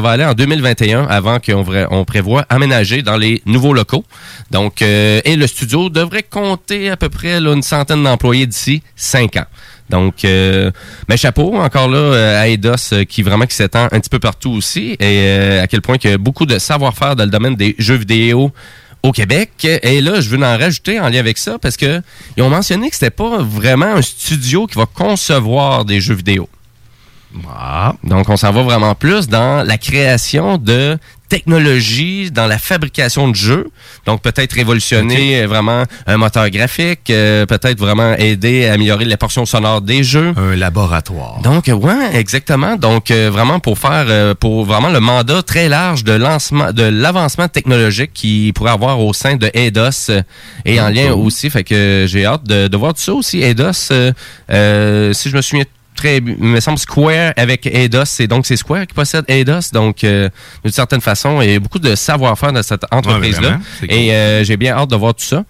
aller 0.09 0.25
en 0.25 0.33
2021 0.33 1.05
avant 1.05 1.39
qu'on 1.39 1.65
on 1.91 2.05
prévoit 2.05 2.45
aménager 2.49 3.01
dans 3.01 3.17
les 3.17 3.41
nouveaux 3.45 3.73
locaux. 3.73 4.05
Donc, 4.51 4.81
et 4.81 5.35
le 5.35 5.47
studio 5.47 5.89
devrait 5.89 6.23
compter 6.23 6.89
à 6.89 6.97
peu 6.97 7.09
près 7.09 7.37
une 7.37 7.63
centaine 7.63 8.03
d'employés 8.03 8.45
d'ici 8.45 8.81
cinq 8.95 9.37
ans. 9.37 9.45
Donc, 9.89 10.25
euh, 10.25 10.71
mais 11.07 11.15
chapeau 11.15 11.55
encore 11.55 11.87
là 11.87 11.97
euh, 11.97 12.41
à 12.41 12.47
Eidos 12.49 12.91
euh, 12.91 13.05
qui 13.05 13.23
vraiment 13.23 13.45
qui 13.45 13.55
s'étend 13.55 13.85
un 13.85 13.99
petit 13.99 14.09
peu 14.09 14.19
partout 14.19 14.51
aussi 14.51 14.91
et 14.93 14.97
euh, 15.01 15.63
à 15.63 15.67
quel 15.67 15.81
point 15.81 15.97
qu'il 15.97 16.11
y 16.11 16.13
a 16.13 16.17
beaucoup 16.17 16.45
de 16.45 16.59
savoir-faire 16.59 17.15
dans 17.15 17.23
le 17.23 17.29
domaine 17.29 17.55
des 17.55 17.73
jeux 17.77 17.95
vidéo 17.95 18.51
au 19.03 19.11
Québec. 19.13 19.51
Et 19.63 20.01
là, 20.01 20.19
je 20.19 20.29
veux 20.29 20.43
en 20.43 20.57
rajouter 20.57 20.99
en 20.99 21.07
lien 21.07 21.19
avec 21.19 21.37
ça 21.37 21.57
parce 21.57 21.77
que 21.77 22.01
ils 22.35 22.43
ont 22.43 22.49
mentionné 22.49 22.89
que 22.89 22.95
c'était 22.95 23.09
pas 23.09 23.37
vraiment 23.41 23.95
un 23.95 24.01
studio 24.01 24.67
qui 24.67 24.75
va 24.75 24.85
concevoir 24.85 25.85
des 25.85 26.01
jeux 26.01 26.15
vidéo. 26.15 26.49
Donc, 28.03 28.29
on 28.29 28.37
s'en 28.37 28.51
va 28.51 28.63
vraiment 28.63 28.95
plus 28.95 29.27
dans 29.27 29.63
la 29.65 29.77
création 29.77 30.57
de 30.57 30.97
technologie, 31.29 32.31
dans 32.31 32.47
la 32.47 32.57
fabrication 32.57 33.27
de 33.27 33.35
jeux. 33.35 33.67
Donc, 34.05 34.21
peut-être 34.21 34.53
révolutionner 34.53 35.41
euh, 35.41 35.47
vraiment 35.47 35.83
un 36.05 36.17
moteur 36.17 36.49
graphique, 36.49 37.09
euh, 37.09 37.45
peut-être 37.45 37.79
vraiment 37.79 38.13
aider 38.15 38.67
à 38.67 38.73
améliorer 38.73 39.05
les 39.05 39.17
portions 39.17 39.45
sonores 39.45 39.81
des 39.81 40.03
jeux. 40.03 40.33
Un 40.37 40.55
laboratoire. 40.55 41.41
Donc, 41.41 41.67
euh, 41.69 41.73
ouais, 41.73 42.15
exactement. 42.15 42.75
Donc, 42.75 43.11
euh, 43.11 43.29
vraiment 43.31 43.59
pour 43.59 43.77
faire, 43.77 44.05
euh, 44.07 44.33
pour 44.33 44.65
vraiment 44.65 44.89
le 44.89 44.99
mandat 44.99 45.41
très 45.43 45.69
large 45.69 46.03
de 46.03 46.13
lancement, 46.13 46.71
de 46.71 46.83
l'avancement 46.83 47.47
technologique 47.47 48.11
qu'il 48.13 48.53
pourrait 48.53 48.71
avoir 48.71 48.99
au 48.99 49.13
sein 49.13 49.35
de 49.35 49.49
Eidos 49.53 50.09
euh, 50.09 50.21
et 50.65 50.79
en 50.79 50.89
lien 50.89 51.13
aussi. 51.13 51.49
Fait 51.49 51.63
que 51.63 52.05
j'ai 52.07 52.25
hâte 52.25 52.45
de, 52.45 52.67
de 52.67 52.77
voir 52.77 52.93
tout 52.93 53.01
ça 53.01 53.13
aussi. 53.13 53.41
Eidos, 53.41 53.91
euh, 53.91 55.13
si 55.13 55.29
je 55.29 55.35
me 55.35 55.41
souviens 55.41 55.65
très, 55.97 56.17
il 56.17 56.37
me 56.37 56.59
semble 56.61 56.77
Square 56.77 57.33
avec 57.35 57.65
Eidos, 57.65 58.05
c'est 58.05 58.27
donc 58.27 58.45
c'est 58.45 58.55
Square 58.55 58.87
qui 58.87 58.93
possède 58.93 59.25
Eidos. 59.27 59.71
Donc, 59.73 60.03
euh, 60.03 60.29
d'une 60.63 60.71
certaine 60.71 61.01
façon, 61.01 61.41
il 61.41 61.51
y 61.51 61.55
a 61.55 61.59
beaucoup 61.59 61.79
de 61.79 61.95
savoir-faire 61.95 62.53
dans 62.53 62.63
cette 62.63 62.85
entreprise-là. 62.91 63.59
cool. 63.79 63.91
et 63.91 64.13
euh, 64.13 64.43
j'ai 64.43 64.55
bien 64.55 64.75
hâte 64.77 64.89
de 64.89 64.95
voir 64.95 65.13
tout 65.13 65.25
ça. 65.25 65.43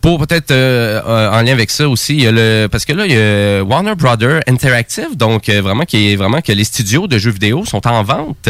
Pour 0.00 0.18
peut-être 0.18 0.52
euh, 0.52 1.00
euh, 1.04 1.30
en 1.32 1.42
lien 1.42 1.52
avec 1.52 1.70
ça 1.70 1.88
aussi, 1.88 2.14
il 2.14 2.22
y 2.22 2.26
a 2.26 2.32
le 2.32 2.68
parce 2.70 2.84
que 2.84 2.92
là 2.92 3.06
il 3.06 3.12
y 3.12 3.16
a 3.16 3.64
Warner 3.64 3.94
Brother 3.96 4.40
Interactive, 4.46 5.16
donc 5.16 5.48
euh, 5.48 5.60
vraiment 5.60 5.84
qui 5.84 6.12
est 6.12 6.16
vraiment 6.16 6.40
que 6.40 6.52
les 6.52 6.64
studios 6.64 7.08
de 7.08 7.18
jeux 7.18 7.32
vidéo 7.32 7.64
sont 7.64 7.84
en 7.88 8.02
vente. 8.04 8.48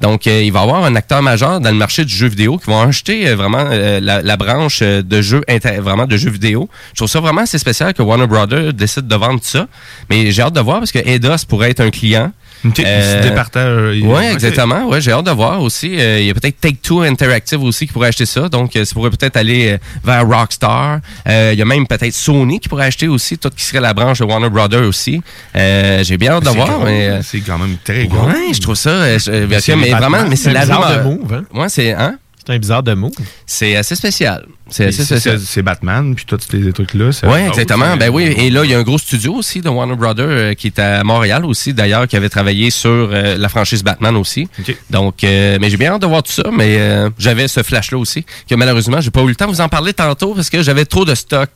Donc 0.00 0.26
euh, 0.26 0.42
il 0.42 0.52
va 0.52 0.60
y 0.60 0.62
avoir 0.62 0.84
un 0.84 0.96
acteur 0.96 1.22
majeur 1.22 1.60
dans 1.60 1.70
le 1.70 1.76
marché 1.76 2.04
du 2.04 2.12
jeu 2.12 2.26
vidéo 2.28 2.58
qui 2.58 2.70
va 2.70 2.82
acheter 2.82 3.28
euh, 3.28 3.36
vraiment 3.36 3.64
euh, 3.70 4.00
la, 4.00 4.22
la 4.22 4.36
branche 4.36 4.82
de 4.82 5.22
jeux 5.22 5.42
vraiment 5.78 6.06
de 6.06 6.16
jeux 6.16 6.30
vidéo. 6.30 6.68
Je 6.92 6.96
trouve 6.96 7.08
ça 7.08 7.20
vraiment 7.20 7.42
assez 7.42 7.58
spécial 7.58 7.94
que 7.94 8.02
Warner 8.02 8.26
Brother 8.26 8.72
décide 8.72 9.06
de 9.06 9.14
vendre 9.14 9.40
ça, 9.42 9.68
mais 10.08 10.32
j'ai 10.32 10.42
hâte 10.42 10.54
de 10.54 10.60
voir 10.60 10.78
parce 10.78 10.92
que 10.92 10.98
Eidos 10.98 11.44
pourrait 11.48 11.70
être 11.70 11.80
un 11.80 11.90
client. 11.90 12.32
Ok, 12.64 12.78
ils 12.78 12.84
se 12.84 13.22
départagent, 13.22 13.96
ils- 13.96 14.04
Oui, 14.06 14.24
exactement. 14.32 14.86
Ouais, 14.88 15.00
j'ai 15.00 15.12
hâte 15.12 15.24
de 15.26 15.30
voir 15.30 15.62
aussi. 15.62 15.96
Euh, 15.98 16.20
il 16.20 16.26
y 16.26 16.30
a 16.30 16.34
peut-être 16.34 16.60
Take 16.60 16.76
Two 16.82 17.02
Interactive 17.02 17.62
aussi 17.62 17.86
qui 17.86 17.92
pourrait 17.92 18.08
acheter 18.08 18.26
ça. 18.26 18.48
Donc, 18.48 18.76
euh, 18.76 18.84
ça 18.84 18.92
pourrait 18.94 19.10
peut-être 19.10 19.36
aller 19.36 19.72
euh, 19.72 19.78
vers 20.04 20.26
Rockstar. 20.26 21.00
Euh, 21.28 21.50
il 21.52 21.58
y 21.58 21.62
a 21.62 21.64
même 21.64 21.86
peut-être 21.86 22.12
Sony 22.14 22.60
qui 22.60 22.68
pourrait 22.68 22.86
acheter 22.86 23.08
aussi, 23.08 23.38
tout 23.38 23.50
qui 23.50 23.64
serait 23.64 23.80
la 23.80 23.94
branche 23.94 24.18
de 24.18 24.24
Warner 24.24 24.50
Brothers 24.50 24.86
aussi. 24.86 25.22
Euh, 25.56 26.02
j'ai 26.04 26.16
bien 26.18 26.32
hâte 26.32 26.44
de 26.44 26.50
voir. 26.50 26.68
euh, 26.86 27.20
C'est 27.24 27.40
quand 27.40 27.58
même 27.58 27.76
très 27.84 28.06
gros. 28.06 28.26
Ouais, 28.26 28.52
je 28.54 28.60
trouve 28.60 28.74
ça. 28.74 28.90
euh, 28.90 29.18
euh, 29.28 29.46
Mais 29.48 29.60
mais 29.76 29.90
vraiment, 29.98 30.24
mais 30.28 30.36
c'est 30.36 30.52
la 30.52 30.64
rumeur. 30.76 31.06
hein? 31.32 31.44
Ouais, 31.54 31.68
c'est 31.68 31.92
hein? 31.92 32.16
C'est 32.44 32.54
un 32.54 32.58
bizarre 32.58 32.82
de 32.82 32.94
mot. 32.94 33.10
C'est 33.46 33.76
assez 33.76 33.94
spécial. 33.94 34.46
C'est 34.70 34.86
assez 34.86 35.04
spécial. 35.04 35.38
C'est 35.44 35.62
Batman, 35.62 36.14
puis 36.14 36.24
tous 36.24 36.38
ces 36.48 36.72
trucs-là. 36.72 37.12
c'est- 37.12 37.26
Oui, 37.26 37.40
Ah, 37.44 37.48
exactement. 37.48 37.96
Ben 37.96 38.08
oui. 38.08 38.32
Et 38.36 38.50
là, 38.50 38.64
il 38.64 38.70
y 38.70 38.74
a 38.74 38.78
un 38.78 38.82
gros 38.82 38.98
studio 38.98 39.34
aussi 39.34 39.60
de 39.60 39.68
Warner 39.68 39.96
Brother 39.96 40.26
euh, 40.28 40.54
qui 40.54 40.68
est 40.68 40.78
à 40.78 41.02
Montréal 41.04 41.44
aussi, 41.44 41.74
d'ailleurs, 41.74 42.06
qui 42.08 42.16
avait 42.16 42.28
travaillé 42.28 42.70
sur 42.70 42.88
euh, 43.12 43.36
la 43.36 43.48
franchise 43.48 43.82
Batman 43.82 44.16
aussi. 44.16 44.48
Donc, 44.88 45.22
euh, 45.24 45.58
mais 45.60 45.68
j'ai 45.70 45.76
bien 45.76 45.92
hâte 45.92 46.02
de 46.02 46.06
voir 46.06 46.22
tout 46.22 46.32
ça. 46.32 46.44
Mais 46.52 46.76
euh, 46.78 47.10
j'avais 47.18 47.46
ce 47.48 47.62
flash-là 47.62 47.98
aussi 47.98 48.24
que 48.48 48.54
malheureusement, 48.54 49.00
j'ai 49.00 49.10
pas 49.10 49.20
eu 49.22 49.28
le 49.28 49.34
temps 49.34 49.46
de 49.46 49.52
vous 49.52 49.60
en 49.60 49.68
parler 49.68 49.92
tantôt 49.92 50.34
parce 50.34 50.48
que 50.50 50.62
j'avais 50.62 50.84
trop 50.86 51.04
de 51.04 51.14
stock 51.14 51.50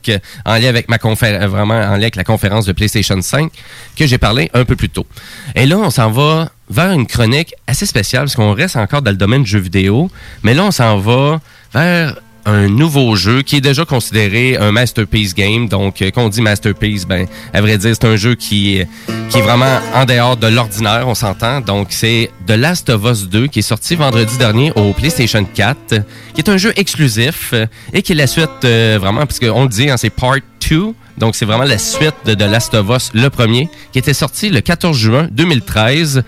en 0.44 0.54
lien 0.56 0.68
avec 0.68 0.88
ma 0.90 0.98
conférence, 0.98 1.48
vraiment 1.50 1.74
en 1.74 1.92
lien 1.92 2.02
avec 2.02 2.16
la 2.16 2.24
conférence 2.24 2.66
de 2.66 2.72
PlayStation 2.72 3.20
5 3.22 3.50
que 3.96 4.06
j'ai 4.06 4.18
parlé 4.18 4.50
un 4.54 4.64
peu 4.64 4.76
plus 4.76 4.90
tôt. 4.90 5.06
Et 5.54 5.66
là, 5.66 5.78
on 5.78 5.90
s'en 5.90 6.10
va 6.10 6.50
vers 6.70 6.92
une 6.92 7.06
chronique 7.06 7.54
assez 7.66 7.86
spéciale 7.86 8.22
parce 8.22 8.36
qu'on 8.36 8.52
reste 8.54 8.76
encore 8.76 9.02
dans 9.02 9.10
le 9.10 9.16
domaine 9.16 9.42
du 9.42 9.50
jeu 9.50 9.58
vidéo, 9.58 10.10
mais 10.42 10.54
là, 10.54 10.64
on 10.64 10.70
s'en 10.70 10.98
va 10.98 11.40
vers 11.72 12.16
un 12.46 12.68
nouveau 12.68 13.16
jeu 13.16 13.40
qui 13.40 13.56
est 13.56 13.60
déjà 13.62 13.86
considéré 13.86 14.58
un 14.58 14.70
masterpiece 14.70 15.34
game. 15.34 15.66
Donc, 15.66 16.02
euh, 16.02 16.10
quand 16.14 16.24
on 16.24 16.28
dit 16.28 16.42
masterpiece, 16.42 17.06
ben, 17.06 17.26
à 17.54 17.62
vrai 17.62 17.78
dire, 17.78 17.94
c'est 17.94 18.04
un 18.06 18.16
jeu 18.16 18.34
qui, 18.34 18.76
est- 18.76 18.88
qui 19.30 19.38
est 19.38 19.40
vraiment 19.40 19.78
en 19.94 20.04
dehors 20.04 20.36
de 20.36 20.46
l'ordinaire, 20.48 21.04
on 21.08 21.14
s'entend. 21.14 21.62
Donc, 21.62 21.86
c'est 21.88 22.30
The 22.46 22.50
Last 22.50 22.90
of 22.90 23.02
Us 23.10 23.28
2 23.30 23.46
qui 23.46 23.60
est 23.60 23.62
sorti 23.62 23.94
vendredi 23.94 24.36
dernier 24.36 24.72
au 24.76 24.92
PlayStation 24.92 25.42
4, 25.54 26.02
qui 26.34 26.40
est 26.42 26.48
un 26.50 26.58
jeu 26.58 26.74
exclusif 26.76 27.52
euh, 27.54 27.64
et 27.94 28.02
qui 28.02 28.12
est 28.12 28.16
la 28.16 28.26
suite 28.26 28.50
euh, 28.64 28.98
vraiment, 29.00 29.20
parce 29.24 29.40
qu'on 29.40 29.62
le 29.62 29.68
dit, 29.70 29.88
hein, 29.88 29.96
c'est 29.96 30.10
Part 30.10 30.36
2. 30.68 30.92
Donc, 31.16 31.36
c'est 31.36 31.46
vraiment 31.46 31.64
la 31.64 31.78
suite 31.78 32.14
de 32.26 32.34
The 32.34 32.42
Last 32.42 32.74
of 32.74 32.90
Us, 32.94 33.10
le 33.14 33.30
premier, 33.30 33.70
qui 33.92 33.98
était 33.98 34.12
sorti 34.12 34.50
le 34.50 34.60
14 34.60 34.94
juin 34.98 35.28
2013 35.30 36.22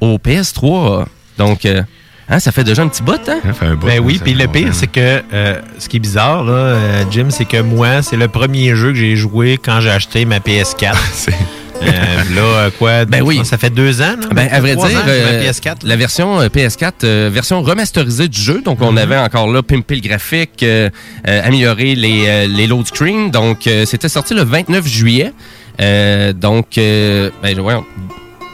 au 0.00 0.18
PS3. 0.18 1.04
Donc, 1.38 1.64
euh, 1.66 1.82
hein, 2.28 2.38
ça 2.38 2.52
fait 2.52 2.64
déjà 2.64 2.82
un 2.82 2.88
petit 2.88 3.02
bout, 3.02 3.20
hein? 3.28 3.40
Ben 3.84 4.00
oui, 4.00 4.18
puis 4.22 4.34
le 4.34 4.46
pire, 4.48 4.72
c'est 4.74 4.86
que 4.86 5.22
euh, 5.32 5.60
ce 5.78 5.88
qui 5.88 5.96
est 5.96 6.00
bizarre, 6.00 6.44
là, 6.44 6.52
euh, 6.52 7.04
Jim, 7.10 7.26
c'est 7.30 7.44
que 7.44 7.60
moi, 7.60 8.02
c'est 8.02 8.16
le 8.16 8.28
premier 8.28 8.74
jeu 8.74 8.88
que 8.92 8.98
j'ai 8.98 9.16
joué 9.16 9.58
quand 9.62 9.80
j'ai 9.80 9.90
acheté 9.90 10.24
ma 10.24 10.38
PS4. 10.38 10.96
Euh, 11.82 12.34
là, 12.34 12.70
quoi? 12.78 13.04
Ben 13.08 13.20
oui. 13.22 13.42
Ça 13.44 13.58
fait 13.58 13.68
deux 13.68 14.00
ans, 14.00 14.16
là? 14.18 14.28
Ben, 14.32 14.48
à 14.50 14.60
vrai 14.60 14.76
dire, 14.76 14.84
ans 14.86 14.88
que 14.88 15.12
j'ai 15.12 15.22
ma 15.24 15.28
euh, 15.28 15.50
PS4. 15.52 15.74
la 15.84 15.96
version 15.96 16.40
euh, 16.40 16.48
PS4, 16.48 16.92
euh, 17.04 17.30
version 17.30 17.60
remasterisée 17.62 18.28
du 18.28 18.40
jeu. 18.40 18.62
Donc, 18.64 18.80
on 18.80 18.92
Mhm. 18.92 18.96
avait 18.98 19.18
encore 19.18 19.46
là 19.52 19.62
pimpé 19.62 19.96
le 19.96 20.00
graphique, 20.00 20.62
euh, 20.62 20.88
euh, 21.28 21.40
amélioré 21.46 21.94
les, 21.94 22.24
euh, 22.26 22.46
les 22.48 22.66
load 22.66 22.86
screens. 22.86 23.30
Donc, 23.30 23.66
euh, 23.66 23.84
c'était 23.84 24.08
sorti 24.08 24.32
le 24.32 24.42
29 24.42 24.86
juillet. 24.88 25.34
Euh, 25.82 26.32
donc, 26.32 26.78
euh, 26.78 27.28
ben, 27.42 27.54
voyons, 27.60 27.84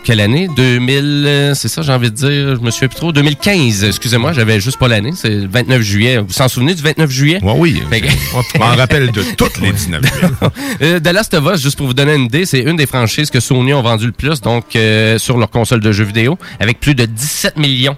quelle 0.04 0.20
année? 0.20 0.48
2000, 0.56 1.24
euh, 1.26 1.54
c'est 1.54 1.68
ça, 1.68 1.82
j'ai 1.82 1.92
envie 1.92 2.10
de 2.10 2.16
dire, 2.16 2.56
je 2.56 2.60
me 2.60 2.70
souviens 2.70 2.88
plus 2.88 2.96
trop. 2.96 3.12
2015, 3.12 3.84
excusez-moi, 3.84 4.32
j'avais 4.32 4.60
juste 4.60 4.78
pas 4.78 4.88
l'année, 4.88 5.12
c'est 5.14 5.30
le 5.30 5.46
29 5.48 5.80
juillet. 5.82 6.18
Vous 6.18 6.26
vous 6.28 6.42
en 6.42 6.48
souvenez 6.48 6.74
du 6.74 6.82
29 6.82 7.10
juillet? 7.10 7.38
Ouais, 7.42 7.54
oui. 7.56 7.82
Fait 7.90 8.00
que- 8.00 8.58
m'en 8.58 8.66
rappelle 8.76 9.10
de 9.12 9.22
toutes 9.36 9.60
les 9.60 9.72
19 9.72 10.02
Euh, 10.82 10.98
The 11.00 11.12
Last 11.12 11.34
of 11.34 11.54
Us, 11.54 11.62
juste 11.62 11.76
pour 11.76 11.86
vous 11.86 11.94
donner 11.94 12.14
une 12.14 12.24
idée, 12.24 12.44
c'est 12.46 12.60
une 12.60 12.76
des 12.76 12.86
franchises 12.86 13.30
que 13.30 13.40
Sony 13.40 13.72
ont 13.74 13.82
vendu 13.82 14.06
le 14.06 14.12
plus 14.12 14.40
donc 14.40 14.74
euh, 14.76 15.18
sur 15.18 15.38
leur 15.38 15.50
console 15.50 15.80
de 15.80 15.92
jeux 15.92 16.04
vidéo, 16.04 16.38
avec 16.60 16.80
plus 16.80 16.94
de 16.94 17.04
17 17.04 17.56
millions 17.56 17.96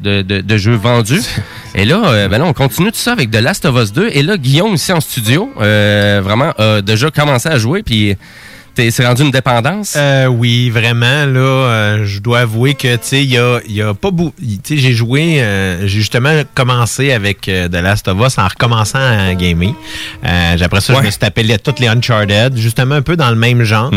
de, 0.00 0.22
de- 0.22 0.40
de 0.40 0.56
jeux 0.56 0.74
vendus. 0.76 1.20
Et 1.74 1.84
là, 1.84 2.02
euh, 2.06 2.28
ben 2.28 2.38
là, 2.38 2.44
on 2.46 2.52
continue 2.52 2.90
tout 2.90 2.98
ça 2.98 3.12
avec 3.12 3.30
The 3.30 3.36
Last 3.36 3.64
of 3.64 3.76
Us 3.82 3.92
2. 3.92 4.10
Et 4.12 4.22
là, 4.22 4.36
Guillaume, 4.36 4.74
ici 4.74 4.92
en 4.92 5.00
studio, 5.00 5.50
euh, 5.60 6.20
vraiment, 6.22 6.52
a 6.58 6.80
déjà 6.82 7.10
commencé 7.10 7.48
à 7.48 7.58
jouer, 7.58 7.82
puis 7.82 8.16
c'est 8.90 9.04
rendu 9.06 9.22
une 9.22 9.30
dépendance? 9.30 9.94
Euh, 9.96 10.26
oui, 10.26 10.70
vraiment, 10.70 11.26
là, 11.26 11.40
euh, 11.40 12.04
je 12.06 12.20
dois 12.20 12.40
avouer 12.40 12.72
que, 12.74 12.94
tu 12.94 13.00
sais, 13.02 13.22
il 13.22 13.30
y 13.30 13.36
a, 13.38 13.60
y 13.68 13.82
a 13.82 13.92
pas 13.92 14.10
beaucoup... 14.10 14.34
Tu 14.40 14.58
sais, 14.64 14.76
j'ai 14.78 14.92
joué, 14.94 15.42
euh, 15.42 15.80
j'ai 15.86 15.98
justement 15.98 16.30
commencé 16.54 17.12
avec 17.12 17.46
euh, 17.48 17.68
The 17.68 17.74
Last 17.82 18.08
of 18.08 18.18
Us 18.26 18.38
en 18.38 18.48
recommençant 18.48 18.98
à 19.00 19.34
gamer. 19.34 19.74
Euh, 20.24 20.56
après 20.60 20.80
ça, 20.80 20.94
je 20.94 21.00
me 21.04 21.10
suis 21.10 21.18
tapé 21.18 21.42
les- 21.42 21.58
toutes 21.58 21.80
les 21.80 21.88
Uncharted, 21.88 22.56
justement 22.56 22.94
un 22.94 23.02
peu 23.02 23.16
dans 23.16 23.30
le 23.30 23.36
même 23.36 23.62
genre. 23.64 23.90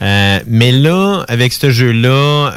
Euh, 0.00 0.38
mais 0.46 0.72
là, 0.72 1.24
avec 1.28 1.52
ce 1.52 1.70
jeu-là... 1.70 2.52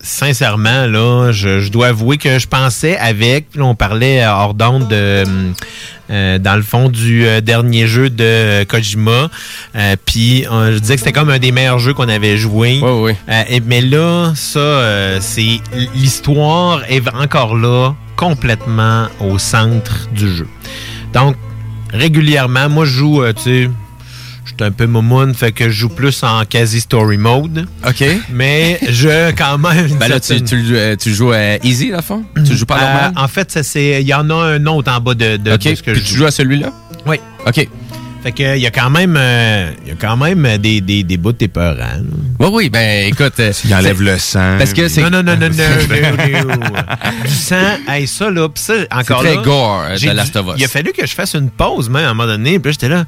euh, 0.00 0.02
Sincèrement, 0.02 0.86
là, 0.86 1.30
je, 1.32 1.60
je 1.60 1.70
dois 1.70 1.88
avouer 1.88 2.16
que 2.18 2.38
je 2.38 2.46
pensais 2.46 2.96
avec, 2.96 3.46
on 3.58 3.74
parlait 3.74 4.22
euh, 4.22 4.30
hors 4.32 4.54
d'onde 4.54 4.88
de, 4.88 5.24
euh, 6.10 6.38
dans 6.38 6.56
le 6.56 6.62
fond 6.62 6.88
du 6.88 7.26
euh, 7.26 7.40
dernier 7.40 7.86
jeu 7.86 8.10
de 8.10 8.24
euh, 8.24 8.64
Kojima, 8.64 9.28
euh, 9.76 9.96
puis 10.06 10.46
euh, 10.50 10.72
je 10.74 10.78
disais 10.78 10.94
que 10.94 11.00
c'était 11.00 11.12
comme 11.12 11.30
un 11.30 11.38
des 11.38 11.52
meilleurs 11.52 11.78
jeux 11.78 11.94
qu'on 11.94 12.08
avait 12.08 12.36
joué. 12.36 12.80
Euh, 13.28 13.42
et- 13.48 13.60
mais 13.60 13.80
là, 13.82 14.32
ça, 14.34 14.58
euh, 14.58 15.18
c'est 15.20 15.60
l'histoire 15.94 16.82
est 16.88 17.06
encore 17.14 17.54
là, 17.56 17.94
complètement 18.16 19.06
au 19.20 19.38
centre 19.38 20.08
du 20.14 20.34
jeu. 20.34 20.48
Donc, 21.12 21.36
régulièrement, 21.92 22.68
moi, 22.68 22.84
je 22.84 22.90
joue, 22.90 23.22
euh, 23.22 23.32
tu 23.32 23.42
sais, 23.42 23.70
suis 24.64 24.68
un 24.68 24.72
peu 24.72 24.86
momoun, 24.86 25.34
fait 25.34 25.52
que 25.52 25.64
je 25.70 25.74
joue 25.74 25.88
plus 25.88 26.22
en 26.22 26.44
quasi-story 26.44 27.16
mode. 27.16 27.66
OK. 27.86 28.04
Mais 28.32 28.78
je, 28.88 29.30
quand 29.32 29.58
même... 29.58 29.88
Ben 29.98 30.08
là, 30.08 30.20
tu, 30.20 30.34
euh, 30.72 30.96
tu 30.96 31.14
joues 31.14 31.32
à 31.32 31.56
Easy, 31.64 31.92
à 31.92 32.02
fond? 32.02 32.22
Tu 32.46 32.56
joues 32.56 32.66
pas 32.66 32.76
Euh, 32.76 32.80
normal? 32.80 33.12
en 33.16 33.28
fait, 33.28 33.58
c'est- 33.62 34.00
il 34.02 34.06
y 34.06 34.14
en 34.14 34.28
a 34.30 34.34
un 34.34 34.66
autre 34.66 34.92
en 34.92 35.00
bas 35.00 35.14
de, 35.14 35.36
de, 35.36 35.50
ce 35.52 35.82
que 35.82 35.90
Puis 35.92 36.00
je 36.00 36.04
tu 36.06 36.10
joue. 36.12 36.16
joues 36.18 36.26
à 36.26 36.30
celui-là? 36.30 36.72
Oui. 37.06 37.16
OK. 37.46 37.68
Fait 38.22 38.32
que 38.32 38.54
il 38.56 38.60
y 38.60 38.66
a 38.66 38.70
quand 38.70 38.90
même, 38.90 39.14
euh, 39.18 39.70
il 39.82 39.88
y 39.88 39.92
a 39.92 39.94
quand 39.98 40.14
même 40.18 40.58
des, 40.58 40.82
des, 40.82 41.04
des 41.04 41.16
bouts 41.16 41.32
épeurants. 41.40 41.78
là. 41.78 42.00
Oui, 42.38 42.48
oui, 42.52 42.68
ben 42.70 43.06
écoute. 43.06 43.40
Il 43.64 43.74
enlève 43.74 44.02
le 44.02 44.18
sang. 44.18 44.56
Parce 44.58 44.74
que 44.74 44.88
c'est. 44.88 45.00
Non, 45.00 45.08
non, 45.08 45.22
non, 45.22 45.36
non, 45.36 45.48
non, 45.48 46.44
non, 46.46 46.56
non. 46.56 46.70
Du 47.24 47.30
sang, 47.34 47.56
hey, 47.88 48.06
ça, 48.06 48.30
là, 48.30 48.46
pis 48.50 48.60
ça, 48.60 48.74
encore 48.90 49.20
très 49.20 49.36
là, 49.36 49.42
gore, 49.42 49.84
euh, 49.88 49.96
j'ai 49.96 50.08
de 50.10 50.12
Last 50.16 50.36
of 50.36 50.48
Us. 50.48 50.54
Il 50.58 50.64
a 50.64 50.68
fallu 50.68 50.92
que 50.92 51.06
je 51.06 51.14
fasse 51.14 51.32
une 51.34 51.48
pause, 51.48 51.88
même, 51.88 52.04
à 52.04 52.10
un 52.10 52.14
moment 52.14 52.30
donné, 52.30 52.58
puis 52.58 52.68
là, 52.68 52.72
j'étais 52.72 52.90
là, 52.90 53.06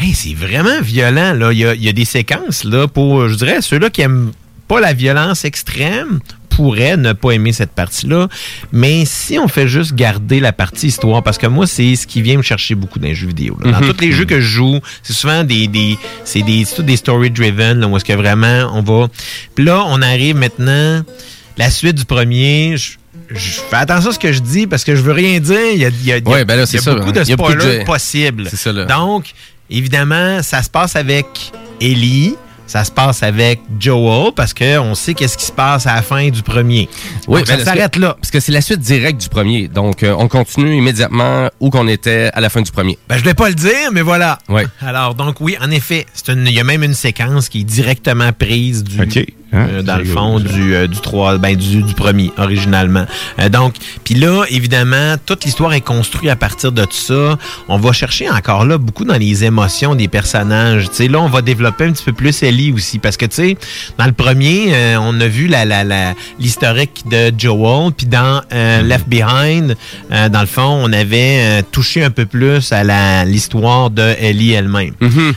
hey, 0.00 0.14
c'est 0.14 0.34
vraiment 0.34 0.80
violent, 0.82 1.34
là. 1.34 1.52
Il 1.52 1.58
y 1.58 1.64
a, 1.66 1.74
il 1.74 1.82
y 1.82 1.88
a 1.88 1.92
des 1.92 2.04
séquences, 2.04 2.64
là, 2.64 2.88
pour, 2.88 3.28
je 3.28 3.34
dirais, 3.36 3.60
ceux-là 3.60 3.90
qui 3.90 4.00
aiment 4.02 4.32
pas 4.68 4.80
la 4.80 4.92
violence 4.92 5.44
extrême, 5.44 6.20
pourraient 6.48 6.96
ne 6.96 7.12
pas 7.12 7.30
aimer 7.32 7.52
cette 7.52 7.70
partie-là. 7.72 8.28
Mais 8.72 9.04
si 9.06 9.38
on 9.38 9.48
fait 9.48 9.66
juste 9.68 9.94
garder 9.94 10.40
la 10.40 10.52
partie 10.52 10.88
histoire, 10.88 11.22
parce 11.22 11.38
que 11.38 11.46
moi, 11.46 11.66
c'est 11.66 11.96
ce 11.96 12.06
qui 12.06 12.22
vient 12.22 12.36
me 12.36 12.42
chercher 12.42 12.74
beaucoup 12.74 12.98
dans 12.98 13.06
les 13.08 13.14
jeux 13.14 13.28
vidéo. 13.28 13.56
là. 13.64 13.72
Dans 13.72 13.80
Mhm. 13.80 13.92
tous 13.94 14.00
les 14.00 14.12
jeux 14.12 14.24
que 14.26 14.40
je 14.40 14.46
joue, 14.48 14.78
c'est 15.02 15.12
souvent 15.12 15.42
des, 15.44 15.68
des 15.68 15.96
c'est 16.24 16.42
des, 16.42 16.64
c'est 16.64 16.76
tout 16.76 16.82
des 16.82 16.96
story-driven, 16.96 17.84
où 17.84 17.96
est-ce 17.96 18.04
que 18.04 18.12
vraiment 18.12 18.70
on 18.74 18.82
va. 18.82 19.08
Puis 19.54 19.64
là, 19.64 19.82
on 19.86 20.02
arrive 20.02 20.36
maintenant, 20.36 21.02
la 21.56 21.70
suite 21.70 21.96
du 21.96 22.04
premier. 22.04 22.76
Je, 22.76 22.90
je 23.30 23.60
fais 23.70 23.76
attention 23.76 24.10
à 24.10 24.12
ce 24.12 24.18
que 24.18 24.32
je 24.32 24.40
dis 24.40 24.66
parce 24.66 24.82
que 24.84 24.94
je 24.96 25.02
veux 25.02 25.12
rien 25.12 25.38
dire. 25.40 25.58
Il 25.72 25.78
y 25.80 25.84
a, 25.84 25.88
il 25.88 26.04
y 26.04 26.12
a- 26.12 26.18
il 26.18 26.24
y 26.24 26.26
a- 26.26 26.30
Ouais, 26.30 26.44
ben 26.44 26.56
là, 26.56 26.62
il 26.62 26.64
y 26.64 26.68
c'est 26.68 26.78
a 26.78 26.82
ça, 26.82 26.94
beaucoup 26.94 27.12
de 27.12 27.24
spoilers 27.24 27.84
possibles. 27.84 28.48
C'est 28.50 28.56
ça, 28.56 28.72
là. 28.72 28.84
Donc, 28.86 29.32
évidemment, 29.70 30.42
ça 30.42 30.62
se 30.62 30.70
passe 30.70 30.96
avec 30.96 31.26
Ellie. 31.80 32.36
Ça 32.66 32.84
se 32.84 32.90
passe 32.92 33.24
avec 33.24 33.58
Joel 33.80 34.30
parce 34.36 34.54
qu'on 34.54 34.94
sait 34.94 35.12
qu'est-ce 35.14 35.36
qui 35.36 35.44
se 35.44 35.50
passe 35.50 35.88
à 35.88 35.96
la 35.96 36.02
fin 36.02 36.28
du 36.28 36.40
premier. 36.40 36.88
Oui, 37.26 37.40
Donc, 37.40 37.48
ben, 37.48 37.58
ça 37.58 37.64
s'arrête 37.64 37.96
là. 37.96 38.14
Parce 38.20 38.30
que 38.30 38.38
c'est 38.38 38.52
la 38.52 38.60
suite 38.60 38.78
directe 38.78 39.20
du 39.20 39.28
premier. 39.28 39.66
Donc, 39.66 40.04
euh, 40.04 40.14
on 40.16 40.28
continue 40.28 40.76
immédiatement 40.76 41.48
où 41.58 41.70
qu'on 41.70 41.88
était 41.88 42.30
à 42.32 42.40
la 42.40 42.48
fin 42.48 42.62
du 42.62 42.70
premier. 42.70 42.96
Ben, 43.08 43.16
je 43.16 43.22
voulais 43.22 43.34
pas 43.34 43.48
le 43.48 43.56
dire, 43.56 43.90
mais 43.92 44.02
voilà. 44.02 44.38
Oui. 44.48 44.62
Alors, 44.82 45.16
donc 45.16 45.40
oui, 45.40 45.56
en 45.60 45.68
effet, 45.72 46.06
c'est 46.14 46.28
une- 46.32 46.46
il 46.46 46.52
y 46.52 46.60
a 46.60 46.64
même 46.64 46.84
une 46.84 46.94
séquence 46.94 47.48
qui 47.48 47.62
est 47.62 47.64
directement 47.64 48.30
prise 48.32 48.84
du, 48.84 49.00
Hein? 49.52 49.66
euh, 49.70 49.82
dans 49.82 49.96
le 49.96 50.04
fond 50.04 50.38
du, 50.38 50.74
euh, 50.74 50.86
du 50.86 51.00
3, 51.00 51.38
ben, 51.38 51.56
du, 51.56 51.82
du 51.82 51.94
premier, 51.94 52.30
originalement. 52.38 53.04
Euh, 53.38 53.48
donc, 53.48 53.74
puis 54.04 54.14
là, 54.14 54.44
évidemment, 54.48 55.16
toute 55.26 55.44
l'histoire 55.44 55.72
est 55.72 55.80
construite 55.80 56.30
à 56.30 56.36
partir 56.36 56.72
de 56.72 56.84
tout 56.84 56.92
ça. 56.92 57.36
On 57.68 57.78
va 57.78 57.92
chercher 57.92 58.30
encore 58.30 58.64
là 58.64 58.78
beaucoup 58.78 59.04
dans 59.04 59.16
les 59.16 59.44
émotions 59.44 59.94
des 59.94 60.08
personnages. 60.08 60.88
Tu 60.90 60.96
sais, 60.96 61.08
là, 61.08 61.18
on 61.20 61.28
va 61.28 61.42
développer 61.42 61.84
un 61.84 61.92
petit 61.92 62.04
peu 62.04 62.12
plus 62.12 62.42
Ellie 62.42 62.72
aussi, 62.72 62.98
parce 62.98 63.16
que, 63.16 63.26
tu 63.26 63.36
sais, 63.36 63.56
dans 63.98 64.06
le 64.06 64.12
premier, 64.12 64.74
euh, 64.74 64.96
on 65.00 65.20
a 65.20 65.26
vu 65.26 65.46
la, 65.46 65.64
la, 65.64 65.82
la, 65.84 66.14
l'historique 66.38 67.04
de 67.10 67.32
Joel, 67.36 67.92
puis 67.92 68.06
dans 68.06 68.42
euh, 68.52 68.82
Left 68.82 69.08
Behind, 69.08 69.76
euh, 70.12 70.28
dans 70.28 70.40
le 70.40 70.46
fond, 70.46 70.80
on 70.82 70.92
avait 70.92 71.40
euh, 71.40 71.62
touché 71.70 72.04
un 72.04 72.10
peu 72.10 72.26
plus 72.26 72.72
à 72.72 72.84
la, 72.84 73.24
l'histoire 73.24 73.90
de 73.90 74.14
Ellie 74.20 74.52
elle-même. 74.52 74.94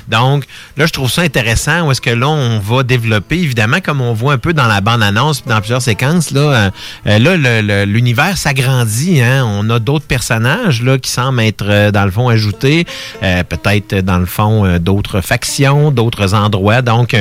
Donc, 0.08 0.44
là, 0.78 0.86
je 0.86 0.94
trouve 0.94 1.10
ça 1.10 1.22
intéressant 1.24 1.88
où 1.88 1.92
est-ce 1.92 2.02
que 2.02 2.10
là, 2.10 2.28
on 2.30 2.60
va 2.60 2.84
développer, 2.84 3.38
évidemment, 3.38 3.78
comme 3.84 4.03
on 4.10 4.14
voit 4.14 4.34
un 4.34 4.38
peu 4.38 4.54
dans 4.54 4.68
la 4.68 4.82
bande-annonce 4.82 5.44
dans 5.46 5.60
plusieurs 5.60 5.82
séquences, 5.82 6.32
là, 6.32 6.42
euh, 6.42 6.70
euh, 7.08 7.20
là 7.20 7.86
l'univers 7.86 8.38
s'agrandit. 8.38 9.22
Hein? 9.22 9.44
On 9.46 9.70
a 9.70 9.80
d'autres 9.80 10.06
personnages 10.06 10.82
là, 10.82 10.98
qui 10.98 11.10
semblent 11.10 11.42
être, 11.42 11.66
euh, 11.68 11.92
dans 11.92 12.06
le 12.06 12.12
fond, 12.12 12.30
ajoutés. 12.30 12.86
Euh, 13.22 13.44
Peut-être, 13.44 13.96
dans 14.02 14.18
le 14.18 14.26
fond, 14.26 14.78
d'autres 14.80 15.22
factions, 15.22 15.92
d'autres 15.92 16.34
endroits. 16.34 16.82
Donc, 16.82 17.16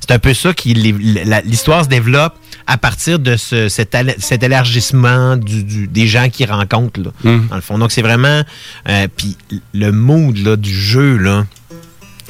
c'est 0.00 0.10
un 0.10 0.18
peu 0.18 0.34
ça 0.34 0.52
qui... 0.52 0.74
L'histoire 0.74 1.84
se 1.84 1.88
développe 1.88 2.34
à 2.66 2.76
partir 2.76 3.18
de 3.18 3.36
ce, 3.36 3.68
cet, 3.68 3.94
élargissement 4.42 5.36
du, 5.36 5.64
du- 5.64 5.88
des 5.88 6.06
gens 6.06 6.28
qui 6.28 6.44
rencontrent, 6.44 7.00
là, 7.00 7.10
dans 7.48 7.54
le 7.56 7.60
fond. 7.62 7.78
Donc, 7.78 7.92
c'est 7.92 8.02
vraiment... 8.02 8.42
euh, 8.88 9.06
Puis 9.16 9.36
le 9.72 9.90
mood 9.92 10.36
là, 10.38 10.56
du 10.56 10.72
jeu, 10.74 11.16
là, 11.16 11.46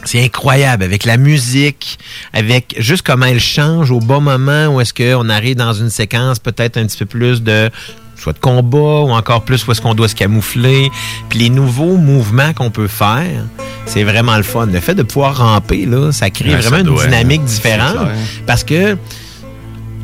c'est 0.04 0.24
incroyable 0.24 0.84
avec 0.84 1.04
la 1.04 1.16
musique, 1.16 1.98
avec 2.32 2.76
juste 2.78 3.02
comment 3.02 3.26
elle 3.26 3.40
change 3.40 3.90
au 3.90 4.00
bon 4.00 4.20
moment 4.20 4.68
où 4.68 4.80
est-ce 4.80 4.94
qu'on 4.94 5.28
arrive 5.28 5.56
dans 5.56 5.72
une 5.72 5.90
séquence 5.90 6.38
peut-être 6.38 6.76
un 6.76 6.86
petit 6.86 6.98
peu 6.98 7.06
plus 7.06 7.42
de 7.42 7.70
soit 8.16 8.32
de 8.32 8.38
combat 8.38 9.02
ou 9.02 9.10
encore 9.10 9.42
plus 9.42 9.66
où 9.66 9.72
est-ce 9.72 9.80
qu'on 9.80 9.94
doit 9.94 10.08
se 10.08 10.14
camoufler. 10.14 10.90
Puis 11.28 11.38
les 11.38 11.50
nouveaux 11.50 11.96
mouvements 11.96 12.52
qu'on 12.52 12.70
peut 12.70 12.88
faire, 12.88 13.44
c'est 13.86 14.02
vraiment 14.02 14.36
le 14.36 14.42
fun. 14.42 14.66
Le 14.66 14.80
fait 14.80 14.94
de 14.94 15.02
pouvoir 15.02 15.38
ramper, 15.38 15.86
là, 15.86 16.10
ça 16.12 16.30
crée 16.30 16.50
Ouais, 16.50 16.62
ça 16.62 16.68
vraiment 16.68 16.88
une 16.88 16.94
doit, 16.94 17.04
dynamique 17.04 17.42
hein. 17.42 17.48
différente 17.48 18.08
parce 18.46 18.64
que 18.64 18.96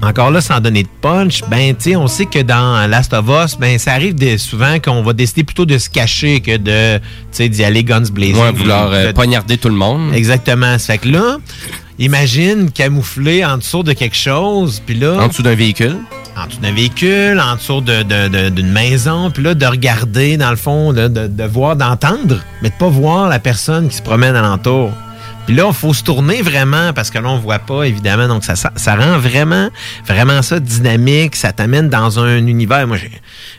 encore 0.02 0.30
là, 0.30 0.40
sans 0.40 0.60
donner 0.60 0.82
de 0.82 0.88
punch, 1.00 1.40
ben, 1.48 1.74
tu 1.74 1.90
sais, 1.90 1.96
on 1.96 2.06
sait 2.08 2.26
que 2.26 2.40
dans 2.40 2.88
Last 2.90 3.12
of 3.14 3.24
Us, 3.28 3.56
ben, 3.58 3.78
ça 3.78 3.92
arrive 3.92 4.14
des- 4.14 4.36
souvent 4.38 4.78
qu'on 4.78 5.02
va 5.02 5.12
décider 5.14 5.44
plutôt 5.44 5.64
de 5.64 5.78
se 5.78 5.88
cacher 5.88 6.40
que 6.40 6.56
de, 6.56 6.98
tu 6.98 7.02
sais, 7.32 7.48
d'y 7.48 7.64
aller 7.64 7.84
guns 7.84 8.02
blazing. 8.12 8.36
Ouais, 8.36 8.52
vouloir 8.52 8.90
euh, 8.92 9.06
De- 9.08 9.12
poignarder 9.12 9.56
tout 9.56 9.68
le 9.70 9.74
monde. 9.74 10.12
Exactement. 10.14 10.78
Ça 10.78 10.92
fait 10.94 10.98
que 10.98 11.08
là, 11.08 11.38
imagine 11.98 12.70
camoufler 12.70 13.44
en 13.44 13.58
dessous 13.58 13.82
de 13.82 13.92
quelque 13.92 14.16
chose, 14.16 14.82
puis 14.84 14.94
là... 14.96 15.18
En 15.22 15.28
dessous 15.28 15.42
d'un 15.42 15.54
véhicule. 15.54 15.96
En 16.36 16.46
dessous 16.48 16.58
d'un 16.60 16.72
véhicule, 16.72 17.40
en 17.40 17.54
dessous 17.54 17.80
de- 17.80 18.02
de- 18.02 18.28
de- 18.28 18.48
d'une 18.50 18.72
maison, 18.72 19.30
puis 19.30 19.42
là, 19.42 19.54
de 19.54 19.66
regarder, 19.66 20.36
dans 20.36 20.50
le 20.50 20.56
fond, 20.56 20.92
de, 20.92 21.06
de- 21.08 21.28
de 21.28 21.44
voir, 21.44 21.76
d'entendre, 21.76 22.40
mais 22.62 22.70
de 22.70 22.74
pas 22.74 22.88
voir 22.88 23.28
la 23.28 23.38
personne 23.38 23.88
qui 23.88 23.96
se 23.96 24.02
promène 24.02 24.34
alentour. 24.34 24.90
Puis 25.46 25.54
là, 25.54 25.66
il 25.68 25.74
faut 25.74 25.92
se 25.92 26.02
tourner 26.02 26.40
vraiment 26.40 26.92
parce 26.94 27.10
que 27.10 27.18
là, 27.18 27.28
on 27.28 27.38
voit 27.38 27.58
pas, 27.58 27.84
évidemment. 27.84 28.28
Donc, 28.28 28.44
ça, 28.44 28.56
ça, 28.56 28.72
ça 28.76 28.96
rend 28.96 29.18
vraiment, 29.18 29.68
vraiment 30.06 30.40
ça 30.40 30.58
dynamique. 30.58 31.36
Ça 31.36 31.52
t'amène 31.52 31.90
dans 31.90 32.18
un 32.18 32.38
univers. 32.38 32.86
Moi, 32.86 32.96
j'ai 32.96 33.10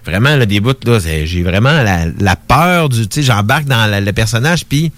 vraiment, 0.03 0.35
là, 0.35 0.45
des 0.47 0.59
bouts, 0.59 0.73
là, 0.85 0.97
j'ai 0.99 1.43
vraiment 1.43 1.83
la, 1.83 2.05
la 2.19 2.35
peur 2.35 2.89
du, 2.89 3.07
tu 3.07 3.21
sais, 3.21 3.23
j'embarque 3.27 3.65
dans 3.65 3.85
la- 3.89 4.01
le 4.01 4.13
personnage, 4.13 4.65
puis 4.65 4.91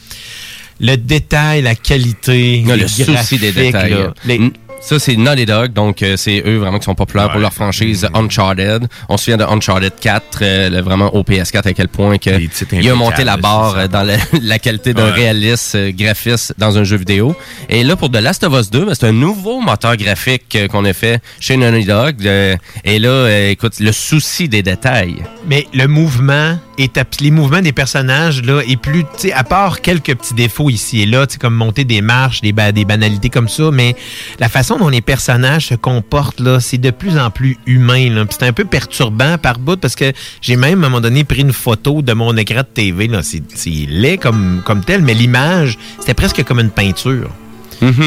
le 0.80 0.95
détail, 0.95 1.61
la 1.61 1.76
qualité, 1.76 2.64
Non, 2.65 2.76
le 2.76 2.88
souci 2.88 3.38
des 3.38 3.51
détails. 3.51 3.91
là, 3.91 4.14
les- 4.26 4.39
Mm. 4.39 4.51
Ça, 4.80 4.99
c'est 4.99 5.18
Naughty 5.18 5.45
Dog, 5.45 5.74
donc 5.74 6.02
euh, 6.02 6.16
c'est 6.16 6.41
eux 6.45 6.58
vraiment 6.60 6.78
qui 6.80 6.86
sont 6.86 6.95
populaires 6.95 7.30
pour 7.32 7.41
leur 7.41 7.52
franchise 7.52 8.08
Uncharted. 8.14 8.88
On 9.10 9.18
se 9.18 9.26
souvient 9.26 9.38
de 9.38 9.44
Uncharted 9.44 9.91
4, 9.99 10.40
euh, 10.41 10.70
le- 10.70 10.82
vraiment 10.82 11.14
au 11.14 11.24
PS4, 11.24 11.68
à 11.68 11.74
quel 11.74 11.90
point 11.90 12.18
que 12.18 12.30
il 12.72 12.90
a 12.90 12.95
monté 12.95 13.26
la 13.26 13.36
barre 13.36 13.78
euh, 13.78 13.88
dans 13.88 14.04
la, 14.04 14.16
la 14.41 14.60
qualité 14.60 14.94
d'un 14.94 15.08
Ouais. 15.08 15.12
réaliste 15.12 15.76
euh, 15.76 15.91
graphiste 15.91 16.54
dans 16.58 16.78
un 16.78 16.84
jeu 16.86 16.95
vidéo. 16.95 17.36
Et 17.70 17.84
là, 17.84 17.95
pour 17.98 18.10
The 18.12 18.22
Last 18.22 18.44
of 18.45 18.54
Us 18.58 18.70
2, 18.70 18.86
ben, 18.86 18.94
c'est 18.95 19.08
un 19.08 19.12
nouveau 19.12 19.60
moteur 19.60 19.98
graphique 19.98 20.56
euh, 20.56 20.68
qu'on 20.70 20.86
a 20.86 20.94
fait 20.94 21.22
chez 21.41 21.58
Naughty 21.58 21.84
Dog. 21.86 22.26
euh, 22.26 22.56
et 22.86 22.99
là, 22.99 23.10
euh, 23.10 23.49
écoute, 23.49 23.80
le 23.82 23.91
souci 23.91 24.48
des 24.48 24.64
détails. 24.64 25.18
Mais 25.48 25.68
le 25.74 25.88
mouvement 25.88 26.58
est 26.78 26.98
les 27.22 27.32
mouvements 27.32 27.62
des 27.62 27.72
personnages 27.72 28.41
là 28.44 28.62
est 28.68 28.78
plus 28.78 29.04
tu 29.04 29.28
sais 29.28 29.34
à 29.34 29.44
part 29.44 29.82
quelques 29.82 30.16
petits 30.16 30.34
défauts 30.34 30.70
ici 30.70 31.02
et 31.02 31.06
là, 31.06 31.28
tu 31.28 31.38
comme 31.38 31.56
monter 31.56 31.84
des 31.84 32.02
marches, 32.02 32.41
des, 32.41 32.54
des 32.72 32.86
banalités 32.86 33.30
comme 33.30 33.49
ça, 33.49 33.70
mais 33.72 33.95
la 34.40 34.49
façon 34.49 34.78
dont 34.78 34.90
les 34.90 35.02
personnages 35.02 35.68
se 35.68 35.76
comportent 35.76 36.40
là, 36.40 36.60
c'est 36.60 36.78
de 36.78 36.91
plus 36.91 37.18
en 37.18 37.30
plus 37.30 37.58
humain 37.66 38.10
là. 38.10 38.26
C'est 38.30 38.44
un 38.44 38.54
peu 38.54 38.66
perturbant 38.66 39.38
par 39.38 39.60
bout 39.60 39.80
parce 39.80 39.95
que 39.95 40.12
j'ai 40.41 40.56
même 40.56 40.84
à 40.84 40.88
un 40.88 40.90
moment 40.90 41.02
donné 41.02 41.24
pris 41.24 41.41
une 41.41 41.54
photo 41.54 42.02
de 42.02 42.14
mon 42.14 42.36
écran 42.38 42.62
de 42.62 42.68
TV 42.74 43.08
là, 43.08 43.24
c'est 43.24 43.44
c'est 43.54 43.70
laid 43.70 44.18
comme 44.18 44.62
comme 44.66 44.84
tel, 44.84 45.02
mais 45.02 45.14
l'image, 45.14 45.78
c'était 45.99 46.14
presque 46.14 46.44
comme 46.44 46.60
une 46.60 46.72
peinture. 46.72 47.30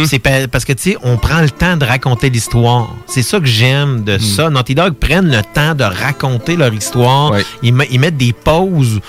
C'est 0.06 0.18
pa- 0.18 0.48
parce 0.48 0.64
que, 0.64 0.72
tu 0.72 0.90
sais, 0.92 0.96
on 1.02 1.16
prend 1.16 1.40
le 1.40 1.50
temps 1.50 1.76
de 1.76 1.84
raconter 1.84 2.28
l'histoire. 2.30 2.94
C'est 3.06 3.22
ça 3.22 3.38
que 3.40 3.46
j'aime 3.46 4.02
de 4.04 4.18
ça. 4.18 4.50
Naughty 4.50 4.74
Dog 4.74 4.94
prennent 4.94 5.30
le 5.30 5.42
temps 5.54 5.74
de 5.74 5.84
raconter 5.84 6.56
leur 6.56 6.72
histoire. 6.74 7.32
Ils 7.62 7.72
mettent 8.00 8.16
des 8.16 8.32
pauses 8.32 9.00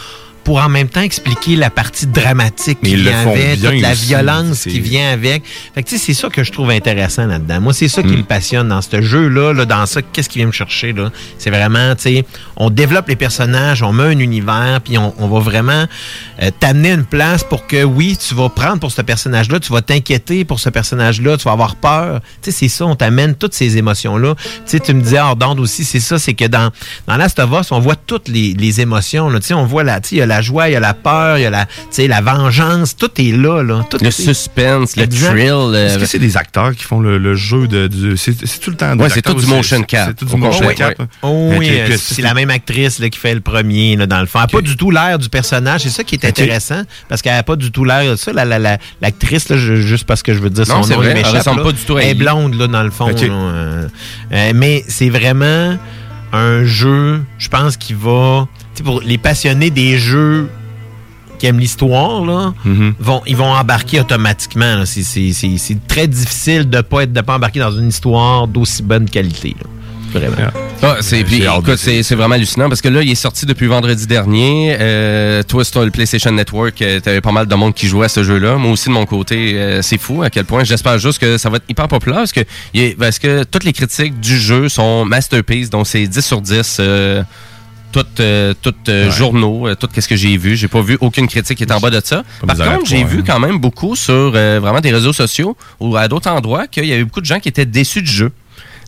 pour 0.44 0.58
en 0.62 0.70
même 0.70 0.90
temps 0.90 1.02
expliquer 1.02 1.56
la 1.56 1.70
partie 1.70 2.08
dramatique 2.08 2.80
qui 2.82 2.96
vient 2.96 3.28
avec, 3.30 3.62
toute 3.62 3.80
la 3.82 3.92
aussi, 3.92 4.06
violence 4.06 4.64
qui 4.64 4.80
vient 4.80 5.12
avec. 5.12 5.44
Fait 5.76 5.84
que, 5.84 5.90
tu 5.90 5.98
sais, 5.98 6.04
c'est 6.06 6.14
ça 6.20 6.30
que 6.30 6.44
je 6.44 6.52
trouve 6.52 6.70
intéressant 6.72 7.26
là-dedans. 7.28 7.62
Moi, 7.62 7.74
c'est 7.74 7.88
ça 7.88 8.02
Mm. 8.02 8.08
qui 8.10 8.18
me 8.18 8.24
passionne 8.24 8.68
dans 8.70 8.82
ce 8.82 9.02
jeu-là, 9.02 9.54
là, 9.54 9.66
dans 9.66 9.86
ça, 9.86 10.02
qu'est-ce 10.02 10.30
qui 10.30 10.40
vient 10.40 10.48
me 10.48 10.52
chercher, 10.52 10.94
là. 10.94 11.12
C'est 11.38 11.52
vraiment, 11.52 11.94
tu 11.96 12.02
sais, 12.04 12.26
on 12.58 12.70
développe 12.70 13.08
les 13.08 13.16
personnages, 13.16 13.84
on 13.84 13.94
met 13.94 14.04
un 14.04 14.20
univers, 14.20 14.80
puis 14.84 14.98
on, 14.98 15.14
on 15.20 15.28
va 15.28 15.40
vraiment 15.40 15.86
euh, 16.42 16.50
t'amener 16.60 16.92
une 16.92 17.06
place 17.06 17.44
pour 17.44 17.68
que, 17.68 17.84
oui, 17.84 18.18
tu 18.18 18.34
vas 18.34 18.50
prendre 18.50 18.80
pour 18.80 18.92
ce 18.92 19.02
personnage-là, 19.02 19.60
tu 19.60 19.72
vas 19.72 19.82
t'inquiéter 19.82 20.44
pour 20.46 20.60
ce 20.60 20.70
personnage-là, 20.70 21.38
tu 21.38 21.44
vas 21.44 21.52
avoir 21.52 21.76
peur. 21.76 22.22
Tu 22.42 22.52
sais, 22.52 22.58
c'est 22.58 22.68
ça, 22.70 22.86
on 22.86 22.96
t'amène 22.96 23.36
toutes 23.36 23.54
ces 23.54 23.78
émotions-là. 23.78 24.36
Tu 24.36 24.50
sais, 24.66 24.80
tu 24.80 24.94
me 24.94 25.02
disais 25.02 25.20
hors 25.20 25.36
d'onde 25.36 25.60
aussi, 25.60 25.84
c'est 25.86 26.00
ça, 26.00 26.18
c'est 26.18 26.34
que 26.34 26.46
dans, 26.46 26.72
dans 27.08 27.18
Last 27.18 27.38
of 27.40 27.52
Us, 27.60 27.72
on 27.72 27.80
voit 27.80 27.96
toutes 27.96 28.28
les, 28.28 28.54
les 28.54 28.82
émotions, 28.82 29.30
là. 29.30 29.40
Tu 29.40 29.48
sais, 29.48 29.54
on 29.54 29.66
voit 29.66 29.84
la, 29.84 30.00
tu 30.02 30.18
sais, 30.18 30.26
la 30.32 30.42
joie, 30.42 30.70
il 30.70 30.74
y 30.74 30.76
a 30.76 30.80
la 30.80 30.94
peur, 30.94 31.38
il 31.38 31.42
y 31.42 31.46
a 31.46 31.50
la, 31.50 31.68
la 31.98 32.22
vengeance, 32.22 32.96
tout 32.96 33.10
est 33.18 33.32
là, 33.36 33.62
là. 33.64 33.86
Tout 33.90 33.98
Le 34.02 34.08
est- 34.08 34.12
suspense, 34.12 34.96
le 34.96 35.04
Exact. 35.04 35.30
thrill. 35.32 35.52
euh, 35.52 35.88
Est-ce 35.88 35.98
que 36.00 36.06
c'est 36.06 36.20
des 36.20 36.38
acteurs 36.38 36.72
qui 36.76 36.84
font 36.84 37.00
le, 37.00 37.18
le 37.18 37.36
jeu 37.36 37.68
de. 37.68 37.88
du- 37.88 38.18
c'est 38.18 38.34
tout 38.60 38.70
le 38.72 38.76
temps 38.78 38.98
Ouais, 38.98 39.10
c'est 39.10 39.22
tout 39.22 39.34
du 39.34 39.46
motion 39.46 39.82
cap. 39.84 40.08
C'est 40.10 40.16
tout 40.16 40.26
du 40.26 40.36
motion 40.38 40.68
cap? 40.76 40.96
Oh 41.22 41.50
Mais 41.52 41.58
oui, 41.58 41.70
euh, 41.72 41.96
c'est 41.98 42.22
la 42.22 42.34
même 42.34 42.50
actrice 42.50 43.00
là, 43.00 43.10
qui 43.10 43.20
fait 43.20 43.34
le 43.36 43.42
premier, 43.42 43.96
là, 43.96 44.06
dans 44.08 44.20
le 44.22 44.26
fond. 44.26 44.40
Elle 44.40 44.44
n'a 44.46 44.48
pas 44.48 44.62
du 44.62 44.76
tout 44.78 44.92
l'air 44.92 45.20
du 45.20 45.30
personnage. 45.30 45.82
C'est 45.82 45.90
ça 45.90 46.04
qui 46.04 46.16
est 46.16 46.26
intéressant, 46.26 46.84
parce 47.10 47.22
qu'elle 47.22 47.34
n'a 47.36 47.44
pas 47.44 47.56
du 47.56 47.72
tout 47.72 47.84
l'air 47.86 48.10
de 48.12 48.16
ça. 48.16 48.32
La- 48.34 48.46
la- 48.46 48.60
la- 48.60 48.78
L'actrice, 49.02 49.52
juste 49.54 50.06
parce 50.06 50.24
que 50.24 50.34
je 50.34 50.40
veux 50.40 50.50
dire 50.50 50.66
Non, 50.68 50.84
son 50.84 50.90
nom, 50.90 50.98
vrai, 50.98 51.14
elle 51.18 51.26
ressemble 51.26 51.64
pas 51.64 51.72
du 51.72 51.82
tout 51.82 51.98
à 51.98 52.04
Elle 52.04 52.10
est 52.10 52.14
blonde, 52.14 52.56
là, 52.56 52.68
dans 52.68 52.84
le 52.84 52.92
fond. 52.92 53.10
Euh, 53.20 53.88
mais 54.56 54.84
c'est 54.88 55.10
vraiment 55.10 55.78
un 56.34 56.64
jeu, 56.64 57.22
je 57.38 57.50
pense, 57.50 57.76
qui 57.78 57.94
va... 57.94 58.48
Pour 58.84 59.02
les 59.02 59.18
passionnés 59.18 59.70
des 59.70 59.98
jeux 59.98 60.50
qui 61.38 61.48
aiment 61.48 61.60
l'histoire, 61.60 62.24
là, 62.26 62.54
Mhm. 62.66 62.94
vont, 63.00 63.22
ils 63.28 63.36
vont 63.36 63.52
embarquer 63.52 64.00
automatiquement. 64.00 64.76
là. 64.78 64.86
C'est- 64.86 65.04
C'est 65.04 65.32
c'est- 65.34 65.58
c'est 65.58 65.88
très 65.88 66.08
difficile 66.08 66.70
de 66.70 66.82
pas 66.82 67.04
être 67.04 67.14
de 67.14 67.22
pas 67.22 67.36
embarquer 67.36 67.60
dans 67.60 67.72
une 67.72 67.90
histoire 67.90 68.48
d'aussi 68.48 68.84
bonne 68.84 69.10
qualité. 69.10 69.56
là. 69.60 69.68
Vraiment. 70.20 70.52
Ah, 70.84 70.98
c'est, 71.00 71.24
puis, 71.24 71.42
écoute, 71.44 71.78
c'est, 71.78 72.04
c'est 72.04 72.16
vraiment 72.16 72.36
hallucinant 72.36 72.68
parce 72.68 72.82
que 72.82 72.90
là, 72.90 73.02
il 73.02 73.10
est 73.12 73.16
sorti 73.16 73.46
depuis 73.46 73.68
vendredi 73.68 74.06
dernier. 74.08 74.76
Euh, 74.78 75.42
toi, 75.44 75.64
sur 75.64 75.86
le 75.86 75.90
PlayStation 75.90 76.32
Network, 76.32 76.82
euh, 76.82 77.00
t'avais 77.00 77.22
pas 77.22 77.32
mal 77.32 77.46
de 77.48 77.56
monde 77.56 77.74
qui 77.74 77.88
jouait 77.88 78.08
à 78.08 78.10
ce 78.10 78.22
jeu-là. 78.22 78.58
Moi 78.58 78.72
aussi, 78.72 78.90
de 78.90 78.94
mon 78.94 79.06
côté, 79.06 79.54
euh, 79.56 79.82
c'est 79.82 79.98
fou 79.98 80.22
à 80.22 80.30
quel 80.30 80.44
point. 80.44 80.66
J'espère 80.66 80.98
juste 81.00 81.18
que 81.20 81.38
ça 81.38 81.50
va 81.50 81.58
être 81.58 81.66
hyper 81.70 81.88
populaire 81.88 82.18
parce 82.20 82.34
que, 82.34 82.42
parce 82.98 83.20
que 83.20 83.44
toutes 83.46 83.64
les 83.64 83.72
critiques 83.74 84.20
du 84.20 84.38
jeu 84.38 84.68
sont 84.68 85.06
masterpiece, 85.06 85.70
donc 85.70 85.88
c'est 85.88 86.06
10 86.08 86.26
sur 86.26 86.42
10. 86.42 86.82
Euh, 87.98 88.04
toutes, 88.04 88.20
euh, 88.20 88.54
toutes 88.62 88.90
euh, 88.90 89.06
Ouais. 89.06 89.12
journaux, 89.12 89.68
euh, 89.68 89.76
tout 89.76 89.88
ce 89.96 90.08
que 90.08 90.16
j'ai 90.16 90.38
vu. 90.38 90.56
J'ai 90.56 90.68
pas 90.68 90.82
vu 90.82 90.98
aucune 91.02 91.28
critique 91.28 91.58
qui 91.58 91.64
est 91.64 91.72
en 91.72 91.80
bas 91.80 91.90
de 91.90 92.02
ça. 92.04 92.24
Pas 92.46 92.56
Par 92.56 92.76
contre, 92.78 92.88
j'ai 92.90 93.04
vu 93.04 93.20
hein. 93.20 93.24
quand 93.26 93.40
même 93.40 93.58
beaucoup 93.58 93.96
sur 93.96 94.14
euh, 94.36 94.60
vraiment 94.62 94.80
des 94.82 94.92
réseaux 94.92 95.14
sociaux 95.14 95.56
ou 95.80 95.96
à 95.98 96.08
d'autres 96.08 96.30
endroits 96.30 96.68
qu'il 96.68 96.86
y 96.86 96.94
avait 96.94 97.04
beaucoup 97.04 97.22
de 97.22 97.26
gens 97.26 97.40
qui 97.40 97.50
étaient 97.50 97.66
déçus 97.66 98.02
du 98.02 98.12
jeu. 98.12 98.32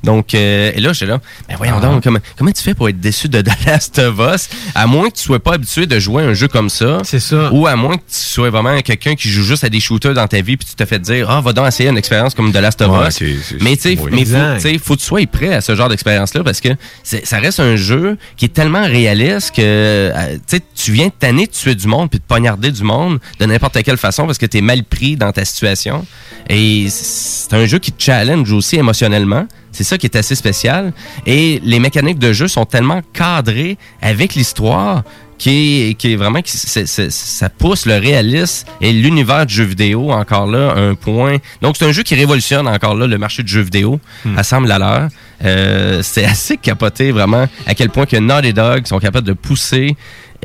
Donc, 0.03 0.33
euh, 0.35 0.71
et 0.75 0.81
là, 0.81 0.91
j'étais 0.93 1.05
là, 1.05 1.19
ben 1.47 1.55
voyons 1.57 1.75
Ah. 1.77 1.85
donc, 1.85 2.03
comment, 2.03 2.19
comment 2.37 2.51
tu 2.51 2.61
fais 2.61 2.73
pour 2.73 2.89
être 2.89 2.99
déçu 2.99 3.29
de 3.29 3.41
The 3.41 3.65
Last 3.65 3.99
of 3.99 4.15
Us, 4.19 4.49
à 4.75 4.85
moins 4.85 5.09
que 5.09 5.15
tu 5.15 5.23
sois 5.23 5.39
pas 5.39 5.53
habitué 5.53 5.85
de 5.85 5.97
jouer 5.99 6.23
à 6.23 6.27
un 6.27 6.33
jeu 6.33 6.47
comme 6.49 6.69
ça. 6.69 6.99
C'est 7.03 7.19
ça. 7.21 7.51
Ou 7.53 7.67
à 7.67 7.75
moins 7.75 7.95
que 7.97 8.01
tu 8.03 8.17
sois 8.17 8.49
vraiment 8.49 8.79
quelqu'un 8.81 9.15
qui 9.15 9.29
joue 9.29 9.43
juste 9.43 9.63
à 9.63 9.69
des 9.69 9.79
shooters 9.79 10.13
dans 10.13 10.27
ta 10.27 10.41
vie 10.41 10.57
puis 10.57 10.67
tu 10.67 10.75
te 10.75 10.85
fais 10.85 10.99
dire, 10.99 11.29
ah, 11.29 11.39
va 11.41 11.53
donc 11.53 11.67
essayer 11.67 11.89
une 11.89 11.97
expérience 11.97 12.33
comme 12.33 12.51
The 12.51 12.57
Last 12.57 12.81
of 12.81 12.91
Ouais, 12.91 13.07
Us. 13.07 13.53
mais 13.61 13.75
tu 13.77 13.81
sais, 13.81 13.89
oui. 13.91 14.09
mais 14.11 14.17
faut, 14.17 14.17
Exact. 14.17 14.55
tu 14.55 14.61
sais, 14.61 14.77
faut 14.77 14.95
que 14.95 14.99
tu 14.99 15.05
sois 15.05 15.25
prêt 15.25 15.53
à 15.53 15.61
ce 15.61 15.75
genre 15.75 15.87
d'expérience-là 15.89 16.43
parce 16.43 16.59
que 16.61 16.69
ça 17.03 17.39
reste 17.39 17.59
un 17.61 17.75
jeu 17.75 18.17
qui 18.35 18.45
est 18.45 18.53
tellement 18.53 18.83
réaliste 18.83 19.51
que 19.55 19.61
euh, 19.61 20.33
tu 20.47 20.57
sais, 20.57 20.61
tu 20.75 20.91
viens 20.91 21.07
de 21.07 21.13
tanner 21.17 21.45
de 21.47 21.51
tuer 21.51 21.75
du 21.75 21.87
monde 21.87 22.09
puis 22.09 22.19
de 22.19 22.25
poignarder 22.25 22.71
du 22.71 22.83
monde 22.83 23.19
de 23.39 23.45
n'importe 23.45 23.81
quelle 23.83 23.97
façon 23.97 24.25
parce 24.25 24.37
que 24.37 24.45
tu 24.45 24.57
es 24.57 24.61
mal 24.61 24.83
pris 24.83 25.15
dans 25.15 25.31
ta 25.31 25.45
situation. 25.45 26.05
Et 26.49 26.87
c'est 26.89 27.53
un 27.53 27.65
jeu 27.65 27.79
qui 27.79 27.91
te 27.93 28.03
challenge 28.03 28.51
aussi 28.51 28.75
émotionnellement. 28.75 29.47
C'est 29.73 29.83
ça 29.83 29.97
qui 29.97 30.05
est 30.05 30.15
assez 30.15 30.35
spécial. 30.35 30.93
Et 31.25 31.59
les 31.63 31.79
mécaniques 31.79 32.19
de 32.19 32.31
jeu 32.31 32.47
sont 32.47 32.65
tellement 32.65 33.01
cadrées 33.11 33.77
avec 34.01 34.35
l'histoire 34.35 35.03
qui 35.37 35.89
est, 35.89 35.93
qui 35.95 36.13
est 36.13 36.15
vraiment, 36.15 36.41
qui, 36.41 36.55
ça 36.55 37.49
pousse 37.49 37.85
le 37.85 37.97
réalisme 37.97 38.67
et 38.79 38.93
l'univers 38.93 39.45
du 39.45 39.53
jeu 39.53 39.63
vidéo 39.63 40.11
encore 40.11 40.47
là 40.47 40.73
un 40.75 40.95
point. 40.95 41.37
Donc 41.61 41.75
c'est 41.77 41.85
un 41.85 41.91
jeu 41.91 42.03
qui 42.03 42.15
révolutionne 42.15 42.67
encore 42.67 42.95
là 42.95 43.07
le 43.07 43.17
marché 43.17 43.43
du 43.43 43.51
jeu 43.51 43.61
vidéo. 43.61 43.99
À 44.37 44.43
semble 44.43 44.71
à 44.71 44.79
l'heure. 44.79 45.09
Euh, 45.43 46.01
c'est 46.03 46.23
assez 46.23 46.55
capoté 46.55 47.11
vraiment 47.11 47.47
à 47.65 47.73
quel 47.75 47.89
point 47.89 48.05
que 48.05 48.15
Naughty 48.15 48.53
Dog 48.53 48.87
sont 48.87 48.99
capables 48.99 49.27
de 49.27 49.33
pousser 49.33 49.97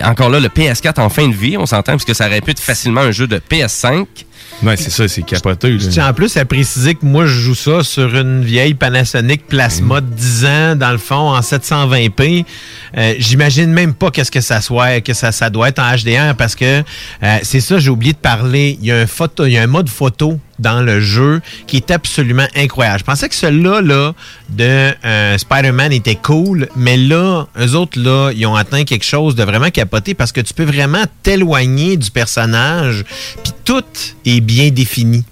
encore 0.03 0.31
là 0.31 0.41
le 0.41 0.49
PS4 0.49 1.01
en 1.01 1.09
fin 1.09 1.29
de 1.29 1.35
vie. 1.35 1.57
On 1.57 1.67
s'entend 1.67 1.93
parce 1.93 2.05
que 2.05 2.15
ça 2.15 2.27
aurait 2.27 2.41
pu 2.41 2.53
être 2.53 2.61
facilement 2.61 3.03
un 3.03 3.13
jeu 3.13 3.27
de 3.27 3.39
PS5. 3.39 4.07
Ouais, 4.62 4.77
c'est 4.77 4.90
ça, 4.90 5.06
c'est 5.06 5.23
capoté. 5.23 5.77
En 6.01 6.12
plus 6.12 6.36
à 6.36 6.44
préciser 6.44 6.94
que 6.94 7.05
moi, 7.05 7.27
je 7.27 7.39
joue 7.39 7.55
ça 7.55 7.85
sur 7.85 8.16
une 8.16 8.44
vieille 8.44 8.74
Panasonic 8.74 9.47
Plasma 9.47 10.01
de 10.01 10.06
10 10.06 10.44
ans, 10.47 10.77
dans 10.77 10.90
le 10.90 10.98
fond, 10.98 11.35
en 11.35 11.40
720p. 11.40 12.44
Euh, 12.97 13.15
J'imagine 13.19 13.73
même 13.73 13.94
pas 13.94 14.10
qu'est-ce 14.10 14.31
que 14.31 14.40
ça 14.40 14.60
soit, 14.60 15.01
que 15.01 15.15
ça, 15.15 15.32
ça 15.32 15.51
doit 15.51 15.69
être 15.69 15.78
en 15.78 15.94
HDR 15.94 16.35
parce 16.36 16.55
que 16.55 16.82
euh, 17.23 17.39
c'est 17.43 17.60
ça, 17.60 17.78
j'ai 17.78 17.90
oublié 17.90 18.12
de 18.12 18.19
parler. 18.19 18.78
Il 18.81 18.86
y 18.86 18.93
a 18.93 18.97
un 18.97 19.06
photo, 19.06 19.47
il 19.47 19.52
y 19.52 19.59
a 19.59 19.62
un 19.62 19.69
mode 19.69 19.89
photo 19.89 20.39
dans 20.59 20.81
le 20.81 21.01
jeu 21.01 21.40
qui 21.66 21.77
est 21.77 21.90
absolument 21.90 22.47
incroyable. 22.56 22.98
Je 23.01 23.05
pensais 23.05 23.28
que 23.28 23.35
celui-là 23.35 23.81
là, 23.81 24.12
de 24.48 24.93
euh, 25.05 25.39
Spider-Man 25.39 25.93
était 25.93 26.16
cool, 26.16 26.69
mais 26.77 26.97
là, 26.97 27.47
eux 27.60 27.74
autres, 27.74 27.98
là, 28.01 28.32
ils 28.35 28.47
ont 28.47 28.56
atteint 28.56 28.85
quelque 28.85 29.05
chose 29.05 29.35
de 29.35 29.44
vraiment 29.44 29.70
capoté 29.70 30.15
parce 30.15 30.32
que 30.32 30.40
tu 30.40 30.55
peux 30.55 30.65
vraiment 30.65 31.05
t'éloigner 31.23 31.97
du 31.97 32.10
personnage, 32.10 33.05
puis 33.43 33.52
tout 33.65 33.85
est 34.29 34.41
bien 34.41 34.71
défini. 34.71 35.25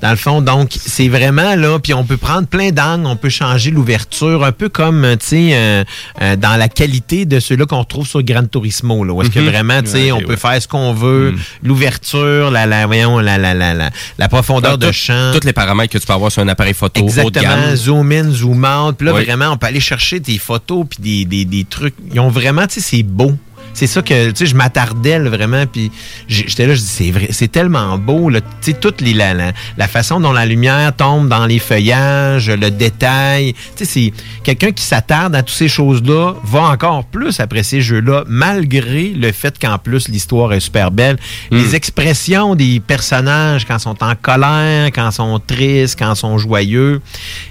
Dans 0.00 0.10
le 0.10 0.16
fond, 0.16 0.42
donc, 0.42 0.70
c'est 0.84 1.06
vraiment 1.06 1.54
là, 1.54 1.78
puis 1.78 1.94
on 1.94 2.02
peut 2.04 2.16
prendre 2.16 2.48
plein 2.48 2.70
d'angles, 2.72 3.06
on 3.06 3.14
peut 3.14 3.28
changer 3.28 3.70
l'ouverture, 3.70 4.44
un 4.44 4.50
peu 4.50 4.68
comme, 4.68 5.04
euh, 5.04 5.14
tu 5.14 5.26
sais, 5.26 5.50
euh, 5.52 5.84
euh, 6.20 6.34
dans 6.34 6.56
la 6.56 6.68
qualité 6.68 7.24
de 7.24 7.38
ceux-là 7.38 7.66
qu'on 7.66 7.78
retrouve 7.78 8.04
sur 8.04 8.20
Gran 8.24 8.44
Turismo, 8.44 9.04
là, 9.04 9.12
où 9.12 9.22
est-ce 9.22 9.30
que 9.30 9.38
Mhm. 9.38 9.48
vraiment, 9.48 9.80
tu 9.80 9.90
sais, 9.90 10.10
Ouais, 10.10 10.10
on 10.10 10.26
peut 10.26 10.34
faire 10.34 10.60
ce 10.60 10.66
qu'on 10.66 10.92
veut, 10.92 11.36
l'ouverture, 11.62 12.50
la, 12.50 12.66
la, 12.66 12.86
voyons, 12.86 13.20
la, 13.20 13.38
la, 13.38 13.54
la, 13.54 13.74
la, 13.74 13.90
la 14.18 14.28
profondeur 14.28 14.76
de 14.76 14.86
Tout- 14.88 14.92
champ. 14.92 15.30
Tous 15.40 15.46
les 15.46 15.52
paramètres 15.52 15.92
que 15.92 15.98
tu 15.98 16.06
peux 16.06 16.12
avoir 16.12 16.32
sur 16.32 16.42
un 16.42 16.48
appareil 16.48 16.74
photo 16.74 17.00
haut 17.00 17.04
de 17.04 17.08
Exactement, 17.08 17.42
gamme. 17.66 17.76
zoom 17.76 18.10
in, 18.12 18.30
zoom 18.32 18.64
out. 18.64 18.96
Puis 18.96 19.06
là, 19.06 19.14
Oui. 19.14 19.24
vraiment, 19.24 19.50
on 19.52 19.56
peut 19.56 19.68
aller 19.68 19.78
chercher 19.78 20.18
des 20.18 20.38
photos 20.38 20.84
puis 20.90 20.98
des, 21.00 21.24
des, 21.24 21.44
des 21.44 21.64
trucs. 21.64 21.94
Ils 22.12 22.18
ont 22.18 22.28
vraiment, 22.28 22.66
tu 22.66 22.80
sais, 22.80 22.80
c'est 22.80 23.02
beau. 23.04 23.34
C'est 23.74 23.86
ça 23.86 24.02
que, 24.02 24.30
tu 24.30 24.36
sais, 24.36 24.46
je 24.46 24.54
m'attardais 24.54 25.18
vraiment, 25.18 25.66
puis 25.66 25.90
j'étais 26.28 26.66
là, 26.66 26.74
je 26.74 26.80
dis, 26.80 26.86
c'est 26.86 27.10
vrai, 27.10 27.28
c'est 27.30 27.50
tellement 27.50 27.98
beau, 27.98 28.28
là, 28.28 28.40
tu 28.40 28.46
sais, 28.60 28.72
toute 28.74 29.00
les, 29.00 29.14
la, 29.14 29.34
la, 29.34 29.88
façon 29.88 30.20
dont 30.20 30.32
la 30.32 30.46
lumière 30.46 30.94
tombe 30.94 31.28
dans 31.28 31.46
les 31.46 31.58
feuillages, 31.58 32.50
le 32.50 32.70
détail, 32.70 33.54
tu 33.76 33.84
sais, 33.84 33.84
c'est 33.84 34.12
quelqu'un 34.42 34.72
qui 34.72 34.84
s'attarde 34.84 35.34
à 35.34 35.42
toutes 35.42 35.56
ces 35.56 35.68
choses-là 35.68 36.34
va 36.44 36.60
encore 36.62 37.04
plus 37.04 37.40
apprécier 37.40 37.80
ce 37.80 37.86
jeu-là, 37.86 38.24
malgré 38.26 39.08
le 39.08 39.32
fait 39.32 39.58
qu'en 39.58 39.78
plus, 39.78 40.08
l'histoire 40.08 40.52
est 40.52 40.60
super 40.60 40.90
belle. 40.90 41.18
Les 41.50 41.74
expressions 41.74 42.54
des 42.54 42.80
personnages 42.80 43.64
quand 43.66 43.76
ils 43.76 43.80
sont 43.80 44.02
en 44.02 44.14
colère, 44.14 44.86
quand 44.86 45.10
ils 45.10 45.14
sont 45.14 45.38
tristes, 45.38 45.98
quand 45.98 46.12
ils 46.12 46.18
sont 46.18 46.38
joyeux, 46.38 47.00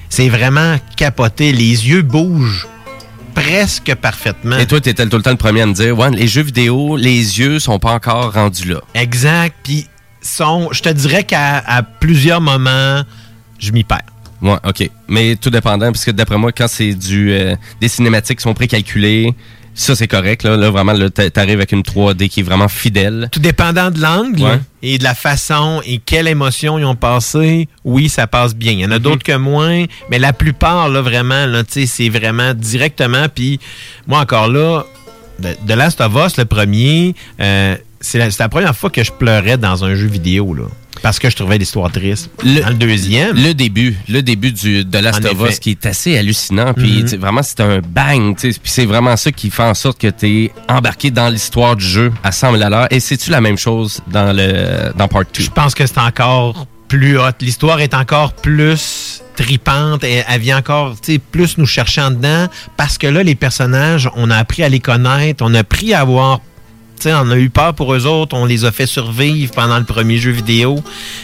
c'est 0.10 0.30
vraiment 0.30 0.78
capoté. 0.98 1.52
Les 1.52 1.88
yeux 1.88 2.02
bougent 2.02 2.68
presque 3.34 3.94
parfaitement. 3.96 4.58
Et 4.58 4.66
toi, 4.66 4.80
tu 4.80 4.90
étais 4.90 5.06
tout 5.08 5.18
le 5.18 5.24
temps 5.24 5.32
le 5.32 5.38
premier 5.38 5.62
à 5.62 5.66
me 5.66 5.74
dire, 5.74 5.98
ouais, 5.98 6.10
les 6.12 6.28
jeux 6.28 6.44
vidéo, 6.44 6.98
les 6.98 7.40
yeux 7.40 7.60
sont 7.60 7.80
pas 7.80 7.94
encore 7.94 8.34
rendus 8.34 8.68
là. 8.68 8.82
Exact. 8.94 9.56
Puis, 9.64 9.88
sont, 10.22 10.70
je 10.72 10.82
te 10.82 10.90
dirais 10.90 11.24
qu'à 11.24 11.58
à 11.58 11.84
plusieurs 11.84 12.42
moments, 12.42 13.04
je 13.60 13.72
m'y 13.72 13.84
perds. 13.84 14.02
Ouais, 14.42 14.58
ok. 14.66 14.90
Mais 15.08 15.36
tout 15.36 15.50
dépendant, 15.50 15.92
parce 15.92 16.06
que 16.06 16.12
d'après 16.12 16.38
moi, 16.38 16.52
quand 16.52 16.68
c'est 16.68 16.94
du 16.94 17.32
euh, 17.32 17.56
des 17.80 17.88
cinématiques 17.88 18.40
qui 18.40 18.44
sont 18.44 18.54
précalculées, 18.54 19.36
ça 19.74 19.96
c'est 19.96 20.08
correct. 20.08 20.44
Là, 20.44 20.58
là 20.58 20.70
vraiment, 20.70 20.94
là, 20.94 21.10
t'a- 21.10 21.30
t'arrives 21.30 21.56
avec 21.60 21.72
une 21.72 21.84
3D 21.84 22.30
qui 22.30 22.42
est 22.42 22.44
vraiment 22.44 22.68
fidèle. 22.68 23.30
Tout 23.32 23.40
dépendant 23.40 23.90
de 23.92 24.00
l'angle 24.02 24.42
Ouais. 24.44 24.60
et 24.84 24.98
de 24.98 25.04
la 25.04 25.16
façon 25.16 25.82
et 25.86 25.98
quelle 26.00 26.28
émotion 26.28 26.78
ils 26.80 26.86
ont 26.86 26.96
passé, 26.96 27.68
oui, 27.84 28.10
ça 28.10 28.28
passe 28.28 28.54
bien. 28.56 28.72
Il 28.74 28.80
y 28.80 28.86
en 28.86 28.92
a 28.92 28.96
Mhm. 28.98 29.00
d'autres 29.04 29.24
que 29.24 29.36
moins, 29.36 29.86
mais 30.10 30.20
la 30.20 30.34
plupart, 30.34 30.90
là, 30.90 31.02
vraiment, 31.02 31.46
là, 31.46 31.64
tu 31.64 31.82
sais, 31.82 31.86
c'est 31.86 32.10
vraiment 32.10 32.54
directement. 32.54 33.28
Puis, 33.34 33.60
moi, 34.08 34.20
encore 34.20 34.48
là, 34.48 34.84
de, 35.40 35.50
de 35.68 35.74
Last 35.74 36.02
of 36.02 36.14
Us, 36.16 36.38
le 36.38 36.46
premier, 36.46 37.16
euh, 37.40 37.76
c'est 38.00 38.18
la, 38.20 38.30
c'est 38.32 38.44
la 38.44 38.50
première 38.50 38.76
fois 38.76 38.90
que 38.90 39.04
je 39.04 39.12
pleurais 39.12 39.58
dans 39.58 39.84
un 39.86 39.96
jeu 39.96 40.08
vidéo, 40.08 40.54
là. 40.54 40.64
Parce 41.02 41.18
que 41.20 41.30
je 41.30 41.36
trouvais 41.36 41.58
l'histoire 41.58 41.92
triste. 41.92 42.30
dans 42.44 42.70
le 42.70 42.76
deuxième. 42.76 43.36
Le 43.36 43.54
début, 43.54 43.96
le 44.08 44.22
début 44.22 44.52
du, 44.52 44.86
de 44.86 44.98
Last 45.00 45.26
of 45.26 45.50
Us 45.50 45.60
qui 45.60 45.72
est 45.72 45.86
assez 45.86 46.18
hallucinant. 46.18 46.74
Puis 46.74 47.04
Mhm. 47.04 47.16
vraiment, 47.20 47.42
c'est 47.44 47.60
un 47.62 47.80
bang. 47.80 48.36
Puis 48.38 48.54
c'est 48.66 48.86
vraiment 48.86 49.18
ça 49.18 49.32
qui 49.32 49.50
fait 49.50 49.64
en 49.64 49.74
sorte 49.74 50.00
que 50.00 50.08
tu 50.08 50.28
es 50.46 50.52
embarqué 50.70 51.10
dans 51.12 51.30
l'histoire 51.30 51.76
du 51.76 51.86
jeu 51.86 52.12
à 52.24 52.32
100 52.32 52.52
000 52.52 52.64
à 52.64 52.70
l'heure. 52.70 52.88
Et 52.92 53.00
c'est-tu 53.00 53.32
la 53.32 53.42
même 53.42 53.58
chose 53.58 54.02
dans 54.12 54.36
le 54.36 54.92
dans 54.96 55.08
Part 55.08 55.24
2? 55.34 55.44
Je 55.44 55.50
pense 55.50 55.74
que 55.74 55.86
c'est 55.88 55.98
encore 55.98 56.68
plus 56.88 57.18
hot. 57.18 57.32
L'histoire 57.40 57.80
est 57.80 57.94
encore 57.94 58.34
plus 58.34 59.22
tripante. 59.36 60.04
Elle, 60.04 60.24
elle 60.28 60.42
vient 60.42 60.58
encore 60.58 60.96
plus 61.32 61.58
nous 61.58 61.66
chercher 61.66 62.02
en 62.02 62.12
dedans 62.12 62.48
parce 62.78 62.98
que 62.98 63.08
là, 63.08 63.24
les 63.24 63.36
personnages, 63.36 64.10
on 64.16 64.30
a 64.30 64.38
appris 64.38 64.62
à 64.64 64.70
les 64.70 64.80
connaître, 64.82 65.44
on 65.44 65.54
a 65.56 65.60
appris 65.60 65.94
à 65.94 66.02
avoir. 66.02 66.42
On 67.08 67.30
a 67.32 67.38
eu 67.38 67.50
peur 67.50 67.74
pour 67.74 67.94
eux 67.94 68.06
autres, 68.06 68.36
on 68.36 68.46
les 68.46 68.66
a 68.66 68.72
fait 68.72 68.86
survivre 68.86 69.52
pendant 69.54 69.78
le 69.78 69.84
premier 69.86 70.18
jeu 70.18 70.32
vidéo. 70.32 70.80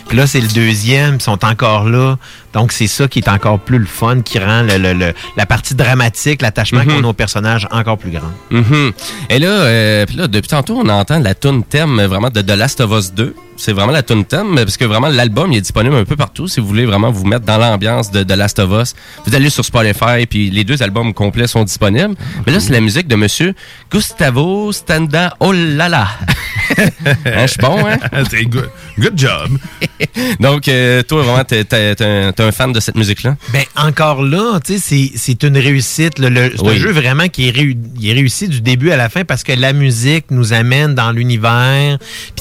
Puis 0.08 0.18
là, 0.18 0.28
c'est 0.28 0.42
le 0.42 0.48
deuxième, 0.48 1.16
ils 1.16 1.22
sont 1.22 1.44
encore 1.46 1.90
là. 1.90 2.18
Donc, 2.54 2.72
c'est 2.72 2.88
ça 2.88 3.08
qui 3.08 3.20
est 3.20 3.30
encore 3.30 3.60
plus 3.60 3.78
le 3.78 3.86
fun, 3.86 4.22
qui 4.22 4.40
rend 4.40 4.64
le- 4.64 4.78
le- 4.78 4.94
le- 4.94 5.14
la 5.36 5.46
partie 5.46 5.76
dramatique, 5.76 6.42
l'attachement 6.42 6.84
Mhm. 6.84 6.88
qu'on 7.02 7.04
a 7.04 7.08
aux 7.10 7.14
personnages 7.14 7.68
encore 7.72 7.98
plus 7.98 8.12
grand. 8.12 8.32
Mhm. 8.50 8.92
Et 9.30 9.40
là, 9.40 9.48
euh, 9.50 10.06
là, 10.16 10.28
depuis 10.28 10.48
tantôt, 10.50 10.78
on 10.84 10.90
entend 10.90 11.20
la 11.20 11.36
tune 11.36 11.64
thème 11.64 12.02
vraiment 12.06 12.30
de 12.30 12.42
The 12.42 12.52
Last 12.58 12.82
of 12.82 12.92
Us 12.98 13.14
2. 13.14 13.36
C'est 13.60 13.74
vraiment 13.74 13.92
la 13.92 14.04
tune 14.04 14.24
thème, 14.24 14.56
parce 14.56 14.78
que 14.78 14.86
vraiment, 14.86 15.08
l'album, 15.10 15.52
il 15.52 15.58
est 15.58 15.62
disponible 15.62 15.96
un 15.96 16.06
peu 16.06 16.16
partout. 16.16 16.48
Si 16.48 16.60
vous 16.60 16.68
voulez 16.68 16.86
vraiment 16.86 17.12
vous 17.12 17.26
mettre 17.26 17.44
dans 17.46 17.58
l'ambiance 17.58 18.12
de 18.12 18.24
The 18.24 18.34
Last 18.34 18.60
of 18.60 18.70
Us, 18.82 18.96
vous 19.26 19.34
allez 19.36 19.50
sur 19.50 19.66
Spotify, 19.66 20.26
puis 20.30 20.50
les 20.52 20.64
deux 20.64 20.82
albums 20.84 21.14
complets 21.14 21.48
sont 21.48 21.64
disponibles. 21.64 22.16
Mais 22.46 22.54
là, 22.54 22.60
c'est 22.60 22.72
la 22.72 22.82
musique 22.82 23.08
de 23.08 23.16
monsieur 23.16 23.56
Gustavo 23.92 24.72
Standa 24.72 25.36
Olala. 25.40 26.08
hein, 26.78 26.86
je 27.26 27.48
suis 27.48 27.60
bon, 27.62 27.78
hein? 27.88 27.98
C'est 28.30 28.44
good. 28.46 28.70
Good 29.00 29.18
job. 29.18 29.58
Donc, 30.40 30.68
euh, 30.68 31.02
toi, 31.04 31.24
vraiment, 31.24 31.44
t'es 31.44 31.64
t'es- 31.64 31.96
t'es 31.96 32.34
un, 32.44 32.52
fan 32.52 32.72
de 32.74 32.80
cette 32.80 32.96
musique-là? 32.96 33.38
Ben 33.54 33.64
encore 33.76 34.22
là, 34.24 34.60
tu 34.64 34.74
sais, 34.74 34.80
c'est- 34.80 35.12
c'est 35.18 35.44
une 35.44 35.58
réussite. 35.58 36.20
Le, 36.20 36.30
le- 36.30 36.52
c'est 36.56 36.68
un 36.68 36.76
jeu 36.76 36.92
vraiment 36.92 37.28
qui 37.28 37.48
est, 37.48 37.52
réu- 37.52 37.78
il 38.00 38.10
est 38.10 38.14
réussi 38.14 38.48
du 38.48 38.62
début 38.62 38.92
à 38.92 38.98
la 38.98 39.10
fin 39.10 39.24
parce 39.26 39.44
que 39.44 39.54
la 39.54 39.74
musique 39.74 40.26
nous 40.30 40.54
amène 40.54 40.94
dans 40.96 41.12
l'univers. 41.12 41.98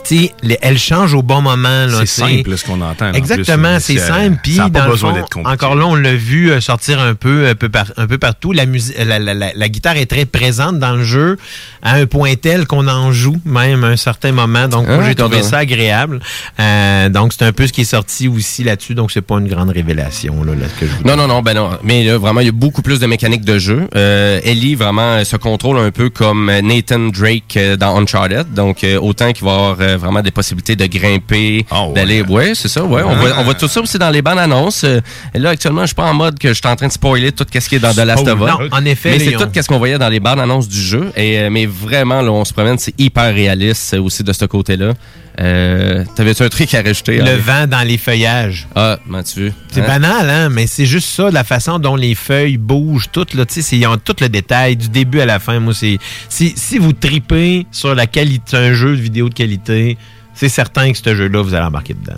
Puis 0.06 0.18
tu 0.18 0.24
sais, 0.26 0.32
les- 0.42 0.58
elle 0.62 0.78
change 0.78 1.14
au 1.14 1.22
bon 1.22 1.40
moment. 1.42 1.86
là, 1.86 1.98
C'est 2.00 2.06
simple, 2.06 2.56
ce 2.56 2.64
qu'on 2.64 2.80
entend, 2.80 3.08
en 3.10 3.12
Exactement, 3.12 3.74
plus, 3.74 3.82
c'est 3.82 4.00
euh, 4.00 4.06
simple. 4.06 4.38
Puis 4.42 4.54
ça 4.56 4.64
a 4.64 4.70
pas 4.70 4.80
dans 4.80 4.84
le 4.86 4.90
besoin 4.92 5.10
fond, 5.10 5.16
d'être 5.16 5.30
compliqué. 5.30 5.52
encore 5.54 5.74
là, 5.74 5.86
on 5.86 5.94
l'a 5.94 6.14
vu 6.14 6.50
euh, 6.50 6.60
sortir 6.60 7.00
un 7.00 7.14
peu, 7.14 7.48
un 7.48 7.54
peu, 7.54 7.68
par- 7.68 7.92
un 7.96 8.06
peu 8.06 8.18
partout. 8.18 8.52
La, 8.52 8.66
musique, 8.66 8.96
la, 9.04 9.18
la- 9.18 9.34
la- 9.34 9.52
la 9.54 9.68
guitare 9.68 9.96
est 9.96 10.06
très 10.06 10.24
présente 10.26 10.78
dans 10.78 10.92
le 10.92 11.04
jeu. 11.04 11.36
à 11.82 11.94
un 11.94 12.06
point 12.06 12.34
tel 12.34 12.66
qu'on 12.66 12.88
en 12.88 13.12
joue 13.12 13.36
même 13.44 13.84
à 13.84 13.88
un 13.88 13.96
certain 13.96 14.32
moment. 14.32 14.66
Donc, 14.66 14.88
moi, 14.88 14.98
Ah, 15.02 15.06
j'ai 15.06 15.14
trouvé 15.14 15.42
ça 15.44 15.58
agréable. 15.58 16.18
Euh, 16.58 17.08
donc, 17.10 17.32
c'est 17.32 17.44
un 17.44 17.52
peu 17.52 17.66
ce 17.68 17.72
qui 17.72 17.82
est 17.82 17.84
sorti 17.84 18.26
aussi 18.26 18.64
là-dessus. 18.64 18.94
Donc, 18.94 19.12
c'est 19.12 19.20
pas 19.22 19.36
une 19.38 19.46
grande 19.46 19.70
révélation, 19.70 20.42
là, 20.42 20.54
là, 20.54 20.66
ce 20.74 20.80
que 20.80 20.86
je 20.86 20.92
vous 20.96 21.04
Non, 21.04 21.16
non, 21.16 21.28
non, 21.28 21.42
ben 21.42 21.54
non. 21.54 21.70
Mais 21.84 22.02
là, 22.04 22.18
vraiment, 22.18 22.40
il 22.40 22.46
y 22.46 22.48
a 22.48 22.52
beaucoup 22.52 22.82
plus 22.82 22.98
de 22.98 23.06
mécaniques 23.06 23.44
de 23.44 23.58
jeu. 23.58 23.86
Euh, 23.94 24.40
Ellie, 24.42 24.74
vraiment, 24.74 25.16
euh, 25.18 25.24
se 25.24 25.36
contrôle 25.36 25.78
un 25.78 25.90
peu 25.92 26.10
comme 26.10 26.48
euh, 26.48 26.60
Nathan 26.60 26.98
Drake 27.08 27.56
euh, 27.56 27.76
dans 27.76 27.96
Uncharted. 28.00 28.52
Donc, 28.52 28.82
euh, 28.82 28.98
autant 28.98 29.32
qu'il 29.32 29.44
va 29.44 29.52
avoir 29.52 29.76
euh, 29.96 29.98
vraiment 29.98 30.22
des 30.22 30.30
possibilités 30.30 30.76
de 30.76 30.86
grimper, 30.86 31.66
d'aller... 31.94 32.22
Ouais, 32.22 32.54
c'est 32.54 32.68
ça, 32.68 32.84
ouais. 32.84 33.02
On, 33.02 33.16
voit, 33.16 33.30
on 33.38 33.44
voit 33.44 33.54
tout 33.54 33.68
ça 33.68 33.80
aussi 33.80 33.98
dans 33.98 34.10
les 34.10 34.22
bandes 34.22 34.38
annonces. 34.38 34.84
Euh, 34.84 35.00
et 35.34 35.38
là, 35.38 35.50
actuellement, 35.50 35.82
je 35.82 35.86
suis 35.86 35.94
pas 35.94 36.04
en 36.10 36.14
mode 36.14 36.38
que 36.38 36.48
je 36.48 36.54
suis 36.54 36.66
en 36.66 36.76
train 36.76 36.86
de 36.88 36.92
spoiler 36.92 37.32
tout 37.32 37.44
ce 37.52 37.68
qui 37.68 37.76
est 37.76 37.78
dans 37.78 37.92
The 37.92 37.98
Last 38.04 38.24
Oh, 38.26 38.30
of 38.30 38.40
Us. 38.40 38.46
non, 38.46 38.58
en 38.72 38.84
effet, 38.84 39.10
Mais 39.10 39.18
c'est 39.18 39.32
tout 39.32 39.48
ce 39.54 39.66
qu'on 39.68 39.78
voyait 39.78 39.98
dans 39.98 40.08
les 40.08 40.20
bandes 40.20 40.40
annonces 40.40 40.68
du 40.68 40.80
jeu. 40.80 41.10
Et, 41.16 41.38
euh, 41.38 41.50
mais 41.50 41.66
vraiment, 41.66 42.22
là, 42.22 42.30
on 42.30 42.44
se 42.44 42.52
promène, 42.52 42.78
c'est 42.78 42.94
hyper 42.98 43.34
réaliste 43.34 43.94
euh, 43.94 44.02
aussi 44.02 44.22
de 44.22 44.32
ce 44.32 44.44
côté-là. 44.44 44.94
Euh, 45.38 46.04
T'avais-tu 46.14 46.42
un 46.42 46.48
truc 46.48 46.72
à 46.74 46.82
rajouter? 46.82 47.18
Le 47.18 47.36
vent 47.36 47.66
dans 47.66 47.82
les 47.86 47.98
feuillages. 47.98 48.66
Ah, 48.74 48.98
Mathieu. 49.06 49.52
C'est 49.70 49.82
Hein? 49.82 49.86
banal, 49.86 50.30
hein? 50.30 50.48
Mais 50.48 50.66
c'est 50.66 50.86
juste 50.86 51.08
ça, 51.08 51.30
la 51.30 51.44
façon 51.44 51.78
dont 51.78 51.96
les 51.96 52.14
feuilles 52.14 52.56
bougent, 52.56 53.10
toutes, 53.12 53.34
là, 53.34 53.44
tu 53.44 53.60
sais, 53.60 53.76
ils 53.76 53.86
ont 53.86 53.98
tout 53.98 54.16
le 54.20 54.28
détail, 54.28 54.76
du 54.76 54.88
début 54.88 55.20
à 55.20 55.26
la 55.26 55.38
fin. 55.38 55.60
Moi, 55.60 55.74
c'est. 55.74 55.98
Si, 56.28 56.54
si 56.56 56.78
vous 56.78 56.92
tripez 56.94 57.66
sur 57.70 57.94
la 57.94 58.06
qualité, 58.06 58.56
un 58.56 58.72
jeu 58.72 58.96
de 58.96 59.00
vidéo 59.02 59.28
de 59.28 59.34
qualité, 59.34 59.98
c'est 60.34 60.48
certain 60.48 60.90
que 60.92 60.98
ce 60.98 61.14
jeu-là, 61.14 61.42
vous 61.42 61.52
allez 61.54 61.66
embarquer 61.66 61.94
dedans. 61.94 62.14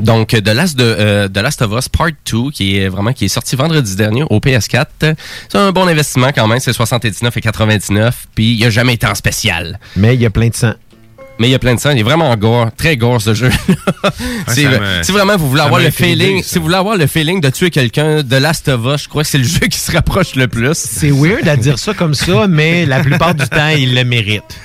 Donc, 0.00 0.28
The 0.28 0.48
Last, 0.48 0.76
de, 0.76 0.84
euh, 0.84 1.28
The 1.28 1.38
Last 1.38 1.62
of 1.62 1.72
Us 1.78 1.88
Part 1.88 2.10
2, 2.30 2.50
qui 2.52 2.76
est 2.76 2.88
vraiment 2.88 3.12
qui 3.12 3.24
est 3.24 3.28
sorti 3.28 3.56
vendredi 3.56 3.96
dernier 3.96 4.22
au 4.28 4.38
PS4. 4.38 4.86
C'est 5.48 5.56
un 5.58 5.72
bon 5.72 5.86
investissement 5.88 6.28
quand 6.34 6.46
même, 6.46 6.60
c'est 6.60 6.72
79 6.74 7.36
et 7.36 7.40
99, 7.40 8.26
puis 8.34 8.54
il 8.54 8.64
a 8.64 8.70
jamais 8.70 8.94
été 8.94 9.06
en 9.06 9.14
spécial. 9.14 9.78
Mais 9.96 10.14
il 10.14 10.20
y 10.20 10.26
a 10.26 10.30
plein 10.30 10.48
de 10.48 10.54
sang. 10.54 10.74
Mais 11.38 11.46
il 11.48 11.50
y 11.52 11.54
a 11.54 11.58
plein 11.60 11.74
de 11.74 11.80
sang, 11.80 11.90
il 11.90 11.98
est 11.98 12.02
vraiment 12.02 12.34
gore, 12.36 12.70
très 12.76 12.96
gore 12.96 13.20
ce 13.22 13.32
jeu. 13.32 13.48
si, 14.48 14.66
me- 14.66 15.02
si 15.02 15.12
vraiment 15.12 15.36
vous 15.36 15.48
voulez 15.48 15.62
avoir 15.62 15.80
le 15.80 15.90
feeling, 15.90 16.42
si 16.42 16.58
vous 16.58 16.64
voulez 16.64 16.76
avoir 16.76 16.96
le 16.96 17.06
feeling 17.06 17.40
de 17.40 17.48
tuer 17.50 17.70
quelqu'un, 17.70 18.22
The 18.24 18.32
Last 18.40 18.66
of 18.68 18.80
Us, 18.92 19.04
je 19.04 19.08
crois 19.08 19.22
que 19.22 19.28
c'est 19.28 19.38
le 19.38 19.44
jeu 19.58 19.60
qui 19.70 19.78
se 19.78 19.92
rapproche 19.92 20.34
le 20.34 20.48
plus. 20.48 20.74
C'est 20.74 21.12
weird 21.12 21.46
à 21.46 21.56
dire 21.56 21.78
ça 21.78 21.94
comme 21.94 22.14
ça, 22.14 22.46
mais 22.48 22.86
la 22.86 23.00
plupart 23.00 23.34
du 23.36 23.46
temps, 23.48 23.68
ils 23.68 23.94
le 23.94 24.02
méritent. 24.04 24.58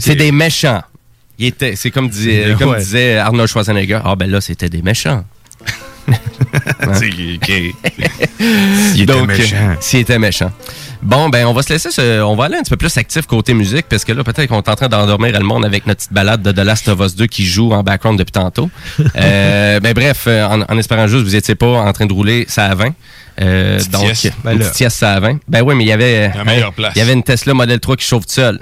C'est 0.00 0.16
des 0.16 0.32
méchants. 0.32 0.82
Il 1.38 1.46
était, 1.46 1.76
c'est 1.76 1.92
comme, 1.92 2.08
disait, 2.08 2.46
Ouais. 2.48 2.54
comme 2.58 2.76
disait 2.76 3.16
Arnold 3.16 3.48
Schwarzenegger. 3.48 4.00
Ah 4.04 4.16
ben 4.16 4.28
là, 4.28 4.40
c'était 4.40 4.68
des 4.68 4.82
méchants. 4.82 5.24
C'est- 6.94 7.06
ok. 7.36 7.52
Il 8.94 9.02
était 9.02 9.06
Donc, 9.06 9.28
méchant. 9.28 9.76
S'il 9.78 10.00
était 10.00 10.18
méchant. 10.18 10.50
Bon, 11.02 11.28
ben, 11.28 11.46
on 11.46 11.52
va 11.52 11.62
se 11.62 11.72
laisser, 11.72 11.90
ce- 11.90 12.22
on 12.22 12.34
va 12.34 12.46
aller 12.46 12.56
un 12.56 12.62
petit 12.62 12.70
peu 12.70 12.76
plus 12.76 12.96
actif 12.96 13.26
côté 13.26 13.54
musique, 13.54 13.86
parce 13.88 14.04
que 14.04 14.12
là, 14.12 14.24
peut-être 14.24 14.48
qu'on 14.48 14.58
est 14.60 14.68
en 14.68 14.74
train 14.74 14.88
d'endormir 14.88 15.32
le 15.38 15.44
monde 15.44 15.64
avec 15.64 15.86
notre 15.86 15.98
petite 16.00 16.12
balade 16.12 16.42
de 16.42 16.50
The 16.50 16.64
Last 16.64 16.88
of 16.88 17.00
Us 17.00 17.14
2 17.14 17.26
qui 17.26 17.46
joue 17.46 17.72
en 17.72 17.82
background 17.82 18.18
depuis 18.18 18.32
tantôt. 18.32 18.68
euh, 19.16 19.80
ben, 19.80 19.92
bref, 19.94 20.24
euh, 20.26 20.44
en, 20.46 20.62
en 20.62 20.78
espérant 20.78 21.06
juste, 21.06 21.24
vous 21.24 21.36
étiez 21.36 21.54
pas 21.54 21.66
en 21.82 21.92
train 21.92 22.06
de 22.06 22.12
rouler 22.12 22.46
ça 22.48 22.64
à 22.66 22.74
20. 22.74 22.94
Euh, 23.40 23.78
donc. 23.92 24.10
Ben 24.42 24.52
une 24.52 24.58
là. 24.58 24.64
petite 24.64 24.74
sieste 24.74 24.96
ça 24.98 25.12
à 25.14 25.20
20. 25.20 25.38
Ben 25.46 25.62
oui, 25.62 25.74
mais 25.76 25.84
il 25.84 25.88
y 25.88 25.92
avait, 25.92 26.32
hein, 26.34 26.70
place. 26.76 26.92
il 26.96 26.98
y 26.98 27.02
avait 27.02 27.12
une 27.12 27.22
Tesla 27.22 27.54
Model 27.54 27.78
3 27.78 27.96
qui 27.96 28.04
chauffe 28.04 28.26
tout 28.26 28.32
seul. 28.32 28.58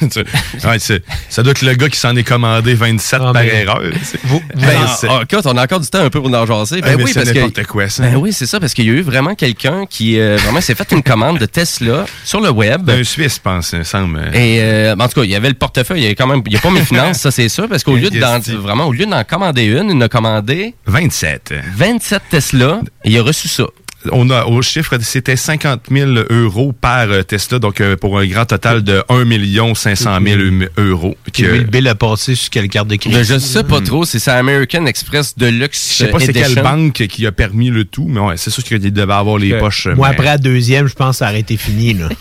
Ouais, 0.64 0.78
c'est- 0.78 1.02
ça 1.28 1.42
doit 1.42 1.52
être 1.52 1.62
le 1.62 1.74
gars 1.74 1.88
qui 1.88 1.98
s'en 1.98 2.14
est 2.16 2.22
commandé 2.24 2.74
27 2.74 3.18
par 3.20 3.32
mais- 3.34 3.62
erreur. 3.62 3.80
c'est- 4.02 4.18
Ben, 4.54 4.86
c'est- 4.98 5.08
ah, 5.10 5.20
écoute, 5.22 5.44
on 5.46 5.56
a 5.56 5.62
encore 5.64 5.80
du 5.80 5.88
temps 5.88 6.00
un 6.04 6.10
peu 6.10 6.20
pour 6.20 6.32
en 6.34 6.46
jaser. 6.46 6.80
Ben 6.80 6.90
Ah, 6.92 6.96
mais 6.96 7.04
oui, 7.04 7.10
c'est 7.12 7.20
parce 7.24 7.52
que, 7.52 7.62
quoi, 7.64 7.88
ça. 7.88 8.02
Ben 8.02 8.16
oui, 8.16 8.32
c'est 8.32 8.46
ça, 8.46 8.60
parce 8.60 8.74
qu'il 8.74 8.86
y 8.86 8.90
a 8.90 8.92
eu 8.92 9.00
vraiment 9.02 9.34
quelqu'un 9.34 9.86
qui 9.88 10.18
euh, 10.18 10.36
vraiment 10.42 10.60
s'est 10.60 10.74
fait 10.74 10.90
une 10.92 11.02
commande 11.02 11.38
de 11.38 11.46
Tesla 11.46 12.04
sur 12.24 12.40
le 12.40 12.50
web. 12.50 12.88
Un 12.90 13.04
Suisse, 13.04 13.36
je 13.36 13.40
pense, 13.40 13.72
il 13.72 13.84
semble. 13.84 14.30
Et 14.34 14.58
euh, 14.60 14.94
en 14.98 15.08
tout 15.08 15.20
cas, 15.20 15.24
il 15.24 15.30
y 15.30 15.34
avait 15.34 15.48
le 15.48 15.54
portefeuille, 15.54 16.00
il 16.00 16.02
y 16.02 16.06
avait 16.06 16.14
quand 16.14 16.26
même, 16.26 16.42
il 16.46 16.50
n'y 16.52 16.56
a 16.56 16.60
pas 16.60 16.70
mes 16.70 16.84
finances, 16.84 17.18
ça 17.18 17.30
c'est 17.30 17.48
sûr, 17.48 17.68
parce 17.68 17.82
qu'au 17.84 17.96
lieu 17.96 18.10
vraiment, 18.56 18.86
au 18.86 18.92
lieu 18.92 19.06
d'en 19.06 19.24
commander 19.24 19.64
une, 19.64 19.90
il 19.90 19.96
en 19.96 20.00
a 20.02 20.08
commandé 20.08 20.74
27. 20.86 21.54
27 21.76 22.22
Tesla 22.30 22.80
et 23.04 23.10
il 23.10 23.18
a 23.18 23.22
reçu 23.22 23.48
ça. 23.48 23.64
On 24.12 24.30
a 24.30 24.44
au 24.44 24.62
chiffre, 24.62 24.96
c'était 25.02 25.36
50 25.36 25.82
000 25.90 26.10
euros 26.30 26.72
par 26.72 27.10
euh, 27.10 27.22
Tesla, 27.22 27.58
donc 27.58 27.80
euh, 27.80 27.96
pour 27.96 28.18
un 28.18 28.26
grand 28.26 28.46
total 28.46 28.82
de 28.82 29.02
1 29.08 29.74
500 29.74 30.18
000 30.24 30.40
euros. 30.78 31.16
Que- 31.32 31.60
bill 31.64 31.86
a 31.88 31.94
passé 31.94 32.34
sur 32.34 32.50
quelle 32.50 32.68
carte 32.68 32.88
de 32.88 32.96
crédit? 32.96 33.14
Ben, 33.16 33.24
je 33.24 33.38
sais 33.38 33.64
pas 33.64 33.80
trop, 33.80 34.04
c'est 34.04 34.18
ça 34.18 34.36
American 34.36 34.86
Express 34.86 35.36
Deluxe 35.36 35.90
Je 35.92 36.04
sais 36.04 36.10
pas 36.10 36.18
c'est 36.20 36.32
quelle 36.32 36.54
banque 36.62 36.92
qui 37.08 37.26
a 37.26 37.32
permis 37.32 37.70
le 37.70 37.84
tout, 37.84 38.06
mais 38.08 38.20
ouais, 38.20 38.36
c'est 38.36 38.50
sûr 38.50 38.62
qu'il 38.64 38.78
devait 38.80 39.12
avoir 39.12 39.36
les 39.38 39.58
poches. 39.58 39.86
Moi, 39.88 40.08
mais- 40.08 40.14
après 40.14 40.24
la 40.26 40.38
deuxième, 40.38 40.86
je 40.86 40.94
pense 40.94 41.16
que 41.16 41.18
ça 41.18 41.28
aurait 41.30 41.40
été 41.40 41.56
fini. 41.56 41.94
Là. 41.94 42.08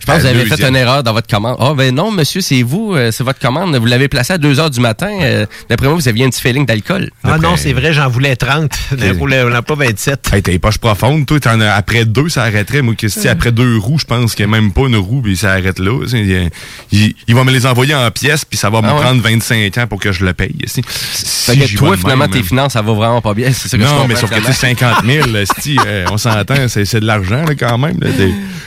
Je 0.00 0.04
pense 0.06 0.16
que 0.16 0.20
vous 0.22 0.26
avez 0.26 0.44
fait 0.46 0.68
une 0.68 0.76
erreur 0.76 1.02
dans 1.02 1.12
votre 1.12 1.28
commande. 1.28 1.56
Ah 1.60 1.72
ben 1.74 1.94
non, 1.94 2.10
monsieur, 2.10 2.40
c'est 2.40 2.62
vous, 2.62 2.94
euh, 2.94 3.10
c'est 3.10 3.24
votre 3.24 3.38
commande. 3.38 3.74
Vous 3.76 3.86
l'avez 3.86 4.08
placée 4.08 4.34
à 4.34 4.38
2 4.38 4.60
heures 4.60 4.70
du 4.70 4.80
matin. 4.80 5.08
Euh, 5.22 5.46
D'après 5.68 5.86
moi, 5.86 5.96
vous 5.96 6.08
aviez 6.08 6.24
un 6.24 6.30
petit 6.30 6.40
feeling 6.42 6.66
d'alcool. 6.66 7.10
Ah 7.24 7.38
non, 7.38 7.56
c'est 7.56 7.72
vrai, 7.72 7.92
j'en 7.92 8.08
voulais 8.08 8.36
30. 8.36 8.70
Pour 9.16 9.28
le, 9.28 9.46
on 9.56 9.62
pas 9.62 9.74
27. 9.74 10.30
Hey, 10.34 10.42
t'as 10.42 10.52
les 10.52 10.58
poches 10.58 10.78
profondes, 10.78 10.95
toi, 11.26 11.40
t'en 11.40 11.60
as- 11.60 11.72
après 11.74 12.04
deux, 12.04 12.28
ça 12.28 12.42
arrêterait. 12.44 12.82
Moi, 12.82 12.94
que 12.94 13.08
si 13.08 13.28
après 13.28 13.52
deux 13.52 13.76
roues, 13.78 13.98
je 13.98 14.04
pense 14.04 14.34
qu'il 14.34 14.46
n'y 14.46 14.54
a 14.54 14.60
même 14.60 14.72
pas 14.72 14.82
une 14.82 14.96
roue, 14.96 15.22
puis 15.22 15.36
ça 15.36 15.52
arrête 15.52 15.78
là. 15.78 16.04
Il, 16.12 16.50
il- 16.92 17.14
il 17.28 17.34
va 17.34 17.44
me 17.44 17.52
les 17.52 17.66
envoyer 17.66 17.94
en 17.94 18.10
pièces, 18.10 18.44
puis 18.44 18.58
ça 18.58 18.70
va 18.70 18.82
me 18.82 18.88
Ah 18.88 18.94
ouais? 18.94 19.00
prendre 19.02 19.22
25 19.22 19.76
ans 19.78 19.86
pour 19.86 20.00
que 20.00 20.12
je 20.12 20.24
le 20.24 20.32
paye. 20.32 20.54
Si, 20.66 20.82
Fait 20.82 21.52
si 21.52 21.58
que 21.60 21.66
j'y 21.66 21.76
toi, 21.76 21.96
finalement, 21.96 22.24
même, 22.24 22.32
tes 22.32 22.42
finances, 22.42 22.72
ça 22.72 22.82
va 22.82 22.92
vraiment 22.92 23.20
pas 23.20 23.34
bien. 23.34 23.52
C'est 23.52 23.68
ça 23.68 23.76
que 23.78 23.82
je 23.84 23.88
non, 23.88 24.06
mais 24.08 24.14
sauf 24.16 24.30
que 24.30 24.34
tu 24.36 24.52
finalement. 24.52 24.54
sais, 24.56 24.74
50 24.76 25.04
000, 25.04 25.36
esti, 25.36 25.76
euh, 25.86 26.04
on 26.10 26.18
s'entend, 26.18 26.68
c'est 26.68 26.84
c'est 26.84 27.00
de 27.00 27.06
l'argent 27.06 27.44
quand 27.58 27.78
même. 27.78 27.98
Là, 28.00 28.08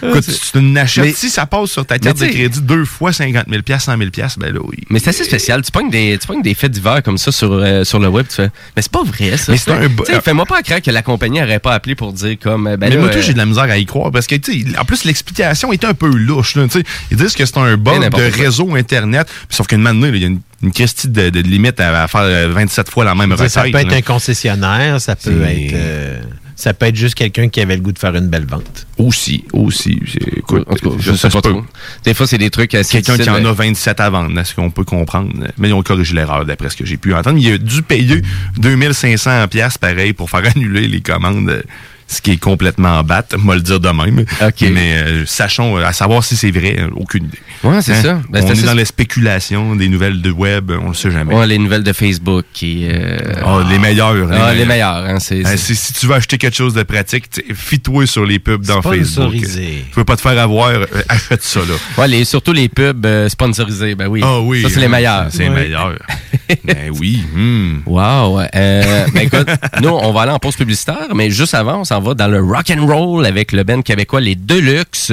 Écoute, 0.02 0.24
si 0.24 0.52
tu 0.54 0.60
Mais- 0.60 1.12
si 1.14 1.30
ça 1.30 1.46
passe 1.46 1.72
sur 1.72 1.86
ta 1.86 2.00
carte 2.00 2.20
de 2.20 2.26
crédit 2.28 2.62
deux 2.62 2.86
fois 2.86 3.12
50 3.12 3.46
000 3.50 3.62
100 3.68 3.98
000 3.98 4.10
ben 4.38 4.54
là, 4.54 4.60
oui. 4.64 4.78
Mais 4.90 5.00
c'est 5.00 5.10
assez 5.10 5.24
spécial. 5.26 5.62
Tu 5.62 5.72
pognes 5.72 5.90
des, 5.90 6.18
tu 6.20 6.26
pognes 6.28 6.42
des 6.42 6.54
faits 6.54 6.72
divers 6.72 7.04
comme 7.04 7.18
ça 7.18 7.32
sur, 7.34 7.52
euh, 7.52 7.84
sur 7.84 8.00
le 8.00 8.08
web. 8.08 8.26
Tu 8.30 8.36
fais, 8.36 8.50
mais 8.76 8.82
c'est 8.82 8.92
pas 8.92 9.04
vrai, 9.04 9.36
ça. 9.38 9.52
Mais 9.52 9.58
c'est 9.58 9.72
un 9.72 10.22
Fais-moi 10.22 10.46
pas 10.46 10.62
croire 10.62 10.82
que 10.82 10.92
la 10.92 11.02
compagnie 11.02 11.40
n'aurait 11.40 11.60
pas 11.60 11.74
appelé 11.74 11.96
pour 11.96 12.14
dire 12.28 12.38
comme. 12.42 12.68
euh, 12.68 12.78
Ben 12.78 12.90
mais 12.90 12.96
là, 12.96 13.02
moi, 13.02 13.10
euh, 13.14 13.22
j'ai 13.22 13.34
de 13.34 13.38
la 13.38 13.46
misère 13.46 13.64
à 13.64 13.78
y 13.78 13.86
croire 13.86 14.12
parce 14.12 14.28
que, 14.28 14.36
tu 14.36 14.62
sais, 14.72 14.78
en 14.78 14.86
plus, 14.86 15.04
l'explication 15.06 15.72
est 15.74 15.84
un 15.84 15.94
peu 15.94 16.08
louche. 16.10 16.56
Là, 16.56 16.64
tu 16.66 16.80
sais. 16.80 16.84
ils 17.12 17.18
disent 17.18 17.34
que 17.36 17.46
c'est 17.46 17.58
un 17.58 17.78
bug 17.78 18.00
n'importe 18.02 18.24
de 18.24 18.30
quoi. 18.30 18.44
réseau 18.44 18.76
Internet, 18.76 19.28
sauf 19.50 19.68
qu'une 19.68 19.86
année, 19.88 20.10
il 20.10 20.18
y 20.22 20.24
a 20.26 20.28
une, 20.28 20.42
une 20.64 20.72
question 20.72 21.10
de, 21.12 21.30
de 21.30 21.40
limite 21.42 21.80
à, 21.80 22.04
à 22.04 22.08
faire 22.08 22.22
euh, 22.22 22.50
27 22.54 22.90
fois 22.90 23.06
la 23.06 23.16
même 23.16 23.32
recette. 23.34 23.50
ça 23.50 23.62
peut 23.64 23.76
être 23.76 23.90
là. 23.92 23.98
un 23.98 24.02
concessionnaire, 24.02 25.02
ça 25.02 25.16
peut 25.16 25.44
être. 25.44 25.74
euh, 25.74 26.20
ça 26.56 26.74
peut 26.74 26.88
être 26.88 26.96
juste 26.98 27.16
quelqu'un 27.16 27.48
qui 27.48 27.62
avait 27.62 27.78
le 27.78 27.82
goût 27.82 27.94
de 27.94 28.00
faire 28.00 28.14
une 28.16 28.28
belle 28.28 28.46
vente. 28.46 28.86
Aussi, 28.98 29.46
aussi. 29.54 29.98
c'est- 30.06 30.20
Écoute, 30.40 30.66
En 30.70 30.76
tout 30.76 30.90
cas, 30.90 30.96
je 31.00 31.12
je 31.12 31.16
sais 31.16 31.30
pas 31.30 31.40
trop. 31.40 31.64
Des 32.04 32.14
fois, 32.14 32.28
c'est 32.28 32.38
des 32.38 32.50
trucs 32.50 32.76
assez 32.76 33.02
Quelqu'un 33.02 33.24
qui 33.24 33.30
en 33.30 33.46
a 33.46 33.54
27 33.54 33.98
à 34.02 34.10
vendre, 34.10 34.38
est-ce 34.38 34.54
qu'on 34.54 34.70
peut 34.70 34.84
comprendre? 34.84 35.32
Mais 35.58 35.70
ils 35.70 35.74
ont 35.74 35.82
corrigé 35.84 36.14
l'erreur 36.16 36.46
d'après 36.46 36.70
ce 36.70 36.76
que 36.76 36.86
j'ai 36.86 36.98
pu 36.98 37.14
entendre. 37.14 37.38
Il 37.40 37.54
a 37.54 37.58
dû 37.58 37.82
payer 37.82 38.22
2500 38.58 39.48
pièces 39.48 39.78
pareil 39.78 40.12
pour 40.12 40.30
faire 40.30 40.44
annuler 40.56 40.88
les 40.90 41.00
commandes, 41.00 41.50
euh, 41.50 41.62
ce 42.10 42.22
qui 42.22 42.32
est 42.32 42.38
complètement 42.38 43.04
batte, 43.04 43.36
moi 43.38 43.54
le 43.56 43.62
dire 43.62 43.80
de 43.80 43.90
même. 43.90 44.26
Mais 44.62 44.98
euh, 44.98 45.26
sachons, 45.28 45.78
euh, 45.78 45.86
à 45.86 45.94
savoir 45.94 46.24
si 46.24 46.36
c'est 46.36 46.50
vrai, 46.50 46.76
euh, 46.80 46.90
aucune 46.96 47.26
idée. 47.26 47.38
Ouais, 47.64 47.82
c'est 47.84 48.02
ça. 48.02 48.20
Ben, 48.30 48.44
on 48.44 48.52
est 48.52 48.66
dans 48.66 48.74
la 48.74 48.84
spéculation 48.86 49.76
des 49.76 49.88
nouvelles 49.90 50.22
de 50.22 50.32
web, 50.32 50.72
on 50.72 50.90
le 50.90 50.94
sait 50.96 51.12
jamais. 51.12 51.36
Ouais, 51.36 51.46
les 51.46 51.60
nouvelles 51.60 51.84
de 51.84 51.94
Facebook 51.94 52.46
qui. 52.52 52.88
euh, 52.90 53.18
Ah, 53.46 53.60
les 53.70 53.78
meilleurs. 53.78 54.16
Ah, 54.32 54.54
les 54.56 54.66
meilleurs, 54.66 55.06
hein, 55.06 55.20
c'est- 55.20 55.46
Hein, 55.46 55.56
si, 55.56 55.76
si 55.76 55.94
tu 55.94 56.08
veux 56.08 56.16
acheter 56.16 56.38
quelque 56.40 56.56
chose 56.56 56.74
de 56.74 56.82
pratique, 56.84 57.26
fie-toi 57.54 58.08
sur 58.08 58.26
les 58.26 58.40
pubs 58.40 58.66
dans 58.66 58.82
Facebook. 58.82 59.06
Sponsorisé. 59.06 59.86
Tu 59.92 59.96
veux 60.00 60.04
pas 60.04 60.16
te 60.16 60.22
faire 60.22 60.38
avoir, 60.40 60.70
euh, 60.70 60.86
achète 61.10 61.44
ça, 61.44 61.60
là. 61.60 61.76
Ouais, 62.02 62.08
les, 62.08 62.26
surtout 62.26 62.54
les 62.54 62.70
pubs 62.70 63.06
sponsorisés, 63.28 63.94
ben 63.94 64.08
oui. 64.08 64.22
Ah 64.24 64.40
oui. 64.40 64.64
Ça, 64.64 64.70
c'est 64.70 64.80
les 64.80 64.86
hein, 64.88 64.90
meilleurs. 64.90 65.28
C'est 65.30 65.44
les 65.44 65.50
meilleurs. 65.50 65.94
ben 66.64 66.92
oui. 67.00 67.24
hmm. 67.36 67.82
Wow. 67.86 68.40
Ben 68.52 69.16
écoute, 69.22 69.48
nous, 69.82 69.90
on 69.90 70.12
va 70.12 70.22
aller 70.24 70.32
en 70.32 70.40
pause 70.40 70.56
publicitaire, 70.56 71.14
mais 71.16 71.30
juste 71.30 71.54
avant, 71.54 71.82
on 71.82 71.84
s'en 71.84 71.99
va 72.00 72.14
dans 72.14 72.28
le 72.28 72.42
rock 72.42 72.72
and 72.72 72.86
roll 72.86 73.26
avec 73.26 73.52
le 73.52 73.64
band 73.64 73.82
québécois 73.82 74.22
Les 74.22 74.36
Deluxe, 74.36 75.12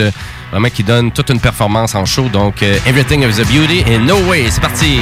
vraiment 0.51 0.69
qui 0.69 0.83
donne 0.83 1.13
toute 1.13 1.31
une 1.31 1.41
performance 1.41 1.95
en 1.95 2.05
show. 2.05 2.29
Donc, 2.29 2.63
euh, 2.63 2.79
Everything 2.87 3.23
is 3.23 3.41
a 3.41 3.45
Beauty 3.45 3.85
and 3.89 4.05
No 4.07 4.17
Way. 4.29 4.47
C'est 4.51 4.61
parti. 4.61 5.01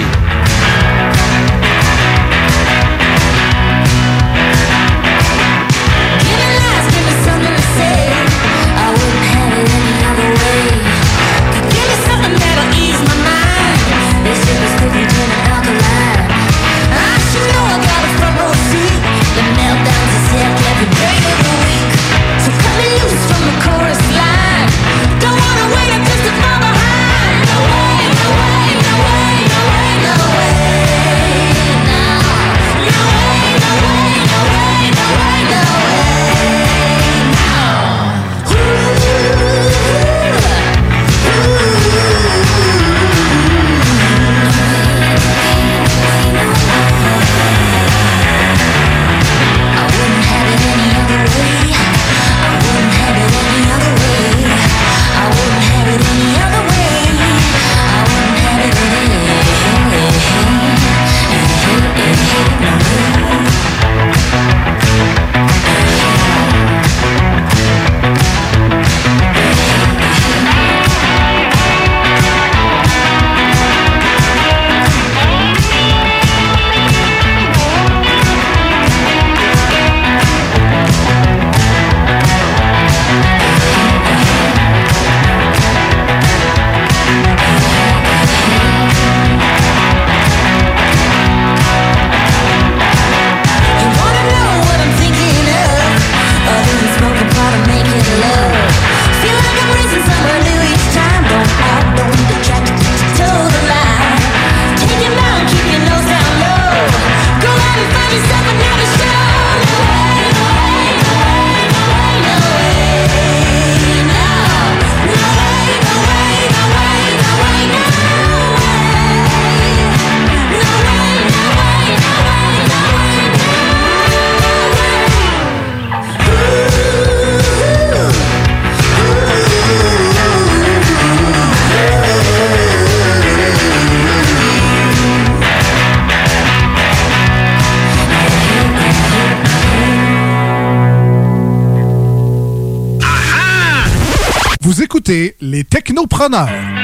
Écoutez 145.76 146.83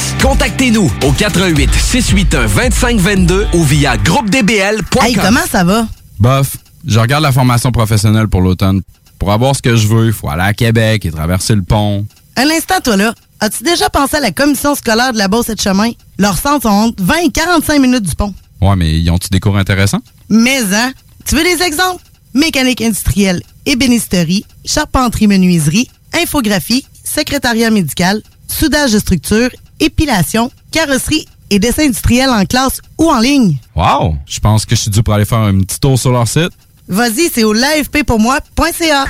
Contactez-nous 0.21 0.91
au 1.03 1.11
88 1.11 1.73
681 1.73 2.47
2522 2.47 3.47
ou 3.53 3.63
via 3.63 3.97
groupedbl.com. 3.97 5.03
Hey, 5.05 5.15
comment 5.15 5.45
ça 5.49 5.63
va? 5.63 5.87
Bof, 6.19 6.57
je 6.85 6.99
regarde 6.99 7.23
la 7.23 7.31
formation 7.31 7.71
professionnelle 7.71 8.27
pour 8.27 8.41
l'automne. 8.41 8.81
Pour 9.19 9.31
avoir 9.31 9.55
ce 9.55 9.61
que 9.61 9.75
je 9.75 9.87
veux, 9.87 10.07
il 10.07 10.13
faut 10.13 10.29
aller 10.29 10.43
à 10.43 10.53
Québec 10.53 11.05
et 11.05 11.11
traverser 11.11 11.55
le 11.55 11.61
pont. 11.63 12.05
Un 12.35 12.49
instant, 12.49 12.79
toi 12.83 12.97
là. 12.97 13.13
As-tu 13.39 13.63
déjà 13.63 13.89
pensé 13.89 14.17
à 14.17 14.19
la 14.19 14.31
commission 14.31 14.75
scolaire 14.75 15.13
de 15.13 15.17
la 15.17 15.27
Beauce 15.27 15.49
et 15.49 15.55
de 15.55 15.61
Chemin? 15.61 15.91
Leurs 16.19 16.37
centres 16.37 16.63
sont 16.63 16.69
entre 16.69 17.03
20 17.03 17.15
et 17.25 17.29
45 17.31 17.79
minutes 17.81 18.03
du 18.03 18.15
pont. 18.15 18.33
Ouais, 18.61 18.75
mais 18.75 18.99
ils 18.99 19.09
ont-tu 19.09 19.29
des 19.29 19.39
cours 19.39 19.57
intéressants? 19.57 20.01
Mais, 20.29 20.61
hein? 20.73 20.93
Tu 21.25 21.35
veux 21.35 21.43
des 21.43 21.63
exemples? 21.63 22.03
Mécanique 22.33 22.81
industrielle, 22.81 23.41
ébénisterie, 23.65 24.45
charpenterie 24.63 25.27
menuiserie, 25.27 25.89
infographie, 26.13 26.85
secrétariat 27.03 27.71
médical, 27.71 28.21
soudage 28.47 28.91
de 28.91 28.99
structure, 28.99 29.49
épilation, 29.81 30.49
carrosserie 30.71 31.27
et 31.49 31.59
dessin 31.59 31.83
industriel 31.83 32.29
en 32.29 32.45
classe 32.45 32.79
ou 32.97 33.09
en 33.09 33.19
ligne. 33.19 33.57
Wow! 33.75 34.15
Je 34.25 34.39
pense 34.39 34.65
que 34.65 34.75
je 34.75 34.81
suis 34.81 34.91
dû 34.91 35.03
pour 35.03 35.13
aller 35.13 35.25
faire 35.25 35.39
un 35.39 35.59
petit 35.59 35.79
tour 35.79 35.99
sur 35.99 36.11
leur 36.11 36.27
site. 36.27 36.51
Vas-y, 36.87 37.29
c'est 37.33 37.45
au 37.45 37.53
livepaypourmoi.ca. 37.53 39.05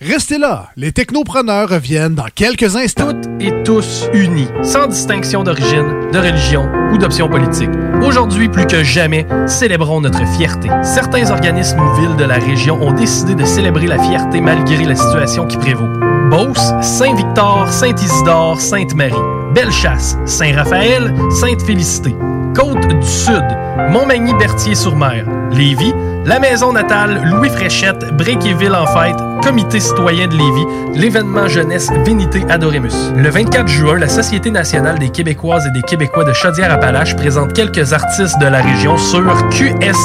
Restez 0.00 0.38
là, 0.38 0.68
les 0.76 0.90
technopreneurs 0.90 1.68
reviennent 1.68 2.14
dans 2.14 2.26
quelques 2.34 2.74
instants. 2.74 3.12
et 3.38 3.52
tous 3.62 4.06
unis, 4.12 4.48
sans 4.62 4.88
distinction 4.88 5.44
d'origine, 5.44 6.10
de 6.12 6.18
religion 6.18 6.68
ou 6.92 6.98
d'option 6.98 7.28
politique. 7.28 7.70
Aujourd'hui, 8.02 8.48
plus 8.48 8.66
que 8.66 8.82
jamais, 8.82 9.26
célébrons 9.46 10.00
notre 10.00 10.26
fierté. 10.36 10.68
Certains 10.82 11.30
organismes 11.30 11.78
ou 11.78 12.00
villes 12.00 12.16
de 12.16 12.24
la 12.24 12.38
région 12.38 12.82
ont 12.82 12.92
décidé 12.92 13.36
de 13.36 13.44
célébrer 13.44 13.86
la 13.86 14.02
fierté 14.02 14.40
malgré 14.40 14.84
la 14.84 14.96
situation 14.96 15.46
qui 15.46 15.56
prévaut. 15.56 15.88
Beauce, 16.30 16.72
Saint-Victor, 16.82 17.72
Saint-Isidore, 17.72 18.60
Sainte-Marie. 18.60 19.39
Bellechasse, 19.54 20.16
Saint-Raphaël, 20.26 21.14
Sainte-Félicité. 21.30 22.14
Côte 22.54 22.86
du 22.88 23.06
Sud, 23.06 23.44
Montmagny-Berthier-sur-Mer. 23.90 25.24
Lévis, 25.52 25.94
la 26.26 26.38
maison 26.38 26.72
natale 26.72 27.22
Louis 27.24 27.48
Fréchette, 27.48 28.16
Bréquéville 28.16 28.74
en 28.74 28.86
fête, 28.86 29.16
Comité 29.42 29.80
citoyen 29.80 30.26
de 30.28 30.36
Lévis, 30.36 30.66
l'événement 30.94 31.48
jeunesse 31.48 31.88
Vénité 32.04 32.44
Adoremus. 32.48 33.12
Le 33.16 33.30
24 33.30 33.68
juin, 33.68 33.98
la 33.98 34.08
Société 34.08 34.50
nationale 34.50 34.98
des 34.98 35.08
Québécoises 35.08 35.66
et 35.66 35.70
des 35.70 35.82
Québécois 35.82 36.24
de 36.24 36.32
Chaudière-Appalaches 36.32 37.16
présente 37.16 37.52
quelques 37.52 37.92
artistes 37.92 38.38
de 38.40 38.46
la 38.46 38.60
région 38.60 38.98
sur 38.98 39.32
qsnqca.com. 39.50 40.00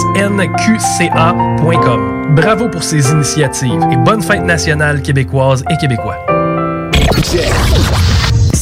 Bravo 2.35 2.69
pour 2.69 2.83
ces 2.83 3.11
initiatives 3.11 3.83
et 3.91 3.97
bonne 3.97 4.21
fête 4.21 4.43
nationale 4.43 5.01
québécoise 5.01 5.63
et 5.69 5.77
québécois. 5.77 6.17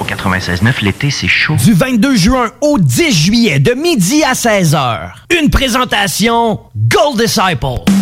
Au 0.00 0.04
96.9, 0.04 0.82
l'été, 0.82 1.10
c'est 1.10 1.28
chaud. 1.28 1.54
Du 1.64 1.72
22 1.72 2.16
juin 2.16 2.50
au 2.60 2.78
10 2.78 3.12
juillet, 3.12 3.58
de 3.60 3.72
midi 3.74 4.24
à 4.24 4.32
16h. 4.32 5.12
Une 5.40 5.50
présentation 5.50 6.60
Gold 6.76 7.20
Disciple. 7.20 7.93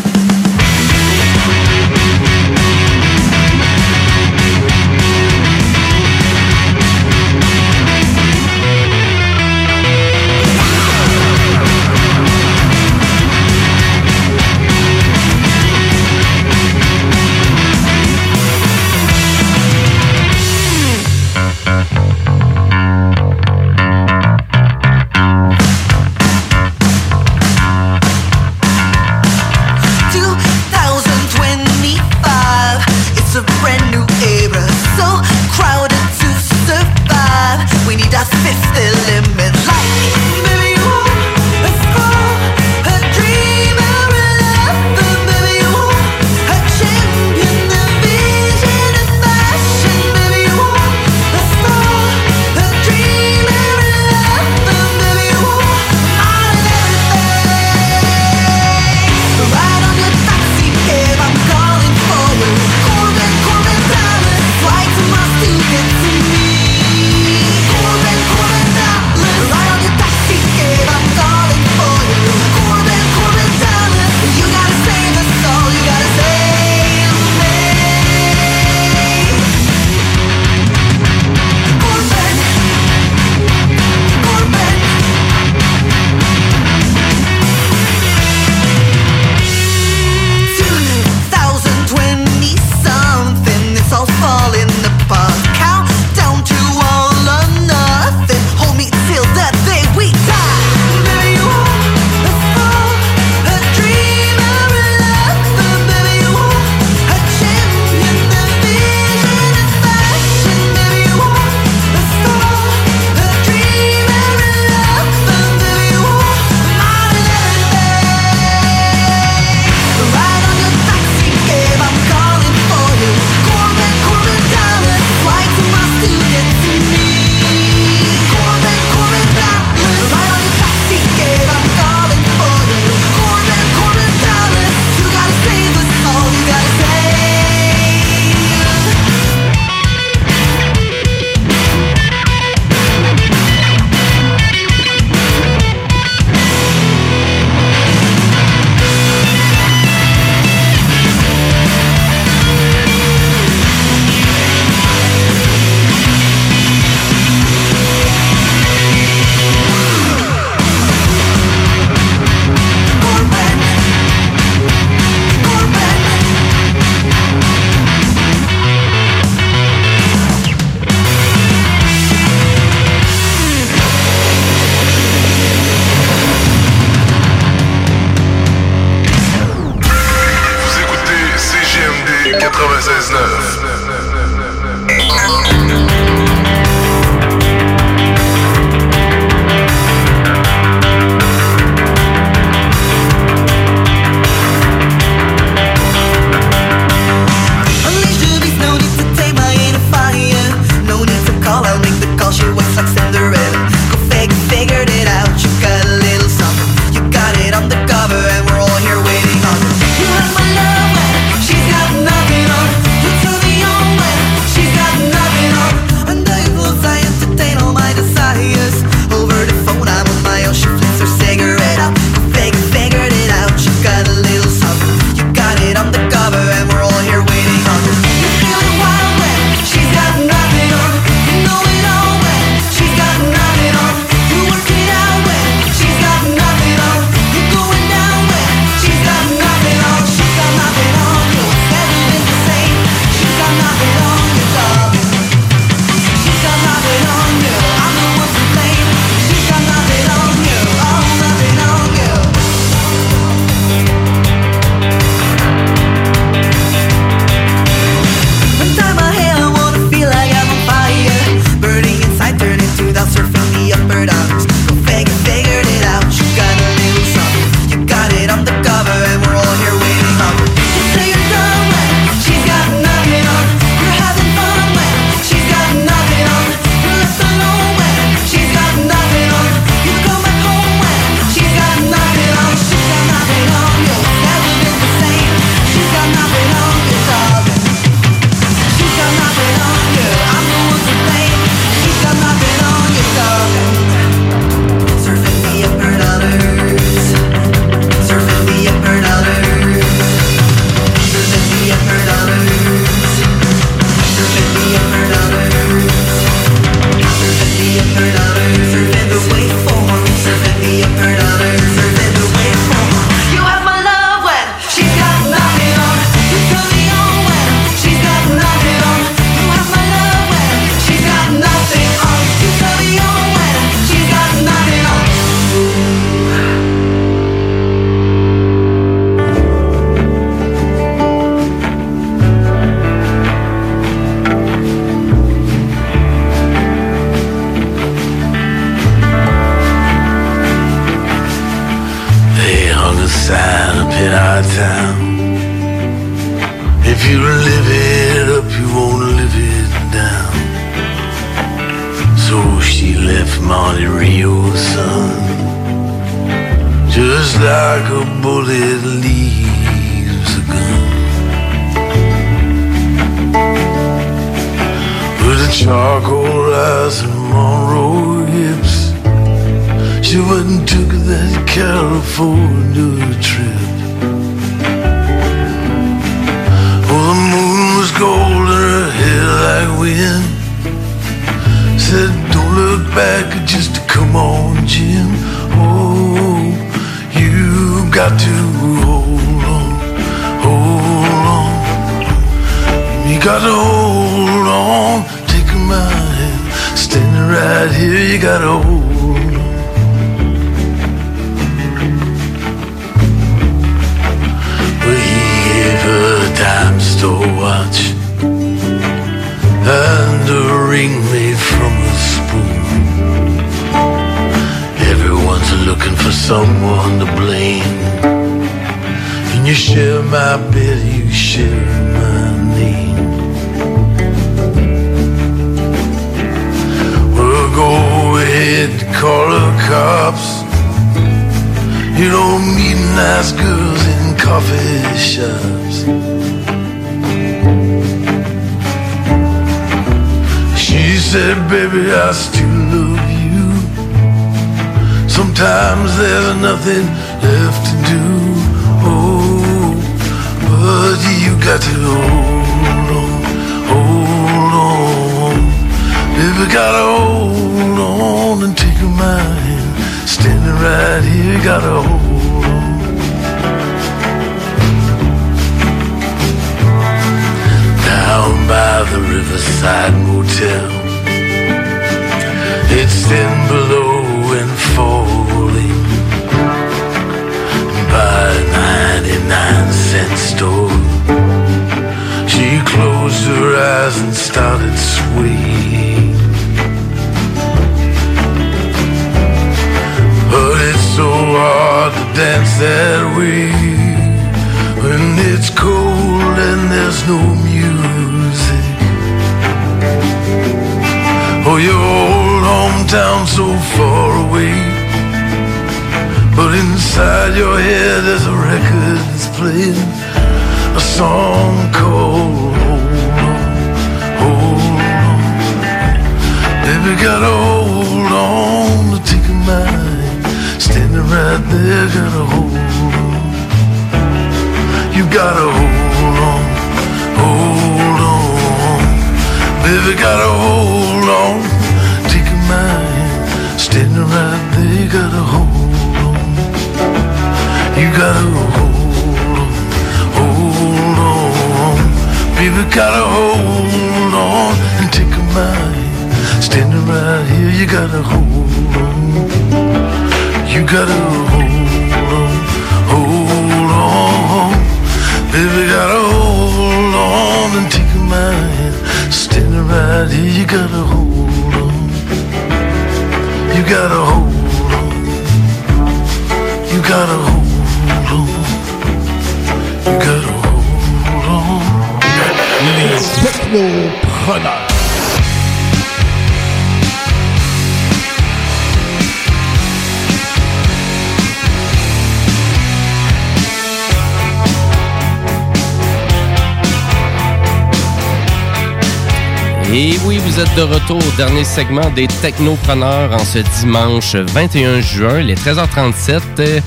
Segment 591.54 591.90
des 591.90 592.06
Technopreneurs 592.06 593.12
en 593.12 593.22
ce 593.26 593.40
dimanche 593.60 594.14
21 594.14 594.80
juin, 594.80 595.20
les 595.20 595.34
13h37. 595.34 596.20
euh, 596.38 596.60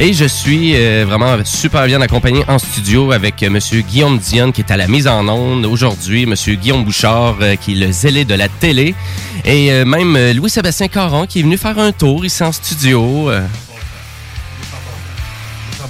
Et 0.00 0.12
je 0.12 0.24
suis 0.24 0.72
euh, 0.74 1.04
vraiment 1.06 1.36
super 1.44 1.86
bien 1.86 2.00
accompagné 2.00 2.42
en 2.48 2.58
studio 2.58 3.12
avec 3.12 3.40
euh, 3.44 3.50
Monsieur 3.50 3.82
Guillaume 3.82 4.18
Dionne 4.18 4.50
qui 4.52 4.62
est 4.62 4.72
à 4.72 4.76
la 4.76 4.88
mise 4.88 5.06
en 5.06 5.28
onde 5.28 5.64
aujourd'hui, 5.64 6.26
Monsieur 6.26 6.56
Guillaume 6.56 6.84
Bouchard 6.84 7.36
qui 7.60 7.72
est 7.72 7.86
le 7.86 7.92
zélé 7.92 8.24
de 8.24 8.34
la 8.34 8.48
télé 8.48 8.96
et 9.44 9.84
même 9.84 10.18
Louis-Sébastien 10.34 10.88
Caron 10.88 11.26
qui 11.26 11.40
est 11.40 11.42
venu 11.42 11.56
faire 11.56 11.78
un 11.78 11.92
tour 11.92 12.24
ici 12.24 12.42
en 12.42 12.50
studio. 12.50 13.30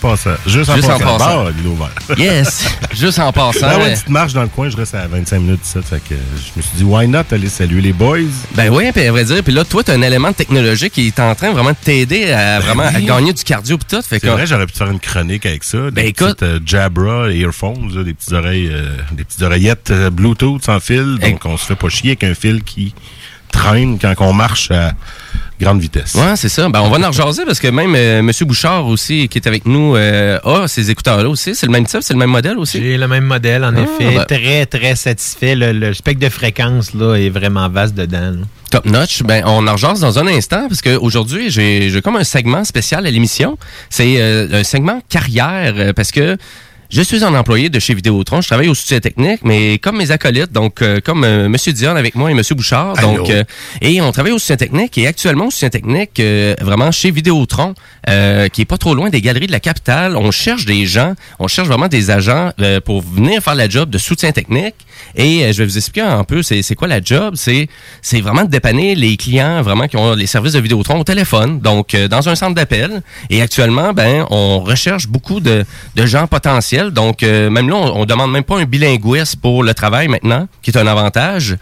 Passant. 0.02 0.30
Juste 0.46 0.68
en 0.70 0.76
Juste 0.76 0.90
en 0.90 0.98
passant. 0.98 1.16
passant. 1.18 1.44
Il 1.58 1.64
est 1.66 1.68
ouvert. 1.68 1.90
Yes, 2.18 2.66
juste 2.94 3.18
en 3.18 3.32
passant. 3.32 3.60
Ben 3.68 3.78
ouais, 3.78 3.88
une 3.88 3.94
petite 3.94 4.08
marche 4.10 4.32
dans 4.34 4.42
le 4.42 4.48
coin, 4.48 4.68
je 4.68 4.76
reste 4.76 4.94
à 4.94 5.06
25 5.06 5.38
minutes 5.38 5.60
d'ici. 5.62 5.78
Fait 5.88 6.00
que 6.06 6.14
je 6.14 6.50
me 6.56 6.62
suis 6.62 6.76
dit, 6.76 6.84
why 6.84 7.08
not 7.08 7.22
aller 7.30 7.48
saluer 7.48 7.80
les 7.80 7.92
boys? 7.92 8.18
Ben 8.54 8.68
oui, 8.70 8.90
puis 8.92 9.06
à 9.06 9.12
vrai 9.12 9.24
dire, 9.24 9.42
puis 9.42 9.52
là, 9.54 9.64
toi, 9.64 9.82
t'as 9.82 9.94
un 9.94 10.02
élément 10.02 10.32
technologique 10.32 10.92
qui 10.92 11.06
est 11.06 11.20
en 11.20 11.34
train 11.34 11.52
vraiment 11.52 11.70
de 11.70 11.76
t'aider 11.82 12.30
à 12.32 12.60
vraiment 12.60 12.82
à 12.82 12.92
oui. 12.96 13.04
gagner 13.04 13.32
du 13.32 13.42
cardio 13.44 13.78
pis 13.78 13.86
tout. 13.86 13.96
Fait 14.02 14.18
C'est 14.18 14.20
que- 14.20 14.26
vrai, 14.28 14.46
j'aurais 14.46 14.66
pu 14.66 14.72
te 14.72 14.78
faire 14.78 14.90
une 14.90 15.00
chronique 15.00 15.46
avec 15.46 15.64
ça. 15.64 15.78
Des 15.84 15.90
Ben, 15.92 16.06
écoute- 16.06 16.38
petites, 16.38 16.42
euh, 16.42 16.60
Jabra, 16.66 17.30
earphones, 17.32 17.94
là, 17.94 18.02
des 18.02 18.12
petites 18.14 18.32
oreilles, 18.32 18.68
euh, 18.72 18.96
des 19.12 19.24
petites 19.24 19.42
oreillettes 19.42 19.90
euh, 19.90 20.10
Bluetooth 20.10 20.64
sans 20.64 20.80
fil. 20.80 21.18
Donc, 21.20 21.40
on 21.44 21.56
se 21.56 21.64
fait 21.66 21.76
pas 21.76 21.88
chier 21.88 22.10
avec 22.10 22.24
un 22.24 22.34
fil 22.34 22.62
qui 22.64 22.94
traîne 23.62 23.98
quand 23.98 24.14
on 24.20 24.32
marche 24.32 24.70
à 24.70 24.92
grande 25.60 25.80
vitesse. 25.80 26.14
Ouais, 26.16 26.34
c'est 26.34 26.48
ça. 26.48 26.68
Ben, 26.68 26.80
on 26.80 26.90
va 26.90 27.06
en 27.06 27.10
rejaser 27.10 27.44
parce 27.44 27.60
que 27.60 27.68
même 27.68 27.94
euh, 27.94 28.18
M. 28.18 28.30
Bouchard 28.42 28.86
aussi, 28.86 29.28
qui 29.28 29.38
est 29.38 29.46
avec 29.46 29.64
nous, 29.64 29.94
euh, 29.94 30.40
a 30.44 30.66
ces 30.66 30.90
écouteurs-là 30.90 31.28
aussi. 31.28 31.54
C'est 31.54 31.66
le 31.66 31.72
même 31.72 31.86
type, 31.86 32.00
c'est 32.02 32.14
le 32.14 32.18
même 32.18 32.30
modèle 32.30 32.58
aussi? 32.58 32.80
J'ai 32.82 32.96
le 32.98 33.06
même 33.06 33.24
modèle, 33.24 33.62
en 33.64 33.72
Ah, 33.76 33.80
effet. 33.82 34.16
ben- 34.16 34.24
Très, 34.24 34.66
très 34.66 34.96
satisfait. 34.96 35.54
Le, 35.54 35.70
le 35.72 35.94
spectre 35.94 36.20
de 36.20 36.28
fréquence 36.30 36.94
là, 36.94 37.14
est 37.14 37.28
vraiment 37.30 37.68
vaste 37.68 37.94
dedans. 37.94 38.32
là. 38.32 38.46
Top 38.70 38.86
notch. 38.86 39.22
Ben, 39.22 39.44
on 39.46 39.66
en 39.68 39.72
rejase 39.72 40.00
dans 40.00 40.18
un 40.18 40.26
instant 40.26 40.66
parce 40.68 40.82
qu'aujourd'hui, 40.82 41.50
j'ai 41.50 41.90
j'ai 41.90 42.02
comme 42.02 42.16
un 42.16 42.24
segment 42.24 42.64
spécial 42.64 43.06
à 43.06 43.10
l'émission. 43.10 43.56
C'est 43.88 44.16
euh, 44.20 44.48
un 44.60 44.64
segment 44.64 45.00
carrière 45.08 45.92
parce 45.94 46.10
que 46.10 46.36
je 46.92 47.00
suis 47.00 47.24
un 47.24 47.34
employé 47.34 47.70
de 47.70 47.78
chez 47.78 47.94
Vidéotron. 47.94 48.42
Je 48.42 48.48
travaille 48.48 48.68
au 48.68 48.74
soutien 48.74 49.00
technique, 49.00 49.40
mais 49.44 49.78
comme 49.78 49.96
mes 49.96 50.10
acolytes, 50.10 50.52
donc 50.52 50.82
euh, 50.82 51.00
comme 51.02 51.24
euh, 51.24 51.48
Monsieur 51.48 51.72
Dion 51.72 51.96
avec 51.96 52.14
moi 52.14 52.30
et 52.30 52.34
Monsieur 52.34 52.54
Bouchard. 52.54 52.96
Donc, 52.98 53.30
euh, 53.30 53.44
et 53.80 54.02
on 54.02 54.12
travaille 54.12 54.32
au 54.32 54.38
soutien 54.38 54.56
technique 54.56 54.98
et 54.98 55.06
actuellement 55.06 55.46
au 55.46 55.50
soutien 55.50 55.70
technique, 55.70 56.20
euh, 56.20 56.54
vraiment 56.60 56.92
chez 56.92 57.10
Vidéotron, 57.10 57.74
euh, 58.10 58.48
qui 58.48 58.60
est 58.60 58.66
pas 58.66 58.76
trop 58.76 58.94
loin 58.94 59.08
des 59.08 59.22
galeries 59.22 59.46
de 59.46 59.52
la 59.52 59.60
capitale. 59.60 60.18
On 60.18 60.30
cherche 60.30 60.66
des 60.66 60.84
gens, 60.84 61.14
on 61.38 61.48
cherche 61.48 61.66
vraiment 61.66 61.88
des 61.88 62.10
agents 62.10 62.50
euh, 62.60 62.78
pour 62.80 63.00
venir 63.00 63.42
faire 63.42 63.54
la 63.54 63.70
job 63.70 63.88
de 63.88 63.96
soutien 63.96 64.32
technique. 64.32 64.74
Et 65.16 65.50
je 65.52 65.58
vais 65.58 65.64
vous 65.64 65.76
expliquer 65.78 66.06
un 66.06 66.24
peu 66.24 66.42
c'est 66.42 66.60
c'est 66.62 66.74
quoi 66.74 66.88
la 66.88 67.00
job. 67.02 67.34
C'est 67.36 67.68
c'est 68.02 68.20
vraiment 68.20 68.44
de 68.44 68.50
dépanner 68.50 68.94
les 68.94 69.16
clients 69.16 69.62
vraiment 69.62 69.88
qui 69.88 69.96
ont 69.96 70.14
les 70.14 70.26
services 70.26 70.52
de 70.52 70.60
Vidéotron 70.60 71.00
au 71.00 71.04
téléphone, 71.04 71.58
donc 71.60 71.94
euh, 71.94 72.06
dans 72.06 72.28
un 72.28 72.34
centre 72.34 72.54
d'appel. 72.54 73.02
Et 73.30 73.40
actuellement, 73.40 73.92
ben 73.94 74.26
on 74.30 74.60
recherche 74.60 75.08
beaucoup 75.08 75.40
de, 75.40 75.64
de 75.96 76.06
gens 76.06 76.26
potentiels. 76.26 76.81
Donc 76.90 77.22
euh, 77.22 77.50
même 77.50 77.68
là, 77.68 77.76
on, 77.76 78.00
on 78.00 78.04
demande 78.04 78.32
même 78.32 78.44
pas 78.44 78.58
un 78.58 78.64
bilinguisme 78.64 79.38
pour 79.40 79.62
le 79.62 79.74
travail 79.74 80.08
maintenant, 80.08 80.48
qui 80.62 80.70
est 80.70 80.78
un 80.78 80.86
avantage. 80.86 81.56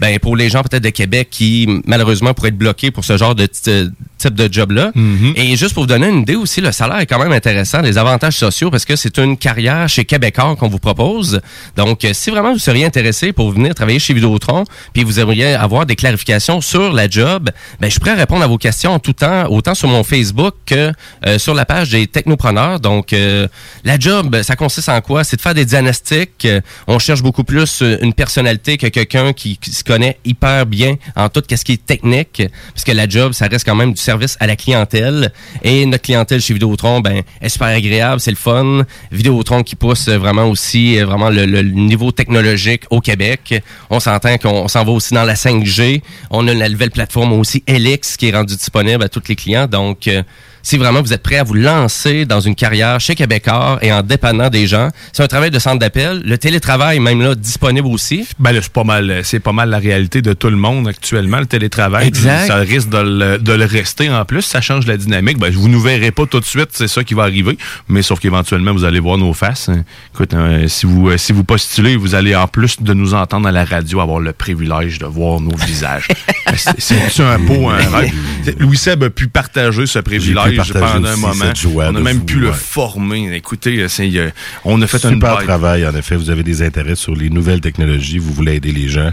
Ben 0.00 0.18
pour 0.18 0.36
les 0.36 0.48
gens 0.48 0.62
peut-être 0.62 0.84
de 0.84 0.90
Québec 0.90 1.28
qui 1.30 1.68
malheureusement 1.86 2.34
pourraient 2.34 2.50
être 2.50 2.58
bloqués 2.58 2.90
pour 2.90 3.04
ce 3.04 3.16
genre 3.16 3.34
de 3.34 3.48
euh, 3.68 3.88
type 4.18 4.34
de 4.34 4.52
job 4.52 4.70
là. 4.72 4.92
Et 5.36 5.56
juste 5.56 5.74
pour 5.74 5.84
vous 5.84 5.88
donner 5.88 6.08
une 6.08 6.20
idée 6.20 6.36
aussi, 6.36 6.60
le 6.60 6.72
salaire 6.72 6.98
est 6.98 7.06
quand 7.06 7.18
même 7.18 7.32
intéressant, 7.32 7.80
les 7.80 7.98
avantages 7.98 8.36
sociaux 8.36 8.70
parce 8.70 8.84
que 8.84 8.96
c'est 8.96 9.18
une 9.18 9.36
carrière 9.36 9.88
chez 9.88 10.04
Québécois 10.04 10.56
qu'on 10.56 10.68
vous 10.68 10.78
propose. 10.78 11.40
Donc 11.76 12.04
euh, 12.04 12.12
si 12.12 12.30
vraiment 12.30 12.52
vous 12.52 12.58
seriez 12.58 12.84
intéressé 12.84 13.32
pour 13.32 13.50
venir 13.50 13.74
travailler 13.74 13.98
chez 13.98 14.14
Vidéotron, 14.14 14.64
puis 14.92 15.04
vous 15.04 15.20
aimeriez 15.20 15.54
avoir 15.54 15.86
des 15.86 15.96
clarifications 15.96 16.60
sur 16.60 16.92
la 16.92 17.08
job, 17.08 17.50
ben 17.80 17.86
je 17.86 17.92
suis 17.92 18.00
prêt 18.00 18.12
à 18.12 18.16
répondre 18.16 18.42
à 18.42 18.46
vos 18.46 18.58
questions 18.58 18.92
en 18.92 18.98
tout 18.98 19.12
temps, 19.12 19.46
autant 19.50 19.74
sur 19.74 19.88
mon 19.88 20.04
Facebook 20.04 20.54
que 20.66 20.92
euh, 21.26 21.38
sur 21.38 21.54
la 21.54 21.64
page 21.64 21.90
des 21.90 22.06
technopreneurs. 22.06 22.80
Donc 22.80 23.12
euh, 23.12 23.48
la 23.84 23.98
job, 23.98 24.42
ça 24.42 24.56
consiste 24.56 24.88
en 24.88 25.00
quoi? 25.00 25.24
C'est 25.24 25.36
de 25.36 25.42
faire 25.42 25.54
des 25.54 25.64
diagnostics. 25.64 26.46
On 26.86 26.98
cherche 26.98 27.22
beaucoup 27.22 27.44
plus 27.44 27.82
une 28.00 28.12
personnalité 28.12 28.76
que 28.76 28.86
quelqu'un 28.86 29.32
qui, 29.32 29.56
qui 29.56 29.70
se 29.70 29.84
connaît 29.84 30.18
hyper 30.24 30.66
bien 30.66 30.96
en 31.14 31.28
tout 31.28 31.42
ce 31.48 31.64
qui 31.64 31.72
est 31.72 31.86
technique, 31.86 32.42
puisque 32.72 32.88
la 32.88 33.08
job, 33.08 33.32
ça 33.32 33.46
reste 33.46 33.66
quand 33.66 33.74
même 33.74 33.92
du 33.92 34.00
service 34.06 34.36
à 34.40 34.46
la 34.46 34.56
clientèle. 34.56 35.32
Et 35.62 35.84
notre 35.86 36.02
clientèle 36.02 36.40
chez 36.40 36.54
Vidéotron, 36.54 37.00
ben, 37.00 37.22
est 37.40 37.48
super 37.48 37.68
agréable, 37.68 38.20
c'est 38.20 38.30
le 38.30 38.36
fun. 38.36 38.84
Vidéotron 39.12 39.62
qui 39.62 39.76
pousse 39.76 40.08
vraiment 40.08 40.46
aussi 40.48 40.98
euh, 40.98 41.04
vraiment 41.04 41.30
le, 41.30 41.44
le 41.44 41.62
niveau 41.62 42.12
technologique 42.12 42.84
au 42.90 43.00
Québec. 43.00 43.62
On 43.90 44.00
s'entend 44.00 44.38
qu'on 44.38 44.66
on 44.66 44.68
s'en 44.68 44.84
va 44.84 44.92
aussi 44.92 45.14
dans 45.14 45.24
la 45.24 45.34
5G. 45.34 46.02
On 46.30 46.48
a 46.48 46.54
la 46.54 46.68
nouvelle 46.68 46.90
plateforme 46.90 47.32
aussi 47.32 47.62
Elix 47.66 48.16
qui 48.16 48.28
est 48.28 48.32
rendue 48.32 48.56
disponible 48.56 49.02
à 49.04 49.08
tous 49.08 49.22
les 49.28 49.36
clients. 49.36 49.66
Donc, 49.66 50.08
euh, 50.08 50.22
si 50.66 50.78
vraiment 50.78 51.00
vous 51.00 51.12
êtes 51.12 51.22
prêt 51.22 51.36
à 51.36 51.44
vous 51.44 51.54
lancer 51.54 52.24
dans 52.24 52.40
une 52.40 52.56
carrière 52.56 52.98
chez 52.98 53.14
Québécois 53.14 53.78
et 53.82 53.92
en 53.92 54.02
dépannant 54.02 54.50
des 54.50 54.66
gens, 54.66 54.88
c'est 55.12 55.22
un 55.22 55.28
travail 55.28 55.52
de 55.52 55.60
centre 55.60 55.78
d'appel. 55.78 56.22
Le 56.24 56.36
télétravail, 56.38 56.98
même 56.98 57.22
là, 57.22 57.36
disponible 57.36 57.86
aussi. 57.86 58.26
Ben 58.40 58.50
là, 58.50 58.58
c'est 58.60 58.72
pas 58.72 58.82
mal, 58.82 59.20
c'est 59.22 59.38
pas 59.38 59.52
mal 59.52 59.70
la 59.70 59.78
réalité 59.78 60.22
de 60.22 60.32
tout 60.32 60.50
le 60.50 60.56
monde 60.56 60.88
actuellement, 60.88 61.38
le 61.38 61.46
télétravail. 61.46 62.08
Exact. 62.08 62.48
Ça 62.48 62.56
risque 62.56 62.88
de 62.88 62.98
le, 62.98 63.38
de 63.38 63.52
le 63.52 63.64
rester 63.64 64.10
en 64.10 64.24
plus. 64.24 64.42
Ça 64.42 64.60
change 64.60 64.88
la 64.88 64.96
dynamique. 64.96 65.38
Ben, 65.38 65.52
vous 65.52 65.68
nous 65.68 65.80
verrez 65.80 66.10
pas 66.10 66.26
tout 66.26 66.40
de 66.40 66.44
suite, 66.44 66.70
c'est 66.72 66.88
ça 66.88 67.04
qui 67.04 67.14
va 67.14 67.22
arriver. 67.22 67.56
Mais 67.88 68.02
sauf 68.02 68.18
qu'éventuellement, 68.18 68.72
vous 68.72 68.82
allez 68.84 68.98
voir 68.98 69.18
nos 69.18 69.34
faces. 69.34 69.68
Hein. 69.68 69.84
Écoute, 70.16 70.34
euh, 70.34 70.66
si 70.66 70.86
vous 70.86 71.10
euh, 71.10 71.16
si 71.16 71.32
vous 71.32 71.44
postulez, 71.44 71.94
vous 71.94 72.16
allez 72.16 72.34
en 72.34 72.48
plus 72.48 72.82
de 72.82 72.92
nous 72.92 73.14
entendre 73.14 73.46
à 73.46 73.52
la 73.52 73.64
radio 73.64 74.00
avoir 74.00 74.18
le 74.18 74.32
privilège 74.32 74.98
de 74.98 75.06
voir 75.06 75.40
nos 75.40 75.54
visages. 75.64 76.08
Ben, 76.46 76.54
c'est- 76.78 77.22
un 77.24 77.40
beau 77.40 77.68
un 77.68 77.76
rêve? 77.76 78.12
Louis 78.60 78.76
Seb 78.76 79.02
a 79.02 79.10
pu 79.10 79.26
partager 79.26 79.86
ce 79.86 79.98
privilège 79.98 80.55
pendant 80.72 81.08
un 81.08 81.16
moment. 81.16 81.44
On 81.66 81.80
a 81.80 81.92
de 81.92 81.98
même 82.00 82.18
vous, 82.18 82.24
pu 82.24 82.38
le 82.38 82.52
former. 82.52 83.34
Écoutez, 83.34 83.88
c'est, 83.88 84.10
euh, 84.16 84.30
on 84.64 84.80
a 84.82 84.86
fait 84.86 85.04
un 85.04 85.10
Super 85.10 85.38
travail, 85.38 85.86
en 85.86 85.94
effet. 85.94 86.16
Vous 86.16 86.30
avez 86.30 86.42
des 86.42 86.62
intérêts 86.62 86.96
sur 86.96 87.14
les 87.14 87.30
nouvelles 87.30 87.60
technologies. 87.60 88.18
Vous 88.18 88.32
voulez 88.32 88.54
aider 88.56 88.72
les 88.72 88.88
gens. 88.88 89.10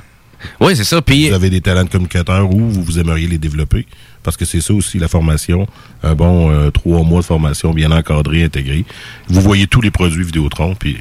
Oui, 0.59 0.75
c'est 0.75 0.83
ça. 0.83 1.01
Puis 1.01 1.29
vous 1.29 1.35
avez 1.35 1.49
des 1.49 1.61
talents 1.61 1.83
de 1.83 1.89
communicateur 1.89 2.51
ou 2.51 2.69
vous, 2.69 2.83
vous 2.83 2.99
aimeriez 2.99 3.27
les 3.27 3.37
développer? 3.37 3.85
Parce 4.23 4.37
que 4.37 4.45
c'est 4.45 4.61
ça 4.61 4.73
aussi 4.73 4.99
la 4.99 5.07
formation. 5.07 5.67
Un 6.01 6.15
bon 6.15 6.51
euh, 6.51 6.69
trois 6.69 7.03
mois 7.03 7.21
de 7.21 7.25
formation 7.25 7.73
bien 7.73 7.91
encadré, 7.91 8.43
intégré. 8.43 8.85
Vous 9.27 9.41
voyez 9.41 9.67
tous 9.67 9.81
les 9.81 9.91
produits 9.91 10.23
Vidéotron. 10.23 10.75
Puis 10.75 10.97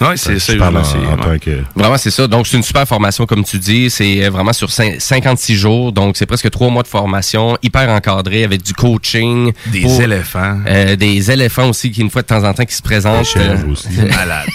Ouais, 0.00 0.16
c'est 0.16 0.38
ça, 0.38 0.52
vraiment, 0.56 0.82
c'est- 0.84 2.10
ça. 2.10 2.26
Donc, 2.26 2.46
c'est 2.46 2.56
une 2.56 2.62
super 2.62 2.86
formation, 2.86 3.26
comme 3.26 3.44
tu 3.44 3.58
dis. 3.58 3.90
C'est 3.90 4.24
euh, 4.24 4.30
vraiment 4.30 4.52
sur 4.52 4.68
cin- 4.68 4.98
56 4.98 5.56
jours. 5.56 5.92
Donc, 5.92 6.16
c'est 6.16 6.26
presque 6.26 6.50
trois 6.50 6.70
mois 6.70 6.82
de 6.82 6.88
formation, 6.88 7.56
hyper 7.62 7.88
encadré, 7.90 8.44
avec 8.44 8.62
du 8.62 8.72
coaching. 8.72 9.52
Des 9.66 10.00
éléphants. 10.02 10.58
Euh, 10.66 10.96
des 10.96 11.30
éléphants 11.30 11.68
aussi, 11.68 11.90
qui, 11.90 12.00
une 12.00 12.10
fois 12.10 12.22
de 12.22 12.26
temps 12.28 12.44
en 12.44 12.54
temps, 12.54 12.64
qui 12.64 12.74
se 12.74 12.82
présentent. 12.82 13.20
Des 13.20 13.40
chèvres 13.40 13.68
aussi. 13.70 13.88
Malade. 13.90 14.46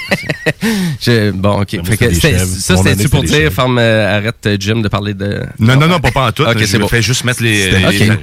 Je- 1.02 1.32
bon, 1.32 1.62
OK. 1.62 1.74
moi, 1.74 1.98
que 1.98 2.14
ça, 2.14 2.78
c'était-tu 2.78 3.10
pour 3.10 3.24
dire, 3.24 3.52
ferme, 3.52 3.78
euh, 3.80 4.18
arrête, 4.18 4.36
euh, 4.48 4.58
Jim, 4.60 4.78
de 4.82 4.88
parler 4.88 5.14
de... 5.14 5.42
Non, 5.60 5.76
non, 5.76 5.88
non, 5.88 6.00
pas, 6.00 6.12
pas 6.12 6.28
en 6.28 6.32
tout. 6.32 6.44
OK, 6.44 6.58
c'est 6.66 6.80
beau. 6.80 6.88
fais 6.88 7.02
juste 7.02 7.24
mettre 7.24 7.44
les. 7.44 7.72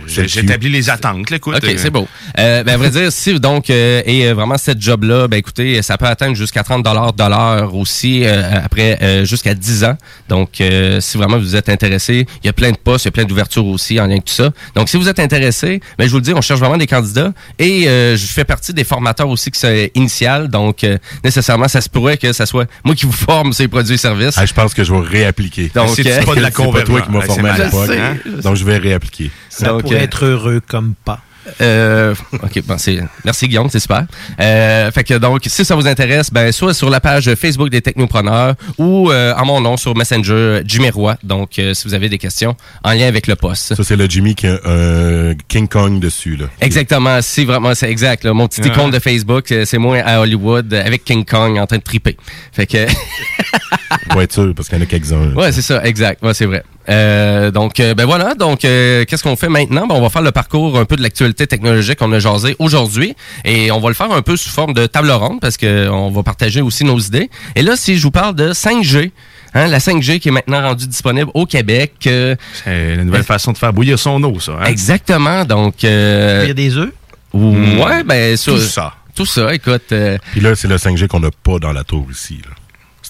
J'établis 0.07 0.68
les 0.70 0.91
attentes, 0.91 1.31
là, 1.31 1.36
écoute. 1.36 1.55
OK, 1.57 1.65
euh, 1.65 1.75
c'est 1.76 1.91
beau. 1.91 2.09
Euh, 2.39 2.62
ben, 2.65 2.75
à 2.75 2.76
vrai 2.76 2.91
dire, 2.91 3.12
si 3.12 3.39
donc, 3.39 3.70
euh, 3.70 4.02
et 4.05 4.26
euh, 4.26 4.34
vraiment 4.34 4.59
cette 4.59 4.81
job-là, 4.81 5.28
ben 5.28 5.36
écoutez, 5.39 5.83
ça 5.83 5.97
peut 5.97 6.07
atteindre 6.07 6.36
jusqu'à 6.36 6.62
30 6.62 6.83
de 7.17 7.29
l'heure 7.29 7.75
aussi, 7.75 8.25
euh, 8.25 8.61
après 8.65 8.99
euh, 9.03 9.25
jusqu'à 9.25 9.55
10 9.55 9.85
ans. 9.85 9.97
Donc, 10.29 10.61
euh, 10.61 11.01
si 11.01 11.17
vraiment 11.17 11.39
vous 11.39 11.57
êtes 11.57 11.69
intéressé, 11.69 12.27
il 12.43 12.47
y 12.47 12.51
a 12.51 12.53
plein 12.53 12.71
de 12.71 12.77
postes, 12.77 13.05
il 13.05 13.09
y 13.09 13.11
a 13.11 13.13
plein 13.13 13.25
d'ouvertures 13.25 13.67
aussi 13.67 14.01
en 14.01 14.05
lien 14.07 14.13
avec 14.13 14.25
tout 14.27 14.33
ça. 14.35 14.51
Donc, 14.75 14.89
si 14.89 14.97
vous 14.97 15.09
êtes 15.09 15.19
intéressé, 15.19 15.81
ben, 15.99 16.07
je 16.07 16.11
vous 16.11 16.17
le 16.19 16.23
dis, 16.23 16.33
on 16.35 16.41
cherche 16.41 16.61
vraiment 16.61 16.77
des 16.77 16.87
candidats. 16.87 17.33
Et 17.59 17.89
euh, 17.89 18.17
je 18.17 18.27
fais 18.27 18.45
partie 18.45 18.73
des 18.73 18.85
formateurs 18.85 19.29
aussi 19.29 19.51
qui 19.51 19.61
sont 19.61 19.89
initiales. 19.95 20.49
Donc, 20.49 20.85
euh, 20.85 20.99
nécessairement, 21.25 21.69
ça 21.69 21.81
se 21.81 21.89
pourrait 21.89 22.17
que 22.17 22.33
ça 22.33 22.47
soit 22.47 22.67
moi 22.85 22.95
qui 22.95 23.07
vous 23.07 23.13
forme 23.13 23.53
ces 23.53 23.69
produits 23.69 23.95
et 23.95 23.99
services. 23.99 24.37
Ah, 24.39 24.47
je 24.47 24.55
pense 24.55 24.75
que 24.75 24.85
je 24.85 24.93
vais 24.93 25.01
réappliquer. 25.01 25.71
Donc, 25.75 25.91
c'est 25.95 26.07
euh, 26.11 26.23
pas 26.23 26.35
de 26.35 26.41
la 26.41 26.51
c'est 26.57 26.71
pas 26.73 26.83
toi 26.83 27.01
qui 27.01 27.11
m'as 27.11 27.21
qui 27.21 27.27
formé 27.27 27.49
à 27.49 27.59
l'époque. 27.59 27.91
hein? 27.91 28.17
Donc, 28.43 28.57
je 28.57 28.65
vais 28.65 28.79
réappliquer. 28.79 29.31
Ça 29.49 29.69
Donc, 29.69 29.83
pourrait 29.83 29.97
euh, 29.97 30.05
être 30.05 30.25
heureux 30.25 30.61
comme 30.67 30.95
pas. 31.05 31.21
Euh, 31.61 32.15
ok, 32.33 32.62
bon, 32.65 32.79
c'est, 32.79 33.01
merci 33.25 33.49
Guillaume, 33.49 33.69
c'est 33.71 33.81
super. 33.81 34.05
Euh, 34.41 34.91
fait 34.91 35.05
que 35.05 35.15
donc, 35.15 35.43
si 35.47 35.65
ça 35.65 35.75
vous 35.75 35.87
intéresse, 35.87 36.31
ben 36.31 36.53
soit 36.53 36.75
sur 36.75 36.89
la 36.91 37.01
page 37.01 37.35
Facebook 37.35 37.69
des 37.71 37.83
Technopreneurs 37.83 38.55
ou 38.79 39.11
euh, 39.11 39.35
en 39.37 39.45
mon 39.45 39.61
nom 39.61 39.77
sur 39.77 39.95
Messenger, 39.97 40.62
Jimmy 40.65 40.91
Roy. 40.91 41.17
Donc, 41.23 41.59
euh, 41.59 41.75
si 41.75 41.87
vous 41.89 41.95
avez 41.95 42.09
des 42.09 42.19
questions 42.19 42.57
en 42.85 42.93
lien 42.93 43.07
avec 43.09 43.27
le 43.27 43.37
poste. 43.37 43.75
Ça, 43.75 43.85
c'est 43.85 43.97
le 43.97 44.09
Jimmy 44.09 44.35
qui 44.35 44.47
a 44.47 44.59
un 44.65 45.35
King 45.49 45.69
Kong 45.69 46.01
dessus. 46.01 46.37
Là. 46.37 46.47
Exactement, 46.61 47.21
si 47.23 47.45
vraiment 47.45 47.75
c'est 47.75 47.91
exact. 47.91 48.25
là. 48.25 48.33
mon 48.33 48.47
petit 48.49 48.61
Ah. 48.65 48.69
icône 48.69 48.91
de 48.91 48.99
Facebook, 48.99 49.51
euh, 49.53 49.65
c'est 49.65 49.79
moi 49.79 49.99
à 49.99 50.21
Hollywood 50.21 50.73
euh, 50.73 50.85
avec 50.85 51.05
King 51.05 51.25
Kong 51.25 51.59
en 51.59 51.67
train 51.67 51.79
de 51.79 51.83
triper. 51.83 52.17
Fait 52.53 52.67
que 52.67 52.87
Pour 54.11 54.23
être 54.23 54.33
sûr, 54.33 54.55
parce 54.55 54.69
qu'il 54.69 54.79
y 54.79 54.81
en 54.81 54.85
a 54.85 54.87
quelques-uns. 54.87 55.33
Ouais, 55.35 55.53
c'est 55.53 55.62
ça, 55.62 55.83
exact. 55.85 56.23
Ouais, 56.23 56.35
c'est 56.35 56.47
vrai. 56.47 56.62
Euh, 56.89 57.51
donc, 57.51 57.78
euh, 57.81 57.94
ben 57.94 58.05
voilà. 58.07 58.35
Donc, 58.35 58.65
euh, 58.65 59.05
qu'est-ce 59.05 59.23
qu'on 59.23 59.36
fait 59.36 59.49
maintenant? 59.49 59.86
Ben, 59.86 59.94
on 59.94 60.01
va 60.02 60.09
faire 60.11 60.23
le 60.23 60.33
parcours 60.33 60.78
un 60.78 60.85
peu 60.85 60.97
de 60.97 61.02
l'actualité 61.02 61.47
technologique 61.47 61.99
qu'on 61.99 62.12
a 62.12 62.19
jasé 62.19 62.57
aujourd'hui. 62.59 63.15
Et 63.44 63.70
on 63.70 63.81
va 63.81 63.89
le 63.89 63.94
faire 63.94 64.11
un 64.11 64.23
peu 64.23 64.36
sous 64.36 64.51
forme 64.51 64.75
de 64.75 64.86
table 64.86 65.11
ronde 65.11 65.41
parce 65.41 65.57
que 65.57 65.89
on 65.89 66.11
va 66.11 66.23
partager 66.23 66.61
aussi 66.61 66.85
nos 66.85 66.99
idées. 66.99 67.31
Et 67.55 67.62
là, 67.62 67.77
si 67.77 67.97
je 67.97 68.02
vous 68.02 68.11
parle 68.11 68.35
de 68.35 68.52
5G, 68.52 69.11
hein, 69.55 69.69
la 69.69 69.78
5G 69.78 70.19
qui 70.19 70.28
est 70.28 70.33
maintenant 70.33 70.61
rendue 70.61 70.86
disponible 70.86 71.31
au 71.35 71.47
Québec. 71.47 71.93
euh, 72.07 72.35
C'est 72.65 72.97
la 72.97 73.05
nouvelle 73.05 73.23
façon 73.25 73.52
de 73.52 73.59
faire 73.59 73.73
bouillir 73.73 73.99
son 73.99 74.23
eau, 74.25 74.41
ça. 74.41 74.52
Hein? 74.61 74.65
Exactement. 74.65 75.44
Donc, 75.44 75.85
euh, 75.85 76.43
Cuire 76.44 76.55
des 76.55 76.77
œufs? 76.77 76.93
Ouais, 77.33 78.02
ben, 78.05 78.36
Tout 78.36 78.59
ça- 78.59 78.69
ça. 78.69 78.94
Tout 79.15 79.27
ça, 79.27 79.55
écoute. 79.55 79.93
euh, 79.93 80.17
Puis 80.33 80.41
là, 80.41 80.55
c'est 80.57 80.69
le 80.69 80.78
5G 80.78 81.07
qu'on 81.07 81.20
n'a 81.20 81.31
pas 81.44 81.59
dans 81.59 81.73
la 81.73 81.85
tour 81.85 82.07
ici. 82.11 82.39
Là. 82.44 82.51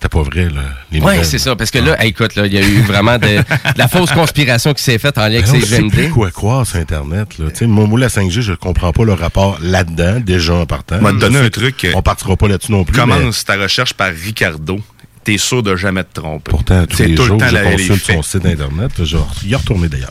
C'était 0.03 0.17
pas 0.19 0.23
vrai, 0.25 0.49
là. 0.51 0.63
Nouvelles. 0.91 1.25
c'est 1.25 1.39
ça. 1.39 1.55
Parce 1.55 1.71
que 1.71 1.79
là, 1.79 2.03
hey, 2.03 2.09
écoute, 2.11 2.35
là, 2.35 2.47
il 2.47 2.53
y 2.53 2.59
a 2.59 2.61
eu 2.61 2.81
vraiment 2.83 3.19
de, 3.19 3.39
de 3.39 3.43
la 3.77 3.87
fausse 3.87 4.11
conspiration 4.11 4.75
qui 4.75 4.83
s'est 4.83 4.99
faite 4.99 5.17
en 5.17 5.29
lien 5.29 5.37
avec 5.39 5.47
Ben, 5.47 5.61
ces 5.61 5.67
sait 5.67 5.77
plus 5.83 5.91
GMD. 6.07 6.11
quoi 6.11 6.31
croire 6.33 6.67
sur 6.67 6.81
Internet. 6.81 7.39
Là. 7.39 7.51
Tu 7.51 7.59
sais, 7.59 7.67
Moi, 7.69 7.87
la 8.01 8.09
5G, 8.09 8.41
je 8.41 8.53
comprends 8.55 8.91
pas 8.93 9.05
le 9.05 9.13
rapport 9.13 9.59
là-dedans, 9.63 10.19
déjà 10.19 10.55
en 10.55 10.67
partant. 10.67 10.97
On 10.99 11.03
va 11.05 11.13
te 11.13 11.19
donner 11.19 11.35
Je 11.37 11.41
sais 11.43 11.47
un 11.47 11.51
truc. 11.51 11.77
que 11.77 11.87
On 11.95 12.03
partira 12.03 12.37
pas 12.37 12.49
là-dessus 12.49 12.73
non 12.73 12.83
plus. 12.85 12.97
mais 12.97 13.01
Commence 13.15 13.45
ta 13.45 13.55
recherche 13.55 13.95
par 13.95 14.11
Ricardo. 14.13 14.81
T'es 15.23 15.39
sûr 15.39 15.63
de 15.63 15.77
jamais 15.77 16.03
te 16.03 16.21
tromper. 16.21 16.51
Pourtant, 16.51 16.85
tous 16.85 16.99
les 17.01 17.15
tout 17.15 17.23
jours, 17.23 17.37
le 17.37 17.41
temps 17.49 17.57
je 17.57 17.77
consulte 17.77 18.05
son 18.05 18.23
site 18.23 18.45
Internet. 18.45 19.05
Genre, 19.05 19.33
y 19.47 19.55
retourner 19.55 19.87
d'ailleurs. 19.89 20.11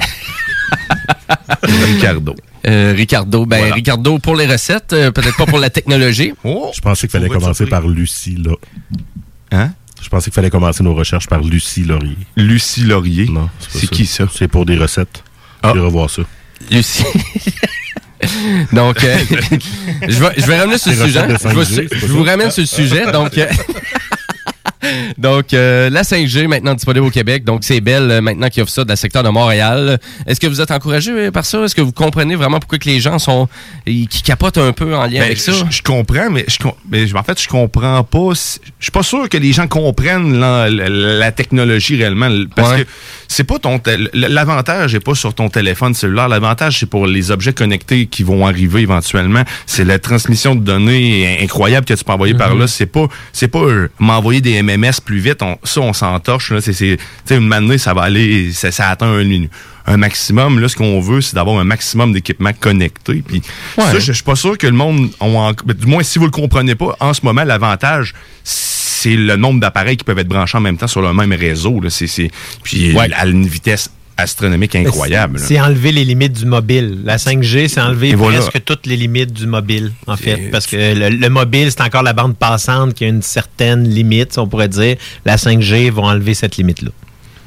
Ricardo. 1.63 2.33
Euh, 2.65 2.93
Ricardo, 2.95 3.45
ben 3.45 3.57
Voilà. 3.57 3.75
Ricardo 3.75 4.19
pour 4.19 4.37
les 4.37 4.45
recettes, 4.45 4.93
euh, 4.93 5.11
peut-être 5.11 5.35
pas 5.35 5.45
pour 5.45 5.59
la 5.59 5.69
technologie. 5.69 6.31
Je 6.45 6.79
pensais 6.79 7.07
qu'il 7.07 7.19
fallait 7.19 7.27
commencer 7.27 7.65
par 7.65 7.85
Lucie, 7.87 8.37
là. 8.37 8.53
Hein? 9.53 9.71
Je 10.01 10.09
pensais 10.09 10.25
qu'il 10.25 10.33
fallait 10.33 10.49
commencer 10.49 10.83
nos 10.83 10.93
recherches 10.93 11.27
par 11.27 11.41
Lucie 11.41 11.83
Laurier. 11.83 12.17
Lucie 12.35 12.81
Laurier? 12.83 13.25
Non, 13.29 13.49
C'est 13.69 13.87
qui 13.87 14.05
ça? 14.05 14.25
C'est 14.33 14.47
pour 14.47 14.65
des 14.65 14.75
recettes. 14.77 15.23
Je 15.63 15.69
vais 15.71 15.79
revoir 15.79 16.09
ça. 16.09 16.23
Lucie. 16.69 17.03
Donc, 18.73 19.03
euh, 19.03 19.17
je, 20.07 20.19
vais, 20.19 20.29
je 20.37 20.45
vais 20.45 20.59
revenir 20.59 20.79
sur 20.79 20.91
le 20.91 20.97
sujet. 20.97 21.21
Je, 21.21 21.27
vais- 21.27 21.33
5G, 21.33 21.65
c'est 21.65 21.89
pas 21.89 21.95
je 21.95 22.01
ça? 22.01 22.07
vous 22.07 22.23
ramène 22.23 22.51
sur 22.51 22.61
le 22.61 22.67
sujet. 22.67 23.11
Donc, 23.11 23.35
euh, 23.37 23.47
donc 25.17 25.53
euh, 25.53 25.89
la 25.89 26.03
5G 26.03 26.47
maintenant 26.47 26.73
disponible 26.73 27.05
au 27.05 27.09
Québec. 27.09 27.43
Donc, 27.43 27.63
c'est 27.63 27.81
Bell 27.81 28.09
euh, 28.09 28.21
maintenant 28.21 28.49
qui 28.49 28.61
offre 28.61 28.71
ça 28.71 28.83
dans 28.83 28.93
le 28.93 28.97
secteur 28.97 29.23
de 29.23 29.29
Montréal. 29.29 29.99
Est-ce 30.27 30.39
que 30.39 30.47
vous 30.47 30.61
êtes 30.61 30.71
encouragé 30.71 31.11
euh, 31.11 31.31
par 31.31 31.45
ça? 31.45 31.63
Est-ce 31.63 31.75
que 31.75 31.81
vous 31.81 31.91
comprenez 31.91 32.35
vraiment 32.35 32.59
pourquoi 32.59 32.77
que 32.79 32.89
les 32.89 32.99
gens 32.99 33.19
sont 33.19 33.47
ils- 33.85 34.07
qui 34.07 34.21
capotent 34.21 34.57
un 34.57 34.71
peu 34.73 34.95
en 34.95 35.03
lien 35.05 35.19
Ben, 35.19 35.23
avec 35.23 35.37
ça? 35.39 35.51
Je, 35.51 35.63
je 35.69 35.81
comprends, 35.81 36.29
mais, 36.29 36.45
je, 36.47 36.57
mais 36.89 37.13
en 37.15 37.23
fait, 37.23 37.41
je 37.41 37.47
comprends 37.47 38.03
pas. 38.03 38.29
Je 38.79 38.83
suis 38.83 38.91
pas 38.91 39.03
sûr 39.03 39.29
que 39.29 39.37
les 39.37 39.53
gens 39.53 39.67
comprennent 39.67 40.39
la, 40.39 40.69
la- 40.69 40.89
la 40.89 41.31
technologie 41.31 41.97
réellement. 41.97 42.29
Parce 42.55 42.71
Ouais. 42.71 42.83
que 42.83 42.89
c'est 43.33 43.45
pas 43.45 43.59
ton. 43.59 43.79
L'avantage 44.13 44.93
n'est 44.93 44.99
pas 44.99 45.15
sur 45.15 45.33
ton 45.33 45.47
téléphone 45.49 45.93
cellulaire. 45.93 46.27
L'avantage, 46.27 46.79
c'est 46.79 46.85
pour 46.85 47.07
les 47.07 47.31
objets 47.31 47.53
connectés 47.53 48.07
qui 48.07 48.23
vont 48.23 48.45
arriver 48.45 48.81
éventuellement. 48.81 49.43
C'est 49.65 49.85
la 49.85 49.99
transmission 49.99 50.53
de 50.53 50.59
données 50.61 51.37
incroyable 51.41 51.85
que 51.85 51.93
tu 51.93 52.03
peux 52.03 52.11
envoyer 52.11 52.33
par 52.33 52.55
là. 52.55 52.67
C'est 52.67 52.85
pas, 52.87 53.07
c'est 53.31 53.47
pas 53.47 53.59
euh, 53.59 53.87
m'envoyer 53.99 54.41
des 54.41 54.61
MMS 54.61 54.99
plus 55.05 55.19
vite. 55.19 55.41
On- 55.43 55.57
ça, 55.63 55.79
on 55.79 55.93
s'entorche. 55.93 56.51
là. 56.51 56.59
C'est, 56.59 56.73
c'est, 56.73 56.97
une 57.29 57.47
manée, 57.47 57.77
ça 57.77 57.93
va 57.93 58.01
aller. 58.03 58.51
Ça, 58.51 58.69
ça 58.71 58.89
atteint 58.89 59.07
un, 59.07 59.45
un 59.85 59.97
maximum. 59.97 60.59
Là, 60.59 60.67
ce 60.67 60.75
qu'on 60.75 60.99
veut, 60.99 61.21
c'est 61.21 61.35
d'avoir 61.35 61.57
un 61.59 61.63
maximum 61.63 62.11
d'équipements 62.11 62.51
connectés. 62.59 63.23
Puis 63.25 63.41
ça, 63.77 63.93
je 63.99 63.99
je 63.99 64.11
suis 64.11 64.23
pas 64.23 64.35
sûr 64.35 64.57
que 64.57 64.67
le 64.67 64.73
monde, 64.73 65.09
en- 65.21 65.53
ben, 65.65 65.73
du 65.73 65.85
moins 65.87 66.03
si 66.03 66.19
vous 66.19 66.25
le 66.25 66.31
comprenez 66.31 66.75
pas, 66.75 66.97
en 66.99 67.13
ce 67.13 67.21
moment, 67.23 67.45
l'avantage, 67.45 68.13
c'est 69.01 69.15
le 69.15 69.35
nombre 69.35 69.59
d'appareils 69.59 69.97
qui 69.97 70.03
peuvent 70.03 70.19
être 70.19 70.27
branchés 70.27 70.57
en 70.57 70.61
même 70.61 70.77
temps 70.77 70.87
sur 70.87 71.01
le 71.01 71.11
même 71.13 71.33
réseau. 71.33 71.79
Là. 71.81 71.89
C'est, 71.89 72.07
c'est, 72.07 72.29
puis 72.63 72.95
à 72.97 73.25
une 73.25 73.47
vitesse 73.47 73.89
astronomique 74.15 74.75
incroyable. 74.75 75.39
C'est 75.39 75.59
enlever 75.59 75.91
les 75.91 76.05
limites 76.05 76.33
du 76.33 76.45
mobile. 76.45 76.99
La 77.03 77.17
5G, 77.17 77.67
c'est 77.67 77.81
enlever 77.81 78.09
Et 78.09 78.15
voilà. 78.15 78.37
presque 78.37 78.63
toutes 78.63 78.85
les 78.85 78.95
limites 78.95 79.33
du 79.33 79.47
mobile, 79.47 79.91
en 80.05 80.17
fait. 80.17 80.51
Parce 80.51 80.67
que 80.67 80.75
le, 80.75 81.09
le 81.09 81.29
mobile, 81.29 81.71
c'est 81.71 81.81
encore 81.81 82.03
la 82.03 82.13
bande 82.13 82.37
passante 82.37 82.93
qui 82.93 83.05
a 83.05 83.07
une 83.07 83.23
certaine 83.23 83.87
limite, 83.87 84.33
si 84.33 84.39
on 84.39 84.47
pourrait 84.47 84.69
dire. 84.69 84.97
La 85.25 85.37
5G 85.37 85.89
va 85.89 86.03
enlever 86.03 86.35
cette 86.35 86.57
limite-là. 86.57 86.91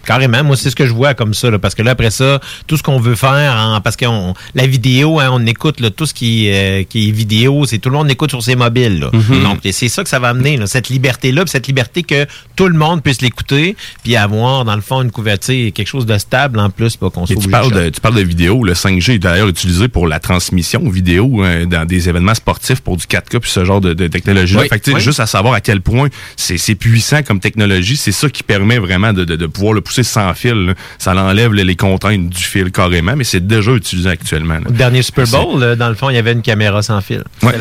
Carrément, 0.04 0.42
moi 0.44 0.56
c'est 0.56 0.70
ce 0.70 0.76
que 0.76 0.86
je 0.86 0.92
vois 0.92 1.14
comme 1.14 1.34
ça, 1.34 1.50
là, 1.50 1.58
parce 1.58 1.74
que 1.74 1.82
là 1.82 1.92
après 1.92 2.10
ça, 2.10 2.40
tout 2.66 2.76
ce 2.76 2.82
qu'on 2.82 2.98
veut 3.00 3.14
faire, 3.14 3.54
en- 3.56 3.80
parce 3.80 3.96
que 3.96 4.06
on- 4.06 4.34
la 4.54 4.66
vidéo, 4.66 5.20
hein, 5.20 5.28
on 5.32 5.44
écoute 5.46 5.80
là, 5.80 5.90
tout 5.90 6.06
ce 6.06 6.14
qui, 6.14 6.50
euh, 6.50 6.82
qui 6.84 7.08
est 7.08 7.12
vidéo, 7.12 7.64
c'est 7.66 7.78
tout 7.78 7.90
le 7.90 7.96
monde 7.96 8.10
écoute 8.10 8.30
sur 8.30 8.42
ses 8.42 8.56
mobiles. 8.56 9.00
là. 9.00 9.10
Mhm. 9.12 9.42
Donc 9.42 9.58
c'est 9.70 9.88
ça 9.88 10.02
que 10.02 10.08
ça 10.08 10.18
va 10.18 10.28
amener, 10.28 10.56
là, 10.56 10.66
cette 10.66 10.88
liberté-là, 10.88 11.42
puis 11.44 11.50
cette 11.50 11.66
liberté 11.66 12.02
que 12.02 12.26
tout 12.56 12.68
le 12.68 12.76
monde 12.78 13.02
puisse 13.02 13.20
l'écouter, 13.22 13.76
puis 14.02 14.16
avoir 14.16 14.64
dans 14.64 14.74
le 14.76 14.82
fond 14.82 15.02
une 15.02 15.10
couverture, 15.10 15.72
quelque 15.72 15.86
chose 15.88 16.06
de 16.06 16.16
stable 16.18 16.58
en 16.58 16.70
plus, 16.70 16.96
pas 16.96 17.10
qu'on 17.10 17.24
tu 17.24 17.34
parles, 17.48 17.72
de 17.72 17.88
tu 17.90 18.00
parles 18.00 18.14
de 18.16 18.22
vidéo. 18.22 18.64
Le 18.64 18.74
5G 18.74 19.14
est 19.14 19.18
d'ailleurs 19.18 19.48
utilisé 19.48 19.88
pour 19.88 20.06
la 20.06 20.20
transmission 20.20 20.88
vidéo 20.88 21.44
euh, 21.44 21.66
dans 21.66 21.84
des 21.84 22.08
événements 22.08 22.34
sportifs 22.34 22.80
pour 22.80 22.96
du 22.96 23.04
4K 23.06 23.38
puis 23.40 23.50
ce 23.50 23.64
genre 23.64 23.80
de, 23.80 23.92
de 23.94 24.06
technologie-là. 24.08 24.62
Oui, 24.62 24.68
fait 24.68 24.80
que, 24.80 24.90
oui. 24.92 25.00
juste 25.00 25.20
à 25.20 25.26
savoir 25.26 25.54
à 25.54 25.60
quel 25.60 25.80
point 25.80 26.08
c'est 26.36 26.58
c'est 26.58 26.74
puissant 26.74 27.22
comme 27.22 27.40
technologie, 27.40 27.96
c'est 27.96 28.12
ça 28.12 28.28
qui 28.28 28.42
permet 28.42 28.78
vraiment 28.78 29.12
de, 29.12 29.24
de, 29.24 29.36
de 29.36 29.46
pouvoir 29.46 29.72
le 29.74 29.80
pousser 29.80 29.93
sans 30.02 30.34
fil. 30.34 30.52
là. 30.66 30.74
Ça 30.98 31.14
l'enlève 31.14 31.52
les 31.52 31.76
contraintes 31.76 32.28
du 32.28 32.42
fil 32.42 32.70
carrément, 32.72 33.14
mais 33.16 33.24
c'est 33.24 33.46
déjà 33.46 33.72
utilisé 33.72 34.08
actuellement. 34.10 34.54
là. 34.54 34.62
Au 34.68 34.72
dernier 34.72 35.02
Super 35.02 35.26
Bowl, 35.28 35.60
là, 35.60 35.76
dans 35.76 35.88
le 35.88 35.94
fond, 35.94 36.10
il 36.10 36.16
y 36.16 36.18
avait 36.18 36.32
une 36.32 36.42
caméra 36.42 36.82
sans 36.82 37.00
fil. 37.00 37.22
Ouais, 37.42 37.52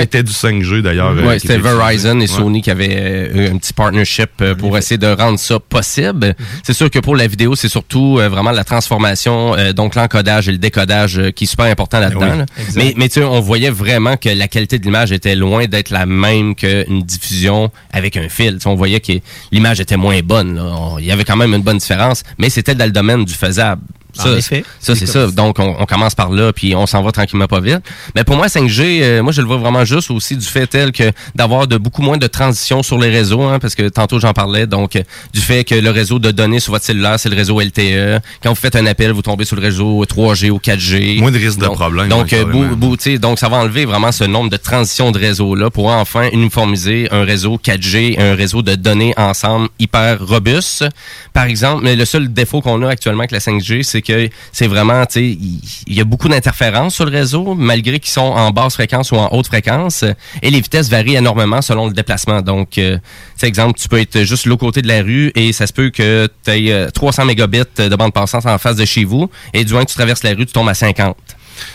C'était 0.00 0.22
du 0.22 0.32
5G 0.32 0.82
d'ailleurs. 0.82 1.10
euh, 1.16 1.26
Ouais, 1.26 1.38
c'était 1.38 1.54
était 1.54 1.62
Verizon 1.62 2.20
et. 2.20 2.26
Sony 2.26 2.62
qui 2.62 2.70
avaient 2.70 2.96
euh, 2.98 3.52
un 3.52 3.56
petit 3.58 3.72
partnership 3.72 4.30
euh, 4.40 4.54
pour 4.54 4.76
essayer 4.76 4.98
de 4.98 5.06
rendre 5.06 5.38
ça 5.38 5.58
possible. 5.58 6.34
C'est 6.62 6.72
sûr 6.72 6.90
que 6.90 6.98
pour 6.98 7.16
la 7.16 7.26
vidéo, 7.26 7.54
c'est 7.56 7.68
surtout 7.68 8.18
euh, 8.18 8.28
vraiment 8.28 8.50
la 8.50 8.64
transformation, 8.64 9.54
euh, 9.56 9.72
donc 9.72 9.94
l'encodage 9.94 10.48
et 10.48 10.52
le 10.52 10.58
décodage 10.58 11.18
euh, 11.18 11.30
qui 11.30 11.44
est 11.44 11.46
super 11.46 11.66
important 11.66 12.00
là-dedans. 12.00 12.20
oui, 12.32 12.38
là. 12.38 12.46
exact. 12.58 12.76
Mais, 12.76 12.94
mais 12.96 13.08
tu 13.08 13.20
sais, 13.20 13.24
on 13.24 13.40
voyait 13.40 13.70
vraiment 13.70 14.16
que 14.16 14.28
la 14.28 14.48
qualité 14.48 14.78
de 14.78 14.84
l'image 14.84 15.12
était 15.12 15.36
loin 15.36 15.66
d'être 15.66 15.90
la 15.90 16.06
même 16.06 16.54
qu'une 16.54 17.02
diffusion 17.02 17.70
avec 17.92 18.16
un 18.16 18.28
fil. 18.28 18.58
On 18.66 18.74
voyait 18.74 19.00
que 19.00 19.12
l'image 19.52 19.80
était 19.80 19.96
moins 19.96 20.20
bonne. 20.22 20.56
là. 20.56 20.62
On- 20.64 20.98
Il 20.98 21.04
y 21.06 21.12
avait 21.12 21.24
quand 21.24 21.36
même 21.36 21.54
une 21.54 21.62
bonne 21.62 21.69
différence, 21.78 22.22
mais 22.38 22.50
c'était 22.50 22.74
dans 22.74 22.86
le 22.86 22.92
domaine 22.92 23.24
du 23.24 23.34
faisable. 23.34 23.82
En 24.20 24.24
Ça, 24.24 24.38
effet. 24.38 24.64
ça 24.80 24.94
c'est 24.94 25.06
ça. 25.06 25.26
Donc, 25.28 25.58
on, 25.58 25.76
on 25.78 25.86
commence 25.86 26.14
par 26.14 26.30
là, 26.30 26.52
puis 26.52 26.74
on 26.74 26.86
s'en 26.86 27.02
va 27.02 27.10
tranquillement 27.12 27.46
pas 27.46 27.60
vite. 27.60 27.80
Mais 28.14 28.24
pour 28.24 28.36
moi, 28.36 28.46
5G, 28.48 29.00
euh, 29.02 29.22
moi, 29.22 29.32
je 29.32 29.40
le 29.40 29.46
vois 29.46 29.56
vraiment 29.56 29.84
juste 29.84 30.10
aussi 30.10 30.36
du 30.36 30.44
fait 30.46 30.66
tel 30.66 30.92
que 30.92 31.10
d'avoir 31.34 31.66
de 31.66 31.76
beaucoup 31.76 32.02
moins 32.02 32.18
de 32.18 32.26
transitions 32.26 32.82
sur 32.82 32.98
les 32.98 33.08
réseaux, 33.10 33.42
hein, 33.42 33.58
parce 33.58 33.74
que 33.74 33.88
tantôt, 33.88 34.18
j'en 34.20 34.32
parlais, 34.32 34.66
donc, 34.66 34.96
euh, 34.96 35.02
du 35.32 35.40
fait 35.40 35.64
que 35.64 35.74
le 35.74 35.90
réseau 35.90 36.18
de 36.18 36.30
données 36.30 36.60
sur 36.60 36.72
votre 36.72 36.84
cellulaire, 36.84 37.18
c'est 37.18 37.28
le 37.28 37.36
réseau 37.36 37.60
LTE. 37.60 38.20
Quand 38.42 38.50
vous 38.50 38.54
faites 38.60 38.76
un 38.76 38.86
appel, 38.86 39.10
vous 39.12 39.22
tombez 39.22 39.44
sur 39.44 39.56
le 39.56 39.62
réseau 39.62 40.04
3G 40.04 40.50
ou 40.50 40.58
4G. 40.58 41.18
Moins 41.20 41.30
de 41.30 41.38
risque 41.38 41.58
de 41.58 41.64
Donc- 41.66 41.74
problème, 41.76 42.08
Donc, 42.08 42.32
euh, 42.32 42.44
bou- 42.44 42.76
bou- 42.76 42.96
tu 42.96 43.12
sais, 43.12 43.18
donc, 43.18 43.38
ça 43.38 43.48
va 43.48 43.56
enlever 43.58 43.84
vraiment 43.84 44.12
ce 44.12 44.24
nombre 44.24 44.50
de 44.50 44.56
transitions 44.56 45.10
de 45.12 45.18
réseaux-là 45.18 45.70
pour 45.70 45.86
enfin 45.88 46.28
uniformiser 46.32 47.08
un 47.10 47.24
réseau 47.24 47.58
4G 47.58 48.14
et 48.18 48.20
un 48.20 48.34
réseau 48.34 48.62
de 48.62 48.74
données 48.74 49.14
ensemble 49.16 49.68
hyper 49.78 50.18
robuste. 50.24 50.84
Par 51.32 51.44
exemple, 51.44 51.82
mais 51.84 51.96
le 51.96 52.04
seul 52.04 52.32
défaut 52.32 52.60
qu'on 52.60 52.82
a 52.82 52.88
actuellement 52.90 53.20
avec 53.20 53.30
la 53.30 53.40
5G, 53.40 53.82
c'est 53.82 54.02
que 54.02 54.09
c'est 54.52 54.66
vraiment, 54.66 55.04
tu 55.06 55.12
sais, 55.14 55.38
il 55.86 55.94
y, 55.94 56.00
a 56.00 56.04
beaucoup 56.04 56.28
d'interférences 56.28 56.94
sur 56.94 57.04
le 57.04 57.10
réseau, 57.10 57.54
malgré 57.54 57.98
qu'ils 57.98 58.10
sont 58.12 58.20
en 58.20 58.50
basse 58.50 58.74
fréquence 58.74 59.12
ou 59.12 59.16
en 59.16 59.28
haute 59.32 59.46
fréquence, 59.46 60.02
euh, 60.02 60.12
et 60.42 60.50
les 60.50 60.60
vitesses 60.60 60.88
varient 60.88 61.16
énormément 61.16 61.62
selon 61.62 61.86
le 61.86 61.92
déplacement. 61.92 62.42
Donc, 62.42 62.78
euh, 62.78 62.96
tu 62.96 63.00
sais, 63.38 63.46
exemple, 63.48 63.78
tu 63.78 63.88
peux 63.88 63.98
être 64.00 64.22
juste 64.22 64.44
de 64.44 64.50
l'autre 64.50 64.60
côté 64.60 64.82
de 64.82 64.88
la 64.88 65.02
rue 65.02 65.32
et 65.34 65.52
ça 65.52 65.66
se 65.66 65.72
peut 65.72 65.90
que 65.90 66.28
tu 66.44 66.50
aies 66.50 66.90
300 66.92 67.24
mégabits 67.24 67.60
de 67.76 67.96
bande 67.96 68.12
passante 68.12 68.46
en 68.46 68.58
face 68.58 68.76
de 68.76 68.84
chez 68.84 69.04
vous, 69.04 69.30
et 69.54 69.64
du 69.64 69.72
moment 69.72 69.84
que 69.84 69.90
tu 69.90 69.96
traverses 69.96 70.22
la 70.22 70.30
rue, 70.30 70.46
tu 70.46 70.52
tombes 70.52 70.68
à 70.68 70.74
50. 70.74 71.16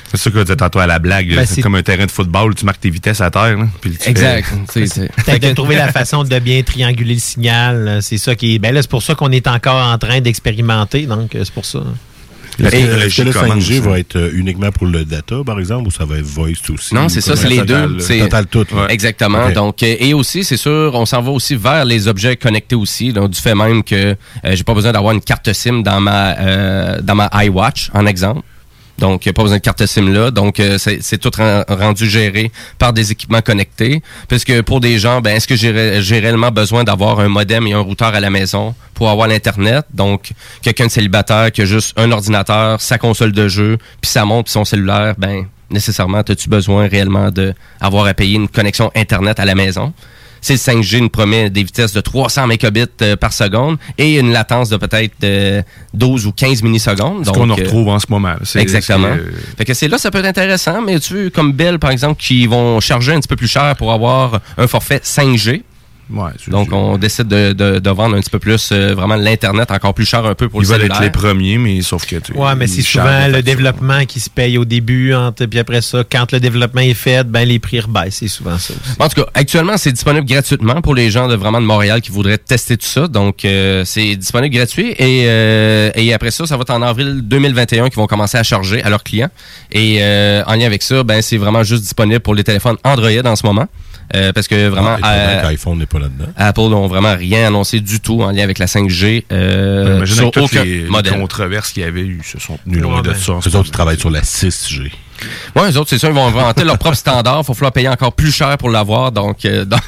C'est 0.10 0.18
ça 0.18 0.32
que 0.32 0.38
tu 0.40 0.44
disais 0.46 0.56
tantôt 0.56 0.80
à 0.80 0.88
la 0.88 0.98
blague. 0.98 1.36
Ben, 1.36 1.46
c'est- 1.46 1.62
comme 1.62 1.76
un 1.76 1.84
terrain 1.84 2.06
de 2.08 2.12
football, 2.12 2.56
tu 2.56 2.66
marques 2.66 2.80
tes 2.80 2.90
vitesses 2.90 3.22
à 3.22 3.30
terre. 3.30 3.56
là, 3.58 3.68
puis 3.82 3.92
tu 3.96 4.10
Exact. 4.10 4.48
fais- 4.72 5.40
de 5.40 5.54
trouver 5.54 5.76
la 5.76 5.92
façon 5.92 6.24
de 6.24 6.40
bien 6.40 6.64
trianguler 6.64 7.14
le 7.16 7.20
signal. 7.20 7.88
euh, 7.88 8.02
C'est 8.02 8.18
ça 8.18 8.34
qui 8.36 8.56
est. 8.56 8.60
Ben 8.60 8.74
là, 8.74 8.82
c'est 8.82 8.90
pour 8.90 9.04
ça 9.04 9.14
qu'on 9.14 9.32
est 9.32 9.46
encore 9.48 9.86
en 9.86 9.98
train 10.00 10.22
d'expérimenter. 10.22 11.06
Donc, 11.06 11.36
euh, 11.36 11.44
c'est 11.44 11.54
pour 11.54 11.66
ça. 11.66 11.84
Est-ce 12.60 13.18
que, 13.18 13.22
le 13.24 13.34
comment 13.34 13.56
5G 13.56 13.82
ça? 13.84 13.90
va 13.90 14.00
être 14.00 14.16
euh, 14.16 14.32
uniquement 14.34 14.72
pour 14.72 14.88
le 14.88 15.04
data, 15.06 15.38
par 15.46 15.60
exemple, 15.60 15.88
ou 15.88 15.92
ça 15.92 16.06
va 16.06 16.18
être 16.18 16.26
voice 16.26 16.70
aussi? 16.70 16.94
Non, 16.96 17.10
c'est 17.10 17.22
ça, 17.22 17.36
c'est 17.36 17.50
les 17.50 17.58
total, 17.58 17.94
deux. 17.94 18.00
C'est 18.00 18.20
Total 18.20 18.46
tout. 18.48 18.66
Exactement. 18.90 19.50
Donc, 19.52 19.84
euh, 19.84 19.96
et 20.00 20.14
aussi, 20.14 20.44
c'est 20.44 20.58
sûr, 20.58 20.92
on 20.94 21.06
s'en 21.06 21.22
va 21.22 21.32
aussi 21.32 21.56
vers 21.56 21.86
les 21.86 22.08
objets 22.08 22.36
connectés 22.36 22.76
aussi, 22.76 23.12
donc 23.14 23.32
du 23.32 23.40
fait 23.40 23.56
même 23.56 23.84
que 23.84 23.96
euh, 23.96 24.16
j'ai 24.46 24.64
pas 24.64 24.74
besoin 24.74 24.92
d'avoir 24.92 25.14
une 25.14 25.22
carte 25.22 25.52
SIM 25.54 25.82
dans 25.82 26.00
ma 26.00 26.36
euh, 26.38 27.02
dans 27.02 27.16
ma 27.16 27.30
iWatch, 27.44 27.90
en 27.94 28.06
exemple. 28.06 28.42
Donc, 28.98 29.26
il 29.26 29.30
n'y 29.30 29.32
a 29.32 29.34
pas 29.34 29.42
besoin 29.44 29.58
de 29.58 29.62
carte 29.62 29.86
SIM 29.86 30.12
là. 30.14 30.32
Donc, 30.32 30.60
euh, 30.60 30.78
c'est 30.78 31.18
tout 31.18 31.32
ren- 31.38 31.64
rendu 31.68 32.10
géré 32.10 32.52
par 32.80 32.94
des 32.94 33.12
équipements 33.12 33.42
connectés. 33.42 34.02
Parce 34.30 34.46
que 34.46 34.62
pour 34.62 34.80
des 34.80 35.00
gens, 35.00 35.20
ben, 35.22 35.36
est-ce 35.36 35.48
que 35.48 35.56
j'ai 35.56 36.20
réellement 36.20 36.52
besoin 36.52 36.84
d'avoir 36.86 37.20
un 37.20 37.28
modem 37.28 37.68
et 37.68 37.74
un 37.74 37.80
routeur 37.80 38.16
à 38.16 38.20
la 38.20 38.30
maison 38.30 38.74
pour 38.94 39.10
avoir 39.10 39.28
l'Internet? 39.28 39.86
Donc, 39.94 40.32
quelqu'un 40.62 40.86
de 40.88 40.92
célibataire 40.92 41.52
qui 41.52 41.62
a 41.62 41.66
juste 41.66 41.98
un 42.00 42.12
ordinateur, 42.12 42.80
sa 42.80 42.98
console 42.98 43.34
de 43.34 43.48
jeu, 43.50 43.78
puis 44.02 44.10
sa 44.10 44.24
montre, 44.24 44.46
puis 44.46 44.54
son 44.54 44.64
cellulaire, 44.66 45.16
ben, 45.18 45.46
nécessairement, 45.70 46.20
as-tu 46.20 46.48
besoin 46.48 46.88
réellement 46.88 47.32
d'avoir 47.32 48.06
à 48.06 48.14
payer 48.14 48.36
une 48.36 48.48
connexion 48.48 48.92
Internet 48.96 49.40
à 49.40 49.46
la 49.46 49.56
maison? 49.56 49.94
C'est 50.42 50.54
le 50.54 50.60
5G 50.82 51.00
nous 51.00 51.10
promet 51.10 51.50
des 51.50 51.64
vitesses 51.64 51.94
de 51.94 52.02
300 52.02 52.48
mégabits 52.48 52.86
euh, 53.02 53.16
par 53.16 53.34
seconde 53.34 53.78
et 53.98 54.20
une 54.20 54.32
latence 54.32 54.70
de 54.70 54.78
peut-être 54.78 55.14
euh, 55.24 55.62
12 55.94 56.28
ou 56.28 56.32
15 56.32 56.62
millisecondes. 56.64 57.26
Ce 57.26 57.32
Donc, 57.32 57.36
qu'on 57.36 57.50
en 57.50 57.58
euh, 57.58 57.64
retrouve 57.64 57.90
en 57.90 58.00
ce 58.00 58.08
moment. 58.10 58.36
Exactement. 58.56 59.08
euh, 59.08 59.32
Fait 59.58 59.66
que 59.66 59.74
c'est 59.74 59.88
là, 59.88 59.98
ça 59.98 60.12
peut 60.12 60.20
être 60.20 60.26
intéressant, 60.26 60.82
mais 60.82 61.00
tu 61.00 61.14
veux, 61.14 61.30
comme 61.30 61.52
Bell, 61.54 61.80
par 61.80 61.92
exemple, 61.92 62.22
qui 62.22 62.46
vont 62.48 62.80
charger 62.80 63.14
un 63.14 63.20
petit 63.20 63.28
peu 63.28 63.36
plus 63.36 63.48
cher 63.48 63.76
pour 63.78 63.92
avoir 63.92 64.40
un 64.58 64.68
forfait 64.68 65.02
5G. 65.04 65.64
Donc, 66.52 66.72
on 66.72 66.98
décide 66.98 67.28
de, 67.28 67.54
de- 67.54 67.80
de 67.80 67.90
vendre 67.90 68.16
un 68.16 68.20
petit 68.22 68.30
peu 68.30 68.40
plus 68.40 68.70
euh, 68.72 68.94
vraiment 68.96 69.16
l'Internet 69.16 69.72
encore 69.72 69.94
plus 69.94 70.06
cher 70.06 70.24
un 70.26 70.36
peu 70.36 70.48
pour 70.50 70.62
Ils 70.62 70.66
le 70.66 70.70
veulent 70.70 70.82
cellulaire. 70.82 70.98
être 70.98 71.04
les 71.04 71.10
premiers, 71.12 71.58
mais 71.58 71.82
sauf 71.82 72.06
que 72.06 72.18
tu 72.18 72.34
Ouais, 72.34 72.56
mais 72.56 72.66
ils 72.66 72.70
c'est 72.70 72.82
souvent 72.82 73.28
le 73.28 73.42
développement 73.42 74.06
qui 74.06 74.20
se 74.20 74.30
paye 74.30 74.58
au 74.58 74.66
début, 74.66 75.14
entre- 75.14 75.46
puis 75.46 75.60
après 75.60 75.82
ça, 75.82 76.04
quand 76.10 76.32
le 76.32 76.40
développement 76.40 76.82
est 76.82 76.94
fait, 76.94 77.24
ben 77.28 77.48
les 77.48 77.60
prix 77.60 77.80
rebaissent. 77.80 78.16
C'est 78.18 78.28
souvent 78.28 78.58
ça 78.58 78.74
aussi. 78.74 78.96
En 79.00 79.10
tout 79.10 79.22
cas, 79.24 79.30
actuellement, 79.34 79.78
c'est 79.78 79.92
disponible 79.92 80.26
gratuitement 80.28 80.82
pour 80.82 80.94
les 80.96 81.10
gens 81.10 81.28
de 81.28 81.36
vraiment 81.36 81.60
de 81.60 81.66
Montréal 81.66 82.02
qui 82.02 82.12
voudraient 82.12 82.38
tester 82.38 82.78
tout 82.78 82.86
ça. 82.86 83.08
Donc, 83.08 83.44
euh, 83.46 83.84
c'est 83.86 84.16
disponible 84.16 84.56
gratuit. 84.56 84.92
Et, 85.00 85.26
euh, 85.28 85.92
et 85.96 86.14
après 86.14 86.32
ça, 86.32 86.46
ça 86.46 86.56
va 86.56 86.62
être 86.62 86.70
en 86.74 86.82
avril 86.82 87.22
2021 87.24 87.86
qu'ils 87.90 87.96
vont 87.98 88.08
commencer 88.08 88.38
à 88.38 88.44
charger 88.44 88.84
à 88.84 88.90
leurs 88.90 89.04
clients. 89.04 89.30
Et 89.72 89.98
euh, 90.02 90.44
en 90.46 90.54
lien 90.56 90.66
avec 90.66 90.84
ça, 90.84 91.04
ben 91.04 91.22
c'est 91.22 91.38
vraiment 91.38 91.64
juste 91.64 91.82
disponible 91.84 92.20
pour 92.20 92.36
les 92.36 92.44
téléphones 92.44 92.78
Android 92.84 93.10
en 93.26 93.36
ce 93.36 93.46
moment. 93.46 93.68
Euh, 94.14 94.32
parce 94.34 94.48
que 94.48 94.68
vraiment, 94.68 94.98
Ah, 95.02 95.16
étonnant 95.18 95.40
euh, 95.40 95.50
qu'iPhone 95.50 95.78
n'est 95.80 95.86
pas 95.88 96.00
là-dedans. 96.00 96.26
Apple 96.38 96.62
n'ont 96.62 96.88
vraiment 96.88 97.16
rien 97.16 97.48
annoncé 97.48 97.80
du 97.80 98.00
tout 98.00 98.22
en 98.22 98.32
lien 98.32 98.44
avec 98.44 98.60
la 98.60 98.68
5G. 98.68 99.26
Euh, 99.32 100.06
sur 100.06 100.30
toutes 100.32 100.44
aucun 100.44 100.64
les, 100.64 100.84
les 100.84 100.90
modèle. 100.90 101.14
controverses 101.20 101.72
qu'il 101.72 101.82
y 101.84 101.86
avait 101.86 102.02
eu, 102.06 102.22
se 102.24 102.40
sont 102.40 102.60
tenus 102.66 102.82
loin 102.82 103.02
de 103.02 103.10
ben, 103.10 103.16
ça. 103.16 103.34
Eux 103.34 103.56
autres, 103.56 103.66
ils 103.68 103.72
travaillent 103.72 104.00
sur 104.00 104.12
la 104.12 104.22
6G. 104.22 104.92
Ouais, 105.56 105.72
eux 105.72 105.78
autres, 105.78 105.90
c'est 105.90 105.98
ça, 105.98 106.08
ils 106.10 106.14
vont 106.14 106.28
inventer 106.28 106.64
leur 106.64 106.78
propre 106.78 106.98
standard. 106.98 107.42
Il 107.44 107.48
va 107.48 107.54
falloir 107.54 107.72
payer 107.72 107.90
encore 107.90 108.14
plus 108.14 108.32
cher 108.36 108.58
pour 108.58 108.70
l'avoir. 108.70 109.12
Donc, 109.12 109.44
euh, 109.46 109.66
donc- 109.66 109.80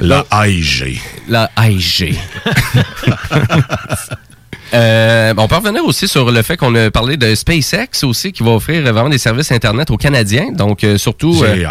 La 0.00 0.24
AIG. 0.44 1.00
La 1.28 1.50
AIG. 1.60 2.14
Euh, 4.74 5.32
on 5.36 5.46
peut 5.48 5.54
revenir 5.56 5.84
aussi 5.84 6.08
sur 6.08 6.30
le 6.30 6.42
fait 6.42 6.56
qu'on 6.56 6.74
a 6.74 6.90
parlé 6.90 7.16
de 7.16 7.34
SpaceX 7.34 8.02
aussi, 8.04 8.32
qui 8.32 8.42
va 8.42 8.50
offrir 8.50 8.82
vraiment 8.82 9.08
des 9.08 9.18
services 9.18 9.52
Internet 9.52 9.90
aux 9.90 9.96
Canadiens. 9.96 10.50
Donc, 10.52 10.82
euh, 10.84 10.98
surtout 10.98 11.42
euh, 11.44 11.64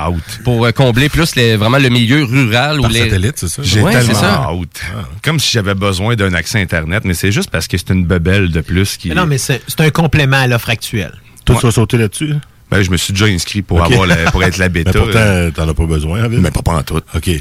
pour 0.43 0.65
euh, 0.65 0.71
combler 0.71 1.09
plus 1.09 1.35
les, 1.35 1.55
vraiment 1.57 1.77
le 1.77 1.89
milieu 1.89 2.23
rural. 2.23 2.79
Par 2.79 2.89
où 2.89 2.93
les... 2.93 3.01
satellite, 3.01 3.33
c'est 3.35 3.47
ça? 3.49 3.61
J'ai 3.63 3.81
Ouais, 3.81 3.91
tellement 3.91 4.13
ça. 4.13 4.33
hâte. 4.49 4.81
Comme 5.23 5.39
si 5.39 5.51
j'avais 5.51 5.73
besoin 5.75 6.15
d'un 6.15 6.33
accès 6.33 6.61
Internet, 6.61 7.03
mais 7.05 7.13
c'est 7.13 7.31
juste 7.31 7.49
parce 7.49 7.67
que 7.67 7.77
c'est 7.77 7.89
une 7.89 8.05
bebelle 8.05 8.49
de 8.51 8.61
plus 8.61 8.97
qui. 8.97 9.09
Mais 9.09 9.15
non, 9.15 9.25
mais 9.25 9.37
c'est 9.37 9.61
c'est 9.67 9.81
un 9.81 9.89
complément 9.89 10.37
à 10.37 10.47
l'offre 10.47 10.69
actuelle. 10.69 11.13
Toi, 11.45 11.57
tu 11.59 11.65
vas 11.65 11.71
sauter 11.71 11.97
là-dessus? 11.97 12.33
Ben, 12.71 12.81
je 12.81 12.89
me 12.89 12.97
suis 12.97 13.13
déjà 13.13 13.25
inscrit 13.25 13.61
pour, 13.61 13.77
Ok. 13.79 13.91
avoir 13.91 14.07
la- 14.07 14.31
pour 14.31 14.43
être 14.43 14.57
la 14.57 14.69
bêta. 14.69 14.91
Mais 14.95 14.99
pourtant, 14.99 15.51
t'en 15.53 15.69
as 15.69 15.73
pas 15.75 15.85
besoin, 15.85 16.27
Mais 16.29 16.49
pas, 16.49 16.63
pas 16.63 16.71
en 16.73 16.81
tout. 16.83 16.95
OK. 17.15 17.29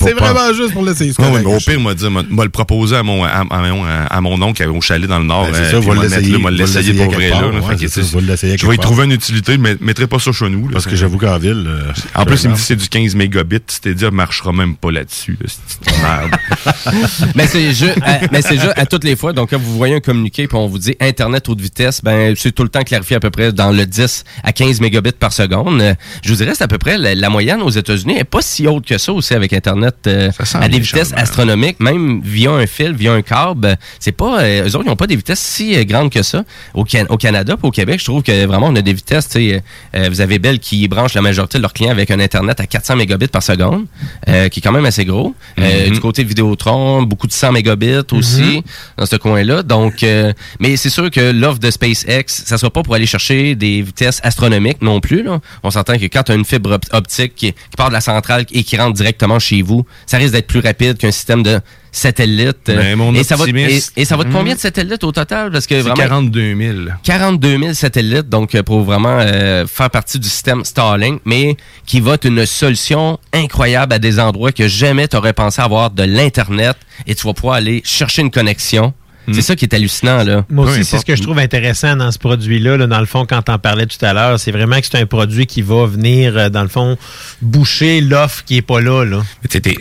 C'est 0.00 0.12
vraiment 0.12 0.52
juste 0.54 0.72
pour 0.72 0.84
l'essayer. 0.84 1.12
Ouais, 1.18 1.44
au 1.44 1.58
pire, 1.58 1.80
m'a 1.80 1.94
dit, 1.94 2.06
m'a 2.08 2.44
le 2.44 2.50
proposé 2.50 2.96
à 2.96 3.02
mon, 3.02 3.24
à, 3.24 3.28
à 3.28 3.44
mon, 3.70 3.84
à 3.84 4.20
mon 4.20 4.40
oncle 4.42 4.66
au 4.68 4.80
chalet 4.80 5.08
dans 5.08 5.18
le 5.18 5.24
Nord. 5.26 5.46
Ben, 5.46 5.54
c'est 5.54 5.60
euh, 5.76 5.82
ça, 5.82 5.88
va 5.88 5.94
l'essayer, 6.02 6.38
pour 6.94 7.12
vrai 7.12 7.76
Je 8.56 8.66
vais 8.66 8.74
y 8.74 8.78
trouver 8.78 9.04
une 9.04 9.12
utilité, 9.12 9.58
mais 9.58 9.76
mettrai 9.80 10.06
pas 10.06 10.18
ça 10.18 10.32
chez 10.32 10.48
nous. 10.48 10.68
Parce 10.70 10.86
que 10.86 10.96
j'avoue 10.96 11.18
qu'en 11.18 11.38
ville. 11.38 11.64
euh, 11.66 11.92
En 12.14 12.24
plus, 12.24 12.44
il 12.44 12.50
me 12.50 12.54
dit 12.54 12.60
c'est 12.60 12.66
c'est 12.76 12.76
du 12.76 12.88
15 12.88 13.14
mégabits. 13.14 13.56
C'est-à-dire, 13.68 14.12
marchera 14.12 14.52
même 14.52 14.76
pas 14.76 14.90
là-dessus. 14.90 15.38
merde. 16.02 16.36
mais 17.34 17.46
c'est 17.46 17.72
juste, 17.72 17.98
à, 18.02 18.20
mais 18.32 18.42
c'est 18.42 18.56
juste 18.56 18.72
à 18.76 18.86
toutes 18.86 19.04
les 19.04 19.16
fois. 19.16 19.32
Donc, 19.32 19.50
quand 19.50 19.58
vous 19.58 19.76
voyez 19.76 19.94
un 19.94 20.00
communiqué 20.00 20.46
puis 20.46 20.56
on 20.56 20.66
vous 20.66 20.78
dit 20.78 20.94
Internet 21.00 21.48
haute 21.48 21.60
vitesse, 21.60 22.00
ben 22.02 22.34
c'est 22.36 22.52
tout 22.52 22.62
le 22.62 22.68
temps 22.68 22.82
clarifié 22.82 23.16
à 23.16 23.20
peu 23.20 23.30
près 23.30 23.52
dans 23.52 23.70
le 23.70 23.86
10 23.86 24.24
à 24.42 24.52
15 24.52 24.80
mégabits 24.80 25.12
par 25.12 25.32
seconde. 25.32 25.80
Euh, 25.80 25.94
Je 26.22 26.30
vous 26.30 26.36
dirais, 26.36 26.52
c'est 26.54 26.64
à 26.64 26.68
peu 26.68 26.78
près 26.78 26.98
la, 26.98 27.14
la 27.14 27.28
moyenne 27.30 27.62
aux 27.62 27.70
États-Unis 27.70 28.16
est 28.18 28.24
pas 28.24 28.42
si 28.42 28.66
haute 28.66 28.86
que 28.86 28.98
ça 28.98 29.12
aussi 29.12 29.34
avec 29.34 29.52
Internet 29.52 29.75
euh, 30.06 30.30
à 30.54 30.68
des 30.68 30.78
vitesses 30.80 31.12
astronomiques, 31.16 31.80
même 31.80 32.20
via 32.22 32.50
un 32.52 32.66
fil, 32.66 32.92
via 32.94 33.12
un 33.12 33.22
câble. 33.22 33.76
C'est 34.00 34.12
pas, 34.12 34.40
euh, 34.42 34.68
eux 34.68 34.76
autres, 34.76 34.84
ils 34.86 34.90
ont 34.90 34.96
pas 34.96 35.06
des 35.06 35.16
vitesses 35.16 35.40
si 35.40 35.76
euh, 35.76 35.84
grandes 35.84 36.10
que 36.10 36.22
ça. 36.22 36.44
Au, 36.74 36.84
Can- 36.84 37.06
au 37.08 37.16
Canada, 37.16 37.56
au 37.62 37.70
Québec, 37.70 38.00
je 38.00 38.04
trouve 38.04 38.22
que 38.22 38.46
vraiment 38.46 38.66
on 38.68 38.76
a 38.76 38.82
des 38.82 38.92
vitesses. 38.92 39.28
tu 39.28 39.50
sais, 39.94 40.08
vous 40.08 40.20
avez 40.20 40.38
Bell 40.38 40.58
qui 40.58 40.86
branche 40.88 41.14
la 41.14 41.22
majorité 41.22 41.58
de 41.58 41.62
leurs 41.62 41.72
clients 41.72 41.90
avec 41.90 42.10
un 42.10 42.20
Internet 42.20 42.60
à 42.60 42.66
400 42.66 42.96
mégabits 42.96 43.26
par 43.28 43.42
seconde, 43.42 43.86
qui 44.26 44.32
est 44.32 44.62
quand 44.62 44.72
même 44.72 44.86
assez 44.86 45.04
gros. 45.04 45.34
Mhm. 45.58 45.92
Du 45.94 46.00
côté 46.00 46.22
de 46.24 46.28
Vidéotron, 46.28 47.02
beaucoup 47.02 47.26
de 47.26 47.32
100 47.32 47.52
mégabits 47.52 47.86
aussi 48.12 48.40
Mhm. 48.56 48.62
dans 48.98 49.06
ce 49.06 49.16
coin-là. 49.16 49.62
Donc, 49.62 50.04
mais 50.60 50.76
c'est 50.76 50.90
sûr 50.90 51.10
que 51.10 51.32
l'offre 51.32 51.58
de 51.58 51.70
SpaceX, 51.70 52.24
ça 52.28 52.58
soit 52.58 52.72
pas 52.72 52.82
pour 52.82 52.94
aller 52.94 53.06
chercher 53.06 53.54
des 53.54 53.82
vitesses 53.82 54.20
astronomiques 54.22 54.82
non 54.82 55.00
plus. 55.00 55.22
Là. 55.22 55.40
On 55.62 55.70
s'entend 55.70 55.98
que 55.98 56.04
quand 56.04 56.22
tu 56.24 56.32
as 56.32 56.34
une 56.34 56.44
fibre 56.44 56.72
op- 56.72 56.84
optique 56.92 57.34
qui, 57.34 57.52
qui 57.52 57.76
part 57.76 57.88
de 57.88 57.94
la 57.94 58.00
centrale 58.00 58.44
et 58.50 58.62
qui 58.64 58.76
rentre 58.76 58.94
directement 58.94 59.38
chez 59.38 59.55
vous, 59.62 59.84
ça 60.06 60.16
risque 60.18 60.32
d'être 60.32 60.46
plus 60.46 60.60
rapide 60.60 60.96
qu'un 60.98 61.10
système 61.10 61.42
de 61.42 61.60
satellite. 61.92 62.58
Ben, 62.66 62.96
mon 62.96 63.14
et, 63.14 63.24
ça 63.24 63.36
va, 63.36 63.46
et, 63.46 63.50
optimiste. 63.50 63.92
et 63.96 64.04
ça 64.04 64.16
va 64.16 64.24
de 64.24 64.28
Mhm. 64.28 64.34
combien 64.34 64.54
de 64.54 64.60
satellites 64.60 65.02
au 65.04 65.12
total? 65.12 65.50
Parce 65.50 65.66
que 65.66 65.76
C'est 65.76 65.80
vraiment, 65.80 65.96
42 65.96 66.54
000. 66.54 66.78
42 67.02 67.58
000 67.58 67.72
satellites, 67.72 68.28
donc 68.28 68.54
euh, 68.54 68.62
pour 68.62 68.82
vraiment 68.82 69.18
euh, 69.20 69.66
faire 69.66 69.88
partie 69.90 70.18
du 70.18 70.28
système 70.28 70.64
Starlink, 70.64 71.22
mais 71.24 71.56
qui 71.86 72.00
va 72.00 72.14
être 72.14 72.26
une 72.26 72.44
solution 72.44 73.18
incroyable 73.32 73.94
à 73.94 73.98
des 73.98 74.20
endroits 74.20 74.52
que 74.52 74.68
jamais 74.68 75.08
tu 75.08 75.16
aurais 75.16 75.32
pensé 75.32 75.62
avoir 75.62 75.90
de 75.90 76.02
l'Internet 76.02 76.76
et 77.06 77.14
tu 77.14 77.26
vas 77.26 77.32
pouvoir 77.32 77.54
aller 77.56 77.80
chercher 77.84 78.22
une 78.22 78.30
connexion. 78.30 78.92
C'est 79.32 79.42
ça 79.42 79.56
qui 79.56 79.64
est 79.64 79.74
hallucinant, 79.74 80.22
là. 80.24 80.44
Moi 80.50 80.66
aussi, 80.66 80.84
c'est 80.84 80.98
ce 80.98 81.04
que 81.04 81.16
je 81.16 81.22
trouve 81.22 81.38
intéressant 81.38 81.96
dans 81.96 82.10
ce 82.12 82.18
produit-là. 82.18 82.76
là, 82.76 82.86
dans 82.86 83.00
le 83.00 83.06
fond, 83.06 83.26
quand 83.28 83.42
t'en 83.42 83.58
parlais 83.58 83.86
tout 83.86 84.02
à 84.04 84.12
l'heure, 84.12 84.38
c'est 84.38 84.50
vraiment 84.52 84.78
que 84.80 84.86
c'est 84.90 84.98
un 84.98 85.06
produit 85.06 85.46
qui 85.46 85.62
va 85.62 85.86
venir, 85.86 86.36
euh, 86.36 86.48
dans 86.48 86.62
le 86.62 86.68
fond, 86.68 86.96
boucher 87.42 88.00
l'offre 88.00 88.44
qui 88.44 88.56
est 88.58 88.62
pas 88.62 88.80
là. 88.80 89.04
là. 89.04 89.22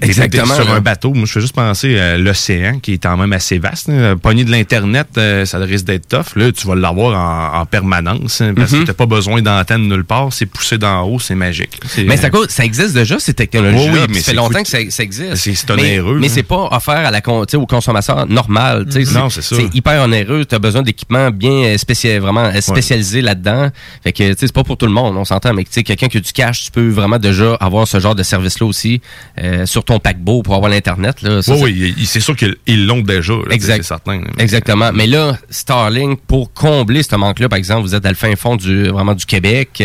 Exactement, 0.01 0.53
sur 0.55 0.65
là. 0.65 0.73
un 0.75 0.81
bateau. 0.81 1.13
Moi, 1.13 1.25
je 1.25 1.31
fais 1.33 1.41
juste 1.41 1.55
penser 1.55 1.97
à 1.99 2.17
l'océan, 2.17 2.79
qui 2.79 2.93
est 2.93 2.97
quand 2.97 3.17
même 3.17 3.33
assez 3.33 3.57
vaste. 3.59 3.87
là. 3.87 4.15
Pogner 4.15 4.43
de 4.43 4.51
l'Internet, 4.51 5.07
euh, 5.17 5.45
ça 5.45 5.57
risque 5.59 5.85
d'être 5.85 6.07
tough. 6.07 6.35
Là, 6.35 6.51
tu 6.51 6.67
vas 6.67 6.75
l'avoir 6.75 7.53
en, 7.55 7.61
en 7.61 7.65
permanence, 7.65 8.41
hein, 8.41 8.53
parce 8.55 8.71
Mhm. 8.71 8.81
que 8.81 8.85
t'as 8.87 8.93
pas 8.93 9.05
besoin 9.05 9.41
d'antenne 9.41 9.87
nulle 9.87 10.03
part. 10.05 10.31
C'est 10.31 10.45
poussé 10.45 10.77
d'en 10.77 11.03
haut, 11.03 11.19
c'est 11.19 11.35
magique. 11.35 11.79
C'est- 11.87 12.03
Mais 12.03 12.17
ça, 12.17 12.29
cause- 12.29 12.49
ça 12.49 12.65
existe 12.65 12.93
déjà, 12.93 13.19
ces 13.19 13.33
technologies-là. 13.33 13.91
Oui, 13.93 13.99
mais 14.09 14.15
ça 14.15 14.19
fait 14.19 14.21
c'est 14.31 14.33
longtemps 14.33 14.63
que 14.63 14.67
ça, 14.69 14.77
ça 14.89 15.03
existe. 15.03 15.35
C'est- 15.35 15.55
c'est 15.55 15.67
Mais- 15.69 15.99
onéreux, 15.99 16.19
Mais, 16.19 16.27
là. 16.27 16.33
c'est 16.33 16.43
pas 16.43 16.67
offert 16.71 16.95
à 17.05 17.11
la, 17.11 17.21
con- 17.21 17.45
tu 17.45 17.51
sais, 17.51 17.57
au 17.57 17.65
consommateur 17.65 18.27
normal. 18.27 18.85
tu 18.91 19.05
sais. 19.05 19.13
Non, 19.13 19.29
c'est 19.35 19.41
ça. 19.41 19.55
C'est 19.55 19.75
hyper 19.75 20.01
onéreux. 20.03 20.45
Tu 20.45 20.55
as 20.55 20.59
besoin 20.59 20.81
d'équipements 20.81 21.29
bien 21.31 21.51
euh, 21.51 21.77
spécial, 21.77 22.19
vraiment 22.19 22.45
euh, 22.45 22.61
spécialisés 22.61 23.21
là-dedans. 23.21 23.69
Fait 24.03 24.11
que, 24.11 24.23
tu 24.23 24.29
sais, 24.31 24.35
c'est 24.47 24.53
pas 24.53 24.63
pour 24.63 24.77
tout 24.77 24.85
le 24.85 24.91
monde, 24.91 25.15
on 25.17 25.25
s'entend. 25.25 25.53
Mais 25.53 25.63
tu 25.63 25.69
sais, 25.71 25.83
quelqu'un 25.83 26.07
qui 26.07 26.17
a 26.17 26.19
du 26.21 26.31
cash, 26.31 26.65
tu 26.65 26.71
peux 26.71 26.89
vraiment 26.89 27.17
déjà 27.19 27.55
avoir 27.55 27.87
ce 27.87 27.99
genre 27.99 28.15
de 28.15 28.23
service-là 28.23 28.65
aussi 28.67 29.01
euh, 29.41 29.65
sur 29.65 29.83
ton 29.83 29.99
paquebot 29.99 30.41
pour 30.43 30.55
avoir 30.55 30.69
l'Internet. 30.71 31.21
là. 31.21 31.41
Ça, 31.41 31.55
Oui, 31.55 31.93
oui, 31.97 32.05
c'est 32.05 32.19
sûr 32.19 32.35
qu'ils 32.35 32.55
ils 32.67 32.85
l'ont 32.85 33.01
déjà. 33.01 33.33
là, 33.33 33.41
Exact. 33.51 33.77
C'est 33.77 33.87
certain. 33.89 34.21
Exactement. 34.37 34.91
Mais 34.93 35.07
là, 35.07 35.37
Starlink, 35.49 36.21
pour 36.27 36.53
combler 36.53 37.03
ce 37.03 37.15
manque-là, 37.15 37.49
par 37.49 37.57
exemple, 37.57 37.81
vous 37.81 37.95
êtes 37.95 38.03
dans 38.03 38.09
le 38.09 38.15
fin 38.15 38.35
fond 38.35 38.55
du, 38.55 38.87
vraiment 38.87 39.13
du 39.13 39.25
Québec, 39.25 39.83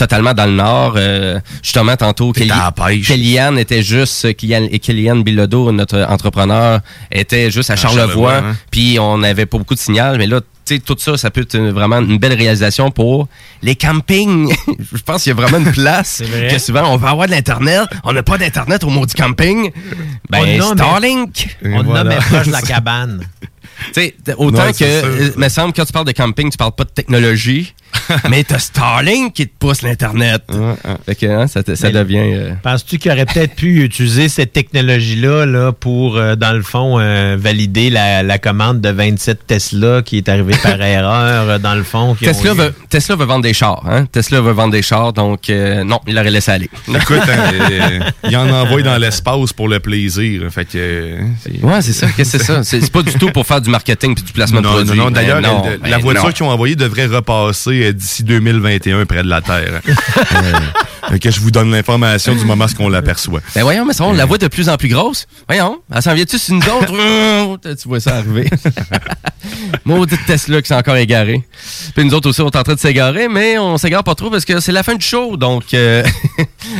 totalement 0.00 0.34
dans 0.34 0.46
le 0.46 0.52
nord. 0.52 0.94
euh, 0.96 1.38
justement, 1.62 1.96
tantôt, 1.96 2.32
Kelly- 2.32 2.50
Kellyanne 3.06 3.58
était 3.58 3.82
juste, 3.82 4.24
euh, 4.24 4.32
Kellyanne, 4.32 4.68
et 4.70 4.78
Kellyanne 4.78 5.22
Bilodeau, 5.22 5.70
notre 5.72 6.00
entrepreneur, 6.08 6.80
était 7.12 7.50
juste 7.50 7.70
à 7.70 7.74
À 7.74 7.76
Charlevoix. 7.76 8.32
Charlevoix, 8.32 8.50
hein. 8.52 8.56
Puis 8.70 8.98
on 8.98 9.18
n'avait 9.18 9.46
pas 9.46 9.58
beaucoup 9.58 9.74
de 9.74 9.78
signal, 9.78 10.16
mais 10.18 10.26
là, 10.26 10.40
tu 10.40 10.74
sais, 10.76 10.80
tout 10.80 10.96
ça, 10.98 11.16
ça 11.16 11.30
peut 11.30 11.42
être 11.42 11.54
une- 11.56 11.70
vraiment 11.70 11.98
une 11.98 12.18
belle 12.18 12.32
réalisation 12.34 12.90
pour 12.90 13.28
les 13.62 13.74
campings. 13.76 14.52
Je 14.92 15.02
pense 15.02 15.22
qu'il 15.24 15.30
y 15.30 15.32
a 15.32 15.40
vraiment 15.40 15.58
une 15.64 15.72
place 15.72 16.22
vrai. 16.24 16.48
que 16.50 16.58
souvent 16.58 16.84
on 16.92 16.96
va 16.96 17.10
avoir 17.10 17.26
de 17.26 17.32
l'Internet, 17.32 17.82
on 18.04 18.12
n'a 18.12 18.22
pas 18.22 18.38
d'Internet 18.38 18.84
au 18.84 18.88
maudit 18.90 19.14
camping. 19.14 19.70
Ben, 20.30 20.38
On 20.40 20.58
nomme- 20.58 20.74
Starlink. 20.78 21.56
On 21.64 21.82
nomme 21.82 22.08
mais 22.08 22.16
proche 22.16 22.46
de 22.46 22.52
la 22.52 22.62
cabane. 22.72 23.20
Tu 23.94 24.00
sais, 24.02 24.14
autant 24.36 24.66
Non, 24.66 24.72
que, 24.72 24.84
euh, 24.84 25.30
me 25.36 25.48
semble, 25.48 25.72
quand 25.72 25.84
tu 25.84 25.92
parles 25.92 26.06
de 26.06 26.12
camping, 26.12 26.50
tu 26.50 26.56
parles 26.56 26.72
pas 26.72 26.84
de 26.84 26.90
technologie, 26.90 27.74
mais 28.30 28.44
t'as 28.44 28.58
Starlink 28.58 29.32
qui 29.34 29.46
te 29.48 29.52
pousse 29.58 29.82
l'Internet. 29.82 30.42
Fait 31.06 31.14
que, 31.14 31.26
hein, 31.26 31.46
ça, 31.46 31.62
devient... 31.62 32.18
euh, 32.34 32.52
Penses-tu 32.62 32.98
qu'il 32.98 33.10
aurait 33.10 33.26
peut-être 33.26 33.54
pu 33.54 33.82
utiliser 33.84 34.28
cette 34.28 34.52
technologie-là 34.52 35.46
là, 35.46 35.72
pour, 35.72 36.16
euh, 36.16 36.36
dans 36.36 36.52
le 36.52 36.62
fond, 36.62 36.98
euh, 36.98 37.36
valider 37.38 37.90
la, 37.90 38.22
la 38.22 38.38
commande 38.38 38.80
de 38.80 38.90
27 38.90 39.46
Tesla 39.46 40.02
qui 40.02 40.18
est 40.18 40.28
arrivée 40.28 40.54
par 40.62 40.80
erreur, 40.82 41.58
dans 41.60 41.74
le 41.74 41.82
fond? 41.82 42.14
Tesla 42.14 42.52
eu- 42.52 42.56
veut, 42.56 42.74
Tesla 42.88 43.16
veut 43.16 43.24
vendre 43.24 43.42
des 43.42 43.54
chars. 43.54 43.82
Hein? 43.88 44.06
Tesla 44.06 44.40
veut 44.40 44.52
vendre 44.52 44.72
des 44.72 44.82
chars, 44.82 45.12
donc 45.12 45.48
euh, 45.50 45.84
non, 45.84 46.00
il 46.06 46.14
l'aurait 46.14 46.30
laissé 46.30 46.50
aller. 46.52 46.70
Écoute, 46.88 47.18
hein, 47.28 47.52
euh, 47.70 48.00
il 48.28 48.36
en 48.36 48.48
envoie 48.50 48.82
dans 48.82 48.98
l'espace 48.98 49.52
pour 49.52 49.68
le 49.68 49.80
plaisir. 49.80 50.42
Fait 50.50 50.64
que. 50.64 50.78
euh, 50.78 51.20
Ouais, 51.62 51.80
c'est 51.82 51.92
ça. 51.92 52.06
Qu'est-ce 52.16 52.32
que 52.32 52.38
c'est 52.38 52.44
ça? 52.44 52.64
C'est 52.64 52.80
c'est 52.80 52.92
pas 52.92 53.02
du 53.02 53.12
tout 53.14 53.30
pour 53.30 53.46
faire 53.46 53.60
du 53.60 53.69
marketing 53.70 54.14
puis 54.14 54.24
du 54.24 54.32
placement 54.32 54.60
Non, 54.60 54.70
de 54.70 54.74
produits. 54.84 54.96
non, 54.98 55.04
non. 55.04 55.10
Ben 55.10 55.14
D'ailleurs, 55.14 55.40
non, 55.40 55.62
la, 55.64 55.76
ben 55.78 55.90
la 55.90 55.98
voiture 55.98 56.32
qu'ils 56.34 56.44
ont 56.44 56.50
envoyée 56.50 56.76
devrait 56.76 57.06
repasser 57.06 57.84
euh, 57.84 57.92
d'ici 57.92 58.22
2021 58.24 59.06
près 59.06 59.22
de 59.22 59.28
la 59.28 59.40
Terre. 59.40 59.80
Euh, 61.10 61.18
que 61.18 61.30
je 61.30 61.40
vous 61.40 61.50
donne 61.50 61.72
l'information 61.72 62.34
du 62.36 62.44
moment 62.44 62.66
qu'on 62.76 62.88
l'aperçoit. 62.88 63.40
Ben 63.54 63.62
voyons, 63.62 63.84
mais 63.84 63.94
ça, 63.94 64.04
on 64.04 64.12
la 64.12 64.26
voit 64.26 64.38
de 64.38 64.46
plus 64.46 64.68
en 64.68 64.76
plus 64.76 64.88
grosse. 64.88 65.26
Voyons, 65.48 65.80
elle 65.92 66.02
s'en 66.02 66.14
vient-tu 66.14 66.38
sur 66.38 66.54
nous 66.54 66.62
autres? 66.62 67.64
tu 67.82 67.88
vois 67.88 67.98
ça 68.00 68.16
arriver. 68.16 68.48
Maudite 69.84 70.24
Tesla 70.26 70.60
qui 70.62 70.68
s'est 70.68 70.74
encore 70.74 70.96
égarée. 70.96 71.42
Puis 71.96 72.04
nous 72.04 72.14
autres 72.14 72.28
aussi, 72.28 72.40
on 72.42 72.48
est 72.50 72.56
en 72.56 72.62
train 72.62 72.74
de 72.74 72.78
s'égarer, 72.78 73.28
mais 73.28 73.58
on 73.58 73.76
s'égare 73.78 74.04
pas 74.04 74.14
trop 74.14 74.30
parce 74.30 74.44
que 74.44 74.60
c'est 74.60 74.72
la 74.72 74.82
fin 74.82 74.94
du 74.94 75.04
show. 75.04 75.36
Donc, 75.36 75.74
euh, 75.74 76.04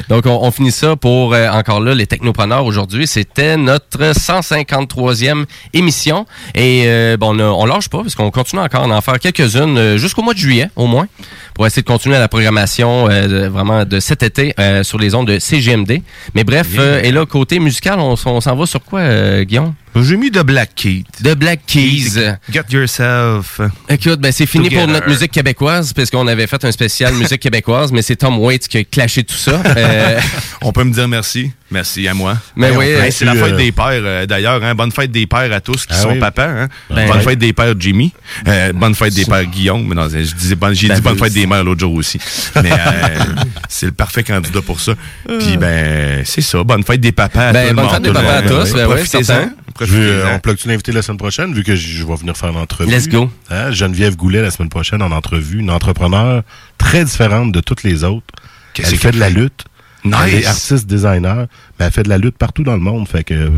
donc 0.08 0.26
on, 0.26 0.38
on 0.42 0.50
finit 0.50 0.70
ça 0.72 0.96
pour, 0.96 1.34
euh, 1.34 1.48
encore 1.48 1.80
là, 1.80 1.94
les 1.94 2.06
technopreneurs 2.06 2.64
aujourd'hui. 2.66 3.06
C'était 3.06 3.56
notre 3.56 4.12
153e 4.12 5.44
émission. 5.72 6.26
Et 6.54 6.79
euh, 6.86 7.16
bon, 7.16 7.38
on, 7.38 7.62
on 7.62 7.64
lâche 7.66 7.88
pas 7.88 7.98
parce 8.02 8.14
qu'on 8.14 8.30
continue 8.30 8.60
encore 8.62 8.82
à 8.84 8.86
en 8.96 9.00
faire 9.00 9.18
quelques-unes 9.18 9.76
euh, 9.78 9.98
jusqu'au 9.98 10.22
mois 10.22 10.34
de 10.34 10.38
juillet, 10.38 10.68
au 10.76 10.86
moins, 10.86 11.06
pour 11.54 11.66
essayer 11.66 11.82
de 11.82 11.86
continuer 11.86 12.18
la 12.18 12.28
programmation 12.28 13.08
euh, 13.10 13.26
de- 13.26 13.46
vraiment 13.48 13.84
de 13.84 14.00
cet 14.00 14.22
été 14.22 14.54
sur 14.82 14.98
les 14.98 15.14
ondes 15.14 15.28
de 15.28 15.38
CGMD. 15.38 16.02
Mais 16.34 16.44
bref, 16.44 16.68
et 17.02 17.10
là, 17.12 17.24
côté 17.26 17.58
musical, 17.58 17.98
on, 17.98 18.16
s'en 18.16 18.38
va 18.56 18.66
sur 18.66 18.82
quoi, 18.82 19.44
Guillaume? 19.44 19.74
J'ai 19.96 20.16
mis 20.16 20.30
de 20.30 20.40
Black 20.42 20.70
Keys. 20.76 21.04
De 21.20 21.34
Black 21.34 21.60
Keys. 21.66 22.14
Get 22.50 22.62
yourself. 22.70 23.60
Écoute, 23.88 24.20
ben 24.20 24.30
c'est 24.32 24.46
fini 24.46 24.70
pour 24.70 24.86
notre 24.86 25.08
musique 25.08 25.32
québécoise, 25.32 25.92
parce 25.92 26.10
qu'on 26.10 26.26
avait 26.28 26.46
fait 26.46 26.64
un 26.64 26.72
spécial 26.72 27.12
musique 27.16 27.40
québécoise, 27.40 27.90
mais 27.92 28.00
c'est 28.02 28.16
Tom 28.16 28.38
Waits 28.38 28.68
qui 28.68 28.78
a 28.78 28.84
clashé 28.84 29.24
tout 29.24 29.34
ça. 29.36 29.60
Euh, 29.76 30.20
On 30.62 30.72
peut 30.72 30.84
me 30.84 30.92
dire 30.92 31.08
merci. 31.08 31.50
Merci 31.70 32.06
à 32.08 32.14
moi. 32.14 32.36
Mais 32.56 32.70
oui, 32.70 32.76
peut- 32.86 32.96
euh, 33.00 33.04
hey, 33.04 33.12
c'est 33.12 33.24
la 33.24 33.34
fête 33.34 33.52
euh, 33.52 33.56
des 33.56 33.70
pères, 33.72 33.86
euh, 33.90 34.26
d'ailleurs. 34.26 34.62
Hein? 34.62 34.74
Bonne 34.74 34.90
fête 34.90 35.10
des 35.12 35.26
pères 35.26 35.52
à 35.52 35.60
tous 35.60 35.86
qui 35.86 35.94
Ah 35.96 36.02
sont 36.02 36.10
oui. 36.12 36.18
papas. 36.18 36.48
Hein? 36.48 36.68
Ben, 36.90 37.06
bonne 37.08 37.18
ouais. 37.18 37.22
fête 37.22 37.38
des 37.38 37.52
pères, 37.52 37.74
Jimmy. 37.78 38.12
Euh, 38.48 38.72
bonne 38.72 38.94
fête 38.94 39.14
des 39.14 39.24
pères, 39.24 39.44
Guillaume. 39.46 39.86
Mais 39.88 39.94
non, 39.94 40.08
je 40.08 40.16
disais 40.18 40.56
j'ai 40.72 40.88
Ben, 40.88 40.94
dit 40.94 41.00
bonne 41.00 41.16
fête 41.18 41.32
des 41.32 41.46
mères 41.46 41.62
l'autre 41.64 41.80
jour 41.80 41.94
aussi. 41.94 42.18
Mais 42.62 42.72
euh, 42.72 42.76
c'est 43.68 43.86
le 43.86 43.92
parfait 43.92 44.24
candidat 44.24 44.60
pour 44.62 44.80
ça. 44.80 44.92
Puis 45.38 45.56
ben, 45.56 46.22
c'est 46.24 46.40
ça. 46.42 46.62
Bonne 46.64 46.82
fête 46.82 47.00
des 47.00 47.12
papas 47.12 47.48
à 47.48 47.52
Ben, 47.52 47.62
tout 47.62 47.68
le 47.70 47.74
bonne 47.76 47.84
monde. 47.84 47.94
fête 47.94 48.02
des 48.02 48.12
papas 48.12 48.34
à 48.36 48.42
tous, 48.42 48.72
ben 48.74 48.86
Profitez-en. 48.86 49.50
Certain. 49.86 49.92
Je 49.92 49.98
veux, 49.98 50.10
euh, 50.10 50.34
on 50.34 50.38
plug-tu 50.38 50.68
l'invité 50.68 50.92
la 50.92 51.02
semaine 51.02 51.18
prochaine, 51.18 51.52
vu 51.54 51.64
que 51.64 51.74
je 51.74 52.04
vais 52.04 52.16
venir 52.16 52.36
faire 52.36 52.52
l'entrevue? 52.52 52.90
Let's 52.90 53.08
go. 53.08 53.30
Hein, 53.50 53.70
Geneviève 53.70 54.16
Goulet, 54.16 54.42
la 54.42 54.50
semaine 54.50 54.68
prochaine, 54.68 55.02
en 55.02 55.10
entrevue. 55.10 55.58
Une 55.58 55.70
entrepreneur 55.70 56.42
très 56.78 57.04
différente 57.04 57.52
de 57.52 57.60
toutes 57.60 57.82
les 57.82 58.04
autres. 58.04 58.26
Qu'est-ce 58.74 58.88
Elle 58.88 58.98
qu'elle 58.98 59.00
fait 59.00 59.16
de 59.16 59.20
la 59.20 59.30
lutte. 59.30 59.64
Nice. 60.04 60.14
Elle 60.26 60.34
est 60.34 60.46
artiste 60.46 60.86
designer, 60.86 61.46
mais 61.78 61.86
elle 61.86 61.92
fait 61.92 62.02
de 62.02 62.08
la 62.08 62.18
lutte 62.18 62.38
partout 62.38 62.62
dans 62.62 62.74
le 62.74 62.80
monde. 62.80 63.06
Fait 63.06 63.24
que 63.24 63.50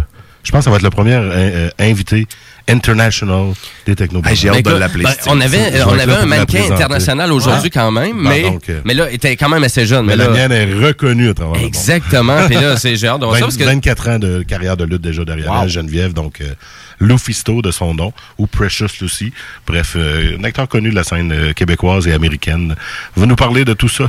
je 0.42 0.50
pense 0.50 0.60
que 0.60 0.64
ça 0.64 0.70
va 0.70 0.76
être 0.76 0.82
le 0.82 0.90
premier 0.90 1.14
euh, 1.14 1.30
euh, 1.32 1.70
invité 1.78 2.26
international 2.68 3.52
des 3.86 3.94
technopreneurs. 3.96 4.38
Ben, 4.52 4.58
écoute, 4.58 4.72
ben, 5.02 5.14
on 5.26 5.40
avait, 5.40 5.82
on 5.84 5.98
avait 5.98 6.14
un 6.14 6.26
mannequin 6.26 6.70
international 6.72 7.32
aujourd'hui 7.32 7.70
quand 7.70 7.90
même, 7.90 8.16
Ben, 8.22 8.28
mais, 8.28 8.42
donc, 8.42 8.68
euh, 8.68 8.80
mais 8.84 8.94
là, 8.94 9.08
il 9.10 9.16
était 9.16 9.36
quand 9.36 9.48
même 9.48 9.64
assez 9.64 9.84
jeune. 9.86 10.06
Mais 10.06 10.16
Mais, 10.16 10.24
la 10.24 10.30
là, 10.30 10.48
mienne 10.48 10.52
est 10.52 10.72
reconnue 10.86 11.30
à 11.30 11.34
travers 11.34 11.54
le 11.54 11.60
monde. 11.60 11.66
Exactement. 11.68 12.46
Puis 12.46 12.54
là, 12.54 12.76
c'est- 12.76 12.96
j'ai 12.96 13.08
hâte 13.08 13.20
de 13.20 13.24
voir 13.26 13.36
ça, 13.36 13.40
20 13.40 13.46
parce 13.46 13.56
que- 13.56 13.64
24 13.64 14.08
ans 14.08 14.18
de 14.18 14.42
carrière 14.42 14.76
de 14.76 14.84
lutte 14.84 15.02
déjà 15.02 15.24
derrière 15.24 15.50
Wow. 15.52 15.62
elle, 15.64 15.68
Geneviève, 15.68 16.12
donc 16.12 16.40
euh, 16.40 16.54
Lufisto 17.00 17.62
de 17.62 17.70
son 17.70 17.94
nom, 17.94 18.12
ou 18.38 18.46
Precious 18.46 18.86
Lucy. 19.00 19.32
Bref, 19.66 19.94
euh, 19.96 20.36
un 20.40 20.44
acteur 20.44 20.68
connu 20.68 20.90
de 20.90 20.94
la 20.94 21.04
scène 21.04 21.32
euh, 21.32 21.52
québécoise 21.52 22.06
et 22.06 22.12
américaine. 22.12 22.76
Va 23.16 23.26
nous 23.26 23.36
parler 23.36 23.64
de 23.64 23.72
tout 23.72 23.88
ça? 23.88 24.04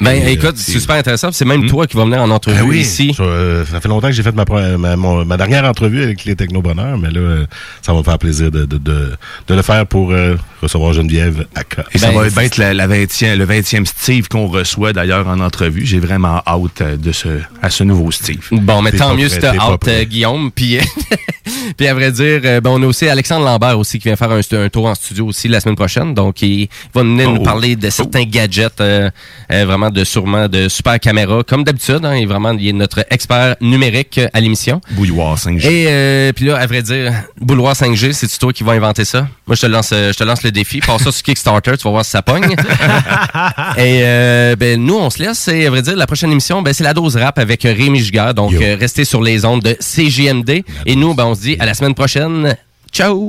Ben, 0.00 0.12
Et, 0.12 0.24
euh, 0.24 0.28
écoute, 0.30 0.56
c'est 0.56 0.78
super 0.78 0.96
intéressant. 0.96 1.30
C'est 1.32 1.44
même 1.44 1.62
Hmm? 1.64 1.68
toi 1.68 1.86
qui 1.86 1.96
vas 1.96 2.04
venir 2.04 2.22
en 2.22 2.30
entrevue 2.30 2.56
Ah 2.60 2.64
oui, 2.64 2.80
ici. 2.80 3.12
ça, 3.16 3.22
euh, 3.22 3.64
ça 3.66 3.80
fait 3.80 3.88
longtemps 3.88 4.08
que 4.08 4.14
j'ai 4.14 4.22
fait 4.22 4.34
ma, 4.34 4.44
ma, 4.78 4.96
mon- 4.96 5.24
ma 5.24 5.36
dernière 5.36 5.64
entrevue 5.64 6.02
avec 6.02 6.24
les 6.24 6.34
Technobonheurs, 6.36 6.98
mais 6.98 7.10
là, 7.10 7.20
euh, 7.20 7.46
ça 7.82 7.92
va 7.92 7.98
me 7.98 8.04
faire 8.04 8.18
plaisir 8.18 8.50
de, 8.50 8.64
de, 8.64 8.78
de, 8.78 9.12
de 9.48 9.54
le 9.54 9.62
faire 9.62 9.86
pour 9.86 10.12
euh, 10.12 10.36
recevoir 10.62 10.92
Geneviève 10.92 11.46
à 11.54 11.60
Ca- 11.74 11.84
Et 11.92 11.98
ça 11.98 12.10
Ben, 12.12 12.28
va 12.28 12.44
être 12.44 12.56
la, 12.56 12.72
la 12.74 12.86
20e, 12.88 13.36
le 13.36 13.46
20e 13.46 13.84
Steve 13.86 14.28
qu'on 14.28 14.46
reçoit 14.48 14.92
d'ailleurs 14.92 15.28
en 15.28 15.40
entrevue. 15.40 15.84
J'ai 15.86 15.98
vraiment 16.00 16.42
hâte 16.46 16.82
de 17.00 17.12
ce, 17.12 17.28
à 17.62 17.70
ce 17.70 17.84
nouveau 17.84 18.10
Steve. 18.10 18.46
Bon, 18.52 18.82
mais 18.82 18.92
tant 18.92 19.14
mieux 19.14 19.28
si 19.28 19.38
t'as 19.38 19.54
hâte, 19.56 19.88
Guillaume. 20.08 20.50
Puis, 20.54 20.78
puis 21.76 21.86
à 21.86 21.94
vrai 21.94 22.12
dire, 22.12 22.40
ben, 22.42 22.66
on 22.70 22.82
a 22.82 22.86
aussi 22.86 23.08
Alexandre 23.08 23.44
Lambert 23.44 23.78
aussi 23.78 23.98
qui 23.98 24.08
vient 24.08 24.16
faire 24.16 24.30
un, 24.30 24.40
un 24.40 24.68
tour 24.68 24.86
en 24.86 24.94
studio 24.94 25.26
aussi 25.26 25.48
la 25.48 25.60
semaine 25.60 25.76
prochaine. 25.76 26.14
Donc, 26.14 26.42
il 26.42 26.68
va 26.94 27.02
venir 27.02 27.30
nous 27.30 27.40
Oh. 27.40 27.42
parler 27.42 27.74
de 27.76 27.88
certains 27.90 28.24
gadgets, 28.24 28.80
euh, 28.80 29.08
euh, 29.52 29.64
vraiment 29.70 29.90
de 29.90 30.04
sûrement 30.04 30.48
de 30.48 30.68
super 30.68 30.98
caméras, 30.98 31.42
comme 31.44 31.64
d'habitude. 31.64 32.04
Hein, 32.04 32.16
il 32.16 32.22
est 32.22 32.26
vraiment 32.26 32.52
il 32.52 32.68
est 32.68 32.72
notre 32.72 33.04
expert 33.10 33.56
numérique 33.60 34.18
euh, 34.18 34.28
à 34.32 34.40
l'émission. 34.40 34.80
Bouilloire 34.92 35.36
5G. 35.36 35.66
Et 35.66 35.86
euh, 35.88 36.32
puis 36.32 36.46
là, 36.46 36.56
à 36.58 36.66
vrai 36.66 36.82
dire, 36.82 37.12
Bouloir 37.40 37.74
5G, 37.74 38.12
c'est 38.12 38.38
toi 38.38 38.52
qui 38.52 38.64
vas 38.64 38.72
inventer 38.72 39.04
ça? 39.04 39.28
Moi, 39.46 39.56
je 39.56 39.62
te 39.62 39.66
lance, 39.66 39.90
euh, 39.92 40.12
je 40.12 40.18
te 40.18 40.24
lance 40.24 40.42
le 40.42 40.52
défi. 40.52 40.80
Passe 40.80 41.02
ça 41.02 41.12
sur 41.12 41.22
Kickstarter, 41.22 41.76
tu 41.76 41.84
vas 41.84 41.90
voir 41.90 42.04
si 42.04 42.10
ça 42.10 42.22
pogne. 42.22 42.44
et 43.76 44.00
euh, 44.02 44.56
ben 44.56 44.80
nous, 44.80 44.96
on 44.96 45.10
se 45.10 45.22
laisse. 45.22 45.48
Et 45.48 45.66
à 45.66 45.70
vrai 45.70 45.82
dire, 45.82 45.96
la 45.96 46.06
prochaine 46.06 46.30
émission, 46.30 46.62
ben 46.62 46.72
c'est 46.72 46.84
la 46.84 46.94
dose 46.94 47.16
rap 47.16 47.38
avec 47.38 47.62
Rémi 47.62 47.98
Giguère. 47.98 48.34
Donc, 48.34 48.52
euh, 48.52 48.76
restez 48.78 49.04
sur 49.04 49.22
les 49.22 49.44
ondes 49.44 49.62
de 49.62 49.76
CJMD. 49.80 50.62
Et 50.86 50.96
nous, 50.96 51.14
ben 51.14 51.26
on 51.26 51.34
se 51.34 51.40
dit 51.40 51.56
à 51.58 51.66
la 51.66 51.74
semaine 51.74 51.94
prochaine. 51.94 52.56
Ciao. 52.92 53.28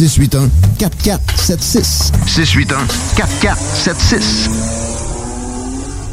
681 0.00 0.48
4476. 0.78 2.10
681 2.26 2.88
4476. 2.88 4.48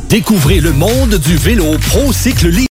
Découvrez 0.09 0.59
le 0.59 0.73
monde 0.73 1.15
du 1.15 1.37
vélo 1.37 1.77
ProCycle 1.77 2.49
Libre. 2.49 2.67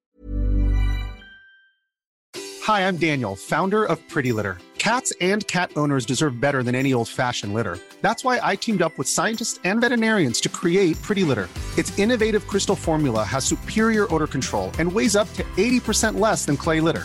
Hi, 2.65 2.89
I'm 2.89 2.97
Daniel, 2.97 3.37
founder 3.37 3.85
of 3.85 3.99
Pretty 4.09 4.33
Litter. 4.33 4.57
Cats 4.79 5.13
and 5.21 5.47
cat 5.49 5.71
owners 5.77 6.07
deserve 6.07 6.41
better 6.41 6.63
than 6.63 6.75
any 6.75 6.95
old 6.95 7.09
fashioned 7.09 7.53
litter. 7.53 7.79
That's 8.01 8.25
why 8.25 8.41
I 8.43 8.57
teamed 8.57 8.81
up 8.81 8.97
with 8.97 9.07
scientists 9.07 9.61
and 9.65 9.83
veterinarians 9.83 10.41
to 10.41 10.49
create 10.49 10.97
Pretty 11.03 11.25
Litter. 11.25 11.49
Its 11.77 11.99
innovative 11.99 12.47
crystal 12.47 12.75
formula 12.75 13.23
has 13.23 13.45
superior 13.45 14.07
odor 14.15 14.27
control 14.27 14.71
and 14.79 14.91
weighs 14.91 15.15
up 15.15 15.31
to 15.35 15.43
80% 15.59 16.19
less 16.19 16.47
than 16.47 16.57
clay 16.57 16.81
litter. 16.81 17.05